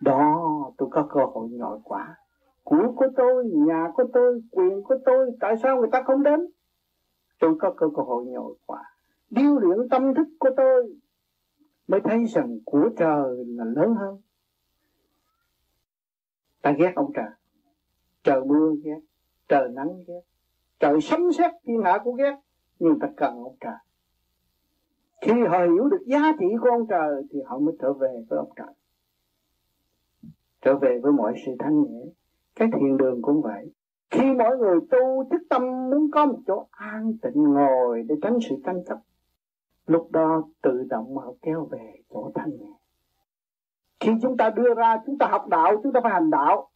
Đó, 0.00 0.40
tôi 0.76 0.88
có 0.92 1.06
cơ 1.10 1.20
hội 1.24 1.48
nhồi 1.50 1.78
quả. 1.84 2.16
Của 2.62 2.92
của 2.96 3.06
tôi, 3.16 3.44
nhà 3.52 3.88
của 3.94 4.04
tôi, 4.12 4.40
quyền 4.50 4.82
của 4.82 4.96
tôi, 5.04 5.30
tại 5.40 5.56
sao 5.56 5.76
người 5.76 5.88
ta 5.92 6.02
không 6.06 6.22
đến? 6.22 6.40
Tôi 7.40 7.54
có 7.58 7.74
cơ 7.76 7.86
hội 7.86 8.24
nhồi 8.26 8.54
quả. 8.66 8.82
Điêu 9.30 9.58
luyện 9.58 9.88
tâm 9.90 10.14
thức 10.14 10.26
của 10.38 10.50
tôi 10.56 10.94
mới 11.88 12.00
thấy 12.00 12.24
rằng 12.24 12.58
của 12.64 12.88
trời 12.96 13.44
là 13.46 13.64
lớn 13.64 13.94
hơn 13.94 14.20
ta 16.66 16.72
ghét 16.78 16.92
ông 16.96 17.10
trời. 17.14 17.30
Trời 18.24 18.44
mưa 18.44 18.72
ghét, 18.84 19.00
trời 19.48 19.68
nắng 19.68 20.04
ghét, 20.06 20.20
trời 20.80 21.00
sấm 21.00 21.32
sét 21.32 21.50
thiên 21.64 21.82
hạ 21.84 21.98
cũng 22.04 22.16
ghét, 22.16 22.36
nhưng 22.78 22.98
ta 22.98 23.08
cần 23.16 23.34
ông 23.34 23.56
trời. 23.60 23.74
Khi 25.20 25.32
họ 25.48 25.58
hiểu 25.58 25.88
được 25.88 26.04
giá 26.06 26.32
trị 26.38 26.46
của 26.60 26.68
ông 26.68 26.86
trời 26.88 27.22
thì 27.30 27.38
họ 27.46 27.58
mới 27.58 27.74
trở 27.80 27.92
về 27.92 28.24
với 28.28 28.38
ông 28.38 28.50
trời. 28.56 28.74
Trở 30.60 30.76
về 30.76 30.98
với 31.02 31.12
mọi 31.12 31.34
sự 31.46 31.52
thanh 31.58 31.82
nhẹ 31.82 32.04
cái 32.54 32.68
thiền 32.72 32.96
đường 32.96 33.22
cũng 33.22 33.42
vậy. 33.42 33.72
Khi 34.10 34.32
mỗi 34.38 34.58
người 34.58 34.78
tu 34.90 35.24
thức 35.30 35.42
tâm 35.50 35.90
muốn 35.90 36.10
có 36.10 36.26
một 36.26 36.38
chỗ 36.46 36.66
an 36.70 37.12
tịnh 37.22 37.42
ngồi 37.42 38.02
để 38.08 38.14
tránh 38.22 38.38
sự 38.48 38.56
tranh 38.64 38.84
chấp, 38.84 38.98
lúc 39.86 40.08
đó 40.10 40.48
tự 40.62 40.86
động 40.88 41.16
họ 41.16 41.32
kéo 41.42 41.68
về 41.70 41.94
chỗ 42.10 42.32
thanh 42.34 42.50
nhẹ 42.50 42.75
khi 44.00 44.12
chúng 44.22 44.36
ta 44.36 44.50
đưa 44.50 44.74
ra, 44.74 45.00
chúng 45.06 45.18
ta 45.18 45.26
học 45.26 45.48
đạo, 45.48 45.80
chúng 45.82 45.92
ta 45.92 46.00
phải 46.02 46.12
hành 46.12 46.30
đạo. 46.30 46.68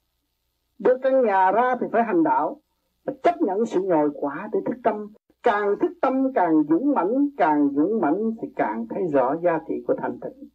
Đưa 0.79 0.99
căn 1.03 1.23
nhà 1.23 1.53
ra 1.53 1.77
thì 1.81 1.87
phải 1.93 2.03
hành 2.05 2.23
đạo. 2.23 2.61
Và 3.05 3.13
chấp 3.23 3.43
nhận 3.43 3.67
sự 3.67 3.83
nhồi 3.83 4.11
quả 4.15 4.49
để 4.53 4.61
thức 4.67 4.77
tâm. 4.85 5.13
Càng 5.43 5.75
thức 5.81 5.93
tâm 6.01 6.33
càng 6.35 6.63
dũng 6.69 6.95
mãnh, 6.95 7.29
càng 7.37 7.69
dũng 7.73 8.01
mãnh 8.01 8.31
thì 8.43 8.49
càng 8.57 8.87
thấy 8.91 9.03
rõ 9.13 9.37
giá 9.37 9.61
trị 9.69 9.75
của 9.87 9.95
thanh 9.99 10.21
tịnh. 10.21 10.49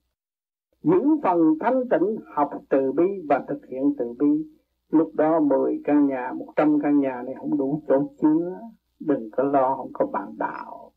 Những 0.83 1.21
phần 1.23 1.39
thanh 1.59 1.89
tịnh 1.89 2.17
học 2.25 2.49
từ 2.69 2.91
bi 2.91 3.05
và 3.29 3.43
thực 3.47 3.65
hiện 3.65 3.93
từ 3.97 4.13
bi. 4.19 4.45
Lúc 4.89 5.11
đó 5.13 5.39
10 5.39 5.81
căn 5.83 6.07
nhà 6.07 6.31
100 6.35 6.79
căn 6.83 6.99
nhà 6.99 7.21
này 7.25 7.35
không 7.39 7.57
đủ 7.57 7.81
chỗ 7.87 8.09
chứa. 8.21 8.59
Đừng 8.99 9.29
có 9.31 9.43
lo, 9.43 9.75
không 9.75 9.93
có 9.93 10.05
bạn 10.05 10.35
đạo. 10.37 10.91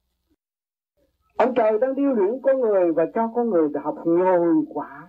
Ông 1.39 1.55
trời 1.55 1.78
đang 1.78 1.95
điêu 1.95 2.12
luyện 2.12 2.40
con 2.43 2.61
người 2.61 2.93
và 2.93 3.07
cho 3.15 3.31
con 3.35 3.51
người 3.51 3.69
học 3.85 3.95
nhồi 4.05 4.65
quả 4.69 5.07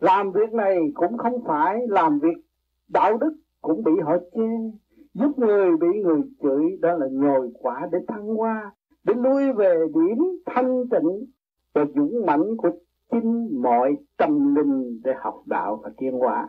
làm 0.00 0.32
việc 0.32 0.52
này 0.52 0.78
cũng 0.94 1.18
không 1.18 1.44
phải 1.44 1.78
làm 1.88 2.18
việc 2.18 2.44
đạo 2.88 3.18
đức 3.18 3.32
cũng 3.62 3.84
bị 3.84 3.92
họ 4.04 4.16
chê. 4.34 4.78
Giúp 5.14 5.38
người 5.38 5.76
bị 5.76 5.86
người 6.02 6.20
chửi, 6.42 6.78
đó 6.80 6.94
là 6.94 7.06
nhồi 7.10 7.50
quả 7.54 7.88
để 7.92 7.98
thăng 8.08 8.26
hoa, 8.26 8.72
để 9.04 9.14
lui 9.14 9.52
về 9.52 9.86
điểm 9.94 10.18
thanh 10.46 10.88
tịnh 10.90 11.26
và 11.72 11.84
dũng 11.94 12.26
mãnh 12.26 12.56
của 12.56 12.70
chính 13.10 13.62
mọi 13.62 13.96
tâm 14.16 14.54
linh 14.54 15.00
để 15.04 15.12
học 15.18 15.42
đạo 15.46 15.80
và 15.82 15.90
tiên 15.96 16.12
hóa. 16.12 16.48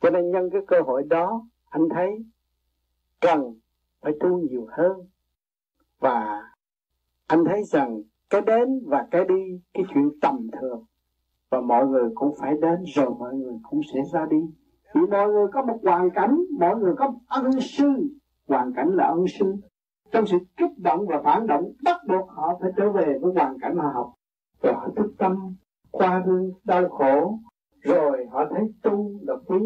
Cho 0.00 0.10
nên 0.10 0.30
nhân 0.30 0.50
cái 0.50 0.60
cơ 0.66 0.80
hội 0.80 1.02
đó, 1.02 1.42
anh 1.70 1.88
thấy 1.88 2.08
cần 3.20 3.54
phải 4.00 4.12
tu 4.20 4.38
nhiều 4.38 4.66
hơn. 4.70 4.92
Và 5.98 6.42
anh 7.26 7.44
thấy 7.44 7.64
rằng 7.64 8.02
cái 8.30 8.40
đến 8.40 8.80
và 8.86 9.06
cái 9.10 9.24
đi, 9.24 9.60
cái 9.74 9.84
chuyện 9.94 10.10
tầm 10.20 10.46
thường 10.60 10.84
và 11.50 11.60
mọi 11.60 11.86
người 11.86 12.10
cũng 12.14 12.34
phải 12.40 12.56
đến 12.60 12.84
rồi 12.94 13.10
mọi 13.18 13.34
người 13.34 13.54
cũng 13.62 13.80
sẽ 13.94 14.00
ra 14.12 14.26
đi. 14.30 14.40
Vì 14.94 15.00
mọi 15.10 15.28
người 15.28 15.46
có 15.52 15.62
một 15.62 15.78
hoàn 15.82 16.10
cảnh, 16.10 16.40
mọi 16.58 16.76
người 16.76 16.94
có 16.96 17.10
một 17.10 17.18
ân 17.26 17.60
sư. 17.60 17.86
Hoàn 18.48 18.72
cảnh 18.72 18.88
là 18.88 19.04
ân 19.04 19.24
sư. 19.38 19.54
Trong 20.12 20.26
sự 20.26 20.38
kích 20.56 20.78
động 20.78 21.06
và 21.06 21.22
phản 21.24 21.46
động, 21.46 21.72
bắt 21.84 21.96
buộc 22.08 22.30
họ 22.30 22.58
phải 22.60 22.70
trở 22.76 22.90
về 22.90 23.18
với 23.20 23.32
hoàn 23.34 23.58
cảnh 23.58 23.76
họ 23.76 23.90
học. 23.94 24.12
Rồi 24.62 24.74
họ 24.74 24.88
thức 24.96 25.14
tâm, 25.18 25.54
qua 25.90 26.22
hương 26.26 26.50
đau 26.64 26.88
khổ. 26.88 27.38
Rồi 27.80 28.26
họ 28.30 28.44
thấy 28.50 28.72
tu 28.82 29.10
là 29.22 29.34
quý. 29.46 29.58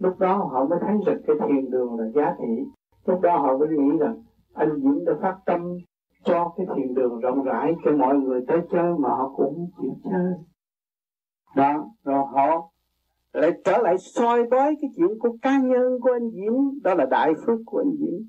Lúc 0.00 0.18
đó 0.18 0.36
họ 0.36 0.64
mới 0.64 0.78
thấy 0.82 0.96
rằng 1.06 1.18
cái 1.26 1.36
thiền 1.48 1.70
đường 1.70 1.98
là 1.98 2.08
giá 2.14 2.36
trị. 2.38 2.64
Lúc 3.06 3.20
đó 3.20 3.38
họ 3.38 3.58
mới 3.58 3.68
nghĩ 3.68 3.98
rằng 3.98 4.22
anh 4.54 4.80
Diễm 4.82 5.04
đã 5.04 5.12
phát 5.22 5.38
tâm 5.46 5.78
cho 6.24 6.52
cái 6.56 6.66
thiền 6.76 6.94
đường 6.94 7.20
rộng 7.20 7.42
rãi 7.42 7.74
cho 7.84 7.92
mọi 7.96 8.16
người 8.16 8.44
tới 8.48 8.60
chơi 8.70 8.94
mà 8.98 9.08
họ 9.08 9.32
cũng 9.36 9.70
chịu 9.80 9.92
chơi 10.04 10.32
đó 11.56 11.90
rồi 12.04 12.24
họ 12.32 12.72
lại 13.32 13.52
trở 13.64 13.78
lại 13.78 13.98
soi 13.98 14.42
bói 14.50 14.76
cái 14.80 14.90
chuyện 14.96 15.18
của 15.18 15.36
cá 15.42 15.60
nhân 15.60 16.00
của 16.00 16.10
anh 16.12 16.30
Diễm. 16.30 16.82
Đó 16.82 16.94
là 16.94 17.06
đại 17.06 17.32
phước 17.46 17.58
của 17.66 17.78
anh 17.78 17.92
Diễm. 17.98 18.20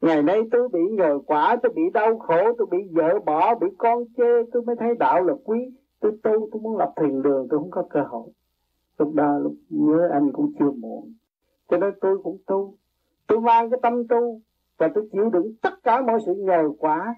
Ngày 0.00 0.22
nay 0.22 0.40
tôi 0.50 0.68
bị 0.68 0.80
nhờ 0.90 1.18
quả, 1.26 1.56
tôi 1.62 1.72
bị 1.76 1.82
đau 1.94 2.18
khổ, 2.18 2.52
tôi 2.58 2.66
bị 2.70 2.78
vợ 2.92 3.18
bỏ, 3.26 3.54
bị 3.54 3.66
con 3.78 4.04
chê, 4.16 4.42
tôi 4.52 4.62
mới 4.62 4.76
thấy 4.76 4.94
đạo 4.98 5.24
là 5.24 5.34
quý. 5.44 5.58
Tôi 6.00 6.12
tu, 6.22 6.48
tôi 6.52 6.62
muốn 6.62 6.78
lập 6.78 6.92
thiền 7.00 7.22
đường, 7.22 7.46
tôi 7.50 7.60
không 7.60 7.70
có 7.70 7.82
cơ 7.90 8.00
hội. 8.08 8.30
Lúc 8.98 9.14
đó, 9.14 9.38
lúc 9.38 9.52
nhớ 9.68 10.08
anh 10.12 10.32
cũng 10.32 10.52
chưa 10.58 10.70
muộn. 10.70 11.12
Cho 11.68 11.76
nên 11.76 11.94
tôi 12.00 12.18
cũng 12.22 12.38
tu. 12.46 12.74
Tôi 13.26 13.40
mang 13.40 13.70
cái 13.70 13.80
tâm 13.82 14.08
tu 14.08 14.40
và 14.78 14.88
tôi 14.94 15.08
chịu 15.12 15.30
đựng 15.30 15.54
tất 15.62 15.82
cả 15.82 16.00
mọi 16.00 16.18
sự 16.26 16.34
nhờ 16.34 16.70
quả 16.78 17.14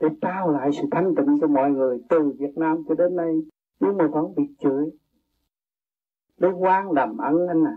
để 0.00 0.08
trao 0.20 0.50
lại 0.50 0.70
sự 0.72 0.88
thanh 0.90 1.14
tịnh 1.14 1.38
cho 1.40 1.46
mọi 1.46 1.70
người 1.70 1.98
từ 2.08 2.32
Việt 2.38 2.56
Nam 2.56 2.84
cho 2.88 2.94
đến 2.94 3.16
nay. 3.16 3.34
Nhưng 3.80 3.96
mà 3.96 4.06
vẫn 4.06 4.34
bị 4.36 4.42
chửi 4.58 4.90
để 6.42 6.48
quan 6.50 6.92
làm 6.92 7.18
ân 7.18 7.48
anh 7.48 7.64
à. 7.64 7.76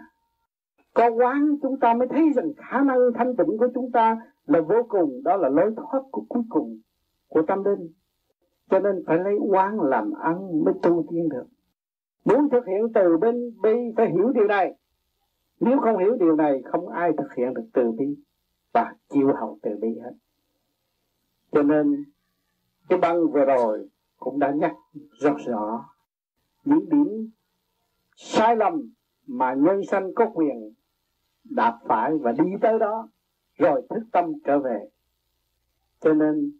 Có 0.93 1.09
quán 1.09 1.55
chúng 1.61 1.79
ta 1.79 1.93
mới 1.93 2.07
thấy 2.07 2.31
rằng 2.35 2.51
khả 2.57 2.81
năng 2.81 2.99
thanh 3.15 3.35
tịnh 3.35 3.57
của 3.57 3.67
chúng 3.73 3.91
ta 3.91 4.17
là 4.45 4.61
vô 4.61 4.83
cùng, 4.89 5.23
đó 5.23 5.37
là 5.37 5.49
lối 5.49 5.73
thoát 5.75 6.01
của 6.11 6.25
cuối 6.29 6.43
cùng 6.49 6.79
của 7.27 7.41
tâm 7.41 7.63
linh. 7.63 7.91
Cho 8.69 8.79
nên 8.79 9.03
phải 9.07 9.17
lấy 9.17 9.35
quán 9.49 9.81
làm 9.81 10.11
ăn 10.13 10.63
mới 10.63 10.73
tu 10.83 11.05
tiên 11.11 11.29
được. 11.29 11.45
Muốn 12.25 12.49
thực 12.49 12.65
hiện 12.65 12.93
từ 12.93 13.17
bên 13.17 13.35
bi, 13.61 13.93
phải 13.97 14.09
hiểu 14.09 14.29
điều 14.29 14.47
này. 14.47 14.75
Nếu 15.59 15.79
không 15.79 15.97
hiểu 15.97 16.15
điều 16.19 16.35
này, 16.35 16.61
không 16.65 16.87
ai 16.87 17.11
thực 17.17 17.33
hiện 17.37 17.53
được 17.53 17.65
từ 17.73 17.91
bi 17.91 18.15
và 18.73 18.93
chịu 19.09 19.31
hậu 19.39 19.57
từ 19.61 19.71
bi 19.81 19.87
hết. 20.03 20.11
Cho 21.51 21.63
nên, 21.63 22.03
cái 22.89 22.99
băng 22.99 23.31
vừa 23.31 23.45
rồi 23.45 23.89
cũng 24.19 24.39
đã 24.39 24.51
nhắc 24.51 24.73
rất 25.19 25.33
rõ 25.45 25.85
những 26.65 26.89
điểm 26.89 27.29
sai 28.15 28.55
lầm 28.55 28.81
mà 29.27 29.53
nhân 29.53 29.85
sanh 29.91 30.13
có 30.13 30.29
quyền 30.33 30.73
đạp 31.43 31.79
phải 31.87 32.11
và 32.17 32.31
đi 32.31 32.51
tới 32.61 32.79
đó, 32.79 33.09
rồi 33.57 33.81
thức 33.89 34.03
tâm 34.11 34.25
trở 34.45 34.59
về. 34.59 34.79
Cho 35.99 36.13
nên 36.13 36.51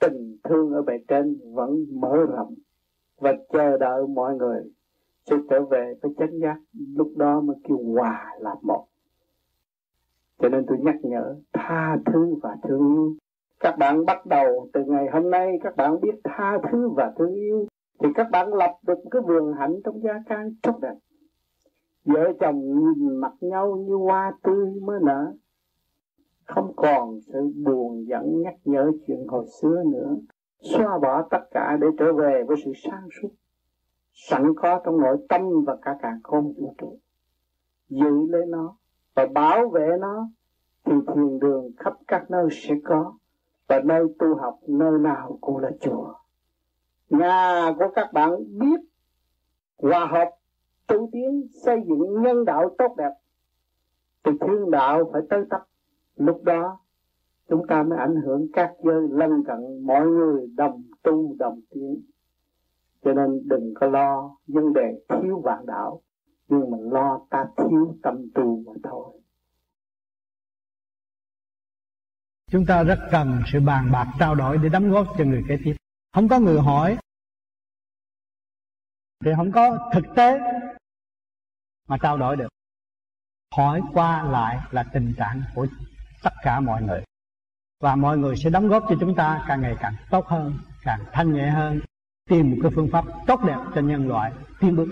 tình 0.00 0.36
thương 0.44 0.72
ở 0.72 0.82
bề 0.82 0.94
trên 1.08 1.38
vẫn 1.54 1.86
mở 2.00 2.16
rộng 2.16 2.54
và 3.16 3.32
chờ 3.52 3.78
đợi 3.78 4.06
mọi 4.06 4.34
người 4.34 4.62
sẽ 5.26 5.36
trở 5.50 5.64
về 5.64 5.94
với 6.02 6.14
chánh 6.18 6.38
giác. 6.38 6.56
Lúc 6.96 7.12
đó 7.16 7.40
mới 7.40 7.56
kêu 7.68 7.78
hòa 7.94 8.30
là 8.38 8.54
một. 8.62 8.86
Cho 10.38 10.48
nên 10.48 10.64
tôi 10.66 10.78
nhắc 10.80 10.96
nhở, 11.02 11.36
tha 11.52 11.96
thứ 12.06 12.34
và 12.42 12.56
thương 12.62 12.94
yêu. 12.94 13.16
Các 13.60 13.76
bạn 13.78 14.04
bắt 14.04 14.26
đầu 14.26 14.68
từ 14.72 14.84
ngày 14.84 15.06
hôm 15.12 15.30
nay, 15.30 15.58
các 15.62 15.76
bạn 15.76 16.00
biết 16.00 16.14
tha 16.24 16.58
thứ 16.72 16.88
và 16.88 17.12
thương 17.18 17.34
yêu 17.34 17.66
thì 17.98 18.08
các 18.14 18.26
bạn 18.30 18.54
lập 18.54 18.76
được 18.82 18.98
cái 19.10 19.22
vườn 19.22 19.52
hạnh 19.58 19.80
trong 19.84 20.02
gia 20.02 20.12
can 20.26 20.54
tốt 20.62 20.78
đẹp. 20.80 20.94
Vợ 22.04 22.32
chồng 22.40 22.60
nhìn 22.98 23.16
mặt 23.16 23.32
nhau 23.40 23.76
như 23.76 23.94
hoa 23.94 24.32
tươi 24.42 24.80
mới 24.80 25.00
nở. 25.02 25.32
Không 26.44 26.72
còn 26.76 27.20
sự 27.20 27.52
buồn 27.64 28.06
giận 28.08 28.42
nhắc 28.42 28.54
nhở 28.64 28.92
chuyện 29.06 29.26
hồi 29.28 29.46
xưa 29.60 29.82
nữa. 29.86 30.16
Xóa 30.60 30.98
bỏ 30.98 31.28
tất 31.30 31.42
cả 31.50 31.76
để 31.80 31.86
trở 31.98 32.12
về 32.12 32.42
với 32.48 32.56
sự 32.64 32.72
sáng 32.84 33.08
suốt, 33.22 33.28
sẵn 34.12 34.54
có 34.56 34.80
trong 34.84 35.00
nội 35.00 35.16
tâm 35.28 35.64
và 35.66 35.76
cả 35.82 35.96
cả 36.02 36.18
không 36.22 36.52
vũ 36.52 36.74
trụ. 36.78 36.98
Giữ 37.88 38.26
lấy 38.28 38.46
nó 38.46 38.76
và 39.14 39.26
bảo 39.26 39.68
vệ 39.68 39.88
nó, 40.00 40.28
thì 40.84 40.92
thiền 41.06 41.38
đường 41.38 41.70
khắp 41.76 41.94
các 42.08 42.30
nơi 42.30 42.48
sẽ 42.50 42.74
có 42.84 43.14
và 43.68 43.80
nơi 43.84 44.04
tu 44.18 44.34
học 44.34 44.58
nơi 44.68 44.98
nào 44.98 45.38
cũng 45.40 45.58
là 45.58 45.70
chùa 45.80 46.14
nhà 47.18 47.72
của 47.78 47.86
các 47.94 48.12
bạn 48.12 48.30
biết 48.58 48.80
hòa 49.78 50.06
hợp, 50.06 50.30
tu 50.86 51.08
tiến, 51.12 51.46
xây 51.64 51.76
dựng 51.88 52.22
nhân 52.22 52.44
đạo 52.44 52.74
tốt 52.78 52.94
đẹp. 52.98 53.10
Thì 54.24 54.32
thiên 54.40 54.70
đạo 54.70 55.10
phải 55.12 55.22
tới 55.30 55.44
tấp. 55.50 55.60
Lúc 56.16 56.44
đó, 56.44 56.78
chúng 57.48 57.66
ta 57.66 57.82
mới 57.82 57.98
ảnh 57.98 58.16
hưởng 58.24 58.46
các 58.52 58.72
giới 58.82 59.08
lân 59.10 59.44
cận, 59.46 59.86
mọi 59.86 60.06
người 60.06 60.46
đồng 60.56 60.82
tu, 61.02 61.34
đồng 61.38 61.60
tiến. 61.70 62.02
Cho 63.04 63.12
nên 63.12 63.48
đừng 63.48 63.74
có 63.74 63.86
lo 63.86 64.36
vấn 64.46 64.72
đề 64.72 65.04
thiếu 65.08 65.40
vạn 65.44 65.66
đạo, 65.66 66.00
nhưng 66.48 66.70
mà 66.70 66.78
lo 66.80 67.20
ta 67.30 67.46
thiếu 67.56 67.96
tâm 68.02 68.30
tu 68.34 68.62
mà 68.66 68.72
thôi. 68.82 69.20
Chúng 72.50 72.64
ta 72.68 72.82
rất 72.82 72.98
cần 73.10 73.40
sự 73.52 73.58
bàn 73.66 73.88
bạc 73.92 74.06
trao 74.18 74.34
đổi 74.34 74.58
để 74.62 74.68
đóng 74.68 74.90
góp 74.90 75.06
cho 75.18 75.24
người 75.24 75.42
kế 75.48 75.58
tiếp. 75.64 75.74
Không 76.14 76.28
có 76.28 76.38
người 76.38 76.60
hỏi 76.60 76.96
thì 79.24 79.30
không 79.36 79.52
có 79.52 79.90
thực 79.94 80.04
tế 80.16 80.38
mà 81.88 81.98
trao 82.02 82.18
đổi 82.18 82.36
được. 82.36 82.48
Hỏi 83.56 83.80
qua 83.92 84.30
lại 84.30 84.58
là 84.70 84.84
tình 84.92 85.14
trạng 85.18 85.42
của 85.54 85.66
tất 86.22 86.30
cả 86.42 86.60
mọi 86.60 86.82
người. 86.82 87.04
Và 87.80 87.96
mọi 87.96 88.18
người 88.18 88.34
sẽ 88.36 88.50
đóng 88.50 88.68
góp 88.68 88.84
cho 88.88 88.96
chúng 89.00 89.14
ta 89.16 89.44
càng 89.48 89.60
ngày 89.60 89.76
càng 89.80 89.94
tốt 90.10 90.26
hơn 90.26 90.58
càng 90.82 91.00
thanh 91.12 91.32
nhẹ 91.32 91.50
hơn 91.50 91.80
tìm 92.30 92.50
một 92.50 92.56
cái 92.62 92.70
phương 92.74 92.88
pháp 92.92 93.04
tốt 93.26 93.40
đẹp 93.46 93.58
cho 93.74 93.80
nhân 93.80 94.08
loại 94.08 94.32
tiến 94.60 94.76
bước. 94.76 94.88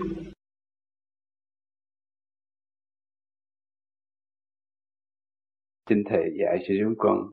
Xin 5.89 6.03
Thầy 6.09 6.23
dạy 6.39 6.57
cho 6.67 6.73
chúng 6.83 6.95
con 6.97 7.31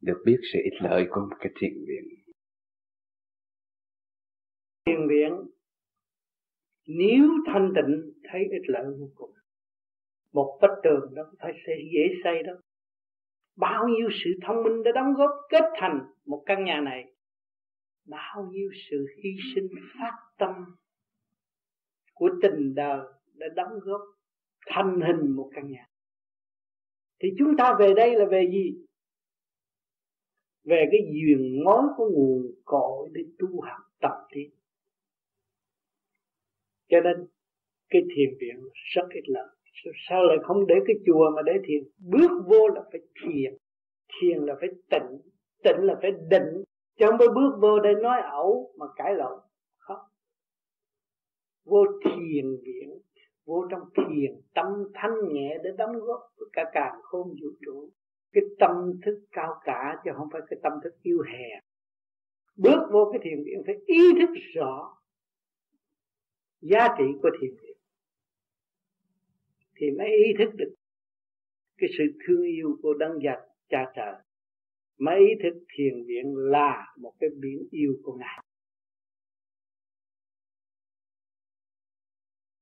được 0.00 0.22
biết 0.26 0.38
sự 0.52 0.58
ích 0.64 0.90
lợi 0.90 1.06
của 1.10 1.20
một 1.20 1.36
cái 1.40 1.52
thiền 1.60 1.72
viện. 1.88 2.04
Thiền 4.86 5.08
viện 5.08 5.55
nếu 6.86 7.28
thanh 7.46 7.72
tịnh, 7.76 8.12
thấy 8.24 8.40
ích 8.50 8.68
lợi 8.68 8.84
vô 8.98 9.08
cùng. 9.14 9.30
Một 10.32 10.58
vách 10.62 10.78
tường 10.82 11.14
đó 11.14 11.22
phải 11.38 11.52
xây 11.66 11.76
dễ 11.94 12.14
xây 12.24 12.42
đó. 12.42 12.52
Bao 13.56 13.88
nhiêu 13.88 14.08
sự 14.24 14.30
thông 14.42 14.62
minh 14.62 14.82
đã 14.82 14.90
đóng 14.94 15.14
góp 15.14 15.30
kết 15.48 15.64
thành 15.80 16.00
một 16.26 16.42
căn 16.46 16.64
nhà 16.64 16.80
này. 16.80 17.12
Bao 18.04 18.48
nhiêu 18.50 18.70
sự 18.90 19.06
hy 19.16 19.30
sinh 19.54 19.68
phát 19.98 20.16
tâm 20.38 20.54
của 22.14 22.30
tình 22.42 22.74
đời 22.74 23.00
đã 23.34 23.46
đóng 23.56 23.78
góp 23.82 24.00
thành 24.66 25.00
hình 25.00 25.36
một 25.36 25.50
căn 25.54 25.70
nhà. 25.70 25.86
Thì 27.20 27.28
chúng 27.38 27.56
ta 27.56 27.76
về 27.78 27.94
đây 27.96 28.14
là 28.18 28.24
về 28.30 28.48
gì? 28.52 28.86
Về 30.64 30.84
cái 30.90 31.00
duyên 31.12 31.64
mối 31.64 31.82
của 31.96 32.10
nguồn 32.10 32.54
cội 32.64 33.08
để 33.12 33.22
tu 33.38 33.60
học 33.60 33.80
tập 34.00 34.26
tiến 34.30 34.50
cho 36.88 37.00
nên 37.00 37.26
cái 37.88 38.02
thiền 38.16 38.30
viện 38.40 38.68
rất 38.94 39.08
ít 39.14 39.24
lợi 39.26 39.48
sao 40.08 40.24
lại 40.24 40.38
không 40.42 40.66
để 40.66 40.74
cái 40.86 40.96
chùa 41.06 41.30
mà 41.36 41.42
để 41.42 41.52
thiền? 41.64 41.82
Bước 41.98 42.30
vô 42.46 42.68
là 42.68 42.82
phải 42.92 43.00
thiền. 43.22 43.56
Thiền 44.20 44.38
là 44.38 44.54
phải 44.60 44.68
tịnh. 44.90 45.20
Tịnh 45.64 45.84
là 45.84 45.94
phải 46.02 46.10
định. 46.30 46.64
Chứ 46.98 47.06
không 47.08 47.18
phải 47.18 47.28
bước 47.34 47.58
vô 47.60 47.80
đây 47.80 47.94
nói 47.94 48.20
ẩu 48.20 48.72
mà 48.78 48.86
cãi 48.96 49.14
lộn. 49.14 49.40
Không. 49.78 50.00
Vô 51.64 51.84
thiền 52.04 52.46
viện, 52.64 52.98
vô 53.44 53.66
trong 53.70 53.80
thiền, 53.96 54.40
tâm 54.54 54.66
thanh 54.94 55.32
nhẹ 55.32 55.58
để 55.64 55.70
đóng 55.78 55.92
góp 56.00 56.20
cả 56.52 56.70
càng 56.72 57.00
khôn 57.02 57.28
vũ 57.28 57.48
trụ. 57.66 57.90
Cái 58.32 58.44
tâm 58.58 59.00
thức 59.04 59.24
cao 59.32 59.54
cả 59.64 60.00
chứ 60.04 60.10
không 60.16 60.28
phải 60.32 60.40
cái 60.50 60.58
tâm 60.62 60.72
thức 60.84 60.94
yêu 61.02 61.22
hèn 61.32 61.62
bước 62.56 62.88
vô 62.92 63.10
cái 63.12 63.20
thiền 63.24 63.44
viện 63.44 63.62
phải 63.66 63.74
ý 63.86 64.00
thức 64.20 64.30
rõ 64.54 64.96
giá 66.70 66.88
trị 66.98 67.04
của 67.22 67.30
thiền 67.40 67.50
viện. 67.50 67.76
Thì 69.76 69.86
mới 69.98 70.06
ý 70.06 70.32
thức 70.38 70.54
được 70.54 70.74
cái 71.78 71.90
sự 71.98 72.04
thương 72.26 72.42
yêu 72.42 72.78
của 72.82 72.94
đấng 72.94 73.18
giặc 73.24 73.38
cha 73.68 73.92
trời. 73.96 74.14
Mới 74.98 75.18
ý 75.18 75.34
thức 75.42 75.64
thiền 75.76 76.04
viện 76.06 76.36
là 76.36 76.94
một 76.98 77.12
cái 77.20 77.30
biển 77.40 77.68
yêu 77.70 77.92
của 78.02 78.12
ngài. 78.12 78.42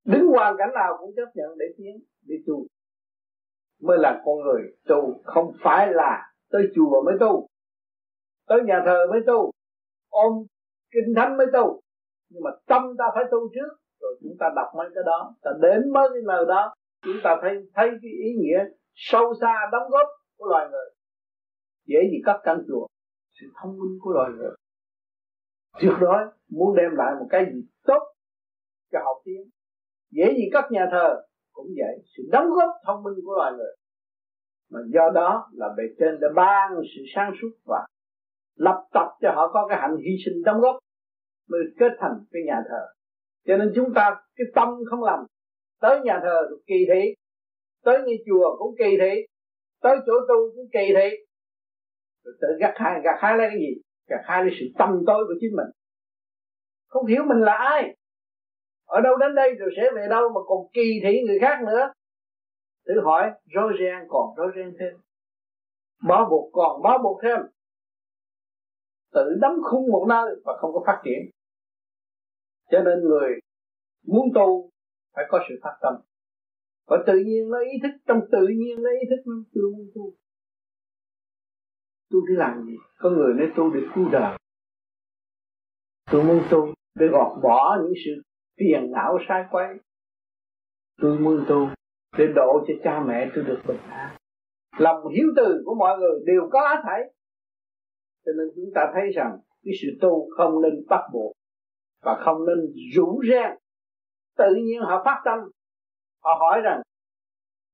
Đứng 0.04 0.26
hoàn 0.26 0.54
cảnh 0.58 0.70
nào 0.74 0.96
cũng 1.00 1.14
chấp 1.16 1.30
nhận 1.34 1.58
để 1.58 1.66
tiến, 1.76 2.04
để 2.22 2.36
tu. 2.46 2.66
Mới 3.80 3.98
là 3.98 4.22
con 4.24 4.38
người 4.38 4.76
tu, 4.84 5.22
không 5.24 5.52
phải 5.60 5.92
là 5.92 6.32
tới 6.48 6.62
chùa 6.74 7.02
mới 7.04 7.14
tu. 7.20 7.48
Tới 8.46 8.58
nhà 8.66 8.82
thờ 8.86 9.06
mới 9.10 9.20
tu. 9.26 9.50
Ôm 10.08 10.46
kinh 10.90 11.14
thánh 11.16 11.36
mới 11.36 11.46
tu. 11.52 11.80
Nhưng 12.28 12.42
mà 12.42 12.50
tâm 12.66 12.82
ta 12.98 13.04
phải 13.14 13.24
tu 13.30 13.38
trước 13.54 13.83
rồi 14.04 14.14
chúng 14.22 14.36
ta 14.40 14.46
đọc 14.56 14.68
mấy 14.76 14.88
cái 14.94 15.04
đó 15.06 15.34
ta 15.42 15.50
đến 15.62 15.92
mấy 15.92 16.08
cái 16.14 16.22
nơi 16.26 16.44
đó 16.48 16.74
chúng 17.04 17.16
ta 17.24 17.36
thấy 17.42 17.52
thấy 17.74 17.88
cái 18.02 18.12
ý 18.26 18.30
nghĩa 18.40 18.58
sâu 18.94 19.34
xa 19.40 19.54
đóng 19.72 19.88
góp 19.90 20.08
của 20.38 20.46
loài 20.46 20.68
người. 20.70 20.88
Dễ 21.86 21.98
gì 22.10 22.18
cắt 22.24 22.40
căn 22.42 22.62
chùa 22.68 22.86
sự 23.40 23.46
thông 23.62 23.72
minh 23.78 23.98
của 24.00 24.10
loài 24.12 24.30
người. 24.36 24.54
Tuyệt 25.80 25.92
đối 26.00 26.22
muốn 26.50 26.76
đem 26.76 26.90
lại 26.96 27.14
một 27.20 27.26
cái 27.30 27.44
gì 27.54 27.60
tốt 27.84 28.02
cho 28.92 28.98
học 29.04 29.16
tiếng, 29.24 29.50
dễ 30.10 30.34
gì 30.36 30.48
các 30.52 30.64
nhà 30.70 30.86
thờ 30.92 31.22
cũng 31.52 31.66
vậy 31.66 32.04
sự 32.16 32.22
đóng 32.32 32.50
góp 32.50 32.70
thông 32.86 33.02
minh 33.02 33.14
của 33.24 33.34
loài 33.36 33.52
người. 33.52 33.74
Mà 34.70 34.80
do 34.94 35.10
đó 35.14 35.50
là 35.52 35.68
bề 35.76 35.84
trên 35.98 36.20
đã 36.20 36.28
ban 36.34 36.70
sự 36.96 37.02
sáng 37.14 37.32
suốt 37.42 37.50
và 37.64 37.86
lập 38.56 38.86
tập 38.92 39.08
cho 39.20 39.32
họ 39.34 39.50
có 39.52 39.66
cái 39.68 39.78
hạnh 39.80 39.96
hy 39.96 40.12
sinh 40.24 40.42
đóng 40.44 40.60
góp 40.60 40.76
mới 41.48 41.60
kết 41.78 41.92
thành 41.98 42.24
cái 42.32 42.42
nhà 42.46 42.62
thờ 42.68 42.86
cho 43.46 43.56
nên 43.56 43.72
chúng 43.74 43.94
ta, 43.94 44.16
cái 44.36 44.46
tâm 44.54 44.68
không 44.90 45.02
lầm. 45.02 45.20
Tới 45.80 46.00
nhà 46.00 46.20
thờ 46.22 46.46
cũng 46.50 46.62
kỳ 46.66 46.86
thị, 46.88 47.14
tới 47.84 47.98
như 48.06 48.16
chùa 48.26 48.56
cũng 48.58 48.74
kỳ 48.78 48.96
thị, 49.00 49.26
tới 49.82 49.96
chỗ 50.06 50.12
tu 50.28 50.34
cũng 50.56 50.68
kỳ 50.72 50.86
thị. 50.96 51.16
Rồi 52.24 52.34
tự 52.40 52.48
gặt 52.60 52.72
hai 52.76 53.00
gặt 53.04 53.16
hai 53.18 53.38
là 53.38 53.48
cái 53.48 53.58
gì? 53.58 53.82
Gặt 54.08 54.20
hai 54.24 54.44
là 54.44 54.50
sự 54.60 54.66
tâm 54.78 55.02
tối 55.06 55.24
của 55.28 55.34
chính 55.40 55.56
mình. 55.56 55.70
Không 56.88 57.06
hiểu 57.06 57.22
mình 57.24 57.40
là 57.40 57.56
ai. 57.56 57.96
Ở 58.86 59.00
đâu 59.00 59.16
đến 59.16 59.34
đây 59.34 59.54
rồi 59.54 59.70
sẽ 59.76 59.90
về 59.94 60.06
đâu 60.10 60.28
mà 60.28 60.40
còn 60.46 60.58
kỳ 60.72 61.00
thị 61.02 61.20
người 61.26 61.38
khác 61.40 61.58
nữa? 61.66 61.92
Tự 62.86 62.94
hỏi, 63.04 63.30
rối 63.54 63.72
ren 63.78 64.08
còn 64.08 64.34
rối 64.36 64.52
ren 64.56 64.76
thêm. 64.80 64.92
Bó 66.08 66.28
buộc 66.30 66.50
còn, 66.52 66.82
bó 66.82 66.98
buộc 66.98 67.20
thêm. 67.22 67.38
Tự 69.12 69.34
đóng 69.40 69.56
khung 69.62 69.90
một 69.90 70.06
nơi 70.08 70.34
và 70.44 70.56
không 70.60 70.72
có 70.72 70.82
phát 70.86 71.00
triển 71.04 71.33
cho 72.70 72.82
nên 72.82 73.00
người 73.00 73.40
muốn 74.06 74.28
tu 74.34 74.70
phải 75.14 75.24
có 75.28 75.40
sự 75.48 75.54
phát 75.62 75.76
tâm. 75.82 75.94
Và 76.86 76.96
tự 77.06 77.18
nhiên 77.26 77.48
nó 77.50 77.58
ý 77.58 77.78
thức, 77.82 77.98
trong 78.06 78.20
tự 78.32 78.46
nhiên 78.48 78.82
nó 78.82 78.90
ý 78.90 79.06
thức 79.10 79.22
nó 79.26 79.34
tôi 79.54 79.72
muốn 79.76 79.90
tu. 79.94 80.12
Tu 82.10 82.18
để 82.28 82.34
làm 82.36 82.64
gì? 82.66 82.76
Có 82.98 83.10
người 83.10 83.34
nói 83.34 83.52
tu 83.56 83.74
để 83.74 83.80
cứu 83.94 84.08
đời. 84.12 84.38
Tôi 86.10 86.24
muốn 86.24 86.42
tu 86.50 86.74
để 86.94 87.06
gọt 87.06 87.42
bỏ 87.42 87.78
những 87.82 87.92
sự 88.04 88.22
phiền 88.58 88.90
não, 88.90 89.18
sai 89.28 89.44
quay 89.50 89.74
tôi 91.02 91.18
muốn 91.18 91.44
tu 91.48 91.68
để 92.18 92.26
độ 92.34 92.64
cho 92.68 92.74
cha 92.84 93.04
mẹ 93.06 93.30
tôi 93.34 93.44
được 93.44 93.60
bình 93.66 93.80
an. 93.88 94.16
Lòng 94.78 95.08
hiếu 95.14 95.26
từ 95.36 95.62
của 95.64 95.74
mọi 95.74 95.98
người 95.98 96.20
đều 96.26 96.48
có 96.52 96.60
hết 96.68 96.80
thảy 96.84 97.00
cho 98.26 98.32
nên 98.38 98.46
chúng 98.56 98.70
ta 98.74 98.90
thấy 98.94 99.02
rằng 99.14 99.38
cái 99.64 99.74
sự 99.82 99.88
tu 100.00 100.28
không 100.36 100.62
nên 100.62 100.72
bắt 100.88 101.00
buộc 101.12 101.32
và 102.04 102.22
không 102.24 102.46
nên 102.46 102.58
rủ 102.94 103.22
ren 103.30 103.50
tự 104.36 104.54
nhiên 104.54 104.80
họ 104.80 105.02
phát 105.04 105.22
tâm. 105.24 105.38
Họ 106.22 106.30
hỏi 106.40 106.60
rằng, 106.64 106.82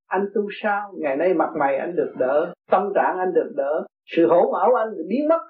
anh 0.06 0.26
tu 0.34 0.42
sao? 0.62 0.92
Ngày 0.98 1.16
nay 1.16 1.34
mặt 1.34 1.50
mày 1.58 1.76
anh 1.76 1.96
được 1.96 2.12
đỡ, 2.18 2.54
tâm 2.70 2.92
trạng 2.94 3.18
anh 3.18 3.32
được 3.34 3.52
đỡ, 3.56 3.86
sự 4.04 4.28
hỗn 4.28 4.44
ảo 4.60 4.74
anh 4.74 4.88
biến 5.08 5.28
mất. 5.28 5.40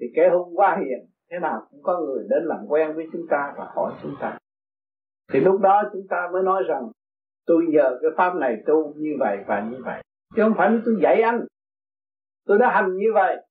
Thì 0.00 0.06
kẻ 0.16 0.28
hung 0.32 0.56
quá 0.56 0.76
hiền, 0.80 1.10
thế 1.30 1.38
nào 1.38 1.66
cũng 1.70 1.82
có 1.82 2.00
người 2.00 2.26
đến 2.28 2.44
làm 2.44 2.66
quen 2.68 2.94
với 2.94 3.06
chúng 3.12 3.26
ta 3.30 3.54
và 3.58 3.64
hỏi 3.74 3.92
chúng 4.02 4.14
ta. 4.20 4.38
Thì 5.32 5.40
lúc 5.40 5.60
đó 5.60 5.82
chúng 5.92 6.06
ta 6.10 6.28
mới 6.32 6.42
nói 6.42 6.62
rằng, 6.68 6.90
tôi 7.46 7.64
nhờ 7.68 7.98
cái 8.02 8.10
pháp 8.16 8.34
này 8.34 8.56
tu 8.66 8.94
như 8.96 9.16
vậy 9.18 9.38
và 9.46 9.60
như 9.70 9.76
vậy. 9.84 10.02
Chứ 10.36 10.42
không 10.42 10.54
phải 10.56 10.70
tôi 10.84 10.94
dạy 11.02 11.22
anh. 11.22 11.46
Tôi 12.46 12.58
đã 12.58 12.70
hành 12.70 12.96
như 12.96 13.08
vậy 13.14 13.45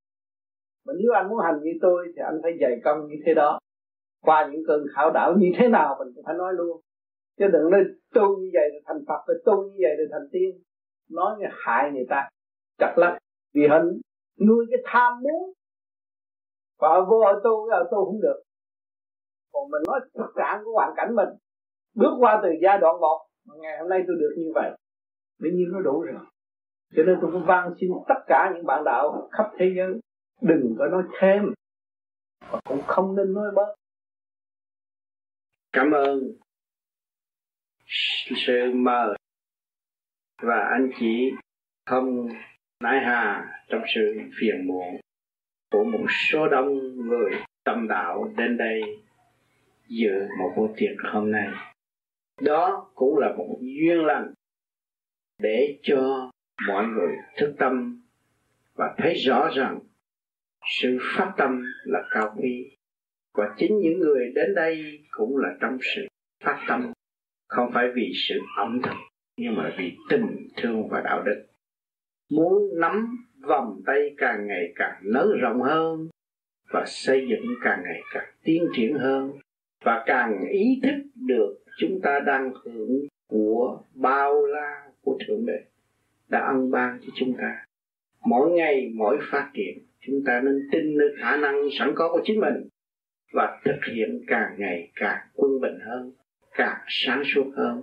mà 0.85 0.93
nếu 0.97 1.11
anh 1.13 1.29
muốn 1.29 1.39
hành 1.43 1.59
như 1.63 1.71
tôi 1.81 2.07
thì 2.15 2.21
anh 2.25 2.39
phải 2.43 2.51
dày 2.61 2.79
công 2.83 3.07
như 3.07 3.15
thế 3.25 3.33
đó. 3.33 3.59
Qua 4.21 4.49
những 4.51 4.63
cơn 4.67 4.85
khảo 4.95 5.11
đảo 5.11 5.33
như 5.37 5.47
thế 5.57 5.67
nào 5.67 5.95
mình 5.99 6.07
cũng 6.15 6.25
phải 6.25 6.35
nói 6.35 6.53
luôn. 6.53 6.81
Chứ 7.39 7.45
đừng 7.53 7.71
nói 7.71 7.83
tu 8.13 8.37
như 8.37 8.49
vậy 8.53 8.69
rồi 8.71 8.81
thành 8.85 9.03
phật, 9.07 9.23
rồi 9.27 9.41
tu 9.45 9.63
như 9.63 9.77
vậy 9.81 9.95
rồi 9.97 10.07
thành 10.11 10.27
tiên. 10.31 10.61
Nói 11.11 11.35
như 11.39 11.45
hại 11.51 11.91
người 11.91 12.05
ta, 12.09 12.29
chặt 12.77 12.93
lắm 12.97 13.17
vì 13.53 13.67
họ 13.67 13.79
nuôi 14.47 14.65
cái 14.71 14.79
tham 14.85 15.13
muốn. 15.21 15.53
Và 16.79 16.87
họ 16.89 17.05
vô 17.09 17.19
họ 17.25 17.33
tu 17.43 17.69
họ 17.71 17.83
tu 17.91 18.05
không 18.05 18.21
được. 18.21 18.41
Còn 19.53 19.71
mình 19.71 19.81
nói 19.87 19.99
thực 20.13 20.33
trạng 20.35 20.61
của 20.65 20.71
hoàn 20.71 20.93
cảnh 20.95 21.15
mình, 21.15 21.29
bước 21.95 22.11
qua 22.19 22.39
từ 22.43 22.49
giai 22.61 22.77
đoạn 22.77 22.99
một, 22.99 23.27
mà 23.47 23.55
ngày 23.61 23.77
hôm 23.79 23.89
nay 23.89 24.03
tôi 24.07 24.15
được 24.19 24.33
như 24.37 24.51
vậy, 24.55 24.71
bấy 25.41 25.51
nhiêu 25.51 25.67
nó 25.73 25.79
đủ 25.79 26.01
rồi. 26.01 26.15
Cho 26.95 27.03
nên 27.03 27.17
tôi 27.21 27.31
cũng 27.31 27.45
van 27.45 27.73
xin 27.81 27.89
tất 28.07 28.21
cả 28.27 28.51
những 28.55 28.65
bạn 28.65 28.83
đạo 28.83 29.29
khắp 29.31 29.51
thế 29.57 29.73
giới 29.77 29.99
đừng 30.41 30.75
có 30.77 30.87
nói 30.87 31.03
thêm. 31.19 31.53
Và 32.51 32.59
cũng 32.63 32.81
không 32.87 33.15
nên 33.15 33.33
nói 33.33 33.51
bớt. 33.55 33.75
Cảm 35.71 35.91
ơn. 35.91 36.19
Sự 38.45 38.71
mời 38.73 39.17
và 40.41 40.69
anh 40.71 40.89
chị 40.99 41.31
không 41.85 42.27
nãi 42.83 42.99
hà 43.05 43.51
trong 43.69 43.81
sự 43.95 44.19
phiền 44.39 44.67
muộn 44.67 44.99
của 45.71 45.83
một 45.83 46.05
số 46.31 46.47
đông 46.47 46.73
người 47.07 47.31
tâm 47.63 47.87
đạo 47.87 48.33
đến 48.37 48.57
đây 48.57 48.81
dự 49.87 50.27
một 50.39 50.53
buổi 50.57 50.69
tiệc 50.77 51.11
hôm 51.13 51.31
nay. 51.31 51.47
Đó 52.41 52.91
cũng 52.95 53.17
là 53.17 53.33
một 53.37 53.57
duyên 53.61 54.05
lành 54.05 54.33
để 55.39 55.79
cho 55.83 56.31
mọi 56.67 56.87
người 56.87 57.15
thức 57.37 57.55
tâm 57.59 58.01
và 58.75 58.95
thấy 58.97 59.13
rõ 59.13 59.49
rằng 59.55 59.79
sự 60.81 60.97
phát 61.17 61.33
tâm 61.37 61.63
là 61.83 61.99
cao 62.11 62.35
quý. 62.37 62.75
Và 63.33 63.55
chính 63.57 63.79
những 63.79 63.99
người 63.99 64.31
đến 64.35 64.55
đây 64.55 64.99
cũng 65.11 65.37
là 65.37 65.49
trong 65.61 65.77
sự 65.95 66.07
phát 66.43 66.65
tâm. 66.67 66.93
Không 67.47 67.71
phải 67.73 67.87
vì 67.95 68.11
sự 68.29 68.35
ẩm 68.57 68.81
thực, 68.83 68.95
nhưng 69.37 69.55
mà 69.55 69.75
vì 69.77 69.97
tình 70.09 70.47
thương 70.57 70.87
và 70.89 71.01
đạo 71.01 71.23
đức. 71.25 71.45
Muốn 72.31 72.79
nắm 72.79 73.25
vòng 73.47 73.81
tay 73.85 74.15
càng 74.17 74.47
ngày 74.47 74.73
càng 74.75 75.01
nới 75.03 75.27
rộng 75.41 75.61
hơn, 75.61 76.07
và 76.73 76.83
xây 76.87 77.27
dựng 77.29 77.55
càng 77.63 77.79
ngày 77.83 78.01
càng 78.13 78.33
tiến 78.43 78.67
triển 78.75 78.93
hơn, 78.93 79.31
và 79.83 80.03
càng 80.05 80.47
ý 80.49 80.79
thức 80.83 81.03
được 81.15 81.57
chúng 81.77 81.99
ta 82.03 82.19
đang 82.19 82.53
hưởng 82.63 83.07
của 83.27 83.81
bao 83.93 84.45
la 84.45 84.89
của 85.01 85.17
thượng 85.27 85.45
đế 85.45 85.63
đã 86.29 86.39
ân 86.39 86.71
ban 86.71 86.99
cho 87.01 87.07
chúng 87.15 87.33
ta. 87.37 87.65
Mỗi 88.25 88.51
ngày 88.51 88.91
mỗi 88.95 89.17
phát 89.31 89.51
triển 89.53 89.84
chúng 90.07 90.23
ta 90.25 90.41
nên 90.45 90.67
tin 90.71 90.97
nơi 90.97 91.07
khả 91.21 91.37
năng 91.37 91.55
sẵn 91.79 91.91
có 91.95 92.09
của 92.11 92.21
chính 92.23 92.39
mình 92.39 92.67
và 93.33 93.61
thực 93.65 93.93
hiện 93.93 94.21
càng 94.27 94.55
ngày 94.57 94.91
càng 94.95 95.19
quân 95.33 95.51
bình 95.61 95.77
hơn, 95.85 96.11
càng 96.57 96.77
sáng 96.87 97.23
suốt 97.25 97.51
hơn. 97.55 97.81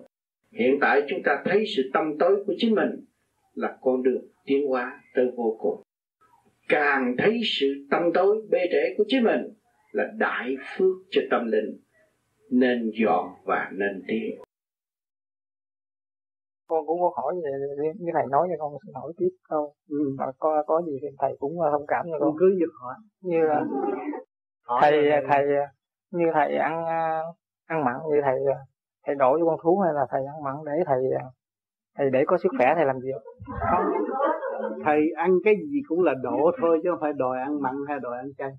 Hiện 0.53 0.79
tại 0.81 1.03
chúng 1.09 1.23
ta 1.25 1.43
thấy 1.45 1.65
sự 1.77 1.91
tâm 1.93 2.19
tối 2.19 2.45
của 2.47 2.55
chính 2.57 2.75
mình 2.75 2.91
là 3.55 3.77
con 3.81 4.03
đường 4.03 4.25
tiến 4.45 4.67
hóa 4.67 5.01
tới 5.15 5.27
vô 5.37 5.57
cùng. 5.61 5.83
Càng 6.69 7.15
thấy 7.19 7.41
sự 7.45 7.87
tâm 7.91 8.03
tối 8.15 8.43
bê 8.51 8.59
trễ 8.73 8.95
của 8.97 9.05
chính 9.09 9.25
mình 9.25 9.41
là 9.93 10.13
đại 10.19 10.57
phước 10.77 10.97
cho 11.11 11.23
tâm 11.31 11.51
linh, 11.51 11.79
nên 12.51 12.91
dọn 13.05 13.29
và 13.45 13.71
nên 13.73 14.03
tiến 14.09 14.41
con 16.73 16.87
cũng 16.87 17.01
có 17.01 17.13
hỏi 17.17 17.35
về 17.45 17.51
như 17.99 18.11
thầy 18.15 18.27
nói 18.31 18.49
cho 18.51 18.57
con 18.65 18.73
xin 18.87 18.95
hỏi 18.95 19.13
tiếp 19.19 19.33
câu 19.49 19.75
ừ. 19.89 20.15
mà 20.19 20.27
có 20.39 20.63
có 20.67 20.83
gì 20.87 20.99
thì 21.03 21.09
thầy 21.19 21.37
cũng 21.39 21.61
ờ, 21.61 21.71
thông 21.71 21.87
cảm 21.89 22.07
cho 22.11 22.19
con. 22.21 22.35
Cứ 22.39 22.57
việc 22.61 22.73
hỏi 22.81 22.95
như 23.21 23.39
là 23.49 23.65
hỏi 24.67 24.79
thầy 24.83 24.93
thầy 25.29 25.43
như 26.11 26.25
thầy 26.35 26.57
ăn 26.57 26.85
ăn 27.67 27.85
mặn 27.85 27.97
như 28.11 28.21
thầy 28.25 28.39
thầy 29.07 29.15
đổ 29.15 29.39
cho 29.39 29.47
con 29.47 29.59
thú 29.63 29.79
hay 29.79 29.95
là 29.95 30.07
thầy 30.11 30.21
ăn 30.27 30.45
mặn 30.45 30.55
để 30.67 30.73
thầy 30.87 31.03
thầy 31.99 32.11
để 32.11 32.25
có 32.27 32.39
sức 32.39 32.49
khỏe 32.59 32.73
thầy 32.77 32.85
làm 32.85 33.01
gì 33.01 33.11
không. 33.13 33.35
Thầy 34.85 35.01
ăn 35.17 35.31
cái 35.45 35.55
gì 35.57 35.81
cũng 35.89 36.03
là 36.03 36.15
độ 36.23 36.51
thôi 36.61 36.81
chứ 36.83 36.91
không 36.91 37.01
phải 37.01 37.13
đòi 37.17 37.39
ăn 37.39 37.63
mặn 37.63 37.75
hay 37.89 37.99
đòi 38.03 38.17
ăn 38.17 38.29
chay. 38.39 38.51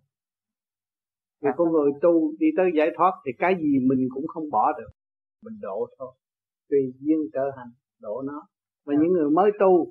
Vì 1.42 1.50
con 1.58 1.72
người 1.72 1.92
tu 2.02 2.32
đi 2.40 2.48
tới 2.58 2.72
giải 2.78 2.90
thoát 2.98 3.12
thì 3.26 3.32
cái 3.40 3.56
gì 3.56 3.80
mình 3.90 4.08
cũng 4.14 4.28
không 4.28 4.44
bỏ 4.52 4.72
được. 4.78 4.92
Mình 5.44 5.54
độ 5.62 5.88
thôi. 6.00 6.12
Tùy 6.70 6.80
duyên 7.00 7.20
trở 7.34 7.52
hành 7.58 7.68
độ 8.04 8.22
nó. 8.22 8.42
Và 8.86 8.94
những 9.00 9.12
người 9.14 9.30
mới 9.30 9.52
tu 9.60 9.88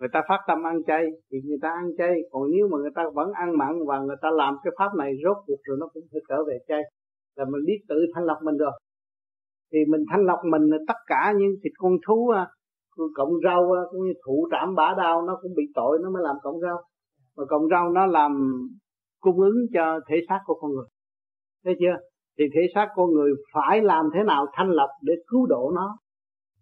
người 0.00 0.08
ta 0.12 0.20
phát 0.28 0.40
tâm 0.48 0.66
ăn 0.66 0.76
chay 0.86 1.04
thì 1.30 1.38
người 1.44 1.58
ta 1.62 1.68
ăn 1.68 1.86
chay. 1.98 2.14
Còn 2.30 2.42
nếu 2.50 2.68
mà 2.70 2.76
người 2.78 2.94
ta 2.94 3.02
vẫn 3.14 3.28
ăn 3.32 3.58
mặn 3.58 3.72
và 3.88 4.00
người 4.00 4.16
ta 4.22 4.28
làm 4.30 4.54
cái 4.64 4.72
pháp 4.78 4.90
này 4.98 5.12
rốt 5.24 5.36
cuộc 5.46 5.60
rồi 5.62 5.76
nó 5.80 5.86
cũng 5.92 6.02
phải 6.12 6.20
trở 6.28 6.44
về 6.48 6.58
chay. 6.68 6.82
Là 7.36 7.44
mình 7.44 7.62
biết 7.66 7.78
tự 7.88 7.96
thanh 8.14 8.24
lọc 8.24 8.38
mình 8.42 8.56
rồi. 8.56 8.72
Thì 9.72 9.78
mình 9.88 10.04
thanh 10.10 10.24
lọc 10.24 10.38
mình 10.50 10.62
là 10.62 10.78
tất 10.88 11.00
cả 11.06 11.32
những 11.38 11.50
thịt 11.62 11.72
con 11.78 11.92
thú 12.06 12.32
cộng 13.14 13.32
rau 13.44 13.72
cũng 13.90 14.02
như 14.06 14.12
thụ 14.26 14.48
trảm 14.50 14.74
bả 14.74 14.94
đau 14.98 15.22
nó 15.22 15.38
cũng 15.42 15.52
bị 15.56 15.64
tội 15.74 15.98
nó 16.02 16.10
mới 16.10 16.22
làm 16.22 16.36
cộng 16.42 16.60
rau. 16.60 16.76
Mà 17.36 17.44
cộng 17.48 17.68
rau 17.68 17.90
nó 17.90 18.06
làm 18.06 18.32
cung 19.20 19.40
ứng 19.40 19.56
cho 19.74 20.00
thể 20.08 20.16
xác 20.28 20.40
của 20.46 20.54
con 20.60 20.70
người. 20.72 20.86
Thấy 21.64 21.74
chưa? 21.80 21.96
Thì 22.38 22.44
thể 22.54 22.60
xác 22.74 22.88
con 22.94 23.10
người 23.10 23.32
phải 23.54 23.82
làm 23.82 24.04
thế 24.14 24.20
nào 24.26 24.46
thanh 24.52 24.70
lọc 24.70 24.90
để 25.02 25.14
cứu 25.26 25.46
độ 25.46 25.72
nó 25.74 25.96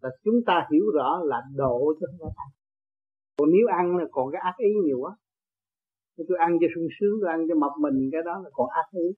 là 0.05 0.11
chúng 0.25 0.39
ta 0.47 0.57
hiểu 0.73 0.85
rõ 0.95 1.21
là 1.25 1.39
độ 1.55 1.95
cho 2.01 2.07
nó 2.19 2.27
ăn. 2.45 2.49
Còn 3.37 3.49
nếu 3.55 3.67
ăn 3.81 3.97
là 3.97 4.05
còn 4.11 4.27
cái 4.33 4.41
ác 4.45 4.57
ý 4.59 4.71
nhiều 4.85 4.99
quá. 5.01 5.13
Tôi 6.29 6.39
ăn 6.39 6.51
cho 6.61 6.67
sung 6.75 6.89
sướng, 6.97 7.15
tôi 7.21 7.31
ăn 7.31 7.41
cho 7.49 7.55
mập 7.55 7.73
mình, 7.81 8.09
cái 8.13 8.23
đó 8.25 8.35
là 8.45 8.51
còn 8.53 8.69
ác 8.71 8.89
ý. 8.93 9.09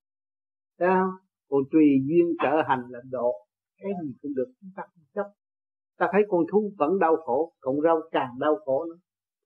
Thấy 0.79 0.89
không? 0.89 1.15
còn 1.51 1.63
tùy 1.73 1.87
duyên 2.09 2.27
trở 2.43 2.55
hành 2.69 2.85
là 2.89 3.01
độ. 3.11 3.31
Cái 3.79 3.91
gì 4.03 4.13
cũng 4.23 4.35
được, 4.35 4.49
chúng 4.61 4.71
ta 4.77 4.83
không 4.93 5.05
chấp. 5.15 5.27
Ta 5.99 6.09
thấy 6.13 6.23
con 6.29 6.43
thú 6.53 6.73
vẫn 6.79 6.99
đau 6.99 7.17
khổ 7.17 7.53
cộng 7.61 7.81
rau 7.81 8.01
càng 8.11 8.33
đau 8.41 8.55
khổ 8.65 8.85
nữa. 8.85 8.99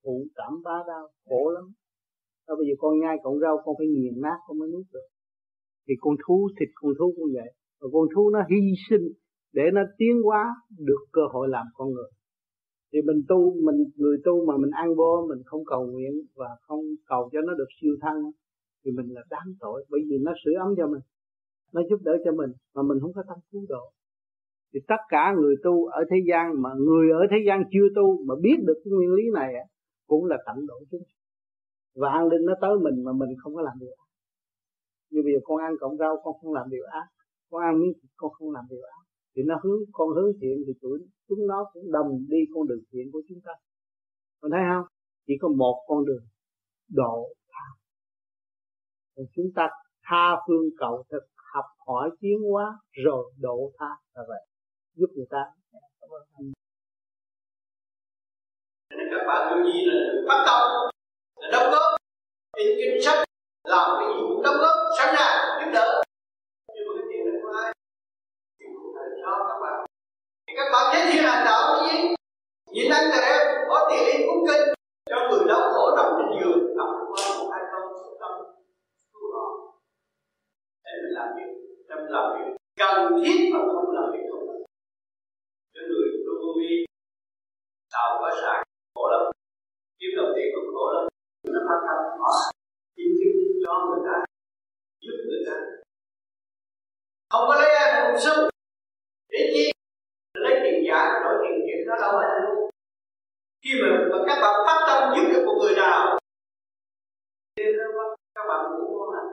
Thụ 0.05 0.27
cảm 0.35 0.53
bá 0.65 0.77
đau, 0.87 1.09
khổ 1.29 1.51
lắm. 1.55 1.65
Đó, 2.49 2.55
bây 2.59 2.67
giờ 2.69 2.75
con 2.79 3.01
nhai 3.01 3.17
cộng 3.23 3.39
rau, 3.41 3.63
con 3.65 3.75
phải 3.79 3.87
nghiền 3.87 4.21
nát, 4.21 4.39
con 4.47 4.59
mới 4.59 4.69
nuốt 4.73 4.87
được. 4.93 5.07
Thì 5.89 5.95
con 6.01 6.15
thú, 6.27 6.49
thịt 6.61 6.69
con 6.75 6.93
thú 6.99 7.13
cũng 7.17 7.31
vậy. 7.35 7.51
Và 7.81 7.89
con 7.93 8.07
thú 8.15 8.31
nó 8.31 8.41
hy 8.51 8.61
sinh 8.91 9.07
để 9.53 9.63
nó 9.73 9.81
tiến 9.99 10.23
hóa 10.25 10.55
được 10.79 11.05
cơ 11.13 11.23
hội 11.33 11.49
làm 11.49 11.67
con 11.75 11.89
người. 11.91 12.11
Thì 12.93 12.99
mình 13.03 13.23
tu, 13.29 13.55
mình, 13.65 13.85
người 13.97 14.17
tu 14.25 14.47
mà 14.47 14.57
mình 14.57 14.71
ăn 14.71 14.95
vô, 14.95 15.27
mình 15.29 15.43
không 15.45 15.65
cầu 15.65 15.87
nguyện 15.87 16.13
và 16.35 16.49
không 16.61 16.81
cầu 17.07 17.29
cho 17.33 17.41
nó 17.41 17.55
được 17.55 17.69
siêu 17.81 17.97
thăng, 18.01 18.23
thì 18.85 18.91
mình 18.91 19.07
là 19.15 19.23
đáng 19.31 19.55
tội, 19.61 19.85
bởi 19.91 20.01
vì 20.09 20.19
nó 20.23 20.33
sửa 20.45 20.53
ấm 20.59 20.75
cho 20.77 20.87
mình, 20.87 21.01
nó 21.73 21.81
giúp 21.91 22.01
đỡ 22.03 22.13
cho 22.25 22.33
mình, 22.33 22.51
mà 22.75 22.83
mình 22.83 22.99
không 23.01 23.13
có 23.13 23.23
tâm 23.29 23.39
cứu 23.53 23.63
độ. 23.69 23.93
Thì 24.75 24.81
tất 24.89 25.01
cả 25.09 25.35
người 25.41 25.55
tu 25.63 25.87
ở 25.87 26.05
thế 26.11 26.17
gian 26.29 26.63
mà 26.63 26.71
người 26.87 27.11
ở 27.11 27.27
thế 27.31 27.37
gian 27.47 27.63
chưa 27.73 27.89
tu 27.95 28.25
mà 28.27 28.35
biết 28.43 28.57
được 28.67 28.81
cái 28.85 28.93
nguyên 28.93 29.13
lý 29.13 29.23
này 29.35 29.55
cũng 30.07 30.25
là 30.25 30.39
tận 30.47 30.67
độ 30.67 30.75
chúng. 30.91 31.03
Và 31.97 32.09
an 32.11 32.29
linh 32.29 32.45
nó 32.45 32.55
tới 32.61 32.79
mình 32.83 33.05
mà 33.05 33.13
mình 33.13 33.31
không 33.43 33.55
có 33.55 33.63
làm 33.63 33.75
điều 33.81 33.91
ác. 33.91 34.09
Như 35.11 35.21
bây 35.25 35.33
giờ 35.33 35.41
con 35.45 35.59
ăn 35.59 35.73
cọng 35.81 35.97
rau, 35.97 36.17
con 36.25 36.35
không 36.41 36.53
làm 36.53 36.71
điều 36.71 36.85
ác. 36.85 37.07
Con 37.51 37.63
ăn 37.63 37.81
miếng 37.81 37.93
thịt, 37.95 38.11
con 38.17 38.31
không 38.31 38.51
làm 38.51 38.65
điều 38.71 38.83
ác 38.83 39.00
thì 39.37 39.43
nó 39.47 39.61
hướng, 39.63 39.81
con 39.93 40.09
hướng 40.09 40.33
thiện 40.41 40.57
thì 40.67 40.73
tụi 40.83 40.99
chúng 41.29 41.47
nó 41.47 41.71
cũng 41.73 41.93
đồng 41.93 42.27
đi 42.29 42.39
con 42.55 42.69
đường 42.69 42.83
thiện 42.93 43.11
của 43.13 43.23
chúng 43.29 43.41
ta. 43.45 43.53
Con 44.41 44.51
thấy 44.51 44.61
không? 44.73 44.87
Chỉ 45.27 45.35
có 45.41 45.49
một 45.49 45.85
con 45.87 46.05
đường, 46.05 46.25
độ 46.89 47.35
tha. 47.53 47.67
Còn 49.17 49.27
chúng 49.37 49.51
ta 49.55 49.69
tha 50.05 50.37
phương 50.47 50.65
cầu 50.79 51.05
thực, 51.11 51.25
học 51.55 51.65
hỏi 51.87 52.11
tiến 52.21 52.39
hóa, 52.51 52.79
rồi 52.91 53.33
độ 53.39 53.73
tha 53.79 53.91
là 54.15 54.23
vậy. 54.29 54.47
Giúp 54.95 55.11
người 55.15 55.27
ta. 55.31 55.45
Nên 58.91 59.07
các 59.11 59.25
bạn 59.27 59.59
lưu 59.59 59.73
ý 59.73 59.85
là 59.87 59.95
phát 60.29 60.45
tâm, 60.47 60.61
là 61.37 61.49
đóng 61.53 61.71
góp. 61.73 62.01
In 62.57 62.69
kinh 62.77 63.03
sách, 63.03 63.25
làm 63.65 63.89
cái 63.99 64.09
gì 64.09 64.21
cũng 64.29 64.43
đóng 64.43 64.57
góp, 64.61 64.77
sẵn 64.99 65.15
sàng, 65.19 65.61
giúp 65.61 65.71
đỡ. 65.75 66.00
Các 70.61 70.71
bạn 70.73 70.85
thấy 70.93 71.03
thiên 71.13 71.25
hành 71.29 71.45
đạo 71.49 71.63
cái 71.69 71.81
gì 71.89 71.97
nhịn 72.75 72.93
ăn 72.99 73.05
tệ 73.13 73.27
có 73.69 73.77
tiền 73.89 74.03
in 74.13 74.21
cúng 74.29 74.43
kinh 74.49 74.65
cho 75.11 75.17
người 75.29 75.45
đau 75.51 75.63
khổ 75.73 75.85
nằm 75.97 76.09
trên 76.17 76.29
giường 76.37 76.77
đọc 76.79 76.91
qua 77.11 77.23
một 77.39 77.49
hai 77.53 77.63
câu 77.73 77.83
tâm 78.21 78.33
cứu 79.13 79.27
họ 79.37 79.47
để 80.85 80.93
mình 81.03 81.15
làm 81.19 81.29
việc 81.37 81.51
trong 81.89 82.03
làm 82.15 82.25
việc. 82.35 82.51
Cần 82.81 82.95
thiết 83.23 83.39
mà 83.53 83.59
không 83.73 83.91
làm 83.99 84.07
việc 84.13 84.25
không 84.31 84.45
cho 85.75 85.81
người 85.89 86.09
tu 86.27 86.49
vi 86.59 86.73
tạo 87.93 88.09
có 88.21 88.31
sản 88.41 88.59
khổ 88.95 89.05
lắm. 89.13 89.23
Kiếm 89.99 90.11
đồng 90.17 90.33
tiền 90.37 90.49
cũng 90.55 90.75
khổ 90.75 90.87
lắm. 90.95 91.05
Nó 91.55 91.61
phát 91.69 91.81
tâm 91.87 91.99
họ 92.23 92.33
kiếm 92.97 93.11
kiếm 93.19 93.35
cho 93.65 93.73
người 93.87 94.03
ta, 94.07 94.17
giúp 95.05 95.17
người 95.29 95.43
ta. 95.47 95.57
Không 97.31 97.45
có 97.49 97.55
lấy 97.61 97.71
ai 97.75 98.13
một 98.13 98.19
xu 98.25 98.35
để 99.33 99.41
chi 99.55 99.71
lấy 100.35 100.55
tiền 100.63 100.85
giả 100.89 101.21
đổi 101.25 101.35
tiền 101.43 101.55
thiệt 101.67 101.81
nó 101.87 101.95
đâu 102.03 102.13
phải 102.19 102.29
là 102.29 102.41
khi 103.71 103.83
mà, 103.83 103.89
mà 104.11 104.19
các 104.27 104.39
bạn 104.43 104.55
phát 104.67 104.79
tâm 104.87 105.13
giúp 105.17 105.25
được 105.33 105.43
một 105.47 105.57
người 105.61 105.75
nào 105.77 106.19
nên 107.57 107.75
các 108.35 108.45
bạn 108.49 108.61
cũng 108.69 108.99
ngon 108.99 109.15
lành 109.15 109.29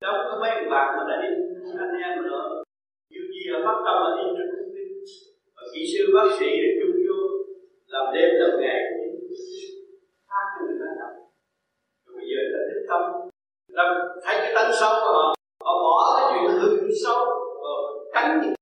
đâu 0.00 0.14
có 0.28 0.38
mấy 0.40 0.50
bạn 0.70 0.96
mà 0.96 1.04
đã 1.08 1.16
đi 1.22 1.28
anh 1.78 2.02
em 2.02 2.22
nữa 2.22 2.62
nhiều 3.10 3.22
gì 3.34 3.42
là 3.52 3.58
phát 3.64 3.78
tâm 3.86 3.96
là 4.02 4.10
đi 4.18 4.26
được. 4.38 4.48
Thông 4.52 4.72
và 5.56 5.62
kỹ 5.74 5.80
sư 5.92 6.02
bác 6.14 6.28
sĩ 6.38 6.46
để 6.62 6.68
chung 6.78 6.96
vô 7.06 7.18
làm 7.86 8.14
đêm 8.14 8.30
làm 8.40 8.60
ngày 8.60 8.80
cũng 8.90 9.34
tha 10.28 10.40
cho 10.54 10.60
người 10.66 10.78
ta 10.80 10.90
làm. 11.00 11.12
Rồi 12.04 12.12
bây 12.16 12.26
giờ 12.30 12.40
là 12.52 12.60
thích 12.68 12.86
tâm. 12.90 13.02
Làm 13.68 13.88
thấy 14.24 14.36
cái 14.42 14.52
tánh 14.54 14.72
xấu 14.80 14.92
của 15.00 15.12
họ 15.18 15.34
họ 15.64 15.72
bỏ 15.84 15.96
cái 16.16 16.24
chuyện 16.30 16.60
hư 16.60 16.88
xấu 17.04 17.24
và 17.62 17.70
ờ, 17.70 17.74
tránh 18.14 18.54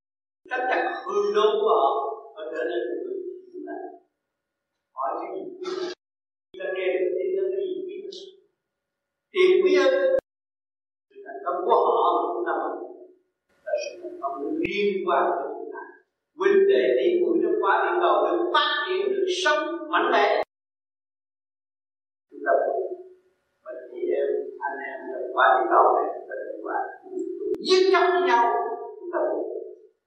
tránh 0.51 0.67
chặt 0.71 1.03
hư 1.07 1.35
đốn 1.35 1.53
của 1.61 1.69
họ 1.81 2.10
trở 2.53 2.63
nên 2.71 2.81
một 2.89 2.99
người 3.05 3.19
hiện 3.53 3.63
tại 3.67 3.81
hỏi 4.97 5.11
cái 5.21 5.29
gì? 5.35 5.43
Ta 6.59 6.67
nghe 6.75 6.87
được 6.95 7.09
tin 7.17 7.29
tức 7.37 7.47
cái 7.53 7.63
gì 7.67 7.75
quý 7.87 7.97
tiền 9.33 9.51
quý 9.65 9.75
ơn 9.75 9.95
sự 11.11 11.17
thành 11.27 11.41
công 11.45 11.59
của 11.67 11.79
họ 11.87 12.07
mà 12.17 12.23
chúng 12.33 12.45
ta 12.47 12.53
mừng 12.63 12.79
là 13.65 13.73
sự 13.83 13.91
thành 14.03 14.19
công 14.23 14.35
liên 14.61 14.89
quan 15.07 15.23
tới 15.31 15.49
chúng 15.57 15.71
ta. 15.75 15.83
Huynh 16.39 16.61
đệ 16.71 16.83
tỷ 16.97 17.07
muội 17.21 17.39
trong 17.43 17.57
quá 17.63 17.75
địa 17.85 17.97
cầu 18.03 18.15
được 18.27 18.51
phát 18.55 18.71
triển 18.87 19.01
được 19.13 19.27
sống 19.45 19.63
mạnh 19.93 20.09
mẽ. 20.13 20.43
Chúng 22.31 22.41
ta 22.47 22.53
cũng 22.67 22.83
mình 23.65 23.81
chị 23.93 24.01
em, 24.21 24.29
anh 24.67 24.79
em 24.89 24.99
trong 25.13 25.31
quá 25.35 25.47
địa 25.57 25.67
cầu 25.73 25.85
này, 25.97 26.07
chúng 26.15 26.29
ta 26.29 26.35
được 26.45 26.59
qua 26.65 26.79
giết 27.67 27.83
chóc 27.93 28.05
với 28.13 28.23
nhau. 28.29 28.43
Chúng 29.01 29.11
ta 29.13 29.19
buồn 29.29 29.45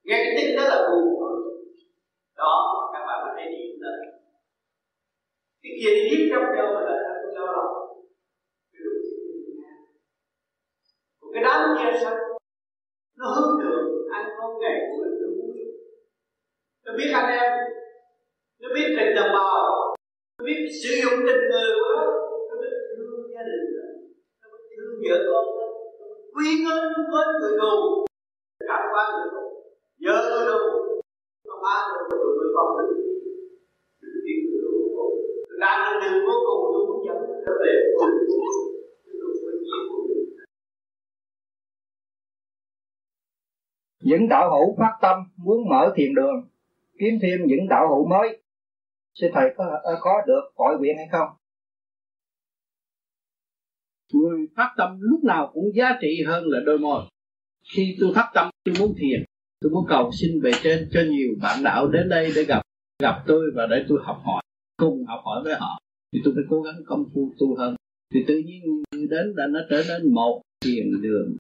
nghe 0.04 0.18
cái 0.24 0.34
tin 0.38 0.56
đó 0.58 0.64
là 0.72 0.90
buồn 0.90 1.23
đó, 2.38 2.54
các 2.94 3.04
bạn 3.08 3.20
có 3.24 3.30
thể 3.38 3.44
điểm 3.52 3.82
lên 3.82 4.00
cái 5.64 5.72
kia 5.80 5.92
đi 5.96 6.02
giết 6.10 6.30
trong 6.32 6.44
nhau 6.56 6.68
mà 6.76 6.82
là 6.82 6.96
không 7.22 7.36
đau 7.36 7.46
lòng 7.56 7.74
còn 11.20 11.30
cái 11.34 11.44
đám 11.44 11.60
kia 11.78 12.00
sao 12.04 12.16
nó 13.18 13.26
hướng 13.36 13.62
thượng 13.62 13.86
anh 14.14 14.26
không 14.38 14.60
ngày 14.62 14.80
của 14.90 15.04
nó 15.04 15.28
vui. 15.38 15.54
Nó 16.86 16.94
biết 16.98 17.12
anh 17.14 17.40
em, 17.40 17.52
nó 18.62 18.70
biết 18.76 18.96
tình 18.98 19.16
đồng 19.16 19.32
bào, 19.34 19.96
nó 20.38 20.46
biết 20.46 20.68
sử 20.84 20.90
dụng 21.04 21.20
tình 21.28 21.42
người 21.52 21.70
của 21.76 21.90
nó. 21.96 22.06
Nó 22.50 22.56
biết 22.62 22.74
thương 22.98 23.34
gia 23.34 23.44
đình 23.50 23.64
nó 24.42 24.50
biết 24.54 24.76
thương 24.78 24.96
vợ 25.10 25.18
con 25.32 25.46
nó 25.60 25.68
quý 26.36 26.48
ngân 26.66 26.84
với 27.12 27.26
người 27.40 27.58
tù 27.62 28.06
cảm 28.68 28.82
quan 28.94 29.12
người 29.14 29.30
tù 29.32 29.44
vợ 30.06 30.30
người 30.30 30.93
phá 31.64 31.76
nó 31.88 31.96
ba 31.96 32.08
người 32.10 32.20
tù 32.22 32.30
người 32.38 32.52
con 32.56 32.68
đừng 32.78 32.94
đừng 34.02 34.18
tiến 34.26 34.40
từ 34.52 34.58
vô 34.76 34.86
cùng 34.98 35.14
làm 35.62 35.76
được 35.84 36.00
đường 36.02 36.20
vô 36.28 36.36
cùng 36.48 36.62
tôi 36.74 36.82
muốn 36.88 37.00
dẫn 37.08 37.18
trở 37.46 37.54
về 37.62 37.74
cùng 37.98 38.10
những 44.04 44.30
đạo 44.30 44.50
hữu 44.52 44.76
phát 44.80 44.98
tâm 45.02 45.18
muốn 45.36 45.70
mở 45.70 45.94
thiền 45.96 46.16
đường, 46.16 46.50
kiếm 47.00 47.14
thêm 47.22 47.40
những 47.46 47.70
đạo 47.70 47.88
hữu 47.90 48.08
mới. 48.08 48.42
Sư 49.14 49.28
thầy 49.34 49.50
có 49.58 49.82
có 50.02 50.22
được 50.28 50.42
gọi 50.56 50.78
nguyện 50.80 50.98
hay 50.98 51.08
không? 51.12 51.28
Người 54.14 54.48
phát 54.56 54.74
tâm 54.78 54.98
lúc 55.02 55.24
nào 55.24 55.52
cũng 55.54 55.66
giá 55.76 55.98
trị 56.02 56.24
hơn 56.28 56.44
là 56.48 56.60
đôi 56.66 56.78
môi. 56.78 57.02
Khi 57.76 57.98
tôi 58.00 58.12
phát 58.16 58.32
tâm, 58.34 58.50
tôi 58.66 58.76
muốn 58.80 58.94
thiền 58.98 59.24
tôi 59.64 59.72
muốn 59.72 59.86
cầu 59.90 60.12
xin 60.12 60.42
về 60.42 60.52
trên, 60.64 60.90
cho 60.92 61.02
nhiều 61.12 61.36
bạn 61.42 61.64
đạo 61.64 61.88
đến 61.88 62.10
đây 62.10 62.32
để 62.36 62.44
gặp 62.44 62.62
gặp 63.04 63.24
tôi 63.28 63.52
và 63.56 63.68
để 63.68 63.86
tôi 63.90 64.00
học 64.04 64.22
hỏi, 64.24 64.44
cùng 64.78 65.06
học 65.06 65.22
hỏi 65.26 65.44
với 65.44 65.56
họ. 65.60 65.80
Thì 66.14 66.20
tôi 66.24 66.34
phải 66.36 66.44
cố 66.50 66.62
gắng 66.62 66.76
công 66.86 67.06
phu 67.14 67.34
tu 67.40 67.56
hơn. 67.56 67.76
Thì 68.14 68.20
tự 68.28 68.38
nhiên 68.46 68.62
người 68.66 69.08
đến 69.08 69.34
là 69.36 69.48
nó 69.48 69.60
trở 69.70 69.84
nên 69.88 70.14
một 70.14 70.42
thiền 70.66 71.02
đường. 71.02 71.36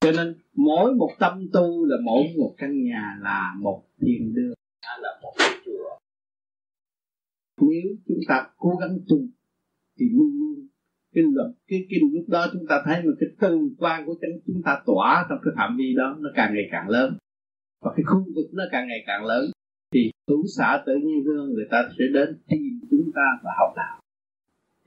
Cho 0.00 0.12
nên 0.12 0.34
mỗi 0.54 0.94
một 0.94 1.10
tâm 1.18 1.48
tu 1.52 1.84
là 1.84 1.96
mỗi 2.04 2.24
một 2.38 2.54
căn 2.58 2.84
nhà 2.84 3.18
là 3.22 3.54
một 3.60 3.82
thiền 4.00 4.34
đường. 4.34 4.54
Là 5.02 5.20
một 5.22 5.34
chùa. 5.64 5.98
Nếu 7.60 7.96
chúng 8.08 8.20
ta 8.28 8.46
cố 8.56 8.70
gắng 8.80 8.98
tu, 9.08 9.18
thì 9.98 10.06
luôn 10.12 10.38
luôn 10.38 10.66
cái 11.14 11.24
luật 11.32 11.50
cái 11.68 11.86
cái 11.90 12.00
lúc 12.12 12.28
đó 12.28 12.46
chúng 12.52 12.66
ta 12.68 12.82
thấy 12.84 13.02
một 13.02 13.12
cái 13.20 13.28
tư 13.40 13.68
quan 13.78 14.06
của 14.06 14.14
chúng 14.46 14.62
ta 14.64 14.82
tỏa 14.86 15.26
trong 15.28 15.38
cái 15.44 15.52
phạm 15.56 15.76
vi 15.76 15.94
đó, 15.96 16.16
nó 16.20 16.30
càng 16.34 16.54
ngày 16.54 16.68
càng 16.70 16.88
lớn. 16.88 17.16
Và 17.80 17.92
cái 17.96 18.04
khu 18.04 18.24
vực 18.34 18.46
nó 18.52 18.64
càng 18.72 18.88
ngày 18.88 19.04
càng 19.06 19.24
lớn, 19.24 19.50
thì 19.92 20.10
thủ 20.28 20.44
xã 20.56 20.82
tự 20.86 20.92
nhiên 20.96 21.24
hương 21.24 21.54
người 21.54 21.66
ta 21.70 21.88
sẽ 21.98 22.04
đến 22.12 22.38
tìm 22.48 22.80
chúng 22.90 23.10
ta 23.14 23.26
và 23.44 23.50
học 23.58 23.72
đạo. 23.76 24.00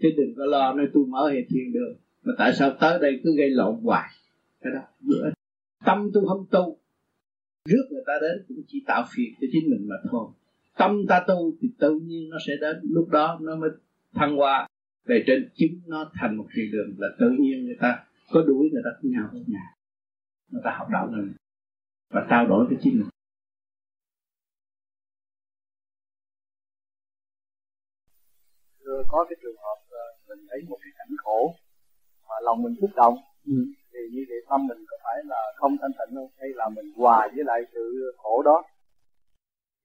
Chứ 0.02 0.10
đừng 0.18 0.34
có 0.38 0.46
lo 0.46 0.74
nơi 0.74 0.88
tôi 0.94 1.06
mở 1.06 1.30
hệ 1.34 1.40
thiền 1.50 1.74
đường 1.74 1.98
mà 2.24 2.34
tại 2.38 2.54
sao 2.54 2.72
tới 2.80 3.00
đây 3.02 3.22
cứ 3.24 3.36
gây 3.38 3.50
lộn 3.50 3.76
hoài? 3.84 4.10
Cái 4.62 4.74
đó, 4.74 4.82
bữa 5.02 5.30
tâm 5.86 6.10
tu 6.14 6.28
không 6.28 6.46
tu, 6.52 6.78
rước 7.66 7.86
người 7.92 8.04
ta 8.08 8.14
đến 8.22 8.46
cũng 8.48 8.64
chỉ 8.68 8.84
tạo 8.88 9.06
phiền 9.16 9.34
cho 9.42 9.48
chính 9.52 9.70
mình 9.70 9.88
mà 9.90 9.96
thôi. 10.12 10.28
Tâm 10.78 11.06
ta 11.08 11.24
tu 11.28 11.54
thì 11.62 11.70
tự 11.80 12.00
nhiên 12.00 12.30
nó 12.30 12.38
sẽ 12.48 12.54
đến, 12.62 12.76
lúc 12.84 13.10
đó 13.10 13.40
nó 13.42 13.56
mới 13.56 13.70
thăng 14.14 14.36
hoa 14.36 14.68
về 15.08 15.24
trên 15.28 15.50
chính 15.56 15.82
nó 15.88 16.12
thành 16.14 16.38
một 16.38 16.46
thiền 16.56 16.72
đường 16.72 16.96
là 16.98 17.08
tự 17.20 17.30
nhiên 17.40 17.66
người 17.66 17.78
ta 17.82 18.06
có 18.32 18.42
đuổi 18.48 18.70
người 18.74 18.82
ta 18.86 18.90
với 19.02 19.12
nhau 19.12 19.30
với 19.32 19.44
nhà. 19.48 19.64
Người 20.52 20.62
ta 20.66 20.72
học 20.78 20.88
đạo 20.92 21.08
này 21.08 21.26
và 22.10 22.28
trao 22.30 22.48
đổi 22.48 22.66
với 22.66 22.78
chính 22.82 22.94
mình. 23.00 23.10
Rồi 28.80 29.04
có 29.10 29.26
cái 29.30 29.36
trường 29.42 29.58
hợp 29.58 29.78
mình 30.28 30.40
thấy 30.50 30.60
một 30.70 30.78
cái 30.82 30.92
cảnh 30.98 31.18
khổ 31.18 31.56
mà 32.30 32.36
lòng 32.44 32.64
mình 32.64 32.76
xúc 32.82 32.90
động 32.96 33.16
ừ. 33.46 33.54
thì 33.92 34.00
như 34.12 34.26
vậy 34.30 34.38
tâm 34.50 34.68
mình 34.68 34.86
có 34.90 34.98
phải 35.04 35.16
là 35.26 35.42
không 35.56 35.78
thanh 35.82 35.92
tịnh 35.92 36.16
không? 36.16 36.32
Hay 36.40 36.50
là 36.56 36.70
mình 36.70 36.86
hòa 36.96 37.28
với 37.36 37.44
lại 37.46 37.62
sự 37.74 38.14
khổ 38.18 38.44
đó? 38.46 38.64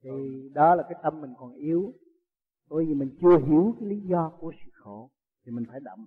Thì 0.03 0.11
đó 0.55 0.75
là 0.75 0.83
cái 0.83 0.99
tâm 1.03 1.21
mình 1.21 1.31
còn 1.39 1.55
yếu 1.55 1.93
bởi 2.73 2.85
vì 2.87 2.95
mình 2.95 3.17
chưa 3.21 3.39
hiểu 3.39 3.75
cái 3.81 3.89
lý 3.89 4.01
do 4.01 4.33
của 4.41 4.53
sự 4.65 4.71
khổ 4.75 5.11
thì 5.45 5.53
mình 5.53 5.65
phải 5.71 5.81
động 5.81 6.07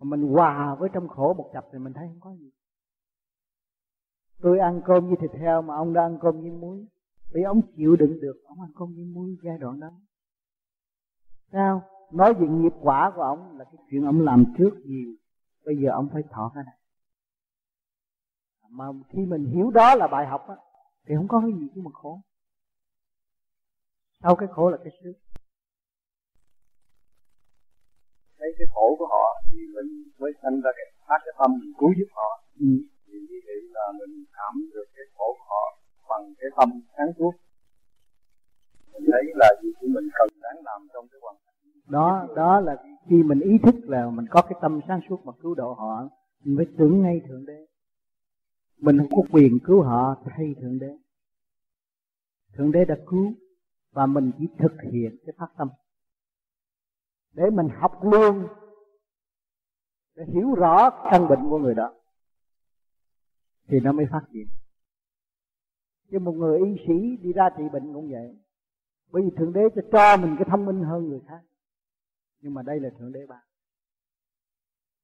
mà 0.00 0.04
mình 0.16 0.32
hòa 0.32 0.74
với 0.74 0.88
trong 0.92 1.08
khổ 1.08 1.34
một 1.34 1.50
cặp 1.52 1.64
thì 1.72 1.78
mình 1.78 1.92
thấy 1.92 2.08
không 2.08 2.20
có 2.20 2.34
gì. 2.40 2.50
Tôi 4.40 4.58
ăn 4.58 4.80
cơm 4.86 5.06
với 5.06 5.16
thịt 5.20 5.30
heo 5.40 5.62
mà 5.62 5.74
ông 5.74 5.92
đã 5.92 6.02
ăn 6.02 6.18
cơm 6.20 6.40
với 6.40 6.50
muối 6.50 6.86
vì 7.30 7.42
ông 7.42 7.60
chịu 7.76 7.96
đựng 7.96 8.20
được, 8.20 8.42
ông 8.44 8.60
ăn 8.60 8.70
cơm 8.76 8.94
với 8.94 9.04
muối 9.04 9.36
giai 9.42 9.58
đoạn 9.58 9.80
đó. 9.80 9.90
Sao? 11.52 11.82
Nói 12.12 12.34
về 12.34 12.48
nghiệp 12.48 12.72
quả 12.80 13.12
của 13.14 13.22
ông 13.22 13.58
là 13.58 13.64
cái 13.64 13.76
chuyện 13.90 14.04
ông 14.04 14.20
làm 14.20 14.44
trước 14.58 14.70
gì, 14.84 15.16
bây 15.64 15.76
giờ 15.76 15.90
ông 15.92 16.08
phải 16.12 16.22
thọ 16.30 16.52
cái 16.54 16.64
này. 16.64 16.74
Mà 18.70 18.84
khi 19.08 19.26
mình 19.26 19.44
hiểu 19.44 19.70
đó 19.70 19.94
là 19.94 20.06
bài 20.06 20.26
học 20.26 20.48
á, 20.48 20.56
thì 21.06 21.14
không 21.16 21.28
có 21.28 21.40
cái 21.40 21.52
gì 21.52 21.68
chứ 21.74 21.80
mà 21.84 21.90
khổ. 21.94 22.20
Sau 24.22 24.36
cái 24.36 24.48
khổ 24.52 24.70
là 24.70 24.76
cái 24.84 24.92
sướng. 25.02 25.14
Thấy 28.48 28.54
cái 28.58 28.66
khổ 28.74 28.96
của 28.98 29.06
họ 29.06 29.26
thì 29.50 29.58
mình 29.74 29.88
mới 30.18 30.32
sanh 30.42 30.60
ra 30.64 30.70
cái 30.76 30.86
phát 31.08 31.20
cái 31.24 31.34
tâm 31.38 31.50
mình 31.60 31.72
cứu 31.78 31.90
giúp 31.98 32.08
họ. 32.10 32.30
Ừ. 32.60 32.66
thì 33.06 33.12
như 33.28 33.38
vậy 33.46 33.60
là 33.76 33.84
mình 33.98 34.24
cảm 34.32 34.54
được 34.74 34.84
cái 34.96 35.06
khổ 35.16 35.36
của 35.38 35.44
họ 35.52 35.64
bằng 36.08 36.34
cái 36.38 36.50
tâm 36.56 36.68
sáng 36.96 37.12
suốt. 37.18 37.32
Mình 38.92 39.04
thấy 39.12 39.22
là 39.34 39.48
gì 39.62 39.68
của 39.80 39.86
mình 39.94 40.08
cần 40.18 40.28
đáng 40.42 40.58
làm 40.64 40.88
trong 40.92 41.08
cái 41.10 41.18
hoàn 41.22 41.36
cảnh 41.44 41.54
đó 41.88 42.26
đó 42.36 42.60
là 42.60 42.76
khi 43.08 43.22
mình 43.22 43.40
ý 43.40 43.58
thức 43.62 43.74
là 43.82 44.10
mình 44.10 44.26
có 44.30 44.42
cái 44.42 44.58
tâm 44.62 44.80
sáng 44.88 45.00
suốt 45.08 45.20
mà 45.24 45.32
cứu 45.42 45.54
độ 45.54 45.72
họ 45.72 46.08
mình 46.44 46.56
phải 46.56 46.66
tưởng 46.78 47.02
ngay 47.02 47.20
thượng 47.28 47.46
đế. 47.46 47.66
Mình 48.78 48.98
không 48.98 49.10
có 49.10 49.22
quyền 49.32 49.58
cứu 49.64 49.82
họ 49.82 50.16
thay 50.24 50.54
thượng 50.60 50.78
đế. 50.78 50.92
Thượng 52.56 52.72
đế 52.72 52.84
đã 52.84 52.96
cứu 53.06 53.32
và 53.92 54.06
mình 54.06 54.30
chỉ 54.38 54.44
thực 54.58 54.72
hiện 54.92 55.16
cái 55.26 55.34
phát 55.38 55.48
tâm 55.58 55.68
để 57.38 57.50
mình 57.50 57.68
học 57.68 58.04
luôn, 58.04 58.48
để 60.14 60.24
hiểu 60.34 60.54
rõ 60.54 60.90
căn 61.10 61.28
bệnh 61.28 61.50
của 61.50 61.58
người 61.58 61.74
đó, 61.74 61.92
thì 63.68 63.80
nó 63.80 63.92
mới 63.92 64.06
phát 64.10 64.22
triển 64.32 64.48
chứ 66.10 66.18
một 66.18 66.32
người 66.32 66.58
y 66.58 66.76
sĩ 66.86 67.16
đi 67.22 67.32
ra 67.32 67.50
trị 67.58 67.62
bệnh 67.72 67.92
cũng 67.94 68.10
vậy. 68.10 68.38
Bởi 69.10 69.22
vì 69.22 69.30
thượng 69.36 69.52
đế 69.52 69.60
cho 69.74 69.82
cho 69.92 70.16
mình 70.16 70.36
cái 70.38 70.46
thông 70.50 70.66
minh 70.66 70.82
hơn 70.82 71.08
người 71.08 71.20
khác. 71.28 71.40
Nhưng 72.40 72.54
mà 72.54 72.62
đây 72.62 72.80
là 72.80 72.90
thượng 72.98 73.12
đế 73.12 73.26
ban 73.26 73.42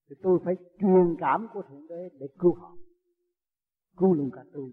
thì 0.08 0.16
tôi 0.22 0.38
phải 0.44 0.56
truyền 0.80 1.16
cảm 1.18 1.48
của 1.52 1.62
thượng 1.62 1.86
đế 1.88 2.08
để 2.18 2.26
cứu 2.38 2.54
họ, 2.54 2.76
cứu 3.96 4.14
luôn 4.14 4.30
cả 4.34 4.44
tôi. 4.52 4.72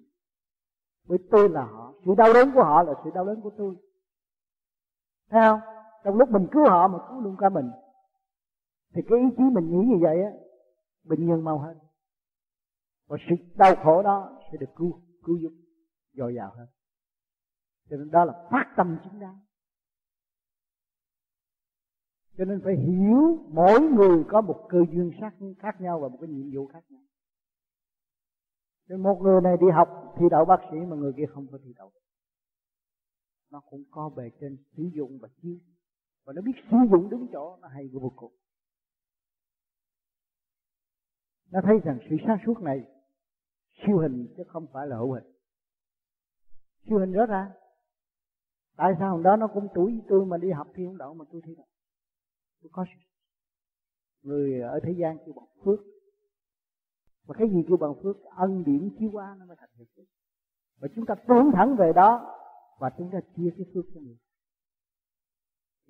Bởi 1.08 1.18
tôi 1.32 1.50
là 1.50 1.66
họ. 1.66 1.94
Sự 2.06 2.12
đau 2.18 2.34
đớn 2.34 2.52
của 2.54 2.64
họ 2.64 2.84
là 2.84 2.94
sự 3.04 3.10
đau 3.14 3.26
đớn 3.26 3.42
của 3.42 3.52
tôi. 3.58 3.76
Thấy 5.30 5.42
không? 5.42 5.60
Trong 6.04 6.18
lúc 6.18 6.30
mình 6.30 6.48
cứu 6.52 6.70
họ 6.70 6.88
mà 6.88 7.00
cứu 7.10 7.22
luôn 7.22 7.36
cả 7.40 7.50
mình, 7.50 7.70
thì 8.94 9.02
cái 9.10 9.20
ý 9.20 9.26
chí 9.38 9.44
mình 9.44 9.70
nghĩ 9.70 9.88
như 9.88 9.96
vậy 10.02 10.24
á 10.24 10.32
bệnh 11.04 11.28
nhân 11.28 11.44
mau 11.44 11.60
hơn. 11.60 11.78
Và 13.08 13.18
sự 13.30 13.36
đau 13.56 13.76
khổ 13.84 14.04
đó 14.04 14.40
sẽ 14.52 14.58
được 14.58 14.70
cứu 14.76 15.02
cứu 15.24 15.38
giúp, 15.38 15.52
dồi 16.14 16.36
dào 16.36 16.54
hơn. 16.58 16.68
Cho 17.90 17.98
nên 17.98 18.12
đó 18.12 18.26
là 18.26 18.48
phát 18.52 18.74
tâm 18.78 18.98
chính 19.04 19.20
đáng. 19.20 19.40
Cho 22.38 22.46
nên 22.46 22.62
phải 22.64 22.76
hiểu 22.76 23.38
mỗi 23.50 23.82
người 23.82 24.24
có 24.30 24.42
một 24.42 24.68
cơ 24.70 24.78
duyên 24.92 25.12
sắc 25.22 25.34
khác 25.60 25.82
nhau 25.82 26.00
và 26.00 26.08
một 26.08 26.18
cái 26.22 26.30
nhiệm 26.30 26.50
vụ 26.56 26.68
khác 26.68 26.84
nhau. 26.90 27.02
Cho 28.90 28.98
một 28.98 29.20
người 29.22 29.42
này 29.42 29.58
đi 29.58 29.68
học 29.74 30.16
thi 30.18 30.26
đậu 30.32 30.46
bác 30.46 30.60
sĩ 30.72 30.78
mà 30.78 30.96
người 30.96 31.14
kia 31.18 31.26
không 31.34 31.48
có 31.52 31.58
thi 31.64 31.74
đậu. 31.78 31.92
Nó 33.52 33.62
cũng 33.70 33.84
có 33.92 34.10
bề 34.10 34.30
trên 34.40 34.58
sử 34.78 34.84
dụng 34.94 35.20
và 35.22 35.28
chiếu 35.42 35.58
và 36.24 36.34
nó 36.34 36.42
biết 36.42 36.52
sử 36.72 36.78
dụng 36.92 37.10
đúng 37.10 37.28
chỗ, 37.32 37.58
nó 37.62 37.68
hay 37.68 37.88
vô 37.88 38.12
cùng. 38.16 38.32
Nó 41.52 41.60
thấy 41.64 41.80
rằng 41.84 42.00
sự 42.10 42.16
sáng 42.28 42.38
suốt 42.46 42.62
này 42.62 42.84
siêu 43.86 43.98
hình 43.98 44.34
chứ 44.38 44.44
không 44.48 44.68
phải 44.74 44.88
là 44.88 44.98
hữu 44.98 45.14
hình. 45.14 45.34
Siêu 46.86 47.00
hình 47.00 47.12
rõ 47.12 47.26
ràng. 47.26 47.52
Tại 48.76 48.94
sao 49.00 49.12
hôm 49.12 49.24
đó 49.24 49.36
nó 49.36 49.48
cũng 49.48 49.68
tuổi 49.74 49.92
với 49.92 50.02
tôi 50.10 50.26
mà 50.26 50.38
đi 50.38 50.52
học 50.52 50.68
thi 50.76 50.86
không 50.86 50.98
đậu 50.98 51.14
mà 51.14 51.26
tôi 51.32 51.42
thi 51.46 51.56
đậu? 51.56 51.68
Tôi 52.62 52.70
có 52.74 52.86
người 54.22 54.62
ở 54.62 54.80
thế 54.84 54.92
gian 54.98 55.18
kêu 55.26 55.34
bằng 55.34 55.64
phước. 55.66 55.80
Và 57.26 57.36
cái 57.38 57.50
gì 57.50 57.64
kêu 57.68 57.78
bằng 57.78 57.94
phước? 58.04 58.18
Ân 58.24 58.64
điển 58.64 58.90
chiếu 59.00 59.10
qua 59.14 59.36
nó 59.40 59.46
mới 59.46 59.56
thành 59.60 59.70
hiện 59.78 59.88
phước 59.96 60.06
và 60.82 60.88
chúng 60.96 61.06
ta 61.06 61.16
tưởng 61.28 61.52
thẳng 61.54 61.76
về 61.76 61.94
đó 61.94 62.38
và 62.80 62.90
chúng 62.98 63.10
ta 63.12 63.20
chia 63.36 63.50
cái 63.58 63.66
phước 63.74 63.86
cho 63.94 64.02
người 64.02 64.18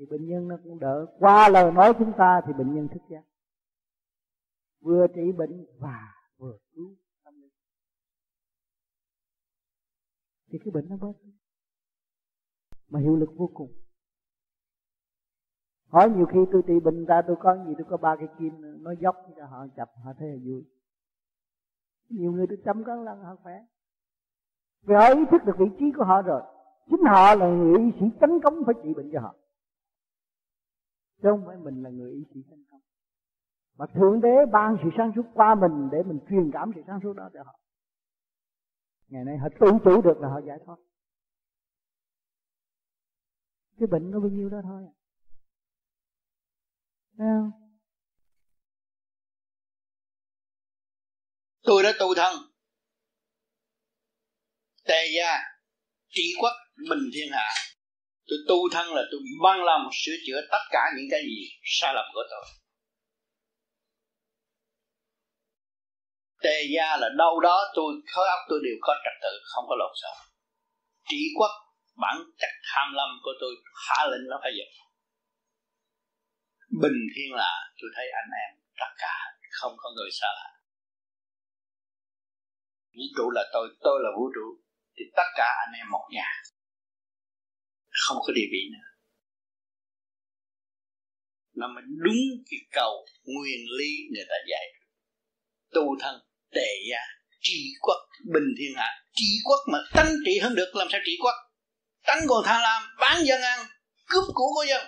thì 0.01 0.07
bệnh 0.07 0.29
nhân 0.29 0.47
nó 0.47 0.57
cũng 0.63 0.79
đỡ. 0.79 1.05
Qua 1.19 1.49
lời 1.49 1.71
nói 1.71 1.93
chúng 1.99 2.13
ta 2.17 2.41
thì 2.47 2.53
bệnh 2.53 2.75
nhân 2.75 2.87
thức 2.87 3.01
giác. 3.09 3.23
Vừa 4.79 5.07
trị 5.15 5.31
bệnh 5.37 5.65
và 5.79 6.13
vừa 6.37 6.57
cứu 6.73 6.95
tâm 7.23 7.41
linh. 7.41 7.51
Thì 10.51 10.59
cái 10.65 10.71
bệnh 10.71 10.89
nó 10.89 10.97
bớt 10.97 11.13
mà 12.89 12.99
hiệu 12.99 13.15
lực 13.15 13.29
vô 13.35 13.49
cùng. 13.53 13.71
Hỏi 15.87 16.09
nhiều 16.09 16.25
khi 16.25 16.39
tôi 16.51 16.61
trị 16.67 16.73
bệnh 16.83 17.05
ra 17.05 17.21
tôi 17.27 17.35
có 17.39 17.65
gì, 17.65 17.73
tôi 17.77 17.87
có 17.89 17.97
ba 17.97 18.15
cái 18.15 18.27
kim 18.39 18.83
nó 18.83 18.91
dốc 18.91 19.15
cho 19.35 19.45
họ 19.45 19.67
chập, 19.75 19.91
họ 20.03 20.13
thấy 20.19 20.27
là 20.27 20.37
vui. 20.45 20.63
Nhiều 22.09 22.31
người 22.31 22.47
tôi 22.47 22.57
chăm 22.65 22.83
có 22.83 22.95
lần 22.95 23.19
họ 23.19 23.35
khỏe. 23.43 23.65
Vì 24.81 24.95
họ 24.95 25.07
ý 25.07 25.21
thức 25.31 25.41
được 25.45 25.55
vị 25.59 25.65
trí 25.79 25.85
của 25.97 26.03
họ 26.03 26.21
rồi. 26.21 26.41
Chính 26.89 27.01
họ 27.05 27.35
là 27.35 27.47
người 27.47 27.79
y 27.79 27.91
sĩ 27.99 28.05
tấn 28.21 28.29
công 28.43 28.53
phải 28.65 28.75
trị 28.83 28.93
bệnh 28.93 29.09
cho 29.13 29.19
họ 29.19 29.35
chứ 31.21 31.29
không 31.31 31.43
phải 31.47 31.57
mình 31.57 31.83
là 31.83 31.89
người 31.89 32.11
y 32.11 32.23
sĩ 32.33 32.39
chân 32.49 32.65
công. 32.71 32.81
Mà 33.77 33.85
thượng 33.93 34.21
đế 34.21 34.45
ban 34.51 34.77
sự 34.83 34.89
sáng 34.97 35.11
suốt 35.15 35.25
qua 35.33 35.55
mình 35.55 35.89
để 35.91 36.03
mình 36.03 36.19
truyền 36.29 36.51
cảm 36.53 36.71
sự 36.75 36.81
sáng 36.87 36.99
suốt 37.03 37.13
đó 37.13 37.29
cho 37.33 37.43
họ. 37.43 37.59
Ngày 39.07 39.23
nay 39.25 39.37
họ 39.37 39.47
tự 39.59 39.67
chủ 39.83 40.01
được 40.01 40.17
là 40.19 40.29
họ 40.29 40.41
giải 40.47 40.57
thoát. 40.65 40.75
Cái 43.79 43.87
bệnh 43.87 44.11
nó 44.11 44.19
bao 44.19 44.29
nhiêu 44.29 44.49
đó 44.49 44.61
thôi 44.63 44.83
à. 44.87 44.93
Thấy 47.17 47.27
không? 47.37 47.61
tôi 51.63 51.83
đã 51.83 51.93
tu 51.99 52.15
thân. 52.15 52.35
Tề 54.83 55.07
gia 55.15 55.39
trị 56.09 56.21
quốc 56.41 56.53
bình 56.89 57.09
thiên 57.13 57.31
hạ 57.31 57.49
tôi 58.31 58.39
tu 58.49 58.59
thân 58.73 58.87
là 58.97 59.03
tôi 59.11 59.21
mang 59.43 59.63
lòng 59.63 59.83
sửa 60.01 60.17
chữa 60.25 60.39
tất 60.51 60.63
cả 60.71 60.83
những 60.95 61.07
cái 61.11 61.21
gì 61.21 61.39
sai 61.63 61.93
lầm 61.93 62.05
của 62.13 62.25
tôi. 62.31 62.45
Tề 66.43 66.57
gia 66.75 66.97
là 66.97 67.09
đâu 67.17 67.39
đó 67.39 67.57
tôi, 67.75 67.93
khối 68.13 68.27
óc 68.27 68.39
tôi 68.49 68.59
đều 68.63 68.77
có 68.81 68.93
trật 69.03 69.15
tự, 69.23 69.33
không 69.51 69.65
có 69.69 69.75
lộn 69.79 69.93
xộn. 70.01 70.17
Trị 71.09 71.21
quốc, 71.37 71.53
bản 72.01 72.17
chất 72.39 72.53
tham 72.69 72.87
lâm 72.93 73.09
của 73.23 73.31
tôi 73.41 73.53
hạ 73.87 74.05
lệnh 74.11 74.25
nó 74.29 74.37
phải 74.43 74.51
dừng 74.57 74.73
bình 76.83 76.99
thiên 77.15 77.29
là 77.41 77.51
tôi 77.81 77.89
thấy 77.95 78.05
anh 78.21 78.31
em 78.43 78.51
tất 78.79 78.91
cả, 78.97 79.15
không 79.51 79.73
có 79.77 79.89
người 79.95 80.09
xa 80.11 80.27
lạ. 80.39 80.49
Vũ 82.95 83.05
trụ 83.17 83.29
là 83.31 83.43
tôi 83.53 83.67
tôi 83.81 83.99
là 84.03 84.09
vũ 84.17 84.25
trụ, 84.35 84.47
thì 84.95 85.03
tất 85.15 85.29
cả 85.35 85.49
anh 85.65 85.73
em 85.79 85.87
một 85.91 86.05
nhà 86.11 86.29
không 88.07 88.17
có 88.21 88.33
địa 88.33 88.47
vị 88.51 88.63
nữa. 88.73 88.87
Là 91.53 91.67
mình 91.75 91.85
đúng 92.03 92.23
cái 92.49 92.59
cầu 92.71 93.05
nguyên 93.23 93.59
lý 93.77 93.91
người 94.13 94.25
ta 94.29 94.35
dạy. 94.49 94.65
Tu 95.73 95.81
thân, 95.99 96.15
tề 96.51 96.69
gia 96.89 97.01
trị 97.41 97.73
quốc 97.81 97.99
bình 98.33 98.49
thiên 98.57 98.73
hạ. 98.75 98.89
Trị 99.13 99.29
quốc 99.43 99.59
mà 99.71 99.79
tánh 99.93 100.13
trị 100.25 100.39
hơn 100.39 100.55
được, 100.55 100.75
làm 100.75 100.87
sao 100.91 101.01
trị 101.05 101.17
quốc 101.23 101.35
tánh 102.07 102.19
còn 102.27 102.43
tham 102.45 102.61
lam 102.61 102.83
bán 102.99 103.25
dân 103.25 103.41
ăn, 103.41 103.59
cướp 104.05 104.23
của 104.27 104.49
của 104.55 104.65
dân. 104.69 104.85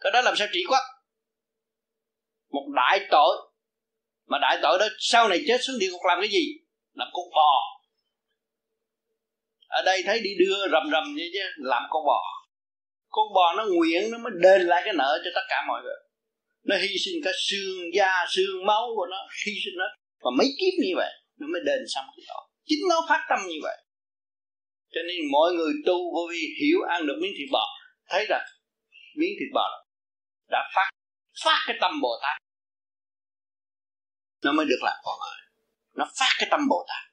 Cái 0.00 0.12
đó 0.12 0.20
làm 0.20 0.34
sao 0.36 0.48
trị 0.52 0.60
quốc 0.68 0.82
một 2.50 2.66
đại 2.76 3.06
tội. 3.10 3.36
Mà 4.26 4.38
đại 4.42 4.58
tội 4.62 4.78
đó, 4.78 4.86
sau 4.98 5.28
này 5.28 5.44
chết 5.48 5.58
xuống 5.66 5.78
địa 5.78 5.88
ngục 5.90 6.00
làm 6.08 6.18
cái 6.20 6.30
gì? 6.30 6.46
Làm 6.92 7.08
con 7.12 7.24
bò 7.34 7.75
ở 9.66 9.82
đây 9.82 10.02
thấy 10.06 10.20
đi 10.20 10.30
đưa 10.38 10.68
rầm 10.72 10.82
rầm 10.92 11.04
vậy 11.16 11.30
chứ, 11.32 11.44
làm 11.56 11.82
con 11.90 12.02
bò. 12.06 12.20
Con 13.08 13.26
bò 13.34 13.54
nó 13.56 13.64
nguyện, 13.64 14.10
nó 14.10 14.18
mới 14.18 14.32
đền 14.42 14.60
lại 14.62 14.82
cái 14.84 14.94
nợ 14.94 15.18
cho 15.24 15.30
tất 15.34 15.46
cả 15.48 15.64
mọi 15.68 15.82
người. 15.82 16.00
Nó 16.64 16.76
hy 16.76 16.94
sinh 17.04 17.20
cả 17.24 17.30
xương 17.48 17.94
da, 17.94 18.26
xương 18.28 18.66
máu 18.66 18.82
của 18.96 19.06
nó, 19.10 19.16
hy 19.46 19.52
sinh 19.64 19.74
nó 19.78 19.84
và 20.20 20.30
mấy 20.38 20.46
kiếp 20.58 20.74
như 20.84 20.92
vậy, 20.96 21.12
nó 21.38 21.46
mới 21.52 21.60
đền 21.66 21.80
xong 21.94 22.04
cái 22.16 22.24
tội. 22.28 22.44
Chính 22.64 22.78
nó 22.88 23.06
phát 23.08 23.26
tâm 23.28 23.38
như 23.48 23.58
vậy. 23.62 23.76
Cho 24.94 25.00
nên 25.08 25.16
mọi 25.32 25.52
người 25.52 25.72
tu 25.86 25.96
vô 26.14 26.22
vi, 26.30 26.42
hiểu 26.60 26.78
ăn 26.88 27.06
được 27.06 27.18
miếng 27.22 27.32
thịt 27.38 27.48
bò, 27.52 27.66
thấy 28.08 28.26
rằng 28.28 28.46
miếng 29.16 29.34
thịt 29.38 29.48
bò 29.54 29.86
đã 30.50 30.70
phát 30.74 30.90
phát 31.44 31.58
cái 31.66 31.76
tâm 31.80 32.00
bồ 32.02 32.18
tát. 32.22 32.36
Nó 34.44 34.52
mới 34.52 34.66
được 34.66 34.80
làm 34.82 34.96
con 35.04 35.18
người. 35.20 35.40
Nó 35.94 36.04
phát 36.18 36.32
cái 36.38 36.48
tâm 36.50 36.60
bồ 36.68 36.86
tát 36.88 37.05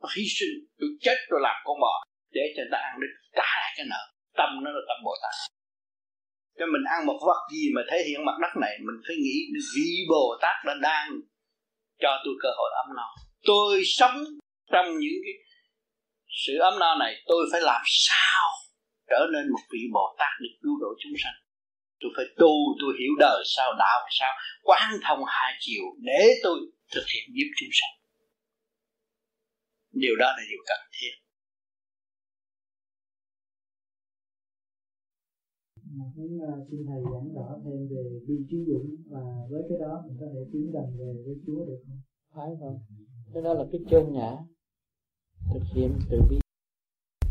nó 0.00 0.08
hy 0.16 0.24
sinh 0.36 0.54
tôi 0.78 0.88
chết 1.04 1.16
tôi 1.30 1.40
làm 1.46 1.56
con 1.66 1.76
bò, 1.84 1.94
để 2.36 2.44
cho 2.56 2.62
ta 2.72 2.78
ăn 2.88 2.94
được 3.02 3.12
trả 3.36 3.48
lại 3.62 3.72
cái 3.76 3.86
nợ. 3.92 4.02
Tâm 4.38 4.50
nó 4.64 4.70
là 4.76 4.82
tâm 4.88 4.98
bồ 5.04 5.14
tát. 5.22 5.34
Cho 6.58 6.66
mình 6.72 6.84
ăn 6.94 7.06
một 7.06 7.18
vật 7.26 7.40
gì 7.52 7.64
mà 7.74 7.82
thể 7.90 7.98
hiện 8.06 8.24
mặt 8.28 8.36
đất 8.42 8.52
này, 8.64 8.74
mình 8.86 8.98
phải 9.06 9.16
nghĩ 9.24 9.38
vị 9.74 9.90
bồ 10.12 10.24
tát 10.42 10.56
đã 10.66 10.74
đang 10.82 11.08
cho 12.02 12.10
tôi 12.24 12.34
cơ 12.42 12.50
hội 12.58 12.70
ấm 12.82 12.88
no. 12.96 13.08
Tôi 13.42 13.82
sống 13.84 14.16
trong 14.72 14.86
những 15.02 15.18
cái 15.24 15.34
sự 16.42 16.52
ấm 16.70 16.78
no 16.78 16.94
này, 17.04 17.12
tôi 17.26 17.48
phải 17.52 17.60
làm 17.60 17.82
sao 17.86 18.42
trở 19.10 19.20
nên 19.32 19.44
một 19.52 19.64
vị 19.72 19.82
bồ 19.92 20.16
tát 20.18 20.32
để 20.40 20.48
cứu 20.62 20.74
độ 20.80 20.90
chúng 21.02 21.16
sanh? 21.22 21.38
Tôi 22.00 22.10
phải 22.16 22.26
tu, 22.40 22.52
tôi 22.80 22.92
hiểu 23.00 23.12
đời 23.18 23.42
sao, 23.56 23.72
đạo 23.78 24.00
sao, 24.18 24.32
quán 24.62 24.90
thông 25.02 25.20
hai 25.26 25.52
chiều 25.60 25.84
để 25.98 26.22
tôi 26.42 26.58
thực 26.94 27.04
hiện 27.14 27.24
giúp 27.36 27.50
chúng 27.58 27.72
sanh 27.72 27.94
điều 30.00 30.16
đó 30.16 30.26
là 30.36 30.42
điều 30.50 30.62
cần 30.68 30.80
thiết. 30.96 31.14
Muốn 36.16 36.38
uh, 36.38 36.68
xin 36.70 36.86
thầy 36.86 37.02
giảng 37.12 37.28
rõ 37.34 37.60
thêm 37.64 37.88
về 37.90 38.20
bi 38.26 38.34
trí 38.50 38.56
dũng 38.68 38.96
và 39.10 39.20
với 39.50 39.62
cái 39.68 39.78
đó 39.78 40.04
mình 40.06 40.16
có 40.20 40.26
thể 40.34 40.40
tiến 40.52 40.70
gần 40.72 40.98
về 40.98 41.22
với 41.26 41.36
Chúa 41.46 41.64
được 41.66 41.82
không? 41.86 42.00
Phải 42.34 42.50
không? 42.60 42.78
Cái 43.32 43.42
đó 43.42 43.54
là 43.54 43.64
cái 43.72 43.80
chân 43.90 44.12
nhã 44.12 44.36
thực 45.52 45.62
hiện 45.74 45.98
từ 46.10 46.20
bi 46.30 46.38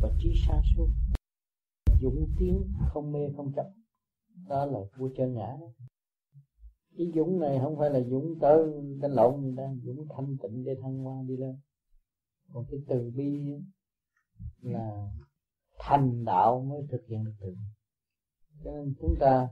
và 0.02 0.10
trí 0.19 0.30
sáng 0.48 0.61
suốt. 0.76 0.88
Dũng 2.02 2.27
tiến 2.40 2.72
không 2.90 3.11
mê 3.11 3.19
không 3.35 3.52
chấp. 3.56 3.66
Đó 4.48 4.66
là 4.66 4.80
vua 4.98 5.10
chân 5.18 5.34
nhã 5.34 5.58
đó 5.61 5.68
cái 6.98 7.08
dũng 7.16 7.40
này 7.40 7.60
không 7.61 7.77
phải 7.77 7.90
là 7.90 8.00
dũng 8.02 8.40
tới 8.40 8.58
đánh 9.02 9.11
lộn 9.11 9.42
người 9.42 9.53
ta 9.58 9.64
dũng 9.84 10.08
thanh 10.16 10.38
tịnh 10.44 10.64
để 10.64 10.76
thăng 10.82 10.98
hoa 10.98 11.24
đi 11.27 11.38
lên 11.38 11.56
còn 12.54 12.66
cái 12.72 12.80
từ 12.88 13.12
bi 13.16 13.54
là 14.62 15.10
thành 15.80 16.26
đạo 16.26 16.62
mới 16.62 16.82
thực 16.92 17.08
hiện 17.08 17.24
được 17.24 17.34
từ 17.40 17.56
cho 18.64 18.72
nên 18.72 18.94
chúng 19.02 19.16
ta 19.20 19.50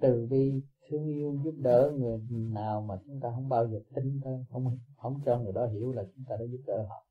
từ 0.00 0.26
bi, 0.30 0.62
thương 0.88 1.06
yêu, 1.06 1.40
giúp 1.44 1.54
đỡ 1.58 1.92
người 1.98 2.18
nào 2.30 2.80
mà 2.80 2.94
chúng 3.06 3.20
ta 3.20 3.30
không 3.34 3.48
bao 3.48 3.68
giờ 3.68 3.80
tin 3.94 4.20
thôi, 4.24 4.44
không 4.50 4.78
không 4.96 5.20
cho 5.26 5.38
người 5.38 5.52
đó 5.52 5.66
hiểu 5.66 5.92
là 5.92 6.02
chúng 6.14 6.24
ta 6.28 6.36
đã 6.36 6.44
giúp 6.44 6.60
đỡ 6.66 6.86
họ. 6.88 7.06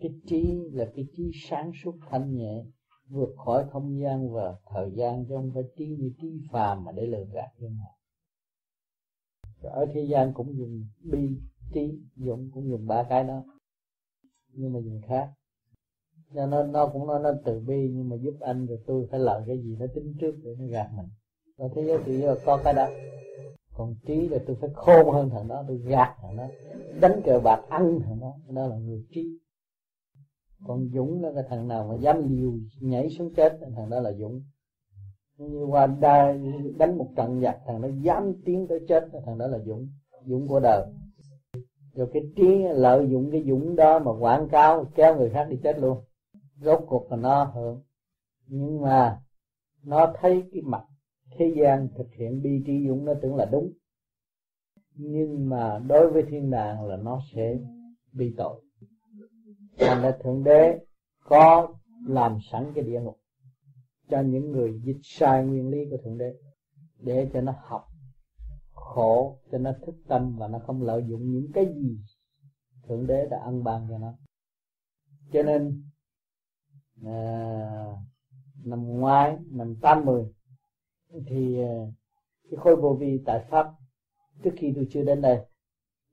Cái 0.00 0.10
trí 0.26 0.70
là 0.72 0.92
cái 0.96 1.06
trí 1.16 1.30
sáng 1.48 1.72
suốt 1.84 1.94
thanh 2.10 2.34
nhẹ, 2.34 2.64
vượt 3.08 3.34
khỏi 3.44 3.64
không 3.70 4.00
gian 4.00 4.32
và 4.32 4.56
thời 4.66 4.90
gian 4.96 5.24
chứ 5.28 5.34
không 5.36 5.50
phải 5.54 5.62
trí 5.76 5.86
như 5.86 6.12
trí 6.20 6.28
phàm 6.50 6.84
mà 6.84 6.92
để 6.92 7.06
lừa 7.06 7.24
gạt 7.24 7.50
nhân 7.58 7.76
họ 7.76 7.98
ở 9.62 9.86
thế 9.94 10.02
gian 10.10 10.32
cũng 10.34 10.58
dùng 10.58 10.84
bi, 11.12 11.40
trí 11.74 12.00
dụng 12.16 12.50
cũng 12.54 12.68
dùng 12.68 12.86
ba 12.86 13.02
cái 13.08 13.24
đó 13.24 13.44
nhưng 14.52 14.72
mà 14.72 14.80
dùng 14.80 15.00
khác. 15.08 15.30
Cho 16.34 16.46
nên 16.46 16.72
nó 16.72 16.86
cũng 16.86 17.06
nói 17.06 17.20
nó 17.22 17.30
từ 17.44 17.60
bi 17.60 17.90
nhưng 17.92 18.08
mà 18.08 18.16
giúp 18.16 18.34
anh 18.40 18.66
rồi 18.66 18.78
tôi 18.86 19.06
phải 19.10 19.20
làm 19.20 19.42
cái 19.46 19.58
gì 19.58 19.76
nó 19.78 19.86
tính 19.94 20.14
trước 20.20 20.34
để 20.42 20.54
nó 20.58 20.66
gạt 20.66 20.88
mình. 20.96 21.06
Và 21.56 21.68
thế 21.74 21.84
giới 21.84 21.98
thì 22.04 22.24
có 22.44 22.60
cái 22.64 22.74
đó. 22.74 22.88
Còn 23.74 23.94
trí 24.06 24.28
là 24.28 24.38
tôi 24.46 24.56
phải 24.60 24.70
khôn 24.74 25.14
hơn 25.14 25.30
thằng 25.30 25.48
đó 25.48 25.64
tôi 25.68 25.78
gạt 25.78 26.16
thằng 26.22 26.36
đó. 26.36 26.48
Đánh 27.00 27.20
cờ 27.24 27.40
bạc 27.40 27.62
ăn 27.68 28.00
thằng 28.04 28.20
đó 28.20 28.34
đó 28.48 28.66
là 28.66 28.76
người 28.76 29.04
trí. 29.10 29.38
Còn 30.66 30.88
dũng 30.94 31.22
là 31.22 31.32
cái 31.34 31.44
thằng 31.48 31.68
nào 31.68 31.86
mà 31.88 31.94
dám 31.94 32.36
liều 32.36 32.52
nhảy 32.80 33.10
xuống 33.10 33.34
chết 33.34 33.58
thằng 33.76 33.90
đó 33.90 34.00
là 34.00 34.12
dũng. 34.12 34.42
Như 35.38 35.64
qua 35.64 35.86
đa, 35.86 36.36
đánh 36.78 36.98
một 36.98 37.08
trận 37.16 37.40
giặc 37.40 37.58
thằng 37.66 37.82
đó 37.82 37.88
dám 38.02 38.32
tiến 38.44 38.66
tới 38.68 38.80
chết 38.88 39.04
thằng 39.26 39.38
đó 39.38 39.46
là 39.46 39.58
dũng. 39.58 39.88
Dũng 40.24 40.48
của 40.48 40.60
đời 40.60 40.86
rồi 41.98 42.08
cái 42.12 42.22
trí 42.36 42.64
lợi 42.74 43.08
dụng 43.10 43.30
cái 43.32 43.44
dũng 43.48 43.76
đó 43.76 43.98
mà 43.98 44.10
quảng 44.12 44.48
cáo, 44.48 44.86
kéo 44.94 45.16
người 45.16 45.30
khác 45.30 45.46
đi 45.50 45.56
chết 45.62 45.78
luôn. 45.78 46.04
Rốt 46.60 46.80
cuộc 46.86 47.10
là 47.10 47.16
nó 47.16 47.44
hưởng. 47.44 47.82
Nhưng 48.46 48.80
mà 48.80 49.20
nó 49.84 50.12
thấy 50.20 50.42
cái 50.52 50.62
mặt 50.62 50.82
thế 51.38 51.54
gian 51.56 51.88
thực 51.96 52.14
hiện 52.14 52.42
bi 52.42 52.62
trí 52.66 52.88
dũng 52.88 53.04
nó 53.04 53.12
tưởng 53.22 53.36
là 53.36 53.44
đúng. 53.44 53.72
Nhưng 54.94 55.48
mà 55.48 55.78
đối 55.78 56.10
với 56.10 56.22
thiên 56.22 56.50
đàng 56.50 56.84
là 56.84 56.96
nó 56.96 57.20
sẽ 57.34 57.58
bị 58.12 58.34
tội. 58.36 58.62
Thành 59.78 60.02
ra 60.02 60.12
thượng 60.22 60.44
đế 60.44 60.78
có 61.24 61.74
làm 62.06 62.38
sẵn 62.52 62.72
cái 62.74 62.84
địa 62.84 63.00
ngục 63.00 63.18
cho 64.08 64.20
những 64.20 64.50
người 64.50 64.80
dịch 64.84 65.00
sai 65.02 65.44
nguyên 65.44 65.70
lý 65.70 65.78
của 65.90 65.96
thượng 66.04 66.18
đế 66.18 66.34
để 66.98 67.30
cho 67.32 67.40
nó 67.40 67.54
học 67.58 67.87
khổ 68.94 69.38
cho 69.52 69.58
nó 69.58 69.72
thức 69.86 69.94
tâm 70.08 70.36
và 70.38 70.48
nó 70.48 70.58
không 70.58 70.82
lợi 70.82 71.04
dụng 71.08 71.32
những 71.32 71.52
cái 71.54 71.66
gì 71.74 71.98
thượng 72.88 73.06
đế 73.06 73.26
đã 73.30 73.38
ăn 73.44 73.64
ban 73.64 73.86
cho 73.90 73.98
nó. 73.98 74.12
Cho 75.32 75.42
nên 75.42 75.82
à, 77.04 77.84
năm 78.64 78.98
ngoái 79.00 79.36
năm 79.50 79.74
tám 79.82 80.04
mươi 80.04 80.24
thì 81.26 81.62
à, 81.62 81.72
cái 82.50 82.56
khối 82.56 82.76
vô 82.76 82.96
vi 83.00 83.22
tại 83.26 83.46
pháp 83.50 83.66
trước 84.42 84.50
khi 84.56 84.72
tôi 84.74 84.86
chưa 84.90 85.02
đến 85.02 85.20
đây 85.20 85.38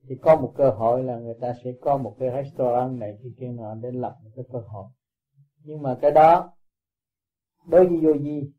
thì 0.07 0.15
có 0.21 0.35
một 0.35 0.53
cơ 0.55 0.69
hội 0.69 1.03
là 1.03 1.19
người 1.19 1.35
ta 1.41 1.53
sẽ 1.63 1.71
có 1.81 1.97
một 1.97 2.15
cái 2.19 2.29
restaurant 2.29 2.99
này 2.99 3.17
khi 3.23 3.29
kia 3.39 3.47
nọ 3.47 3.75
để 3.75 3.91
lập 3.91 4.15
một 4.23 4.29
cái 4.35 4.45
cơ 4.51 4.59
hội. 4.59 4.85
Nhưng 5.63 5.81
mà 5.81 5.97
cái 6.01 6.11
đó 6.11 6.53
đối 7.67 7.87
với 7.87 7.97
vô 8.01 8.13
vi 8.13 8.51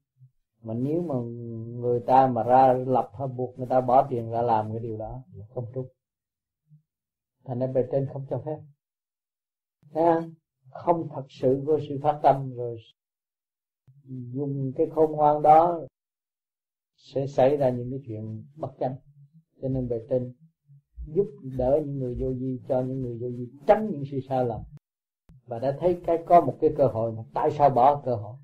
mà 0.67 0.75
nếu 0.75 1.03
mà 1.03 1.15
người 1.81 2.01
ta 2.01 2.27
mà 2.27 2.43
ra 2.43 2.73
lập 2.73 3.11
hay 3.19 3.29
buộc, 3.29 3.59
người 3.59 3.67
ta 3.67 3.81
bỏ 3.81 4.07
tiền 4.11 4.31
ra 4.31 4.43
làm 4.43 4.71
cái 4.71 4.81
điều 4.81 4.97
đó 4.97 5.23
là 5.35 5.47
không 5.55 5.65
trúng 5.75 5.89
thành 7.45 7.59
ra 7.59 7.67
bề 7.67 7.85
trên 7.93 8.07
không 8.13 8.27
cho 8.31 8.43
phép. 8.45 8.59
Thấy 9.93 10.05
không? 10.71 11.09
Thật 11.15 11.25
sự 11.29 11.63
có 11.67 11.79
sự 11.89 11.99
phát 12.03 12.21
tâm 12.23 12.55
rồi 12.55 12.79
dùng 14.07 14.73
cái 14.77 14.87
khôn 14.95 15.13
ngoan 15.13 15.43
đó 15.43 15.81
sẽ 16.97 17.27
xảy 17.27 17.57
ra 17.57 17.71
những 17.71 17.91
cái 17.91 18.01
chuyện 18.07 18.45
bất 18.57 18.71
chánh. 18.81 18.95
Cho 19.63 19.69
nên 19.69 19.89
bề 19.89 19.97
trên 20.11 20.35
giúp 21.15 21.27
đỡ 21.43 21.81
những 21.87 21.99
người 21.99 22.17
vô 22.21 22.29
vi, 22.39 22.61
cho 22.69 22.83
những 22.83 23.01
người 23.01 23.19
vô 23.21 23.29
vi 23.37 23.47
tránh 23.67 23.91
những 23.91 24.05
sự 24.11 24.21
sai 24.29 24.45
lầm. 24.45 24.61
Và 25.47 25.59
đã 25.59 25.77
thấy 25.81 26.01
cái, 26.07 26.19
có 26.27 26.41
một 26.41 26.59
cái 26.61 26.71
cơ 26.77 26.87
hội 26.87 27.13
mà 27.13 27.23
tại 27.35 27.51
sao 27.51 27.71
bỏ 27.71 28.03
cơ 28.05 28.15
hội? 28.15 28.35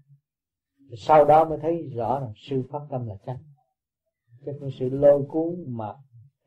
Sau 0.97 1.25
đó 1.25 1.45
mới 1.45 1.59
thấy 1.63 1.91
rõ 1.97 2.21
là 2.21 2.33
sự 2.37 2.63
phát 2.71 2.81
tâm 2.91 3.07
là 3.07 3.15
chánh. 3.27 3.39
Chứ 4.47 4.53
không 4.61 4.71
sự 4.79 4.89
lôi 4.89 5.25
cuốn 5.29 5.65
mà 5.67 5.95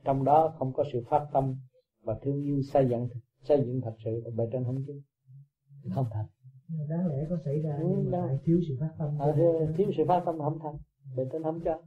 trong 0.03 0.23
đó 0.23 0.55
không 0.59 0.73
có 0.73 0.83
sự 0.93 1.03
phát 1.09 1.27
tâm 1.33 1.55
và 2.03 2.19
thương 2.21 2.43
yêu 2.43 2.61
xây 2.61 2.87
dựng 2.89 3.07
xây 3.43 3.63
dựng 3.65 3.81
thật 3.81 3.95
sự 4.05 4.21
ở 4.25 4.31
bề 4.31 4.45
trên 4.51 4.63
không 4.63 4.83
chứ. 4.87 5.01
Không 5.95 6.05
thành 6.11 6.25
đáng 6.89 7.07
lẽ 7.07 7.25
có 7.29 7.37
xảy 7.45 7.59
ra 7.61 7.77
ừ, 7.79 7.85
nhưng 7.89 8.11
mà 8.11 8.25
lại 8.25 8.37
thiếu 8.43 8.59
sự 8.67 8.77
phát 8.79 8.91
tâm. 8.97 9.17
À, 9.19 9.27
thiếu 9.77 9.91
sự 9.97 10.03
phát 10.07 10.23
tâm 10.25 10.39
không 10.39 10.59
thành. 10.63 10.77
Bề 11.15 11.23
trên 11.31 11.43
không 11.43 11.59
cho. 11.65 11.81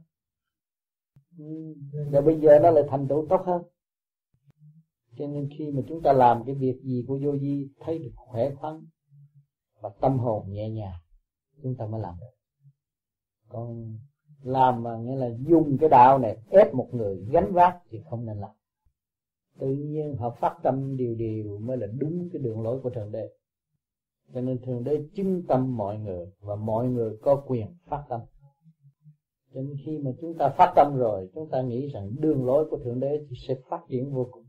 Ừ. 1.37 1.75
rồi 2.11 2.21
bây 2.21 2.39
giờ 2.39 2.59
nó 2.59 2.71
lại 2.71 2.83
thành 2.89 3.07
tựu 3.07 3.25
tốt 3.29 3.41
hơn. 3.45 3.61
Cho 5.17 5.27
nên 5.27 5.49
khi 5.57 5.71
mà 5.71 5.81
chúng 5.87 6.01
ta 6.01 6.13
làm 6.13 6.43
cái 6.45 6.55
việc 6.55 6.81
gì 6.83 7.03
của 7.07 7.19
vô 7.23 7.31
vi 7.41 7.69
thấy 7.79 7.99
được 7.99 8.11
khỏe 8.15 8.55
khoắn 8.55 8.81
và 9.81 9.89
tâm 10.01 10.19
hồn 10.19 10.45
nhẹ 10.49 10.69
nhàng 10.69 10.99
chúng 11.63 11.75
ta 11.75 11.85
mới 11.85 12.01
làm 12.01 12.15
được 12.19 12.38
còn 13.49 13.97
làm 14.43 14.83
mà 14.83 14.97
nghĩa 14.97 15.15
là 15.15 15.29
dùng 15.47 15.77
cái 15.77 15.89
đạo 15.89 16.17
này, 16.19 16.37
ép 16.49 16.73
một 16.73 16.87
người 16.91 17.25
gánh 17.31 17.53
vác 17.53 17.77
thì 17.89 18.01
không 18.09 18.25
nên 18.25 18.37
làm. 18.37 18.51
Tự 19.59 19.67
nhiên 19.67 20.15
họ 20.15 20.29
phát 20.29 20.57
tâm 20.63 20.97
điều 20.97 21.15
điều 21.15 21.59
mới 21.59 21.77
là 21.77 21.87
đúng 21.87 22.29
cái 22.33 22.41
đường 22.41 22.61
lối 22.61 22.79
của 22.79 22.89
thượng 22.89 23.11
đế. 23.11 23.29
Cho 24.33 24.41
nên 24.41 24.61
thượng 24.61 24.83
đế 24.83 25.03
chứng 25.15 25.43
tâm 25.47 25.77
mọi 25.77 25.99
người 25.99 26.27
và 26.39 26.55
mọi 26.55 26.87
người 26.87 27.17
có 27.21 27.43
quyền 27.47 27.67
phát 27.85 28.03
tâm. 28.09 28.21
Cho 29.53 29.61
nên 29.61 29.77
khi 29.85 29.97
mà 29.97 30.11
chúng 30.21 30.37
ta 30.37 30.49
phát 30.49 30.73
tâm 30.75 30.95
rồi, 30.97 31.29
chúng 31.35 31.49
ta 31.49 31.61
nghĩ 31.61 31.87
rằng 31.87 32.11
đường 32.19 32.45
lối 32.45 32.69
của 32.69 32.77
thượng 32.77 32.99
đế 32.99 33.25
thì 33.29 33.35
sẽ 33.47 33.55
phát 33.69 33.81
triển 33.89 34.13
vô 34.13 34.27
cùng. 34.31 34.45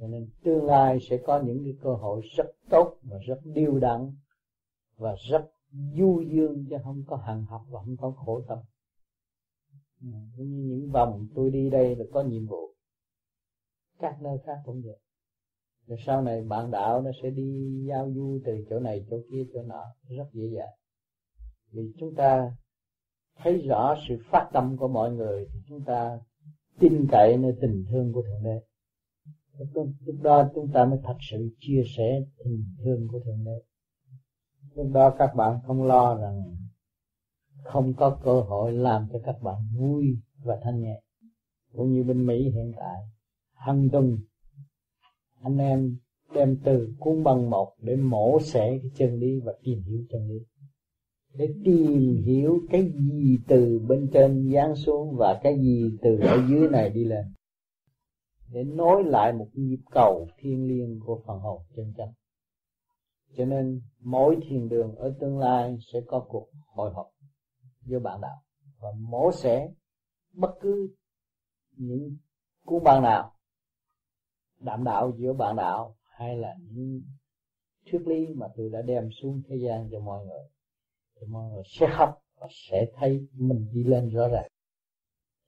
Cho 0.00 0.06
nên 0.06 0.28
tương 0.44 0.64
lai 0.64 0.98
sẽ 1.00 1.16
có 1.16 1.40
những 1.40 1.64
cái 1.64 1.74
cơ 1.82 1.94
hội 1.94 2.22
rất 2.36 2.46
tốt 2.70 2.96
và 3.02 3.18
rất 3.26 3.40
điều 3.44 3.78
đặn 3.78 4.12
và 4.96 5.14
rất 5.30 5.50
du 5.74 6.20
dương 6.20 6.64
chứ 6.70 6.76
không 6.84 7.02
có 7.06 7.16
hằng 7.16 7.44
học 7.44 7.62
và 7.68 7.80
không 7.80 7.96
có 7.96 8.10
khổ 8.10 8.42
tâm. 8.48 8.58
Ừ, 10.00 10.08
cũng 10.36 10.50
như 10.50 10.62
những 10.62 10.90
vòng 10.90 11.26
tôi 11.34 11.50
đi 11.50 11.70
đây 11.70 11.96
là 11.96 12.04
có 12.12 12.22
nhiệm 12.22 12.46
vụ. 12.46 12.74
Các 13.98 14.22
nơi 14.22 14.38
khác 14.46 14.56
cũng 14.64 14.82
vậy. 14.84 14.98
Rồi 15.86 15.98
sau 16.06 16.22
này 16.22 16.42
bạn 16.42 16.70
đạo 16.70 17.02
nó 17.02 17.10
sẽ 17.22 17.30
đi 17.30 17.80
giao 17.88 18.12
du 18.14 18.40
từ 18.44 18.64
chỗ 18.70 18.80
này, 18.80 19.06
chỗ 19.10 19.16
kia, 19.30 19.44
chỗ 19.54 19.62
nọ. 19.62 19.84
Rất 20.08 20.26
dễ 20.32 20.46
dàng. 20.56 20.74
Vì 21.70 21.92
chúng 21.98 22.14
ta 22.14 22.56
thấy 23.36 23.58
rõ 23.58 23.94
sự 24.08 24.18
phát 24.30 24.50
tâm 24.52 24.76
của 24.76 24.88
mọi 24.88 25.12
người 25.12 25.46
thì 25.52 25.60
chúng 25.68 25.84
ta 25.84 26.18
tin 26.78 27.06
cậy 27.10 27.36
nơi 27.36 27.52
tình 27.60 27.84
thương 27.90 28.12
của 28.12 28.22
thượng 28.22 28.42
đế. 28.44 28.60
Lúc 30.06 30.22
đó 30.22 30.50
chúng 30.54 30.72
ta 30.72 30.84
mới 30.84 30.98
thật 31.02 31.16
sự 31.30 31.50
chia 31.58 31.82
sẻ 31.96 32.20
tình 32.44 32.64
thương 32.84 33.08
của 33.08 33.18
thượng 33.18 33.44
đế 33.44 33.62
lúc 34.74 34.86
đó 34.92 35.14
các 35.18 35.34
bạn 35.36 35.58
không 35.66 35.82
lo 35.82 36.14
rằng 36.14 36.42
không 37.64 37.94
có 37.94 38.18
cơ 38.24 38.40
hội 38.40 38.72
làm 38.72 39.08
cho 39.12 39.18
các 39.24 39.42
bạn 39.42 39.56
vui 39.78 40.18
và 40.44 40.58
thanh 40.64 40.82
nhẹ. 40.82 41.00
Cũng 41.72 41.92
như 41.92 42.04
bên 42.04 42.26
Mỹ 42.26 42.50
hiện 42.50 42.72
tại 42.76 43.02
hàng 43.52 43.88
tuần 43.92 44.18
anh 45.42 45.58
em 45.58 45.96
đem 46.34 46.56
từ 46.64 46.94
cuốn 46.98 47.24
bằng 47.24 47.50
một 47.50 47.72
để 47.80 47.96
mổ 47.96 48.40
xẻ 48.40 48.78
cái 48.82 48.90
chân 48.96 49.18
lý 49.18 49.40
và 49.40 49.52
tìm 49.62 49.82
hiểu 49.82 49.98
chân 50.10 50.28
lý. 50.28 50.38
Để 51.34 51.48
tìm 51.64 52.22
hiểu 52.24 52.58
cái 52.70 52.92
gì 52.92 53.38
từ 53.48 53.78
bên 53.88 54.10
trên 54.12 54.52
giáng 54.54 54.76
xuống 54.76 55.16
và 55.16 55.40
cái 55.42 55.58
gì 55.60 55.90
từ 56.02 56.18
ở 56.18 56.46
dưới 56.48 56.68
này 56.68 56.90
đi 56.90 57.04
lên. 57.04 57.24
Để 58.52 58.64
nối 58.64 59.04
lại 59.04 59.32
một 59.32 59.48
nhịp 59.52 59.80
cầu 59.90 60.28
thiên 60.38 60.68
liêng 60.68 61.00
của 61.00 61.22
phần 61.26 61.38
hồn 61.38 61.62
chân 61.76 61.92
chánh 61.96 62.12
cho 63.36 63.44
nên 63.44 63.80
mỗi 64.00 64.36
thiền 64.48 64.68
đường 64.68 64.94
ở 64.96 65.14
tương 65.20 65.38
lai 65.38 65.76
sẽ 65.92 66.00
có 66.06 66.26
cuộc 66.28 66.48
hội 66.66 66.92
họp 66.94 67.06
với 67.86 68.00
bạn 68.00 68.20
đạo 68.20 68.42
và 68.78 68.88
mổ 68.98 69.32
sẽ 69.32 69.68
bất 70.32 70.50
cứ 70.60 70.94
những 71.76 72.16
cuốn 72.64 72.84
băng 72.84 73.02
nào 73.02 73.34
đảm 74.60 74.84
đạo 74.84 75.12
giữa 75.16 75.32
bạn 75.32 75.56
đạo 75.56 75.96
hay 76.02 76.36
là 76.36 76.54
những 76.70 77.02
thuyết 77.90 78.06
lý 78.06 78.34
mà 78.34 78.46
tôi 78.56 78.70
đã 78.70 78.82
đem 78.82 79.08
xuống 79.22 79.42
thế 79.48 79.56
gian 79.56 79.88
cho 79.92 80.00
mọi 80.00 80.26
người, 80.26 80.44
thì 81.16 81.26
mọi 81.26 81.50
người 81.50 81.62
sẽ 81.66 81.86
học 81.86 82.18
và 82.40 82.46
sẽ 82.50 82.86
thấy 82.96 83.28
mình 83.32 83.68
đi 83.72 83.84
lên 83.84 84.08
rõ 84.08 84.28
ràng. 84.28 84.48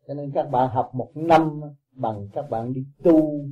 Cho 0.07 0.15
nên 0.15 0.33
các 0.35 0.51
bạn 0.51 0.71
học 0.71 0.91
một 0.95 1.13
năm 1.15 1.61
bằng 1.91 2.29
các 2.33 2.51
bạn 2.51 2.73
đi 2.73 2.87
tu 3.05 3.49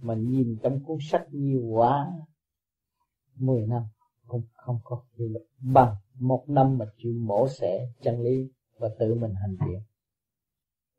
mà 0.00 0.14
nhìn 0.14 0.58
trong 0.62 0.84
cuốn 0.84 0.98
sách 1.00 1.26
nhiều 1.30 1.62
quá 1.62 2.12
10 3.36 3.66
năm 3.66 3.82
cũng 4.26 4.42
không 4.52 4.78
có 4.84 5.02
hiệu 5.18 5.28
lực. 5.28 5.46
Bằng 5.60 5.94
một 6.18 6.44
năm 6.48 6.78
mà 6.78 6.86
chịu 6.96 7.12
mổ 7.20 7.48
xẻ 7.48 7.88
chân 8.02 8.20
lý 8.20 8.50
và 8.78 8.88
tự 8.98 9.14
mình 9.14 9.34
hành 9.34 9.56
thiện. 9.66 9.80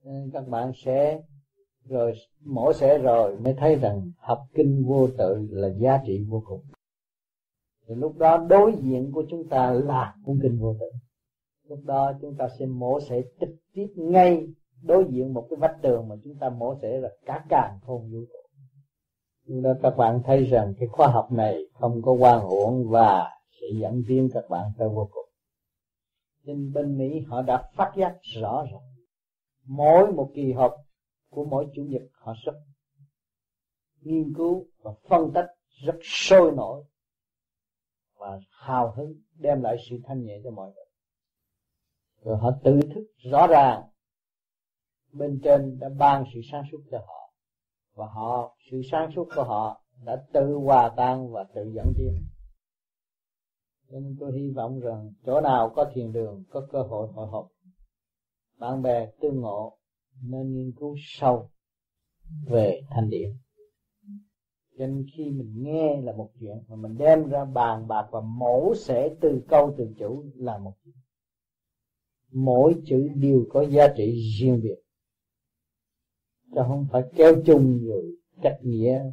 Nên 0.04 0.30
các 0.34 0.48
bạn 0.48 0.72
sẽ 0.76 1.22
rồi, 1.86 2.14
mổ 2.46 2.74
xẻ 2.74 2.98
rồi 2.98 3.38
mới 3.40 3.54
thấy 3.54 3.76
rằng 3.76 4.12
học 4.18 4.40
kinh 4.54 4.86
vô 4.88 5.08
tự 5.18 5.48
là 5.52 5.68
giá 5.68 6.00
trị 6.06 6.26
vô 6.30 6.44
cùng. 6.46 6.62
Thì 7.88 7.96
lúc 7.96 8.18
đó 8.18 8.38
đối 8.50 8.76
diện 8.82 9.12
của 9.14 9.24
chúng 9.30 9.50
ta 9.50 9.72
là 9.72 10.16
cuốn 10.26 10.40
kinh 10.44 10.60
vô 10.60 10.76
tự. 10.80 10.92
Lúc 11.70 11.80
đó 11.86 12.14
chúng 12.22 12.36
ta 12.36 12.48
sẽ 12.60 12.66
mổ 12.66 13.00
xẻ 13.02 13.22
trực 13.40 13.50
tiếp 13.74 13.88
ngay 13.96 14.48
đối 14.82 15.06
diện 15.10 15.34
một 15.34 15.48
cái 15.50 15.58
vách 15.58 15.78
tường 15.82 16.08
mà 16.08 16.16
chúng 16.24 16.36
ta 16.40 16.50
mổ 16.50 16.76
xẻ 16.82 17.00
là 17.00 17.10
cả 17.26 17.46
càng 17.50 17.80
không 17.82 18.12
vũ 18.12 18.20
trụ 18.20 18.45
đó 19.48 19.70
các 19.82 19.98
bạn 19.98 20.22
thấy 20.26 20.46
rằng 20.46 20.74
cái 20.80 20.88
khoa 20.88 21.08
học 21.08 21.32
này 21.32 21.58
không 21.74 22.02
có 22.02 22.12
quan 22.12 22.42
uổng 22.42 22.90
và 22.90 23.32
sẽ 23.62 23.68
dẫn 23.82 24.04
tiến 24.08 24.30
các 24.34 24.44
bạn 24.50 24.72
tới 24.78 24.90
vô 24.90 25.10
cùng. 25.12 25.30
Nhưng 26.44 26.72
bên 26.74 26.98
Mỹ, 26.98 27.20
họ 27.28 27.42
đã 27.42 27.70
phát 27.76 27.92
giác 27.98 28.16
rõ 28.42 28.66
rồi 28.72 28.82
mỗi 29.66 30.12
một 30.12 30.32
kỳ 30.36 30.52
họp 30.52 30.76
của 31.30 31.46
mỗi 31.46 31.68
chủ 31.76 31.84
nhật, 31.84 32.02
họ 32.12 32.34
rất 32.46 32.54
nghiên 34.02 34.34
cứu 34.38 34.66
và 34.80 34.92
phân 35.10 35.32
tích, 35.34 35.46
rất 35.86 35.96
sôi 36.04 36.52
nổi 36.52 36.84
và 38.18 38.40
hào 38.50 38.92
hứng 38.92 39.14
đem 39.40 39.62
lại 39.62 39.78
sự 39.90 39.96
thanh 40.06 40.26
nhẹ 40.26 40.34
cho 40.44 40.52
mọi 40.52 40.72
người. 40.76 40.86
Rồi 42.24 42.38
họ 42.38 42.52
tự 42.64 42.80
thức 42.96 43.08
rõ 43.32 43.48
ràng, 43.48 43.84
bên 45.14 45.40
trên 45.44 45.80
đã 45.80 45.90
ban 45.98 46.24
sự 46.34 46.40
sáng 46.52 46.64
suốt 46.72 46.80
cho 46.92 46.98
họ 46.98 47.25
và 47.96 48.06
họ, 48.06 48.58
sự 48.72 48.82
sáng 48.92 49.12
suốt 49.16 49.28
của 49.36 49.44
họ 49.44 49.82
đã 50.06 50.26
tự 50.34 50.54
hòa 50.54 50.94
tan 50.98 51.32
và 51.32 51.46
tự 51.56 51.72
dẫn 51.76 51.94
tiến. 51.98 52.14
Nên 53.90 54.16
tôi 54.20 54.32
hy 54.40 54.50
vọng 54.50 54.80
rằng 54.80 55.12
chỗ 55.26 55.42
nào 55.42 55.74
có 55.76 55.92
thiền 55.94 56.12
đường, 56.12 56.44
có 56.50 56.68
cơ 56.72 56.82
hội 56.82 57.08
hội 57.08 57.28
họp, 57.28 57.48
bạn 58.60 58.82
bè 58.82 59.12
tương 59.22 59.42
ngộ, 59.42 59.78
nên 60.24 60.54
nghiên 60.54 60.72
cứu 60.80 60.96
sâu 60.98 61.50
về 62.48 62.82
thanh 62.90 63.10
điển. 63.10 63.30
Cho 64.78 64.88
nên 64.88 65.06
khi 65.18 65.30
mình 65.30 65.54
nghe 65.56 66.02
là 66.02 66.12
một 66.12 66.32
chuyện, 66.40 66.64
mà 66.68 66.76
mình 66.76 66.98
đem 66.98 67.30
ra 67.30 67.46
bàn 67.46 67.88
bạc 67.88 68.08
và 68.12 68.22
mổ 68.22 68.74
xẻ 68.76 69.10
từ 69.22 69.42
câu 69.48 69.74
từ 69.78 69.94
chủ 70.00 70.24
là 70.36 70.58
một 70.58 70.74
chuyện. 70.84 70.96
Mỗi 72.32 72.76
chữ 72.86 73.08
đều 73.16 73.46
có 73.50 73.62
giá 73.66 73.88
trị 73.98 74.22
riêng 74.40 74.62
biệt 74.64 74.85
chứ 76.56 76.62
không 76.68 76.86
phải 76.92 77.04
kéo 77.16 77.34
chung 77.46 77.80
rồi 77.86 78.04
cách 78.42 78.58
nghĩa, 78.62 79.04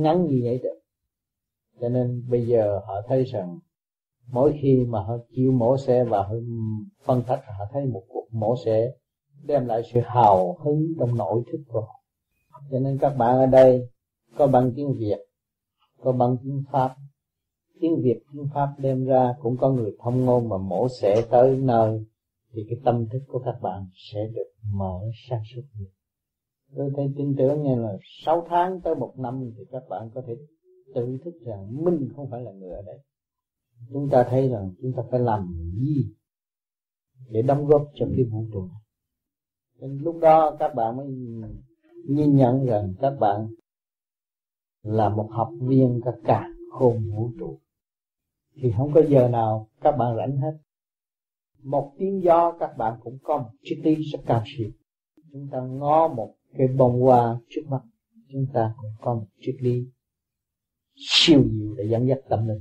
ngắn 0.00 0.26
như 0.26 0.40
vậy 0.44 0.58
được. 0.62 0.78
Cho 1.80 1.88
nên 1.88 2.24
bây 2.30 2.46
giờ 2.46 2.80
họ 2.86 2.94
thấy 3.08 3.24
rằng 3.24 3.58
mỗi 4.30 4.58
khi 4.62 4.84
mà 4.88 5.02
họ 5.02 5.16
chịu 5.30 5.52
mổ 5.52 5.76
xe 5.76 6.04
và 6.04 6.22
họ 6.22 6.34
phân 7.04 7.22
tích, 7.28 7.40
họ 7.58 7.64
thấy 7.72 7.86
một 7.86 8.02
cuộc 8.08 8.26
mổ 8.30 8.54
xe 8.64 8.90
đem 9.44 9.66
lại 9.66 9.82
sự 9.92 10.00
hào 10.04 10.56
hứng 10.64 10.86
trong 10.98 11.16
nội 11.16 11.42
thức 11.52 11.58
của 11.68 11.80
họ. 11.80 12.02
Cho 12.70 12.78
nên 12.78 12.98
các 12.98 13.10
bạn 13.18 13.36
ở 13.36 13.46
đây 13.46 13.88
có 14.36 14.46
bằng 14.46 14.72
tiếng 14.76 14.94
Việt, 14.98 15.18
có 16.00 16.12
bằng 16.12 16.36
tiếng 16.42 16.64
Pháp. 16.72 16.94
Tiếng 17.80 18.02
Việt, 18.02 18.20
tiếng 18.32 18.48
Pháp 18.54 18.68
đem 18.78 19.04
ra 19.04 19.34
cũng 19.42 19.56
có 19.56 19.70
người 19.70 19.96
thông 20.00 20.24
ngôn 20.24 20.48
mà 20.48 20.56
mổ 20.56 20.88
xẻ 21.00 21.22
tới 21.30 21.56
nơi 21.56 22.04
thì 22.52 22.62
cái 22.68 22.78
tâm 22.84 23.06
thức 23.12 23.22
của 23.26 23.38
các 23.44 23.58
bạn 23.62 23.86
sẽ 24.12 24.26
được 24.34 24.50
mở 24.74 25.00
sáng 25.28 25.42
suốt 25.54 25.62
nhiều. 25.78 25.88
Tôi 26.76 26.90
thấy 26.96 27.12
tin 27.16 27.34
tưởng 27.38 27.62
như 27.62 27.74
là 27.74 27.96
6 28.24 28.46
tháng 28.48 28.80
tới 28.80 28.94
một 28.94 29.14
năm 29.18 29.50
thì 29.56 29.64
các 29.70 29.82
bạn 29.88 30.10
có 30.14 30.22
thể 30.26 30.36
tự 30.94 31.18
thức 31.24 31.34
rằng 31.44 31.84
mình 31.84 32.08
không 32.16 32.30
phải 32.30 32.42
là 32.42 32.52
người 32.52 32.70
ở 32.70 32.82
đây. 32.86 32.98
Chúng 33.92 34.08
ta 34.10 34.26
thấy 34.30 34.48
rằng 34.48 34.72
chúng 34.82 34.92
ta 34.96 35.02
phải 35.10 35.20
làm 35.20 35.54
gì 35.74 36.14
để 37.30 37.42
đóng 37.42 37.66
góp 37.66 37.82
cho 37.94 38.06
cái 38.16 38.24
vũ 38.24 38.44
trụ 38.52 38.66
này. 38.66 38.80
Nên 39.80 39.98
lúc 39.98 40.16
đó 40.20 40.56
các 40.58 40.74
bạn 40.74 40.96
mới 40.96 41.06
nhìn 42.08 42.36
nhận 42.36 42.66
rằng 42.66 42.94
các 43.00 43.16
bạn 43.20 43.48
là 44.82 45.08
một 45.08 45.28
học 45.30 45.50
viên 45.60 46.00
các 46.04 46.14
cả 46.24 46.48
khôn 46.70 47.10
vũ 47.16 47.30
trụ. 47.38 47.58
Thì 48.54 48.72
không 48.76 48.92
có 48.92 49.02
giờ 49.08 49.28
nào 49.28 49.68
các 49.80 49.96
bạn 49.96 50.16
rảnh 50.16 50.36
hết 50.36 50.58
một 51.70 51.94
tiếng 51.98 52.22
gió 52.22 52.56
các 52.60 52.76
bạn 52.78 53.00
cũng 53.02 53.18
có 53.22 53.38
một 53.38 53.50
chiếc 53.62 53.80
lý 53.84 53.94
rất 53.94 54.20
cao 54.26 54.42
siêu 54.46 54.70
chúng 55.32 55.48
ta 55.52 55.60
ngó 55.60 56.08
một 56.08 56.34
cái 56.58 56.68
bông 56.68 57.00
hoa 57.00 57.40
trước 57.48 57.62
mắt, 57.68 57.80
chúng 58.32 58.46
ta 58.52 58.74
cũng 58.76 58.90
có 59.00 59.14
một 59.14 59.26
triết 59.40 59.56
lý 59.60 59.86
siêu 60.96 61.42
nhiều 61.52 61.74
để 61.78 61.84
dẫn 61.90 62.08
dắt 62.08 62.18
tâm 62.28 62.48
linh. 62.48 62.60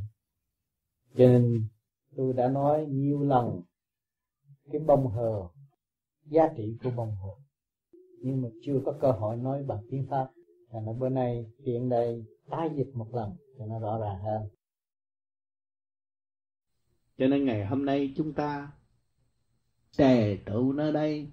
Cho 1.18 1.27
nên, 1.27 1.68
tôi 2.16 2.34
đã 2.34 2.48
nói 2.48 2.86
nhiều 2.86 3.24
lần, 3.24 3.61
cái 4.72 4.82
bông 4.82 5.08
hờ, 5.08 5.48
giá 6.26 6.50
trị 6.58 6.77
của 6.84 6.92
bông 6.95 7.16
hờ. 7.16 7.30
Nhưng 8.22 8.42
mà 8.42 8.50
chưa 8.61 8.82
có 8.86 8.94
cơ 9.02 9.11
hội 9.11 9.38
nói 9.38 9.64
bằng 9.64 9.84
tiếng 9.92 10.06
pháp. 10.10 10.32
Thành 10.72 10.86
ra 10.86 10.94
bữa 11.00 11.10
nay, 11.10 11.45
tiện 11.66 11.90
đây, 11.90 12.26
tái 12.50 12.69
dịch 12.76 12.92
một 12.94 13.08
lần, 13.14 13.36
cho 13.58 13.66
nó 13.66 13.80
rõ 13.80 14.00
ràng 14.00 14.19
hơn. 14.24 14.50
Cho 17.18 17.27
nên 17.27 17.45
ngày 17.45 17.66
hôm 17.66 17.86
nay 17.86 18.14
chúng 18.18 18.34
ta 18.34 18.72
tề 19.98 20.38
tụ 20.45 20.74
nơi 20.74 20.92
đây. 20.92 21.32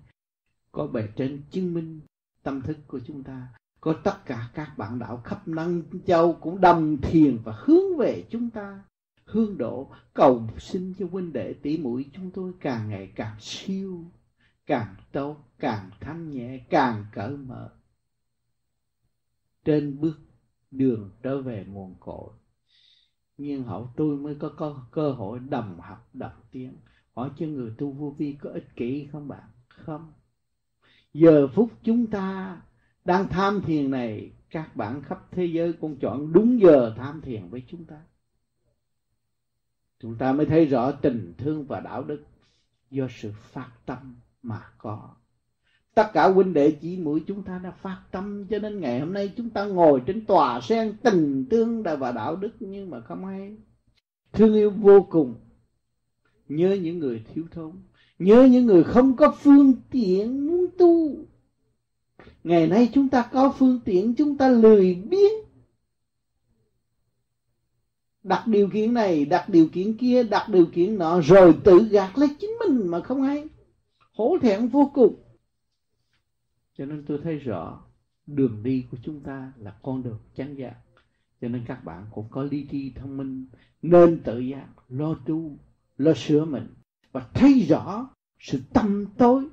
Có 0.72 0.86
bề 0.86 1.08
trên 1.16 1.42
chứng 1.50 1.74
minh 1.74 2.00
tâm 2.42 2.62
thức 2.62 2.76
của 2.86 3.00
chúng 3.06 3.22
ta. 3.22 3.48
Có 3.80 3.92
tất 4.04 4.26
cả 4.26 4.50
các 4.54 4.78
bạn 4.78 4.98
đạo 4.98 5.16
khắp 5.24 5.48
năm 5.48 5.82
châu 6.06 6.32
cũng 6.32 6.60
đầm 6.60 6.96
thiền 6.96 7.38
và 7.44 7.54
hướng 7.56 7.96
về 7.98 8.24
chúng 8.30 8.50
ta. 8.50 8.84
Hương 9.24 9.58
độ 9.58 9.90
cầu 10.14 10.48
xin 10.58 10.94
cho 10.98 11.06
huynh 11.12 11.32
đệ 11.32 11.54
tỷ 11.62 11.78
muội 11.78 12.04
chúng 12.12 12.30
tôi 12.30 12.52
càng 12.60 12.88
ngày 12.88 13.12
càng 13.14 13.36
siêu 13.40 14.04
càng 14.66 14.94
tốt 15.12 15.36
càng 15.58 15.90
thanh 16.00 16.30
nhẹ 16.30 16.58
càng 16.70 17.04
cởi 17.12 17.36
mở. 17.36 17.70
Trên 19.64 20.00
bước 20.00 20.18
đường 20.70 21.10
trở 21.22 21.42
về 21.42 21.66
nguồn 21.68 21.94
cội. 22.00 22.30
Nhưng 23.36 23.62
hậu 23.62 23.90
tôi 23.96 24.16
mới 24.16 24.34
có, 24.34 24.48
có 24.48 24.86
cơ 24.90 25.12
hội 25.12 25.38
đầm 25.38 25.78
học 25.78 26.08
đầm 26.12 26.32
tiếng 26.50 26.76
hỏi 27.14 27.30
cho 27.38 27.46
người 27.46 27.72
tu 27.78 27.90
vô 27.90 28.14
vi 28.18 28.36
có 28.40 28.50
ích 28.50 28.76
kỷ 28.76 29.08
không 29.12 29.28
bạn? 29.28 29.48
Không. 29.68 30.12
Giờ 31.14 31.48
phút 31.48 31.70
chúng 31.82 32.06
ta 32.06 32.60
đang 33.04 33.28
tham 33.28 33.60
thiền 33.60 33.90
này, 33.90 34.32
các 34.50 34.76
bạn 34.76 35.02
khắp 35.02 35.26
thế 35.30 35.44
giới 35.44 35.72
cũng 35.72 35.96
chọn 35.96 36.32
đúng 36.32 36.60
giờ 36.60 36.94
tham 36.96 37.20
thiền 37.20 37.48
với 37.48 37.62
chúng 37.68 37.84
ta. 37.84 38.00
Chúng 40.00 40.16
ta 40.16 40.32
mới 40.32 40.46
thấy 40.46 40.66
rõ 40.66 40.92
tình 40.92 41.34
thương 41.38 41.66
và 41.66 41.80
đạo 41.80 42.04
đức 42.04 42.24
do 42.90 43.06
sự 43.10 43.32
phát 43.52 43.70
tâm 43.86 44.16
mà 44.42 44.62
có. 44.78 45.14
Tất 45.94 46.10
cả 46.12 46.28
huynh 46.28 46.52
đệ 46.52 46.70
chỉ 46.80 46.96
mũi 46.96 47.24
chúng 47.26 47.42
ta 47.42 47.58
đã 47.58 47.70
phát 47.70 48.02
tâm, 48.10 48.46
cho 48.50 48.58
nên 48.58 48.80
ngày 48.80 49.00
hôm 49.00 49.12
nay 49.12 49.32
chúng 49.36 49.50
ta 49.50 49.64
ngồi 49.64 50.02
trên 50.06 50.26
tòa 50.26 50.60
sen 50.60 50.96
tình 51.02 51.46
thương 51.50 51.82
và 51.82 52.12
đạo 52.12 52.36
đức, 52.36 52.52
nhưng 52.60 52.90
mà 52.90 53.00
không 53.00 53.26
hay 53.26 53.56
thương 54.32 54.54
yêu 54.54 54.70
vô 54.70 55.06
cùng 55.10 55.34
nhớ 56.48 56.78
những 56.82 56.98
người 56.98 57.24
thiếu 57.34 57.44
thốn. 57.50 57.72
Nhớ 58.18 58.48
những 58.50 58.66
người 58.66 58.84
không 58.84 59.16
có 59.16 59.36
phương 59.40 59.72
tiện 59.90 60.46
muốn 60.46 60.66
tu. 60.78 61.16
Ngày 62.44 62.66
nay 62.66 62.90
chúng 62.92 63.08
ta 63.08 63.28
có 63.32 63.54
phương 63.58 63.80
tiện, 63.84 64.14
chúng 64.14 64.36
ta 64.36 64.48
lười 64.48 64.94
biếng. 64.94 65.32
Đặt 68.22 68.46
điều 68.46 68.68
kiện 68.70 68.94
này, 68.94 69.24
đặt 69.24 69.48
điều 69.48 69.68
kiện 69.68 69.96
kia, 69.96 70.22
đặt 70.22 70.48
điều 70.48 70.66
kiện 70.66 70.98
nọ, 70.98 71.20
rồi 71.20 71.54
tự 71.64 71.88
gạt 71.90 72.18
lấy 72.18 72.28
chính 72.40 72.50
mình 72.50 72.88
mà 72.88 73.00
không 73.00 73.22
hay. 73.22 73.44
Hổ 74.12 74.38
thẹn 74.42 74.68
vô 74.68 74.90
cùng. 74.94 75.14
Cho 76.78 76.86
nên 76.86 77.04
tôi 77.06 77.18
thấy 77.22 77.38
rõ, 77.38 77.84
đường 78.26 78.62
đi 78.62 78.84
của 78.90 78.96
chúng 79.02 79.20
ta 79.20 79.52
là 79.58 79.74
con 79.82 80.02
đường 80.02 80.18
chán 80.34 80.54
giác. 80.54 80.74
Cho 81.40 81.48
nên 81.48 81.64
các 81.66 81.84
bạn 81.84 82.06
cũng 82.14 82.26
có 82.30 82.42
lý 82.42 82.66
trí 82.70 82.92
thông 82.96 83.16
minh, 83.16 83.46
nên 83.82 84.20
tự 84.24 84.38
giác, 84.38 84.68
lo 84.88 85.14
tu 85.26 85.58
lo 85.96 86.14
sửa 86.14 86.44
mình. 86.44 86.66
Và 87.12 87.28
thấy 87.34 87.66
rõ 87.68 88.10
sự 88.38 88.60
tâm 88.72 89.06
tối 89.18 89.48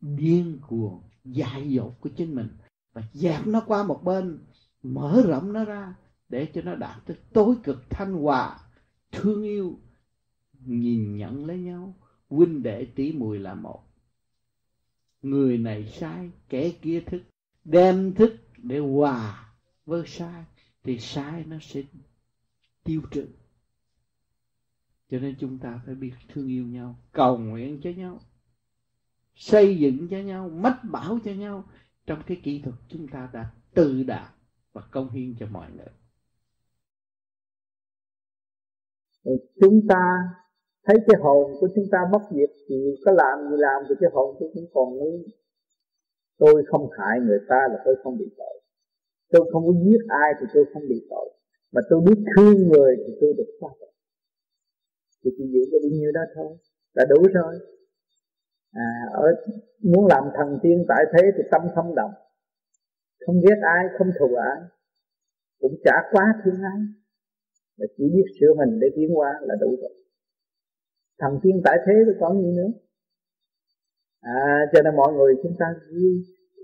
điên 0.00 0.58
cuồng, 0.68 1.02
dại 1.24 1.70
dột 1.70 2.00
của 2.00 2.10
chính 2.16 2.34
mình. 2.34 2.48
Và 2.92 3.02
dẹp 3.12 3.46
nó 3.46 3.62
qua 3.66 3.84
một 3.84 4.04
bên, 4.04 4.38
mở 4.82 5.22
rộng 5.26 5.52
nó 5.52 5.64
ra, 5.64 5.94
để 6.28 6.50
cho 6.54 6.62
nó 6.62 6.74
đạt 6.74 7.06
tới 7.06 7.16
tối 7.32 7.54
cực 7.62 7.90
thanh 7.90 8.12
hòa, 8.12 8.60
thương 9.12 9.42
yêu, 9.42 9.78
nhìn 10.64 11.16
nhận 11.16 11.46
lấy 11.46 11.58
nhau. 11.58 11.94
Huynh 12.28 12.62
đệ 12.62 12.84
tỷ 12.84 13.12
mùi 13.12 13.38
là 13.38 13.54
một. 13.54 13.82
Người 15.22 15.58
này 15.58 15.92
sai, 16.00 16.30
kẻ 16.48 16.70
kia 16.82 17.00
thức. 17.00 17.22
Đem 17.64 18.14
thức 18.14 18.36
để 18.56 18.78
hòa 18.78 19.52
với 19.86 20.06
sai, 20.06 20.44
thì 20.84 20.98
sai 20.98 21.44
nó 21.44 21.56
sẽ 21.60 21.82
tiêu 22.84 23.02
trừ 23.10 23.28
cho 25.12 25.18
nên 25.18 25.34
chúng 25.38 25.58
ta 25.58 25.80
phải 25.86 25.94
biết 25.94 26.12
thương 26.28 26.48
yêu 26.48 26.64
nhau, 26.64 26.94
cầu 27.12 27.38
nguyện 27.38 27.80
cho 27.82 27.90
nhau, 27.96 28.18
xây 29.34 29.78
dựng 29.78 30.08
cho 30.10 30.16
nhau, 30.16 30.48
mách 30.48 30.78
bảo 30.92 31.18
cho 31.24 31.32
nhau. 31.32 31.64
Trong 32.06 32.22
cái 32.26 32.40
kỹ 32.44 32.60
thuật 32.64 32.74
chúng 32.88 33.08
ta 33.08 33.30
đã 33.32 33.50
tự 33.74 34.02
đạt 34.02 34.30
và 34.72 34.82
công 34.90 35.10
hiến 35.10 35.34
cho 35.40 35.46
mọi 35.46 35.66
người. 35.76 35.86
Chúng 39.60 39.80
ta 39.88 40.00
thấy 40.84 40.96
cái 41.06 41.20
hồn 41.20 41.52
của 41.60 41.68
chúng 41.74 41.84
ta 41.92 41.98
mất 42.12 42.22
diệt 42.30 42.50
thì 42.68 42.76
có 43.04 43.12
làm 43.12 43.50
gì 43.50 43.56
làm 43.58 43.82
thì 43.88 43.94
cái 44.00 44.10
hồn 44.12 44.36
tôi 44.40 44.50
cũng 44.54 44.66
còn 44.74 44.98
nguyên 44.98 45.22
tôi 46.38 46.64
không 46.68 46.90
hại 46.98 47.20
người 47.20 47.40
ta 47.48 47.60
là 47.70 47.82
tôi 47.84 47.94
không 48.04 48.18
bị 48.18 48.26
tội. 48.38 48.62
Tôi 49.30 49.50
không 49.52 49.66
có 49.66 49.72
giết 49.84 50.00
ai 50.08 50.32
thì 50.40 50.46
tôi 50.54 50.64
không 50.72 50.82
bị 50.88 51.06
tội. 51.10 51.32
Mà 51.72 51.80
tôi 51.90 52.00
biết 52.00 52.24
thương 52.36 52.68
người 52.68 52.96
thì 53.06 53.12
tôi 53.20 53.34
được 53.36 53.56
thoát 53.60 53.72
thì 55.24 55.30
chỉ 55.36 55.44
giữ 55.52 55.60
có 55.72 55.78
bao 55.82 55.90
nhiêu 55.98 56.12
đó 56.12 56.20
thôi 56.34 56.56
là 56.94 57.04
đủ 57.10 57.28
rồi. 57.34 57.54
À, 58.72 58.88
ở 59.12 59.26
muốn 59.82 60.06
làm 60.06 60.24
thần 60.36 60.58
tiên 60.62 60.84
tại 60.88 61.04
thế 61.12 61.22
thì 61.36 61.42
tâm 61.50 61.62
không 61.74 61.94
động. 61.94 62.10
Không 63.26 63.36
ghét 63.40 63.58
ai 63.62 63.84
không 63.98 64.10
thù 64.18 64.34
ai 64.34 64.58
cũng 65.60 65.74
chả 65.84 65.96
quá 66.12 66.24
thương 66.44 66.62
ai. 66.62 66.80
Mà 67.78 67.86
chỉ 67.96 68.04
biết 68.14 68.26
sửa 68.40 68.54
mình 68.58 68.80
để 68.80 68.88
tiến 68.96 69.18
qua 69.18 69.32
là 69.42 69.54
đủ 69.60 69.76
rồi. 69.80 69.94
Thần 71.20 71.32
tiên 71.42 71.60
tại 71.64 71.78
thế 71.86 71.92
thì 72.06 72.12
còn 72.20 72.42
gì 72.42 72.50
nữa? 72.56 72.70
À 74.20 74.58
cho 74.72 74.82
nên 74.82 74.96
mọi 74.96 75.12
người 75.12 75.34
chúng 75.42 75.56
ta 75.58 75.66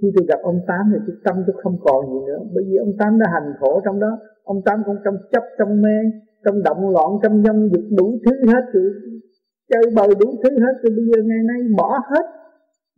khi 0.03 0.09
tôi 0.17 0.27
gặp 0.29 0.41
ông 0.43 0.61
tám 0.69 0.93
thì 0.93 0.99
tôi 1.07 1.17
tâm 1.25 1.37
tôi 1.47 1.57
không 1.63 1.77
còn 1.85 2.07
gì 2.13 2.27
nữa. 2.27 2.41
Bởi 2.55 2.65
vì 2.69 2.77
ông 2.77 2.93
tám 2.99 3.19
đã 3.19 3.27
hành 3.33 3.53
khổ 3.61 3.81
trong 3.85 4.01
đó. 4.01 4.19
Ông 4.43 4.63
tám 4.65 4.83
cũng 4.87 4.97
trong 5.05 5.17
chấp 5.33 5.43
trong 5.59 5.83
mê 5.83 5.99
trong 6.45 6.63
động 6.63 6.83
loạn, 6.95 7.11
trong 7.23 7.43
dâm 7.45 7.57
dục 7.73 7.85
đủ 7.99 8.19
thứ 8.25 8.33
hết 8.53 8.65
rồi. 8.73 8.91
Chơi 9.71 9.85
bời 9.97 10.09
đủ 10.21 10.29
thứ 10.43 10.51
hết 10.65 10.75
rồi. 10.83 10.93
Bây 10.97 11.05
giờ 11.11 11.19
ngày 11.29 11.43
nay 11.51 11.61
bỏ 11.79 11.91
hết 12.11 12.27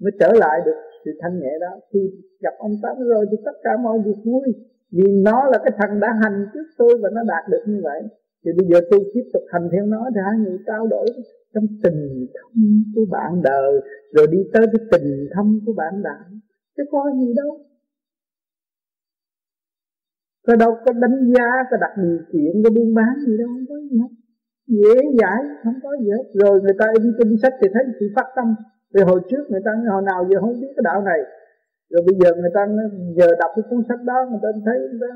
mới 0.02 0.12
trở 0.20 0.30
lại 0.42 0.60
được. 0.66 0.78
Sự 1.04 1.10
thanh 1.20 1.40
nhẹ 1.40 1.52
đó, 1.60 1.72
khi 1.92 2.00
gặp 2.40 2.54
ông 2.58 2.74
tám 2.82 2.96
rồi 3.12 3.26
thì 3.30 3.36
tất 3.44 3.56
cả 3.64 3.70
mọi 3.84 3.98
việc 4.06 4.20
vui. 4.24 4.46
Vì 4.92 5.08
nó 5.24 5.38
là 5.50 5.58
cái 5.64 5.72
thằng 5.78 6.00
đã 6.00 6.08
hành 6.22 6.46
trước 6.52 6.66
tôi 6.78 6.92
và 7.02 7.08
nó 7.14 7.22
đạt 7.28 7.44
được 7.50 7.62
như 7.66 7.80
vậy. 7.82 8.02
Thì 8.44 8.50
bây 8.58 8.66
giờ 8.70 8.78
tôi 8.90 9.00
tiếp 9.14 9.26
tục 9.32 9.42
hành 9.52 9.68
theo 9.72 9.86
nó 9.86 10.10
thì 10.14 10.20
hai 10.26 10.36
người 10.38 10.58
trao 10.66 10.86
đổi 10.86 11.06
trong 11.54 11.66
tình 11.82 12.26
thâm 12.34 12.82
của 12.94 13.06
bạn 13.10 13.42
đời, 13.42 13.72
rồi 14.16 14.26
đi 14.32 14.38
tới 14.52 14.64
cái 14.72 14.86
tình 14.92 15.28
thâm 15.34 15.60
của 15.66 15.72
bạn 15.76 16.02
đạo 16.02 16.24
chứ 16.76 16.82
có 16.90 17.10
gì 17.20 17.34
đâu. 17.36 17.58
Tôi 20.46 20.56
đâu 20.62 20.72
có 20.84 20.92
đánh 20.92 21.18
giá, 21.34 21.48
có 21.70 21.76
đặt 21.84 21.92
điều 22.02 22.18
kiện, 22.32 22.52
có 22.64 22.70
buôn 22.76 22.94
bán 22.94 23.12
gì 23.26 23.32
đâu, 23.38 23.48
không 23.54 23.66
có 23.68 23.76
gì 23.88 23.96
hết. 24.02 24.12
Dễ 24.66 24.96
dãi, 25.20 25.40
không 25.64 25.78
có 25.82 25.90
gì 26.00 26.08
hết. 26.16 26.24
Rồi 26.42 26.54
người 26.62 26.76
ta 26.78 26.86
in 26.98 27.12
kinh 27.18 27.32
sách 27.42 27.54
thì 27.60 27.68
thấy 27.74 27.82
sự 28.00 28.06
phát 28.16 28.26
tâm. 28.36 28.46
Vì 28.94 29.02
hồi 29.02 29.20
trước 29.30 29.44
người 29.48 29.60
ta 29.64 29.70
hồi 29.94 30.02
nào 30.10 30.20
giờ 30.28 30.36
không 30.40 30.60
biết 30.60 30.72
cái 30.76 30.84
đạo 30.88 31.02
này? 31.10 31.20
Rồi 31.90 32.02
bây 32.06 32.14
giờ 32.20 32.30
người 32.40 32.52
ta 32.54 32.62
giờ 33.18 33.28
đọc 33.40 33.50
cái 33.56 33.64
cuốn 33.70 33.80
sách 33.88 34.02
đó, 34.10 34.18
người 34.30 34.42
ta 34.42 34.48
thấy 34.66 34.78
người 34.90 35.00
ta 35.00 35.12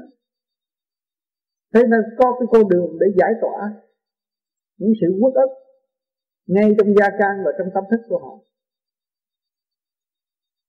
thấy 1.72 1.82
nên 1.92 2.00
có 2.18 2.26
cái 2.38 2.46
con 2.52 2.68
đường 2.68 2.98
để 3.00 3.06
giải 3.18 3.32
tỏa 3.40 3.58
những 4.78 4.92
sự 5.00 5.06
uất 5.22 5.34
ức 5.34 5.50
ngay 6.46 6.74
trong 6.78 6.94
gia 6.94 7.10
can 7.10 7.34
và 7.44 7.50
trong 7.58 7.68
tâm 7.74 7.84
thức 7.90 8.00
của 8.08 8.18
họ. 8.18 8.38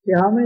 Thì 0.08 0.14
họ 0.22 0.32
mới 0.32 0.44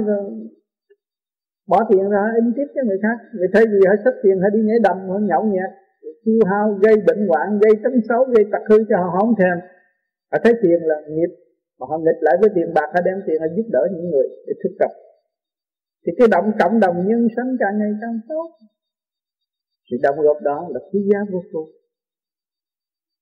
bỏ 1.69 1.77
tiền 1.89 2.06
ra 2.14 2.23
in 2.39 2.45
tiếp 2.56 2.67
cho 2.75 2.81
người 2.85 2.99
khác. 3.06 3.17
Người 3.35 3.49
thấy 3.53 3.64
gì 3.73 3.80
họ 3.89 3.95
xách 4.03 4.17
tiền 4.23 4.35
họ 4.41 4.48
đi 4.56 4.61
nhảy 4.67 4.80
đầm 4.88 4.98
họ 5.09 5.17
nhậu 5.30 5.43
nhẹt, 5.53 5.72
tiêu 6.25 6.41
hao, 6.51 6.65
gây 6.83 6.95
bệnh 7.07 7.22
hoạn, 7.30 7.48
gây 7.64 7.73
tấn 7.83 7.93
xấu, 8.07 8.22
gây 8.33 8.45
tật 8.51 8.64
hư 8.69 8.77
cho 8.89 8.98
họ 9.03 9.09
không 9.19 9.33
thèm. 9.39 9.57
Họ 10.31 10.38
thấy 10.43 10.53
tiền 10.64 10.80
là 10.89 10.98
nghiệp, 11.09 11.31
mà 11.80 11.85
họ 11.89 11.98
nghịch 11.98 12.22
lại 12.25 12.35
với 12.41 12.49
tiền 12.56 12.69
bạc, 12.75 12.89
họ 12.93 13.01
đem 13.06 13.17
tiền 13.25 13.38
họ 13.41 13.48
giúp 13.56 13.67
đỡ 13.75 13.83
những 13.93 14.07
người 14.11 14.27
để 14.48 14.53
thức 14.64 14.73
tập. 14.80 14.91
Thì 16.03 16.11
cái 16.17 16.27
động 16.31 16.48
cộng 16.59 16.80
đồng 16.80 16.98
nhân 17.07 17.27
sanh 17.35 17.49
càng 17.59 17.75
ngày 17.80 17.93
càng 18.01 18.19
tốt. 18.30 18.48
Sự 19.91 19.98
động 20.03 20.17
góp 20.25 20.38
đó 20.41 20.67
là 20.73 20.80
quý 20.91 20.99
giá 21.11 21.19
vô 21.31 21.41
cùng. 21.51 21.69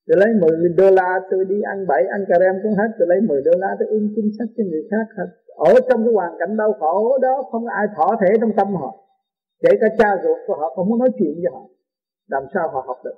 Tôi 0.07 0.17
lấy 0.21 0.29
10 0.41 0.69
đô 0.77 0.89
la 0.99 1.19
tôi 1.31 1.45
đi 1.45 1.61
ăn 1.61 1.87
bậy 1.87 2.03
ăn 2.15 2.21
cà 2.29 2.35
rem 2.39 2.55
cũng 2.63 2.75
hết. 2.79 2.89
Tôi 2.99 3.07
lấy 3.11 3.19
10 3.21 3.41
đô 3.45 3.51
la 3.57 3.75
tôi 3.79 3.87
in 3.89 4.13
kinh 4.15 4.29
sách 4.37 4.49
cho 4.57 4.63
người 4.69 4.83
khác 4.91 5.07
hết 5.17 5.29
ở 5.57 5.73
trong 5.89 6.03
cái 6.05 6.13
hoàn 6.13 6.33
cảnh 6.39 6.57
đau 6.57 6.73
khổ 6.79 7.17
đó, 7.21 7.43
không 7.51 7.65
ai 7.65 7.85
thỏa 7.95 8.17
thể 8.21 8.27
trong 8.41 8.51
tâm 8.57 8.67
họ. 8.75 8.91
Kể 9.59 9.69
cả 9.81 9.87
cha 9.97 10.09
ruột 10.23 10.37
của 10.47 10.55
họ 10.59 10.73
không 10.75 10.89
muốn 10.89 10.99
nói 10.99 11.09
chuyện 11.19 11.33
với 11.35 11.51
họ. 11.53 11.61
Làm 12.27 12.43
sao 12.53 12.69
họ 12.69 12.83
học 12.87 12.97
được? 13.03 13.15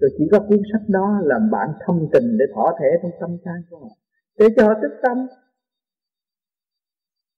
Rồi 0.00 0.10
chỉ 0.18 0.24
có 0.32 0.38
cuốn 0.48 0.60
sách 0.72 0.82
đó 0.88 1.20
làm 1.22 1.50
bạn 1.50 1.68
thông 1.86 2.08
tình 2.12 2.38
để 2.38 2.44
thỏa 2.54 2.74
thể 2.80 2.86
trong 3.02 3.10
tâm 3.20 3.30
can 3.44 3.62
của 3.70 3.78
họ. 3.78 3.88
Để 4.38 4.46
cho 4.56 4.66
họ 4.66 4.74
tích 4.82 4.96
tâm. 5.02 5.26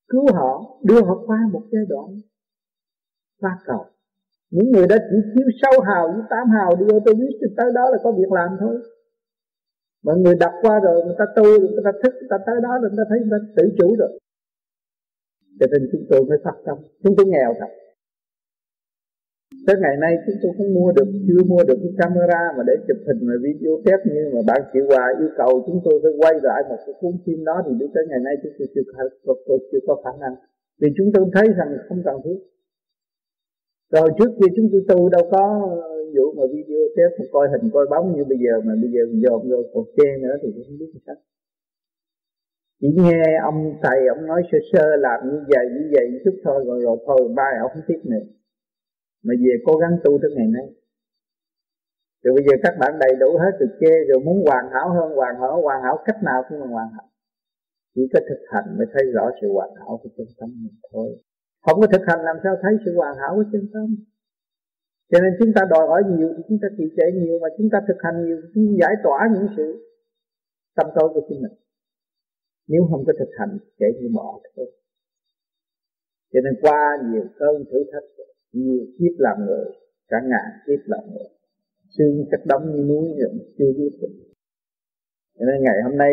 Cứu 0.09 0.27
họ, 0.35 0.79
đưa 0.83 1.03
họ 1.03 1.15
qua 1.27 1.39
một 1.53 1.63
giai 1.73 1.85
đoạn 1.89 2.07
qua 3.41 3.59
cầu. 3.65 3.85
Những 4.51 4.73
người 4.73 4.87
đó 4.87 4.97
chỉ 5.11 5.17
thiếu 5.35 5.49
sâu 5.63 5.81
hào 5.81 6.13
với 6.13 6.23
tám 6.31 6.51
hào 6.51 6.77
đi 6.77 6.85
ô 6.91 6.99
tô 7.05 7.13
buýt 7.15 7.53
tới 7.57 7.71
đó 7.75 7.91
là 7.91 7.99
có 8.05 8.13
việc 8.13 8.33
làm 8.33 8.57
thôi 8.61 8.75
mọi 10.05 10.17
người 10.19 10.35
đọc 10.45 10.55
qua 10.63 10.81
rồi 10.85 10.97
người 11.05 11.19
ta 11.19 11.27
tu 11.37 11.47
người 11.73 11.85
ta 11.85 11.93
thức 12.03 12.13
người 12.21 12.31
ta 12.31 12.39
tới 12.47 12.57
đó 12.67 12.73
rồi 12.81 12.91
người 12.91 13.01
ta 13.03 13.07
thấy 13.11 13.19
người 13.21 13.35
ta 13.37 13.41
tự 13.57 13.65
chủ 13.79 13.89
rồi 14.01 14.13
cho 15.59 15.67
nên 15.73 15.83
chúng 15.93 16.05
tôi 16.11 16.21
mới 16.29 16.39
phát 16.45 16.57
tâm 16.67 16.77
chúng 17.03 17.15
tôi 17.17 17.27
nghèo 17.27 17.55
thật. 17.61 17.73
Tới 19.67 19.77
ngày 19.83 19.97
nay 20.05 20.13
chúng 20.27 20.39
tôi 20.43 20.51
không 20.57 20.75
mua 20.75 20.91
được 20.97 21.09
chưa 21.27 21.43
mua 21.53 21.63
được 21.69 21.79
cái 21.83 21.93
camera 21.99 22.43
mà 22.57 22.63
để 22.69 22.75
chụp 22.87 22.99
hình 23.07 23.21
và 23.29 23.37
video 23.45 23.75
test 23.85 24.01
như 24.15 24.23
mà 24.35 24.41
bạn 24.51 24.61
chị 24.73 24.81
hòa 24.89 25.05
yêu 25.21 25.31
cầu 25.41 25.53
chúng 25.67 25.81
tôi 25.85 25.95
phải 26.03 26.13
quay 26.21 26.35
lại 26.49 26.61
một 26.71 26.81
cái 26.87 26.95
cuốn 27.01 27.15
phim 27.25 27.45
đó 27.49 27.57
thì 27.65 27.73
đến 27.81 27.89
tới 27.95 28.05
ngày 28.11 28.21
nay 28.27 28.35
chúng 28.43 28.53
tôi 28.59 28.69
chưa 28.75 28.85
có, 29.25 29.33
tôi 29.47 29.59
chưa 29.73 29.83
có 29.87 29.95
khả 30.05 30.13
năng. 30.23 30.35
Vì 30.81 30.89
chúng 30.97 31.11
tôi 31.15 31.25
thấy 31.35 31.47
rằng 31.59 31.71
không 31.89 32.03
cần 32.05 32.17
thiết. 32.25 32.39
Rồi 33.95 34.09
trước 34.19 34.31
kia 34.39 34.51
chúng 34.57 34.69
tôi 34.73 34.83
tu 34.89 35.09
đâu 35.09 35.25
có 35.33 35.43
vụ 36.15 36.27
mà 36.39 36.45
video 36.55 36.83
tiếp 36.97 37.11
mà 37.19 37.25
coi 37.33 37.49
hình 37.53 37.71
coi 37.75 37.87
bóng 37.93 38.07
như 38.17 38.23
bây 38.31 38.39
giờ 38.45 38.55
mà 38.67 38.73
bây 38.83 38.91
giờ 38.95 39.03
dồn 39.23 39.41
vô 39.51 39.59
còn 39.73 39.85
chê 39.97 40.09
nữa 40.23 40.35
thì 40.43 40.49
không 40.67 40.79
biết 40.79 40.91
sao. 41.07 41.17
Chỉ 42.81 42.89
nghe 42.97 43.23
ông 43.43 43.59
thầy, 43.83 43.99
ông 44.15 44.27
nói 44.27 44.43
sơ 44.53 44.59
sơ 44.73 44.97
làm 44.97 45.19
như 45.31 45.41
vậy 45.53 45.67
như 45.77 45.85
vậy 45.95 46.07
chút 46.25 46.37
thôi, 46.45 46.65
rồi 46.67 46.81
rồi 46.85 46.97
thôi 47.07 47.21
mai 47.37 47.53
ông 47.63 47.71
không 47.75 47.83
tiếp 47.89 48.01
nữa. 48.05 48.25
Mà 49.25 49.35
về 49.45 49.55
cố 49.67 49.73
gắng 49.77 49.95
tu 50.05 50.19
tới 50.23 50.31
ngày 50.37 50.49
nay. 50.57 50.67
Rồi 52.23 52.35
bây 52.37 52.45
giờ 52.47 52.55
các 52.63 52.75
bạn 52.81 52.93
đầy 52.99 53.13
đủ 53.21 53.39
hết 53.39 53.53
rồi 53.61 53.69
chê 53.81 53.95
rồi 54.09 54.21
muốn 54.27 54.45
hoàn 54.47 54.65
hảo 54.73 54.89
hơn, 54.97 55.09
hoàn 55.19 55.35
hảo 55.41 55.63
hoàn 55.63 55.83
hảo 55.83 55.97
cách 56.07 56.23
nào 56.23 56.43
cũng 56.49 56.59
là 56.61 56.67
hoàn 56.67 56.89
hảo. 56.97 57.09
Chỉ 57.95 58.03
có 58.13 58.21
thực 58.29 58.41
hành 58.53 58.65
mới 58.79 58.87
thấy 58.93 59.05
rõ 59.15 59.31
sự 59.41 59.47
hoàn 59.53 59.71
hảo 59.75 60.01
của 60.03 60.09
chân 60.17 60.27
tâm 60.39 60.51
mình 60.63 60.77
thôi. 60.93 61.09
Không 61.65 61.81
có 61.81 61.87
thực 61.87 62.03
hành 62.07 62.21
làm 62.25 62.37
sao 62.45 62.55
thấy 62.63 62.73
sự 62.85 62.93
hoàn 62.97 63.17
hảo 63.17 63.33
của 63.37 63.45
chân 63.53 63.69
tâm 63.73 63.97
cho 65.11 65.19
nên 65.23 65.33
chúng 65.39 65.53
ta 65.57 65.63
đòi 65.71 65.85
hỏi 65.91 66.03
nhiều 66.11 66.29
thì 66.37 66.43
chúng 66.49 66.59
ta 66.63 66.69
chịu 66.77 66.89
trễ 66.97 67.07
nhiều, 67.21 67.39
mà 67.43 67.49
chúng 67.59 67.69
ta 67.73 67.79
thực 67.89 67.99
hành 68.05 68.17
nhiều 68.25 68.37
thì 68.43 68.49
chúng 68.55 68.67
giải 68.81 68.95
tỏa 69.05 69.19
những 69.35 69.47
sự 69.57 69.67
tâm 70.77 70.87
tối 70.97 71.09
của 71.15 71.23
chính 71.29 71.43
mình. 71.43 71.57
Nếu 72.69 72.83
không 72.91 73.05
có 73.07 73.13
thực 73.19 73.31
hành 73.39 73.59
trễ 73.79 73.87
như 74.01 74.09
bỏ 74.15 74.41
thôi 74.57 74.67
cho 76.35 76.41
nên 76.45 76.55
qua 76.63 76.81
nhiều 77.11 77.25
cơn 77.39 77.65
thử 77.71 77.79
thách, 77.93 78.09
nhiều 78.53 78.85
kiếp 78.99 79.15
làm 79.19 79.37
người, 79.47 79.67
cả 80.09 80.17
ngàn 80.31 80.49
kiếp 80.67 80.81
làm 80.87 81.05
người, 81.13 81.29
xương 81.99 82.25
chất 82.31 82.41
đóng 82.47 82.65
như 82.73 82.83
núi 82.91 83.07
rồi 83.19 83.31
chưa 83.59 83.73
biết 83.79 83.93
được. 84.01 84.15
Cho 85.39 85.45
nên 85.47 85.63
ngày 85.63 85.79
hôm 85.85 85.99
nay 85.99 86.11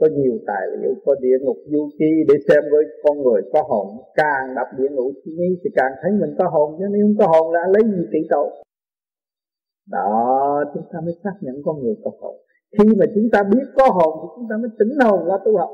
có 0.00 0.06
nhiều 0.12 0.38
tài 0.46 0.64
liệu, 0.80 0.94
có 1.04 1.14
địa 1.20 1.38
ngục 1.40 1.56
du 1.66 1.90
chi 1.98 2.10
để 2.28 2.34
xem 2.48 2.62
với 2.72 2.84
con 3.02 3.22
người 3.22 3.42
có 3.52 3.62
hồn. 3.68 3.86
Càng 4.14 4.54
đọc 4.56 4.68
địa 4.78 4.88
ngục 4.90 5.12
chi 5.24 5.48
thì 5.64 5.70
càng 5.74 5.92
thấy 6.02 6.10
mình 6.20 6.34
có 6.38 6.48
hồn, 6.48 6.76
chứ 6.78 6.84
nếu 6.90 7.06
không 7.06 7.18
có 7.18 7.26
hồn 7.32 7.52
là 7.52 7.60
lấy 7.74 7.82
gì 7.92 8.02
trị 8.12 8.18
tội? 8.30 8.50
Đó, 9.90 10.64
chúng 10.74 10.82
ta 10.92 11.00
mới 11.04 11.14
xác 11.24 11.34
nhận 11.40 11.56
con 11.64 11.82
người 11.82 11.96
có 12.04 12.10
hồn. 12.20 12.36
Khi 12.78 12.84
mà 12.98 13.06
chúng 13.14 13.28
ta 13.32 13.42
biết 13.52 13.66
có 13.76 13.86
hồn 13.96 14.12
thì 14.20 14.26
chúng 14.36 14.46
ta 14.50 14.56
mới 14.62 14.70
tỉnh 14.78 14.92
hồn 15.04 15.28
ra 15.28 15.36
tu 15.44 15.56
học. 15.56 15.70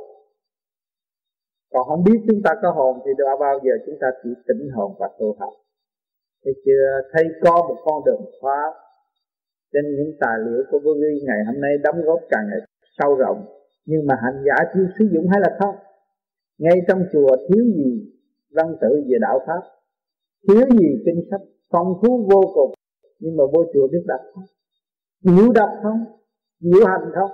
Còn 1.73 1.82
không 1.89 2.05
biết 2.05 2.18
chúng 2.28 2.42
ta 2.44 2.50
có 2.62 2.70
hồn 2.70 2.99
thì 3.05 3.10
đã 3.18 3.36
bao 3.40 3.58
giờ 3.65 3.73
chúng 3.86 3.99
ta 4.00 4.08
chỉ 4.23 4.31
tỉnh 4.49 4.68
hồn 4.74 4.90
và 4.99 5.08
tu 5.18 5.36
học? 5.39 5.52
Thấy 6.44 6.55
chưa? 6.65 6.86
Thấy 7.12 7.24
có 7.44 7.55
một 7.68 7.76
con 7.84 8.05
đường 8.07 8.24
thoát 8.40 8.70
trên 9.73 9.84
những 9.97 10.12
tài 10.20 10.36
liệu 10.47 10.62
của 10.70 10.78
vô 10.84 10.92
vi 11.00 11.20
ngày 11.26 11.39
hôm 11.47 11.60
nay 11.60 11.73
đóng 11.82 12.02
góp 12.05 12.20
càng 12.31 12.44
ngày 12.50 12.60
sâu 12.99 13.15
rộng 13.15 13.59
nhưng 13.91 14.07
mà 14.09 14.15
hành 14.25 14.39
giả 14.47 14.57
chưa 14.75 14.86
sử 14.99 15.05
dụng 15.12 15.27
hay 15.31 15.41
là 15.44 15.51
không? 15.60 15.75
Ngay 16.59 16.77
trong 16.89 17.01
chùa 17.12 17.36
thiếu 17.36 17.65
gì 17.77 17.91
văn 18.57 18.77
tự 18.81 18.89
về 19.09 19.17
đạo 19.20 19.39
pháp? 19.47 19.62
Thiếu 20.49 20.67
gì 20.78 20.89
kinh 21.05 21.20
sách? 21.31 21.41
Phong 21.73 21.89
phú 22.01 22.28
vô 22.31 22.41
cùng. 22.55 22.73
Nhưng 23.19 23.36
mà 23.36 23.44
vô 23.52 23.65
chùa 23.75 23.86
biết 23.93 24.05
đọc 24.07 24.20
không? 24.35 24.44
Hiểu 25.25 25.52
đọc 25.52 25.70
không? 25.83 26.05
Hiểu 26.60 26.86
hành 26.86 27.10
không? 27.15 27.31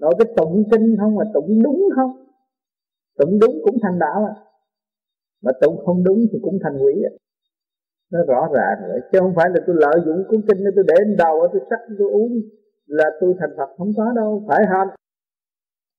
Nói 0.00 0.14
cái 0.18 0.34
tụng 0.36 0.62
kinh 0.70 0.96
không 1.00 1.14
mà 1.14 1.24
tụng 1.34 1.62
đúng 1.64 1.88
không? 1.96 2.12
Tụng 3.18 3.38
đúng 3.40 3.54
cũng 3.64 3.76
thành 3.82 3.98
đạo 3.98 4.24
à. 4.24 4.34
Mà 5.42 5.52
tụng 5.60 5.76
không 5.86 6.04
đúng 6.04 6.18
thì 6.32 6.38
cũng 6.42 6.58
thành 6.62 6.78
quỷ 6.84 6.94
à. 7.10 7.12
Nó 8.12 8.18
rõ 8.28 8.48
ràng 8.54 8.88
rồi. 8.88 9.00
Chứ 9.12 9.18
không 9.20 9.34
phải 9.36 9.50
là 9.54 9.60
tôi 9.66 9.76
lợi 9.78 9.96
dụng 10.06 10.24
cuốn 10.28 10.40
kinh 10.48 10.64
để 10.64 10.70
tôi 10.74 10.84
để 10.88 10.94
lên 10.98 11.16
đầu, 11.16 11.48
tôi 11.52 11.62
sắc, 11.70 11.80
tôi 11.98 12.10
uống, 12.10 12.32
là 12.86 13.10
tôi 13.20 13.34
thành 13.40 13.50
Phật 13.56 13.70
không 13.78 13.90
có 13.96 14.12
đâu. 14.16 14.44
Phải 14.48 14.64
không 14.68 14.88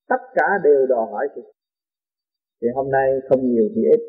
tất 0.10 0.22
cả 0.36 0.46
đều 0.64 0.88
đòi 0.90 1.08
hỏi 1.12 1.28
sự 1.36 1.42
thì 2.64 2.68
hôm 2.76 2.92
nay 2.92 3.10
không 3.30 3.40
nhiều 3.54 3.70
thì 3.76 3.82
ít. 3.82 4.00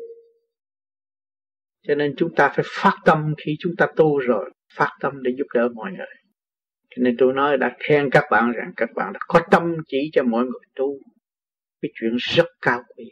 Cho 1.87 1.95
nên 1.95 2.13
chúng 2.17 2.35
ta 2.35 2.51
phải 2.55 2.65
phát 2.67 2.93
tâm 3.05 3.33
khi 3.45 3.55
chúng 3.59 3.73
ta 3.77 3.87
tu 3.95 4.17
rồi, 4.17 4.51
phát 4.75 4.89
tâm 5.01 5.23
để 5.23 5.31
giúp 5.37 5.45
đỡ 5.53 5.69
mọi 5.75 5.91
người. 5.91 6.15
Cho 6.89 7.03
nên 7.03 7.15
tôi 7.19 7.33
nói 7.33 7.57
đã 7.57 7.75
khen 7.79 8.09
các 8.11 8.23
bạn 8.31 8.51
rằng 8.51 8.71
các 8.77 8.89
bạn 8.95 9.13
đã 9.13 9.19
có 9.27 9.39
tâm 9.51 9.75
chỉ 9.87 10.09
cho 10.13 10.23
mọi 10.23 10.43
người 10.43 10.61
tu. 10.75 10.97
Cái 11.81 11.91
chuyện 11.93 12.15
rất 12.15 12.45
cao 12.61 12.81
quý. 12.95 13.05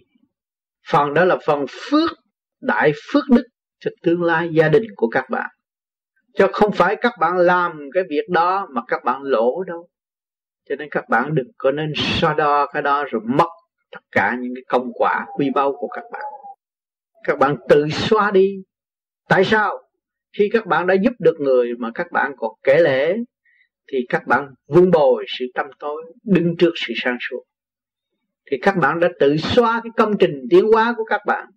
Phần 0.91 1.13
đó 1.13 1.25
là 1.25 1.37
phần 1.45 1.65
phước, 1.69 2.09
đại 2.61 2.91
phước 3.11 3.23
đức 3.35 3.43
cho 3.79 3.91
tương 4.03 4.23
lai 4.23 4.49
gia 4.53 4.69
đình 4.69 4.83
của 4.95 5.07
các 5.07 5.25
bạn. 5.29 5.49
Cho 6.33 6.47
không 6.53 6.71
phải 6.71 6.95
các 7.01 7.13
bạn 7.19 7.37
làm 7.37 7.79
cái 7.93 8.03
việc 8.09 8.29
đó 8.29 8.67
mà 8.73 8.81
các 8.87 9.03
bạn 9.05 9.21
lỗ 9.23 9.63
đâu 9.63 9.87
cho 10.69 10.75
nên 10.75 10.87
các 10.91 11.09
bạn 11.09 11.35
đừng 11.35 11.51
có 11.57 11.71
nên 11.71 11.93
so 11.95 12.33
đo 12.33 12.67
cái 12.73 12.81
đó 12.81 13.05
rồi 13.11 13.21
mất 13.25 13.49
tất 13.91 14.01
cả 14.11 14.37
những 14.39 14.53
cái 14.55 14.63
công 14.67 14.91
quả 14.93 15.25
quy 15.37 15.49
báu 15.55 15.75
của 15.79 15.87
các 15.87 16.03
bạn. 16.11 16.23
Các 17.23 17.39
bạn 17.39 17.55
tự 17.69 17.89
xóa 17.89 18.31
đi. 18.31 18.55
Tại 19.29 19.45
sao? 19.45 19.79
Khi 20.37 20.49
các 20.53 20.65
bạn 20.65 20.87
đã 20.87 20.93
giúp 20.93 21.13
được 21.19 21.35
người 21.39 21.73
mà 21.79 21.91
các 21.95 22.11
bạn 22.11 22.31
còn 22.37 22.51
kể 22.63 22.79
lễ 22.79 23.17
thì 23.91 24.05
các 24.09 24.27
bạn 24.27 24.47
vun 24.67 24.91
bồi 24.91 25.25
sự 25.39 25.45
tâm 25.53 25.65
tối, 25.79 26.13
đứng 26.23 26.55
trước 26.57 26.71
sự 26.75 26.93
sáng 26.95 27.17
suốt. 27.29 27.43
Thì 28.51 28.57
các 28.61 28.77
bạn 28.77 28.99
đã 28.99 29.09
tự 29.19 29.37
xóa 29.37 29.81
cái 29.83 29.91
công 29.97 30.17
trình 30.17 30.41
tiến 30.49 30.65
hóa 30.73 30.93
của 30.97 31.03
các 31.03 31.21
bạn 31.25 31.47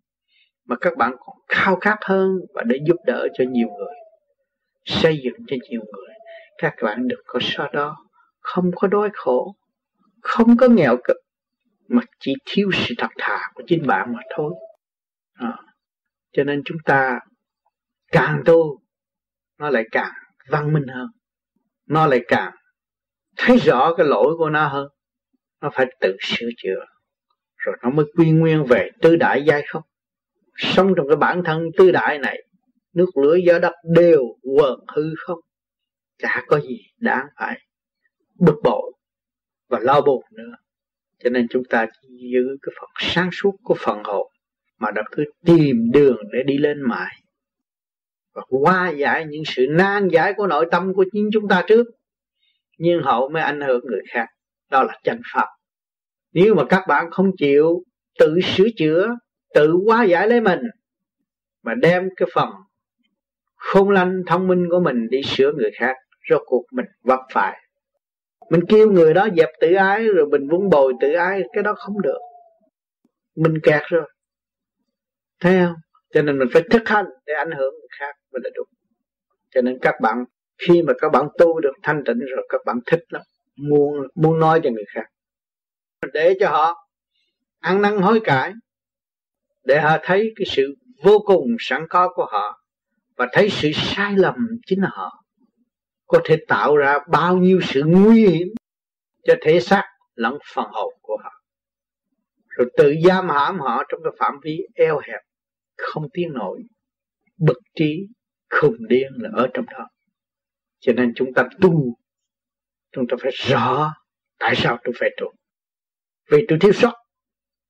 mà 0.65 0.77
các 0.81 0.97
bạn 0.97 1.13
còn 1.19 1.37
khao 1.49 1.77
khát 1.77 1.99
hơn 2.03 2.31
và 2.55 2.63
để 2.67 2.79
giúp 2.87 2.97
đỡ 3.07 3.29
cho 3.35 3.45
nhiều 3.49 3.69
người, 3.69 3.95
xây 4.85 5.21
dựng 5.25 5.37
cho 5.47 5.57
nhiều 5.71 5.81
người. 5.81 6.15
Các 6.59 6.75
bạn 6.83 7.09
đừng 7.09 7.21
có 7.27 7.39
so 7.43 7.69
đó 7.73 7.97
không 8.47 8.71
có 8.75 8.89
đói 8.89 9.11
khổ, 9.13 9.57
không 10.23 10.57
có 10.57 10.69
nghèo 10.69 10.97
cực 11.05 11.17
mà 11.89 12.03
chỉ 12.21 12.35
thiếu 12.45 12.71
sự 12.75 12.95
thật 12.99 13.09
thà 13.19 13.39
của 13.55 13.63
chính 13.67 13.87
bạn 13.87 14.13
mà 14.13 14.21
thôi. 14.37 14.55
À. 15.35 15.59
cho 16.33 16.45
nên 16.45 16.63
chúng 16.65 16.79
ta 16.85 17.21
càng 18.13 18.43
tu, 18.45 18.81
nó 19.59 19.71
lại 19.71 19.85
càng 19.93 20.13
văn 20.49 20.73
minh 20.73 20.87
hơn, 20.87 21.09
nó 21.87 22.07
lại 22.07 22.25
càng 22.29 22.53
thấy 23.37 23.57
rõ 23.57 23.95
cái 23.97 24.07
lỗi 24.07 24.35
của 24.39 24.51
nó 24.51 24.69
hơn. 24.69 24.89
Nó 25.61 25.71
phải 25.75 25.87
tự 26.01 26.17
sửa 26.21 26.49
chữa, 26.57 26.85
rồi 27.57 27.77
nó 27.83 27.91
mới 27.91 28.07
quy 28.17 28.31
nguyên 28.31 28.65
về 28.65 28.91
tư 29.03 29.17
đại 29.17 29.43
giai 29.47 29.63
không? 29.69 29.83
Sống 30.57 30.95
trong 30.97 31.09
cái 31.09 31.17
bản 31.17 31.43
thân 31.45 31.63
tư 31.79 31.91
đại 31.93 32.19
này, 32.19 32.43
nước 32.93 33.17
lửa 33.23 33.37
gió 33.47 33.59
đất 33.59 33.75
đều 33.95 34.23
quần 34.43 34.81
hư 34.97 35.15
không? 35.27 35.39
Chả 36.19 36.45
có 36.47 36.61
gì 36.61 36.79
đáng 36.99 37.27
phải 37.39 37.66
bực 38.39 38.57
bội 38.65 38.93
và 39.69 39.79
lo 39.79 40.01
buồn 40.01 40.25
nữa. 40.31 40.53
Cho 41.25 41.31
nên 41.31 41.47
chúng 41.51 41.65
ta 41.65 41.87
giữ 42.33 42.57
cái 42.63 42.73
phần 42.81 42.91
sáng 42.99 43.31
suốt 43.33 43.53
của 43.63 43.77
phần 43.79 44.03
hồn, 44.05 44.33
mà 44.79 44.91
đã 44.91 45.03
cứ 45.11 45.25
tìm 45.45 45.91
đường 45.93 46.19
để 46.33 46.39
đi 46.47 46.59
lên 46.59 46.83
mãi. 46.83 47.15
Và 48.35 48.43
qua 48.49 48.91
giải 48.91 49.25
những 49.27 49.43
sự 49.47 49.67
nan 49.71 50.09
giải 50.09 50.35
của 50.37 50.47
nội 50.47 50.67
tâm 50.71 50.95
của 50.95 51.05
chính 51.13 51.29
chúng 51.33 51.49
ta 51.49 51.65
trước, 51.69 51.87
nhưng 52.79 53.03
hậu 53.03 53.29
mới 53.29 53.43
ảnh 53.43 53.61
hưởng 53.61 53.85
người 53.87 54.03
khác. 54.11 54.27
Đó 54.71 54.83
là 54.83 54.99
chân 55.05 55.21
pháp. 55.35 55.47
Nếu 56.33 56.55
mà 56.55 56.65
các 56.69 56.85
bạn 56.89 57.11
không 57.11 57.31
chịu 57.39 57.83
tự 58.19 58.41
sửa 58.41 58.69
chữa, 58.77 59.09
tự 59.55 59.73
hóa 59.87 60.05
giải 60.05 60.29
lấy 60.29 60.41
mình, 60.41 60.61
mà 61.63 61.75
đem 61.75 62.09
cái 62.17 62.29
phần 62.35 62.49
không 63.55 63.91
lanh 63.91 64.23
thông 64.27 64.49
minh 64.49 64.67
của 64.71 64.81
mình 64.81 65.09
đi 65.11 65.23
sửa 65.23 65.53
người 65.53 65.71
khác, 65.79 65.97
rốt 66.31 66.43
cuộc 66.47 66.65
mình 66.73 66.87
vấp 67.03 67.21
phải 67.33 67.66
mình 68.51 68.61
kêu 68.69 68.91
người 68.91 69.15
đó 69.15 69.29
dẹp 69.37 69.49
tự 69.61 69.75
ái 69.75 70.09
rồi 70.09 70.27
mình 70.27 70.49
vun 70.49 70.69
bồi 70.71 70.93
tự 71.01 71.13
ái, 71.13 71.43
cái 71.53 71.63
đó 71.63 71.75
không 71.77 72.03
được. 72.03 72.19
Mình 73.37 73.55
kẹt 73.63 73.83
rồi. 73.89 74.11
Thấy 75.41 75.59
không? 75.65 75.75
Cho 76.15 76.23
nên 76.23 76.39
mình 76.39 76.49
phải 76.53 76.63
thực 76.71 76.89
hành 76.89 77.07
để 77.27 77.35
ảnh 77.35 77.51
hưởng 77.51 77.75
người 77.75 77.89
khác 77.99 78.15
mới 78.33 78.41
là 78.45 78.51
đúng. 78.55 78.69
Cho 79.55 79.61
nên 79.63 79.79
các 79.83 79.95
bạn, 80.03 80.25
khi 80.59 80.83
mà 80.83 80.93
các 81.01 81.09
bạn 81.09 81.29
tu 81.39 81.61
được 81.61 81.73
thanh 81.83 82.05
tịnh 82.05 82.19
rồi, 82.19 82.47
các 82.49 82.61
bạn 82.67 82.79
thích 82.87 83.05
lắm. 83.09 83.23
Muốn 83.57 83.95
muốn 84.15 84.41
nói 84.41 84.61
cho 84.65 84.71
người 84.71 84.85
khác. 84.95 85.07
Để 86.13 86.37
cho 86.41 86.51
họ 86.51 86.89
ăn 87.61 87.83
năn 87.83 87.97
hối 87.97 88.21
cải, 88.25 88.53
để 89.65 89.81
họ 89.81 89.97
thấy 90.03 90.33
cái 90.37 90.47
sự 90.47 90.75
vô 91.03 91.19
cùng 91.27 91.57
sẵn 91.59 91.87
có 91.91 92.09
của 92.15 92.27
họ 92.31 92.63
và 93.17 93.27
thấy 93.33 93.49
sự 93.51 93.71
sai 93.75 94.15
lầm 94.17 94.35
chính 94.67 94.83
là 94.83 94.89
họ 94.93 95.26
có 96.07 96.21
thể 96.25 96.37
tạo 96.49 96.77
ra 96.77 96.99
bao 97.09 97.37
nhiêu 97.37 97.61
sự 97.63 97.83
nguy 97.87 98.27
hiểm 98.27 98.49
cho 99.25 99.35
thể 99.43 99.61
xác 99.61 99.85
lẫn 100.15 100.39
phần 100.55 100.67
hồn 100.71 100.95
của 101.01 101.17
họ. 101.23 101.33
Rồi 102.49 102.71
tự 102.77 102.95
giam 103.05 103.29
hãm 103.29 103.61
họ 103.61 103.83
trong 103.89 104.01
cái 104.05 104.13
phạm 104.19 104.35
vi 104.43 104.59
eo 104.75 104.99
hẹp, 104.99 105.21
không 105.77 106.09
tiến 106.13 106.33
nổi, 106.33 106.63
bực 107.39 107.59
trí, 107.75 108.07
khùng 108.51 108.87
điên 108.89 109.13
là 109.17 109.31
ở 109.33 109.49
trong 109.55 109.65
đó. 109.67 109.89
Cho 110.81 110.93
nên 110.93 111.13
chúng 111.17 111.35
ta 111.35 111.49
tu, 111.61 111.97
chúng 112.93 113.07
ta 113.09 113.17
phải 113.21 113.33
rõ 113.35 113.93
tại 114.39 114.55
sao 114.57 114.79
tôi 114.85 114.95
phải 114.99 115.11
tu. 115.21 115.33
Vì 116.31 116.45
tôi 116.49 116.59
thiếu 116.61 116.73
sót, 116.73 116.93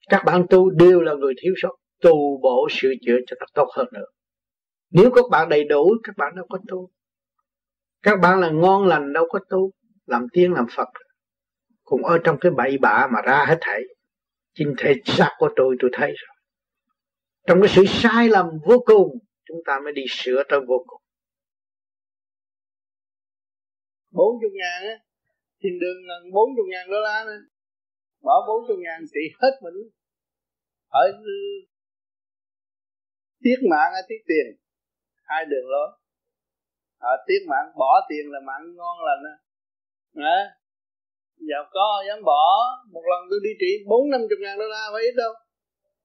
các 0.08 0.23
bạn 0.26 0.47
tu 0.50 0.70
đều 0.70 1.00
là 1.00 1.15
người 1.15 1.34
thiếu 1.42 1.55
sót, 1.62 1.76
tu 2.00 2.40
bổ 2.42 2.68
sửa 2.70 2.92
chữa 3.06 3.16
cho 3.26 3.36
nó 3.40 3.47
tốt 3.55 3.68
hơn 3.76 3.86
nữa. 3.92 4.06
Nếu 4.90 5.10
các 5.15 5.24
bạn 5.31 5.48
đầy 5.48 5.65
đủ, 5.65 5.97
các 6.05 6.16
bạn 6.16 6.36
đâu 6.36 6.47
có 6.48 6.58
tu 6.68 6.90
các 8.02 8.20
bạn 8.23 8.41
là 8.41 8.50
ngon 8.50 8.86
lành, 8.86 9.12
đâu 9.12 9.26
có 9.28 9.39
tu 9.50 9.73
làm 10.07 10.26
tiên, 10.33 10.52
làm 10.52 10.66
phật. 10.76 10.89
Cũng 11.83 12.05
ở 12.05 12.18
trong 12.25 12.36
cái 12.41 12.52
bậy 12.57 12.78
bạ 12.78 13.08
mà 13.12 13.20
ra 13.23 13.44
hết 13.49 13.58
thảy. 13.60 13.81
Chính 14.55 14.75
thể 14.78 14.94
xác 15.05 15.31
của 15.39 15.49
tôi 15.57 15.76
tôi 15.81 15.91
thấy 15.94 16.08
rồi. 16.08 16.36
Trong 17.47 17.60
cái 17.60 17.68
sự 17.68 17.84
sai 17.86 18.28
lầm 18.28 18.47
vô 18.66 18.83
cùng, 18.86 19.18
chúng 19.44 19.58
ta 19.66 19.81
mới 19.84 19.92
đi 19.92 20.02
sửa 20.08 20.42
tới 20.49 20.60
vô 20.68 20.84
cùng. 20.86 21.02
Bốn 24.10 24.36
chục 24.42 24.52
ngàn 24.55 24.83
á. 24.83 24.97
Thiên 25.62 25.78
đường 25.81 25.97
gần 26.08 26.33
bốn 26.33 26.49
chục 26.57 26.66
ngàn 26.68 26.91
đô 26.91 27.00
la 27.00 27.25
nữa 27.26 27.41
bỏ 28.26 28.44
bốn 28.49 28.68
chục 28.68 28.78
ngàn 28.78 29.00
thì 29.15 29.20
hết 29.41 29.52
mình. 29.62 29.75
Ở 30.89 31.00
uh, 31.08 31.68
tiết 33.42 33.58
mạng 33.70 33.91
hay 33.94 34.02
tiết 34.08 34.23
tiền. 34.28 34.47
Hai 35.23 35.44
đường 35.44 35.68
lối. 35.68 35.89
Ờ, 36.99 37.08
ở 37.10 37.25
tiết 37.26 37.41
mạng 37.50 37.68
bỏ 37.81 37.92
tiền 38.08 38.25
là 38.33 38.41
mạng 38.49 38.65
ngon 38.76 38.97
lành 39.08 39.23
á. 39.33 39.36
À. 40.34 40.41
giàu 41.50 41.65
có, 41.76 42.05
dám 42.08 42.25
bỏ. 42.25 42.44
Một 42.92 43.05
lần 43.10 43.20
tôi 43.31 43.41
đi 43.47 43.50
trị 43.60 43.73
bốn 43.91 44.10
năm 44.10 44.20
chục 44.31 44.39
ngàn 44.42 44.58
đô 44.58 44.66
la 44.75 44.84
phải 44.92 45.02
ít 45.02 45.15
đâu. 45.16 45.33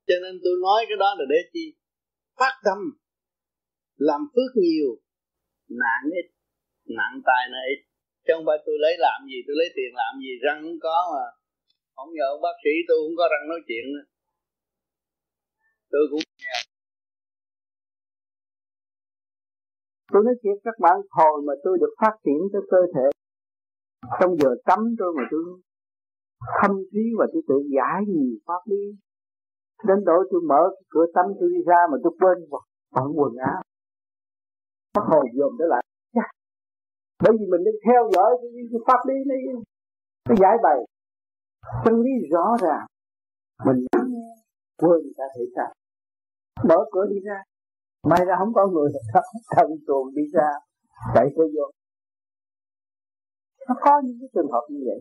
Cho 0.08 0.16
nên 0.24 0.34
tôi 0.44 0.56
nói 0.66 0.80
cái 0.90 0.98
đó 1.04 1.10
là 1.20 1.26
để 1.30 1.40
chi? 1.54 1.66
Phát 2.40 2.56
tâm. 2.66 2.80
Làm 3.98 4.22
phước 4.34 4.52
nhiều. 4.64 4.92
Nạn 5.82 6.02
ít. 6.20 6.28
Nặng 6.98 7.16
tài 7.28 7.44
nó 7.52 7.60
ít. 7.74 7.80
Chứ 8.26 8.32
không 8.36 8.46
phải 8.48 8.58
tôi 8.66 8.76
lấy 8.84 8.94
làm 9.06 9.20
gì, 9.32 9.38
tôi 9.48 9.56
lấy 9.60 9.70
tiền 9.76 9.92
làm 10.02 10.14
gì. 10.24 10.32
Răng 10.46 10.60
không 10.64 10.80
có 10.88 10.98
mà. 11.14 11.26
Không 11.96 12.10
nhờ 12.16 12.26
ông 12.36 12.42
bác 12.46 12.56
sĩ 12.64 12.74
tôi 12.88 12.98
không 13.04 13.16
có 13.20 13.26
răng 13.34 13.46
nói 13.52 13.60
chuyện 13.68 13.86
nữa. 13.94 14.06
Tôi 15.92 16.04
cũng 16.12 16.24
tôi 20.12 20.24
nói 20.24 20.36
chuyện 20.42 20.54
các 20.64 20.76
bạn 20.80 20.98
hồi 21.10 21.42
mà 21.48 21.54
tôi 21.64 21.78
được 21.82 21.94
phát 22.02 22.16
triển 22.26 22.40
cái 22.54 22.62
cơ 22.72 22.78
thể 22.96 23.08
trong 24.20 24.36
giờ 24.38 24.50
tắm 24.66 24.80
tôi 25.00 25.14
mà 25.18 25.24
tôi 25.32 25.44
thâm 26.62 26.72
trí 26.92 27.04
và 27.20 27.26
tôi 27.34 27.42
tự 27.48 27.56
giải 27.76 28.02
nhiều 28.08 28.38
pháp 28.48 28.62
lý. 28.66 28.84
Đến 29.88 29.98
độ 30.06 30.18
tôi 30.32 30.42
mở 30.48 30.62
cửa 30.90 31.06
tắm 31.14 31.26
tôi 31.40 31.50
đi 31.50 31.62
ra 31.66 31.82
mà 31.92 31.98
tôi 32.04 32.14
quên 32.20 32.38
bỏ 32.52 32.62
quần 33.16 33.36
áo. 33.36 33.62
Bắt 34.96 35.04
hồn 35.08 35.26
dồn 35.34 35.52
trở 35.60 35.66
lại 35.70 35.84
dạ, 36.16 36.28
bởi 37.24 37.34
vì 37.40 37.46
mình 37.52 37.64
đang 37.66 37.80
theo 37.86 38.10
dõi 38.14 38.32
cái, 38.42 38.52
cái 38.72 38.82
pháp 38.88 39.00
lý 39.08 39.16
này 39.28 39.38
cái 40.30 40.38
giải 40.42 40.58
bày. 40.64 40.80
Chân 41.86 42.02
lý 42.02 42.12
rõ 42.32 42.58
ràng 42.62 42.86
mình 43.66 43.86
quên 44.78 45.00
người 45.04 45.14
ta 45.18 45.24
thể 45.36 45.44
xác. 45.56 45.70
Mở 46.68 46.78
cửa 46.92 47.06
đi 47.10 47.20
ra 47.20 47.44
may 48.10 48.26
ra 48.28 48.36
không 48.40 48.54
có 48.54 48.68
người 48.68 48.90
thân 49.56 49.68
tuồng 49.88 50.08
đi 50.16 50.24
ra, 50.34 50.50
chạy 51.16 51.28
tới 51.36 51.48
vô. 51.56 51.66
Nó 53.68 53.76
có 53.82 54.02
những 54.06 54.18
cái 54.22 54.30
trường 54.34 54.52
hợp 54.52 54.66
như 54.70 54.82
vậy. 54.88 55.00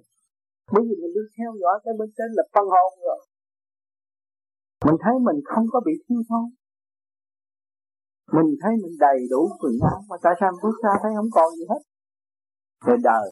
Bởi 0.72 0.82
vì 0.86 0.94
mình 1.02 1.12
đi 1.16 1.24
theo 1.38 1.50
dõi 1.60 1.80
cái 1.84 1.94
bên 1.98 2.10
trên 2.16 2.30
là 2.36 2.42
phân 2.54 2.64
hồn 2.74 2.92
rồi. 3.06 3.20
Mình 4.86 4.96
thấy 5.04 5.14
mình 5.26 5.38
không 5.44 5.66
có 5.72 5.80
bị 5.86 5.92
thiếu 6.08 6.22
thốn 6.28 6.44
mình 8.32 8.50
thấy 8.62 8.72
mình 8.82 8.94
đầy 8.98 9.18
đủ 9.30 9.48
quần 9.60 9.74
áo, 9.90 10.00
mà 10.08 10.16
tại 10.22 10.34
sao 10.40 10.50
bước 10.62 10.76
ra 10.84 10.92
thấy 11.02 11.12
không 11.16 11.30
còn 11.32 11.50
gì 11.58 11.64
hết? 11.70 11.82
Về 12.86 12.96
đời. 13.02 13.26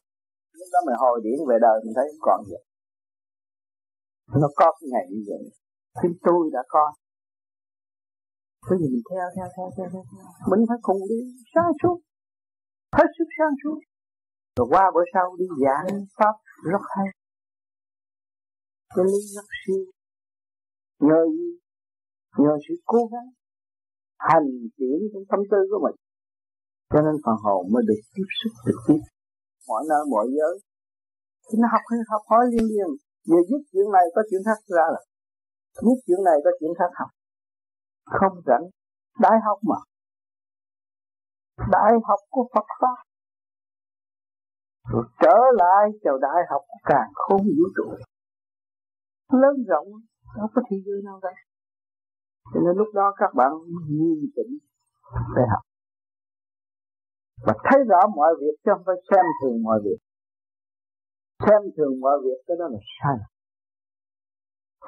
Lúc 0.58 0.68
đó 0.72 0.78
mình 0.86 0.97
hồi 0.98 1.20
điển 1.24 1.38
về 1.48 1.56
đời, 1.60 1.76
mình 1.84 1.94
thấy 1.97 2.06
không 2.10 2.22
còn 2.28 2.40
gì. 2.48 2.56
Nó 4.40 4.48
có 4.56 4.72
cái 4.80 4.88
ngày 4.92 5.06
như 5.10 5.22
vậy. 5.28 5.42
Chính 6.02 6.16
tôi 6.22 6.50
đã 6.52 6.62
có 6.68 6.92
bởi 8.68 8.78
vì 8.80 8.86
mình 8.92 9.05
theo 9.10 9.26
theo 9.36 9.47
theo 9.56 9.66
theo 9.76 9.86
theo 9.92 10.02
mình 10.50 10.62
phải 10.68 10.78
cùng 10.82 11.00
đi 11.10 11.18
sáng 11.55 11.72
suốt 11.82 11.98
hết 12.97 13.08
sức 13.18 13.28
sáng 13.38 13.55
suốt. 13.62 13.78
Rồi 14.56 14.66
qua 14.70 14.84
bữa 14.94 15.06
sau 15.14 15.36
đi 15.38 15.47
giảng 15.62 16.06
pháp, 16.18 16.34
rất 16.72 16.84
hay. 16.97 17.08
Cái 18.94 19.05
lý 19.05 19.20
rất 19.36 19.48
siêu. 19.60 19.84
Nhờ 21.00 21.20
gì? 21.36 21.48
Nhờ 22.38 22.55
sự 22.68 22.74
cố 22.84 23.00
gắng, 23.12 23.28
hành 24.18 24.48
triển 24.76 24.98
trong 25.12 25.24
tâm 25.30 25.40
tư 25.50 25.58
của 25.70 25.80
mình. 25.84 25.97
Cho 26.90 27.00
nên 27.06 27.14
phần 27.24 27.36
hồn 27.44 27.66
mới 27.72 27.82
được 27.88 28.00
tiếp 28.14 28.28
xúc 28.38 28.52
trực 28.66 28.78
tiếp 28.86 29.00
mọi 29.68 29.82
nơi, 29.90 30.02
mọi 30.10 30.26
giới. 30.36 30.55
Thì 31.47 31.55
nó 31.62 31.68
học 31.72 31.84
hay 31.90 31.98
học 32.12 32.22
hỏi 32.30 32.44
liên 32.52 32.64
liên 32.72 32.90
về 33.30 33.38
giúp 33.48 33.62
chuyện 33.72 33.88
này 33.97 34.05
có 34.14 34.22
chuyện 34.30 34.42
khác 34.47 34.58
ra 34.76 34.86
là 34.94 35.02
giúp 35.84 35.98
chuyện 36.06 36.20
này 36.28 36.36
có 36.44 36.50
chuyện 36.60 36.72
khác 36.78 36.90
học 37.00 37.10
không 38.11 38.41
rảnh. 38.47 38.65
Đại 39.20 39.39
học 39.45 39.59
mà. 39.62 39.77
Đại 41.70 41.93
học 42.05 42.19
của 42.31 42.49
Phật 42.55 42.67
pháp 42.81 43.03
rồi 44.93 45.05
trở 45.20 45.39
lại 45.53 45.91
chào 46.05 46.19
đại 46.19 46.41
học 46.51 46.62
của 46.69 46.78
càng 46.85 47.11
không 47.15 47.43
vũ 47.43 47.67
trụ. 47.77 47.95
Lớn 49.33 49.65
rộng, 49.69 49.89
nó 50.37 50.49
có 50.55 50.62
thế 50.70 50.77
giới 50.87 51.03
nào 51.05 51.20
đây? 51.23 51.35
Cho 52.55 52.61
nên 52.61 52.77
lúc 52.77 52.89
đó 52.95 53.15
các 53.17 53.35
bạn 53.35 53.53
nghiêm 53.89 54.31
chỉnh 54.37 54.59
để 55.37 55.43
học. 55.51 55.62
Và 57.47 57.55
thấy 57.65 57.81
rõ 57.89 58.01
mọi 58.17 58.35
việc 58.41 58.55
chứ 58.65 58.70
không 58.75 58.83
phải 58.87 58.97
xem 59.11 59.25
thường 59.43 59.62
mọi 59.62 59.81
việc. 59.85 59.99
Xem 61.47 61.62
thường 61.77 62.01
mọi 62.01 62.19
việc, 62.25 62.39
cái 62.47 62.57
đó 62.61 62.69
là 62.69 62.78
sai 63.03 63.17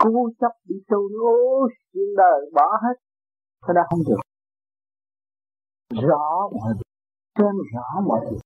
cố 0.05 0.31
chấp 0.41 0.53
đi 0.65 0.77
tu 0.89 1.09
nữa 1.09 1.75
chuyện 1.93 2.11
đời 2.17 2.51
bỏ 2.55 2.69
hết 2.83 2.97
cái 3.67 3.75
đó 3.75 3.83
không 3.91 4.03
được. 4.09 4.21
Rõ 6.09 6.49
mọi 6.53 6.75
việc. 6.75 6.91
Trên 7.35 7.55
rõ 7.75 8.01
mọi 8.09 8.21
việc. 8.31 8.41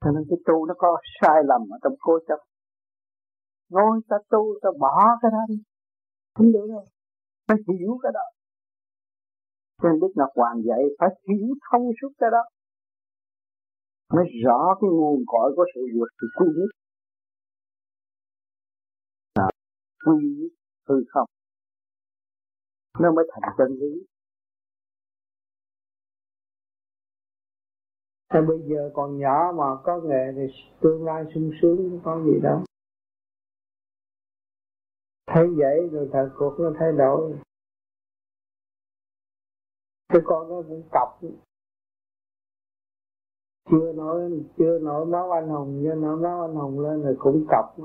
Cho 0.00 0.10
nên 0.10 0.24
cái 0.28 0.38
tu 0.46 0.66
nó 0.66 0.74
có 0.78 1.00
sai 1.20 1.38
lầm 1.44 1.60
ở 1.70 1.78
trong 1.82 1.92
cố 2.00 2.18
chấp. 2.28 2.38
Ngồi 3.68 4.00
ta 4.08 4.16
tu 4.30 4.58
ta 4.62 4.68
bỏ 4.80 5.18
cái 5.22 5.30
đó 5.30 5.38
đi. 5.48 5.62
Không 6.34 6.52
được 6.52 6.66
đâu. 6.68 6.84
Phải 7.48 7.56
hiểu 7.68 7.98
cái 8.02 8.12
đó. 8.14 8.26
Cho 9.82 9.88
nên 9.88 10.00
Đức 10.00 10.12
Ngọc 10.14 10.30
Hoàng 10.34 10.62
dạy 10.68 10.82
phải 10.98 11.08
hiểu 11.28 11.48
thông 11.70 11.82
suốt 12.00 12.12
cái 12.18 12.30
đó. 12.32 12.42
Mới 14.14 14.24
rõ 14.44 14.74
cái 14.80 14.90
nguồn 14.90 15.22
cội 15.26 15.52
của 15.56 15.64
sự 15.74 15.80
vượt 15.94 16.08
thì 16.20 16.26
quy 16.38 16.46
nhất 16.56 16.70
quy 20.06 20.26
nhất 20.38 20.52
hư 20.88 21.04
không 21.08 21.28
nó 23.00 23.12
mới 23.12 23.24
thành 23.32 23.54
chân 23.58 23.76
lý. 23.80 24.06
Thế 28.32 28.40
bây 28.48 28.58
giờ 28.68 28.90
còn 28.94 29.18
nhỏ 29.18 29.52
mà 29.56 29.64
có 29.84 30.00
nghề 30.00 30.32
thì 30.36 30.54
tương 30.80 31.04
lai 31.04 31.24
sung 31.34 31.50
sướng 31.62 32.00
có 32.04 32.20
gì 32.24 32.40
đâu. 32.42 32.64
Thấy 35.26 35.46
vậy 35.56 35.88
rồi 35.92 36.08
thời 36.12 36.28
cuộc 36.38 36.54
nó 36.58 36.72
thay 36.78 36.92
đổi. 36.92 37.38
Cái 40.08 40.22
con 40.24 40.48
nó 40.48 40.62
cũng 40.68 40.88
cọc. 40.92 41.20
Chưa 43.70 43.92
nói, 43.92 44.30
chưa 44.58 44.78
nổi 44.78 45.06
máu 45.06 45.30
anh 45.30 45.48
hùng 45.48 45.80
chưa 45.82 45.94
nổi 45.94 46.16
máu 46.16 46.42
anh 46.42 46.54
hùng 46.54 46.80
lên 46.80 47.02
rồi 47.02 47.16
cũng 47.18 47.46
cọc. 47.48 47.76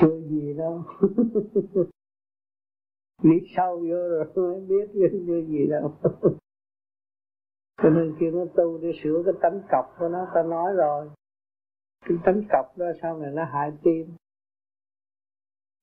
Chưa 0.00 0.20
gì 0.20 0.54
đâu. 0.54 0.84
Đi 3.22 3.38
sâu 3.56 3.78
vô 3.78 4.08
rồi 4.08 4.24
mới 4.36 4.60
biết 4.60 4.90
chưa 5.26 5.40
gì 5.40 5.66
đâu. 5.66 5.94
Cho 7.82 7.90
nên 7.90 8.16
kia 8.20 8.30
nó 8.30 8.44
tu 8.56 8.78
để 8.78 8.92
sửa 9.02 9.22
cái 9.24 9.34
tánh 9.42 9.62
cọc 9.70 9.94
của 9.98 10.08
nó, 10.08 10.26
ta 10.34 10.42
nói 10.42 10.72
rồi. 10.76 11.10
Cái 12.00 12.18
tánh 12.24 12.42
cọc 12.52 12.78
đó 12.78 12.86
sau 13.02 13.18
này 13.18 13.30
nó 13.32 13.44
hại 13.44 13.72
tim. 13.82 14.14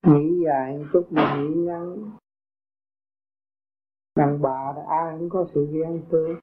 Nghĩ 0.06 0.44
dài 0.46 0.78
một 0.78 0.84
chút 0.92 1.06
mà 1.10 1.36
nghĩ 1.36 1.54
ngắn. 1.54 2.10
Đàn 4.16 4.42
bà 4.42 4.72
là 4.76 4.82
ai 4.88 5.16
cũng 5.18 5.30
có 5.30 5.46
sự 5.54 5.66
ghen 5.72 6.02
tương 6.10 6.38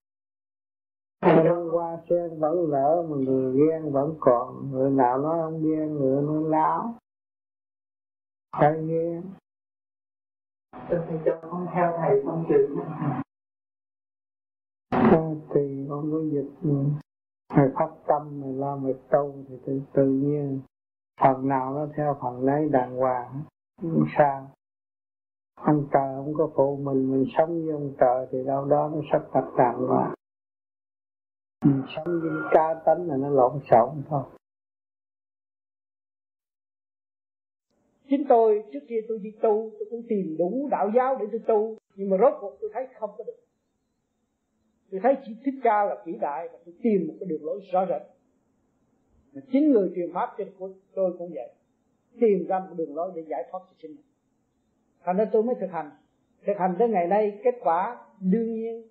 hôm 1.26 1.70
qua 1.72 1.98
sen 2.10 2.40
vẫn 2.40 2.70
lỡ 2.70 3.06
mà 3.10 3.16
người 3.18 3.54
ghen 3.54 3.92
vẫn 3.92 4.16
còn. 4.20 4.72
Người 4.72 4.92
nào 4.92 5.18
nói 5.18 5.38
không 5.42 5.64
ghen, 5.64 5.94
người 5.94 6.22
nó 6.22 6.50
láo 6.50 6.96
phải 8.60 8.74
tôi 10.90 11.00
thầy 11.08 11.20
cho 11.26 11.40
con 11.42 11.68
theo 11.74 11.94
thầy 11.98 12.22
con 12.26 12.46
chữ. 12.50 12.76
Ờ, 14.90 15.36
thì 15.54 15.86
con 15.90 16.12
có 16.12 16.20
dịch 16.32 16.50
ừ. 16.64 16.84
mày 17.50 17.68
phát 17.76 17.90
tâm 18.08 18.42
mày 18.42 18.54
lo 18.54 18.76
mệt 18.76 18.96
tu 19.12 19.34
thì 19.50 19.56
tự, 19.66 19.82
tự 19.94 20.06
nhiên 20.06 20.62
phần 21.22 21.48
nào 21.48 21.74
nó 21.74 21.88
theo 21.98 22.18
phần 22.22 22.46
lấy 22.46 22.70
đàng 22.70 22.96
hoàng 22.96 23.44
không 23.82 24.06
sao? 24.18 24.52
Ông 25.56 25.88
trời 25.94 26.16
không 26.16 26.34
có 26.38 26.50
phụ 26.56 26.78
mình 26.78 27.12
mình 27.12 27.26
sống 27.38 27.66
với 27.66 27.72
ông 27.72 27.94
trời 28.00 28.28
thì 28.32 28.44
đâu 28.44 28.66
đó 28.66 28.90
nó 28.94 29.02
sắp 29.12 29.22
đặt 29.34 29.46
đàng 29.58 29.88
hoàng. 29.88 30.14
Mình 31.66 31.84
sống 31.96 32.20
với 32.22 32.32
cá 32.52 32.74
tánh 32.86 33.08
là 33.08 33.18
nó 33.18 33.30
lộn 33.30 33.60
xộn 33.72 34.04
thôi. 34.10 34.24
Chính 38.10 38.26
tôi, 38.30 38.64
trước 38.74 38.80
kia 38.90 39.00
tôi 39.08 39.20
đi 39.24 39.32
tu, 39.42 39.72
tôi 39.80 39.88
cũng 39.90 40.04
tìm 40.10 40.36
đủ 40.38 40.68
đạo 40.72 40.92
giáo 40.96 41.18
để 41.20 41.26
tôi 41.32 41.42
tu, 41.48 41.78
nhưng 41.96 42.10
mà 42.10 42.18
rốt 42.18 42.34
cuộc 42.40 42.58
tôi 42.62 42.70
thấy 42.74 42.88
không 43.00 43.10
có 43.18 43.24
được. 43.24 43.46
Tôi 44.92 45.00
thấy 45.04 45.16
chỉ 45.26 45.36
thích 45.46 45.56
ca 45.64 45.86
là 45.86 45.96
vĩ 46.06 46.14
đại 46.22 46.48
và 46.52 46.60
tôi 46.66 46.76
tìm 46.84 47.08
một 47.08 47.14
cái 47.20 47.28
đường 47.30 47.46
lối 47.46 47.62
rõ 47.72 47.86
rệt. 47.90 48.02
Mà 49.34 49.42
chính 49.52 49.72
người 49.72 49.92
truyền 49.96 50.14
pháp 50.14 50.30
của 50.60 50.70
tôi 50.96 51.16
cũng 51.18 51.32
vậy, 51.34 51.54
tìm 52.20 52.46
ra 52.48 52.60
một 52.60 52.76
đường 52.76 52.96
lối 52.96 53.12
để 53.16 53.22
giải 53.22 53.44
thoát 53.52 53.60
cho 53.70 53.76
chính 53.82 53.92
mình. 53.92 54.06
Thành 55.04 55.18
ra 55.18 55.26
tôi 55.32 55.44
mới 55.44 55.56
thực 55.60 55.72
hành. 55.72 55.90
Thực 56.46 56.58
hành 56.58 56.76
tới 56.80 56.90
ngày 56.90 57.08
nay, 57.08 57.40
kết 57.44 57.56
quả 57.62 57.98
đương 58.20 58.54
nhiên 58.54 58.88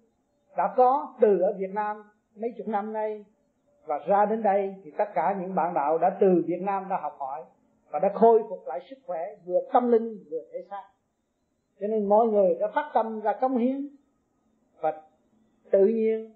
đã 0.57 0.75
có 0.77 1.15
từ 1.21 1.41
ở 1.41 1.57
Việt 1.59 1.71
Nam 1.75 2.03
mấy 2.37 2.53
chục 2.59 2.69
năm 2.69 2.93
nay. 2.93 3.25
Và 3.87 3.99
ra 4.07 4.27
đến 4.27 4.43
đây 4.43 4.75
thì 4.85 4.91
tất 4.99 5.09
cả 5.15 5.37
những 5.41 5.55
bạn 5.55 5.75
đạo 5.75 5.99
đã 5.99 6.17
từ 6.21 6.45
Việt 6.47 6.63
Nam 6.63 6.87
đã 6.91 7.01
học 7.03 7.17
hỏi 7.19 7.45
và 7.95 8.01
đã 8.01 8.13
khôi 8.15 8.43
phục 8.49 8.67
lại 8.67 8.81
sức 8.91 8.99
khỏe, 9.07 9.37
vừa 9.47 9.61
tâm 9.73 9.93
linh, 9.93 10.25
vừa 10.31 10.43
thể 10.53 10.59
xác. 10.71 10.83
Cho 11.81 11.87
nên 11.87 12.07
mọi 12.09 12.27
người 12.27 12.55
đã 12.61 12.67
phát 12.75 12.91
tâm 12.95 13.21
ra 13.21 13.33
công 13.41 13.57
hiến 13.57 13.89
và 14.81 15.03
tự 15.71 15.87
nhiên 15.87 16.33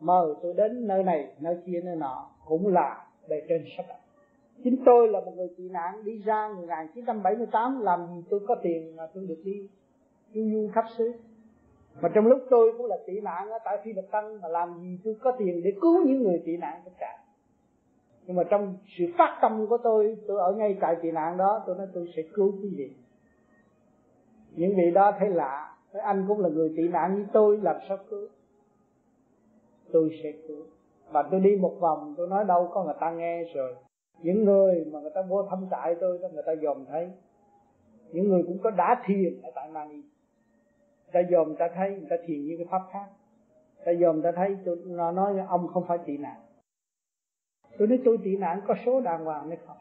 mời 0.00 0.34
tôi 0.42 0.54
đến 0.54 0.86
nơi 0.86 1.02
này, 1.02 1.34
nơi 1.40 1.56
kia, 1.66 1.80
nơi 1.84 1.96
nọ, 1.96 2.30
cũng 2.46 2.66
là 2.66 3.06
bề 3.28 3.42
trên 3.48 3.64
sắp 3.76 3.86
đặt. 3.88 3.98
Chính 4.64 4.76
tôi 4.84 5.08
là 5.08 5.20
một 5.20 5.32
người 5.36 5.48
tị 5.56 5.68
nạn, 5.68 6.04
đi 6.04 6.22
ra 6.24 6.48
1978 6.56 7.80
làm 7.80 8.06
gì 8.06 8.22
tôi 8.30 8.40
có 8.48 8.54
tiền 8.62 8.96
mà 8.96 9.06
tôi 9.14 9.26
được 9.26 9.42
đi 9.44 9.68
du 10.34 10.42
du 10.52 10.68
khắp 10.74 10.84
xứ. 10.98 11.12
Mà 12.00 12.08
trong 12.14 12.26
lúc 12.26 12.38
tôi 12.50 12.72
cũng 12.78 12.86
là 12.86 12.96
tị 13.06 13.20
nạn 13.20 13.50
ở 13.50 13.58
tại 13.64 13.78
phi 13.84 13.92
luật 13.92 14.10
tăng, 14.10 14.40
mà 14.40 14.48
làm 14.48 14.80
gì 14.80 14.98
tôi 15.04 15.16
có 15.20 15.32
tiền 15.38 15.60
để 15.64 15.72
cứu 15.80 16.06
những 16.06 16.22
người 16.22 16.42
tị 16.44 16.56
nạn 16.56 16.80
tất 16.84 16.92
cả 16.98 17.23
nhưng 18.26 18.36
mà 18.36 18.42
trong 18.50 18.76
sự 18.98 19.04
phát 19.18 19.38
tâm 19.42 19.66
của 19.68 19.78
tôi 19.78 20.16
tôi 20.26 20.40
ở 20.40 20.52
ngay 20.52 20.76
tại 20.80 20.96
tị 21.02 21.10
nạn 21.10 21.36
đó, 21.36 21.62
tôi 21.66 21.76
nói 21.76 21.86
tôi 21.94 22.12
sẽ 22.16 22.22
cứu 22.34 22.52
quý 22.62 22.74
vị. 22.76 22.90
Những 24.50 24.76
vị 24.76 24.90
đó 24.90 25.12
thấy 25.18 25.28
lạ 25.28 25.74
Thế 25.92 26.00
anh 26.00 26.24
cũng 26.28 26.40
là 26.40 26.48
người 26.48 26.72
tị 26.76 26.88
nạn 26.88 27.16
như 27.16 27.26
tôi, 27.32 27.60
làm 27.62 27.76
sao 27.88 27.98
cứu? 28.10 28.28
Tôi 29.92 30.10
sẽ 30.22 30.32
cứu. 30.48 30.62
Và 31.10 31.22
tôi 31.30 31.40
đi 31.40 31.56
một 31.56 31.76
vòng, 31.80 32.14
tôi 32.16 32.28
nói 32.28 32.44
đâu 32.44 32.70
có 32.74 32.84
người 32.84 32.94
ta 33.00 33.10
nghe 33.10 33.44
rồi. 33.54 33.74
Những 34.22 34.44
người 34.44 34.84
mà 34.92 35.00
người 35.00 35.10
ta 35.14 35.22
vô 35.28 35.42
thăm 35.50 35.66
trại 35.70 35.94
tôi 36.00 36.18
đó, 36.22 36.28
người 36.32 36.42
ta 36.46 36.52
dòm 36.62 36.84
thấy. 36.84 37.10
Những 38.12 38.28
người 38.28 38.42
cũng 38.46 38.58
có 38.62 38.70
đá 38.70 39.02
thiền 39.06 39.40
ở 39.42 39.50
tại 39.54 39.70
Mani 39.70 40.02
ta 41.14 41.20
dòm 41.30 41.46
người 41.46 41.56
ta 41.58 41.68
thấy, 41.74 41.90
người 41.90 42.06
ta 42.10 42.16
thiền 42.26 42.44
như 42.44 42.54
cái 42.58 42.66
pháp 42.70 42.82
khác. 42.92 43.06
Ta 43.84 43.92
dòm 44.00 44.22
ta 44.22 44.32
thấy, 44.36 44.56
tôi 44.64 44.76
nó 44.84 45.12
nói, 45.12 45.34
ông 45.48 45.68
không 45.68 45.84
phải 45.88 45.98
tị 46.06 46.16
nạn 46.16 46.36
tôi 47.78 47.88
nói, 47.88 47.98
tôi 48.04 48.18
tị 48.24 48.36
nạn, 48.36 48.60
có 48.66 48.74
số 48.86 49.00
đàng 49.00 49.24
hoàng 49.24 49.48
hay 49.48 49.58
không? 49.66 49.76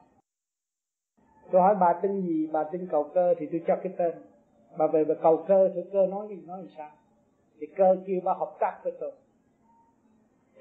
Tôi 1.52 1.62
hỏi, 1.62 1.76
bà 1.80 1.94
tin 2.02 2.22
gì? 2.22 2.48
Bà 2.52 2.64
tin 2.64 2.88
cầu 2.92 3.04
cơ? 3.14 3.34
Thì 3.38 3.48
tôi 3.52 3.62
cho 3.68 3.76
cái 3.84 3.94
tên. 3.98 4.14
Bà 4.78 4.88
về, 4.88 5.06
bà 5.06 5.16
cầu 5.22 5.46
cơ 5.48 5.70
thì 5.76 5.82
cơ 5.92 6.08
nói 6.08 6.28
gì 6.30 6.42
nói 6.48 6.58
làm 6.58 6.68
sao? 6.78 6.90
Thì 7.60 7.68
cơ 7.76 7.96
kêu, 8.06 8.22
bà 8.24 8.34
hợp 8.34 8.56
tác 8.60 8.80
với 8.84 8.94
tôi. 9.00 9.12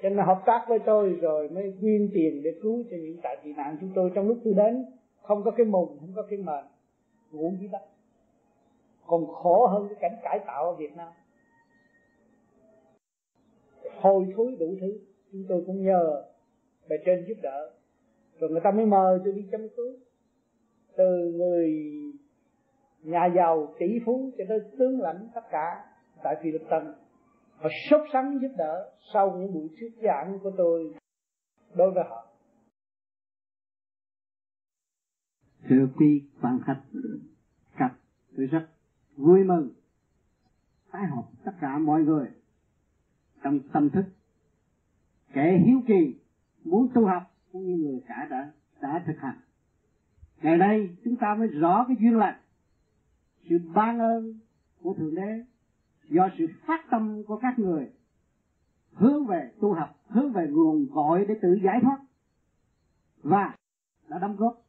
Cho 0.01 0.09
nên 0.09 0.17
hợp 0.17 0.41
tác 0.45 0.65
với 0.69 0.79
tôi 0.79 1.09
rồi 1.21 1.49
mới 1.49 1.73
quyên 1.81 2.09
tiền 2.13 2.43
để 2.43 2.59
cứu 2.63 2.83
cho 2.91 2.97
những 2.97 3.17
tại 3.23 3.37
tị 3.43 3.53
nạn 3.53 3.77
chúng 3.81 3.91
tôi. 3.95 4.11
Trong 4.15 4.27
lúc 4.27 4.37
tôi 4.43 4.53
đến, 4.53 4.85
không 5.21 5.43
có 5.43 5.51
cái 5.51 5.65
mùng, 5.65 5.97
không 5.99 6.11
có 6.15 6.21
cái 6.29 6.39
mền, 6.39 6.65
ngủ 7.31 7.53
dưới 7.59 7.69
đất. 7.71 7.81
Còn 9.05 9.27
khổ 9.27 9.67
hơn 9.67 9.87
cái 9.87 9.97
cảnh 10.01 10.19
cải 10.23 10.39
tạo 10.47 10.65
ở 10.65 10.73
Việt 10.73 10.95
Nam. 10.95 11.13
Hôi 14.01 14.27
thối 14.35 14.55
đủ 14.59 14.75
thứ, 14.81 14.99
chúng 15.31 15.45
tôi 15.49 15.63
cũng 15.67 15.83
nhờ 15.83 16.23
bề 16.89 16.95
trên 17.05 17.25
giúp 17.27 17.37
đỡ. 17.41 17.71
Rồi 18.39 18.49
người 18.49 18.61
ta 18.63 18.71
mới 18.71 18.85
mời 18.85 19.19
tôi 19.23 19.33
đi 19.33 19.47
chăm 19.51 19.61
cứu. 19.77 19.93
Từ 20.97 21.31
người 21.35 21.71
nhà 23.03 23.25
giàu, 23.35 23.73
tỷ 23.79 23.99
phú 24.05 24.31
cho 24.37 24.43
tới 24.49 24.59
tướng 24.79 25.01
lãnh 25.01 25.27
tất 25.35 25.41
cả 25.51 25.85
tại 26.23 26.35
Philippines. 26.43 26.95
Họ 27.55 27.69
sốt 27.89 28.01
sắng 28.13 28.39
giúp 28.41 28.51
đỡ 28.57 28.91
sau 29.13 29.37
những 29.37 29.53
buổi 29.53 29.69
thuyết 29.79 29.93
giảng 30.03 30.39
của 30.43 30.51
tôi 30.57 30.93
đối 31.75 31.91
với 31.91 32.03
họ. 32.09 32.27
Thưa 35.69 35.87
quý 35.97 36.23
quan 36.41 36.59
khách, 36.65 36.81
cặp, 37.77 37.91
tôi 38.37 38.45
rất 38.45 38.67
vui 39.17 39.43
mừng 39.43 39.69
tái 40.91 41.05
họp 41.05 41.25
tất 41.45 41.51
cả 41.61 41.77
mọi 41.77 42.01
người 42.01 42.27
trong 43.43 43.59
tâm 43.73 43.89
thức 43.89 44.05
kẻ 45.33 45.59
hiếu 45.65 45.81
kỳ 45.87 46.22
muốn 46.65 46.89
tu 46.93 47.05
học, 47.05 47.23
cũng 47.51 47.65
như 47.65 47.77
người 47.77 48.01
cả 48.07 48.27
đã 48.29 48.51
đã 48.81 49.03
thực 49.07 49.17
hành. 49.19 49.37
Ngày 50.41 50.57
nay, 50.57 50.97
chúng 51.03 51.15
ta 51.15 51.35
mới 51.35 51.47
rõ 51.47 51.85
cái 51.87 51.97
duyên 51.99 52.17
lành, 52.17 52.39
sự 53.49 53.59
ban 53.75 53.99
ơn 53.99 54.39
của 54.81 54.93
thượng 54.93 55.15
đế, 55.15 55.45
do 56.09 56.29
sự 56.37 56.47
phát 56.65 56.85
tâm 56.91 57.23
của 57.23 57.37
các 57.37 57.59
người, 57.59 57.89
hướng 58.93 59.25
về 59.25 59.51
tu 59.61 59.73
học, 59.73 59.99
hướng 60.07 60.33
về 60.33 60.47
nguồn 60.47 60.85
gọi 60.91 61.25
để 61.25 61.35
tự 61.41 61.59
giải 61.63 61.79
thoát, 61.81 61.97
và 63.23 63.55
đã 64.07 64.19
đóng 64.19 64.35
góp 64.35 64.61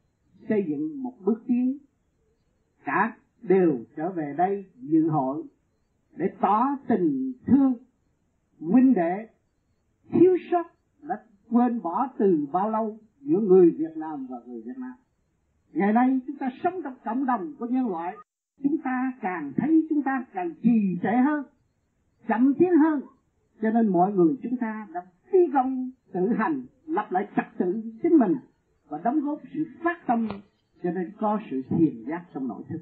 xây 0.49 0.65
dựng 0.67 1.03
một 1.03 1.13
bước 1.19 1.43
tiến. 1.47 1.77
Cả 2.83 3.17
đều 3.41 3.79
trở 3.95 4.11
về 4.11 4.33
đây 4.37 4.65
dự 4.75 5.09
hội 5.09 5.43
để 6.15 6.25
tỏ 6.41 6.65
tình 6.87 7.33
thương, 7.45 7.73
huynh 8.59 8.93
đệ, 8.93 9.29
thiếu 10.11 10.37
sót 10.51 10.74
quên 11.51 11.81
bỏ 11.81 12.07
từ 12.17 12.47
bao 12.51 12.69
lâu 12.69 12.97
giữa 13.21 13.39
người 13.39 13.75
Việt 13.77 13.97
Nam 13.97 14.27
và 14.29 14.37
người 14.45 14.61
Việt 14.61 14.77
Nam. 14.77 14.93
Ngày 15.73 15.93
nay 15.93 16.19
chúng 16.27 16.37
ta 16.37 16.49
sống 16.63 16.81
trong 16.83 16.95
cộng 17.05 17.25
đồng 17.25 17.53
của 17.59 17.65
nhân 17.65 17.87
loại, 17.87 18.15
chúng 18.63 18.77
ta 18.83 19.11
càng 19.21 19.51
thấy 19.57 19.87
chúng 19.89 20.03
ta 20.03 20.25
càng 20.33 20.53
trì 20.63 20.97
trệ 21.03 21.11
hơn, 21.25 21.43
chậm 22.27 22.53
tiến 22.59 22.71
hơn. 22.77 23.01
Cho 23.61 23.71
nên 23.71 23.87
mọi 23.87 24.13
người 24.13 24.35
chúng 24.43 24.57
ta 24.57 24.87
đã 24.93 25.01
phi 25.31 25.39
công 25.53 25.91
tự 26.13 26.33
hành 26.37 26.61
lập 26.85 27.11
lại 27.11 27.27
trật 27.35 27.45
tự 27.57 27.81
chính 28.03 28.17
mình 28.17 28.35
và 28.89 29.01
đóng 29.03 29.19
góp 29.19 29.39
sự 29.53 29.65
phát 29.83 30.07
tâm 30.07 30.27
cho 30.83 30.91
nên 30.91 31.11
có 31.17 31.39
sự 31.51 31.61
thiền 31.69 32.03
giác 32.07 32.25
trong 32.33 32.47
nội 32.47 32.63
thức. 32.69 32.79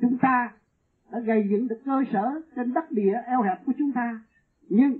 Chúng 0.00 0.18
ta 0.22 0.52
đã 1.12 1.18
gây 1.20 1.48
dựng 1.50 1.68
được 1.68 1.80
cơ 1.84 2.04
sở 2.12 2.40
trên 2.56 2.72
đất 2.72 2.92
địa 2.92 3.14
eo 3.26 3.42
hẹp 3.42 3.66
của 3.66 3.72
chúng 3.78 3.92
ta 3.92 4.20
nhưng 4.68 4.98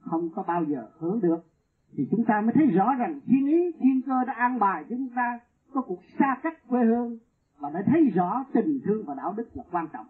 không 0.00 0.30
có 0.34 0.42
bao 0.42 0.64
giờ 0.64 0.86
hướng 0.98 1.20
được 1.20 1.53
thì 1.96 2.06
chúng 2.10 2.24
ta 2.24 2.40
mới 2.40 2.52
thấy 2.54 2.66
rõ 2.66 2.94
rằng 2.94 3.20
thiên 3.26 3.46
ý, 3.46 3.72
thiên 3.80 4.00
cơ 4.06 4.24
đã 4.26 4.32
an 4.32 4.58
bài 4.58 4.84
cho 4.90 4.96
chúng 4.96 5.08
ta 5.16 5.40
có 5.72 5.80
cuộc 5.80 6.00
xa 6.18 6.36
cách 6.42 6.68
quê 6.68 6.84
hương 6.84 7.18
và 7.58 7.70
đã 7.70 7.82
thấy 7.86 8.10
rõ 8.14 8.44
tình 8.52 8.80
thương 8.84 9.04
và 9.06 9.14
đạo 9.14 9.34
đức 9.36 9.48
là 9.54 9.62
quan 9.70 9.86
trọng. 9.92 10.06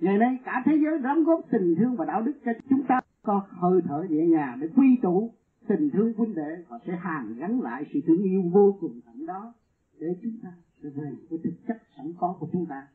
Ngày 0.00 0.18
nay 0.18 0.38
cả 0.44 0.62
thế 0.64 0.76
giới 0.84 0.98
đóng 0.98 1.24
góp 1.24 1.40
tình 1.50 1.74
thương 1.78 1.96
và 1.96 2.04
đạo 2.04 2.22
đức 2.22 2.32
cho 2.44 2.52
chúng 2.70 2.82
ta 2.88 3.00
có 3.22 3.42
hơi 3.48 3.80
thở 3.84 4.06
nhẹ 4.10 4.26
nhàng 4.26 4.58
để 4.60 4.68
quy 4.76 4.98
tụ 5.02 5.30
tình 5.68 5.90
thương 5.90 6.12
huynh 6.16 6.34
đệ 6.34 6.64
và 6.68 6.78
sẽ 6.86 6.96
hàn 6.96 7.34
gắn 7.38 7.60
lại 7.60 7.84
sự 7.92 8.00
thương 8.06 8.22
yêu 8.22 8.42
vô 8.52 8.76
cùng 8.80 9.00
tận 9.06 9.26
đó 9.26 9.52
để 10.00 10.06
chúng 10.22 10.32
ta 10.42 10.48
sẽ 10.82 10.88
về 10.88 11.10
với 11.30 11.38
thực 11.44 11.66
chất 11.68 11.76
sẵn 11.96 12.12
có 12.18 12.36
của 12.40 12.46
chúng 12.52 12.66
ta. 12.66 12.86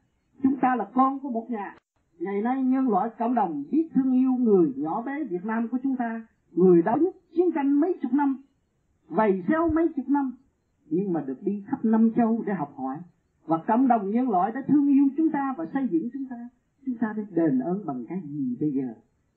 Chúng 0.43 0.55
ta 0.61 0.75
là 0.75 0.87
con 0.93 1.19
của 1.19 1.29
một 1.29 1.49
nhà. 1.49 1.75
Ngày 2.19 2.41
nay 2.41 2.63
nhân 2.63 2.89
loại 2.89 3.09
cộng 3.19 3.35
đồng 3.35 3.63
biết 3.71 3.89
thương 3.93 4.13
yêu 4.13 4.31
người 4.31 4.73
nhỏ 4.75 5.01
bé 5.01 5.23
Việt 5.23 5.45
Nam 5.45 5.67
của 5.67 5.77
chúng 5.83 5.95
ta 5.95 6.27
người 6.55 6.81
đã 6.81 6.97
chiến 7.35 7.51
tranh 7.55 7.79
mấy 7.79 7.93
chục 8.01 8.13
năm, 8.13 8.37
vầy 9.07 9.43
xéo 9.47 9.69
mấy 9.69 9.87
chục 9.95 10.09
năm, 10.09 10.31
nhưng 10.89 11.13
mà 11.13 11.21
được 11.27 11.43
đi 11.43 11.63
khắp 11.67 11.85
năm 11.85 12.11
châu 12.15 12.43
để 12.45 12.53
học 12.53 12.73
hỏi. 12.75 12.97
Và 13.45 13.57
cộng 13.57 13.87
đồng 13.87 14.11
nhân 14.11 14.29
loại 14.29 14.51
đã 14.51 14.61
thương 14.67 14.87
yêu 14.87 15.07
chúng 15.17 15.29
ta 15.29 15.53
và 15.57 15.65
xây 15.73 15.87
dựng 15.91 16.09
chúng 16.13 16.25
ta. 16.29 16.49
Chúng 16.85 16.95
ta 16.95 17.13
đã 17.17 17.23
đền 17.31 17.59
ơn 17.59 17.85
bằng 17.85 18.05
cái 18.09 18.21
gì 18.25 18.57
bây 18.59 18.71
giờ? 18.71 18.93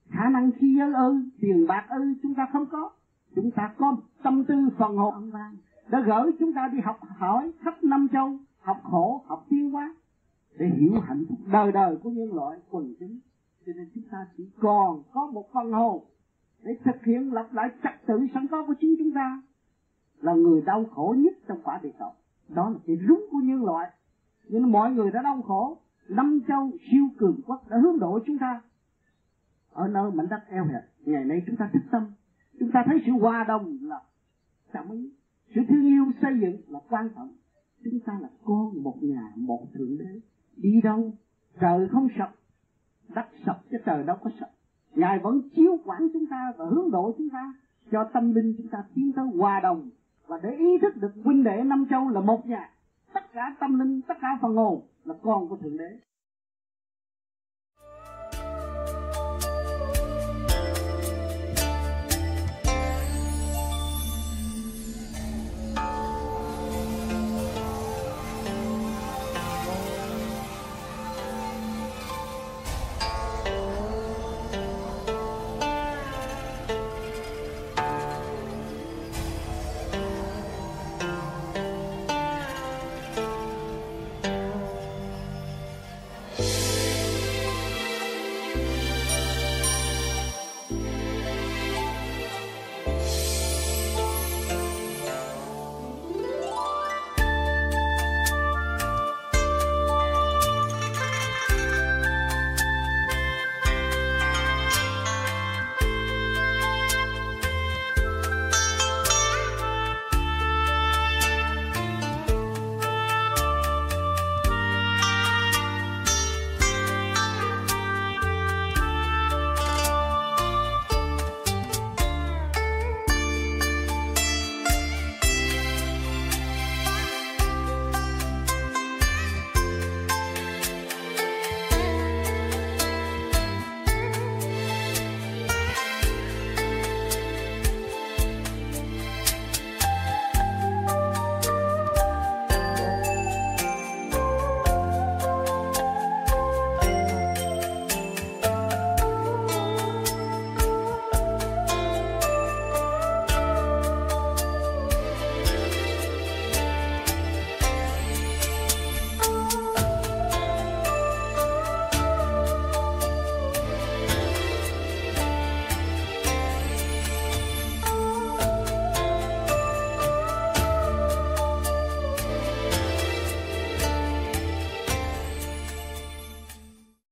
Khả 0.09 0.29
năng 0.29 0.51
khi 0.53 0.75
giới 0.79 0.93
ơn, 0.93 1.31
tiền 1.41 1.67
bạc 1.67 1.85
ơn 1.89 2.15
chúng 2.23 2.35
ta 2.35 2.47
không 2.53 2.67
có. 2.67 2.91
Chúng 3.37 3.51
ta 3.51 3.75
có 3.79 3.97
tâm 4.23 4.45
tư 4.45 4.55
phần 4.79 4.97
hồn. 4.97 5.31
Vang 5.31 5.57
đã 5.91 6.01
gửi 6.01 6.33
chúng 6.39 6.53
ta 6.53 6.69
đi 6.73 6.79
học 6.81 7.01
hỏi 7.17 7.53
khắp 7.61 7.85
năm 7.85 8.09
châu, 8.13 8.39
học 8.61 8.81
khổ, 8.85 9.23
học 9.27 9.47
tiến 9.51 9.71
hóa, 9.71 9.95
để 10.59 10.67
hiểu 10.79 11.01
hạnh 11.01 11.25
phúc 11.29 11.39
đời 11.53 11.73
đời 11.73 11.97
của 11.97 12.11
nhân 12.11 12.35
loại 12.35 12.59
quần 12.71 12.95
chúng. 13.01 13.19
Cho 13.67 13.73
nên 13.77 13.89
chúng 13.95 14.05
ta 14.11 14.27
chỉ 14.37 14.49
còn 14.59 15.03
có 15.13 15.27
một 15.27 15.53
phần 15.53 15.73
hồn 15.73 16.05
để 16.63 16.73
thực 16.85 17.05
hiện 17.05 17.33
lập 17.33 17.49
lại 17.53 17.71
trật 17.83 18.07
tự 18.07 18.27
sẵn 18.35 18.47
có 18.51 18.67
của 18.67 18.75
chính 18.81 18.95
chúng 18.99 19.13
ta 19.15 19.43
là 20.21 20.35
người 20.35 20.63
đau 20.63 20.85
khổ 20.85 21.15
nhất 21.19 21.35
trong 21.49 21.61
quả 21.65 21.81
địa 21.83 21.93
cầu. 21.99 22.13
Đó 22.49 22.71
là 22.71 22.79
cái 22.87 22.97
rúng 23.09 23.27
của 23.31 23.39
nhân 23.39 23.65
loại. 23.65 23.91
Nhưng 24.49 24.73
mọi 24.73 24.91
người 24.91 25.11
đã 25.11 25.23
đau 25.23 25.43
khổ 25.43 25.79
năm 26.09 26.41
châu 26.49 26.71
siêu 26.91 27.09
cường 27.19 27.41
quốc 27.47 27.69
đã 27.69 27.79
hướng 27.79 27.99
độ 27.99 28.21
chúng 28.27 28.39
ta. 28.39 28.63
Ở 29.73 29.89
nơi 29.89 30.11
mảnh 30.11 30.29
đất 30.31 30.41
eo 30.49 30.65
hẹp, 30.65 30.83
ngày 31.05 31.25
nay 31.25 31.43
chúng 31.47 31.57
ta 31.57 31.71
thức 31.73 31.83
tâm. 31.91 32.13
Chúng 32.61 32.71
ta 32.71 32.83
thấy 32.87 33.03
sự 33.07 33.13
hòa 33.13 33.45
đồng 33.49 33.79
là 33.83 34.01
trọng 34.73 34.91
ý 34.91 35.13
sự 35.55 35.61
thương 35.69 35.87
yêu 35.87 36.05
xây 36.23 36.39
dựng 36.41 36.57
là 36.69 36.81
quan 36.89 37.09
trọng. 37.15 37.33
Chúng 37.85 38.01
ta 38.01 38.19
là 38.21 38.29
con 38.45 38.83
một 38.83 39.03
nhà, 39.03 39.33
một 39.37 39.67
thượng 39.75 39.99
đế. 39.99 40.21
Đi 40.57 40.81
đâu, 40.83 41.13
trời 41.61 41.89
không 41.89 42.09
sập, 42.19 42.35
đất 43.09 43.27
sập 43.47 43.63
chứ 43.71 43.77
trời 43.87 44.05
đâu 44.05 44.17
có 44.23 44.31
sập 44.41 44.51
ngài 44.95 45.19
vẫn 45.19 45.41
chiếu 45.57 45.79
quản 45.85 46.09
chúng 46.13 46.27
ta 46.27 46.53
và 46.57 46.65
hướng 46.65 46.91
độ 46.91 47.15
chúng 47.19 47.31
ta, 47.31 47.55
cho 47.93 48.05
tâm 48.05 48.35
linh 48.35 48.55
chúng 48.59 48.69
ta 48.69 48.79
tiến 48.95 49.13
tới 49.17 49.25
hòa 49.39 49.61
đồng 49.61 49.91
và 50.27 50.39
để 50.43 50.51
ý 50.51 50.79
thức 50.79 50.97
được 50.97 51.13
huynh 51.25 51.45
đệ 51.45 51.63
năm 51.65 51.87
châu 51.91 52.09
là 52.09 52.21
một 52.21 52.47
nhà. 52.47 52.71
Tất 53.15 53.33
cả 53.33 53.57
tâm 53.61 53.79
linh, 53.79 54.01
tất 54.03 54.15
cả 54.21 54.39
phần 54.43 54.57
hồn 54.57 54.83
là 55.05 55.15
con 55.23 55.49
của 55.49 55.57
thượng 55.57 55.77
đế. 55.77 55.99